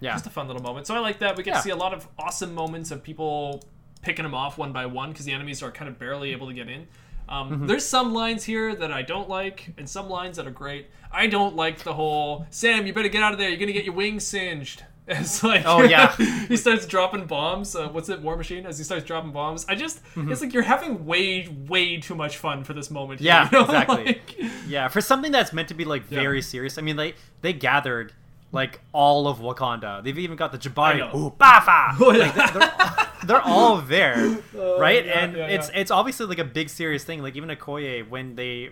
Yeah. 0.00 0.12
Just 0.12 0.26
a 0.26 0.30
fun 0.30 0.46
little 0.46 0.62
moment. 0.62 0.86
So 0.86 0.94
I 0.94 0.98
like 0.98 1.20
that. 1.20 1.36
We 1.36 1.42
get 1.42 1.52
Yeah. 1.52 1.56
to 1.56 1.62
see 1.62 1.70
a 1.70 1.76
lot 1.76 1.94
of 1.94 2.06
awesome 2.18 2.54
moments 2.54 2.90
of 2.90 3.02
people 3.02 3.62
picking 4.04 4.22
them 4.22 4.34
off 4.34 4.58
one 4.58 4.72
by 4.72 4.86
one 4.86 5.10
because 5.12 5.24
the 5.26 5.32
enemies 5.32 5.62
are 5.62 5.70
kind 5.72 5.88
of 5.88 5.98
barely 5.98 6.32
able 6.32 6.46
to 6.48 6.54
get 6.54 6.68
in. 6.68 6.86
Um, 7.28 7.50
Mm-hmm. 7.50 7.66
There's 7.66 7.86
some 7.86 8.12
lines 8.12 8.44
here 8.44 8.74
that 8.74 8.92
I 8.92 9.00
don't 9.02 9.28
like, 9.30 9.72
and 9.78 9.88
some 9.88 10.10
lines 10.10 10.36
that 10.36 10.46
are 10.46 10.50
great. 10.50 10.88
I 11.10 11.26
don't 11.26 11.56
like 11.56 11.78
the 11.78 11.94
whole 11.94 12.46
Sam, 12.50 12.86
you 12.86 12.92
better 12.92 13.08
get 13.08 13.22
out 13.22 13.32
of 13.32 13.38
there. 13.38 13.48
You're 13.48 13.58
gonna 13.58 13.72
get 13.72 13.84
your 13.84 13.94
wings 13.94 14.26
singed. 14.26 14.84
It's 15.06 15.42
like 15.44 15.64
Oh, 15.66 15.82
yeah. 15.82 16.16
he 16.48 16.56
starts 16.56 16.86
dropping 16.86 17.26
bombs. 17.26 17.76
Uh, 17.76 17.88
what's 17.88 18.08
it, 18.08 18.22
War 18.22 18.36
Machine? 18.38 18.64
As 18.64 18.78
he 18.78 18.84
starts 18.84 19.04
dropping 19.04 19.32
bombs, 19.32 19.66
I 19.68 19.74
just 19.74 20.02
Mm-hmm. 20.14 20.32
it's 20.32 20.40
like 20.40 20.54
you're 20.54 20.62
having 20.62 21.04
way 21.06 21.46
way 21.68 21.98
too 21.98 22.14
much 22.14 22.38
fun 22.38 22.64
for 22.64 22.72
this 22.72 22.90
moment. 22.90 23.20
here, 23.20 23.26
Yeah, 23.32 23.44
you 23.52 23.58
know? 23.58 23.64
exactly. 23.70 24.04
Like- 24.04 24.36
Yeah, 24.66 24.88
for 24.88 25.00
something 25.02 25.30
that's 25.30 25.52
meant 25.52 25.68
to 25.68 25.74
be 25.74 25.84
like 25.84 26.04
Yeah. 26.10 26.20
very 26.20 26.40
serious. 26.42 26.78
I 26.78 26.82
mean, 26.82 26.96
they 26.96 27.14
they 27.42 27.52
gathered 27.52 28.12
like 28.54 28.80
all 28.92 29.28
of 29.28 29.38
Wakanda. 29.38 30.02
They've 30.02 30.18
even 30.18 30.36
got 30.36 30.52
the 30.52 30.58
Jabari. 30.58 31.00
Ooh, 31.14 31.30
Bafa. 31.38 31.96
Oh, 32.00 32.12
yeah. 32.12 32.24
Like, 32.26 32.34
they're, 32.34 32.48
they're, 32.60 33.08
they're 33.26 33.42
all 33.42 33.78
there, 33.82 34.38
right? 34.78 35.04
yeah, 35.04 35.18
and 35.24 35.36
yeah, 35.36 35.46
it's 35.48 35.68
yeah. 35.70 35.80
it's 35.80 35.90
obviously 35.90 36.26
like 36.26 36.38
a 36.38 36.44
big 36.44 36.68
serious 36.68 37.04
thing. 37.04 37.22
Like 37.22 37.36
even 37.36 37.48
Okoye 37.50 38.08
when 38.08 38.36
they 38.36 38.70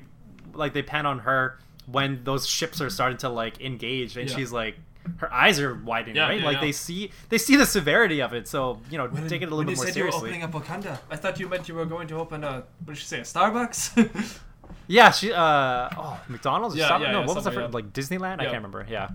like 0.54 0.72
they 0.72 0.82
pan 0.82 1.06
on 1.06 1.20
her 1.20 1.58
when 1.86 2.22
those 2.24 2.46
ships 2.46 2.80
are 2.80 2.90
starting 2.90 3.18
to 3.18 3.28
like 3.28 3.60
engage, 3.60 4.16
and 4.16 4.28
Yeah. 4.30 4.36
she's 4.36 4.52
like. 4.52 4.76
Her 5.16 5.32
eyes 5.34 5.58
are 5.58 5.74
widening, 5.74 6.14
Yeah, 6.14 6.28
right? 6.28 6.38
yeah, 6.38 6.46
like 6.46 6.54
yeah. 6.58 6.60
they 6.60 6.70
see 6.70 7.10
they 7.28 7.36
see 7.36 7.56
the 7.56 7.66
severity 7.66 8.22
of 8.22 8.32
it. 8.34 8.46
So 8.46 8.78
you 8.88 8.98
know, 8.98 9.08
take 9.26 9.42
it 9.42 9.46
a 9.50 9.52
little 9.52 9.64
bit 9.64 9.76
more 9.76 9.88
seriously. 9.88 10.30
opening 10.30 10.44
up 10.44 10.52
Wakanda, 10.52 10.96
I 11.10 11.16
thought 11.16 11.40
you 11.40 11.48
meant 11.48 11.68
you 11.68 11.74
were 11.74 11.86
going 11.86 12.06
to 12.06 12.14
open 12.20 12.44
a 12.44 12.62
what 12.84 12.94
did 12.94 12.98
she 12.98 13.06
say, 13.06 13.18
a 13.18 13.22
Starbucks? 13.22 14.38
Yeah, 14.86 15.10
she. 15.10 15.32
Uh, 15.32 15.88
oh, 15.96 16.20
McDonald's. 16.28 16.76
Or 16.76 16.78
Yeah, 16.78 16.88
something? 16.88 17.06
yeah, 17.08 17.12
no, 17.14 17.20
yeah, 17.22 17.26
what 17.26 17.34
was 17.34 17.44
the 17.44 17.50
somewhere, 17.50 17.64
first? 17.64 17.74
Like 17.74 17.92
Disneyland? 17.92 18.34
I 18.40 18.44
can't 18.44 18.54
remember. 18.56 18.86
Yeah. 18.88 19.08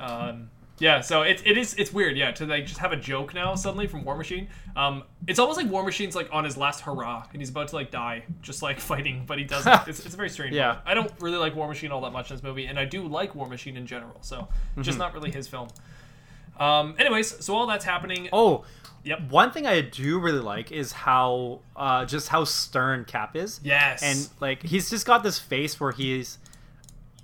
Um, 0.00 0.50
yeah, 0.78 1.02
so 1.02 1.20
it, 1.22 1.42
it 1.44 1.58
is 1.58 1.74
it's 1.74 1.92
weird, 1.92 2.16
yeah, 2.16 2.30
to 2.32 2.46
like 2.46 2.64
just 2.64 2.78
have 2.78 2.90
a 2.92 2.96
joke 2.96 3.34
now 3.34 3.54
suddenly 3.54 3.86
from 3.86 4.02
War 4.02 4.16
Machine. 4.16 4.48
Um, 4.74 5.02
it's 5.26 5.38
almost 5.38 5.58
like 5.58 5.70
War 5.70 5.82
Machine's 5.84 6.16
like 6.16 6.28
on 6.32 6.42
his 6.44 6.56
last 6.56 6.80
hurrah 6.80 7.26
and 7.32 7.42
he's 7.42 7.50
about 7.50 7.68
to 7.68 7.74
like 7.76 7.90
die, 7.90 8.24
just 8.40 8.62
like 8.62 8.80
fighting, 8.90 9.24
but 9.26 9.36
he 9.38 9.44
doesn't. 9.44 9.72
it's, 9.88 10.06
it's 10.06 10.14
very 10.14 10.30
strange. 10.30 10.54
Yeah. 10.54 10.78
I 10.86 10.94
don't 10.94 11.12
really 11.20 11.36
like 11.36 11.54
War 11.54 11.68
Machine 11.68 11.92
all 11.92 12.00
that 12.00 12.12
much 12.12 12.30
in 12.30 12.36
this 12.36 12.42
movie, 12.42 12.64
and 12.64 12.78
I 12.78 12.86
do 12.86 13.06
like 13.06 13.34
War 13.34 13.46
Machine 13.46 13.76
in 13.76 13.86
general, 13.86 14.16
so 14.22 14.36
Mm-hmm. 14.72 14.82
just 14.82 14.98
not 14.98 15.12
really 15.12 15.30
his 15.30 15.46
film. 15.48 15.68
Um, 16.58 16.94
anyways, 16.98 17.44
so 17.44 17.54
all 17.54 17.66
that's 17.66 17.84
happening. 17.84 18.28
Oh, 18.32 18.64
Yep. 19.02 19.30
One 19.30 19.50
thing 19.50 19.66
I 19.66 19.80
do 19.80 20.18
really 20.18 20.40
like 20.40 20.72
is 20.72 20.92
how 20.92 21.60
uh, 21.74 22.04
just 22.04 22.28
how 22.28 22.44
stern 22.44 23.06
Cap 23.06 23.34
is. 23.34 23.58
Yes. 23.64 24.02
And 24.02 24.28
like 24.40 24.62
he's 24.62 24.90
just 24.90 25.06
got 25.06 25.22
this 25.22 25.38
face 25.38 25.80
where 25.80 25.90
he's 25.92 26.36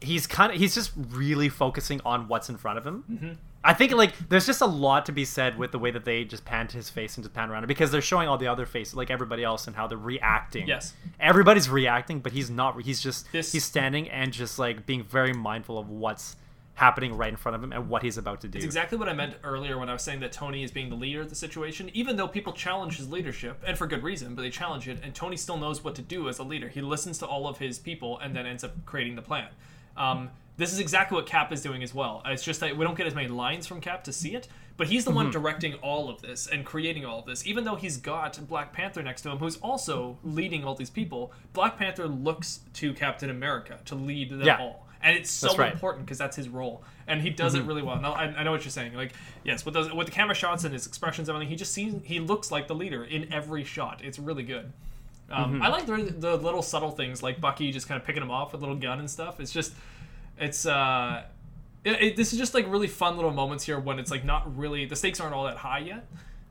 he's 0.00 0.26
kind 0.26 0.52
of 0.52 0.58
he's 0.58 0.74
just 0.74 0.92
really 0.96 1.48
focusing 1.48 2.00
on 2.04 2.28
what's 2.28 2.48
in 2.48 2.56
front 2.56 2.78
of 2.78 2.86
him. 2.86 3.04
Mm-hmm. 3.10 3.32
I 3.64 3.74
think 3.74 3.92
like 3.92 4.12
there's 4.28 4.46
just 4.46 4.60
a 4.60 4.66
lot 4.66 5.06
to 5.06 5.12
be 5.12 5.24
said 5.24 5.58
with 5.58 5.72
the 5.72 5.78
way 5.78 5.90
that 5.90 6.04
they 6.04 6.24
just 6.24 6.44
pan 6.44 6.68
to 6.68 6.76
his 6.76 6.88
face 6.88 7.16
and 7.16 7.24
just 7.24 7.34
pan 7.34 7.50
around 7.50 7.64
it 7.64 7.66
because 7.66 7.90
they're 7.90 8.00
showing 8.00 8.28
all 8.28 8.38
the 8.38 8.46
other 8.46 8.64
faces 8.64 8.94
like 8.94 9.10
everybody 9.10 9.42
else 9.42 9.66
and 9.66 9.74
how 9.74 9.86
they're 9.88 9.98
reacting. 9.98 10.68
Yes. 10.68 10.94
Everybody's 11.18 11.68
reacting, 11.68 12.20
but 12.20 12.32
he's 12.32 12.48
not. 12.48 12.80
He's 12.82 13.00
just 13.00 13.30
This- 13.32 13.52
he's 13.52 13.64
standing 13.64 14.08
and 14.08 14.32
just 14.32 14.58
like 14.58 14.86
being 14.86 15.02
very 15.02 15.32
mindful 15.32 15.78
of 15.78 15.88
what's 15.88 16.36
happening 16.74 17.16
right 17.16 17.30
in 17.30 17.36
front 17.36 17.56
of 17.56 17.64
him 17.64 17.72
and 17.72 17.88
what 17.88 18.02
he's 18.02 18.18
about 18.18 18.42
to 18.42 18.48
do. 18.48 18.58
It's 18.58 18.64
exactly 18.64 18.98
what 18.98 19.08
I 19.08 19.14
meant 19.14 19.34
earlier 19.42 19.78
when 19.78 19.88
I 19.88 19.94
was 19.94 20.02
saying 20.02 20.20
that 20.20 20.30
Tony 20.30 20.62
is 20.62 20.70
being 20.70 20.90
the 20.90 20.94
leader 20.94 21.22
of 21.22 21.30
the 21.30 21.34
situation, 21.34 21.90
even 21.94 22.16
though 22.16 22.28
people 22.28 22.52
challenge 22.52 22.98
his 22.98 23.10
leadership, 23.10 23.62
and 23.66 23.78
for 23.78 23.86
good 23.86 24.02
reason, 24.02 24.34
but 24.34 24.42
they 24.42 24.50
challenge 24.50 24.86
it, 24.86 25.00
and 25.02 25.14
Tony 25.14 25.38
still 25.38 25.56
knows 25.56 25.82
what 25.82 25.94
to 25.94 26.02
do 26.02 26.28
as 26.28 26.38
a 26.38 26.42
leader. 26.42 26.68
He 26.68 26.82
listens 26.82 27.16
to 27.18 27.26
all 27.26 27.48
of 27.48 27.58
his 27.58 27.78
people 27.78 28.18
and 28.18 28.36
then 28.36 28.44
ends 28.46 28.62
up 28.62 28.84
creating 28.84 29.16
the 29.16 29.22
plan. 29.22 29.48
Um, 29.96 30.30
this 30.56 30.72
is 30.72 30.78
exactly 30.78 31.16
what 31.16 31.26
Cap 31.26 31.52
is 31.52 31.60
doing 31.62 31.82
as 31.82 31.94
well. 31.94 32.22
It's 32.24 32.42
just 32.42 32.60
that 32.60 32.76
we 32.76 32.84
don't 32.84 32.96
get 32.96 33.06
as 33.06 33.14
many 33.14 33.28
lines 33.28 33.66
from 33.66 33.80
Cap 33.80 34.04
to 34.04 34.12
see 34.12 34.34
it, 34.34 34.48
but 34.78 34.86
he's 34.86 35.04
the 35.04 35.10
one 35.10 35.30
directing 35.30 35.74
all 35.74 36.08
of 36.08 36.22
this 36.22 36.46
and 36.46 36.64
creating 36.64 37.04
all 37.04 37.18
of 37.18 37.26
this. 37.26 37.46
Even 37.46 37.64
though 37.64 37.74
he's 37.76 37.98
got 37.98 38.38
Black 38.48 38.72
Panther 38.72 39.02
next 39.02 39.20
to 39.22 39.30
him, 39.30 39.36
who's 39.38 39.56
also 39.58 40.16
leading 40.24 40.64
all 40.64 40.74
these 40.74 40.88
people, 40.90 41.32
Black 41.52 41.76
Panther 41.78 42.06
looks 42.08 42.60
to 42.74 42.94
Captain 42.94 43.28
America 43.28 43.78
to 43.84 43.94
lead 43.94 44.30
them 44.30 44.42
Yeah. 44.44 44.58
all. 44.58 44.86
And 45.02 45.16
it's 45.16 45.30
so 45.30 45.54
right. 45.56 45.72
important 45.72 46.06
because 46.06 46.16
that's 46.18 46.36
his 46.36 46.48
role, 46.48 46.82
and 47.06 47.20
he 47.20 47.28
does 47.30 47.54
it 47.54 47.58
Mm-hmm. 47.58 47.68
really 47.68 47.82
well. 47.82 48.00
Now 48.00 48.14
I, 48.14 48.24
I 48.24 48.42
know 48.42 48.50
what 48.50 48.64
you're 48.64 48.70
saying. 48.70 48.94
Like, 48.94 49.12
yes, 49.44 49.64
with 49.64 49.74
those 49.74 49.92
with 49.92 50.06
the 50.06 50.12
camera 50.12 50.34
shots 50.34 50.64
and 50.64 50.72
his 50.72 50.86
expressions, 50.86 51.28
and 51.28 51.36
everything, 51.36 51.50
he 51.50 51.56
just 51.56 51.72
seems 51.72 52.04
he 52.06 52.18
looks 52.18 52.50
like 52.50 52.66
the 52.66 52.74
leader 52.74 53.04
in 53.04 53.30
every 53.32 53.62
shot. 53.62 54.00
It's 54.02 54.18
really 54.18 54.42
good. 54.42 54.72
Um, 55.30 55.54
Mm-hmm. 55.54 55.62
I 55.62 55.68
like 55.68 55.86
the, 55.86 55.96
the 56.16 56.36
little 56.36 56.62
subtle 56.62 56.90
things, 56.92 57.22
like 57.22 57.40
Bucky 57.40 57.72
just 57.72 57.88
kind 57.88 58.00
of 58.00 58.06
picking 58.06 58.22
him 58.22 58.30
off 58.30 58.52
with 58.52 58.60
a 58.62 58.64
little 58.64 58.80
gun 58.80 58.98
and 59.00 59.10
stuff. 59.10 59.40
It's 59.40 59.52
just, 59.52 59.74
it's 60.38 60.66
uh, 60.66 61.24
it, 61.84 62.00
it- 62.02 62.16
this 62.16 62.32
is 62.32 62.38
just 62.38 62.54
like 62.54 62.66
really 62.70 62.86
fun 62.88 63.16
little 63.16 63.32
moments 63.32 63.64
here 63.64 63.78
when 63.80 63.98
it's 63.98 64.10
like 64.10 64.24
not 64.24 64.56
really 64.56 64.84
the 64.86 64.96
stakes 64.96 65.18
aren't 65.20 65.34
all 65.34 65.44
that 65.44 65.56
high 65.56 65.80
yet. 65.80 66.06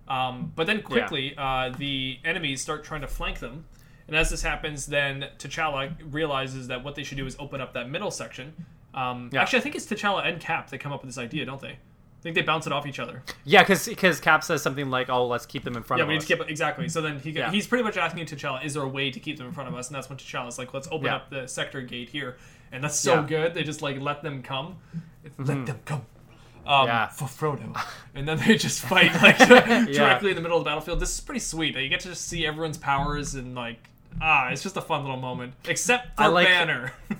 Um, 0.07 0.51
but 0.55 0.67
then 0.67 0.81
quickly, 0.83 1.33
uh, 1.37 1.69
the 1.77 2.19
enemies 2.23 2.61
start 2.61 2.83
trying 2.83 3.01
to 3.01 3.07
flank 3.07 3.39
them. 3.39 3.65
And 4.07 4.15
as 4.15 4.29
this 4.29 4.43
happens, 4.43 4.85
then 4.85 5.29
T'Challa 5.39 5.95
realizes 6.11 6.67
that 6.67 6.83
what 6.83 6.93
they 6.93 7.03
should 7.03 7.17
do 7.17 7.25
is 7.25 7.35
open 7.39 7.59
up 7.59 7.73
that 7.73 7.89
middle 7.89 8.11
section. 8.11 8.53
Um, 8.93 9.31
Yeah. 9.33 9.41
Actually, 9.41 9.59
I 9.59 9.61
think 9.63 9.75
it's 9.75 9.85
T'Challa 9.87 10.27
and 10.27 10.39
Cap 10.39 10.69
that 10.69 10.77
come 10.77 10.91
up 10.93 11.01
with 11.01 11.09
this 11.09 11.17
idea, 11.17 11.43
don't 11.45 11.59
they? 11.59 11.79
I 12.25 12.27
think 12.27 12.35
they 12.37 12.41
bounce 12.41 12.65
it 12.65 12.73
off 12.73 12.87
each 12.87 12.97
other. 12.97 13.21
Yeah, 13.43 13.63
because 13.63 14.19
Cap 14.19 14.43
says 14.43 14.63
something 14.63 14.89
like, 14.89 15.11
"Oh, 15.11 15.27
let's 15.27 15.45
keep 15.45 15.63
them 15.63 15.77
in 15.77 15.83
front. 15.83 15.99
Yeah, 15.99 16.05
of 16.05 16.07
we 16.07 16.15
need 16.15 16.23
us." 16.23 16.25
to 16.27 16.35
keep 16.37 16.49
exactly. 16.49 16.89
So 16.89 16.99
then 16.99 17.19
he 17.19 17.29
Yeah. 17.29 17.51
he's 17.51 17.67
pretty 17.67 17.83
much 17.83 17.97
asking 17.97 18.25
T'Challa, 18.25 18.65
"Is 18.65 18.73
there 18.73 18.81
a 18.81 18.87
way 18.87 19.11
to 19.11 19.19
keep 19.19 19.37
them 19.37 19.45
in 19.45 19.53
front 19.53 19.69
of 19.69 19.75
us?" 19.75 19.89
And 19.89 19.95
that's 19.95 20.09
when 20.09 20.17
T'Challa's 20.17 20.57
like, 20.57 20.73
"Let's 20.73 20.87
open 20.91 21.05
Yeah. 21.05 21.17
up 21.17 21.29
the 21.29 21.45
sector 21.47 21.81
gate 21.81 22.09
here," 22.09 22.37
and 22.71 22.83
that's 22.83 22.99
so 22.99 23.11
Yeah. 23.13 23.17
Mm-hmm. 23.19 23.27
good. 23.27 23.53
They 23.53 23.61
just 23.61 23.83
like 23.83 24.01
let 24.01 24.23
them 24.23 24.41
come, 24.41 24.77
let 25.37 25.65
them 25.67 25.79
come. 25.85 26.01
Um, 26.65 26.87
Yeah. 26.87 27.09
for 27.09 27.25
Frodo, 27.25 27.79
and 28.15 28.27
then 28.27 28.39
they 28.39 28.55
just 28.57 28.81
fight 28.81 29.13
like 29.21 29.37
directly 29.93 30.31
in 30.31 30.35
the 30.35 30.41
middle 30.41 30.57
of 30.57 30.63
the 30.63 30.67
battlefield. 30.67 30.99
This 30.99 31.13
is 31.13 31.21
pretty 31.21 31.41
sweet. 31.41 31.75
You 31.75 31.89
get 31.89 31.99
to 31.99 32.09
just 32.09 32.27
see 32.27 32.43
everyone's 32.47 32.79
powers 32.79 33.35
and 33.35 33.53
like 33.53 33.87
ah, 34.21 34.49
it's 34.49 34.63
just 34.63 34.77
a 34.77 34.81
fun 34.81 35.01
little 35.01 35.17
moment. 35.17 35.53
Except 35.67 36.15
for 36.15 36.23
I 36.23 36.27
like- 36.27 36.47
Banner. 36.47 36.93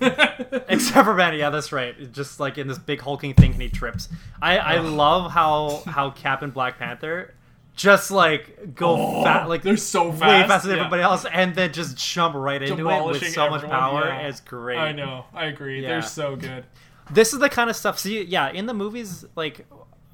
Except 0.68 1.04
for 1.04 1.14
Banner, 1.14 1.36
yeah, 1.36 1.50
that's 1.50 1.72
right. 1.72 2.12
Just 2.12 2.40
like 2.40 2.58
in 2.58 2.68
this 2.68 2.78
big 2.78 3.00
hulking 3.00 3.34
thing, 3.34 3.52
and 3.52 3.62
he 3.62 3.68
trips. 3.68 4.08
I 4.40 4.58
I 4.58 4.78
love 4.78 5.30
how 5.32 5.82
how 5.86 6.10
Cap 6.10 6.42
and 6.42 6.52
Black 6.52 6.78
Panther 6.78 7.34
just 7.74 8.10
like 8.10 8.74
go 8.74 8.96
Oh, 9.18 9.22
fat, 9.24 9.48
like 9.50 9.60
they're 9.62 9.76
so 9.76 10.10
fast, 10.10 10.22
way 10.22 10.48
faster 10.48 10.68
than 10.68 10.78
yeah. 10.78 10.84
everybody 10.84 11.02
else, 11.02 11.26
and 11.30 11.54
then 11.54 11.72
just 11.72 11.96
jump 11.96 12.34
right 12.34 12.62
into 12.62 12.88
it 12.88 13.04
with 13.06 13.26
so 13.32 13.50
much 13.50 13.62
power. 13.64 14.06
yeah. 14.06 14.28
It's 14.28 14.40
great. 14.40 14.78
I 14.78 14.92
know. 14.92 15.26
I 15.34 15.46
agree. 15.46 15.82
Yeah. 15.82 15.88
They're 15.88 16.02
so 16.02 16.36
good. 16.36 16.64
this 17.10 17.32
is 17.34 17.38
the 17.38 17.48
kind 17.50 17.68
of 17.70 17.76
stuff 17.76 17.98
see 17.98 18.22
yeah 18.24 18.50
in 18.50 18.66
the 18.66 18.74
movies 18.74 19.24
like 19.36 19.64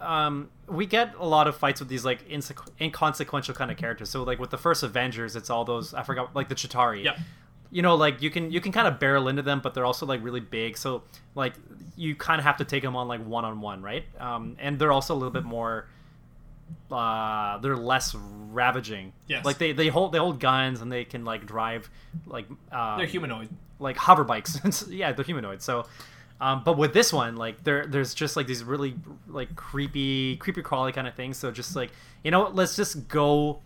um 0.02 0.48
we 0.68 0.84
get 0.86 1.14
a 1.18 1.24
lot 1.26 1.46
of 1.46 1.56
fights 1.56 1.80
with 1.80 1.88
these 1.88 2.04
like 2.04 2.28
insequ- 2.28 2.68
inconsequential 2.80 3.54
kind 3.54 3.70
of 3.70 3.76
characters 3.76 4.10
so 4.10 4.22
like 4.22 4.38
with 4.38 4.50
the 4.50 4.58
first 4.58 4.82
avengers 4.82 5.36
it's 5.36 5.48
all 5.50 5.64
those 5.64 5.94
i 5.94 6.02
forgot 6.02 6.34
like 6.34 6.48
the 6.48 6.54
Chitauri 6.54 7.04
Yeah. 7.04 7.16
you 7.70 7.82
know 7.82 7.94
like 7.94 8.20
you 8.22 8.30
can 8.30 8.50
you 8.50 8.60
can 8.60 8.72
kind 8.72 8.88
of 8.88 8.98
barrel 8.98 9.28
into 9.28 9.42
them 9.42 9.60
but 9.62 9.74
they're 9.74 9.84
also 9.84 10.04
like 10.06 10.22
really 10.22 10.40
big 10.40 10.76
so 10.76 11.02
like 11.34 11.54
you 11.96 12.14
kind 12.16 12.38
of 12.38 12.44
have 12.44 12.56
to 12.58 12.64
take 12.64 12.82
them 12.82 12.96
on 12.96 13.06
like 13.08 13.24
one-on-one 13.24 13.82
right 13.82 14.04
um 14.20 14.56
and 14.58 14.78
they're 14.78 14.92
also 14.92 15.14
a 15.14 15.18
little 15.18 15.30
bit 15.30 15.44
more 15.44 15.86
uh 16.90 17.58
they're 17.58 17.76
less 17.76 18.14
ravaging 18.50 19.12
Yes. 19.28 19.44
like 19.44 19.58
they 19.58 19.72
they 19.72 19.88
hold 19.88 20.12
they 20.12 20.18
hold 20.18 20.40
guns 20.40 20.80
and 20.80 20.90
they 20.90 21.04
can 21.04 21.24
like 21.24 21.46
drive 21.46 21.88
like 22.26 22.46
uh 22.70 22.96
They're 22.98 23.06
humanoid. 23.06 23.48
like 23.78 23.96
hover 23.96 24.24
bikes. 24.24 24.86
yeah, 24.90 25.12
they're 25.12 25.24
humanoid. 25.24 25.60
So, 25.62 25.86
um, 26.42 26.62
but 26.64 26.76
with 26.76 26.92
this 26.92 27.12
one, 27.12 27.36
like 27.36 27.62
there, 27.62 27.86
there's 27.86 28.14
just 28.14 28.36
like 28.36 28.48
these 28.48 28.64
really 28.64 28.96
like 29.28 29.54
creepy, 29.54 30.36
creepy 30.38 30.60
crawly 30.60 30.90
kind 30.90 31.06
of 31.06 31.14
things. 31.14 31.36
So 31.36 31.52
just 31.52 31.76
like 31.76 31.92
you 32.24 32.32
know, 32.32 32.40
what, 32.40 32.56
let's 32.56 32.74
just 32.74 33.06
go, 33.06 33.60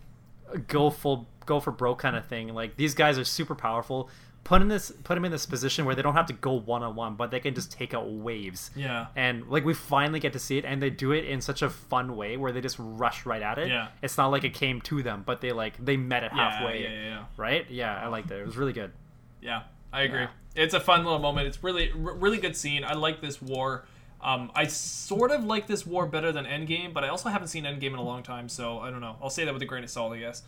go 0.67 0.91
full, 0.91 1.27
go 1.47 1.59
for 1.59 1.71
broke 1.71 1.97
kind 1.97 2.15
of 2.15 2.25
thing. 2.27 2.53
Like 2.53 2.77
these 2.77 2.93
guys 2.93 3.17
are 3.17 3.23
super 3.23 3.55
powerful. 3.55 4.11
Put 4.43 4.61
in 4.61 4.67
this, 4.67 4.91
put 5.03 5.15
them 5.15 5.25
in 5.25 5.31
this 5.31 5.45
position 5.47 5.85
where 5.85 5.95
they 5.95 6.03
don't 6.03 6.13
have 6.13 6.27
to 6.27 6.33
go 6.33 6.53
one 6.53 6.83
on 6.83 6.95
one, 6.95 7.15
but 7.15 7.31
they 7.31 7.39
can 7.39 7.55
just 7.55 7.71
take 7.71 7.95
out 7.95 8.09
waves. 8.09 8.69
Yeah. 8.75 9.07
And 9.15 9.47
like 9.47 9.65
we 9.65 9.73
finally 9.73 10.19
get 10.19 10.33
to 10.33 10.39
see 10.39 10.59
it, 10.59 10.63
and 10.63 10.81
they 10.81 10.91
do 10.91 11.11
it 11.11 11.25
in 11.25 11.41
such 11.41 11.63
a 11.63 11.69
fun 11.69 12.15
way 12.15 12.37
where 12.37 12.51
they 12.51 12.61
just 12.61 12.77
rush 12.79 13.25
right 13.25 13.41
at 13.41 13.57
it. 13.57 13.69
Yeah. 13.69 13.87
It's 14.03 14.17
not 14.17 14.27
like 14.27 14.43
it 14.43 14.53
came 14.53 14.81
to 14.81 15.01
them, 15.01 15.23
but 15.25 15.41
they 15.41 15.51
like 15.51 15.83
they 15.83 15.97
met 15.97 16.23
it 16.23 16.31
halfway. 16.31 16.83
yeah, 16.83 16.89
yeah, 16.89 17.03
yeah. 17.03 17.23
Right? 17.35 17.69
Yeah, 17.69 17.99
I 18.01 18.07
liked 18.07 18.29
it. 18.29 18.39
It 18.39 18.45
was 18.45 18.55
really 18.55 18.73
good. 18.73 18.93
Yeah, 19.41 19.63
I 19.91 20.03
agree. 20.03 20.21
Yeah. 20.21 20.27
It's 20.57 20.73
a 20.73 20.79
fun 20.79 21.03
little 21.03 21.19
moment. 21.19 21.47
It's 21.47 21.63
really, 21.63 21.91
really 21.93 22.37
good 22.37 22.55
scene. 22.55 22.83
I 22.83 22.93
like 22.93 23.21
this 23.21 23.41
war. 23.41 23.85
Um, 24.19 24.51
I 24.55 24.65
sort 24.65 25.31
of 25.31 25.43
like 25.43 25.67
this 25.67 25.85
war 25.85 26.07
better 26.07 26.31
than 26.31 26.45
Endgame, 26.45 26.93
but 26.93 27.03
I 27.03 27.09
also 27.09 27.29
haven't 27.29 27.49
seen 27.49 27.65
Endgame 27.65 27.93
in 27.93 27.95
a 27.95 28.03
long 28.03 28.23
time, 28.23 28.49
so 28.49 28.79
I 28.79 28.89
don't 28.89 29.01
know. 29.01 29.15
I'll 29.21 29.29
say 29.29 29.45
that 29.45 29.53
with 29.53 29.61
a 29.61 29.65
grain 29.65 29.83
of 29.83 29.89
salt, 29.89 30.13
I 30.13 30.19
guess. 30.19 30.43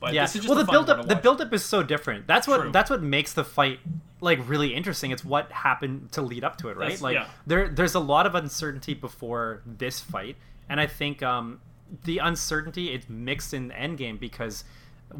But 0.00 0.14
yeah. 0.14 0.22
this 0.22 0.36
is 0.36 0.42
just 0.42 0.48
well, 0.54 0.64
the 0.64 0.70
build 0.70 0.90
up 0.90 1.06
the 1.06 1.16
build 1.16 1.40
up 1.40 1.52
is 1.52 1.64
so 1.64 1.82
different. 1.82 2.26
That's 2.26 2.46
what 2.46 2.62
True. 2.62 2.72
that's 2.72 2.90
what 2.90 3.02
makes 3.02 3.32
the 3.32 3.44
fight 3.44 3.80
like 4.20 4.38
really 4.48 4.74
interesting. 4.74 5.10
It's 5.10 5.24
what 5.24 5.50
happened 5.52 6.12
to 6.12 6.22
lead 6.22 6.44
up 6.44 6.56
to 6.58 6.68
it, 6.68 6.76
right? 6.76 6.86
That's- 6.86 7.02
like 7.02 7.14
yeah. 7.14 7.28
there 7.46 7.68
there's 7.68 7.94
a 7.94 8.00
lot 8.00 8.26
of 8.26 8.34
uncertainty 8.34 8.94
before 8.94 9.62
this 9.66 10.00
fight, 10.00 10.36
and 10.68 10.80
I 10.80 10.86
think 10.86 11.22
um, 11.22 11.60
the 12.04 12.18
uncertainty 12.18 12.92
it's 12.92 13.08
mixed 13.08 13.54
in 13.54 13.70
Endgame 13.70 14.18
because 14.18 14.64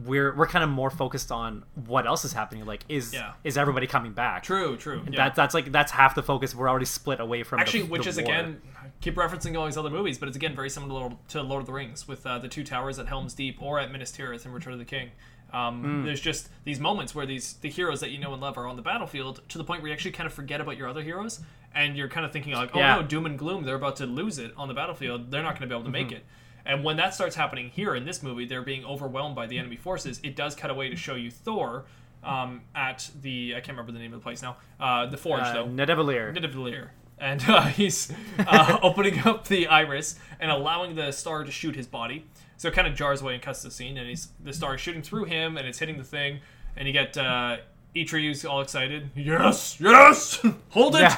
we're 0.05 0.35
we're 0.37 0.47
kind 0.47 0.63
of 0.63 0.71
more 0.71 0.91
focused 0.91 1.33
on 1.33 1.65
what 1.87 2.07
else 2.07 2.25
is 2.25 2.33
happening. 2.33 2.65
Like 2.65 2.85
is 2.89 3.13
Yeah. 3.13 3.33
is 3.45 3.59
everybody 3.59 3.87
coming 3.87 4.13
back? 4.13 4.43
True, 4.43 4.77
true. 4.77 5.03
Yeah. 5.11 5.17
That 5.17 5.35
that's 5.35 5.55
like 5.55 5.73
that's 5.73 5.93
half 5.93 6.15
the 6.15 6.23
focus. 6.23 6.55
We're 6.55 6.69
already 6.69 6.85
split 6.87 7.21
away 7.21 7.43
from 7.43 7.59
the- 7.59 7.63
Actually, 7.63 7.83
the 7.83 7.89
which 7.89 8.07
is 8.07 8.17
war. 8.17 8.25
again, 8.25 8.63
I 8.81 8.87
keep 9.01 9.17
referencing 9.17 9.59
all 9.59 9.67
these 9.67 9.77
other 9.77 9.91
movies, 9.91 10.19
but 10.19 10.29
it's 10.29 10.37
again 10.37 10.55
very 10.55 10.71
similar 10.71 11.11
to 11.29 11.43
Lord 11.43 11.61
of 11.63 11.67
the 11.67 11.73
Rings 11.73 12.07
with 12.07 12.25
uh, 12.27 12.39
the 12.39 12.49
two 12.49 12.63
towers 12.65 12.99
at 12.99 13.07
Helm's 13.09 13.35
Deep 13.35 13.61
or 13.61 13.79
at 13.81 13.91
Minas 13.91 14.13
Tirith 14.13 14.47
in 14.47 14.53
Return 14.53 14.73
of 14.73 14.79
the 14.79 14.85
King. 14.85 15.11
Um, 15.53 15.83
Hmm. 15.83 16.05
There's 16.05 16.21
just 16.21 16.49
these 16.65 16.79
moments 16.79 17.13
where 17.15 17.27
these 17.27 17.55
the 17.55 17.69
heroes 17.69 17.99
that 18.01 18.11
you 18.11 18.19
know 18.19 18.33
and 18.33 18.41
love 18.41 18.57
are 18.57 18.67
on 18.69 18.77
the 18.77 18.83
battlefield 18.83 19.41
to 19.49 19.59
the 19.59 19.65
point 19.65 19.83
where 19.83 19.89
you 19.89 19.93
actually 19.95 20.13
kind 20.13 20.29
of 20.29 20.33
forget 20.33 20.61
about 20.61 20.77
your 20.77 20.87
other 20.89 21.03
heroes, 21.03 21.41
and 21.75 21.97
you're 21.97 22.09
kind 22.09 22.25
of 22.25 22.33
thinking 22.33 22.53
like, 22.53 22.71
oh 22.75 22.79
Yeah. 22.79 22.95
no, 22.97 23.03
doom 23.03 23.27
and 23.27 23.37
gloom, 23.37 23.65
they're 23.65 23.75
about 23.75 23.97
to 23.97 24.07
lose 24.07 24.39
it 24.39 24.53
on 24.57 24.69
the 24.69 24.75
battlefield. 24.75 25.33
They're 25.33 25.43
not 25.43 25.59
going 25.59 25.63
to 25.63 25.67
be 25.67 25.75
able 25.75 25.91
to 25.91 25.99
Mm-hmm. 25.99 26.09
make 26.11 26.13
it. 26.13 26.25
And 26.71 26.85
when 26.85 26.97
that 26.99 27.15
starts 27.15 27.35
happening 27.35 27.69
here 27.69 27.97
in 27.97 28.05
this 28.05 28.23
movie, 28.23 28.45
they're 28.47 28.63
being 28.63 28.85
overwhelmed 28.85 29.35
by 29.35 29.49
the 29.49 29.59
enemy 29.59 29.75
forces. 29.75 30.21
It 30.23 30.37
does 30.37 30.55
cut 30.55 30.71
away 30.71 30.89
to 30.89 30.95
show 30.95 31.17
you 31.17 31.29
Thor 31.29 31.87
um, 32.23 32.61
at 32.77 33.11
the 33.23 33.55
I 33.57 33.59
can't 33.59 33.71
remember 33.71 33.91
the 33.91 33.99
name 33.99 34.13
of 34.13 34.21
the 34.21 34.23
place 34.23 34.41
now. 34.41 34.57
Uh, 34.79 35.07
the 35.07 35.17
Forge 35.17 35.43
uh, 35.43 35.53
though. 35.53 35.67
Nidavellir. 35.67 36.33
Nidavellir. 36.33 36.91
And 37.19 37.43
uh, 37.49 37.63
he's 37.67 38.13
uh, 38.39 38.79
opening 38.85 39.19
up 39.27 39.49
the 39.49 39.67
iris 39.67 40.15
and 40.39 40.49
allowing 40.49 40.95
the 40.95 41.11
star 41.11 41.43
to 41.43 41.51
shoot 41.51 41.75
his 41.75 41.89
body. 41.89 42.27
So 42.57 42.69
it 42.69 42.75
kind 42.75 42.87
of 42.87 42.95
jars 42.95 43.21
away 43.21 43.35
and 43.35 43.43
cuts 43.43 43.63
the 43.63 43.71
scene, 43.73 43.97
and 43.97 44.09
he's 44.09 44.29
the 44.39 44.53
star 44.53 44.77
is 44.77 44.81
shooting 44.81 45.03
through 45.03 45.25
him, 45.25 45.57
and 45.57 45.67
it's 45.67 45.81
hitting 45.81 45.99
the 45.99 46.05
thing, 46.05 46.39
and 46.77 46.87
you 46.87 46.93
get 46.93 47.19
uh, 47.19 47.57
Atreus 47.97 48.45
all 48.45 48.61
excited. 48.61 49.11
Yes, 49.17 49.81
yes, 49.81 50.41
hold 50.69 50.95
it. 50.95 51.01
Yeah. 51.01 51.17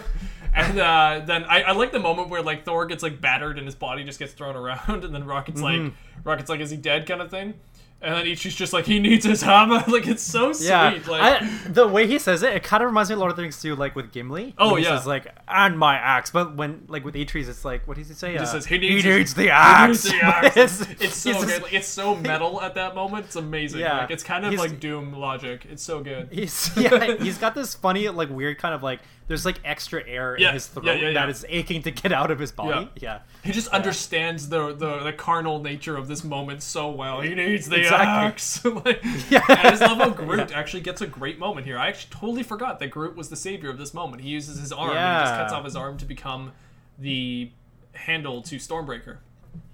And 0.54 0.78
uh, 0.78 1.22
then 1.26 1.44
I, 1.44 1.62
I 1.62 1.72
like 1.72 1.92
the 1.92 1.98
moment 2.00 2.28
where 2.28 2.42
like 2.42 2.64
Thor 2.64 2.86
gets 2.86 3.02
like 3.02 3.20
battered 3.20 3.58
and 3.58 3.66
his 3.66 3.74
body 3.74 4.04
just 4.04 4.18
gets 4.18 4.32
thrown 4.32 4.56
around, 4.56 5.04
and 5.04 5.14
then 5.14 5.24
Rocket's 5.24 5.60
like 5.60 5.92
Rocket's 6.24 6.48
like, 6.48 6.60
is 6.60 6.70
he 6.70 6.76
dead? 6.76 7.06
kind 7.06 7.20
of 7.22 7.30
thing. 7.30 7.54
And 8.00 8.14
then 8.14 8.26
Ichi's 8.26 8.54
just 8.54 8.72
like, 8.72 8.86
he 8.86 9.00
needs 9.00 9.24
his 9.24 9.42
hammer. 9.42 9.82
like, 9.88 10.06
it's 10.06 10.22
so 10.22 10.52
sweet. 10.52 10.68
Yeah, 10.68 10.96
Like, 11.08 11.42
I, 11.42 11.50
the 11.66 11.88
way 11.88 12.06
he 12.06 12.20
says 12.20 12.44
it, 12.44 12.52
it 12.54 12.62
kind 12.62 12.80
of 12.80 12.90
reminds 12.90 13.10
me 13.10 13.14
of 13.14 13.18
a 13.18 13.22
lot 13.22 13.30
of 13.30 13.36
things 13.36 13.60
too, 13.60 13.74
like 13.74 13.96
with 13.96 14.12
Gimli. 14.12 14.54
Oh, 14.56 14.76
he 14.76 14.84
yeah. 14.84 14.96
says 14.98 15.04
like, 15.08 15.26
"and 15.48 15.76
my 15.76 15.96
axe. 15.96 16.30
but 16.30 16.54
when 16.54 16.84
like 16.86 17.04
with 17.04 17.16
Atreus, 17.16 17.48
it's 17.48 17.64
like, 17.64 17.88
what 17.88 17.96
does 17.96 18.06
he 18.06 18.14
say? 18.14 18.34
just 18.38 18.54
Uh, 18.54 18.58
says, 18.60 18.66
he 18.66 18.78
needs, 18.78 19.02
his- 19.02 19.34
the 19.34 19.42
he 19.42 19.50
axe. 19.50 20.04
needs 20.04 20.16
the 20.16 20.16
axe. 20.24 20.56
it's, 20.56 20.80
it's 21.02 21.16
so 21.16 21.32
good. 21.40 21.48
just- 21.48 21.62
Like, 21.62 21.72
it's 21.74 21.88
so 21.88 22.14
metal 22.14 22.62
at 22.62 22.74
that 22.76 22.94
moment. 22.94 23.24
It's 23.26 23.34
amazing. 23.34 23.80
Yeah. 23.80 23.98
Like, 24.02 24.12
it's 24.12 24.22
kind 24.22 24.46
of 24.46 24.54
like 24.54 24.78
Doom 24.78 25.12
logic. 25.12 25.66
It's 25.68 25.82
so 25.82 26.00
good. 26.00 26.28
He's 26.30 26.70
yeah, 26.76 27.16
he's 27.16 27.38
got 27.38 27.56
this 27.56 27.74
funny, 27.74 28.08
like 28.10 28.30
weird 28.30 28.58
kind 28.58 28.76
of 28.76 28.82
like 28.84 29.00
there's 29.28 29.44
like 29.44 29.60
extra 29.64 30.02
air 30.08 30.36
Yeah, 30.38 30.48
in 30.48 30.54
his 30.54 30.66
throat 30.66 30.86
yeah, 30.86 30.92
yeah, 30.94 31.06
yeah. 31.08 31.12
that 31.14 31.28
is 31.28 31.46
aching 31.48 31.82
to 31.82 31.90
get 31.92 32.10
out 32.12 32.30
of 32.30 32.38
his 32.38 32.50
body. 32.50 32.90
Yeah, 32.96 33.20
He 33.44 33.52
just 33.52 33.68
understands 33.68 34.48
the, 34.48 34.74
the 34.74 34.98
the 35.04 35.12
carnal 35.12 35.60
nature 35.62 35.96
of 35.96 36.08
this 36.08 36.24
moment 36.24 36.62
so 36.62 36.90
well. 36.90 37.20
He 37.20 37.34
needs 37.34 37.68
the 37.68 37.76
Exactly. 37.76 38.06
axe. 38.06 38.64
like, 38.84 39.00
Yeah. 39.30 39.44
I 39.48 39.70
just 39.70 39.82
love 39.82 39.98
how 39.98 40.10
Groot 40.10 40.50
actually 40.52 40.80
gets 40.80 41.00
a 41.00 41.06
great 41.06 41.38
moment 41.38 41.66
here. 41.66 41.78
I 41.78 41.88
actually 41.88 42.10
totally 42.18 42.42
forgot 42.42 42.80
that 42.80 42.88
Groot 42.88 43.14
was 43.16 43.28
the 43.28 43.36
savior 43.36 43.70
of 43.70 43.78
this 43.78 43.94
moment. 43.94 44.22
He 44.22 44.30
uses 44.30 44.58
his 44.58 44.72
arm. 44.72 44.96
And 44.96 45.18
he 45.18 45.24
just 45.24 45.34
cuts 45.38 45.52
off 45.52 45.64
his 45.64 45.76
arm 45.76 45.96
to 45.98 46.04
become 46.04 46.52
the 46.98 47.50
handle 47.92 48.42
to 48.42 48.56
Stormbreaker. 48.56 49.18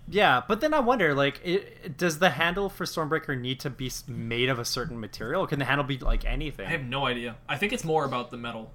yeah. 0.09 0.43
But 0.47 0.61
then 0.61 0.75
I 0.75 0.81
wonder, 0.81 1.15
like, 1.15 1.41
it, 1.45 1.97
does 1.97 2.19
the 2.19 2.31
handle 2.31 2.69
for 2.69 2.85
Stormbreaker 2.85 3.39
need 3.41 3.61
to 3.61 3.71
be 3.71 3.91
made 4.07 4.49
of 4.49 4.59
a 4.59 4.65
certain 4.65 4.99
material? 5.01 5.47
Can 5.47 5.59
the 5.59 5.65
handle 5.65 5.85
be 5.87 5.99
like 5.99 6.25
anything? 6.25 6.67
I 6.67 6.71
have 6.71 6.85
no 6.85 7.07
idea. 7.07 7.37
I 7.49 7.57
think 7.57 7.73
it's 7.73 7.85
more 7.85 8.05
about 8.05 8.31
the 8.31 8.37
metal. 8.37 8.71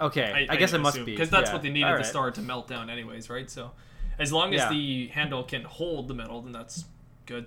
Okay, 0.00 0.46
I, 0.48 0.56
guess 0.56 0.72
it 0.72 0.80
must 0.80 0.96
be 0.96 1.04
because 1.04 1.30
that's 1.30 1.48
yeah. 1.48 1.52
what 1.54 1.62
they 1.62 1.70
needed 1.70 1.86
Alright. 1.86 2.04
the 2.04 2.08
star 2.08 2.30
to 2.30 2.40
melt 2.40 2.68
down, 2.68 2.90
anyways, 2.90 3.30
right? 3.30 3.50
So, 3.50 3.72
as 4.18 4.32
long 4.32 4.54
as 4.54 4.60
Yeah. 4.60 4.70
the 4.70 5.06
handle 5.08 5.44
can 5.44 5.62
hold 5.64 6.08
the 6.08 6.14
metal, 6.14 6.42
then 6.42 6.52
that's 6.52 6.84
good. 7.26 7.46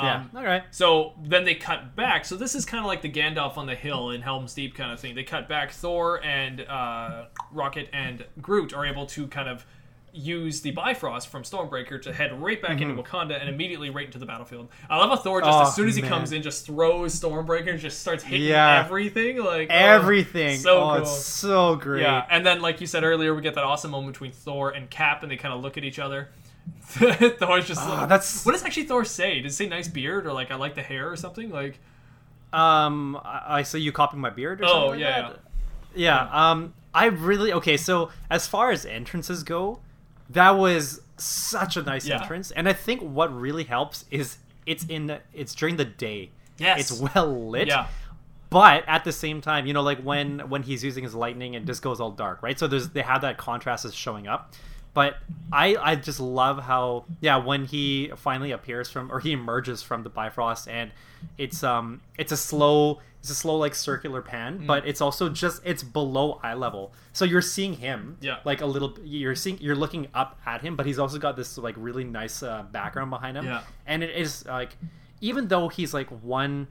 Yeah. 0.00 0.16
Um, 0.16 0.30
All 0.36 0.44
right. 0.44 0.62
So 0.70 1.14
then 1.20 1.44
they 1.44 1.54
cut 1.54 1.96
back. 1.96 2.24
So 2.24 2.36
this 2.36 2.54
is 2.54 2.64
kind 2.64 2.80
of 2.80 2.86
like 2.86 3.02
the 3.02 3.10
Gandalf 3.10 3.56
on 3.56 3.66
the 3.66 3.74
hill 3.74 4.10
in 4.10 4.22
Helm's 4.22 4.54
Deep 4.54 4.74
kind 4.74 4.92
of 4.92 5.00
thing. 5.00 5.14
They 5.14 5.24
cut 5.24 5.48
back. 5.48 5.72
Thor 5.72 6.22
and 6.24 6.60
uh, 6.60 7.26
Rocket 7.52 7.88
and 7.92 8.24
Groot 8.40 8.72
are 8.72 8.86
able 8.86 9.06
to 9.06 9.26
kind 9.26 9.48
of 9.48 9.66
use 10.18 10.60
the 10.62 10.72
Bifrost 10.72 11.28
from 11.28 11.42
Stormbreaker 11.44 12.00
to 12.02 12.12
head 12.12 12.40
right 12.42 12.60
back 12.60 12.80
into 12.80 13.00
Wakanda 13.00 13.38
and 13.40 13.48
immediately 13.48 13.88
right 13.90 14.06
into 14.06 14.18
the 14.18 14.26
battlefield. 14.26 14.68
I 14.90 14.96
love 14.98 15.10
how 15.10 15.16
Thor 15.16 15.40
just 15.40 15.50
Mm-hmm. 15.50 15.64
Oh, 15.64 15.68
as 15.68 15.74
soon 15.76 15.88
as 15.88 15.94
he 15.96 16.02
man. 16.02 16.10
comes 16.10 16.32
in 16.32 16.42
just 16.42 16.66
throws 16.66 17.18
Stormbreaker 17.20 17.70
and 17.70 17.78
just 17.78 18.00
starts 18.00 18.24
hitting 18.24 18.46
Yeah. 18.48 18.82
everything 18.84 19.38
like 19.38 19.68
oh, 19.70 19.74
Everything. 19.74 20.58
so 20.58 20.78
oh, 20.82 20.88
cool. 20.94 21.02
it's 21.02 21.10
so 21.24 21.76
great. 21.76 22.02
Yeah, 22.02 22.26
and 22.30 22.44
then 22.44 22.60
like 22.60 22.80
you 22.80 22.86
said 22.86 23.04
earlier, 23.04 23.34
we 23.34 23.42
get 23.42 23.54
that 23.54 23.64
awesome 23.64 23.90
moment 23.92 24.12
between 24.14 24.32
Thor 24.32 24.70
and 24.70 24.90
Cap, 24.90 25.22
and 25.22 25.30
they 25.30 25.36
kind 25.36 25.54
of 25.54 25.62
look 25.62 25.76
at 25.78 25.84
each 25.84 25.98
other. 25.98 26.28
Thor's 26.88 27.66
just 27.66 27.80
Ah, 27.80 28.00
like, 28.00 28.08
that's- 28.08 28.44
what 28.44 28.52
does 28.52 28.62
actually 28.64 28.84
Thor 28.84 29.04
say? 29.04 29.40
Does 29.40 29.56
he 29.56 29.64
say 29.64 29.68
nice 29.70 29.88
beard 29.88 30.26
or 30.26 30.32
like 30.32 30.50
I 30.50 30.56
like 30.56 30.74
the 30.74 30.82
hair 30.82 31.10
or 31.10 31.16
something? 31.16 31.50
Like 31.50 31.78
Um, 32.52 33.16
I, 33.24 33.58
I 33.58 33.62
say 33.62 33.78
you 33.78 33.92
copying 33.92 34.20
my 34.20 34.30
beard. 34.30 34.60
Or 34.60 34.64
Oh, 34.64 34.68
something 34.68 34.90
like 34.90 34.98
yeah, 35.00 35.20
that? 35.30 35.38
yeah. 35.94 36.28
Um, 36.50 36.74
I 36.94 37.06
really 37.06 37.52
okay. 37.52 37.76
So 37.76 38.10
as 38.30 38.46
far 38.46 38.70
as 38.70 38.84
entrances 38.86 39.42
go, 39.42 39.80
that 40.30 40.50
was 40.52 41.00
such 41.16 41.76
a 41.76 41.82
nice 41.82 42.06
Yeah. 42.06 42.20
entrance, 42.20 42.50
and 42.50 42.68
I 42.68 42.72
think 42.72 43.00
what 43.02 43.34
really 43.34 43.64
helps 43.64 44.04
is 44.10 44.38
it's 44.66 44.84
in 44.84 45.18
it's 45.32 45.54
during 45.54 45.76
the 45.76 45.84
day. 45.84 46.30
Yes. 46.58 46.90
it's 46.90 47.00
well 47.14 47.48
lit. 47.50 47.68
Yeah. 47.68 47.86
But 48.50 48.84
at 48.88 49.04
the 49.04 49.12
same 49.12 49.40
time, 49.42 49.66
you 49.66 49.72
know, 49.74 49.82
like 49.82 50.00
when 50.00 50.40
when 50.48 50.62
he's 50.62 50.82
using 50.82 51.04
his 51.04 51.14
lightning 51.14 51.54
and 51.54 51.66
just 51.66 51.82
goes 51.82 52.00
all 52.00 52.10
dark, 52.10 52.42
right? 52.42 52.58
So 52.58 52.66
there's 52.66 52.88
they 52.90 53.02
have 53.02 53.20
that 53.22 53.36
contrast 53.36 53.84
is 53.84 53.94
showing 53.94 54.26
up. 54.26 54.54
But 54.94 55.16
I 55.52 55.76
I 55.76 55.94
just 55.96 56.18
love 56.18 56.62
how 56.64 57.04
yeah 57.20 57.36
when 57.36 57.66
he 57.66 58.10
finally 58.16 58.50
appears 58.52 58.88
from 58.90 59.12
or 59.12 59.20
he 59.20 59.32
emerges 59.32 59.82
from 59.82 60.02
the 60.02 60.08
Bifrost 60.10 60.66
and 60.66 60.90
it's 61.36 61.62
um 61.62 62.00
it's 62.18 62.32
a 62.32 62.36
slow 62.36 63.00
it's 63.20 63.30
a 63.30 63.34
slow 63.34 63.56
like 63.56 63.74
circular 63.74 64.22
pan 64.22 64.64
but 64.66 64.86
it's 64.86 65.00
also 65.00 65.28
just 65.28 65.60
it's 65.64 65.82
below 65.82 66.38
eye 66.42 66.54
level 66.54 66.92
so 67.12 67.24
you're 67.24 67.42
seeing 67.42 67.74
him 67.74 68.16
Yeah. 68.20 68.38
like 68.44 68.60
a 68.60 68.66
little 68.66 68.96
you're 69.02 69.34
seeing 69.34 69.58
you're 69.60 69.74
looking 69.76 70.06
up 70.14 70.38
at 70.46 70.60
him 70.62 70.76
but 70.76 70.86
he's 70.86 70.98
also 71.00 71.18
got 71.18 71.34
this 71.36 71.58
like 71.58 71.74
really 71.76 72.04
nice 72.04 72.42
uh, 72.42 72.62
background 72.70 73.10
behind 73.10 73.36
him 73.36 73.44
Yeah. 73.44 73.62
and 73.86 74.02
it 74.04 74.10
is 74.16 74.44
like 74.46 74.76
even 75.20 75.48
though 75.48 75.68
he's 75.68 75.92
like 75.92 76.08
one 76.22 76.68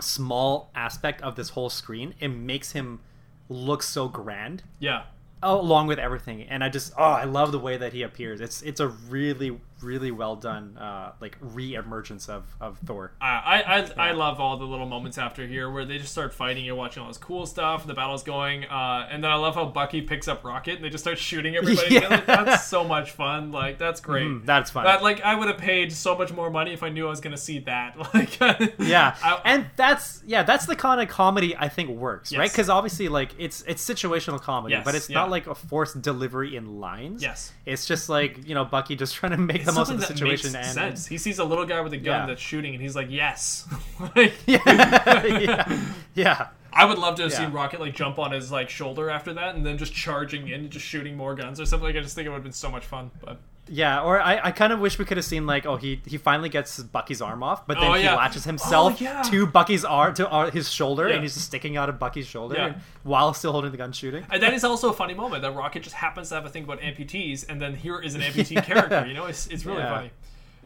small 0.00 0.70
aspect 0.74 1.20
of 1.22 1.34
this 1.36 1.50
whole 1.50 1.68
screen 1.70 2.14
it 2.20 2.28
makes 2.28 2.72
him 2.72 3.00
look 3.48 3.82
so 3.82 4.08
grand 4.08 4.62
yeah. 4.78 5.02
along 5.42 5.86
with 5.86 5.98
everything 5.98 6.42
and 6.42 6.62
i 6.62 6.68
just 6.68 6.92
oh 6.96 7.02
i 7.02 7.24
love 7.24 7.50
the 7.52 7.58
way 7.58 7.76
that 7.76 7.92
he 7.92 8.02
appears 8.02 8.40
it's 8.40 8.62
it's 8.62 8.80
a 8.80 8.88
really 8.88 9.58
really 9.82 10.10
well 10.10 10.34
done 10.36 10.76
uh 10.78 11.12
like 11.20 11.36
re-emergence 11.40 12.28
of 12.28 12.44
of 12.60 12.78
thor 12.78 13.12
I, 13.20 13.26
I, 13.28 13.78
I, 14.06 14.08
I 14.08 14.12
love 14.12 14.40
all 14.40 14.56
the 14.56 14.64
little 14.64 14.86
moments 14.86 15.18
after 15.18 15.46
here 15.46 15.70
where 15.70 15.84
they 15.84 15.98
just 15.98 16.12
start 16.12 16.32
fighting. 16.34 16.64
You're 16.64 16.74
watching 16.74 17.02
all 17.02 17.08
this 17.08 17.18
cool 17.18 17.46
stuff. 17.46 17.86
The 17.86 17.94
battle's 17.94 18.22
going, 18.22 18.64
uh, 18.64 19.08
and 19.10 19.22
then 19.22 19.30
I 19.30 19.34
love 19.34 19.54
how 19.54 19.66
Bucky 19.66 20.02
picks 20.02 20.28
up 20.28 20.44
Rocket 20.44 20.76
and 20.76 20.84
they 20.84 20.90
just 20.90 21.04
start 21.04 21.18
shooting 21.18 21.56
everybody. 21.56 21.94
Yeah. 21.98 22.20
That's 22.26 22.66
so 22.66 22.84
much 22.84 23.12
fun. 23.12 23.50
Like 23.52 23.78
that's 23.78 24.00
great. 24.00 24.26
Mm, 24.26 24.44
that's 24.46 24.70
fun 24.70 24.84
That 24.84 25.02
like 25.02 25.20
I 25.22 25.34
would 25.34 25.48
have 25.48 25.58
paid 25.58 25.92
so 25.92 26.16
much 26.16 26.32
more 26.32 26.50
money 26.50 26.72
if 26.72 26.82
I 26.82 26.88
knew 26.88 27.06
I 27.06 27.10
was 27.10 27.20
gonna 27.20 27.36
see 27.36 27.58
that. 27.60 27.96
Like 28.14 28.38
yeah 28.78 29.16
I- 29.22 29.40
and 29.44 29.66
that's 29.76 30.22
yeah 30.26 30.42
that's 30.42 30.66
the 30.66 30.74
kind 30.76 31.00
of 31.00 31.08
comedy 31.08 31.54
i 31.56 31.68
think 31.68 31.90
works 31.90 32.34
right 32.36 32.50
because 32.50 32.68
obviously 32.68 33.08
like 33.08 33.30
it's 33.38 33.62
it's 33.66 33.86
situational 33.86 34.40
comedy 34.40 34.74
Yes, 34.74 34.84
but 34.84 34.94
it's 34.94 35.08
yeah. 35.10 35.18
not 35.18 35.30
like 35.30 35.46
a 35.46 35.54
forced 35.54 36.00
delivery 36.02 36.56
in 36.56 36.80
lines 36.80 37.22
Yes. 37.22 37.52
it's 37.66 37.86
just 37.86 38.08
like 38.08 38.46
you 38.46 38.54
know 38.54 38.64
bucky 38.64 38.96
just 38.96 39.14
trying 39.14 39.32
to 39.32 39.38
make 39.38 39.64
It's 39.68 39.74
the 39.74 39.80
most 39.80 39.90
of 39.90 40.00
something 40.00 40.00
the 40.00 40.06
that 40.06 40.18
situation 40.18 40.52
makes 40.52 40.66
and 40.68 40.74
sense. 40.74 41.06
He 41.06 41.18
sees 41.18 41.38
a 41.38 41.44
little 41.44 41.64
guy 41.66 41.80
with 41.80 41.92
a 41.92 41.96
gun 41.98 42.20
Yeah. 42.22 42.26
that's 42.26 42.40
shooting, 42.42 42.74
and 42.74 42.82
he's 42.82 42.96
like, 42.96 43.08
"Yes." 43.10 43.66
like, 44.16 44.34
yeah 44.46 45.80
yeah 46.14 46.48
I 46.72 46.84
would 46.84 46.98
love 46.98 47.16
to 47.16 47.22
have 47.22 47.32
Yeah. 47.32 47.38
seen 47.38 47.52
Rocket 47.52 47.80
like 47.80 47.94
jump 47.94 48.18
on 48.18 48.30
his 48.32 48.52
like 48.52 48.68
shoulder 48.70 49.10
after 49.10 49.32
that, 49.34 49.54
and 49.54 49.64
then 49.66 49.78
just 49.78 49.92
charging 49.94 50.48
in, 50.48 50.54
and 50.60 50.70
just 50.70 50.84
shooting 50.84 51.16
more 51.16 51.34
guns 51.34 51.60
or 51.60 51.66
something. 51.66 51.86
Like, 51.86 51.96
I 51.96 52.00
just 52.00 52.14
think 52.14 52.26
it 52.26 52.28
would 52.28 52.36
have 52.36 52.42
been 52.44 52.52
so 52.52 52.70
much 52.70 52.84
fun. 52.84 53.10
But 53.24 53.38
Yeah, 53.70 54.00
or 54.02 54.20
I, 54.20 54.40
I 54.48 54.50
kind 54.52 54.72
of 54.72 54.80
wish 54.80 54.98
we 54.98 55.04
could 55.04 55.16
have 55.18 55.26
seen 55.26 55.46
like 55.46 55.66
oh 55.66 55.76
he 55.76 56.00
he 56.06 56.16
finally 56.16 56.48
gets 56.48 56.78
Bucky's 56.82 57.20
arm 57.20 57.42
off, 57.42 57.66
but 57.66 57.78
then 57.78 57.90
Oh, 57.90 57.94
he 57.94 58.04
yeah. 58.04 58.14
latches 58.16 58.44
himself 58.44 58.94
Oh, 59.00 59.04
yeah. 59.04 59.22
to 59.22 59.46
Bucky's 59.46 59.84
arm 59.84 60.14
to 60.14 60.28
uh, 60.30 60.50
his 60.50 60.70
shoulder, 60.70 61.06
Yeah. 61.08 61.14
and 61.14 61.22
he's 61.22 61.34
just 61.34 61.46
sticking 61.46 61.76
out 61.76 61.88
of 61.88 61.98
Bucky's 61.98 62.26
shoulder 62.26 62.56
and- 62.56 62.76
while 63.02 63.34
still 63.34 63.52
holding 63.52 63.70
the 63.70 63.76
gun 63.76 63.92
shooting. 63.92 64.24
and 64.30 64.42
that 64.42 64.54
is 64.54 64.64
also 64.64 64.88
a 64.90 64.92
funny 64.94 65.14
moment 65.14 65.42
that 65.42 65.54
Rocket 65.54 65.82
just 65.82 65.96
happens 65.96 66.28
to 66.30 66.34
have 66.36 66.46
a 66.46 66.48
thing 66.48 66.64
about 66.64 66.80
amputees, 66.80 67.44
and 67.48 67.60
then 67.60 67.74
here 67.74 68.00
is 68.00 68.14
an 68.14 68.20
amputee 68.28 68.62
character. 68.64 69.06
You 69.06 69.14
know, 69.14 69.26
it's 69.26 69.46
it's 69.48 69.64
really 69.66 69.82
funny. 69.82 70.10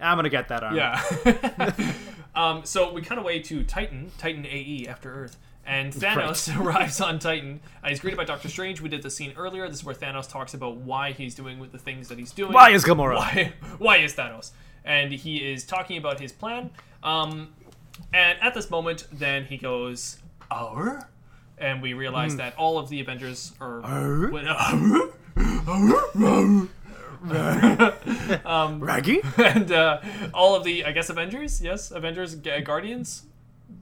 I'm 0.00 0.16
gonna 0.16 0.28
get 0.28 0.48
that 0.48 0.62
arm. 0.62 0.76
Yeah. 0.76 1.00
um, 2.34 2.64
so 2.64 2.92
we 2.92 3.02
cut 3.02 3.18
away 3.18 3.40
to 3.40 3.62
Titan, 3.64 4.10
Titan 4.18 4.46
AE 4.46 4.86
after 4.88 5.12
Earth. 5.12 5.36
And 5.64 5.92
Thanos 5.94 6.48
arrives 6.60 7.00
on 7.00 7.18
Titan. 7.18 7.60
Uh, 7.84 7.88
he's 7.88 8.00
greeted 8.00 8.16
by 8.16 8.24
Doctor 8.24 8.48
Strange. 8.48 8.80
We 8.80 8.88
did 8.88 9.02
the 9.02 9.10
scene 9.10 9.32
earlier. 9.36 9.68
This 9.68 9.78
is 9.78 9.84
where 9.84 9.94
Thanos 9.94 10.28
talks 10.28 10.54
about 10.54 10.76
why 10.76 11.12
he's 11.12 11.34
doing 11.34 11.58
with 11.58 11.72
the 11.72 11.78
things 11.78 12.08
that 12.08 12.18
he's 12.18 12.32
doing. 12.32 12.52
Why 12.52 12.70
is 12.70 12.84
Gamora? 12.84 13.16
Why, 13.16 13.52
why 13.78 13.96
is 13.98 14.14
Thanos? 14.14 14.50
And 14.84 15.12
he 15.12 15.36
is 15.52 15.64
talking 15.64 15.96
about 15.98 16.18
his 16.18 16.32
plan. 16.32 16.70
Um, 17.04 17.52
and 18.12 18.38
at 18.40 18.54
this 18.54 18.70
moment, 18.70 19.06
then 19.12 19.44
he 19.44 19.56
goes, 19.56 20.18
"Our," 20.50 21.08
and 21.58 21.80
we 21.82 21.92
realize 21.94 22.34
that 22.36 22.56
all 22.56 22.78
of 22.78 22.88
the 22.88 23.00
Avengers 23.00 23.52
are. 23.60 23.80
Raggy. 28.80 29.20
and 29.38 29.70
uh, 29.70 30.00
all 30.34 30.54
of 30.56 30.64
the 30.64 30.84
I 30.84 30.92
guess 30.92 31.10
Avengers, 31.10 31.60
yes, 31.62 31.90
Avengers, 31.90 32.34
Guardians, 32.34 33.24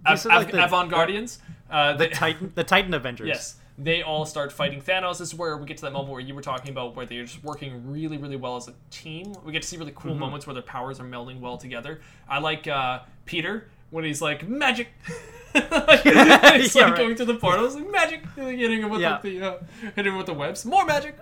Av- 0.07 0.25
like 0.27 0.47
Av- 0.47 0.53
the- 0.53 0.65
Avant 0.65 0.91
Guardians. 0.91 1.39
Uh, 1.71 1.95
The 1.97 2.09
Titan, 2.09 2.53
the 2.55 2.65
Titan 2.65 2.93
Avengers. 2.95 3.29
yes, 3.29 3.57
they 3.79 4.03
all 4.03 4.27
start 4.27 4.53
fighting 4.53 4.83
Thanos. 4.83 5.19
This 5.19 5.29
is 5.29 5.35
where 5.35 5.57
we 5.57 5.65
get 5.67 5.77
to 5.79 5.83
that 5.85 5.93
moment 5.93 6.11
where 6.13 6.21
you 6.21 6.35
were 6.35 6.43
talking 6.43 6.71
about 6.71 6.97
where 6.97 7.07
they're 7.07 7.25
just 7.25 7.43
working 7.45 7.91
really, 7.91 8.19
really 8.19 8.37
well 8.37 8.57
as 8.57 8.69
a 8.69 8.75
team. 8.91 9.35
We 9.45 9.53
get 9.53 9.63
to 9.63 9.69
see 9.69 9.77
really 9.79 9.93
cool 9.95 10.11
Mm-hmm. 10.13 10.21
moments 10.21 10.47
where 10.47 10.55
their 10.55 10.63
powers 10.63 11.01
are 11.01 11.05
melding 11.05 11.41
well 11.41 11.57
together. 11.57 12.01
I 12.29 12.41
like 12.41 12.67
uh, 12.69 13.01
Peter 13.25 13.69
when 13.91 14.05
he's 14.05 14.21
like 14.21 14.47
magic. 14.49 14.89
he's 15.53 15.65
Yeah, 15.65 16.83
like 16.83 16.93
right. 16.93 16.97
going 16.97 17.15
to 17.17 17.25
the 17.25 17.35
portals, 17.35 17.75
like 17.75 17.91
magic, 17.91 18.23
like, 18.37 18.57
hitting 18.57 18.83
him 18.83 18.91
with 18.91 19.01
Yeah. 19.01 19.19
the, 19.23 19.43
uh, 19.43 19.59
hitting 19.97 20.13
him 20.13 20.17
with 20.17 20.27
the 20.27 20.35
webs. 20.35 20.65
More 20.65 20.85
magic. 20.85 21.19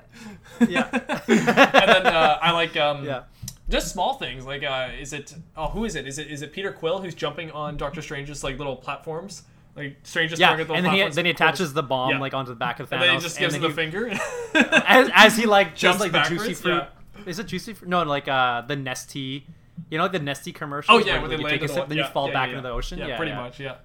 Yeah. 0.69 0.89
and 0.93 1.89
then 1.89 2.07
uh, 2.07 2.39
I 2.43 2.51
like 2.53 2.77
um, 2.77 3.05
Yeah. 3.07 3.23
just 3.70 3.91
small 3.93 4.15
things 4.15 4.45
like 4.45 4.65
uh, 4.65 4.89
is 5.01 5.12
it 5.12 5.35
oh 5.57 5.69
who 5.69 5.85
is 5.85 5.95
it 5.95 6.07
is 6.07 6.19
it 6.19 6.29
is 6.31 6.43
it 6.43 6.53
Peter 6.53 6.73
Quill 6.73 6.99
who's 7.01 7.15
jumping 7.15 7.51
on 7.53 7.77
Doctor 7.77 8.03
Strange's 8.03 8.43
like 8.45 8.59
little 8.59 8.77
platforms 8.77 9.43
like 9.78 9.96
Strange 10.02 10.32
is 10.32 10.38
Yeah, 10.40 10.56
the 10.56 10.72
and 10.72 10.84
then 10.84 10.92
he 10.92 11.09
then 11.09 11.24
he 11.24 11.30
attaches 11.30 11.72
the 11.72 11.82
bomb 11.82 12.10
Yeah. 12.10 12.18
like 12.18 12.34
onto 12.34 12.50
the 12.50 12.56
back 12.56 12.80
of 12.80 12.88
Thanos, 12.90 12.92
and 12.94 13.02
then 13.02 13.14
he 13.14 13.20
just 13.20 13.38
gives 13.38 13.55
him 13.55 13.62
the 13.62 13.68
he- 13.68 13.74
finger 13.74 14.09
as, 14.55 15.10
as 15.14 15.36
he 15.36 15.46
like 15.46 15.74
Jumps 15.76 16.00
like 16.00 16.12
the 16.12 16.20
juicy 16.22 16.55
fruit. 16.55 16.74
yeah. 16.74 17.22
Is 17.26 17.38
it 17.38 17.46
juicy 17.46 17.72
fruit? 17.74 17.88
No, 17.88 18.02
like 18.02 18.28
uh 18.28 18.62
the 18.62 18.74
Nestea. 18.76 19.42
You 19.90 19.96
know, 19.98 20.05
like 20.05 20.12
the 20.12 20.20
Nestea 20.20 20.55
commercials. 20.55 21.02
oh 21.02 21.06
yeah 21.06 21.14
where, 21.14 21.22
when 21.22 21.30
they 21.30 21.36
you 21.36 21.48
take 21.48 21.62
a 21.62 21.68
sip, 21.68 21.88
then 21.88 21.98
you 21.98 22.05
fall 22.06 22.30
back 22.32 22.50
into 22.50 22.60
the 22.62 22.70
ocean. 22.70 22.98
yeah, 22.98 23.16
pretty 23.16 23.32
much 23.32 23.59
yeah 23.60 23.76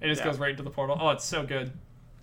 it 0.00 0.08
just 0.08 0.20
Mm-hmm. 0.22 0.30
goes 0.30 0.38
right 0.40 0.50
into 0.50 0.62
the 0.64 0.70
portal 0.70 0.96
oh 1.00 1.10
it's 1.10 1.24
so 1.24 1.44
good 1.44 1.70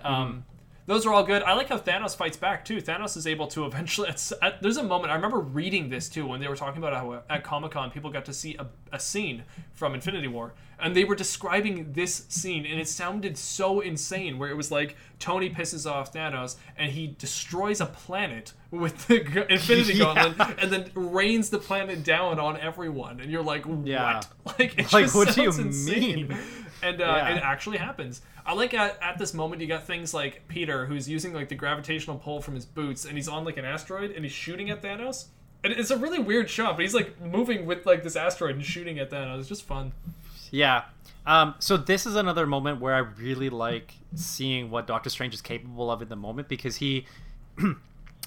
um 0.04 0.44
those 0.86 1.06
are 1.06 1.14
all 1.14 1.22
good. 1.24 1.44
I 1.44 1.54
like 1.54 1.70
how 1.70 1.78
Thanos 1.78 2.16
fights 2.16 2.36
back 2.36 2.66
too. 2.66 2.78
Thanos 2.82 3.16
is 3.16 3.28
able 3.28 3.46
to 3.50 3.64
eventually. 3.68 4.10
At, 4.42 4.60
there's 4.60 4.78
a 4.78 4.82
moment 4.84 5.12
I 5.12 5.16
remember 5.18 5.38
reading 5.38 5.88
this 5.90 6.10
too 6.10 6.26
when 6.26 6.40
they 6.40 6.48
were 6.48 6.56
talking 6.56 6.80
about 6.82 6.94
how 6.96 7.22
at 7.30 7.44
Comic 7.44 7.70
Con 7.74 7.92
people 7.92 8.10
got 8.10 8.26
to 8.26 8.34
see 8.34 8.56
a, 8.58 8.66
a 8.92 9.00
scene 9.00 9.44
from 9.74 9.94
Infinity 9.94 10.28
War, 10.30 10.56
and 10.82 10.96
they 10.96 11.04
were 11.04 11.16
describing 11.16 11.94
this 11.94 12.26
scene, 12.30 12.66
and 12.66 12.80
it 12.80 12.88
sounded 12.88 13.38
so 13.38 13.80
insane. 13.80 14.38
Where 14.40 14.50
it 14.50 14.56
was 14.56 14.72
like 14.72 14.96
Tony 15.20 15.50
pisses 15.50 15.90
off 15.90 16.14
Thanos, 16.14 16.56
and 16.78 16.92
he 16.92 17.16
destroys 17.18 17.82
a 17.82 17.86
planet 17.86 18.54
with 18.72 19.08
the 19.08 19.20
g- 19.20 19.44
Infinity 19.50 19.94
Yeah. 19.96 20.14
Gauntlet, 20.16 20.60
and 20.62 20.72
then 20.72 20.92
rains 20.96 21.50
the 21.50 21.58
planet 21.60 22.04
down 22.04 22.40
on 22.40 22.58
everyone, 22.58 23.20
and 23.20 23.32
you're 23.32 23.44
like, 23.44 23.66
what? 23.66 23.86
Yeah. 23.88 24.22
Like, 24.60 24.78
Like, 24.94 25.04
just 25.06 25.16
what 25.16 25.34
do 25.36 25.42
you 25.44 25.50
insane. 25.50 26.28
mean? 26.30 26.38
And 26.82 27.02
uh, 27.02 27.06
Yeah. 27.06 27.36
it 27.36 27.44
actually 27.44 27.78
happens. 27.78 28.22
I 28.46 28.54
like 28.54 28.74
at, 28.74 28.98
at 29.02 29.18
this 29.20 29.34
moment 29.34 29.62
you 29.62 29.68
got 29.68 29.86
things 29.86 30.14
like 30.14 30.48
Peter 30.48 30.86
who's 30.88 31.08
using 31.08 31.34
like 31.34 31.50
the 31.50 31.56
gravitational 31.56 32.18
pull 32.18 32.42
from 32.42 32.56
his 32.56 32.66
boots 32.66 33.06
and 33.06 33.16
he's 33.16 33.28
on 33.28 33.46
like 33.46 33.58
an 33.58 33.66
asteroid 33.66 34.12
and 34.12 34.24
he's 34.26 34.32
shooting 34.34 34.70
at 34.72 34.82
Thanos. 34.82 35.26
And 35.64 35.72
it's 35.74 35.92
a 35.92 35.98
really 35.98 36.18
weird 36.20 36.50
shot, 36.50 36.76
but 36.78 36.82
he's 36.84 36.96
like 36.96 37.20
moving 37.22 37.66
with 37.68 37.86
like 37.86 38.02
this 38.02 38.16
asteroid 38.16 38.56
and 38.56 38.66
shooting 38.66 38.98
at 38.98 39.12
Thanos. 39.12 39.40
It's 39.40 39.50
just 39.50 39.64
fun. 39.64 39.92
Yeah. 40.52 40.84
Um, 41.26 41.56
so 41.60 41.78
this 41.78 42.06
is 42.06 42.16
another 42.16 42.48
moment 42.48 42.80
where 42.82 42.96
I 42.96 43.00
really 43.00 43.50
like 43.50 43.94
seeing 44.16 44.72
what 44.72 44.88
Doctor 44.88 45.10
Strange 45.10 45.34
is 45.34 45.42
capable 45.42 45.92
of 45.92 46.02
in 46.02 46.10
the 46.10 46.16
moment 46.16 46.48
because 46.48 46.78
he 46.78 47.06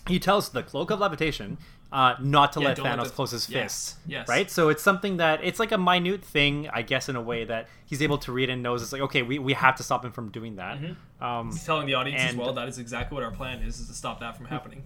he 0.09 0.19
tells 0.19 0.51
the 0.51 0.62
cloak 0.62 0.90
of 0.90 1.01
levitation 1.01 1.59
uh, 1.90 2.15
not 2.20 2.53
to 2.55 2.61
Yeah, 2.61 2.69
let 2.69 2.77
don't 2.78 2.85
let 2.86 2.99
Thanos 2.99 3.05
the- 3.05 3.11
close 3.11 3.31
his 3.32 3.49
yes, 3.51 3.62
fists. 3.62 3.97
yes. 4.07 4.28
Right. 4.28 4.51
So 4.51 4.69
it's 4.69 4.82
something 4.82 5.19
that 5.19 5.40
it's 5.44 5.59
like 5.61 5.73
a 5.73 5.78
minute 5.78 6.24
thing, 6.24 6.69
I 6.73 6.82
guess, 6.82 7.09
in 7.09 7.16
a 7.16 7.20
way 7.20 7.44
that 7.44 7.69
he's 7.85 8.01
able 8.03 8.19
to 8.19 8.32
read 8.32 8.49
and 8.51 8.62
knows 8.62 8.82
it's 8.82 8.93
like 8.93 9.03
okay, 9.03 9.23
we, 9.23 9.39
we 9.39 9.53
have 9.53 9.77
to 9.77 9.82
stop 9.82 10.05
him 10.05 10.12
from 10.12 10.31
doing 10.31 10.57
that. 10.57 10.78
Mm-hmm. 10.81 11.24
Um, 11.24 11.51
He's 11.51 11.65
telling 11.65 11.86
the 11.86 11.94
audience 11.94 12.20
as 12.23 12.36
well 12.36 12.53
that 12.55 12.69
is 12.69 12.78
exactly 12.78 13.15
what 13.15 13.24
our 13.24 13.31
plan 13.31 13.62
is, 13.62 13.78
is 13.81 13.89
to 13.89 13.94
stop 13.94 14.20
that 14.20 14.36
from 14.36 14.47
happening. 14.47 14.82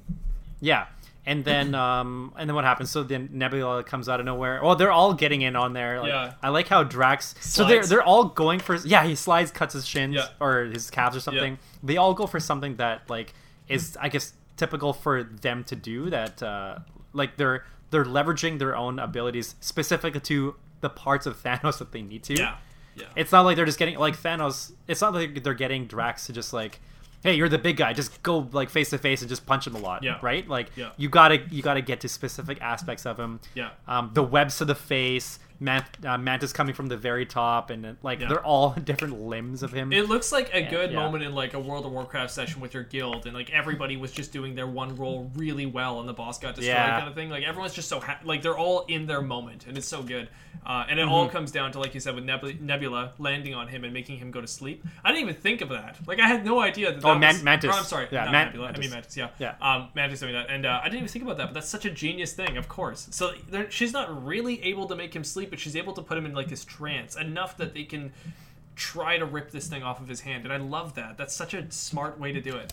Yeah. 0.61 0.87
And 1.28 1.44
then 1.44 1.74
um 1.74 2.32
and 2.39 2.48
then 2.48 2.55
what 2.55 2.65
happens? 2.65 2.90
So 2.90 3.03
then 3.03 3.28
Nebula 3.32 3.82
comes 3.82 4.09
out 4.09 4.20
of 4.20 4.27
nowhere. 4.27 4.61
Well, 4.62 4.77
they're 4.77 4.93
all 4.93 5.12
getting 5.12 5.43
in 5.43 5.57
on 5.57 5.73
there. 5.73 6.01
Like, 6.01 6.09
Yeah. 6.11 6.35
I 6.43 6.51
like 6.51 6.69
how 6.69 6.85
Drax 6.85 7.35
So 7.40 7.65
they're 7.65 7.85
they're 7.85 8.03
all 8.03 8.27
going 8.27 8.61
for 8.61 8.77
yeah, 8.77 9.05
he 9.05 9.15
slides, 9.16 9.51
cuts 9.51 9.74
his 9.74 9.86
shins 9.86 10.15
Yeah. 10.15 10.28
or 10.40 10.65
his 10.66 10.89
calves 10.90 11.16
or 11.16 11.20
something. 11.20 11.59
They 11.82 11.97
all 11.97 12.15
go 12.15 12.27
for 12.27 12.39
something 12.39 12.77
that 12.77 13.11
like 13.11 13.35
is 13.69 13.97
I 14.01 14.09
guess 14.09 14.35
typical 14.57 14.93
for 14.93 15.24
them 15.24 15.65
to 15.65 15.74
do 15.77 16.09
that 16.11 16.43
uh 16.43 16.78
like 17.12 17.36
they're 17.36 17.65
they're 17.90 18.05
leveraging 18.05 18.59
their 18.61 18.77
own 18.77 18.98
abilities 19.01 19.57
specifically 19.61 20.20
to 20.20 20.55
the 20.81 20.89
parts 20.90 21.27
of 21.27 21.43
Thanos 21.43 21.78
that 21.81 21.90
they 21.93 22.03
need 22.03 22.23
to. 22.24 22.35
Yeah. 22.35 22.57
Yeah. 22.94 23.07
It's 23.16 23.32
not 23.32 23.43
like 23.43 23.57
they're 23.57 23.66
just 23.66 23.78
getting 23.78 23.98
like 23.98 24.16
Thanos. 24.16 24.73
It's 24.86 25.01
not 25.01 25.12
like 25.12 25.43
they're 25.43 25.55
getting 25.55 25.86
Drax 25.86 26.27
to 26.27 26.32
just 26.32 26.53
like, 26.53 26.81
hey, 27.22 27.34
you're 27.34 27.48
the 27.48 27.59
big 27.59 27.76
guy. 27.76 27.93
Just 27.93 28.22
go 28.22 28.48
like 28.52 28.70
face 28.70 28.90
to 28.90 28.98
face 28.98 29.20
and 29.22 29.28
just 29.28 29.47
punch 29.47 29.66
him 29.66 29.74
a 29.74 29.78
lot. 29.78 30.02
Yeah. 30.02 30.18
Right. 30.22 30.47
Like 30.48 30.70
Yeah. 30.76 30.90
you 30.97 31.09
gotta 31.09 31.38
you 31.51 31.62
gotta 31.62 31.80
get 31.82 32.01
to 32.01 32.09
specific 32.09 32.60
aspects 32.60 33.06
of 33.06 33.18
him. 33.18 33.40
Yeah. 33.55 33.70
Um, 33.88 34.10
the 34.14 34.22
webs 34.22 34.59
to 34.59 34.64
the 34.64 34.74
face. 34.74 35.38
Mant- 35.59 36.05
uh, 36.05 36.18
Mantis 36.18 36.52
coming 36.52 36.74
from 36.74 36.88
the 36.88 36.98
very 36.98 37.24
top, 37.24 37.70
and 37.70 37.86
uh, 37.86 37.93
like 38.02 38.20
Yeah. 38.20 38.28
they're 38.28 38.44
all 38.44 38.70
different 38.84 39.22
limbs 39.22 39.62
of 39.62 39.72
him. 39.72 39.90
It 39.90 40.06
looks 40.06 40.30
like 40.30 40.51
a 40.55 40.60
good 40.60 40.90
yeah. 40.90 40.97
moment 40.98 41.24
in 41.24 41.34
like 41.34 41.55
a 41.55 41.59
World 41.59 41.86
of 41.86 41.93
Warcraft 41.93 42.30
session 42.30 42.60
with 42.60 42.74
your 42.74 42.82
guild, 42.82 43.24
and 43.24 43.34
like 43.34 43.48
everybody 43.51 43.97
was 43.97 44.12
just 44.12 44.32
doing 44.34 44.55
their 44.55 44.66
one 44.66 44.94
role 44.97 45.30
really 45.34 45.64
well, 45.64 45.98
and 46.01 46.06
the 46.06 46.12
boss 46.12 46.38
got 46.38 46.56
destroyed, 46.56 46.74
Yeah. 46.76 46.98
kind 46.98 47.09
of 47.09 47.14
thing. 47.14 47.30
Like 47.30 47.43
everyone's 47.44 47.72
just 47.72 47.88
so 47.88 48.01
ha- 48.01 48.18
like 48.22 48.43
they're 48.43 48.59
all 48.59 48.84
in 48.88 49.06
their 49.06 49.22
moment, 49.22 49.66
and 49.66 49.78
it's 49.78 49.88
so 49.88 50.02
good. 50.02 50.28
Uh, 50.66 50.84
and 50.90 50.98
it 50.98 51.05
Mm-hmm. 51.05 51.12
all 51.12 51.28
comes 51.28 51.52
down 51.52 51.70
to 51.70 51.78
like 51.78 51.94
you 51.94 52.01
said 52.01 52.16
with 52.16 52.24
Nebula, 52.24 53.12
landing 53.18 53.55
on 53.55 53.68
him 53.68 53.84
and 53.84 53.93
making 53.94 54.18
him 54.18 54.32
go 54.32 54.40
to 54.40 54.48
sleep. 54.48 54.84
I 55.05 55.12
didn't 55.12 55.22
even 55.28 55.40
think 55.40 55.60
of 55.60 55.68
that. 55.68 55.97
Like 56.09 56.18
I 56.18 56.26
had 56.26 56.44
no 56.44 56.60
idea 56.60 56.90
that. 56.93 57.05
Oh, 57.05 57.12
that 57.14 57.20
Man- 57.20 57.34
was, 57.34 57.43
Mantis. 57.44 57.70
or, 57.70 57.74
I'm 57.78 57.84
sorry, 57.84 58.09
Yeah, 58.10 58.24
Man- 58.32 58.47
Nebula. 58.47 58.64
I 58.64 58.68
Mantis. 58.72 58.80
mean 58.84 58.90
Mantis. 58.90 59.16
Yeah. 59.16 59.28
Yeah. 59.38 59.55
Um, 59.60 59.90
Mantis 59.94 60.18
doing 60.18 60.32
that, 60.32 60.51
and 60.51 60.66
uh, 60.66 60.80
I 60.82 60.86
didn't 60.88 60.97
even 60.98 61.09
think 61.09 61.24
about 61.24 61.36
that. 61.36 61.47
But 61.47 61.55
that's 61.55 61.68
such 61.68 61.84
a 61.84 61.90
genius 61.90 62.32
thing, 62.32 62.56
of 62.56 62.68
course. 62.68 63.06
So 63.12 63.32
she's 63.68 63.93
not 63.93 64.26
really 64.26 64.60
able 64.64 64.86
to 64.88 64.97
make 64.97 65.14
him 65.14 65.22
sleep, 65.22 65.51
but 65.51 65.60
she's 65.60 65.76
able 65.76 65.93
to 65.93 66.02
put 66.02 66.18
him 66.18 66.26
in 66.26 66.34
like 66.34 66.48
this 66.48 66.64
trance 66.64 67.14
enough 67.14 67.56
that 67.59 67.72
they 67.72 67.84
can 67.84 68.12
try 68.74 69.16
to 69.18 69.24
rip 69.24 69.52
this 69.52 69.68
thing 69.68 69.82
off 69.84 70.01
of 70.01 70.09
his 70.09 70.20
hand, 70.22 70.44
and 70.44 70.52
I 70.52 70.56
love 70.56 70.94
that. 70.97 71.16
That's 71.16 71.34
such 71.34 71.55
a 71.55 71.70
smart 71.70 72.18
way 72.18 72.32
to 72.32 72.40
do 72.40 72.56
it. 72.56 72.72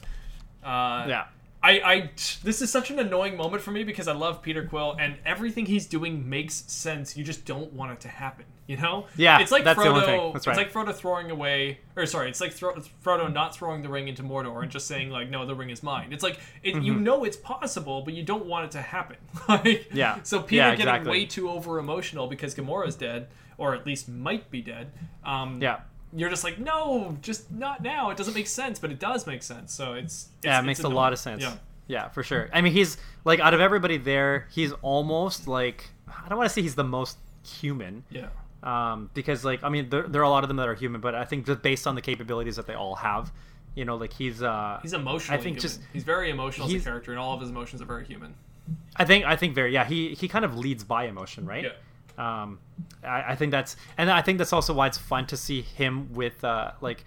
Uh, 0.63 1.05
yeah. 1.07 1.25
I, 1.63 1.71
I, 1.71 2.09
this 2.43 2.61
is 2.61 2.69
such 2.69 2.91
an 2.91 2.99
annoying 2.99 3.37
moment 3.37 3.63
for 3.63 3.71
me 3.71 3.85
because 3.85 4.09
I 4.09 4.13
love 4.13 4.41
Peter 4.41 4.65
Quill 4.65 4.97
and 4.99 5.15
everything 5.25 5.65
he's 5.65 5.85
doing 5.87 6.29
makes 6.29 6.55
sense. 6.55 7.15
You 7.15 7.23
just 7.23 7.45
don't 7.45 7.71
want 7.71 7.93
it 7.93 8.01
to 8.01 8.09
happen, 8.09 8.43
you 8.67 8.75
know? 8.75 9.05
Yeah, 9.15 9.39
it's 9.39 9.49
like 9.51 9.63
that's 9.63 9.79
the 9.79 9.85
Frodo. 9.85 9.93
only 9.93 10.05
thing. 10.05 10.33
That's 10.33 10.45
It's 10.47 10.57
like 10.57 10.73
Frodo 10.73 10.93
throwing 10.93 11.31
away, 11.31 11.79
or 11.95 12.05
sorry, 12.05 12.27
it's 12.29 12.41
like 12.41 12.51
Thro- 12.51 12.75
Frodo 13.03 13.31
not 13.31 13.55
throwing 13.55 13.81
the 13.81 13.87
ring 13.87 14.09
into 14.09 14.23
Mordor 14.23 14.61
and 14.61 14.69
just 14.69 14.87
saying 14.87 15.09
like, 15.09 15.29
no, 15.29 15.45
the 15.45 15.55
ring 15.55 15.69
is 15.69 15.81
mine. 15.81 16.11
It's 16.11 16.21
like 16.23 16.37
it, 16.63 16.83
you 16.83 16.95
know 16.95 17.23
it's 17.23 17.37
possible, 17.37 18.01
but 18.01 18.13
you 18.13 18.23
don't 18.23 18.45
want 18.45 18.65
it 18.65 18.71
to 18.71 18.81
happen. 18.81 19.15
like, 19.47 19.63
Mm-hmm. 19.63 19.97
Yeah. 19.97 20.19
So 20.23 20.41
Peter 20.41 20.63
Yeah, 20.63 20.71
getting 20.71 20.87
exactly. 20.87 21.11
way 21.11 21.25
too 21.25 21.49
over 21.49 21.79
emotional 21.79 22.27
because 22.27 22.53
Gamora's 22.53 22.95
dead, 22.95 23.27
or 23.57 23.73
at 23.73 23.85
least 23.85 24.09
might 24.09 24.51
be 24.51 24.61
dead. 24.61 24.91
Um, 25.23 25.61
Yeah. 25.61 25.79
You're 26.15 26.29
just 26.29 26.43
like, 26.43 26.59
no, 26.59 27.17
just 27.21 27.51
not 27.51 27.81
now. 27.81 28.09
It 28.11 28.17
doesn't 28.17 28.33
make 28.33 28.47
sense, 28.47 28.77
but 28.79 28.91
it 28.91 28.99
does 28.99 29.25
make 29.25 29.41
sense. 29.43 29.73
So 29.73 29.93
it's, 29.93 30.29
it's 30.37 30.45
Yeah, 30.45 30.55
it 30.57 30.59
it's 30.59 30.65
makes 30.67 30.79
a 30.79 30.83
annoying. 30.83 30.95
lot 30.95 31.13
of 31.13 31.19
sense. 31.19 31.41
Yeah. 31.41 31.55
Yeah, 31.87 32.09
for 32.09 32.23
sure. 32.23 32.49
I 32.53 32.61
mean, 32.61 32.71
he's 32.73 32.97
like 33.25 33.39
out 33.39 33.53
of 33.53 33.59
everybody 33.59 33.97
there, 33.97 34.47
he's 34.51 34.71
almost 34.81 35.47
like 35.47 35.89
I 36.07 36.29
don't 36.29 36.37
want 36.37 36.49
to 36.49 36.53
say 36.53 36.61
he's 36.61 36.75
the 36.75 36.83
most 36.83 37.17
human. 37.45 38.03
Yeah. 38.09 38.27
um, 38.63 39.09
because 39.13 39.43
like 39.43 39.63
I 39.63 39.69
mean 39.69 39.89
there, 39.89 40.03
there 40.03 40.21
are 40.21 40.25
a 40.25 40.29
lot 40.29 40.43
of 40.43 40.47
them 40.47 40.57
that 40.57 40.67
are 40.69 40.75
human, 40.75 41.01
but 41.01 41.13
I 41.15 41.25
think 41.25 41.45
just 41.45 41.61
based 41.61 41.85
on 41.87 41.95
the 41.95 42.01
capabilities 42.01 42.55
that 42.55 42.67
they 42.67 42.73
all 42.75 42.95
have, 42.95 43.31
you 43.75 43.83
know, 43.83 43.97
like 43.97 44.13
he's 44.13 44.41
uh, 44.41 44.79
He's 44.81 44.93
emotional. 44.93 45.37
I 45.37 45.41
think 45.41 45.59
just- 45.59 45.81
he's 45.91 46.03
very 46.05 46.29
emotional 46.29 46.67
as 46.67 46.73
a 46.73 46.79
character, 46.79 47.11
and 47.11 47.19
all 47.19 47.33
of 47.33 47.41
his 47.41 47.49
emotions 47.49 47.81
are 47.81 47.85
very 47.85 48.05
human. 48.05 48.33
I 48.95 49.03
think 49.03 49.25
I 49.25 49.35
think 49.35 49.53
very 49.53 49.73
yeah 49.73 49.83
he 49.83 50.13
he 50.13 50.29
kind 50.29 50.45
of 50.45 50.55
leads 50.57 50.85
by 50.85 51.07
emotion, 51.07 51.45
right? 51.45 51.63
Yeah. 51.65 51.71
Um, 52.17 52.59
I, 53.03 53.31
I 53.31 53.35
think 53.35 53.51
that's 53.51 53.75
and 53.97 54.09
I 54.11 54.21
think 54.21 54.37
that's 54.37 54.53
also 54.53 54.73
why 54.73 54.87
it's 54.87 54.97
fun 54.97 55.25
to 55.27 55.37
see 55.37 55.61
him 55.61 56.13
with 56.13 56.43
uh 56.43 56.71
like 56.81 57.05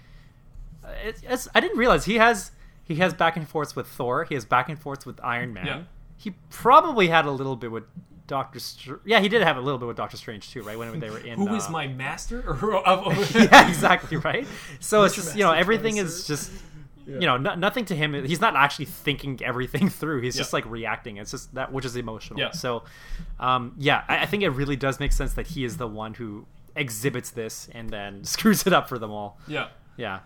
it, 1.05 1.21
it's 1.23 1.49
I 1.55 1.61
didn't 1.61 1.79
realize 1.79 2.05
he 2.05 2.17
has 2.17 2.51
he 2.85 2.97
has 2.97 3.15
back 3.15 3.37
and 3.37 3.49
forths 3.49 3.75
with 3.77 3.87
Thor, 3.89 4.25
he 4.25 4.35
has 4.35 4.45
back 4.45 4.69
and 4.69 4.79
forths 4.79 5.05
with 5.07 5.21
Iron 5.23 5.53
Man. 5.53 5.67
Yeah. 5.67 5.83
He 6.17 6.31
probably 6.51 7.09
had 7.09 7.27
a 7.27 7.31
little 7.31 7.57
bit 7.57 7.71
with 7.71 7.85
Doctor. 8.27 8.59
Str- 8.59 8.95
yeah, 9.05 9.21
he 9.21 9.29
did 9.29 9.43
have 9.43 9.57
a 9.57 9.61
little 9.61 9.79
bit 9.79 9.87
with 9.87 9.97
Doctor 9.97 10.17
Strange 10.17 10.51
too, 10.51 10.63
right? 10.63 10.79
When 10.79 10.99
they 10.99 11.11
were 11.11 11.19
in. 11.19 11.39
Who 11.39 11.55
is 11.55 11.67
uh, 11.67 11.71
my 11.71 11.87
master? 11.89 12.43
Yeah, 13.35 13.69
exactly 13.69 14.17
right. 14.17 14.47
So 14.81 15.05
it's 15.05 15.15
just 15.15 15.37
you 15.37 15.45
know 15.45 15.53
everything 15.53 15.97
is 15.99 16.29
is- 16.31 16.63
just 17.07 17.21
you 17.21 17.27
know 17.27 17.37
no, 17.37 17.55
nothing 17.55 17.85
to 17.87 17.95
him. 17.97 18.13
He's 18.25 18.41
not 18.41 18.57
actually 18.57 18.87
thinking 18.87 19.41
everything 19.45 19.89
through. 20.01 20.23
He's 20.23 20.37
just 20.37 20.53
like 20.53 20.65
reacting. 20.67 21.17
It's 21.17 21.31
just 21.31 21.55
that 21.55 21.73
which 21.73 21.85
is 21.85 21.97
emotional. 21.97 22.39
Yeah. 22.39 22.51
So, 22.51 22.85
um, 23.41 23.75
yeah, 23.79 24.05
I, 24.09 24.19
I 24.23 24.27
think 24.27 24.43
it 24.43 24.51
really 24.51 24.77
does 24.77 25.01
make 25.01 25.13
sense 25.13 25.35
that 25.35 25.47
he 25.49 25.65
is 25.65 25.77
the 25.77 25.89
one 25.89 26.15
who 26.15 26.47
exhibits 26.75 27.31
this 27.31 27.69
and 27.73 27.91
then 27.91 28.25
screws 28.35 28.67
it 28.67 28.73
up 28.73 28.89
for 28.89 28.99
them 28.99 29.11
all. 29.11 29.39
yeah. 29.49 29.69
Yeah. 29.97 30.21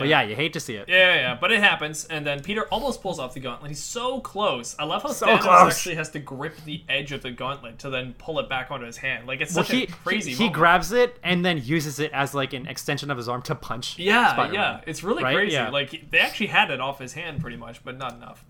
But 0.00 0.08
yeah, 0.08 0.22
you 0.22 0.34
hate 0.36 0.52
to 0.54 0.60
see 0.60 0.74
it. 0.76 0.88
Yeah, 0.88 0.96
yeah, 0.96 1.14
yeah, 1.14 1.38
but 1.40 1.52
it 1.52 1.60
happens, 1.60 2.04
and 2.06 2.26
then 2.26 2.42
Peter 2.42 2.62
almost 2.68 3.02
pulls 3.02 3.18
off 3.18 3.34
the 3.34 3.40
gauntlet. 3.40 3.70
He's 3.70 3.82
so 3.82 4.20
close. 4.20 4.76
I 4.78 4.84
love 4.84 5.02
how 5.02 5.10
So 5.12 5.26
Thanos 5.26 5.40
close. 5.40 5.72
actually 5.74 5.94
has 5.96 6.10
to 6.10 6.18
grip 6.18 6.56
the 6.64 6.82
edge 6.88 7.12
of 7.12 7.22
the 7.22 7.30
gauntlet 7.30 7.78
to 7.80 7.90
then 7.90 8.14
pull 8.18 8.38
it 8.38 8.48
back 8.48 8.70
onto 8.70 8.86
his 8.86 8.96
hand. 8.98 9.26
Like 9.26 9.40
it's 9.40 9.54
Well, 9.54 9.64
such 9.64 9.74
he 9.76 9.82
a 9.84 9.86
crazy. 9.88 10.32
he, 10.34 10.44
he 10.44 10.48
grabs 10.50 10.92
it 10.92 11.18
and 11.22 11.44
then 11.44 11.60
uses 11.62 11.98
it 11.98 12.12
as 12.12 12.34
like 12.34 12.52
an 12.52 12.66
extension 12.66 13.10
of 13.10 13.16
his 13.16 13.28
arm 13.28 13.42
to 13.42 13.54
punch. 13.54 13.98
Yeah, 13.98 14.32
Spider-Man. 14.32 14.54
yeah, 14.54 14.80
it's 14.86 15.02
really 15.02 15.22
Right? 15.24 15.34
crazy. 15.34 15.54
Yeah. 15.54 15.70
Like 15.70 16.10
they 16.10 16.18
actually 16.18 16.48
had 16.48 16.70
it 16.70 16.80
off 16.80 16.98
his 16.98 17.12
hand 17.14 17.40
pretty 17.40 17.56
much, 17.56 17.84
but 17.84 17.96
not 17.98 18.14
enough. 18.14 18.44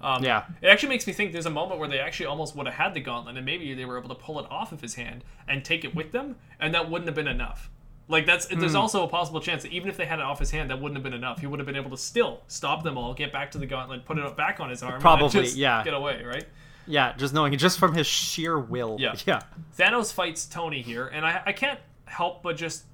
Um, 0.00 0.24
Yeah. 0.24 0.44
it 0.60 0.66
actually 0.66 0.88
makes 0.88 1.06
me 1.06 1.12
think 1.12 1.32
there's 1.32 1.46
a 1.46 1.50
moment 1.50 1.78
where 1.78 1.88
they 1.88 2.00
actually 2.00 2.26
almost 2.26 2.56
would 2.56 2.66
have 2.66 2.74
had 2.74 2.92
the 2.94 3.00
gauntlet, 3.00 3.36
and 3.36 3.46
maybe 3.46 3.72
they 3.74 3.84
were 3.84 3.96
able 3.98 4.08
to 4.08 4.16
pull 4.16 4.40
it 4.40 4.46
off 4.50 4.72
of 4.72 4.80
his 4.80 4.96
hand 4.96 5.22
and 5.46 5.64
take 5.64 5.84
it 5.84 5.94
with 5.94 6.10
them, 6.10 6.34
and 6.58 6.74
that 6.74 6.90
wouldn't 6.90 7.06
have 7.08 7.14
been 7.14 7.28
enough. 7.28 7.70
Like 8.08 8.26
that's 8.26 8.46
Hmm. 8.48 8.60
there's 8.60 8.74
also 8.74 9.04
a 9.04 9.08
possible 9.08 9.40
chance 9.40 9.62
that 9.62 9.72
even 9.72 9.88
if 9.88 9.96
they 9.96 10.04
had 10.04 10.18
it 10.18 10.24
off 10.24 10.38
his 10.38 10.50
hand, 10.50 10.70
that 10.70 10.80
wouldn't 10.80 10.96
have 10.96 11.02
been 11.04 11.14
enough. 11.14 11.40
He 11.40 11.46
would 11.46 11.58
have 11.60 11.66
been 11.66 11.76
able 11.76 11.90
to 11.90 11.96
still 11.96 12.40
stop 12.48 12.82
them 12.82 12.98
all, 12.98 13.14
get 13.14 13.32
back 13.32 13.50
to 13.52 13.58
the 13.58 13.66
gauntlet, 13.66 14.04
put 14.04 14.18
it 14.18 14.36
back 14.36 14.60
on 14.60 14.70
his 14.70 14.82
arm, 14.82 14.94
and 14.94 15.00
Probably, 15.02 15.28
just 15.44 15.56
yeah. 15.56 15.82
get 15.84 15.94
away, 15.94 16.22
right? 16.24 16.44
Yeah, 16.86 17.12
just 17.16 17.32
knowing 17.32 17.56
just 17.58 17.78
from 17.78 17.94
his 17.94 18.06
sheer 18.06 18.58
will. 18.58 18.96
Yeah. 18.98 19.14
Yeah. 19.26 19.40
Thanos 19.78 20.12
fights 20.12 20.46
Tony 20.46 20.82
here, 20.82 21.06
and 21.06 21.24
I, 21.24 21.40
I 21.46 21.52
can't 21.52 21.78
help 22.06 22.42
but 22.42 22.56
just 22.56 22.84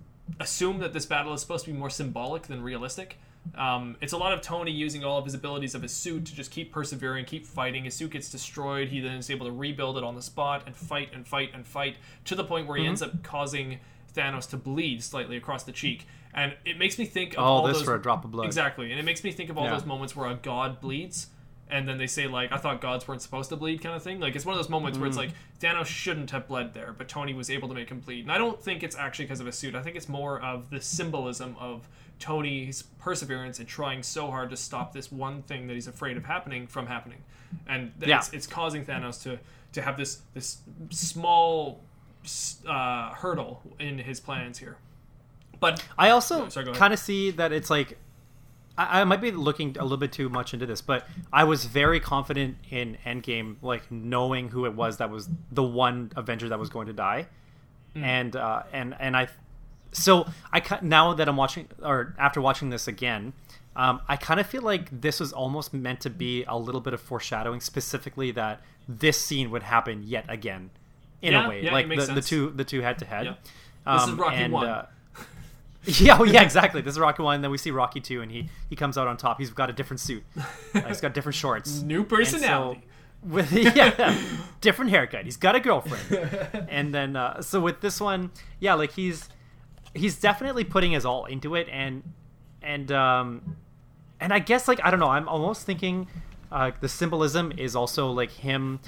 assume 0.40 0.78
that 0.80 0.92
this 0.92 1.06
battle 1.06 1.32
is 1.32 1.40
supposed 1.40 1.64
to 1.64 1.72
be 1.72 1.76
more 1.78 1.88
symbolic 1.90 2.42
than 2.42 2.62
realistic. 2.62 3.16
Um, 3.56 3.96
it's 4.02 4.12
a 4.12 4.18
lot 4.18 4.34
of 4.34 4.42
Tony 4.42 4.70
using 4.70 5.04
all 5.04 5.16
of 5.16 5.24
his 5.24 5.32
abilities 5.32 5.74
of 5.74 5.80
his 5.80 5.92
suit 5.92 6.26
to 6.26 6.34
just 6.34 6.50
keep 6.50 6.70
persevering, 6.70 7.24
keep 7.24 7.46
fighting. 7.46 7.84
His 7.84 7.94
suit 7.94 8.10
gets 8.10 8.30
destroyed. 8.30 8.88
He 8.88 9.00
then 9.00 9.12
is 9.16 9.30
able 9.30 9.46
to 9.46 9.52
rebuild 9.52 9.96
it 9.96 10.04
on 10.04 10.14
the 10.14 10.20
spot 10.22 10.64
and 10.66 10.76
fight 10.76 11.08
and 11.14 11.26
fight 11.26 11.52
and 11.54 11.66
fight 11.66 11.96
to 12.26 12.34
the 12.34 12.44
point 12.44 12.66
where 12.66 12.76
he 12.76 12.82
Mm-hmm. 12.82 12.88
ends 12.90 13.00
up 13.02 13.22
causing 13.22 13.78
Thanos 14.18 14.48
to 14.50 14.56
bleed 14.56 15.02
slightly 15.02 15.36
across 15.36 15.62
the 15.62 15.72
cheek. 15.72 16.06
And 16.34 16.54
it 16.64 16.78
makes 16.78 16.98
me 16.98 17.04
think 17.04 17.34
of 17.34 17.40
Oh, 17.40 17.42
all 17.44 17.66
this 17.66 17.78
those 17.78 17.86
for 17.86 17.94
a 17.94 18.02
drop 18.02 18.24
of 18.24 18.30
blood. 18.32 18.46
Exactly, 18.46 18.90
and 18.90 19.00
it 19.00 19.04
makes 19.04 19.24
me 19.24 19.32
think 19.32 19.50
of 19.50 19.56
all 19.56 19.64
Yeah. 19.64 19.74
those 19.74 19.86
moments 19.86 20.14
where 20.14 20.28
a 20.30 20.34
god 20.34 20.80
bleeds, 20.80 21.28
and 21.70 21.88
then 21.88 21.98
they 21.98 22.06
say 22.06 22.26
like 22.26 22.52
I 22.52 22.58
thought 22.58 22.80
gods 22.80 23.06
weren't 23.08 23.22
supposed 23.22 23.48
to 23.50 23.56
bleed 23.56 23.82
kind 23.82 23.94
of 23.94 24.02
thing. 24.02 24.20
Like 24.20 24.36
it's 24.36 24.44
one 24.44 24.54
of 24.54 24.58
those 24.58 24.70
moments 24.70 24.98
where 24.98 25.06
it's 25.08 25.16
mm. 25.16 25.20
like 25.20 25.30
Thanos 25.60 25.86
shouldn't 25.86 26.30
have 26.30 26.46
bled 26.48 26.74
there, 26.74 26.94
but 26.96 27.08
Tony 27.08 27.32
was 27.34 27.50
able 27.50 27.68
to 27.68 27.74
make 27.74 27.90
him 27.90 28.00
bleed. 28.00 28.22
And 28.24 28.32
I 28.32 28.38
don't 28.38 28.62
think 28.62 28.82
it's 28.82 28.96
actually 28.96 29.24
because 29.26 29.40
of 29.40 29.46
his 29.46 29.56
suit. 29.56 29.74
I 29.74 29.82
think 29.82 29.96
it's 29.96 30.08
more 30.08 30.40
of 30.40 30.70
the 30.70 30.80
symbolism 30.80 31.56
of 31.58 31.88
Tony's 32.18 32.82
perseverance 32.98 33.58
and 33.58 33.68
trying 33.68 34.02
so 34.02 34.30
hard 34.30 34.50
to 34.50 34.56
stop 34.56 34.92
this 34.92 35.10
one 35.12 35.42
thing 35.42 35.66
that 35.68 35.74
he's 35.74 35.86
afraid 35.86 36.16
of 36.16 36.24
happening 36.24 36.66
from 36.66 36.86
happening, 36.86 37.22
and 37.68 37.92
Yeah. 38.04 38.18
it's, 38.18 38.32
it's 38.32 38.46
causing 38.46 38.84
Thanos 38.84 39.22
to 39.22 39.38
to 39.72 39.82
have 39.82 39.96
this 39.96 40.22
this 40.34 40.58
small 40.90 41.80
uh, 42.66 43.10
hurdle 43.14 43.62
in 43.78 43.98
his 43.98 44.20
plans 44.20 44.58
here. 44.58 44.76
But 45.60 45.84
I 45.98 46.10
also 46.10 46.48
kind 46.74 46.92
of 46.92 46.98
see 46.98 47.30
that 47.32 47.52
it's 47.52 47.68
like 47.70 47.98
I, 48.76 49.00
I 49.00 49.04
might 49.04 49.20
be 49.20 49.32
looking 49.32 49.76
a 49.78 49.82
little 49.82 49.96
bit 49.98 50.12
too 50.12 50.28
much 50.28 50.54
into 50.54 50.66
this, 50.66 50.80
but 50.80 51.06
I 51.32 51.44
was 51.44 51.64
very 51.64 51.98
confident 52.00 52.58
in 52.70 52.96
Endgame, 53.04 53.56
like 53.60 53.90
knowing 53.90 54.48
who 54.50 54.66
it 54.66 54.74
was 54.74 54.98
that 54.98 55.10
was 55.10 55.28
the 55.50 55.64
one 55.64 56.12
Avenger 56.16 56.48
that 56.48 56.58
was 56.58 56.68
going 56.70 56.86
to 56.86 56.92
die, 56.92 57.26
Hmm. 57.94 58.04
and 58.04 58.36
uh, 58.36 58.62
and 58.72 58.94
and 59.00 59.16
I, 59.16 59.28
so 59.92 60.26
I 60.52 60.62
now 60.82 61.14
that 61.14 61.28
I'm 61.28 61.36
watching 61.36 61.68
or 61.82 62.14
after 62.18 62.40
watching 62.40 62.70
this 62.70 62.86
again. 62.88 63.32
Um, 63.76 64.00
I 64.08 64.16
kind 64.16 64.40
of 64.40 64.46
feel 64.48 64.62
like 64.62 65.00
this 65.02 65.20
was 65.20 65.32
almost 65.32 65.72
meant 65.72 66.00
to 66.00 66.10
be 66.10 66.42
a 66.48 66.58
little 66.58 66.80
bit 66.80 66.94
of 66.94 67.00
foreshadowing, 67.00 67.60
specifically 67.60 68.32
that 68.32 68.60
this 68.88 69.20
scene 69.20 69.52
would 69.52 69.62
happen 69.62 70.02
yet 70.02 70.24
again, 70.28 70.70
in 71.22 71.32
Yeah, 71.32 71.46
a 71.46 71.48
way, 71.48 71.62
yeah, 71.64 71.72
like 71.72 71.88
the, 71.88 72.12
the 72.14 72.22
two 72.22 72.50
the 72.50 72.64
two 72.64 72.80
head 72.80 72.98
to 72.98 73.04
head. 73.06 73.26
This 73.26 74.02
is 74.02 74.08
Um, 74.08 74.16
Rocky 74.20 74.36
and, 74.36 74.52
one. 74.52 74.66
uh, 74.66 74.86
yeah, 75.84 76.18
oh, 76.20 76.24
yeah, 76.24 76.42
exactly. 76.42 76.80
This 76.82 76.92
is 76.94 76.98
Rocky 77.00 77.22
one. 77.22 77.40
Then 77.42 77.50
we 77.50 77.58
see 77.58 77.70
Rocky 77.70 78.00
two, 78.00 78.20
and 78.22 78.30
he 78.30 78.48
he 78.68 78.76
comes 78.76 78.98
out 78.98 79.06
on 79.08 79.16
top. 79.16 79.38
He's 79.38 79.50
got 79.50 79.70
a 79.70 79.72
different 79.72 80.00
suit. 80.00 80.22
Uh, 80.36 80.80
he's 80.82 81.00
got 81.00 81.14
different 81.14 81.36
shorts. 81.36 81.80
new 81.82 82.00
And 82.00 82.08
so- 82.10 82.16
personality. 82.16 82.82
with 83.22 83.52
yeah, 83.52 84.16
different 84.60 84.90
haircut. 84.90 85.24
He's 85.24 85.36
got 85.36 85.56
a 85.56 85.60
girlfriend. 85.60 86.66
and 86.68 86.94
then 86.94 87.16
uh, 87.16 87.42
so 87.42 87.60
with 87.60 87.80
this 87.80 88.00
one, 88.00 88.30
yeah, 88.60 88.74
like 88.74 88.92
he's 88.92 89.28
he's 89.94 90.20
definitely 90.20 90.64
putting 90.64 90.92
his 90.92 91.04
all 91.04 91.24
into 91.24 91.54
it, 91.54 91.68
and 91.70 92.02
and 92.62 92.92
um 92.92 93.56
and 94.20 94.32
I 94.32 94.38
guess 94.40 94.68
like 94.68 94.80
I 94.84 94.90
don't 94.90 95.00
know. 95.00 95.08
I'm 95.10 95.28
almost 95.28 95.64
thinking 95.64 96.06
uh, 96.52 96.70
the 96.80 96.88
symbolism 96.88 97.52
is 97.56 97.74
also 97.74 98.10
like 98.10 98.30
him 98.30 98.80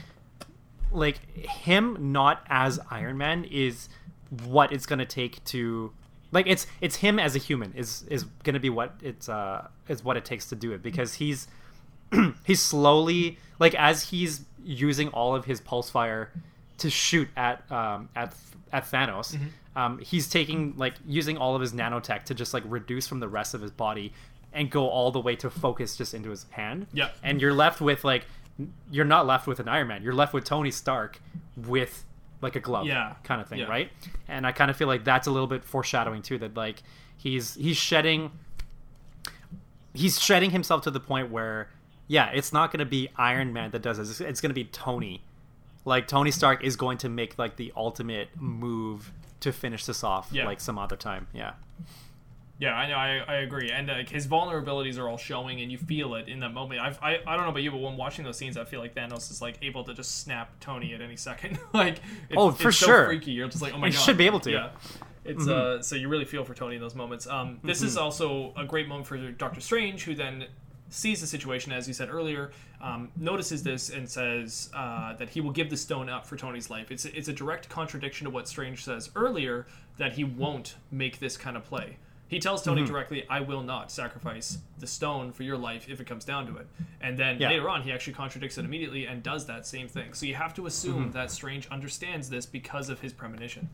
like 0.92 1.18
him 1.36 2.12
not 2.12 2.44
as 2.48 2.78
Iron 2.90 3.16
Man 3.18 3.44
is 3.44 3.88
what 4.44 4.72
it's 4.72 4.86
gonna 4.86 5.06
take 5.06 5.42
to 5.46 5.92
like 6.32 6.46
it's 6.46 6.66
it's 6.80 6.96
him 6.96 7.18
as 7.18 7.34
a 7.34 7.38
human 7.38 7.72
is 7.74 8.04
is 8.08 8.24
gonna 8.44 8.60
be 8.60 8.70
what 8.70 8.94
it's 9.02 9.28
uh 9.28 9.66
is 9.88 10.04
what 10.04 10.16
it 10.16 10.24
takes 10.24 10.46
to 10.48 10.54
do 10.56 10.72
it 10.72 10.82
because 10.82 11.14
he's 11.14 11.48
he's 12.44 12.60
slowly 12.60 13.38
like 13.58 13.74
as 13.74 14.10
he's 14.10 14.44
using 14.64 15.08
all 15.08 15.34
of 15.34 15.44
his 15.44 15.60
pulse 15.60 15.90
fire 15.90 16.30
to 16.78 16.90
shoot 16.90 17.28
at 17.36 17.70
um 17.72 18.08
at 18.14 18.34
at 18.72 18.84
Thanos 18.84 19.36
um 19.76 19.98
he's 19.98 20.28
taking 20.28 20.74
like 20.76 20.94
using 21.06 21.36
all 21.36 21.54
of 21.54 21.60
his 21.60 21.72
nanotech 21.72 22.24
to 22.24 22.34
just 22.34 22.54
like 22.54 22.62
reduce 22.66 23.06
from 23.08 23.20
the 23.20 23.28
rest 23.28 23.54
of 23.54 23.60
his 23.60 23.70
body 23.70 24.12
and 24.52 24.70
go 24.70 24.88
all 24.88 25.10
the 25.12 25.20
way 25.20 25.36
to 25.36 25.48
focus 25.50 25.96
just 25.96 26.12
into 26.14 26.30
his 26.30 26.46
hand 26.50 26.86
Yeah. 26.92 27.10
and 27.22 27.40
you're 27.40 27.54
left 27.54 27.80
with 27.80 28.02
like 28.04 28.26
you're 28.90 29.04
not 29.04 29.26
left 29.26 29.46
with 29.46 29.60
an 29.60 29.68
Iron 29.68 29.88
Man. 29.88 30.02
You're 30.02 30.14
left 30.14 30.32
with 30.32 30.44
Tony 30.44 30.70
Stark 30.70 31.20
with 31.56 32.04
like 32.42 32.56
a 32.56 32.60
glove, 32.60 32.86
Yeah. 32.86 33.14
kind 33.22 33.40
of 33.40 33.48
thing, 33.48 33.58
Yeah. 33.60 33.66
right? 33.66 33.90
And 34.28 34.46
I 34.46 34.52
kind 34.52 34.70
of 34.70 34.76
feel 34.76 34.88
like 34.88 35.04
that's 35.04 35.26
a 35.26 35.30
little 35.30 35.46
bit 35.46 35.64
foreshadowing 35.64 36.22
too. 36.22 36.38
That 36.38 36.54
like 36.56 36.82
he's 37.16 37.54
he's 37.54 37.76
shedding 37.76 38.30
he's 39.94 40.20
shedding 40.20 40.50
himself 40.50 40.82
to 40.82 40.90
the 40.90 41.00
point 41.00 41.30
where 41.30 41.68
yeah, 42.06 42.30
it's 42.34 42.52
not 42.52 42.72
going 42.72 42.80
to 42.80 42.84
be 42.90 43.08
Iron 43.16 43.52
Man 43.52 43.70
that 43.70 43.82
does 43.82 43.98
this. 43.98 44.10
It's, 44.10 44.20
it's 44.20 44.40
going 44.40 44.50
to 44.50 44.54
be 44.54 44.64
Tony. 44.64 45.22
Like 45.84 46.08
Tony 46.08 46.30
Stark 46.32 46.64
is 46.64 46.74
going 46.76 46.98
to 46.98 47.08
make 47.08 47.38
like 47.38 47.56
the 47.56 47.72
ultimate 47.76 48.28
move 48.36 49.12
to 49.40 49.52
finish 49.52 49.84
this 49.86 50.02
off 50.04 50.28
Yeah. 50.32 50.44
like 50.44 50.60
some 50.60 50.76
other 50.78 50.96
time. 50.96 51.28
Yeah. 51.32 51.52
Yeah, 52.60 52.74
I 52.74 52.88
know. 52.88 52.94
I, 52.96 53.24
I 53.26 53.34
agree. 53.38 53.70
And 53.70 53.88
like 53.88 54.10
his 54.10 54.26
vulnerabilities 54.28 54.98
are 54.98 55.08
all 55.08 55.16
showing, 55.16 55.62
and 55.62 55.72
you 55.72 55.78
feel 55.78 56.14
it 56.14 56.28
in 56.28 56.40
that 56.40 56.52
moment. 56.52 56.80
I've, 56.82 56.98
I 57.02 57.18
I 57.26 57.34
don't 57.34 57.44
know 57.44 57.50
about 57.50 57.62
you, 57.62 57.70
but 57.70 57.78
when 57.80 57.96
watching 57.96 58.22
those 58.24 58.36
scenes, 58.36 58.58
I 58.58 58.64
feel 58.64 58.80
like 58.80 58.94
Thanos 58.94 59.30
is 59.30 59.40
like 59.40 59.56
able 59.62 59.82
to 59.84 59.94
just 59.94 60.20
snap 60.20 60.52
Tony 60.60 60.92
at 60.92 61.00
any 61.00 61.16
second. 61.16 61.58
like, 61.72 61.96
it's, 62.28 62.36
Oh, 62.36 62.50
for 62.50 62.68
it's 62.68 62.76
so 62.78 62.86
sure. 62.86 63.06
freaky. 63.06 63.30
You're 63.32 63.48
just 63.48 63.62
like, 63.62 63.72
oh 63.74 63.78
my 63.78 63.88
He 63.88 63.94
god. 63.94 64.00
should 64.02 64.18
be 64.18 64.26
able 64.26 64.40
to. 64.40 64.50
Yeah. 64.50 64.70
It's 65.24 65.48
uh, 65.48 65.80
so 65.82 65.96
you 65.96 66.08
really 66.08 66.24
feel 66.26 66.44
for 66.44 66.54
Tony 66.54 66.76
in 66.76 66.82
those 66.82 66.94
moments. 66.94 67.26
Um, 67.26 67.60
this 67.64 67.82
is 67.82 67.96
also 67.96 68.52
a 68.56 68.64
great 68.64 68.88
moment 68.88 69.06
for 69.06 69.16
Doctor 69.32 69.60
Strange, 69.60 70.04
who 70.04 70.14
then 70.14 70.46
sees 70.90 71.20
the 71.20 71.26
situation, 71.26 71.72
as 71.72 71.86
you 71.86 71.94
said 71.94 72.10
earlier, 72.10 72.50
um, 72.82 73.10
notices 73.16 73.62
this 73.62 73.90
and 73.90 74.08
says 74.10 74.70
uh, 74.74 75.14
that 75.16 75.28
he 75.30 75.40
will 75.40 75.52
give 75.52 75.70
the 75.70 75.76
stone 75.76 76.08
up 76.08 76.26
for 76.26 76.36
Tony's 76.36 76.68
life. 76.68 76.90
It's 76.90 77.04
it's 77.06 77.28
a 77.28 77.32
direct 77.32 77.68
contradiction 77.68 78.24
to 78.26 78.30
what 78.30 78.48
Strange 78.48 78.84
says 78.84 79.10
earlier 79.14 79.66
that 79.98 80.12
he 80.14 80.24
won't 80.24 80.74
make 80.90 81.20
this 81.20 81.36
kind 81.38 81.56
of 81.56 81.64
play. 81.64 81.96
He 82.30 82.38
tells 82.38 82.62
Tony 82.62 82.82
mm-hmm. 82.82 82.92
directly, 82.92 83.28
"I 83.28 83.40
will 83.40 83.64
not 83.64 83.90
sacrifice 83.90 84.58
the 84.78 84.86
stone 84.86 85.32
for 85.32 85.42
your 85.42 85.58
life 85.58 85.88
if 85.88 86.00
it 86.00 86.06
comes 86.06 86.24
down 86.24 86.46
to 86.46 86.58
it." 86.58 86.68
And 87.00 87.18
then 87.18 87.40
Yeah. 87.40 87.48
later 87.48 87.68
on, 87.68 87.82
he 87.82 87.90
actually 87.90 88.12
contradicts 88.12 88.56
it 88.56 88.64
immediately 88.64 89.04
and 89.06 89.20
does 89.20 89.46
that 89.46 89.66
same 89.66 89.88
thing. 89.88 90.14
So 90.14 90.26
you 90.26 90.36
have 90.36 90.54
to 90.54 90.66
assume 90.66 91.06
mm-hmm. 91.06 91.10
that 91.10 91.32
Strange 91.32 91.66
understands 91.68 92.30
this 92.30 92.46
because 92.46 92.88
of 92.88 93.00
his 93.00 93.12
premonition. 93.12 93.68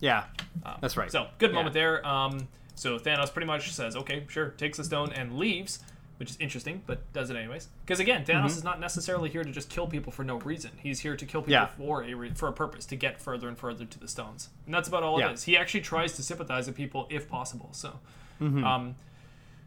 Yeah. 0.00 0.24
Uh, 0.64 0.76
that's 0.80 0.96
right. 0.96 1.12
So 1.12 1.28
good 1.36 1.50
Yeah. 1.50 1.56
moment 1.56 1.74
there. 1.74 2.06
Um, 2.06 2.48
so 2.74 2.98
Thanos 2.98 3.30
pretty 3.30 3.46
much 3.46 3.70
says, 3.70 3.96
"Okay, 3.96 4.24
sure," 4.28 4.48
takes 4.56 4.78
the 4.78 4.84
stone 4.84 5.12
and 5.12 5.38
leaves, 5.38 5.80
which 6.18 6.30
is 6.30 6.36
interesting, 6.38 6.82
but 6.86 7.12
does 7.12 7.30
it 7.30 7.36
anyways. 7.36 7.68
Because 7.84 8.00
again, 8.00 8.24
Thanos 8.24 8.50
is 8.56 8.62
not 8.64 8.78
necessarily 8.80 9.28
here 9.30 9.42
to 9.44 9.50
just 9.50 9.68
kill 9.68 9.86
people 9.86 10.12
for 10.12 10.24
no 10.24 10.36
reason. 10.38 10.70
He's 10.80 11.00
here 11.00 11.16
to 11.16 11.26
kill 11.26 11.42
people 11.42 11.54
Mm-hmm. 11.66 11.82
Yeah. 11.82 11.86
for 11.86 12.04
a 12.04 12.14
re- 12.14 12.30
for 12.34 12.48
a 12.48 12.52
purpose, 12.52 12.86
to 12.86 12.96
get 12.96 13.20
further 13.20 13.48
and 13.48 13.58
further 13.58 13.84
to 13.84 13.98
the 13.98 14.08
stones, 14.08 14.48
and 14.66 14.74
that's 14.74 14.88
about 14.88 15.02
all 15.02 15.18
Yeah. 15.20 15.30
it 15.30 15.34
is. 15.34 15.42
He 15.44 15.56
actually 15.56 15.80
tries 15.82 16.12
to 16.14 16.22
sympathize 16.22 16.66
with 16.66 16.76
people 16.76 17.06
if 17.10 17.28
possible. 17.28 17.68
So. 17.72 17.98
Mm-hmm. 18.40 18.64
Um, 18.64 18.94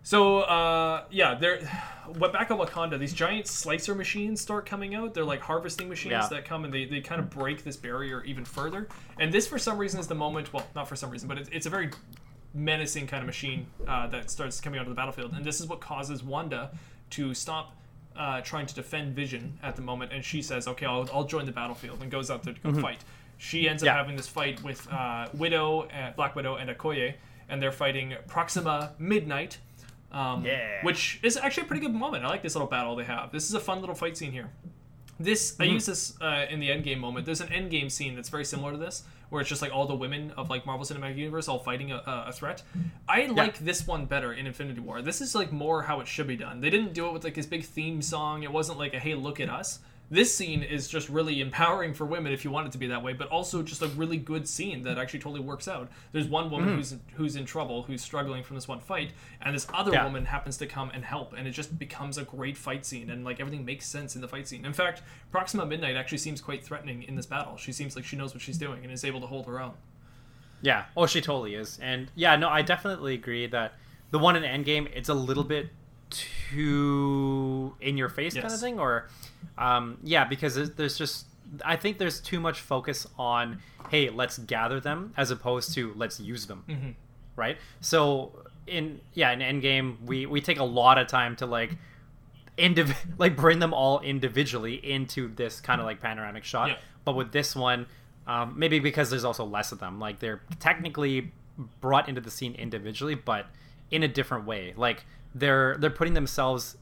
so 0.04 0.40
uh, 0.42 1.04
yeah, 1.10 1.36
they're 1.36 1.60
what 2.18 2.32
back 2.32 2.50
on 2.52 2.58
Wakanda. 2.58 2.98
These 2.98 3.14
giant 3.14 3.48
slicer 3.48 3.94
machines 3.94 4.40
start 4.40 4.66
coming 4.66 4.96
out. 4.96 5.14
They're 5.14 5.26
like 5.26 5.42
harvesting 5.42 5.90
machines 5.90 6.12
Yeah. 6.12 6.28
that 6.30 6.46
come 6.46 6.64
and 6.64 6.74
they, 6.74 6.86
they 6.86 7.02
kind 7.02 7.20
of 7.20 7.30
break 7.30 7.64
this 7.66 7.76
barrier 7.76 8.24
even 8.24 8.46
further. 8.46 8.88
And 9.20 9.34
this, 9.34 9.48
for 9.48 9.58
some 9.60 9.78
reason, 9.78 10.00
is 10.00 10.08
the 10.08 10.16
moment. 10.16 10.54
Well, 10.54 10.66
not 10.76 10.88
for 10.88 10.96
some 10.96 11.10
reason, 11.10 11.28
but 11.28 11.38
it's, 11.38 11.50
it's 11.52 11.66
a 11.66 11.70
very 11.70 11.90
menacing 12.54 13.08
kind 13.08 13.22
of 13.22 13.28
machine 13.28 13.68
uh, 13.88 14.08
that 14.08 14.30
starts 14.30 14.60
coming 14.62 14.80
onto 14.80 14.90
the 14.90 14.96
battlefield. 14.96 15.34
And 15.34 15.46
this 15.46 15.60
is 15.60 15.68
what 15.68 15.80
causes 15.80 16.24
Wanda 16.24 16.72
to 17.12 17.34
stop. 17.34 17.74
Uh, 18.16 18.42
trying 18.42 18.66
to 18.66 18.74
defend 18.74 19.16
Vision 19.16 19.60
at 19.62 19.76
the 19.76 19.82
moment, 19.84 20.12
and 20.12 20.26
she 20.26 20.42
says, 20.42 20.68
"Okay, 20.68 20.88
I'll, 20.88 21.08
I'll 21.14 21.26
join 21.26 21.46
the 21.46 21.52
battlefield," 21.52 22.02
and 22.02 22.10
goes 22.10 22.32
out 22.32 22.42
there 22.42 22.56
to 22.56 22.60
go 22.60 22.74
fight. 22.82 23.04
She 23.38 23.70
ends 23.70 23.84
up 23.84 23.90
Mm-hmm. 23.90 23.94
Yeah. 23.96 24.02
having 24.02 24.16
this 24.16 24.28
fight 24.28 24.64
with 24.64 24.92
uh, 24.92 25.28
Widow, 25.36 25.84
and 25.84 26.16
Black 26.16 26.36
Widow, 26.36 26.56
and 26.56 26.68
Okoye, 26.68 27.14
and 27.48 27.62
they're 27.62 27.72
fighting 27.72 28.16
Proxima 28.26 28.94
Midnight, 28.98 29.60
um, 30.12 30.44
Yeah. 30.44 30.84
which 30.84 31.20
is 31.22 31.38
actually 31.38 31.66
a 31.66 31.68
pretty 31.68 31.82
good 31.86 31.94
moment. 31.94 32.26
I 32.26 32.30
like 32.30 32.42
this 32.42 32.56
little 32.56 32.68
battle 32.68 32.96
they 32.96 33.04
have. 33.04 33.32
This 33.32 33.48
is 33.48 33.54
a 33.54 33.60
fun 33.60 33.82
little 33.82 33.94
fight 33.94 34.18
scene 34.18 34.32
here. 34.32 34.50
This 35.20 35.56
I 35.60 35.64
use 35.64 35.86
this 35.86 36.14
uh, 36.22 36.46
in 36.50 36.60
the 36.60 36.70
endgame 36.70 37.00
moment. 37.00 37.26
There's 37.26 37.42
an 37.42 37.48
endgame 37.48 37.92
scene 37.92 38.16
that's 38.16 38.30
very 38.30 38.46
similar 38.46 38.72
to 38.74 38.78
this, 38.78 39.04
where 39.30 39.42
it's 39.42 39.50
just 39.50 39.62
like 39.62 39.74
all 39.74 39.88
the 39.88 39.96
women 39.96 40.32
of 40.38 40.50
like 40.50 40.66
Marvel 40.66 40.86
Cinematic 40.86 41.18
Universe 41.18 41.48
all 41.48 41.60
fighting 41.60 41.92
a, 41.92 41.98
a 41.98 42.26
a 42.28 42.32
threat. 42.32 42.62
I 43.08 43.26
like 43.26 43.58
this 43.60 43.88
one 43.88 44.06
better 44.06 44.34
in 44.34 44.46
Infinity 44.46 44.80
War. 44.80 45.02
This 45.02 45.22
is 45.22 45.34
like 45.34 45.52
more 45.52 45.84
how 45.84 46.00
it 46.02 46.08
should 46.08 46.28
be 46.28 46.38
done. 46.38 46.62
They 46.62 46.70
didn't 46.70 46.94
do 46.94 47.08
it 47.08 47.14
with 47.14 47.24
like 47.24 47.34
this 47.34 47.48
big 47.48 47.64
theme 47.66 48.02
song. 48.02 48.44
It 48.44 48.52
wasn't 48.52 48.78
like 48.78 48.94
a 48.94 49.00
hey 49.00 49.16
look 49.16 49.40
at 49.40 49.50
us. 49.50 49.80
This 50.10 50.34
scene 50.34 50.64
is 50.64 50.88
just 50.88 51.10
really 51.10 51.42
empowering 51.42 51.94
for 51.94 52.06
women 52.06 52.32
if 52.32 52.46
you 52.46 52.52
want 52.52 52.68
it 52.68 52.72
to 52.72 52.78
be 52.78 52.88
that 52.88 53.04
way, 53.04 53.12
but 53.12 53.28
also 53.28 53.62
just 53.62 53.82
a 53.82 53.88
really 53.88 54.16
good 54.16 54.48
scene 54.48 54.84
that 54.84 54.98
actually 54.98 55.20
totally 55.20 55.42
works 55.42 55.68
out. 55.68 55.90
There's 56.14 56.28
one 56.28 56.50
woman 56.50 56.70
hmm. 56.70 56.76
who's 56.76 56.96
who's 57.16 57.36
in 57.36 57.46
trouble, 57.46 57.84
who's 57.84 58.02
struggling 58.02 58.42
from 58.44 58.56
this 58.56 58.70
one 58.70 58.80
fight, 58.80 59.12
and 59.42 59.54
this 59.54 59.68
other 59.74 59.92
Yeah. 59.92 60.06
woman 60.06 60.26
happens 60.26 60.56
to 60.58 60.66
come 60.66 60.92
and 60.94 61.04
help, 61.04 61.34
and 61.34 61.46
it 61.46 61.52
just 61.52 61.78
becomes 61.78 62.18
a 62.18 62.24
great 62.24 62.56
fight 62.58 62.86
scene, 62.86 63.10
and 63.10 63.26
like 63.26 63.42
everything 63.42 63.66
makes 63.66 63.86
sense 63.86 64.16
in 64.16 64.22
the 64.22 64.30
fight 64.30 64.48
scene. 64.48 64.66
In 64.66 64.74
fact, 64.74 65.02
Proxima 65.30 65.66
Midnight 65.66 65.98
actually 65.98 66.20
seems 66.20 66.40
quite 66.40 66.64
threatening 66.64 67.04
in 67.04 67.16
this 67.16 67.26
battle. 67.26 67.58
She 67.58 67.74
seems 67.74 67.96
like 67.96 68.06
she 68.06 68.16
knows 68.16 68.34
what 68.34 68.42
she's 68.42 68.58
doing 68.58 68.84
and 68.84 68.92
is 68.94 69.04
able 69.04 69.20
to 69.20 69.28
hold 69.28 69.46
her 69.48 69.60
own. 69.60 69.74
Yeah. 70.62 70.86
Oh, 70.96 71.06
she 71.06 71.22
totally 71.22 71.56
is. 71.56 71.80
And 71.82 72.10
yeah, 72.16 72.36
no, 72.36 72.50
I 72.50 72.62
definitely 72.62 73.14
agree 73.14 73.48
that 73.48 73.74
the 74.12 74.20
one 74.20 74.36
in 74.36 74.44
Endgame, 74.44 74.90
it's 74.94 75.10
a 75.10 75.14
little 75.14 75.44
bit 75.44 75.70
too 76.10 77.76
in 77.82 77.98
your 77.98 78.10
face 78.10 78.34
kind 78.34 78.46
of 78.46 78.60
thing, 78.60 78.80
or 78.80 79.08
um, 79.58 79.98
yeah, 80.04 80.26
because 80.26 80.56
there's- 80.56 80.72
there's 80.76 80.98
just 80.98 81.26
I 81.64 81.78
think 81.78 81.98
there's 81.98 82.20
too 82.20 82.40
much 82.42 82.60
focus 82.60 83.08
on 83.18 83.60
hey, 83.90 84.10
let's 84.10 84.38
gather 84.38 84.82
them 84.82 85.14
as 85.16 85.32
opposed 85.32 85.74
to 85.76 85.94
let's 85.96 86.20
use 86.20 86.46
them, 86.48 86.64
Mm-hmm. 86.68 86.90
right? 87.38 87.58
So 87.80 88.34
in 88.68 89.00
yeah, 89.14 89.32
in 89.32 89.40
Endgame, 89.40 90.02
we 90.06 90.26
we 90.26 90.42
take 90.42 90.60
a 90.60 90.64
lot 90.66 90.98
of 90.98 91.08
time 91.08 91.36
to 91.38 91.46
like. 91.46 91.72
Indiv- 92.58 92.96
like 93.20 93.36
bring 93.38 93.60
them 93.60 93.72
all 93.72 94.00
individually 94.02 94.74
into 94.84 95.28
this 95.36 95.62
kind 95.62 95.80
of 95.80 95.86
like 95.86 96.02
panoramic 96.02 96.44
shot 96.44 96.70
Yeah. 96.70 96.78
but 97.06 97.16
with 97.16 97.32
this 97.32 97.56
one 97.56 97.86
um, 98.26 98.56
maybe 98.58 98.80
because 98.80 99.12
there's 99.12 99.24
also 99.24 99.46
less 99.46 99.72
of 99.72 99.78
them 99.80 100.00
like 100.00 100.18
they're 100.18 100.42
technically 100.60 101.32
brought 101.82 102.10
into 102.10 102.20
the 102.20 102.32
scene 102.32 102.56
individually 102.56 103.14
but 103.14 103.46
in 103.92 104.02
a 104.02 104.08
different 104.08 104.48
way 104.48 104.74
like 104.76 105.06
they're 105.40 105.76
they're 105.80 105.90
putting 105.90 106.14
themselves 106.14 106.78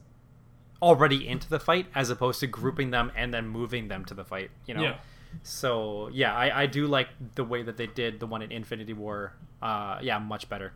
already 0.82 1.26
into 1.26 1.48
the 1.48 1.58
fight 1.58 1.86
as 1.94 2.10
opposed 2.10 2.40
to 2.40 2.46
grouping 2.46 2.90
them 2.90 3.10
and 3.16 3.32
then 3.32 3.48
moving 3.48 3.88
them 3.88 4.04
to 4.04 4.14
the 4.14 4.24
fight. 4.24 4.50
You 4.66 4.74
know. 4.74 4.82
Yeah. 4.82 4.96
So 5.42 6.08
yeah, 6.12 6.34
I, 6.34 6.62
I 6.62 6.66
do 6.66 6.86
like 6.86 7.08
the 7.34 7.44
way 7.44 7.62
that 7.62 7.76
they 7.76 7.86
did 7.86 8.20
the 8.20 8.26
one 8.26 8.42
in 8.42 8.50
Infinity 8.52 8.92
War. 8.92 9.32
Uh, 9.60 9.98
yeah, 10.02 10.18
much 10.18 10.48
better 10.48 10.72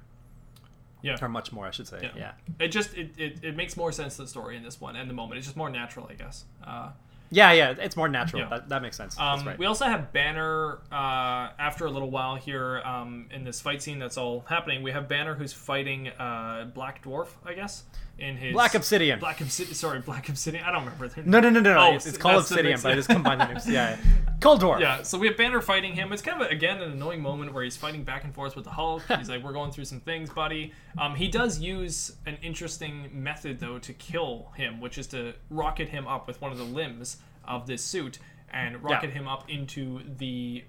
Yeah. 1.02 1.16
or 1.20 1.28
much 1.28 1.52
more, 1.52 1.66
I 1.66 1.70
should 1.70 1.86
say. 1.86 2.10
Yeah. 2.16 2.32
It 2.58 2.68
just 2.68 2.94
it, 2.96 3.10
it, 3.18 3.38
it 3.42 3.56
makes 3.56 3.76
more 3.76 3.92
sense 3.92 4.16
to 4.16 4.22
the 4.22 4.28
story 4.28 4.56
in 4.56 4.62
this 4.62 4.80
one 4.80 4.96
and 4.96 5.08
the 5.08 5.14
moment. 5.14 5.38
It's 5.38 5.46
just 5.46 5.56
more 5.56 5.70
natural, 5.70 6.06
I 6.10 6.14
guess. 6.14 6.44
Uh, 6.66 6.90
Yeah, 7.30 7.52
yeah, 7.52 7.74
it's 7.78 7.96
more 7.96 8.08
natural. 8.08 8.42
Yeah. 8.42 8.48
That, 8.48 8.68
that 8.70 8.82
makes 8.82 8.96
sense. 8.96 9.18
Um, 9.18 9.46
right. 9.46 9.58
We 9.58 9.66
also 9.66 9.84
have 9.84 10.12
Banner 10.12 10.78
uh, 10.90 11.50
after 11.58 11.86
a 11.86 11.90
little 11.90 12.10
while 12.10 12.34
here 12.34 12.80
um, 12.84 13.26
in 13.32 13.44
this 13.44 13.60
fight 13.60 13.82
scene 13.82 13.98
that's 13.98 14.16
all 14.18 14.44
happening. 14.48 14.82
We 14.82 14.90
have 14.90 15.08
Banner 15.08 15.34
who's 15.34 15.52
fighting 15.52 16.08
uh, 16.08 16.70
Black 16.74 17.04
Dwarf, 17.04 17.28
I 17.44 17.54
guess, 17.54 17.84
in 18.18 18.36
his 18.36 18.52
Black 18.52 18.74
Obsidian. 18.74 19.18
Black 19.18 19.40
Obsidian. 19.40 19.74
Sorry, 19.74 20.00
Black 20.00 20.28
Obsidian. 20.28 20.64
I 20.64 20.70
don't 20.72 20.84
remember. 20.84 21.08
Their 21.08 21.24
No, 21.24 21.40
no, 21.40 21.50
no, 21.50 21.60
no, 21.60 21.74
no. 21.74 21.80
Oh, 21.80 21.94
it's, 21.94 22.06
it's 22.06 22.18
called 22.18 22.40
Obsidian, 22.42 22.78
but 22.82 22.92
I 22.92 22.94
just 22.94 23.08
combined 23.08 23.40
the 23.40 23.46
names. 23.46 23.66
Yeah, 23.70 23.90
yeah. 23.90 23.96
Cold 24.40 24.60
Dwarf. 24.62 24.80
Yeah, 24.80 25.02
so 25.02 25.18
we 25.18 25.26
have 25.26 25.36
Banner 25.36 25.60
fighting 25.60 25.94
him. 25.94 26.12
It's 26.12 26.22
kind 26.22 26.40
of 26.40 26.50
again 26.50 26.80
an 26.82 26.92
annoying 26.92 27.22
moment 27.22 27.52
where 27.52 27.62
he's 27.62 27.76
fighting 27.76 28.04
back 28.04 28.24
and 28.24 28.34
forth 28.34 28.56
with 28.56 28.64
the 28.64 28.70
Hulk. 28.70 29.02
He's 29.18 29.28
like, 29.28 29.42
"We're 29.42 29.52
going 29.52 29.70
through 29.70 29.84
some 29.84 30.00
things, 30.00 30.30
buddy." 30.30 30.72
Um, 30.98 31.14
he 31.14 31.28
does 31.28 31.60
use 31.60 32.16
an 32.26 32.38
interesting 32.42 33.08
method 33.12 33.60
though 33.60 33.78
to 33.78 33.92
kill 33.92 34.52
him, 34.56 34.80
which 34.80 34.98
is 34.98 35.06
to 35.08 35.34
rocket 35.50 35.88
him 35.88 36.06
up 36.06 36.26
with 36.26 36.40
one 36.40 36.52
of 36.52 36.58
the 36.58 36.64
limbs 36.64 37.18
of 37.46 37.66
this 37.66 37.82
suit 37.84 38.18
and 38.52 38.82
rocket 38.82 39.10
him 39.10 39.28
up 39.28 39.48
into 39.48 40.00
the 40.18 40.64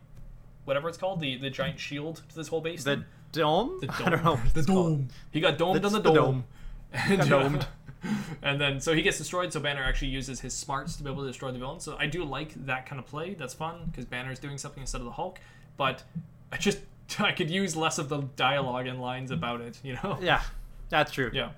whatever 0.66 0.90
it's 0.90 0.98
called, 0.98 1.20
the 1.20 1.38
the 1.38 1.50
giant 1.50 1.80
shield 1.80 2.22
to 2.30 2.36
this 2.36 2.48
whole 2.48 2.62
base. 2.62 2.84
The 2.84 3.04
dome? 3.32 3.80
The 3.82 3.88
dome. 3.88 3.96
I 4.06 4.10
don't 4.10 4.24
know. 4.24 4.40
The 4.54 4.60
it's 4.60 4.68
called. 4.68 4.98
dome. 4.98 5.08
He 5.32 5.40
got 5.40 5.58
domed 5.58 5.82
That's 5.82 5.94
on 5.94 6.04
the 6.04 6.10
the 6.10 6.14
dome. 6.14 6.46
And, 6.94 7.30
domed. 7.30 7.68
and 8.42 8.60
then 8.60 8.80
so 8.80 8.94
he 8.94 9.02
gets 9.02 9.18
destroyed. 9.18 9.54
So 9.54 9.60
Banner 9.60 9.84
actually 9.84 10.10
uses 10.10 10.40
his 10.42 10.54
smarts 10.54 10.96
to 10.98 11.04
be 11.04 11.10
able 11.10 11.22
to 11.24 11.28
destroy 11.28 11.52
the 11.52 11.60
villain. 11.60 11.80
So 11.80 11.96
I 12.00 12.08
do 12.08 12.24
like 12.24 12.54
that 12.66 12.86
kind 12.86 13.00
of 13.00 13.06
play. 13.06 13.34
That's 13.34 13.54
fun 13.54 13.88
because 13.90 14.06
Banner 14.06 14.32
is 14.32 14.40
doing 14.40 14.58
something 14.58 14.82
instead 14.82 15.02
of 15.02 15.06
the 15.06 15.12
Hulk. 15.12 15.40
But 15.78 16.04
I 16.52 16.58
just 16.58 16.80
I 17.20 17.32
could 17.32 17.50
use 17.50 17.76
less 17.76 17.98
of 17.98 18.10
the 18.10 18.22
dialogue 18.36 18.88
and 18.88 19.02
lines 19.02 19.32
about 19.32 19.62
it. 19.62 19.80
You 19.84 19.94
know. 20.04 20.18
Yeah, 20.22 20.42
that's 20.90 21.12
true. 21.12 21.32
Yeah. 21.34 21.52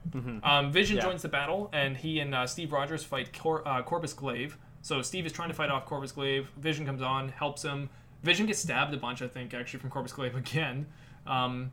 Um, 0.44 0.72
Vision 0.72 0.98
Yeah. 0.98 1.04
joins 1.04 1.22
the 1.22 1.30
battle, 1.30 1.70
and 1.74 1.96
he 1.98 2.20
and 2.20 2.34
uh, 2.36 2.46
Steve 2.48 2.72
Rogers 2.72 3.04
fight 3.04 3.38
Cor- 3.38 3.68
uh, 3.68 3.82
Corvus 3.84 4.14
Glaive. 4.14 4.58
So 4.82 5.02
Steve 5.02 5.26
is 5.26 5.32
trying 5.32 5.48
to 5.50 5.56
fight 5.56 5.70
off 5.70 5.86
Corvus 5.86 6.12
Glaive. 6.12 6.50
Vision 6.58 6.86
comes 6.86 7.02
on, 7.02 7.30
helps 7.30 7.64
him. 7.64 7.90
Vision 8.22 8.46
gets 8.46 8.60
stabbed 8.60 8.94
a 8.94 8.98
bunch, 8.98 9.22
I 9.22 9.28
think, 9.28 9.54
actually 9.54 9.80
from 9.80 9.90
Corvus 9.90 10.12
Glaive 10.14 10.36
again. 10.46 10.86
Um, 11.26 11.72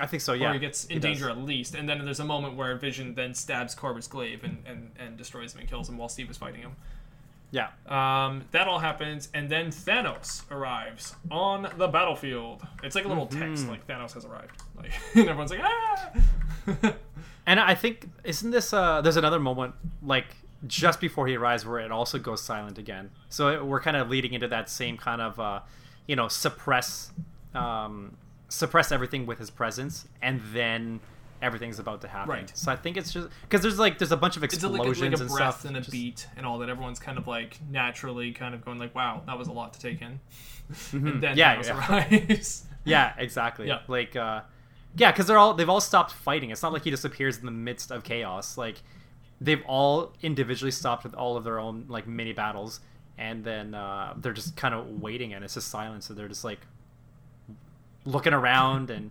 I 0.00 0.06
think 0.06 0.20
so. 0.22 0.32
Yeah, 0.32 0.50
or 0.50 0.54
he 0.54 0.58
gets 0.58 0.84
in 0.86 0.96
does. 1.00 1.02
danger 1.10 1.30
at 1.30 1.38
least. 1.38 1.74
And 1.74 1.88
then 1.88 2.04
there's 2.04 2.20
a 2.20 2.24
moment 2.24 2.56
where 2.56 2.74
Vision 2.76 3.14
then 3.14 3.32
stabs 3.34 3.74
Corvus 3.74 4.06
Glaive 4.08 4.42
and, 4.42 4.62
and, 4.66 4.90
and 4.98 5.16
destroys 5.16 5.54
him 5.54 5.60
and 5.60 5.68
kills 5.68 5.88
him 5.88 5.96
while 5.98 6.08
Steve 6.08 6.30
is 6.30 6.36
fighting 6.36 6.62
him. 6.62 6.72
Yeah, 7.52 7.68
Um, 7.86 8.42
that 8.50 8.66
all 8.66 8.80
happens, 8.80 9.28
and 9.32 9.48
then 9.48 9.68
Thanos 9.68 10.42
arrives 10.50 11.14
on 11.30 11.68
the 11.78 11.86
battlefield. 11.86 12.66
It's 12.82 12.96
like 12.96 13.04
a 13.04 13.08
little 13.08 13.28
Mm-hmm. 13.28 13.40
text, 13.40 13.68
like 13.68 13.86
Thanos 13.86 14.12
has 14.14 14.24
arrived. 14.24 14.60
Like, 14.76 14.90
and 15.14 15.28
everyone's 15.28 15.52
like, 15.52 15.60
ah! 15.62 16.10
and 17.46 17.60
I 17.60 17.76
think 17.76 18.08
isn't 18.24 18.50
this? 18.50 18.72
Uh, 18.72 19.00
there's 19.02 19.16
another 19.16 19.38
moment 19.38 19.74
like 20.02 20.26
just 20.66 21.00
before 21.00 21.28
he 21.28 21.36
arrives 21.36 21.64
where 21.64 21.78
it 21.78 21.92
also 21.92 22.18
goes 22.18 22.42
silent 22.42 22.76
again. 22.78 23.10
So 23.28 23.48
it, 23.50 23.64
we're 23.64 23.80
kind 23.80 23.96
of 23.96 24.10
leading 24.10 24.32
into 24.34 24.48
that 24.48 24.68
same 24.68 24.96
kind 24.96 25.20
of, 25.20 25.38
uh, 25.38 25.60
you 26.08 26.16
know, 26.16 26.26
suppress, 26.26 27.12
um, 27.54 28.16
suppress 28.48 28.92
everything 28.92 29.26
with 29.26 29.38
his 29.38 29.50
presence, 29.50 30.06
and 30.22 30.40
then 30.52 31.00
everything's 31.42 31.78
about 31.78 32.00
to 32.00 32.08
happen. 32.08 32.30
Right. 32.30 32.52
So 32.56 32.72
I 32.72 32.76
think 32.76 32.96
it's 32.96 33.12
just 33.12 33.28
because 33.42 33.60
there's 33.62 33.78
like 33.78 33.98
there's 33.98 34.12
a 34.12 34.16
bunch 34.16 34.36
of 34.36 34.44
it's 34.44 34.54
explosions 34.54 34.78
like 34.78 34.86
a, 34.86 35.10
like 35.10 35.18
a 35.18 35.22
and 35.22 35.30
breath 35.30 35.60
stuff. 35.60 35.64
and 35.66 35.76
a 35.76 35.80
just- 35.80 35.90
beat 35.90 36.26
and 36.36 36.46
all 36.46 36.58
that. 36.58 36.68
Everyone's 36.68 36.98
kind 36.98 37.18
of 37.18 37.26
like 37.26 37.58
naturally 37.70 38.32
kind 38.32 38.54
of 38.54 38.64
going 38.64 38.78
like, 38.78 38.94
wow, 38.94 39.22
that 39.26 39.38
was 39.38 39.48
a 39.48 39.52
lot 39.52 39.72
to 39.74 39.80
take 39.80 40.00
in. 40.02 40.20
Mm-hmm. 40.92 41.36
Yeah, 41.36 41.56
Thanos 41.56 41.66
yeah. 41.66 41.88
arrives. 41.90 42.64
Yeah, 42.86 43.12
exactly. 43.18 43.66
Yeah. 43.66 43.80
Like, 43.86 44.14
uh, 44.16 44.42
yeah, 44.96 45.10
because 45.10 45.26
they're 45.26 45.38
all 45.38 45.54
they've 45.54 45.68
all 45.68 45.80
stopped 45.80 46.12
fighting. 46.12 46.50
It's 46.50 46.62
not 46.62 46.72
like 46.72 46.84
he 46.84 46.90
disappears 46.90 47.38
in 47.38 47.44
the 47.46 47.50
midst 47.50 47.90
of 47.90 48.02
chaos. 48.04 48.56
Like, 48.58 48.82
they've 49.40 49.62
all 49.66 50.12
individually 50.22 50.70
stopped 50.70 51.02
with 51.04 51.14
all 51.14 51.36
of 51.36 51.44
their 51.44 51.58
own 51.58 51.84
like 51.88 52.06
mini 52.06 52.32
battles, 52.32 52.80
and 53.18 53.42
then 53.44 53.74
uh, 53.74 54.14
they're 54.16 54.32
just 54.34 54.56
kind 54.56 54.74
of 54.74 55.00
waiting, 55.02 55.32
and 55.34 55.44
it's 55.44 55.54
just 55.54 55.68
silence. 55.68 56.06
So 56.06 56.14
they're 56.14 56.28
just 56.28 56.44
like 56.44 56.60
looking 58.04 58.32
around, 58.32 58.90
and 58.90 59.10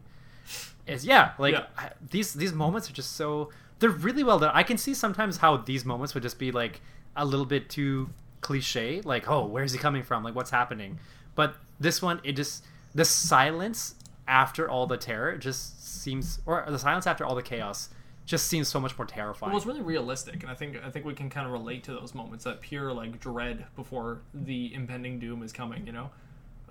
is 0.88 1.06
yeah, 1.06 1.32
like 1.38 1.54
Yeah. 1.54 1.66
I- 1.78 1.92
these 2.12 2.34
these 2.34 2.54
moments 2.54 2.90
are 2.90 2.94
just 2.94 3.14
so 3.16 3.50
they're 3.80 3.90
really 3.90 4.24
well 4.24 4.40
done. 4.40 4.52
I 4.54 4.64
can 4.64 4.78
see 4.78 4.94
sometimes 4.94 5.38
how 5.38 5.58
these 5.58 5.86
moments 5.86 6.14
would 6.14 6.24
just 6.24 6.40
be 6.40 6.52
like 6.52 6.82
a 7.16 7.26
little 7.26 7.46
bit 7.46 7.70
too 7.70 8.10
cliche, 8.42 9.02
like 9.02 9.30
oh, 9.30 9.46
where's 9.46 9.72
he 9.74 9.80
coming 9.80 10.04
from? 10.04 10.24
Like 10.24 10.36
what's 10.36 10.52
happening? 10.52 11.00
But 11.36 11.56
this 11.80 12.02
one, 12.02 12.20
it 12.24 12.34
just 12.34 12.66
the 12.94 13.06
silence 13.06 13.96
after 14.28 14.70
all 14.70 14.88
the 14.88 14.98
terror 14.98 15.38
just 15.38 16.02
seems, 16.02 16.40
or 16.46 16.64
the 16.68 16.80
silence 16.80 17.08
after 17.08 17.26
all 17.26 17.36
the 17.36 17.42
chaos, 17.42 17.90
just 18.26 18.48
seems 18.48 18.68
so 18.70 18.80
much 18.80 18.98
more 18.98 19.06
terrifying. 19.06 19.52
Well, 19.52 19.58
it's 19.58 19.66
really 19.66 19.82
realistic, 19.82 20.44
and 20.44 20.52
I 20.52 20.56
think 20.56 20.78
I 20.84 20.90
think 20.90 21.06
we 21.06 21.14
can 21.14 21.30
kind 21.30 21.46
of 21.46 21.52
relate 21.52 21.84
to 21.86 21.92
those 21.92 22.14
moments, 22.14 22.44
that 22.46 22.62
pure 22.62 22.94
like 22.94 23.20
dread 23.20 23.66
before 23.76 24.22
the 24.34 24.74
impending 24.74 25.20
doom 25.20 25.44
is 25.44 25.52
coming, 25.52 25.86
you 25.88 25.92
know. 25.94 26.10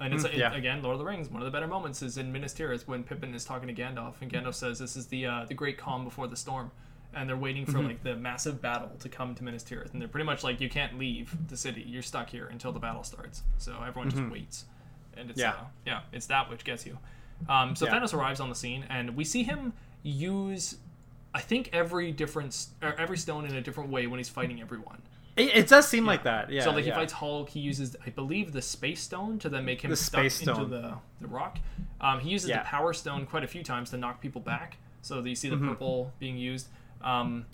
And 0.02 0.12
it's 0.14 0.24
Mm, 0.24 0.34
it- 0.34 0.54
again, 0.56 0.82
Lord 0.82 0.94
of 0.94 0.98
the 0.98 1.04
Rings. 1.04 1.28
One 1.30 1.40
of 1.42 1.46
the 1.46 1.50
better 1.52 1.66
moments 1.68 2.02
is 2.02 2.18
in 2.18 2.32
Minas 2.32 2.52
Tirith 2.54 2.86
when 2.88 3.04
Pippin 3.04 3.34
is 3.34 3.44
talking 3.44 3.68
to 3.68 3.74
Gandalf, 3.74 4.14
and 4.20 4.30
Gandalf 4.30 4.54
says, 4.54 4.78
"This 4.78 4.96
is 4.96 5.06
the 5.06 5.26
uh, 5.26 5.44
the 5.44 5.54
great 5.54 5.78
calm 5.78 6.04
before 6.04 6.26
the 6.28 6.36
storm," 6.36 6.70
and 7.14 7.28
they're 7.28 7.36
waiting 7.36 7.62
Mm-hmm. 7.64 7.72
for 7.72 7.82
like 7.82 8.02
the 8.02 8.16
massive 8.16 8.60
battle 8.60 8.90
to 9.00 9.08
come 9.08 9.34
to 9.36 9.44
Minas 9.44 9.62
Tirith, 9.64 9.92
and 9.92 10.00
they're 10.00 10.08
pretty 10.08 10.26
much 10.26 10.42
like, 10.42 10.60
"You 10.60 10.68
can't 10.68 10.98
leave 10.98 11.36
the 11.48 11.56
city. 11.56 11.82
You're 11.86 12.02
stuck 12.02 12.30
here 12.30 12.46
until 12.46 12.72
the 12.72 12.80
battle 12.80 13.04
starts." 13.04 13.42
So 13.58 13.80
everyone 13.82 14.10
just 14.10 14.24
waits, 14.24 14.64
and 15.16 15.30
it's 15.30 15.40
Mm-hmm. 15.40 15.56
Yeah. 15.86 15.94
uh, 15.96 16.00
yeah, 16.00 16.16
it's 16.16 16.26
that 16.26 16.50
which 16.50 16.64
gets 16.64 16.84
you. 16.86 16.98
Um, 17.48 17.74
so 17.76 17.86
Yeah. 17.86 17.92
Thanos 17.98 18.12
arrives 18.14 18.40
on 18.40 18.48
the 18.48 18.54
scene, 18.54 18.84
and 18.88 19.16
we 19.16 19.24
see 19.24 19.42
him 19.44 19.72
use 20.02 20.78
I 21.34 21.40
think 21.40 21.70
every 21.72 22.12
different 22.12 22.66
or 22.82 22.94
every 23.00 23.16
stone 23.16 23.46
in 23.46 23.54
a 23.54 23.62
different 23.62 23.88
way 23.90 24.06
when 24.06 24.18
he's 24.18 24.28
fighting 24.28 24.60
everyone. 24.60 25.00
It, 25.36 25.56
it 25.56 25.68
does 25.68 25.88
seem 25.88 26.04
like 26.06 26.24
that. 26.24 26.50
Yeah. 26.50 26.62
so 26.64 26.70
like 26.72 26.84
yeah. 26.84 26.92
he 26.94 27.00
fights 27.00 27.12
Hulk, 27.14 27.48
he 27.50 27.60
uses 27.60 27.96
I 28.06 28.10
believe 28.10 28.52
the 28.52 28.62
Space 28.62 29.00
Stone 29.00 29.38
to 29.40 29.48
then 29.48 29.64
make 29.64 29.80
him 29.82 29.90
The 29.90 29.96
stuck 29.96 30.24
into 30.24 30.64
the 30.64 30.94
the 31.20 31.26
rock. 31.28 31.58
Um, 32.00 32.20
he 32.20 32.30
uses 32.30 32.48
Yeah. 32.50 32.58
the 32.58 32.64
Power 32.66 32.92
Stone 32.92 33.26
quite 33.26 33.44
a 33.44 33.48
few 33.48 33.62
times 33.62 33.90
to 33.90 33.96
knock 33.96 34.20
people 34.20 34.40
back. 34.40 34.76
So 35.02 35.20
you 35.20 35.34
see 35.34 35.48
the 35.48 35.56
Mm-hmm. 35.56 35.68
purple 35.68 36.12
being 36.18 36.36
used. 36.36 36.68
Um, 37.02 37.46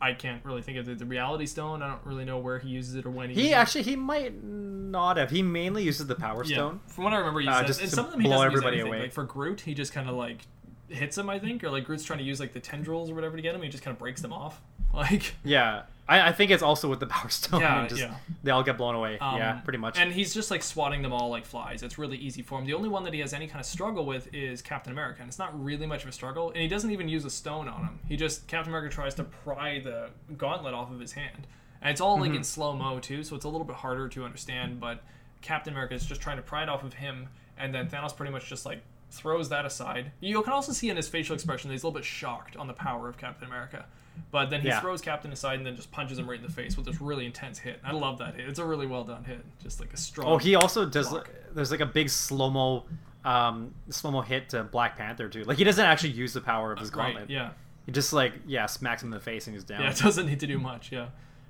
I 0.00 0.12
can't 0.12 0.44
really 0.44 0.62
think 0.62 0.78
of 0.78 0.86
the, 0.86 0.94
the 0.94 1.04
Reality 1.04 1.46
Stone. 1.46 1.82
I 1.82 1.88
don't 1.88 2.04
really 2.04 2.24
know 2.24 2.38
where 2.38 2.58
he 2.60 2.68
uses 2.68 2.94
it 2.94 3.04
or 3.04 3.10
when 3.10 3.30
he. 3.30 3.34
He 3.34 3.40
uses 3.42 3.52
it. 3.52 3.56
actually 3.56 3.82
he 3.82 3.96
might 3.96 4.42
not 4.44 5.16
have. 5.16 5.30
He 5.30 5.42
mainly 5.42 5.82
uses 5.82 6.06
the 6.06 6.14
Power 6.14 6.44
Yeah, 6.44 6.56
Stone. 6.56 6.80
from 6.86 7.04
what 7.04 7.12
I 7.12 7.16
remember, 7.18 7.40
he 7.40 7.48
Uh, 7.48 7.64
just 7.64 7.80
and 7.80 7.90
some 7.90 8.04
of 8.06 8.12
them 8.12 8.20
he 8.20 8.28
blow 8.28 8.42
everybody 8.42 8.76
use 8.76 8.82
anything. 8.84 8.94
away. 8.94 9.02
Like 9.06 9.12
for 9.12 9.24
Groot, 9.24 9.60
he 9.62 9.74
just 9.74 9.92
kind 9.92 10.08
of 10.08 10.14
like 10.16 10.46
hits 10.88 11.18
him, 11.18 11.28
I 11.28 11.38
think, 11.38 11.62
or 11.64 11.70
like 11.70 11.84
Groot's 11.84 12.04
trying 12.04 12.20
to 12.20 12.24
use 12.24 12.38
like 12.40 12.52
the 12.52 12.60
tendrils 12.60 13.10
or 13.10 13.14
whatever 13.14 13.36
to 13.36 13.42
get 13.42 13.54
him. 13.54 13.62
He 13.62 13.68
just 13.68 13.82
kind 13.84 13.92
of 13.94 13.98
breaks 13.98 14.22
them 14.22 14.32
off. 14.32 14.60
Like 14.94 15.34
Yeah. 15.44 15.82
I, 16.08 16.28
I 16.28 16.32
think 16.32 16.50
it's 16.50 16.62
also 16.62 16.88
with 16.88 17.00
the 17.00 17.06
Power 17.16 17.28
Stone. 17.28 17.60
Yeah, 17.60 17.86
just, 17.86 18.00
yeah. 18.00 18.14
They 18.42 18.50
all 18.50 18.62
get 18.62 18.78
blown 18.78 18.94
away. 18.94 19.18
yeah, 19.20 19.52
Um, 19.56 19.62
pretty 19.62 19.78
much. 19.78 19.98
And 19.98 20.10
he's 20.12 20.32
just 20.32 20.50
like 20.50 20.62
swatting 20.62 21.02
them 21.02 21.12
all 21.12 21.28
like 21.28 21.44
flies. 21.44 21.82
It's 21.82 21.98
really 21.98 22.16
easy 22.16 22.40
for 22.42 22.58
him. 22.58 22.64
The 22.66 22.74
only 22.74 22.88
one 22.88 23.04
that 23.04 23.12
he 23.12 23.20
has 23.20 23.34
any 23.34 23.46
kind 23.46 23.60
of 23.60 23.66
struggle 23.66 24.06
with 24.06 24.32
is 24.34 24.62
Captain 24.62 24.92
America, 24.92 25.20
and 25.20 25.28
it's 25.28 25.38
not 25.38 25.62
really 25.62 25.86
much 25.86 26.02
of 26.04 26.08
a 26.08 26.12
struggle. 26.12 26.48
And 26.50 26.58
he 26.62 26.68
doesn't 26.68 26.90
even 26.90 27.08
use 27.08 27.24
a 27.24 27.30
stone 27.30 27.68
on 27.68 27.82
him. 27.82 27.98
He 28.08 28.16
just 28.16 28.46
Captain 28.46 28.72
America 28.72 28.92
tries 28.94 29.14
to 29.16 29.24
pry 29.24 29.80
the 29.80 30.08
gauntlet 30.36 30.72
off 30.74 30.90
of 30.90 30.98
his 30.98 31.12
hand, 31.12 31.46
and 31.82 31.90
it's 31.90 32.00
all 32.00 32.14
Mm-hmm. 32.16 32.22
like 32.28 32.34
in 32.36 32.44
slow 32.44 32.72
mo 32.74 32.98
too, 33.00 33.22
so 33.22 33.36
it's 33.36 33.44
a 33.44 33.48
little 33.48 33.66
bit 33.66 33.76
harder 33.76 34.08
to 34.08 34.24
understand. 34.24 34.80
But 34.80 35.02
Captain 35.42 35.72
America 35.74 35.94
is 35.94 36.06
just 36.06 36.20
trying 36.20 36.36
to 36.38 36.42
pry 36.42 36.62
it 36.62 36.68
off 36.70 36.82
of 36.84 36.94
him, 36.94 37.28
and 37.58 37.74
then 37.74 37.88
Thanos 37.88 38.16
pretty 38.16 38.32
much 38.32 38.48
just 38.48 38.64
like 38.64 38.80
throws 39.10 39.48
that 39.50 39.64
aside. 39.66 40.12
You 40.20 40.42
can 40.42 40.52
also 40.52 40.72
see 40.72 40.88
in 40.90 40.96
his 40.96 41.08
facial 41.08 41.34
expression 41.34 41.68
that 41.68 41.74
he's 41.74 41.82
a 41.82 41.86
little 41.86 41.98
bit 41.98 42.04
shocked 42.04 42.56
on 42.56 42.66
the 42.66 42.72
power 42.74 43.08
of 43.08 43.16
Captain 43.18 43.46
America. 43.46 43.84
But 44.30 44.50
then 44.50 44.60
he 44.60 44.68
Yeah. 44.68 44.80
throws 44.80 45.00
Captain 45.00 45.32
aside 45.32 45.54
and 45.58 45.66
then 45.66 45.76
just 45.76 45.90
punches 45.90 46.18
him 46.18 46.28
right 46.28 46.38
in 46.38 46.46
the 46.46 46.52
face 46.52 46.76
with 46.76 46.86
this 46.86 47.00
really 47.00 47.26
intense 47.26 47.58
hit. 47.58 47.80
I 47.84 47.92
love 47.92 48.18
that 48.18 48.34
hit. 48.34 48.48
It's 48.48 48.58
a 48.58 48.64
really 48.64 48.86
well 48.86 49.04
done 49.04 49.24
hit. 49.24 49.44
Just 49.62 49.80
like 49.80 49.92
a 49.92 49.96
strong. 49.96 50.28
oh, 50.28 50.38
he 50.38 50.54
also 50.54 50.86
does. 50.86 51.08
block. 51.08 51.30
There's 51.54 51.70
like 51.70 51.80
a 51.80 51.86
big 51.86 52.10
slow 52.10 52.50
mo, 52.50 52.84
um, 53.24 53.74
slow 53.90 54.10
mo 54.10 54.20
hit 54.20 54.50
to 54.50 54.64
Black 54.64 54.96
Panther 54.96 55.28
too. 55.28 55.44
Like 55.44 55.58
he 55.58 55.64
doesn't 55.64 55.84
actually 55.84 56.10
use 56.10 56.32
the 56.32 56.40
power 56.40 56.72
of 56.72 56.78
his 56.78 56.92
right. 56.94 57.14
gauntlet. 57.14 57.30
Yeah. 57.30 57.50
He 57.86 57.92
just 57.92 58.12
like 58.12 58.34
yeah 58.46 58.66
smacks 58.66 59.02
him 59.02 59.08
in 59.08 59.18
the 59.18 59.20
face 59.20 59.46
and 59.46 59.54
he's 59.54 59.64
down. 59.64 59.82
Yeah. 59.82 59.90
It 59.90 59.96
doesn't 60.02 60.26
need 60.26 60.40
to 60.40 60.46
do 60.46 60.58
much. 60.58 60.92
Yeah. 60.92 61.06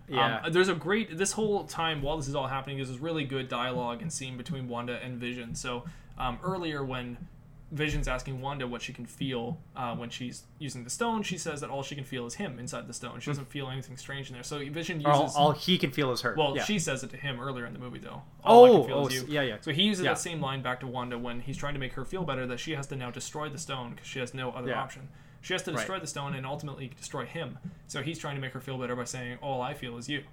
Yeah. 0.09 0.40
Um, 0.45 0.53
there's 0.53 0.69
a 0.69 0.74
great 0.74 1.19
this 1.19 1.32
whole 1.32 1.65
time 1.65 2.01
while 2.01 2.16
this 2.16 2.28
is 2.28 2.35
all 2.35 2.47
happening. 2.47 2.77
There's 2.78 2.89
this 2.89 2.99
really 2.99 3.24
good 3.24 3.49
dialogue 3.49 4.03
and 4.03 4.12
scene 4.12 4.36
between 4.36 4.69
Wanda 4.69 4.99
and 5.03 5.19
Vision. 5.19 5.55
So 5.55 5.85
um, 6.16 6.39
earlier 6.43 6.85
when 6.85 7.16
Vision's 7.70 8.09
asking 8.09 8.40
Wanda 8.40 8.66
what 8.66 8.81
she 8.81 8.95
can 8.95 9.05
feel 9.05 9.59
uh, 9.77 9.95
when 9.95 10.09
she's 10.09 10.45
using 10.59 10.85
the 10.85 10.90
stone, 10.90 11.23
she 11.23 11.36
says 11.36 11.61
that 11.61 11.69
all 11.69 11.82
she 11.82 11.95
can 11.95 12.05
feel 12.05 12.24
is 12.24 12.35
him 12.35 12.59
inside 12.59 12.86
the 12.86 12.95
stone. 12.95 13.20
She 13.20 13.31
doesn't 13.31 13.49
feel 13.51 13.69
anything 13.69 13.97
strange 13.99 14.28
in 14.28 14.35
there. 14.35 14.43
So 14.43 14.59
Vision 14.70 15.01
uses 15.01 15.07
all, 15.36 15.49
all 15.49 15.53
he 15.53 15.77
can 15.77 15.90
feel 15.90 16.11
is 16.11 16.23
hurt. 16.23 16.39
Well, 16.39 16.57
yeah. 16.57 16.65
she 16.65 16.78
says 16.78 17.05
it 17.05 17.11
to 17.11 17.16
him 17.19 17.39
earlier 17.39 17.66
in 17.66 17.74
the 17.74 17.78
movie, 17.78 17.99
though. 17.99 18.23
All 18.43 18.65
I 18.65 18.69
Oh, 18.70 18.78
can 18.78 18.86
feel 18.89 18.97
oh, 18.99 19.07
is 19.09 19.15
you. 19.15 19.24
yeah, 19.28 19.43
yeah. 19.43 19.57
So 19.61 19.73
he 19.73 19.82
uses 19.82 20.05
Yeah. 20.05 20.12
that 20.12 20.19
same 20.19 20.40
line 20.40 20.62
back 20.62 20.81
to 20.81 20.86
Wanda 20.86 21.19
when 21.19 21.40
he's 21.40 21.59
trying 21.59 21.74
to 21.74 21.81
make 21.81 21.93
her 21.93 22.05
feel 22.07 22.24
better 22.24 22.47
that 22.47 22.59
she 22.59 22.73
has 22.73 22.86
to 22.86 22.97
now 22.97 23.11
destroy 23.11 23.51
the 23.51 23.59
stone 23.59 23.90
because 23.90 24.07
she 24.07 24.19
has 24.20 24.32
no 24.32 24.51
other 24.53 24.70
Yeah. 24.70 24.81
option. 24.81 25.09
She 25.43 25.53
has 25.53 25.62
to 25.65 25.70
Right. 25.70 25.77
destroy 25.77 26.01
the 26.01 26.07
stone 26.07 26.35
and 26.35 26.47
ultimately 26.47 26.89
destroy 26.97 27.27
him. 27.27 27.59
So 27.86 28.03
he's 28.03 28.19
trying 28.19 28.35
to 28.36 28.40
make 28.40 28.53
her 28.55 28.61
feel 28.61 28.78
better 28.78 28.97
by 28.97 29.05
saying, 29.05 29.39
"All 29.43 29.61
I 29.62 29.74
feel 29.74 29.97
is 29.99 30.09
you." 30.09 30.24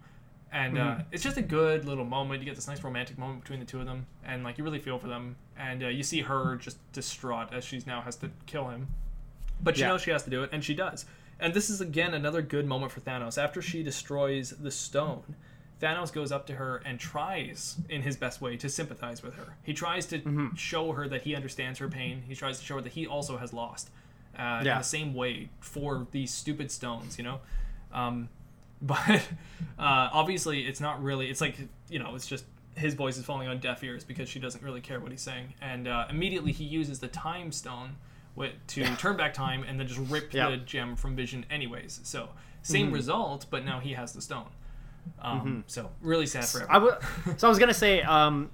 And 0.55 0.77
uh, 0.77 0.99
it's 1.11 1.21
just 1.21 1.35
a 1.35 1.41
good 1.41 1.83
little 1.83 2.05
moment. 2.05 2.39
You 2.39 2.45
get 2.45 2.55
this 2.55 2.67
nice 2.69 2.81
romantic 2.81 3.17
moment 3.17 3.41
between 3.41 3.59
the 3.59 3.65
two 3.65 3.81
of 3.81 3.85
them, 3.85 4.05
and 4.23 4.41
like 4.41 4.57
you 4.57 4.63
really 4.63 4.79
feel 4.79 4.97
for 4.97 5.07
them. 5.09 5.35
And 5.59 5.83
uh, 5.83 5.87
you 5.89 6.01
see 6.01 6.21
her 6.21 6.55
just 6.55 6.77
distraught 6.93 7.49
as 7.53 7.65
she's 7.65 7.85
now 7.85 7.99
has 8.01 8.15
to 8.17 8.29
kill 8.45 8.69
him, 8.69 8.87
but 9.61 9.75
she 9.75 9.81
Yeah. 9.81 9.89
knows 9.89 10.01
she 10.01 10.11
has 10.11 10.23
to 10.23 10.29
do 10.29 10.43
it, 10.43 10.49
and 10.53 10.63
she 10.63 10.73
does. 10.73 11.05
And 11.41 11.53
this 11.53 11.69
is 11.69 11.81
again 11.81 12.13
another 12.13 12.41
good 12.41 12.65
moment 12.65 12.93
for 12.93 13.01
Thanos. 13.01 13.37
After 13.37 13.61
she 13.61 13.83
destroys 13.83 14.51
the 14.51 14.71
stone, 14.71 15.35
Thanos 15.81 16.13
goes 16.13 16.31
up 16.31 16.47
to 16.47 16.53
her 16.55 16.77
and 16.85 17.01
tries, 17.01 17.75
in 17.89 18.03
his 18.03 18.15
best 18.15 18.39
way, 18.39 18.55
to 18.55 18.69
sympathize 18.69 19.21
with 19.21 19.35
her. 19.35 19.57
He 19.63 19.73
tries 19.73 20.05
to 20.05 20.19
Mm-hmm. 20.19 20.55
show 20.55 20.93
her 20.93 21.09
that 21.09 21.23
he 21.23 21.35
understands 21.35 21.79
her 21.79 21.89
pain. 21.89 22.23
He 22.29 22.33
tries 22.33 22.59
to 22.59 22.63
show 22.65 22.75
her 22.75 22.81
that 22.81 22.93
he 22.93 23.05
also 23.05 23.35
has 23.37 23.51
lost, 23.51 23.89
uh, 24.39 24.59
in 24.61 24.67
Yeah. 24.67 24.77
the 24.77 24.85
same 24.85 25.13
way 25.13 25.49
for 25.59 26.07
these 26.11 26.31
stupid 26.33 26.71
stones. 26.71 27.17
You 27.17 27.25
know, 27.25 27.39
um, 27.91 28.29
but 28.81 29.21
uh, 29.79 30.09
obviously 30.11 30.67
it's 30.67 30.79
not 30.81 31.01
really. 31.03 31.29
It's 31.29 31.41
like 31.41 31.55
you 31.89 31.99
know, 31.99 32.15
it's 32.15 32.27
just 32.27 32.45
his 32.75 32.93
voice 32.93 33.17
is 33.17 33.23
falling 33.25 33.47
on 33.47 33.59
deaf 33.59 33.83
ears 33.83 34.03
because 34.03 34.27
she 34.27 34.37
doesn't 34.39 34.63
really 34.63 34.81
care 34.81 34.99
what 34.99 35.09
he's 35.11 35.21
saying. 35.21 35.53
And 35.61 35.87
uh, 35.87 36.05
immediately 36.09 36.51
he 36.51 36.65
uses 36.65 36.99
the 36.99 37.07
time 37.07 37.51
stone 37.53 37.95
with, 38.35 38.51
to 38.67 38.83
turn 38.97 39.15
back 39.15 39.33
time 39.33 39.63
and 39.63 39.79
then 39.79 39.87
just 39.87 40.01
rip 40.11 40.33
Yeah. 40.33 40.49
the 40.49 40.57
gem 40.57 40.97
from 40.97 41.15
Vision, 41.15 41.45
anyways. 41.49 42.01
So 42.03 42.29
same 42.63 42.91
result, 42.91 43.45
but 43.49 43.63
now 43.63 43.79
he 43.79 43.93
has 43.93 44.11
the 44.11 44.21
stone. 44.21 44.47
Um, 45.21 45.63
So 45.67 45.89
really 46.01 46.25
sad 46.25 46.43
for 46.45 46.69
I 46.69 46.75
everyone. 46.75 46.97
w- 46.99 47.37
so 47.37 47.47
I 47.47 47.49
was 47.49 47.59
gonna 47.59 47.73
say, 47.73 48.01
um, 48.01 48.49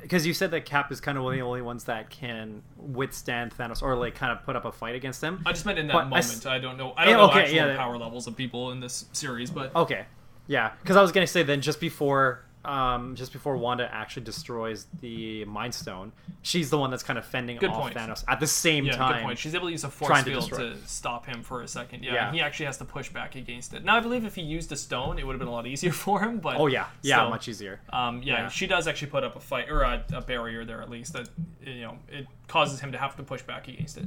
because 0.00 0.26
you 0.26 0.32
said 0.34 0.50
that 0.52 0.64
Cap 0.64 0.90
is 0.92 1.00
kind 1.00 1.18
of 1.18 1.24
one 1.24 1.34
of 1.34 1.38
the 1.38 1.44
only 1.44 1.62
ones 1.62 1.84
that 1.84 2.10
can 2.10 2.62
withstand 2.76 3.52
Thanos 3.56 3.82
or 3.82 3.96
like 3.96 4.14
kind 4.14 4.32
of 4.32 4.42
put 4.44 4.56
up 4.56 4.64
a 4.64 4.72
fight 4.72 4.94
against 4.94 5.22
him. 5.22 5.42
I 5.44 5.52
just 5.52 5.66
meant 5.66 5.78
in 5.78 5.86
that 5.88 5.92
But 5.92 5.98
I 6.00 6.04
moment. 6.04 6.46
I, 6.46 6.58
don't 6.58 6.76
know. 6.76 6.94
I 6.96 7.04
don't 7.04 7.12
Yeah, 7.12 7.16
know 7.18 7.28
okay, 7.30 7.40
actual 7.42 7.54
yeah. 7.56 7.76
power 7.76 7.98
levels 7.98 8.26
of 8.26 8.36
people 8.36 8.72
in 8.72 8.80
this 8.80 9.06
series, 9.12 9.50
but 9.50 9.74
Okay, 9.76 10.06
yeah, 10.46 10.72
because 10.82 10.96
I 10.96 11.02
was 11.02 11.12
gonna 11.12 11.26
say 11.26 11.42
then 11.42 11.60
just 11.60 11.80
before, 11.80 12.44
um, 12.66 13.14
just 13.14 13.32
before 13.32 13.56
Wanda 13.56 13.88
actually 13.92 14.24
destroys 14.24 14.86
the 15.00 15.44
Mind 15.44 15.74
Stone, 15.74 16.12
she's 16.42 16.68
the 16.68 16.78
one 16.78 16.90
that's 16.90 17.02
kind 17.02 17.18
of 17.18 17.24
fending 17.24 17.56
Good 17.58 17.70
off 17.70 17.82
point. 17.82 17.94
Thanos 17.96 18.24
at 18.28 18.40
the 18.40 18.46
same 18.46 18.84
yeah, 18.86 18.96
time. 18.96 19.14
good 19.20 19.22
point. 19.24 19.38
She's 19.38 19.54
able 19.54 19.66
to 19.66 19.72
use 19.72 19.84
a 19.84 19.88
force 19.90 20.08
trying 20.10 20.24
to 20.24 20.30
field 20.30 20.52
to, 20.52 20.76
stop 20.86 21.26
him 21.26 21.42
for 21.42 21.62
a 21.62 21.68
second. 21.68 22.04
Yeah, 22.04 22.14
Yeah. 22.14 22.32
he 22.32 22.40
actually 22.40 22.66
has 22.66 22.78
to 22.78 22.84
push 22.84 23.08
back 23.08 23.36
against 23.36 23.72
it. 23.74 23.84
Now 23.84 23.96
I 23.96 24.00
believe 24.00 24.24
if 24.24 24.34
he 24.34 24.42
used 24.42 24.72
a 24.72 24.76
stone, 24.76 25.18
it 25.18 25.26
would 25.26 25.32
have 25.32 25.38
been 25.38 25.48
a 25.48 25.52
lot 25.52 25.66
easier 25.66 25.92
for 26.04 26.20
him. 26.20 26.38
But 26.38 26.56
Oh 26.58 26.66
yeah, 26.66 26.86
yeah, 27.02 27.28
much 27.28 27.48
easier. 27.48 27.80
Um, 27.90 28.22
yeah, 28.22 28.34
Yeah. 28.42 28.48
she 28.48 28.66
does 28.66 28.88
actually 28.88 29.10
put 29.10 29.24
up 29.24 29.36
a 29.36 29.40
fight 29.40 29.70
or 29.70 29.82
a, 29.82 30.04
a 30.12 30.20
barrier 30.20 30.64
there 30.64 30.82
at 30.82 30.90
least 30.90 31.12
that 31.12 31.28
you 31.64 31.82
know 31.82 31.98
it 32.08 32.26
causes 32.48 32.80
him 32.80 32.92
to 32.92 32.98
have 32.98 33.16
to 33.16 33.22
push 33.22 33.42
back 33.42 33.68
against 33.68 33.96
it. 33.96 34.06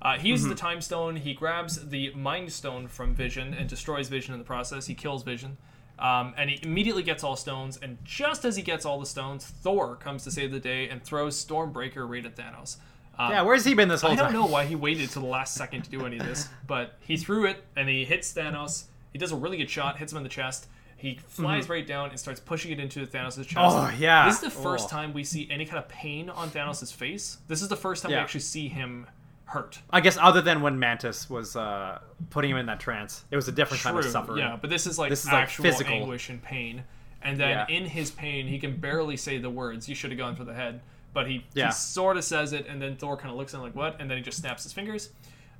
Uh, 0.00 0.18
he 0.18 0.28
uses 0.28 0.46
the 0.46 0.54
time 0.54 0.80
stone. 0.80 1.16
He 1.16 1.34
grabs 1.34 1.88
the 1.88 2.12
mind 2.14 2.52
stone 2.52 2.86
from 2.86 3.14
Vision 3.14 3.54
and 3.54 3.68
destroys 3.68 4.08
Vision 4.08 4.34
in 4.34 4.38
the 4.38 4.44
process. 4.44 4.86
He 4.86 4.94
kills 4.94 5.22
Vision. 5.22 5.56
Um, 5.98 6.34
and 6.36 6.50
he 6.50 6.58
immediately 6.62 7.02
gets 7.02 7.24
all 7.24 7.36
stones. 7.36 7.78
And 7.80 7.96
just 8.04 8.44
as 8.44 8.56
he 8.56 8.62
gets 8.62 8.84
all 8.84 9.00
the 9.00 9.06
stones, 9.06 9.46
Thor 9.46 9.96
comes 9.96 10.24
to 10.24 10.30
save 10.30 10.52
the 10.52 10.60
day 10.60 10.88
and 10.88 11.02
throws 11.02 11.42
Stormbreaker 11.42 12.08
right 12.08 12.24
at 12.24 12.36
Thanos. 12.36 12.76
Um, 13.18 13.30
Yeah, 13.32 13.42
where's 13.42 13.64
he 13.64 13.72
been 13.74 13.88
this 13.88 14.02
whole 14.02 14.10
time? 14.10 14.18
I 14.18 14.22
don't 14.24 14.32
know 14.34 14.46
why 14.46 14.66
he 14.66 14.74
waited 14.74 15.08
to 15.10 15.20
the 15.20 15.26
last 15.26 15.54
second 15.54 15.82
to 15.84 15.90
do 15.90 16.04
any 16.04 16.18
of 16.18 16.26
this, 16.26 16.48
but 16.66 16.96
he 17.00 17.16
threw 17.16 17.46
it 17.46 17.64
and 17.76 17.88
he 17.88 18.04
hits 18.04 18.32
Thanos. 18.34 18.84
He 19.12 19.18
does 19.18 19.32
a 19.32 19.36
really 19.36 19.56
good 19.56 19.70
shot, 19.70 19.96
hits 19.96 20.12
him 20.12 20.18
in 20.18 20.22
the 20.22 20.28
chest. 20.28 20.66
He 20.98 21.18
flies 21.28 21.68
right 21.68 21.86
down 21.86 22.08
and 22.10 22.18
starts 22.18 22.40
pushing 22.40 22.72
it 22.72 22.80
into 22.80 23.06
Thanos' 23.06 23.36
chest. 23.46 23.54
Mm-hmm. 23.56 23.94
Oh, 23.94 23.98
yeah. 23.98 24.26
This 24.26 24.36
is 24.36 24.40
the 24.42 24.50
first 24.50 24.86
Oh. 24.86 24.88
time 24.88 25.12
we 25.14 25.24
see 25.24 25.46
any 25.50 25.64
kind 25.66 25.78
of 25.78 25.88
pain 25.88 26.28
on 26.30 26.48
Thanos' 26.50 26.92
face. 26.92 27.38
This 27.48 27.60
is 27.62 27.68
the 27.68 27.76
first 27.76 28.02
time 28.02 28.12
we 28.12 28.16
actually 28.16 28.40
see 28.40 28.68
him 28.68 29.06
hurt. 29.46 29.78
I 29.90 30.00
guess 30.00 30.16
other 30.20 30.42
than 30.42 30.60
when 30.60 30.78
Mantis 30.78 31.30
was 31.30 31.56
uh, 31.56 31.98
putting 32.30 32.50
him 32.50 32.56
in 32.58 32.66
that 32.66 32.80
trance, 32.80 33.24
it 33.30 33.36
was 33.36 33.48
a 33.48 33.52
different 33.52 33.82
kind 33.82 33.96
of 33.98 34.04
suffering. 34.04 34.38
Yeah, 34.38 34.56
but 34.60 34.70
this 34.70 34.86
is 34.86 34.98
like 34.98 35.10
This 35.10 35.24
is, 35.24 35.26
like, 35.32 35.44
actual 35.44 35.62
physical. 35.64 35.94
anguish 35.94 36.28
and 36.28 36.42
pain. 36.42 36.84
And 37.22 37.38
then 37.40 37.50
Yeah. 37.50 37.66
in 37.76 37.86
his 37.86 38.10
pain, 38.10 38.46
he 38.46 38.58
can 38.58 38.76
barely 38.76 39.16
say 39.16 39.38
the 39.38 39.50
words, 39.50 39.88
you 39.88 39.94
should 39.94 40.10
have 40.10 40.18
gone 40.18 40.36
for 40.36 40.44
the 40.44 40.54
head. 40.54 40.80
But 41.12 41.26
he, 41.28 41.44
Yeah. 41.54 41.66
he 41.68 41.72
sort 41.72 42.16
of 42.18 42.24
says 42.24 42.52
it, 42.52 42.66
and 42.68 42.80
then 42.80 42.96
Thor 42.96 43.16
kind 43.16 43.30
of 43.30 43.36
looks 43.36 43.54
at 43.54 43.58
him 43.58 43.62
like, 43.64 43.74
what? 43.74 43.96
And 44.00 44.10
then 44.10 44.18
he 44.18 44.22
just 44.22 44.38
snaps 44.38 44.64
his 44.64 44.72
fingers. 44.72 45.10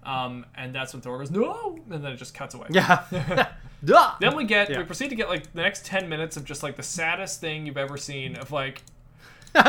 Um, 0.04 0.46
and 0.54 0.72
that's 0.74 0.92
when 0.92 1.00
Thor 1.02 1.18
goes, 1.18 1.30
no! 1.30 1.78
And 1.90 2.04
then 2.04 2.12
it 2.12 2.16
just 2.16 2.34
cuts 2.34 2.54
away. 2.54 2.66
Yeah. 2.70 3.02
Then 4.20 4.34
we 4.36 4.44
get, 4.44 4.70
Yeah. 4.70 4.78
we 4.78 4.84
proceed 4.84 5.08
to 5.10 5.14
get 5.14 5.28
like 5.28 5.52
the 5.52 5.62
next 5.62 5.84
10 5.86 6.08
minutes 6.08 6.36
of 6.36 6.44
just 6.44 6.62
like 6.62 6.76
the 6.76 6.82
saddest 6.82 7.40
thing 7.40 7.66
you've 7.66 7.76
ever 7.76 7.96
seen 7.96 8.36
of 8.36 8.50
like, 8.50 8.82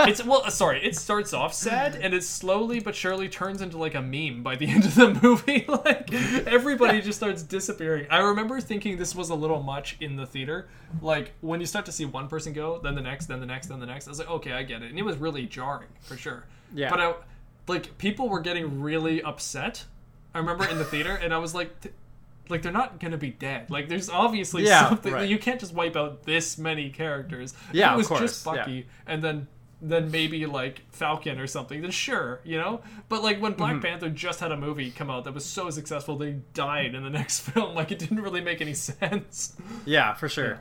it's 0.07 0.23
well 0.23 0.41
uh, 0.45 0.49
sorry 0.49 0.83
it 0.85 0.95
starts 0.95 1.33
off 1.33 1.53
sad 1.53 1.95
and 1.95 2.13
it 2.13 2.23
slowly 2.23 2.79
but 2.79 2.95
surely 2.95 3.27
turns 3.29 3.61
into 3.61 3.77
like 3.77 3.95
a 3.95 4.01
meme 4.01 4.43
by 4.43 4.55
the 4.55 4.67
end 4.69 4.85
of 4.85 4.95
the 4.95 5.13
movie 5.21 5.65
like 5.85 6.13
everybody 6.47 7.01
just 7.01 7.17
starts 7.17 7.43
disappearing 7.43 8.05
i 8.09 8.17
remember 8.19 8.59
thinking 8.61 8.97
this 8.97 9.15
was 9.15 9.29
a 9.29 9.35
little 9.35 9.61
much 9.63 9.97
in 9.99 10.15
the 10.15 10.25
theater 10.25 10.67
like 11.01 11.31
when 11.41 11.59
you 11.59 11.65
start 11.65 11.85
to 11.85 11.91
see 11.91 12.05
one 12.05 12.27
person 12.27 12.53
go 12.53 12.79
then 12.83 12.95
the 12.95 13.01
next 13.01 13.25
then 13.27 13.39
the 13.39 13.45
next 13.45 13.67
then 13.67 13.79
the 13.79 13.85
next 13.85 14.07
i 14.07 14.11
was 14.11 14.19
like 14.19 14.29
okay 14.29 14.53
i 14.53 14.63
get 14.63 14.81
it 14.81 14.89
and 14.89 14.97
it 14.99 15.03
was 15.03 15.17
really 15.17 15.45
jarring 15.45 15.89
for 16.01 16.17
sure 16.17 16.45
Yeah. 16.73 16.89
but 16.89 16.99
i 16.99 17.13
like 17.67 17.97
people 17.97 18.29
were 18.29 18.39
getting 18.41 18.81
really 18.81 19.21
upset 19.21 19.85
i 20.33 20.37
remember 20.39 20.65
in 20.67 20.77
the 20.77 20.85
theater 20.85 21.15
and 21.15 21.33
i 21.33 21.37
was 21.37 21.53
like 21.55 21.79
th- 21.81 21.93
like 22.49 22.61
they're 22.61 22.71
not 22.71 23.01
gonna 23.01 23.17
be 23.17 23.31
dead. 23.31 23.69
Like 23.69 23.89
there's 23.89 24.07
obviously 24.09 24.63
Yeah, 24.65 24.87
something 24.87 25.11
right. 25.11 25.27
you 25.27 25.37
can't 25.37 25.59
just 25.59 25.73
wipe 25.73 25.97
out 25.97 26.23
this 26.23 26.57
many 26.57 26.89
characters. 26.89 27.53
Yeah, 27.73 27.93
it 27.93 27.97
was 27.97 28.07
just 28.07 28.45
yeah. 28.45 28.83
And 29.05 29.21
then 29.21 29.47
then 29.81 30.09
maybe 30.09 30.45
like 30.45 30.81
Falcon 30.91 31.39
or 31.39 31.47
something, 31.47 31.81
then 31.81 31.91
sure, 31.91 32.39
you 32.43 32.57
know? 32.57 32.81
But 33.09 33.23
like 33.23 33.41
when 33.41 33.53
Mm-hmm. 33.53 33.57
Black 33.57 33.81
Panther 33.81 34.09
just 34.09 34.39
had 34.39 34.51
a 34.51 34.57
movie 34.57 34.91
come 34.91 35.09
out 35.09 35.23
that 35.25 35.33
was 35.33 35.45
so 35.45 35.69
successful 35.69 36.17
they 36.17 36.37
died 36.53 36.95
in 36.95 37.03
the 37.03 37.09
next 37.19 37.41
film, 37.41 37.75
like 37.75 37.91
it 37.91 37.99
didn't 37.99 38.21
really 38.21 38.41
make 38.41 38.61
any 38.61 38.73
sense. 38.73 39.55
Yeah, 39.85 40.13
for 40.13 40.29
sure. 40.29 40.59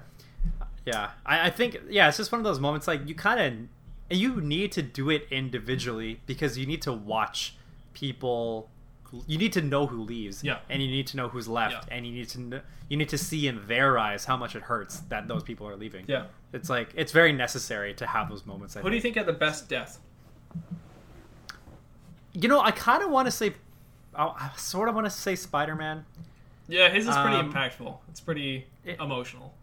Yeah, 0.85 1.11
I, 1.25 1.47
I 1.49 1.51
think 1.51 1.79
yeah, 1.89 2.09
it's 2.09 2.17
just 2.17 2.31
one 2.31 2.41
of 2.41 2.45
those 2.45 2.61
moments 2.61 2.87
like 2.87 3.09
you 3.09 3.15
kind 3.15 3.41
of 3.41 4.17
you 4.17 4.41
need 4.41 4.71
to 4.73 4.83
do 4.83 5.11
it 5.11 5.27
individually 5.31 6.21
because 6.27 6.57
you 6.57 6.67
need 6.67 6.83
to 6.83 6.93
watch 6.93 7.57
people. 7.93 8.71
You 9.27 9.39
need 9.39 9.53
to 9.55 9.63
know 9.63 9.87
who 9.87 10.03
leaves, 10.03 10.43
Yeah. 10.45 10.59
and 10.69 10.83
you 10.83 10.89
need 10.89 11.07
to 11.09 11.17
know 11.17 11.29
who's 11.29 11.49
left, 11.49 11.87
Yeah. 11.89 11.97
and 11.97 12.07
you 12.07 12.13
need 12.13 12.29
to 12.31 12.39
kn- 12.39 12.63
you 12.89 12.97
need 12.97 13.09
to 13.11 13.19
see 13.19 13.47
in 13.49 13.67
their 13.67 13.99
eyes 13.99 14.25
how 14.27 14.37
much 14.37 14.55
it 14.57 14.63
hurts 14.63 15.01
that 15.09 15.27
those 15.29 15.43
people 15.43 15.69
are 15.69 15.77
leaving. 15.77 16.05
Yeah. 16.09 16.27
it's 16.53 16.71
like 16.71 16.91
it's 16.95 17.13
very 17.13 17.33
necessary 17.33 17.93
to 17.95 18.07
have 18.07 18.29
those 18.31 18.47
moments. 18.47 18.77
I 18.77 18.81
Who 18.81 18.89
do 18.89 18.95
you 18.95 19.03
think. 19.03 19.17
had 19.17 19.27
the 19.27 19.33
best 19.33 19.69
death? 19.69 19.99
You 22.33 22.49
know, 22.49 22.61
I 22.61 22.71
kind 22.71 23.03
of 23.03 23.11
want 23.11 23.27
to 23.27 23.31
say, 23.33 23.55
I 24.15 24.51
sort 24.57 24.89
of 24.89 24.95
want 24.95 25.07
to 25.07 25.11
say 25.11 25.35
Spider 25.37 25.75
Man. 25.75 26.05
Yeah, 26.69 26.89
his 26.89 27.07
is 27.07 27.15
pretty 27.17 27.37
Um, 27.37 27.53
impactful. 27.53 27.99
It's 28.09 28.21
pretty 28.21 28.67
it- 28.85 28.99
emotional. 29.01 29.55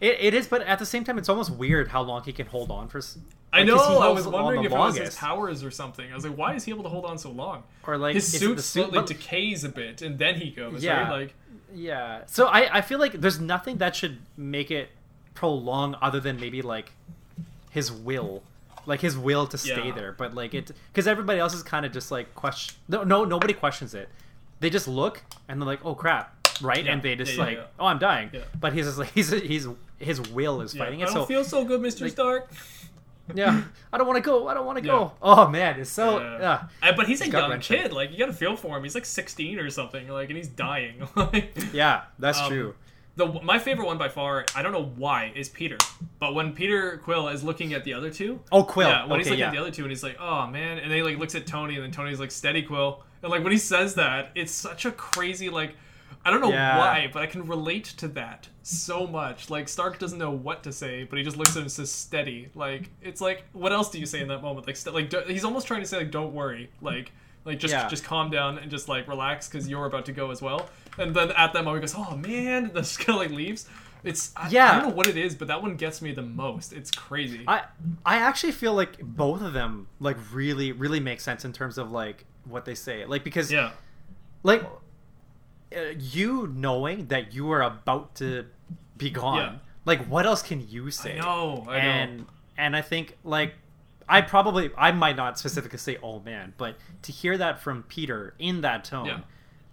It, 0.00 0.16
it 0.20 0.34
is, 0.34 0.46
but 0.48 0.62
at 0.62 0.78
the 0.78 0.86
same 0.86 1.04
time, 1.04 1.18
it's 1.18 1.28
almost 1.28 1.50
weird 1.50 1.88
how 1.88 2.00
long 2.02 2.22
he 2.24 2.32
can 2.32 2.46
hold 2.46 2.70
on 2.70 2.88
for. 2.88 2.98
s- 2.98 3.18
I 3.52 3.58
like, 3.58 3.66
know. 3.66 3.98
I 4.00 4.08
was 4.08 4.26
wondering 4.26 4.64
if 4.64 4.72
it 4.72 4.76
was 4.78 4.96
his 4.96 5.14
powers 5.16 5.62
or 5.64 5.70
something. 5.70 6.10
I 6.10 6.14
was 6.14 6.24
like, 6.24 6.36
why 6.38 6.54
is 6.54 6.64
he 6.64 6.70
able 6.72 6.84
to 6.84 6.88
hold 6.88 7.04
on 7.04 7.18
so 7.18 7.30
long? 7.30 7.64
or 7.86 7.98
like 7.98 8.14
His 8.14 8.30
suit 8.30 8.40
suit, 8.40 8.60
slowly 8.60 8.92
but- 8.92 9.06
decays 9.06 9.64
a 9.64 9.68
bit, 9.68 10.00
and 10.02 10.18
then 10.18 10.36
he 10.36 10.50
goes. 10.50 10.82
Yeah. 10.82 11.02
Right? 11.02 11.10
Like, 11.10 11.34
Yeah. 11.74 12.22
So 12.26 12.46
I, 12.46 12.78
I 12.78 12.80
feel 12.80 12.98
like 12.98 13.12
there's 13.12 13.40
nothing 13.40 13.78
that 13.78 13.94
should 13.96 14.18
make 14.36 14.70
it 14.70 14.88
prolong 15.34 15.96
other 16.00 16.20
than 16.20 16.38
maybe 16.40 16.62
like 16.62 16.92
his 17.70 17.90
will. 17.92 18.42
Like 18.86 19.00
his 19.00 19.16
will 19.18 19.46
to 19.48 19.58
stay 19.58 19.88
Yeah. 19.88 19.94
there. 19.94 20.12
But 20.12 20.34
like 20.34 20.54
it 20.54 20.70
because 20.92 21.06
everybody 21.06 21.38
else 21.38 21.52
is 21.54 21.62
kind 21.62 21.84
of 21.84 21.92
just 21.92 22.10
like 22.10 22.34
question 22.34 22.76
no 22.88 23.04
no 23.04 23.24
nobody 23.24 23.52
questions 23.52 23.94
it. 23.94 24.08
They 24.60 24.70
just 24.70 24.88
look 24.88 25.22
and 25.48 25.60
they're 25.60 25.66
like, 25.66 25.84
oh 25.84 25.94
crap. 25.94 26.34
Right? 26.62 26.84
Yeah. 26.84 26.92
And 26.92 27.02
they 27.02 27.14
just 27.16 27.34
Yeah, 27.36 27.44
like, 27.44 27.58
oh 27.78 27.86
I'm 27.86 27.98
dying. 27.98 28.30
Yeah. 28.32 28.40
But 28.58 28.72
he's 28.72 28.86
just 28.86 28.98
like 28.98 29.10
he's 29.14 29.30
he's 29.30 29.66
his 30.00 30.20
will 30.30 30.60
is 30.62 30.74
yeah, 30.74 30.84
fighting 30.84 31.00
I 31.00 31.04
it. 31.04 31.06
don't 31.06 31.14
So 31.14 31.24
feel 31.26 31.44
so 31.44 31.64
good, 31.64 31.80
Mister 31.80 32.04
like- 32.04 32.12
Stark. 32.12 32.50
yeah. 33.34 33.62
I 33.92 33.98
don't 33.98 34.06
want 34.08 34.16
to 34.16 34.22
go. 34.22 34.48
I 34.48 34.54
don't 34.54 34.66
want 34.66 34.78
to 34.78 34.84
Yeah. 34.84 34.90
go. 34.92 35.12
Oh 35.22 35.46
man, 35.48 35.78
it's 35.78 35.90
so 35.90 36.18
Yeah. 36.20 36.64
Uh, 36.82 36.92
but 36.96 37.06
he's 37.06 37.20
a 37.20 37.28
young 37.28 37.60
kid. 37.60 37.92
Like 37.92 38.10
you 38.10 38.18
gotta 38.18 38.32
feel 38.32 38.56
for 38.56 38.76
him. 38.76 38.82
He's 38.82 38.94
like 38.94 39.04
16 39.06 39.58
or 39.60 39.70
something. 39.70 40.08
Like, 40.08 40.28
and 40.30 40.36
he's 40.36 40.48
dying. 40.48 41.06
Like, 41.16 41.56
Yeah, 41.72 42.02
that's 42.18 42.40
Um, 42.40 42.48
true. 42.50 42.74
The 43.16 43.26
my 43.42 43.58
favorite 43.58 43.86
one 43.86 43.98
by 43.98 44.08
far. 44.08 44.46
I 44.54 44.62
don't 44.62 44.72
know 44.72 44.92
why 44.96 45.32
is 45.36 45.48
Peter. 45.48 45.76
But 46.18 46.34
when 46.34 46.52
Peter 46.54 46.98
Quill 47.04 47.28
is 47.28 47.44
looking 47.44 47.74
at 47.74 47.84
the 47.84 47.92
other 47.94 48.10
two. 48.10 48.40
Oh 48.50 48.62
Quill. 48.64 48.88
Yeah, 48.88 49.06
when 49.06 49.20
he's 49.20 49.28
looking 49.28 49.40
yeah. 49.40 49.48
at 49.48 49.52
the 49.52 49.58
other 49.60 49.70
two 49.70 49.82
and 49.82 49.90
he's 49.90 50.02
like, 50.02 50.16
"Oh 50.20 50.46
man," 50.46 50.78
and 50.78 50.90
then 50.90 50.96
he 50.98 51.02
like 51.02 51.18
looks 51.18 51.34
at 51.34 51.46
Tony 51.46 51.74
and 51.74 51.84
then 51.84 51.90
Tony's 51.90 52.18
like, 52.20 52.30
"Steady, 52.30 52.62
Quill." 52.62 53.02
And 53.22 53.30
like 53.30 53.42
when 53.42 53.52
he 53.52 53.58
says 53.58 53.96
that, 53.96 54.30
it's 54.34 54.52
such 54.52 54.86
a 54.86 54.92
crazy 54.92 55.50
like. 55.50 55.74
I 56.24 56.30
don't 56.30 56.40
know 56.42 56.50
Yeah. 56.50 56.76
why, 56.78 57.10
but 57.12 57.22
I 57.22 57.26
can 57.26 57.46
relate 57.46 57.84
to 57.98 58.08
that 58.08 58.48
so 58.62 59.06
much. 59.06 59.48
Like 59.48 59.68
Stark 59.68 59.98
doesn't 59.98 60.18
know 60.18 60.30
what 60.30 60.62
to 60.64 60.72
say, 60.72 61.04
but 61.04 61.18
he 61.18 61.24
just 61.24 61.36
looks 61.36 61.50
at 61.52 61.56
him 61.56 61.62
and 61.62 61.72
says 61.72 61.90
"steady." 61.90 62.50
Like 62.54 62.90
it's 63.00 63.20
like, 63.20 63.44
what 63.52 63.72
else 63.72 63.90
do 63.90 63.98
you 63.98 64.06
say 64.06 64.20
in 64.20 64.28
that 64.28 64.42
moment? 64.42 64.66
Like, 64.66 64.76
st- 64.76 64.94
like 64.94 65.08
do- 65.10 65.22
he's 65.26 65.44
almost 65.44 65.66
trying 65.66 65.80
to 65.80 65.86
say 65.86 65.96
like, 65.98 66.10
"Don't 66.10 66.34
worry," 66.34 66.70
like, 66.82 67.12
like 67.46 67.58
just 67.58 67.72
Yeah. 67.72 67.88
just 67.88 68.04
calm 68.04 68.30
down 68.30 68.58
and 68.58 68.70
just 68.70 68.86
like 68.88 69.08
relax 69.08 69.48
because 69.48 69.66
you're 69.68 69.86
about 69.86 70.04
to 70.06 70.12
go 70.12 70.30
as 70.30 70.42
well. 70.42 70.68
And 70.98 71.14
then 71.16 71.30
at 71.32 71.52
that 71.54 71.64
moment, 71.64 71.82
he 71.84 71.92
goes, 71.94 72.06
"Oh 72.10 72.16
man," 72.16 72.64
and 72.64 72.74
then 72.74 72.82
just 72.82 72.98
kind 72.98 73.16
of 73.18 73.22
like 73.22 73.30
leaves. 73.30 73.66
It's 74.02 74.32
I, 74.36 74.46
I 74.46 74.50
don't 74.80 74.88
know 74.90 74.94
what 74.94 75.06
it 75.08 75.16
is, 75.18 75.34
but 75.34 75.48
that 75.48 75.60
one 75.62 75.76
gets 75.76 76.00
me 76.02 76.12
the 76.12 76.22
most. 76.22 76.72
It's 76.74 76.90
crazy. 76.90 77.44
I 77.48 77.62
I 78.04 78.16
actually 78.16 78.52
feel 78.52 78.74
like 78.74 78.98
both 79.00 79.40
of 79.42 79.52
them 79.54 79.86
like 80.00 80.16
really 80.32 80.72
really 80.72 81.00
make 81.00 81.20
sense 81.20 81.44
in 81.46 81.52
terms 81.54 81.78
of 81.78 81.90
like 81.92 82.24
what 82.44 82.64
they 82.66 82.74
say. 82.74 83.04
Like 83.06 83.24
because 83.24 83.50
yeah, 83.52 83.70
like 84.42 84.62
uh, 85.76 85.80
you 85.98 86.46
knowing 86.54 87.06
that 87.08 87.32
you 87.34 87.50
are 87.52 87.62
about 87.62 88.14
to 88.16 88.46
be 88.96 89.10
gone. 89.10 89.38
Yeah. 89.38 89.52
Like, 89.84 90.06
what 90.06 90.26
else 90.26 90.42
can 90.42 90.66
you 90.68 90.90
say? 90.90 91.18
I 91.18 91.20
know, 91.20 91.62
know. 91.64 91.70
and 91.72 92.26
and 92.56 92.76
I 92.76 92.82
think 92.82 93.16
like 93.24 93.54
I 94.08 94.20
probably 94.20 94.70
I 94.76 94.92
might 94.92 95.16
not 95.16 95.38
specifically 95.38 95.78
say 95.78 95.96
oh 96.02 96.20
man, 96.20 96.52
but 96.58 96.76
to 97.02 97.12
hear 97.12 97.38
that 97.38 97.60
from 97.60 97.84
Peter 97.84 98.34
in 98.38 98.60
that 98.62 98.84
tone, 98.84 99.06
Yeah. 99.06 99.20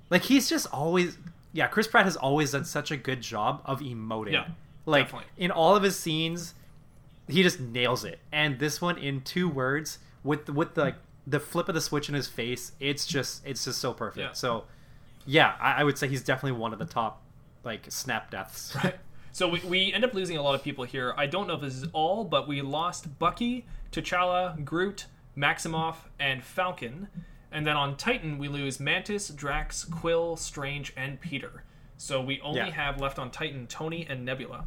like 0.10 0.24
he's 0.24 0.50
just 0.50 0.68
always 0.74 1.18
yeah. 1.54 1.68
Chris 1.68 1.88
Pratt 1.88 2.06
has 2.06 2.16
always 2.16 2.52
done 2.52 2.66
such 2.66 2.92
a 2.92 2.98
good 2.98 3.22
job 3.22 3.62
of 3.66 3.80
emoting. 3.82 4.32
Yeah, 4.34 4.48
like 4.86 5.06
definitely. 5.06 5.28
in 5.38 5.52
all 5.52 5.76
of 5.76 5.84
his 5.84 5.98
scenes, 5.98 6.54
he 7.28 7.44
just 7.44 7.60
nails 7.60 8.06
it. 8.06 8.20
And 8.32 8.60
this 8.60 8.80
one 8.82 8.98
in 8.98 9.22
two 9.22 9.50
words 9.50 10.00
with 10.24 10.50
with 10.50 10.76
the 10.76 10.96
the 11.26 11.40
flip 11.42 11.68
of 11.68 11.76
the 11.76 11.82
switch 11.82 12.08
in 12.08 12.16
his 12.16 12.28
face, 12.28 12.72
it's 12.80 13.06
just 13.06 13.46
it's 13.46 13.66
just 13.66 13.80
so 13.80 13.92
perfect. 13.94 14.20
Yeah. 14.20 14.32
So 14.34 14.64
yeah, 15.28 15.54
I, 15.60 15.82
I 15.82 15.84
would 15.84 15.98
say 15.98 16.08
he's 16.08 16.24
definitely 16.24 16.58
one 16.60 16.74
of 16.74 16.80
the 16.80 16.86
top 16.86 17.22
like 17.64 17.86
snap 17.90 18.32
deaths. 18.32 18.76
Right. 18.84 18.96
So 19.34 19.48
we, 19.50 19.60
we 19.60 19.94
end 19.94 20.04
up 20.04 20.16
losing 20.16 20.36
a 20.38 20.42
lot 20.42 20.56
of 20.56 20.64
people 20.64 20.84
here. 20.84 21.14
I 21.16 21.28
don't 21.28 21.46
know 21.48 21.54
if 21.54 21.62
this 21.62 21.76
is 21.76 21.86
all, 21.94 22.24
but 22.24 22.48
we 22.48 22.64
lost 22.64 23.20
Bucky, 23.20 23.68
T'Challa, 23.92 24.66
Groot, 24.66 25.06
Maximoff, 25.38 25.98
and 26.20 26.44
Falcon. 26.44 27.08
And 27.52 27.68
then 27.68 27.76
on 27.78 27.98
Titan, 27.98 28.40
we 28.40 28.48
lose 28.48 28.80
Mantis, 28.80 29.28
Drax, 29.30 29.84
Quill, 29.86 30.38
Strange, 30.38 30.92
and 30.98 31.22
Peter. 31.22 31.64
So 31.98 32.20
we 32.20 32.42
only 32.42 32.62
Yeah. 32.62 32.72
have 32.72 33.00
left 33.00 33.20
on 33.20 33.30
Titan 33.30 33.68
Tony 33.68 34.08
and 34.10 34.26
Nebula. 34.26 34.66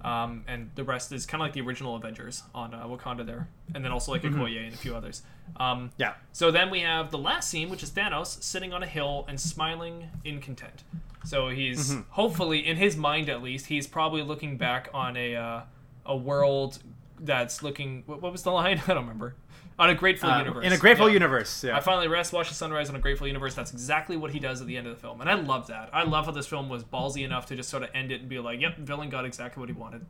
Um, 0.00 0.44
and 0.48 0.70
the 0.74 0.84
rest 0.84 1.12
is 1.12 1.26
kind 1.26 1.42
of 1.42 1.46
like 1.46 1.52
the 1.52 1.60
original 1.60 1.94
Avengers 1.94 2.44
on 2.54 2.72
uh, 2.72 2.86
Wakanda 2.86 3.26
there. 3.26 3.48
And 3.74 3.84
then 3.84 3.92
also 3.92 4.12
like 4.12 4.22
Okoye 4.22 4.64
and 4.64 4.72
a 4.72 4.76
few 4.78 4.96
others. 4.96 5.20
Um, 5.56 5.90
yeah. 5.98 6.14
so 6.32 6.50
then 6.50 6.70
we 6.70 6.80
have 6.80 7.10
the 7.10 7.18
last 7.18 7.48
scene, 7.50 7.68
which 7.70 7.82
is 7.82 7.90
Thanos 7.90 8.42
sitting 8.42 8.72
on 8.72 8.82
a 8.82 8.86
hill 8.86 9.24
and 9.28 9.40
smiling 9.40 10.08
in 10.24 10.40
content. 10.40 10.84
So 11.24 11.48
he's 11.48 11.90
Mm-hmm. 11.90 12.00
hopefully, 12.10 12.66
in 12.66 12.76
his 12.76 12.96
mind 12.96 13.28
at 13.28 13.42
least, 13.42 13.66
he's 13.66 13.86
probably 13.86 14.22
looking 14.22 14.56
back 14.56 14.88
on 14.94 15.16
a 15.16 15.34
uh, 15.36 15.60
a 16.06 16.16
world 16.16 16.78
that's 17.20 17.62
looking. 17.62 18.02
What, 18.06 18.22
what 18.22 18.32
was 18.32 18.42
the 18.42 18.50
line? 18.52 18.80
I 18.86 18.94
don't 18.94 19.02
remember. 19.04 19.34
On 19.80 19.90
a 19.90 19.94
grateful 19.94 20.28
Uh, 20.30 20.38
universe. 20.38 20.64
in 20.66 20.72
a 20.72 20.76
grateful 20.78 21.06
Yeah. 21.08 21.12
universe. 21.14 21.62
Yeah. 21.62 21.76
I 21.76 21.80
finally 21.80 22.08
rest, 22.08 22.32
watch 22.32 22.48
the 22.48 22.54
sunrise 22.54 22.88
on 22.88 22.96
a 22.96 22.98
grateful 22.98 23.26
universe. 23.28 23.54
That's 23.54 23.72
exactly 23.72 24.16
what 24.16 24.32
he 24.32 24.38
does 24.40 24.60
at 24.60 24.66
the 24.66 24.76
end 24.76 24.86
of 24.88 24.94
the 24.94 25.00
film, 25.00 25.20
and 25.20 25.28
I 25.30 25.34
love 25.34 25.66
that. 25.68 25.90
I 25.92 26.02
love 26.04 26.24
how 26.26 26.32
this 26.32 26.46
film 26.46 26.68
was 26.68 26.82
ballsy 26.82 27.24
enough 27.24 27.46
to 27.46 27.56
just 27.56 27.68
sort 27.68 27.82
of 27.84 27.90
end 27.94 28.10
it 28.10 28.20
and 28.20 28.28
be 28.28 28.38
like, 28.40 28.60
"Yep, 28.60 28.78
villain 28.78 29.08
got 29.10 29.24
exactly 29.24 29.60
what 29.60 29.68
he 29.68 29.74
wanted." 29.74 30.04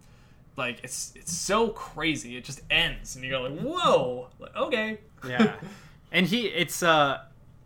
Like 0.59 0.81
it's 0.83 1.13
it's 1.17 1.33
so 1.33 1.69
crazy. 1.69 2.37
It 2.37 2.45
just 2.45 2.61
ends, 2.71 3.17
and 3.17 3.25
you're 3.25 3.39
like, 3.41 3.59
"Whoa, 3.61 4.29
like, 4.39 4.55
okay." 4.57 4.99
yeah 5.27 5.55
and 6.13 6.27
he 6.27 6.47
it's 6.47 6.83
uh 6.83 7.19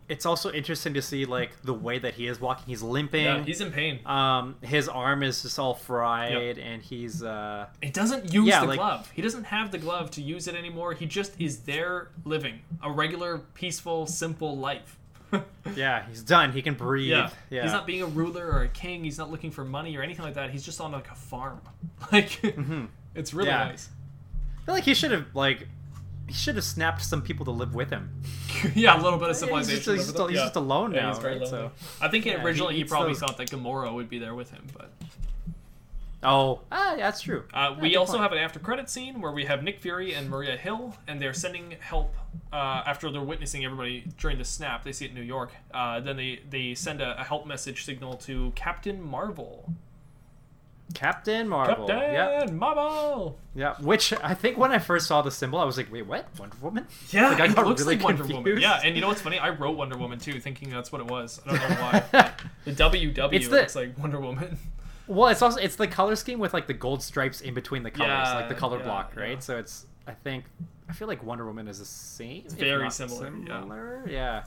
it's 0.09 0.25
also 0.25 0.51
interesting 0.51 0.93
to 0.95 1.01
see 1.01 1.23
like 1.25 1.51
the 1.63 1.73
way 1.73 1.97
that 1.99 2.13
he 2.15 2.27
is 2.27 2.41
walking 2.41 2.65
he's 2.67 2.81
limping 2.81 3.23
Yeah, 3.25 3.43
he's 3.43 3.61
in 3.61 3.71
pain. 3.71 3.99
um 4.05 4.55
his 4.61 4.89
arm 4.89 5.21
is 5.23 5.41
just 5.43 5.57
all 5.59 5.75
fried 5.75 6.57
and 6.57 6.81
he's 6.81 7.23
uh 7.23 7.67
It 7.81 7.93
doesn't 7.93 8.33
use 8.33 8.47
Yeah, 8.47 8.61
the 8.61 8.67
like- 8.67 8.79
glove. 8.79 9.09
He 9.13 9.21
doesn't 9.21 9.45
have 9.45 9.71
the 9.71 9.77
glove 9.77 10.09
to 10.11 10.21
use 10.21 10.47
it 10.47 10.55
anymore. 10.55 10.93
He 10.93 11.05
just 11.05 11.39
is 11.39 11.59
there 11.59 12.09
living 12.25 12.59
a 12.81 12.91
regular, 12.91 13.39
peaceful, 13.53 14.07
simple 14.07 14.57
life. 14.57 14.97
yeah 15.75 16.05
he's 16.07 16.21
done 16.21 16.51
he 16.51 16.61
can 16.61 16.73
breathe 16.75 17.09
yeah. 17.11 17.29
yeah, 17.49 17.63
He's 17.63 17.71
not 17.71 17.85
being 17.87 18.01
a 18.01 18.05
ruler 18.07 18.45
or 18.45 18.61
a 18.63 18.67
king. 18.67 19.03
He's 19.03 19.17
not 19.17 19.31
looking 19.31 19.51
for 19.51 19.63
money 19.63 19.95
or 19.97 20.01
anything 20.01 20.23
like 20.25 20.35
that. 20.35 20.49
He's 20.51 20.63
just 20.63 20.79
on 20.81 20.91
like 20.91 21.09
a 21.11 21.15
farm. 21.15 21.61
Like 22.11 22.43
it's 23.15 23.33
really 23.33 23.49
Mm-hmm. 23.49 23.59
Yeah. 23.61 23.67
nice. 23.69 23.89
I 24.61 24.65
feel 24.65 24.75
like 24.75 24.83
he 24.83 24.93
should 24.93 25.11
have 25.11 25.25
like 25.33 25.67
he 26.27 26.33
should 26.33 26.55
have 26.55 26.63
snapped 26.63 27.03
some 27.03 27.21
people 27.21 27.43
to 27.45 27.51
live 27.51 27.75
with 27.75 27.89
him 27.89 28.21
yeah, 28.75 28.95
a 28.95 29.01
little 29.01 29.19
bit 29.19 29.29
of 29.29 29.35
he's 29.37 29.67
just, 29.67 29.69
he's 29.69 29.83
just, 29.83 30.17
he's 30.17 30.37
Yeah. 30.37 30.43
just 30.45 30.55
alone 30.55 30.93
Yeah, 30.93 31.01
now 31.01 31.13
he's 31.15 31.23
right? 31.23 31.33
lonely. 31.33 31.47
so 31.49 31.71
I 32.01 32.07
think 32.07 32.25
Yeah, 32.25 32.37
he 32.39 32.43
originally 32.45 32.75
he, 32.75 32.81
eats 32.81 32.89
probably 32.91 33.09
those- 33.13 33.19
thought 33.19 33.37
that 33.37 33.49
Gamora 33.49 33.93
would 33.93 34.09
be 34.09 34.19
there 34.19 34.33
with 34.35 34.51
him, 34.51 34.65
but 34.77 34.91
oh 36.23 36.61
ah 36.71 36.91
yeah, 36.91 36.97
that's 36.97 37.21
true 37.21 37.43
Uh, 37.53 37.73
Yeah, 37.75 37.81
we 37.81 37.95
also 37.95 38.13
point. 38.13 38.23
have 38.23 38.31
an 38.31 38.37
after 38.39 38.59
credit 38.59 38.89
scene 38.89 39.21
where 39.21 39.31
we 39.31 39.45
have 39.45 39.63
Nick 39.63 39.79
Fury 39.79 40.13
and 40.13 40.29
Maria 40.29 40.55
Hill, 40.57 40.95
and 41.07 41.21
they're 41.21 41.33
sending 41.33 41.75
help 41.79 42.13
uh, 42.51 42.83
after 42.85 43.11
they're 43.11 43.21
witnessing 43.21 43.63
everybody 43.65 44.05
during 44.17 44.37
the 44.37 44.45
snap. 44.45 44.83
They 44.83 44.91
see 44.91 45.05
it 45.05 45.09
in 45.09 45.15
New 45.15 45.21
York. 45.21 45.51
Uh, 45.73 45.99
then 45.99 46.17
they 46.17 46.39
they 46.49 46.73
send 46.75 47.01
a, 47.01 47.19
a 47.19 47.23
help 47.23 47.45
message 47.47 47.83
signal 47.85 48.15
to 48.17 48.51
Captain 48.55 49.01
Marvel. 49.01 49.73
Captain 50.93 51.47
Marvel 51.47 51.87
Captain 51.87 52.13
yeah 52.13 52.45
Marvel. 52.51 53.39
yeah 53.55 53.73
which 53.79 54.13
I 54.21 54.35
think 54.35 54.57
when 54.59 54.71
I 54.71 54.77
first 54.77 55.07
saw 55.07 55.23
the 55.23 55.31
symbol 55.31 55.57
I 55.57 55.63
was 55.63 55.75
like 55.75 55.91
wait 55.91 56.05
what 56.05 56.27
Wonder 56.37 56.55
Woman 56.61 56.85
Yeah, 57.09 57.29
Like, 57.29 57.39
I 57.39 57.45
it 57.45 57.55
got 57.55 57.65
looks 57.65 57.81
really 57.81 57.95
like 57.95 58.03
Wonder 58.03 58.25
Woman. 58.25 58.59
Yeah, 58.59 58.79
and 58.83 58.93
you 58.93 59.01
know 59.01 59.07
what's 59.07 59.21
funny? 59.21 59.39
I 59.39 59.49
wrote 59.49 59.75
Wonder 59.75 59.97
Woman 59.97 60.19
too, 60.19 60.39
thinking 60.39 60.69
that's 60.69 60.91
what 60.91 61.01
it 61.01 61.07
was. 61.07 61.41
I 61.47 61.55
don't 61.57 61.69
know 61.69 61.75
why. 61.77 62.03
but 62.11 62.33
the 62.65 62.71
WW 62.73 63.33
It's 63.33 63.47
the- 63.47 63.55
looks 63.55 63.75
like 63.75 63.97
Wonder 63.97 64.19
Woman. 64.19 64.57
Well, 65.07 65.29
it's 65.29 65.41
also 65.41 65.59
it's 65.59 65.75
the 65.75 65.87
color 65.87 66.15
scheme 66.15 66.39
with 66.39 66.53
like 66.53 66.67
the 66.67 66.73
gold 66.73 67.03
stripes 67.03 67.41
in 67.41 67.53
between 67.53 67.83
the 67.83 67.91
colors, 67.91 68.09
Yeah, 68.09 68.35
like 68.35 68.49
the 68.49 68.55
color 68.55 68.77
yeah, 68.77 68.83
block, 68.85 69.13
right? 69.15 69.31
yeah. 69.31 69.39
So 69.39 69.57
it's 69.57 69.85
I 70.07 70.13
think 70.13 70.45
I 70.89 70.93
feel 70.93 71.07
like 71.07 71.23
Wonder 71.23 71.45
Woman 71.45 71.67
is 71.67 71.79
the 71.79 71.85
same. 71.85 72.43
if 72.45 72.53
very 72.53 72.89
similar, 72.91 73.25
yeah. 73.29 73.59
Similar, 73.59 74.03
yeah. 74.07 74.43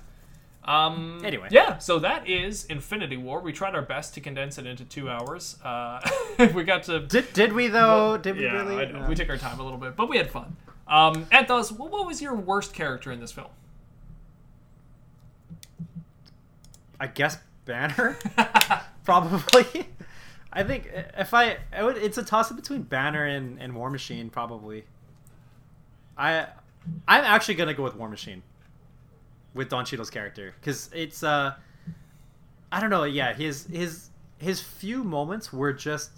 Um, 0.65 1.21
Anyway. 1.25 1.47
yeah. 1.53 1.79
So 1.79 2.01
that 2.01 2.29
is 2.29 2.65
Infinity 2.65 3.17
War. 3.17 3.41
We 3.41 3.53
tried 3.53 3.75
our 3.77 3.83
best 3.83 4.15
to 4.15 4.21
condense 4.21 4.59
it 4.59 4.67
into 4.67 4.85
two 4.85 5.09
hours. 5.09 5.57
Uh, 5.63 6.01
we 6.55 6.65
got 6.65 6.83
to 6.85 7.01
Did 7.07 7.33
did 7.33 7.53
we 7.53 7.69
though? 7.69 8.17
Did 8.17 8.37
we 8.37 8.45
yeah, 8.45 8.53
really? 8.67 8.87
I. 8.95 9.09
We 9.09 9.15
took 9.15 9.29
our 9.31 9.37
time 9.39 9.61
a 9.61 9.63
little 9.63 9.79
bit, 9.79 9.95
but 9.95 10.09
we 10.09 10.17
had 10.17 10.31
fun. 10.31 10.57
Um, 10.89 11.27
Anthos, 11.27 11.71
what, 11.71 11.91
what 11.93 12.07
was 12.07 12.21
your 12.23 12.35
worst 12.35 12.73
character 12.75 13.13
in 13.13 13.21
this 13.21 13.31
film? 13.33 13.49
I 16.99 17.07
guess 17.09 17.39
Banner, 17.65 18.17
probably. 19.05 19.87
I 20.57 20.63
think 20.65 20.91
if 21.19 21.35
I, 21.35 21.59
I 21.71 21.85
would, 21.85 21.99
it's 21.99 22.17
a 22.17 22.23
toss 22.23 22.51
up 22.51 22.57
between 22.57 22.83
Banner 22.83 23.27
and, 23.27 23.61
and 23.61 23.75
War 23.75 23.91
Machine, 23.91 24.31
probably. 24.31 24.85
I, 26.17 26.47
I'm 27.07 27.25
actually 27.25 27.57
gonna 27.57 27.75
go 27.75 27.83
with 27.83 27.95
War 27.95 28.09
Machine. 28.09 28.43
With 29.53 29.69
Don 29.69 29.85
Cheadle's 29.85 30.11
character, 30.11 30.55
because 30.61 30.91
it's 30.95 31.23
uh, 31.23 31.55
I 32.71 32.81
don't 32.81 32.91
know, 32.91 33.05
yeah, 33.05 33.33
his 33.33 33.67
his 33.67 34.11
his 34.39 34.61
few 34.61 35.03
moments 35.03 35.53
were 35.53 35.73
just 35.73 36.11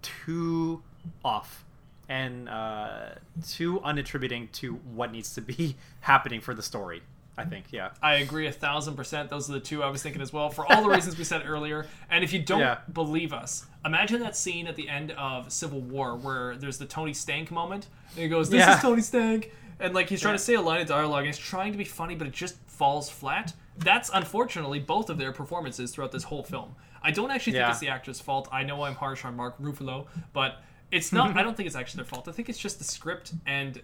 too 0.00 0.82
off 1.24 1.64
and 2.08 2.48
uh, 2.48 3.10
too 3.46 3.80
unattributing 3.80 4.50
to 4.52 4.74
what 4.74 5.12
needs 5.12 5.34
to 5.34 5.40
be 5.40 5.76
happening 6.00 6.40
for 6.40 6.54
the 6.54 6.62
story. 6.62 7.02
I 7.38 7.44
think, 7.44 7.66
yeah. 7.72 7.90
I 8.02 8.16
agree 8.16 8.46
a 8.48 8.52
thousand 8.52 8.96
percent. 8.96 9.30
Those 9.30 9.48
are 9.48 9.54
the 9.54 9.60
two 9.60 9.82
I 9.82 9.88
was 9.88 10.02
thinking 10.02 10.20
as 10.20 10.32
well, 10.32 10.50
for 10.50 10.70
all 10.70 10.82
the 10.82 10.88
reasons 10.94 11.16
we 11.16 11.24
said 11.24 11.42
earlier. 11.46 11.86
And 12.10 12.22
if 12.22 12.32
you 12.32 12.42
don't 12.42 12.60
Yeah. 12.60 12.78
believe 12.92 13.32
us, 13.32 13.64
imagine 13.84 14.20
that 14.20 14.36
scene 14.36 14.66
at 14.66 14.76
the 14.76 14.88
end 14.88 15.12
of 15.12 15.50
Civil 15.50 15.80
War 15.80 16.16
where 16.16 16.56
there's 16.56 16.76
the 16.78 16.86
Tony 16.86 17.14
Stank 17.14 17.50
moment, 17.50 17.86
and 18.10 18.18
he 18.22 18.28
goes, 18.28 18.50
"This 18.50 18.58
Yeah. 18.60 18.74
is 18.76 18.82
Tony 18.82 19.00
Stank," 19.00 19.52
and 19.78 19.94
like 19.94 20.08
he's 20.10 20.20
trying 20.20 20.34
Yeah. 20.34 20.38
to 20.38 20.44
say 20.44 20.54
a 20.54 20.60
line 20.60 20.80
of 20.82 20.88
dialogue, 20.88 21.20
and 21.24 21.26
he's 21.28 21.38
trying 21.38 21.72
to 21.72 21.78
be 21.78 21.84
funny, 21.84 22.14
but 22.14 22.26
it 22.26 22.34
just 22.34 22.56
falls 22.66 23.08
flat. 23.08 23.54
That's 23.78 24.10
unfortunately 24.12 24.78
both 24.80 25.08
of 25.08 25.16
their 25.16 25.32
performances 25.32 25.92
throughout 25.92 26.12
this 26.12 26.24
whole 26.24 26.42
film. 26.42 26.74
I 27.02 27.10
don't 27.10 27.30
actually 27.30 27.54
think 27.54 27.68
it's 27.70 27.78
the 27.78 27.88
actor's 27.88 28.20
fault. 28.20 28.48
I 28.52 28.62
know 28.64 28.82
I'm 28.82 28.94
harsh 28.96 29.24
on 29.24 29.34
Mark 29.34 29.56
Ruffalo, 29.58 30.06
but 30.34 30.62
it's 30.90 31.12
not. 31.12 31.34
I 31.38 31.42
don't 31.42 31.56
think 31.56 31.66
it's 31.68 31.76
actually 31.76 31.98
their 32.02 32.04
fault. 32.06 32.28
I 32.28 32.32
think 32.32 32.50
it's 32.50 32.58
just 32.58 32.76
the 32.78 32.84
script 32.84 33.32
and 33.46 33.80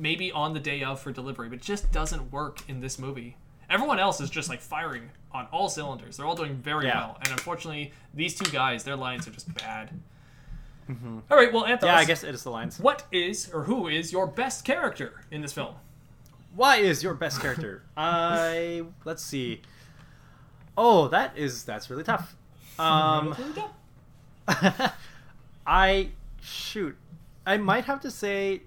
maybe 0.00 0.32
on 0.32 0.54
the 0.54 0.60
day 0.60 0.82
of 0.82 1.00
for 1.00 1.12
delivery, 1.12 1.48
but 1.48 1.56
it 1.58 1.62
just 1.62 1.92
doesn't 1.92 2.32
work 2.32 2.60
in 2.68 2.80
this 2.80 2.98
movie. 2.98 3.36
Everyone 3.68 4.00
else 4.00 4.20
is 4.20 4.30
just 4.30 4.48
like 4.48 4.60
firing 4.60 5.10
on 5.32 5.46
all 5.52 5.68
cylinders. 5.68 6.16
They're 6.16 6.26
all 6.26 6.34
doing 6.34 6.56
very 6.56 6.86
Yeah. 6.86 6.98
well, 6.98 7.18
and 7.22 7.28
unfortunately, 7.32 7.92
these 8.14 8.34
two 8.36 8.50
guys, 8.50 8.82
their 8.82 8.96
lines 8.96 9.28
are 9.28 9.30
just 9.30 9.52
bad. 9.54 9.90
All 10.88 11.36
right, 11.36 11.52
well, 11.52 11.62
Anthos, 11.64 11.76
Mm-hmm. 11.76 11.86
Yeah, 11.86 11.96
I 11.98 12.04
guess 12.04 12.24
it 12.24 12.34
is 12.34 12.42
the 12.42 12.50
lines. 12.50 12.80
what 12.80 13.04
is 13.12 13.48
or 13.54 13.62
who 13.62 13.86
is 13.86 14.10
your 14.10 14.26
best 14.26 14.64
character 14.64 15.20
in 15.30 15.40
this 15.40 15.52
film? 15.52 15.76
Why 16.56 16.78
is 16.78 17.04
your 17.04 17.14
best 17.14 17.40
character? 17.40 17.84
I 17.96 18.82
let's 19.04 19.22
see. 19.22 19.60
Oh, 20.76 21.06
that 21.08 21.38
is 21.38 21.62
that's 21.62 21.90
really 21.90 22.02
tough. 22.02 22.34
Um, 22.76 23.36
I 25.66 26.08
shoot. 26.42 26.96
I 27.46 27.56
might 27.56 27.84
have 27.84 28.00
to 28.00 28.10
say. 28.10 28.62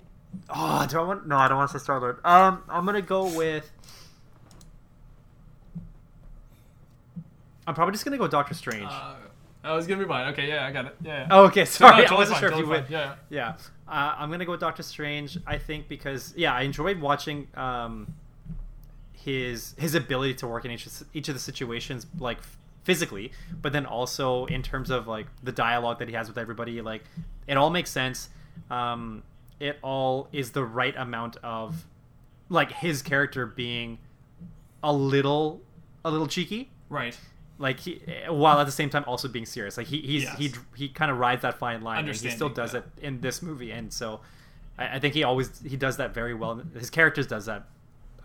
Oh, 0.50 0.86
do 0.90 1.00
I 1.00 1.04
want? 1.04 1.28
No, 1.28 1.38
I 1.38 1.48
don't 1.48 1.58
want 1.58 1.72
to 1.72 1.80
say 1.80 1.84
Star 1.84 2.00
Lord. 2.00 2.20
Um, 2.24 2.64
I'm 2.70 2.86
gonna 2.86 3.02
go 3.02 3.26
with. 3.36 3.72
I'm 7.66 7.74
probably 7.74 7.94
just 7.94 8.04
gonna 8.04 8.18
go 8.18 8.28
Doctor 8.28 8.54
Strange. 8.54 8.90
Uh, 8.90 9.16
that 9.64 9.72
was 9.72 9.88
gonna 9.88 10.02
be 10.02 10.08
mine. 10.08 10.34
Okay, 10.34 10.48
yeah, 10.48 10.66
I 10.66 10.72
got 10.72 10.86
it. 10.86 10.96
Yeah. 11.02 11.22
yeah. 11.22 11.28
oh, 11.32 11.46
okay. 11.46 11.62
No, 11.62 11.66
Sorry, 11.66 11.92
totally 12.02 12.16
I 12.16 12.20
wasn't 12.20 12.36
fine, 12.36 12.40
sure 12.42 12.50
totally 12.50 12.64
if 12.64 12.68
you 12.68 12.84
would. 12.84 12.92
Yeah. 12.92 13.16
Yeah, 13.30 13.54
uh, 13.88 14.16
I'm 14.18 14.30
gonna 14.30 14.46
go 14.46 14.52
with 14.52 14.60
Doctor 14.60 14.84
Strange. 14.84 15.38
I 15.48 15.58
think 15.58 15.88
because 15.88 16.34
yeah, 16.36 16.54
I 16.54 16.62
enjoyed 16.64 17.00
watching 17.00 17.48
um, 17.56 18.14
his 19.14 19.76
his 19.78 19.96
ability 19.96 20.36
to 20.36 20.48
work 20.48 20.66
in 20.66 20.72
each 20.72 20.88
each 21.14 21.30
of 21.30 21.36
the 21.36 21.40
situations 21.40 22.06
like 22.20 22.40
physically, 22.84 23.32
but 23.62 23.72
then 23.72 23.86
also 23.86 24.46
in 24.48 24.62
terms 24.62 24.90
of 24.90 25.08
like 25.08 25.28
the 25.42 25.52
dialogue 25.52 26.00
that 26.00 26.10
he 26.10 26.14
has 26.14 26.28
with 26.28 26.38
everybody. 26.38 26.82
Like 26.82 27.04
it 27.48 27.56
all 27.56 27.70
makes 27.70 27.90
sense. 27.90 28.30
Um, 28.70 29.24
it 29.64 29.80
all 29.82 30.28
is 30.32 30.52
the 30.52 30.64
right 30.64 30.96
amount 30.98 31.38
of 31.44 31.86
like 32.50 32.72
his 32.72 33.02
character 33.02 33.46
being 33.46 33.98
a 34.84 34.92
little 34.92 35.62
a 36.04 36.12
little 36.12 36.28
cheeky 36.28 36.70
Right. 36.90 37.18
like 37.58 37.80
he 37.80 38.02
while 38.28 38.60
at 38.60 38.66
the 38.66 38.72
same 38.72 38.90
time 38.90 39.04
also 39.08 39.28
being 39.28 39.46
serious. 39.46 39.78
Like 39.78 39.88
he 39.88 40.02
he's 40.02 40.24
Yes. 40.24 40.38
he 40.38 40.52
he 40.76 40.90
kind 40.90 41.10
of 41.12 41.18
rides 41.18 41.42
that 41.44 41.58
fine 41.58 41.82
line, 41.82 42.00
and 42.00 42.08
he 42.16 42.30
still 42.30 42.50
does 42.50 42.74
yeah. 42.74 42.82
it 42.82 42.86
in 43.02 43.22
this 43.22 43.42
movie. 43.42 43.72
And 43.72 43.92
so 43.92 44.20
I, 44.78 44.96
I 44.96 45.00
think 45.00 45.14
he 45.14 45.24
always 45.24 45.50
he 45.66 45.78
does 45.78 45.98
that 45.98 46.14
very 46.14 46.34
well. 46.34 46.62
His 46.78 46.90
characters 46.90 47.26
does 47.26 47.46
that, 47.46 47.64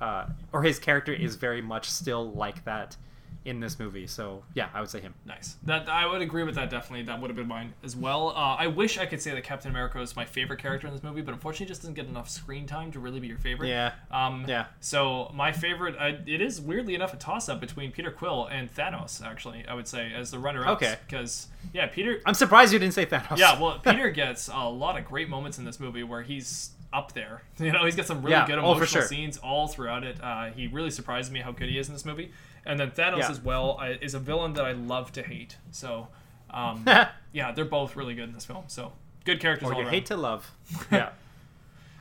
uh, 0.00 0.26
or 0.52 0.62
his 0.64 0.78
character 0.78 1.12
is 1.12 1.36
very 1.36 1.62
much 1.62 1.88
still 1.88 2.30
like 2.32 2.64
that 2.64 2.96
in 3.44 3.60
this 3.60 3.78
movie. 3.78 4.06
So 4.06 4.42
yeah, 4.54 4.68
I 4.74 4.80
would 4.80 4.90
say 4.90 5.00
him. 5.00 5.14
Nice. 5.24 5.56
That 5.62 5.88
I 5.88 6.06
would 6.06 6.20
agree 6.20 6.42
with 6.44 6.54
that. 6.56 6.70
Definitely, 6.70 7.04
that 7.06 7.20
would 7.20 7.30
have 7.30 7.36
been 7.36 7.48
mine 7.48 7.72
as 7.82 7.96
well. 7.96 8.28
Uh, 8.30 8.56
I 8.58 8.66
wish 8.66 8.98
I 8.98 9.06
could 9.06 9.22
say 9.22 9.30
that 9.32 9.42
Captain 9.44 9.70
America 9.70 10.00
is 10.00 10.14
my 10.16 10.24
favorite 10.24 10.58
character 10.60 10.86
in 10.86 10.92
this 10.92 11.02
movie, 11.02 11.22
but 11.22 11.32
unfortunately, 11.34 11.66
just 11.66 11.82
doesn't 11.82 11.94
get 11.94 12.06
enough 12.06 12.28
screen 12.28 12.66
time 12.66 12.92
to 12.92 13.00
really 13.00 13.20
be 13.20 13.26
your 13.28 13.38
favorite. 13.38 13.68
Yeah. 13.68 13.92
Um, 14.10 14.44
Yeah. 14.46 14.66
So 14.80 15.30
my 15.34 15.52
favorite, 15.52 15.96
I, 15.98 16.18
it 16.26 16.40
is 16.40 16.60
weirdly 16.60 16.94
enough 16.94 17.14
a 17.14 17.16
toss-up 17.16 17.60
between 17.60 17.92
Peter 17.92 18.10
Quill 18.10 18.46
and 18.46 18.72
Thanos. 18.74 19.22
Actually, 19.24 19.64
I 19.68 19.74
would 19.74 19.88
say 19.88 20.12
as 20.14 20.30
the 20.30 20.38
runner 20.38 20.64
up. 20.66 20.76
Okay. 20.76 20.96
Because 21.06 21.48
yeah, 21.72 21.86
Peter. 21.86 22.20
I'm 22.26 22.34
surprised 22.34 22.72
you 22.72 22.78
didn't 22.78 22.94
say 22.94 23.06
Thanos. 23.06 23.38
Yeah, 23.38 23.60
well, 23.60 23.78
Peter 23.84 24.10
gets 24.10 24.48
a 24.48 24.68
lot 24.68 24.98
of 24.98 25.04
great 25.04 25.28
moments 25.28 25.58
in 25.58 25.64
this 25.64 25.80
movie 25.80 26.02
where 26.02 26.22
he's 26.22 26.70
up 26.92 27.12
there. 27.12 27.42
You 27.58 27.72
know, 27.72 27.84
he's 27.84 27.96
got 27.96 28.06
some 28.06 28.20
really 28.22 28.32
Yeah, 28.32 28.46
good 28.46 28.58
oh, 28.58 28.72
emotional 28.72 28.86
sure. 28.86 29.02
scenes 29.02 29.36
all 29.38 29.66
throughout 29.68 30.04
it. 30.04 30.22
Uh, 30.22 30.46
he 30.50 30.68
really 30.68 30.90
surprised 30.90 31.32
me 31.32 31.40
how 31.40 31.50
good 31.52 31.68
he 31.68 31.76
is 31.78 31.88
in 31.88 31.92
this 31.94 32.04
movie. 32.04 32.30
And 32.68 32.78
then 32.78 32.90
Thanos 32.92 33.18
Yeah. 33.18 33.30
as 33.30 33.40
well 33.40 33.76
I, 33.80 33.98
is 34.00 34.14
a 34.14 34.18
villain 34.20 34.52
that 34.52 34.64
I 34.64 34.72
love 34.72 35.10
to 35.12 35.22
hate. 35.22 35.56
So, 35.72 36.08
um, 36.50 36.84
yeah, 37.32 37.50
they're 37.52 37.64
both 37.64 37.96
really 37.96 38.14
good 38.14 38.28
in 38.28 38.32
this 38.34 38.44
film. 38.44 38.64
So, 38.68 38.92
good 39.24 39.40
characters 39.40 39.68
or 39.68 39.72
all 39.72 39.78
you 39.80 39.84
around. 39.86 39.94
hate 39.94 40.06
to 40.06 40.16
love. 40.16 40.52
Yeah. 40.92 41.10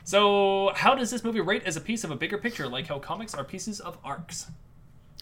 So, 0.04 0.72
how 0.74 0.94
does 0.94 1.10
this 1.10 1.22
movie 1.24 1.40
rate 1.40 1.64
as 1.66 1.76
a 1.76 1.80
piece 1.82 2.02
of 2.04 2.10
a 2.10 2.16
bigger 2.16 2.38
picture, 2.38 2.66
like 2.68 2.86
how 2.86 2.98
comics 2.98 3.34
are 3.34 3.44
pieces 3.44 3.80
of 3.80 3.98
arcs? 4.04 4.46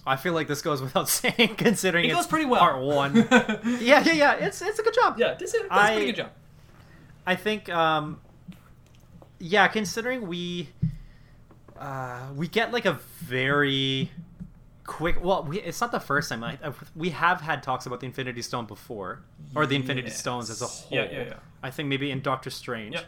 I 0.07 0.15
feel 0.17 0.33
like 0.33 0.47
this 0.47 0.63
goes 0.63 0.81
without 0.81 1.09
saying, 1.21 1.57
considering 1.57 2.05
It 2.05 2.09
it's 2.09 2.17
goes 2.17 2.27
pretty 2.29 2.45
well. 2.47 2.61
part 2.61 2.81
one. 2.83 3.15
yeah, 3.81 4.03
yeah, 4.05 4.13
yeah. 4.13 4.33
It's 4.35 4.63
it's 4.63 4.79
a 4.79 4.83
good 4.83 4.95
job. 4.95 5.17
Yeah, 5.19 5.35
this 5.35 5.55
is, 5.55 5.63
that's 5.69 5.91
a 5.91 5.93
pretty 5.95 6.07
good 6.07 6.17
job. 6.17 6.31
I 7.27 7.35
think, 7.35 7.69
um, 7.69 8.21
yeah, 9.41 9.67
considering 9.67 10.29
we, 10.29 10.69
uh, 11.79 12.29
we 12.37 12.47
get 12.47 12.73
like 12.73 12.85
a 12.87 13.01
very 13.19 14.11
quick. 14.87 15.23
Well, 15.23 15.43
we, 15.45 15.61
it's 15.61 15.81
not 15.81 15.93
the 15.93 16.01
first 16.01 16.29
time. 16.31 16.43
I, 16.45 16.59
we 16.95 17.11
have 17.11 17.41
had 17.41 17.63
talks 17.63 17.87
about 17.87 18.01
the 18.01 18.07
Infinity 18.07 18.43
Stone 18.43 18.67
before, 18.67 19.21
or 19.55 19.67
the 19.67 19.77
Infinity 19.77 20.09
Yes. 20.09 20.19
Stones 20.19 20.49
as 20.51 20.63
a 20.63 20.67
whole. 20.67 20.97
Yeah, 20.99 21.09
yeah, 21.11 21.23
yeah. 21.25 21.35
I 21.63 21.71
think 21.71 21.89
maybe 21.89 22.11
in 22.11 22.21
Doctor 22.23 22.51
Strange, 22.51 22.95
Yep. 22.95 23.05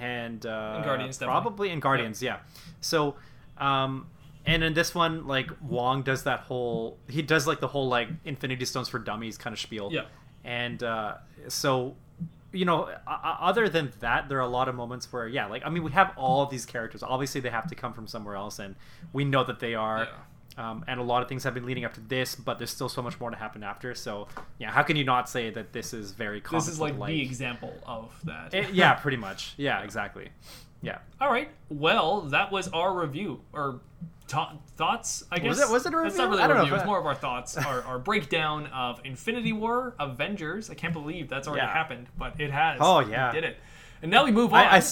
and 0.00 0.46
uh, 0.46 0.74
In 0.78 0.84
Guardians, 0.84 1.18
definitely. 1.18 1.40
probably 1.40 1.70
in 1.70 1.80
Guardians. 1.80 2.22
Yeah. 2.22 2.38
So, 2.80 3.16
um, 3.58 4.06
and 4.46 4.62
in 4.64 4.74
this 4.74 4.94
one, 4.94 5.26
like 5.26 5.50
Wong 5.62 6.02
does 6.02 6.24
that 6.24 6.40
whole. 6.40 6.98
He 7.08 7.22
does 7.22 7.46
like 7.46 7.60
the 7.60 7.68
whole 7.68 7.88
like 7.88 8.08
Infinity 8.24 8.64
Stones 8.64 8.88
for 8.88 8.98
Dummies 8.98 9.36
kind 9.38 9.52
of 9.54 9.60
spiel. 9.60 9.90
Yeah. 9.92 10.02
And 10.44 10.82
uh, 10.82 11.16
so, 11.48 11.94
you 12.52 12.64
know, 12.64 12.88
other 13.06 13.68
than 13.68 13.92
that, 14.00 14.28
there 14.30 14.38
are 14.38 14.42
a 14.42 14.48
lot 14.48 14.68
of 14.68 14.74
moments 14.74 15.12
where, 15.12 15.28
yeah, 15.28 15.46
like 15.46 15.62
I 15.66 15.68
mean, 15.68 15.82
we 15.84 15.92
have 15.92 16.12
all 16.16 16.46
these 16.46 16.64
characters. 16.66 17.02
Obviously, 17.02 17.40
they 17.42 17.50
have 17.50 17.68
to 17.68 17.74
come 17.74 17.92
from 17.92 18.06
somewhere 18.06 18.34
else, 18.36 18.58
and 18.58 18.74
we 19.12 19.24
know 19.24 19.44
that 19.44 19.60
they 19.60 19.74
are. 19.74 20.08
Um, 20.58 20.84
and 20.88 20.98
a 21.00 21.02
lot 21.02 21.22
of 21.22 21.28
things 21.28 21.44
have 21.44 21.54
been 21.54 21.64
leading 21.64 21.84
up 21.84 21.94
to 21.94 22.00
this, 22.00 22.34
but 22.34 22.58
there's 22.58 22.70
still 22.70 22.88
so 22.88 23.00
much 23.00 23.18
more 23.20 23.30
to 23.30 23.36
happen 23.36 23.62
after. 23.62 23.94
So, 23.94 24.26
yeah, 24.58 24.70
how 24.70 24.82
can 24.82 24.96
you 24.96 25.04
not 25.04 25.28
say 25.28 25.48
that 25.50 25.72
this 25.72 25.94
is 25.94 26.10
very? 26.10 26.40
common? 26.40 26.58
This 26.60 26.68
is 26.68 26.80
like 26.80 26.98
the 27.02 27.22
example 27.22 27.72
of 27.86 28.12
that. 28.24 28.52
It- 28.52 28.74
yeah, 28.74 28.94
pretty 29.02 29.16
much. 29.16 29.54
Yeah, 29.56 29.80
exactly. 29.82 30.28
Yeah. 30.82 30.98
All 31.20 31.30
right. 31.30 31.48
Well, 31.68 32.22
that 32.22 32.50
was 32.50 32.68
our 32.68 32.92
review 32.98 33.40
or 33.52 33.80
ta- 34.26 34.54
thoughts. 34.76 35.24
I 35.30 35.38
guess 35.38 35.48
Was 35.50 35.60
it- 35.60 35.68
was 35.72 35.86
it 35.86 35.94
a 35.94 36.04
It's 36.04 36.16
not 36.16 36.30
review? 36.30 36.38
really 36.38 36.42
a 36.44 36.48
know 36.48 36.54
review. 36.62 36.74
if 36.74 36.80
It's 36.80 36.82
I- 36.84 36.86
more 36.86 36.98
of 36.98 37.06
our 37.06 37.14
thoughts, 37.14 37.56
our, 37.66 37.82
our 37.84 37.98
breakdown 37.98 38.66
of 38.68 39.00
Infinity 39.04 39.52
War, 39.52 39.94
Avengers. 40.00 40.68
I 40.68 40.74
can't 40.74 40.92
believe 40.92 41.28
that's 41.28 41.46
already 41.48 41.64
Yeah. 41.66 41.72
happened, 41.72 42.08
but 42.18 42.40
it 42.40 42.50
has. 42.50 42.78
Oh, 42.80 43.04
We 43.04 43.12
yeah. 43.12 43.30
did 43.32 43.44
it. 43.44 43.56
And 44.02 44.10
now 44.10 44.24
we 44.24 44.32
move 44.32 44.52
on 44.54 44.60
I- 44.64 44.82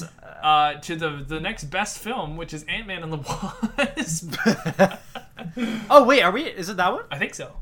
I 0.42 0.46
uh, 0.46 0.80
to 0.80 0.94
the 0.94 1.10
the 1.26 1.40
next 1.40 1.64
best 1.64 1.98
film, 1.98 2.36
which 2.36 2.52
is 2.54 2.62
Ant 2.64 2.86
Man 2.86 3.02
and 3.02 3.10
the 3.12 3.16
Wasp. 3.96 4.34
Oh 5.90 6.04
wait, 6.04 6.22
are 6.22 6.30
we? 6.30 6.42
Is 6.44 6.68
it 6.68 6.76
that 6.78 6.92
one? 6.92 7.04
I 7.10 7.18
think 7.18 7.34
so. 7.34 7.56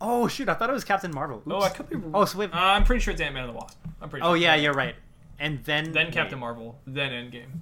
Oh 0.00 0.28
shoot, 0.28 0.48
I 0.48 0.54
thought 0.54 0.68
it 0.70 0.74
was 0.74 0.84
Captain 0.84 1.10
Marvel. 1.14 1.42
Oh, 1.50 1.60
I 1.62 1.70
could 1.70 1.88
be. 1.88 1.96
Oh, 2.12 2.24
so 2.24 2.38
wait. 2.38 2.52
Uh, 2.52 2.56
I'm 2.58 2.84
pretty 2.84 3.00
sure 3.00 3.12
it's 3.12 3.20
Ant 3.20 3.34
Man 3.34 3.44
and 3.44 3.52
the 3.54 3.56
Wasp. 3.58 3.78
I'm 4.00 4.08
pretty. 4.10 4.24
oh 4.24 4.30
sure. 4.30 4.36
yeah, 4.36 4.54
you're 4.54 4.74
right. 4.74 4.94
And 5.38 5.62
then 5.64 5.92
Then 5.92 6.06
wait. 6.06 6.14
Captain 6.14 6.38
Marvel. 6.38 6.78
Then 6.86 7.10
Endgame. 7.12 7.60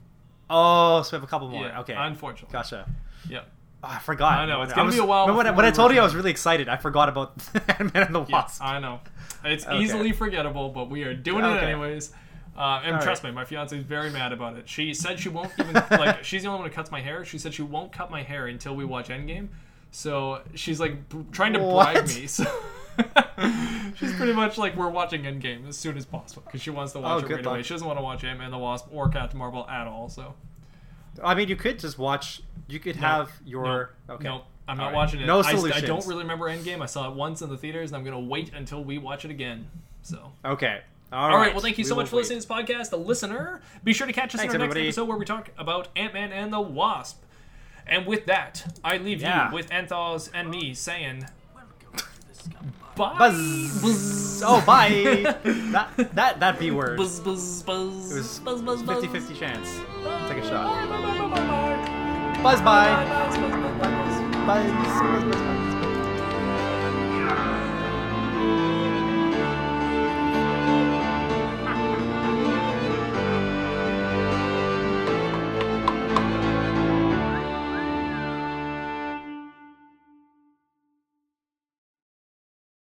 Oh, 0.51 1.03
so 1.03 1.17
we 1.17 1.20
have 1.20 1.25
a 1.25 1.31
couple 1.31 1.49
more. 1.49 1.67
Yeah. 1.67 1.81
okay. 1.81 1.94
Unfortunately. 1.97 2.53
Gotcha. 2.53 2.89
Yeah. 3.28 3.41
Oh, 3.83 3.89
I 3.91 3.99
forgot. 3.99 4.39
I 4.39 4.47
know, 4.47 4.62
it's 4.62 4.73
gonna 4.73 4.86
was- 4.86 4.94
be 4.94 5.01
a 5.01 5.05
while 5.05 5.27
When, 5.27 5.36
when 5.36 5.47
I- 5.47 5.51
before 5.51 5.57
when 5.59 5.65
I 5.67 5.70
we 5.70 5.75
told 5.77 5.93
you 5.93 6.01
I 6.01 6.05
was 6.05 6.15
really 6.15 6.31
excited, 6.31 6.69
I 6.69 6.77
forgot 6.77 7.09
about 7.09 7.35
Ant-Man 7.69 8.05
and 8.07 8.15
the 8.15 8.20
Yeah, 8.25 8.33
Wasp. 8.36 8.62
I 8.62 8.78
know. 8.81 9.01
It's 9.44 9.67
Okay. 9.67 9.78
easily 9.81 10.12
forgettable, 10.12 10.70
but 10.70 10.89
we 10.91 11.03
are 11.05 11.15
doing 11.15 11.44
it 11.44 11.62
anyways. 11.62 12.12
Uh, 12.57 12.81
and 12.84 12.97
All 12.97 13.02
trust 13.02 13.24
right. 13.24 13.31
me, 13.31 13.34
my 13.34 13.44
fiance 13.44 13.76
is 13.76 13.83
very 13.83 14.10
mad 14.10 14.33
about 14.33 14.57
it. 14.57 14.68
She 14.68 14.94
said 14.94 15.18
she 15.18 15.28
won't 15.28 15.50
even 15.58 15.74
like. 15.91 16.23
She's 16.24 16.42
the 16.42 16.49
only 16.49 16.60
one 16.60 16.68
who 16.70 16.74
cuts 16.74 16.91
my 16.91 17.00
hair. 17.00 17.24
She 17.24 17.36
said 17.39 17.52
she 17.52 17.62
won't 17.62 17.92
cut 17.92 18.10
my 18.10 18.23
hair 18.23 18.47
until 18.47 18.76
we 18.76 18.84
watch 18.84 19.08
Endgame. 19.08 19.49
So 19.91 20.41
she's 20.55 20.78
like 20.81 21.08
b- 21.08 21.24
trying 21.33 21.52
to 21.55 21.58
bribe 21.58 22.07
me. 22.08 22.26
So 22.36 22.44
she's 23.97 24.12
pretty 24.15 24.33
much 24.33 24.57
like 24.57 24.76
we're 24.76 24.89
watching 24.89 25.23
Endgame 25.23 25.66
as 25.68 25.76
soon 25.76 25.97
as 25.97 26.05
possible 26.07 26.42
because 26.47 26.62
she 26.62 26.70
wants 26.70 26.92
to 26.92 27.00
watch 27.00 27.24
Oh, 27.24 27.26
it 27.26 27.33
right 27.33 27.44
away. 27.47 27.62
She 27.65 27.74
doesn't 27.74 27.86
want 27.86 27.99
to 27.99 28.05
watch 28.05 28.23
Ant 28.23 28.39
Man 28.39 28.47
and 28.47 28.55
the 28.55 28.58
Wasp 28.58 28.86
or 28.92 29.08
Captain 29.08 29.36
Marvel 29.39 29.68
at 29.68 29.89
all. 29.89 30.08
So 30.08 30.34
I 31.23 31.34
mean, 31.34 31.49
you 31.49 31.57
could 31.57 31.78
just 31.81 31.99
watch. 31.99 32.42
You 32.68 32.78
could 32.78 32.97
have 32.97 33.33
your. 33.44 33.91
no, 34.08 34.15
okay. 34.15 34.24
no, 34.24 34.42
I'm 34.68 34.78
All 34.78 34.86
not 34.86 34.92
right. 34.92 34.94
watching 34.94 35.20
it. 35.20 35.26
No 35.26 35.41
I, 35.41 35.50
I 35.50 35.81
don't 35.81 36.07
really 36.07 36.23
remember 36.23 36.47
Endgame. 36.47 36.81
I 36.81 36.86
saw 36.86 37.10
it 37.10 37.15
once 37.16 37.42
in 37.42 37.49
the 37.50 37.57
theaters, 37.57 37.91
and 37.91 37.97
I'm 37.97 38.05
gonna 38.05 38.20
wait 38.20 38.52
until 38.55 38.83
we 38.84 38.99
watch 38.99 39.24
it 39.24 39.31
again. 39.31 39.66
So. 40.02 40.33
Okay. 40.44 40.83
All 41.15 41.36
right. 41.39 41.52
Well, 41.52 41.62
thank 41.62 41.78
you 41.78 41.84
We 41.84 41.89
so 41.89 41.94
much 41.94 42.09
for 42.09 42.17
wait. 42.17 42.23
listening 42.23 42.41
to 42.41 42.49
this 42.49 42.57
podcast, 42.86 42.91
the 42.91 42.99
listener. 42.99 43.60
Be 43.84 43.93
sure 43.93 44.07
to 44.07 44.12
catch 44.12 44.34
us 44.34 44.41
Thanks, 44.41 44.52
in 44.55 44.60
our 44.60 44.67
next 44.67 44.78
episode 44.81 45.09
where 45.09 45.17
we 45.17 45.25
talk 45.25 45.51
about 45.57 45.89
Ant 45.97 46.12
Man 46.15 46.33
and 46.33 46.52
the 46.52 46.60
Wasp. 46.60 47.23
And 47.86 48.07
with 48.07 48.26
that, 48.26 48.78
I 48.83 48.97
leave 48.97 49.20
Yeah. 49.20 49.49
you 49.51 49.55
with 49.55 49.70
Anthos 49.70 50.28
and 50.34 50.51
me 50.51 50.75
saying 50.75 51.26
Welcome 51.55 51.76
to 51.97 52.05
the 52.28 52.34
scum 52.34 52.73
bye. 52.97 53.15
Buzz. 53.18 54.43
Oh, 54.44 54.62
bye. 54.67 55.36
that 55.73 55.91
that 56.15 56.41
that 56.41 56.59
B 56.59 56.70
word. 56.70 56.97
Buzz, 56.97 57.20
buzz, 57.20 57.62
buzz. 57.62 58.10
It 58.12 58.17
was 58.17 58.39
buzz, 58.41 58.62
buzz, 58.62 58.83
buzz. 58.83 59.05
50-50 59.05 59.39
chance. 59.39 59.68
Take 60.28 60.43
a 60.43 60.49
shot. 60.49 60.89
Bye, 60.89 60.97
bye, 60.97 61.02
bye, 61.02 61.18
bye, 61.18 61.28
bye, 61.28 61.47
bye. 61.47 62.43
Buzz 62.43 62.60
bye. 62.62 63.05
Buzz, 63.28 63.39
buzz, 63.39 63.52
buzz, 63.52 63.75
buzz, 63.78 63.94
buzz. 63.94 64.20
Buzz. 64.47 64.62
Buzz. 65.25 65.34
Buzz. 65.34 65.44
Buzz. 68.34 68.83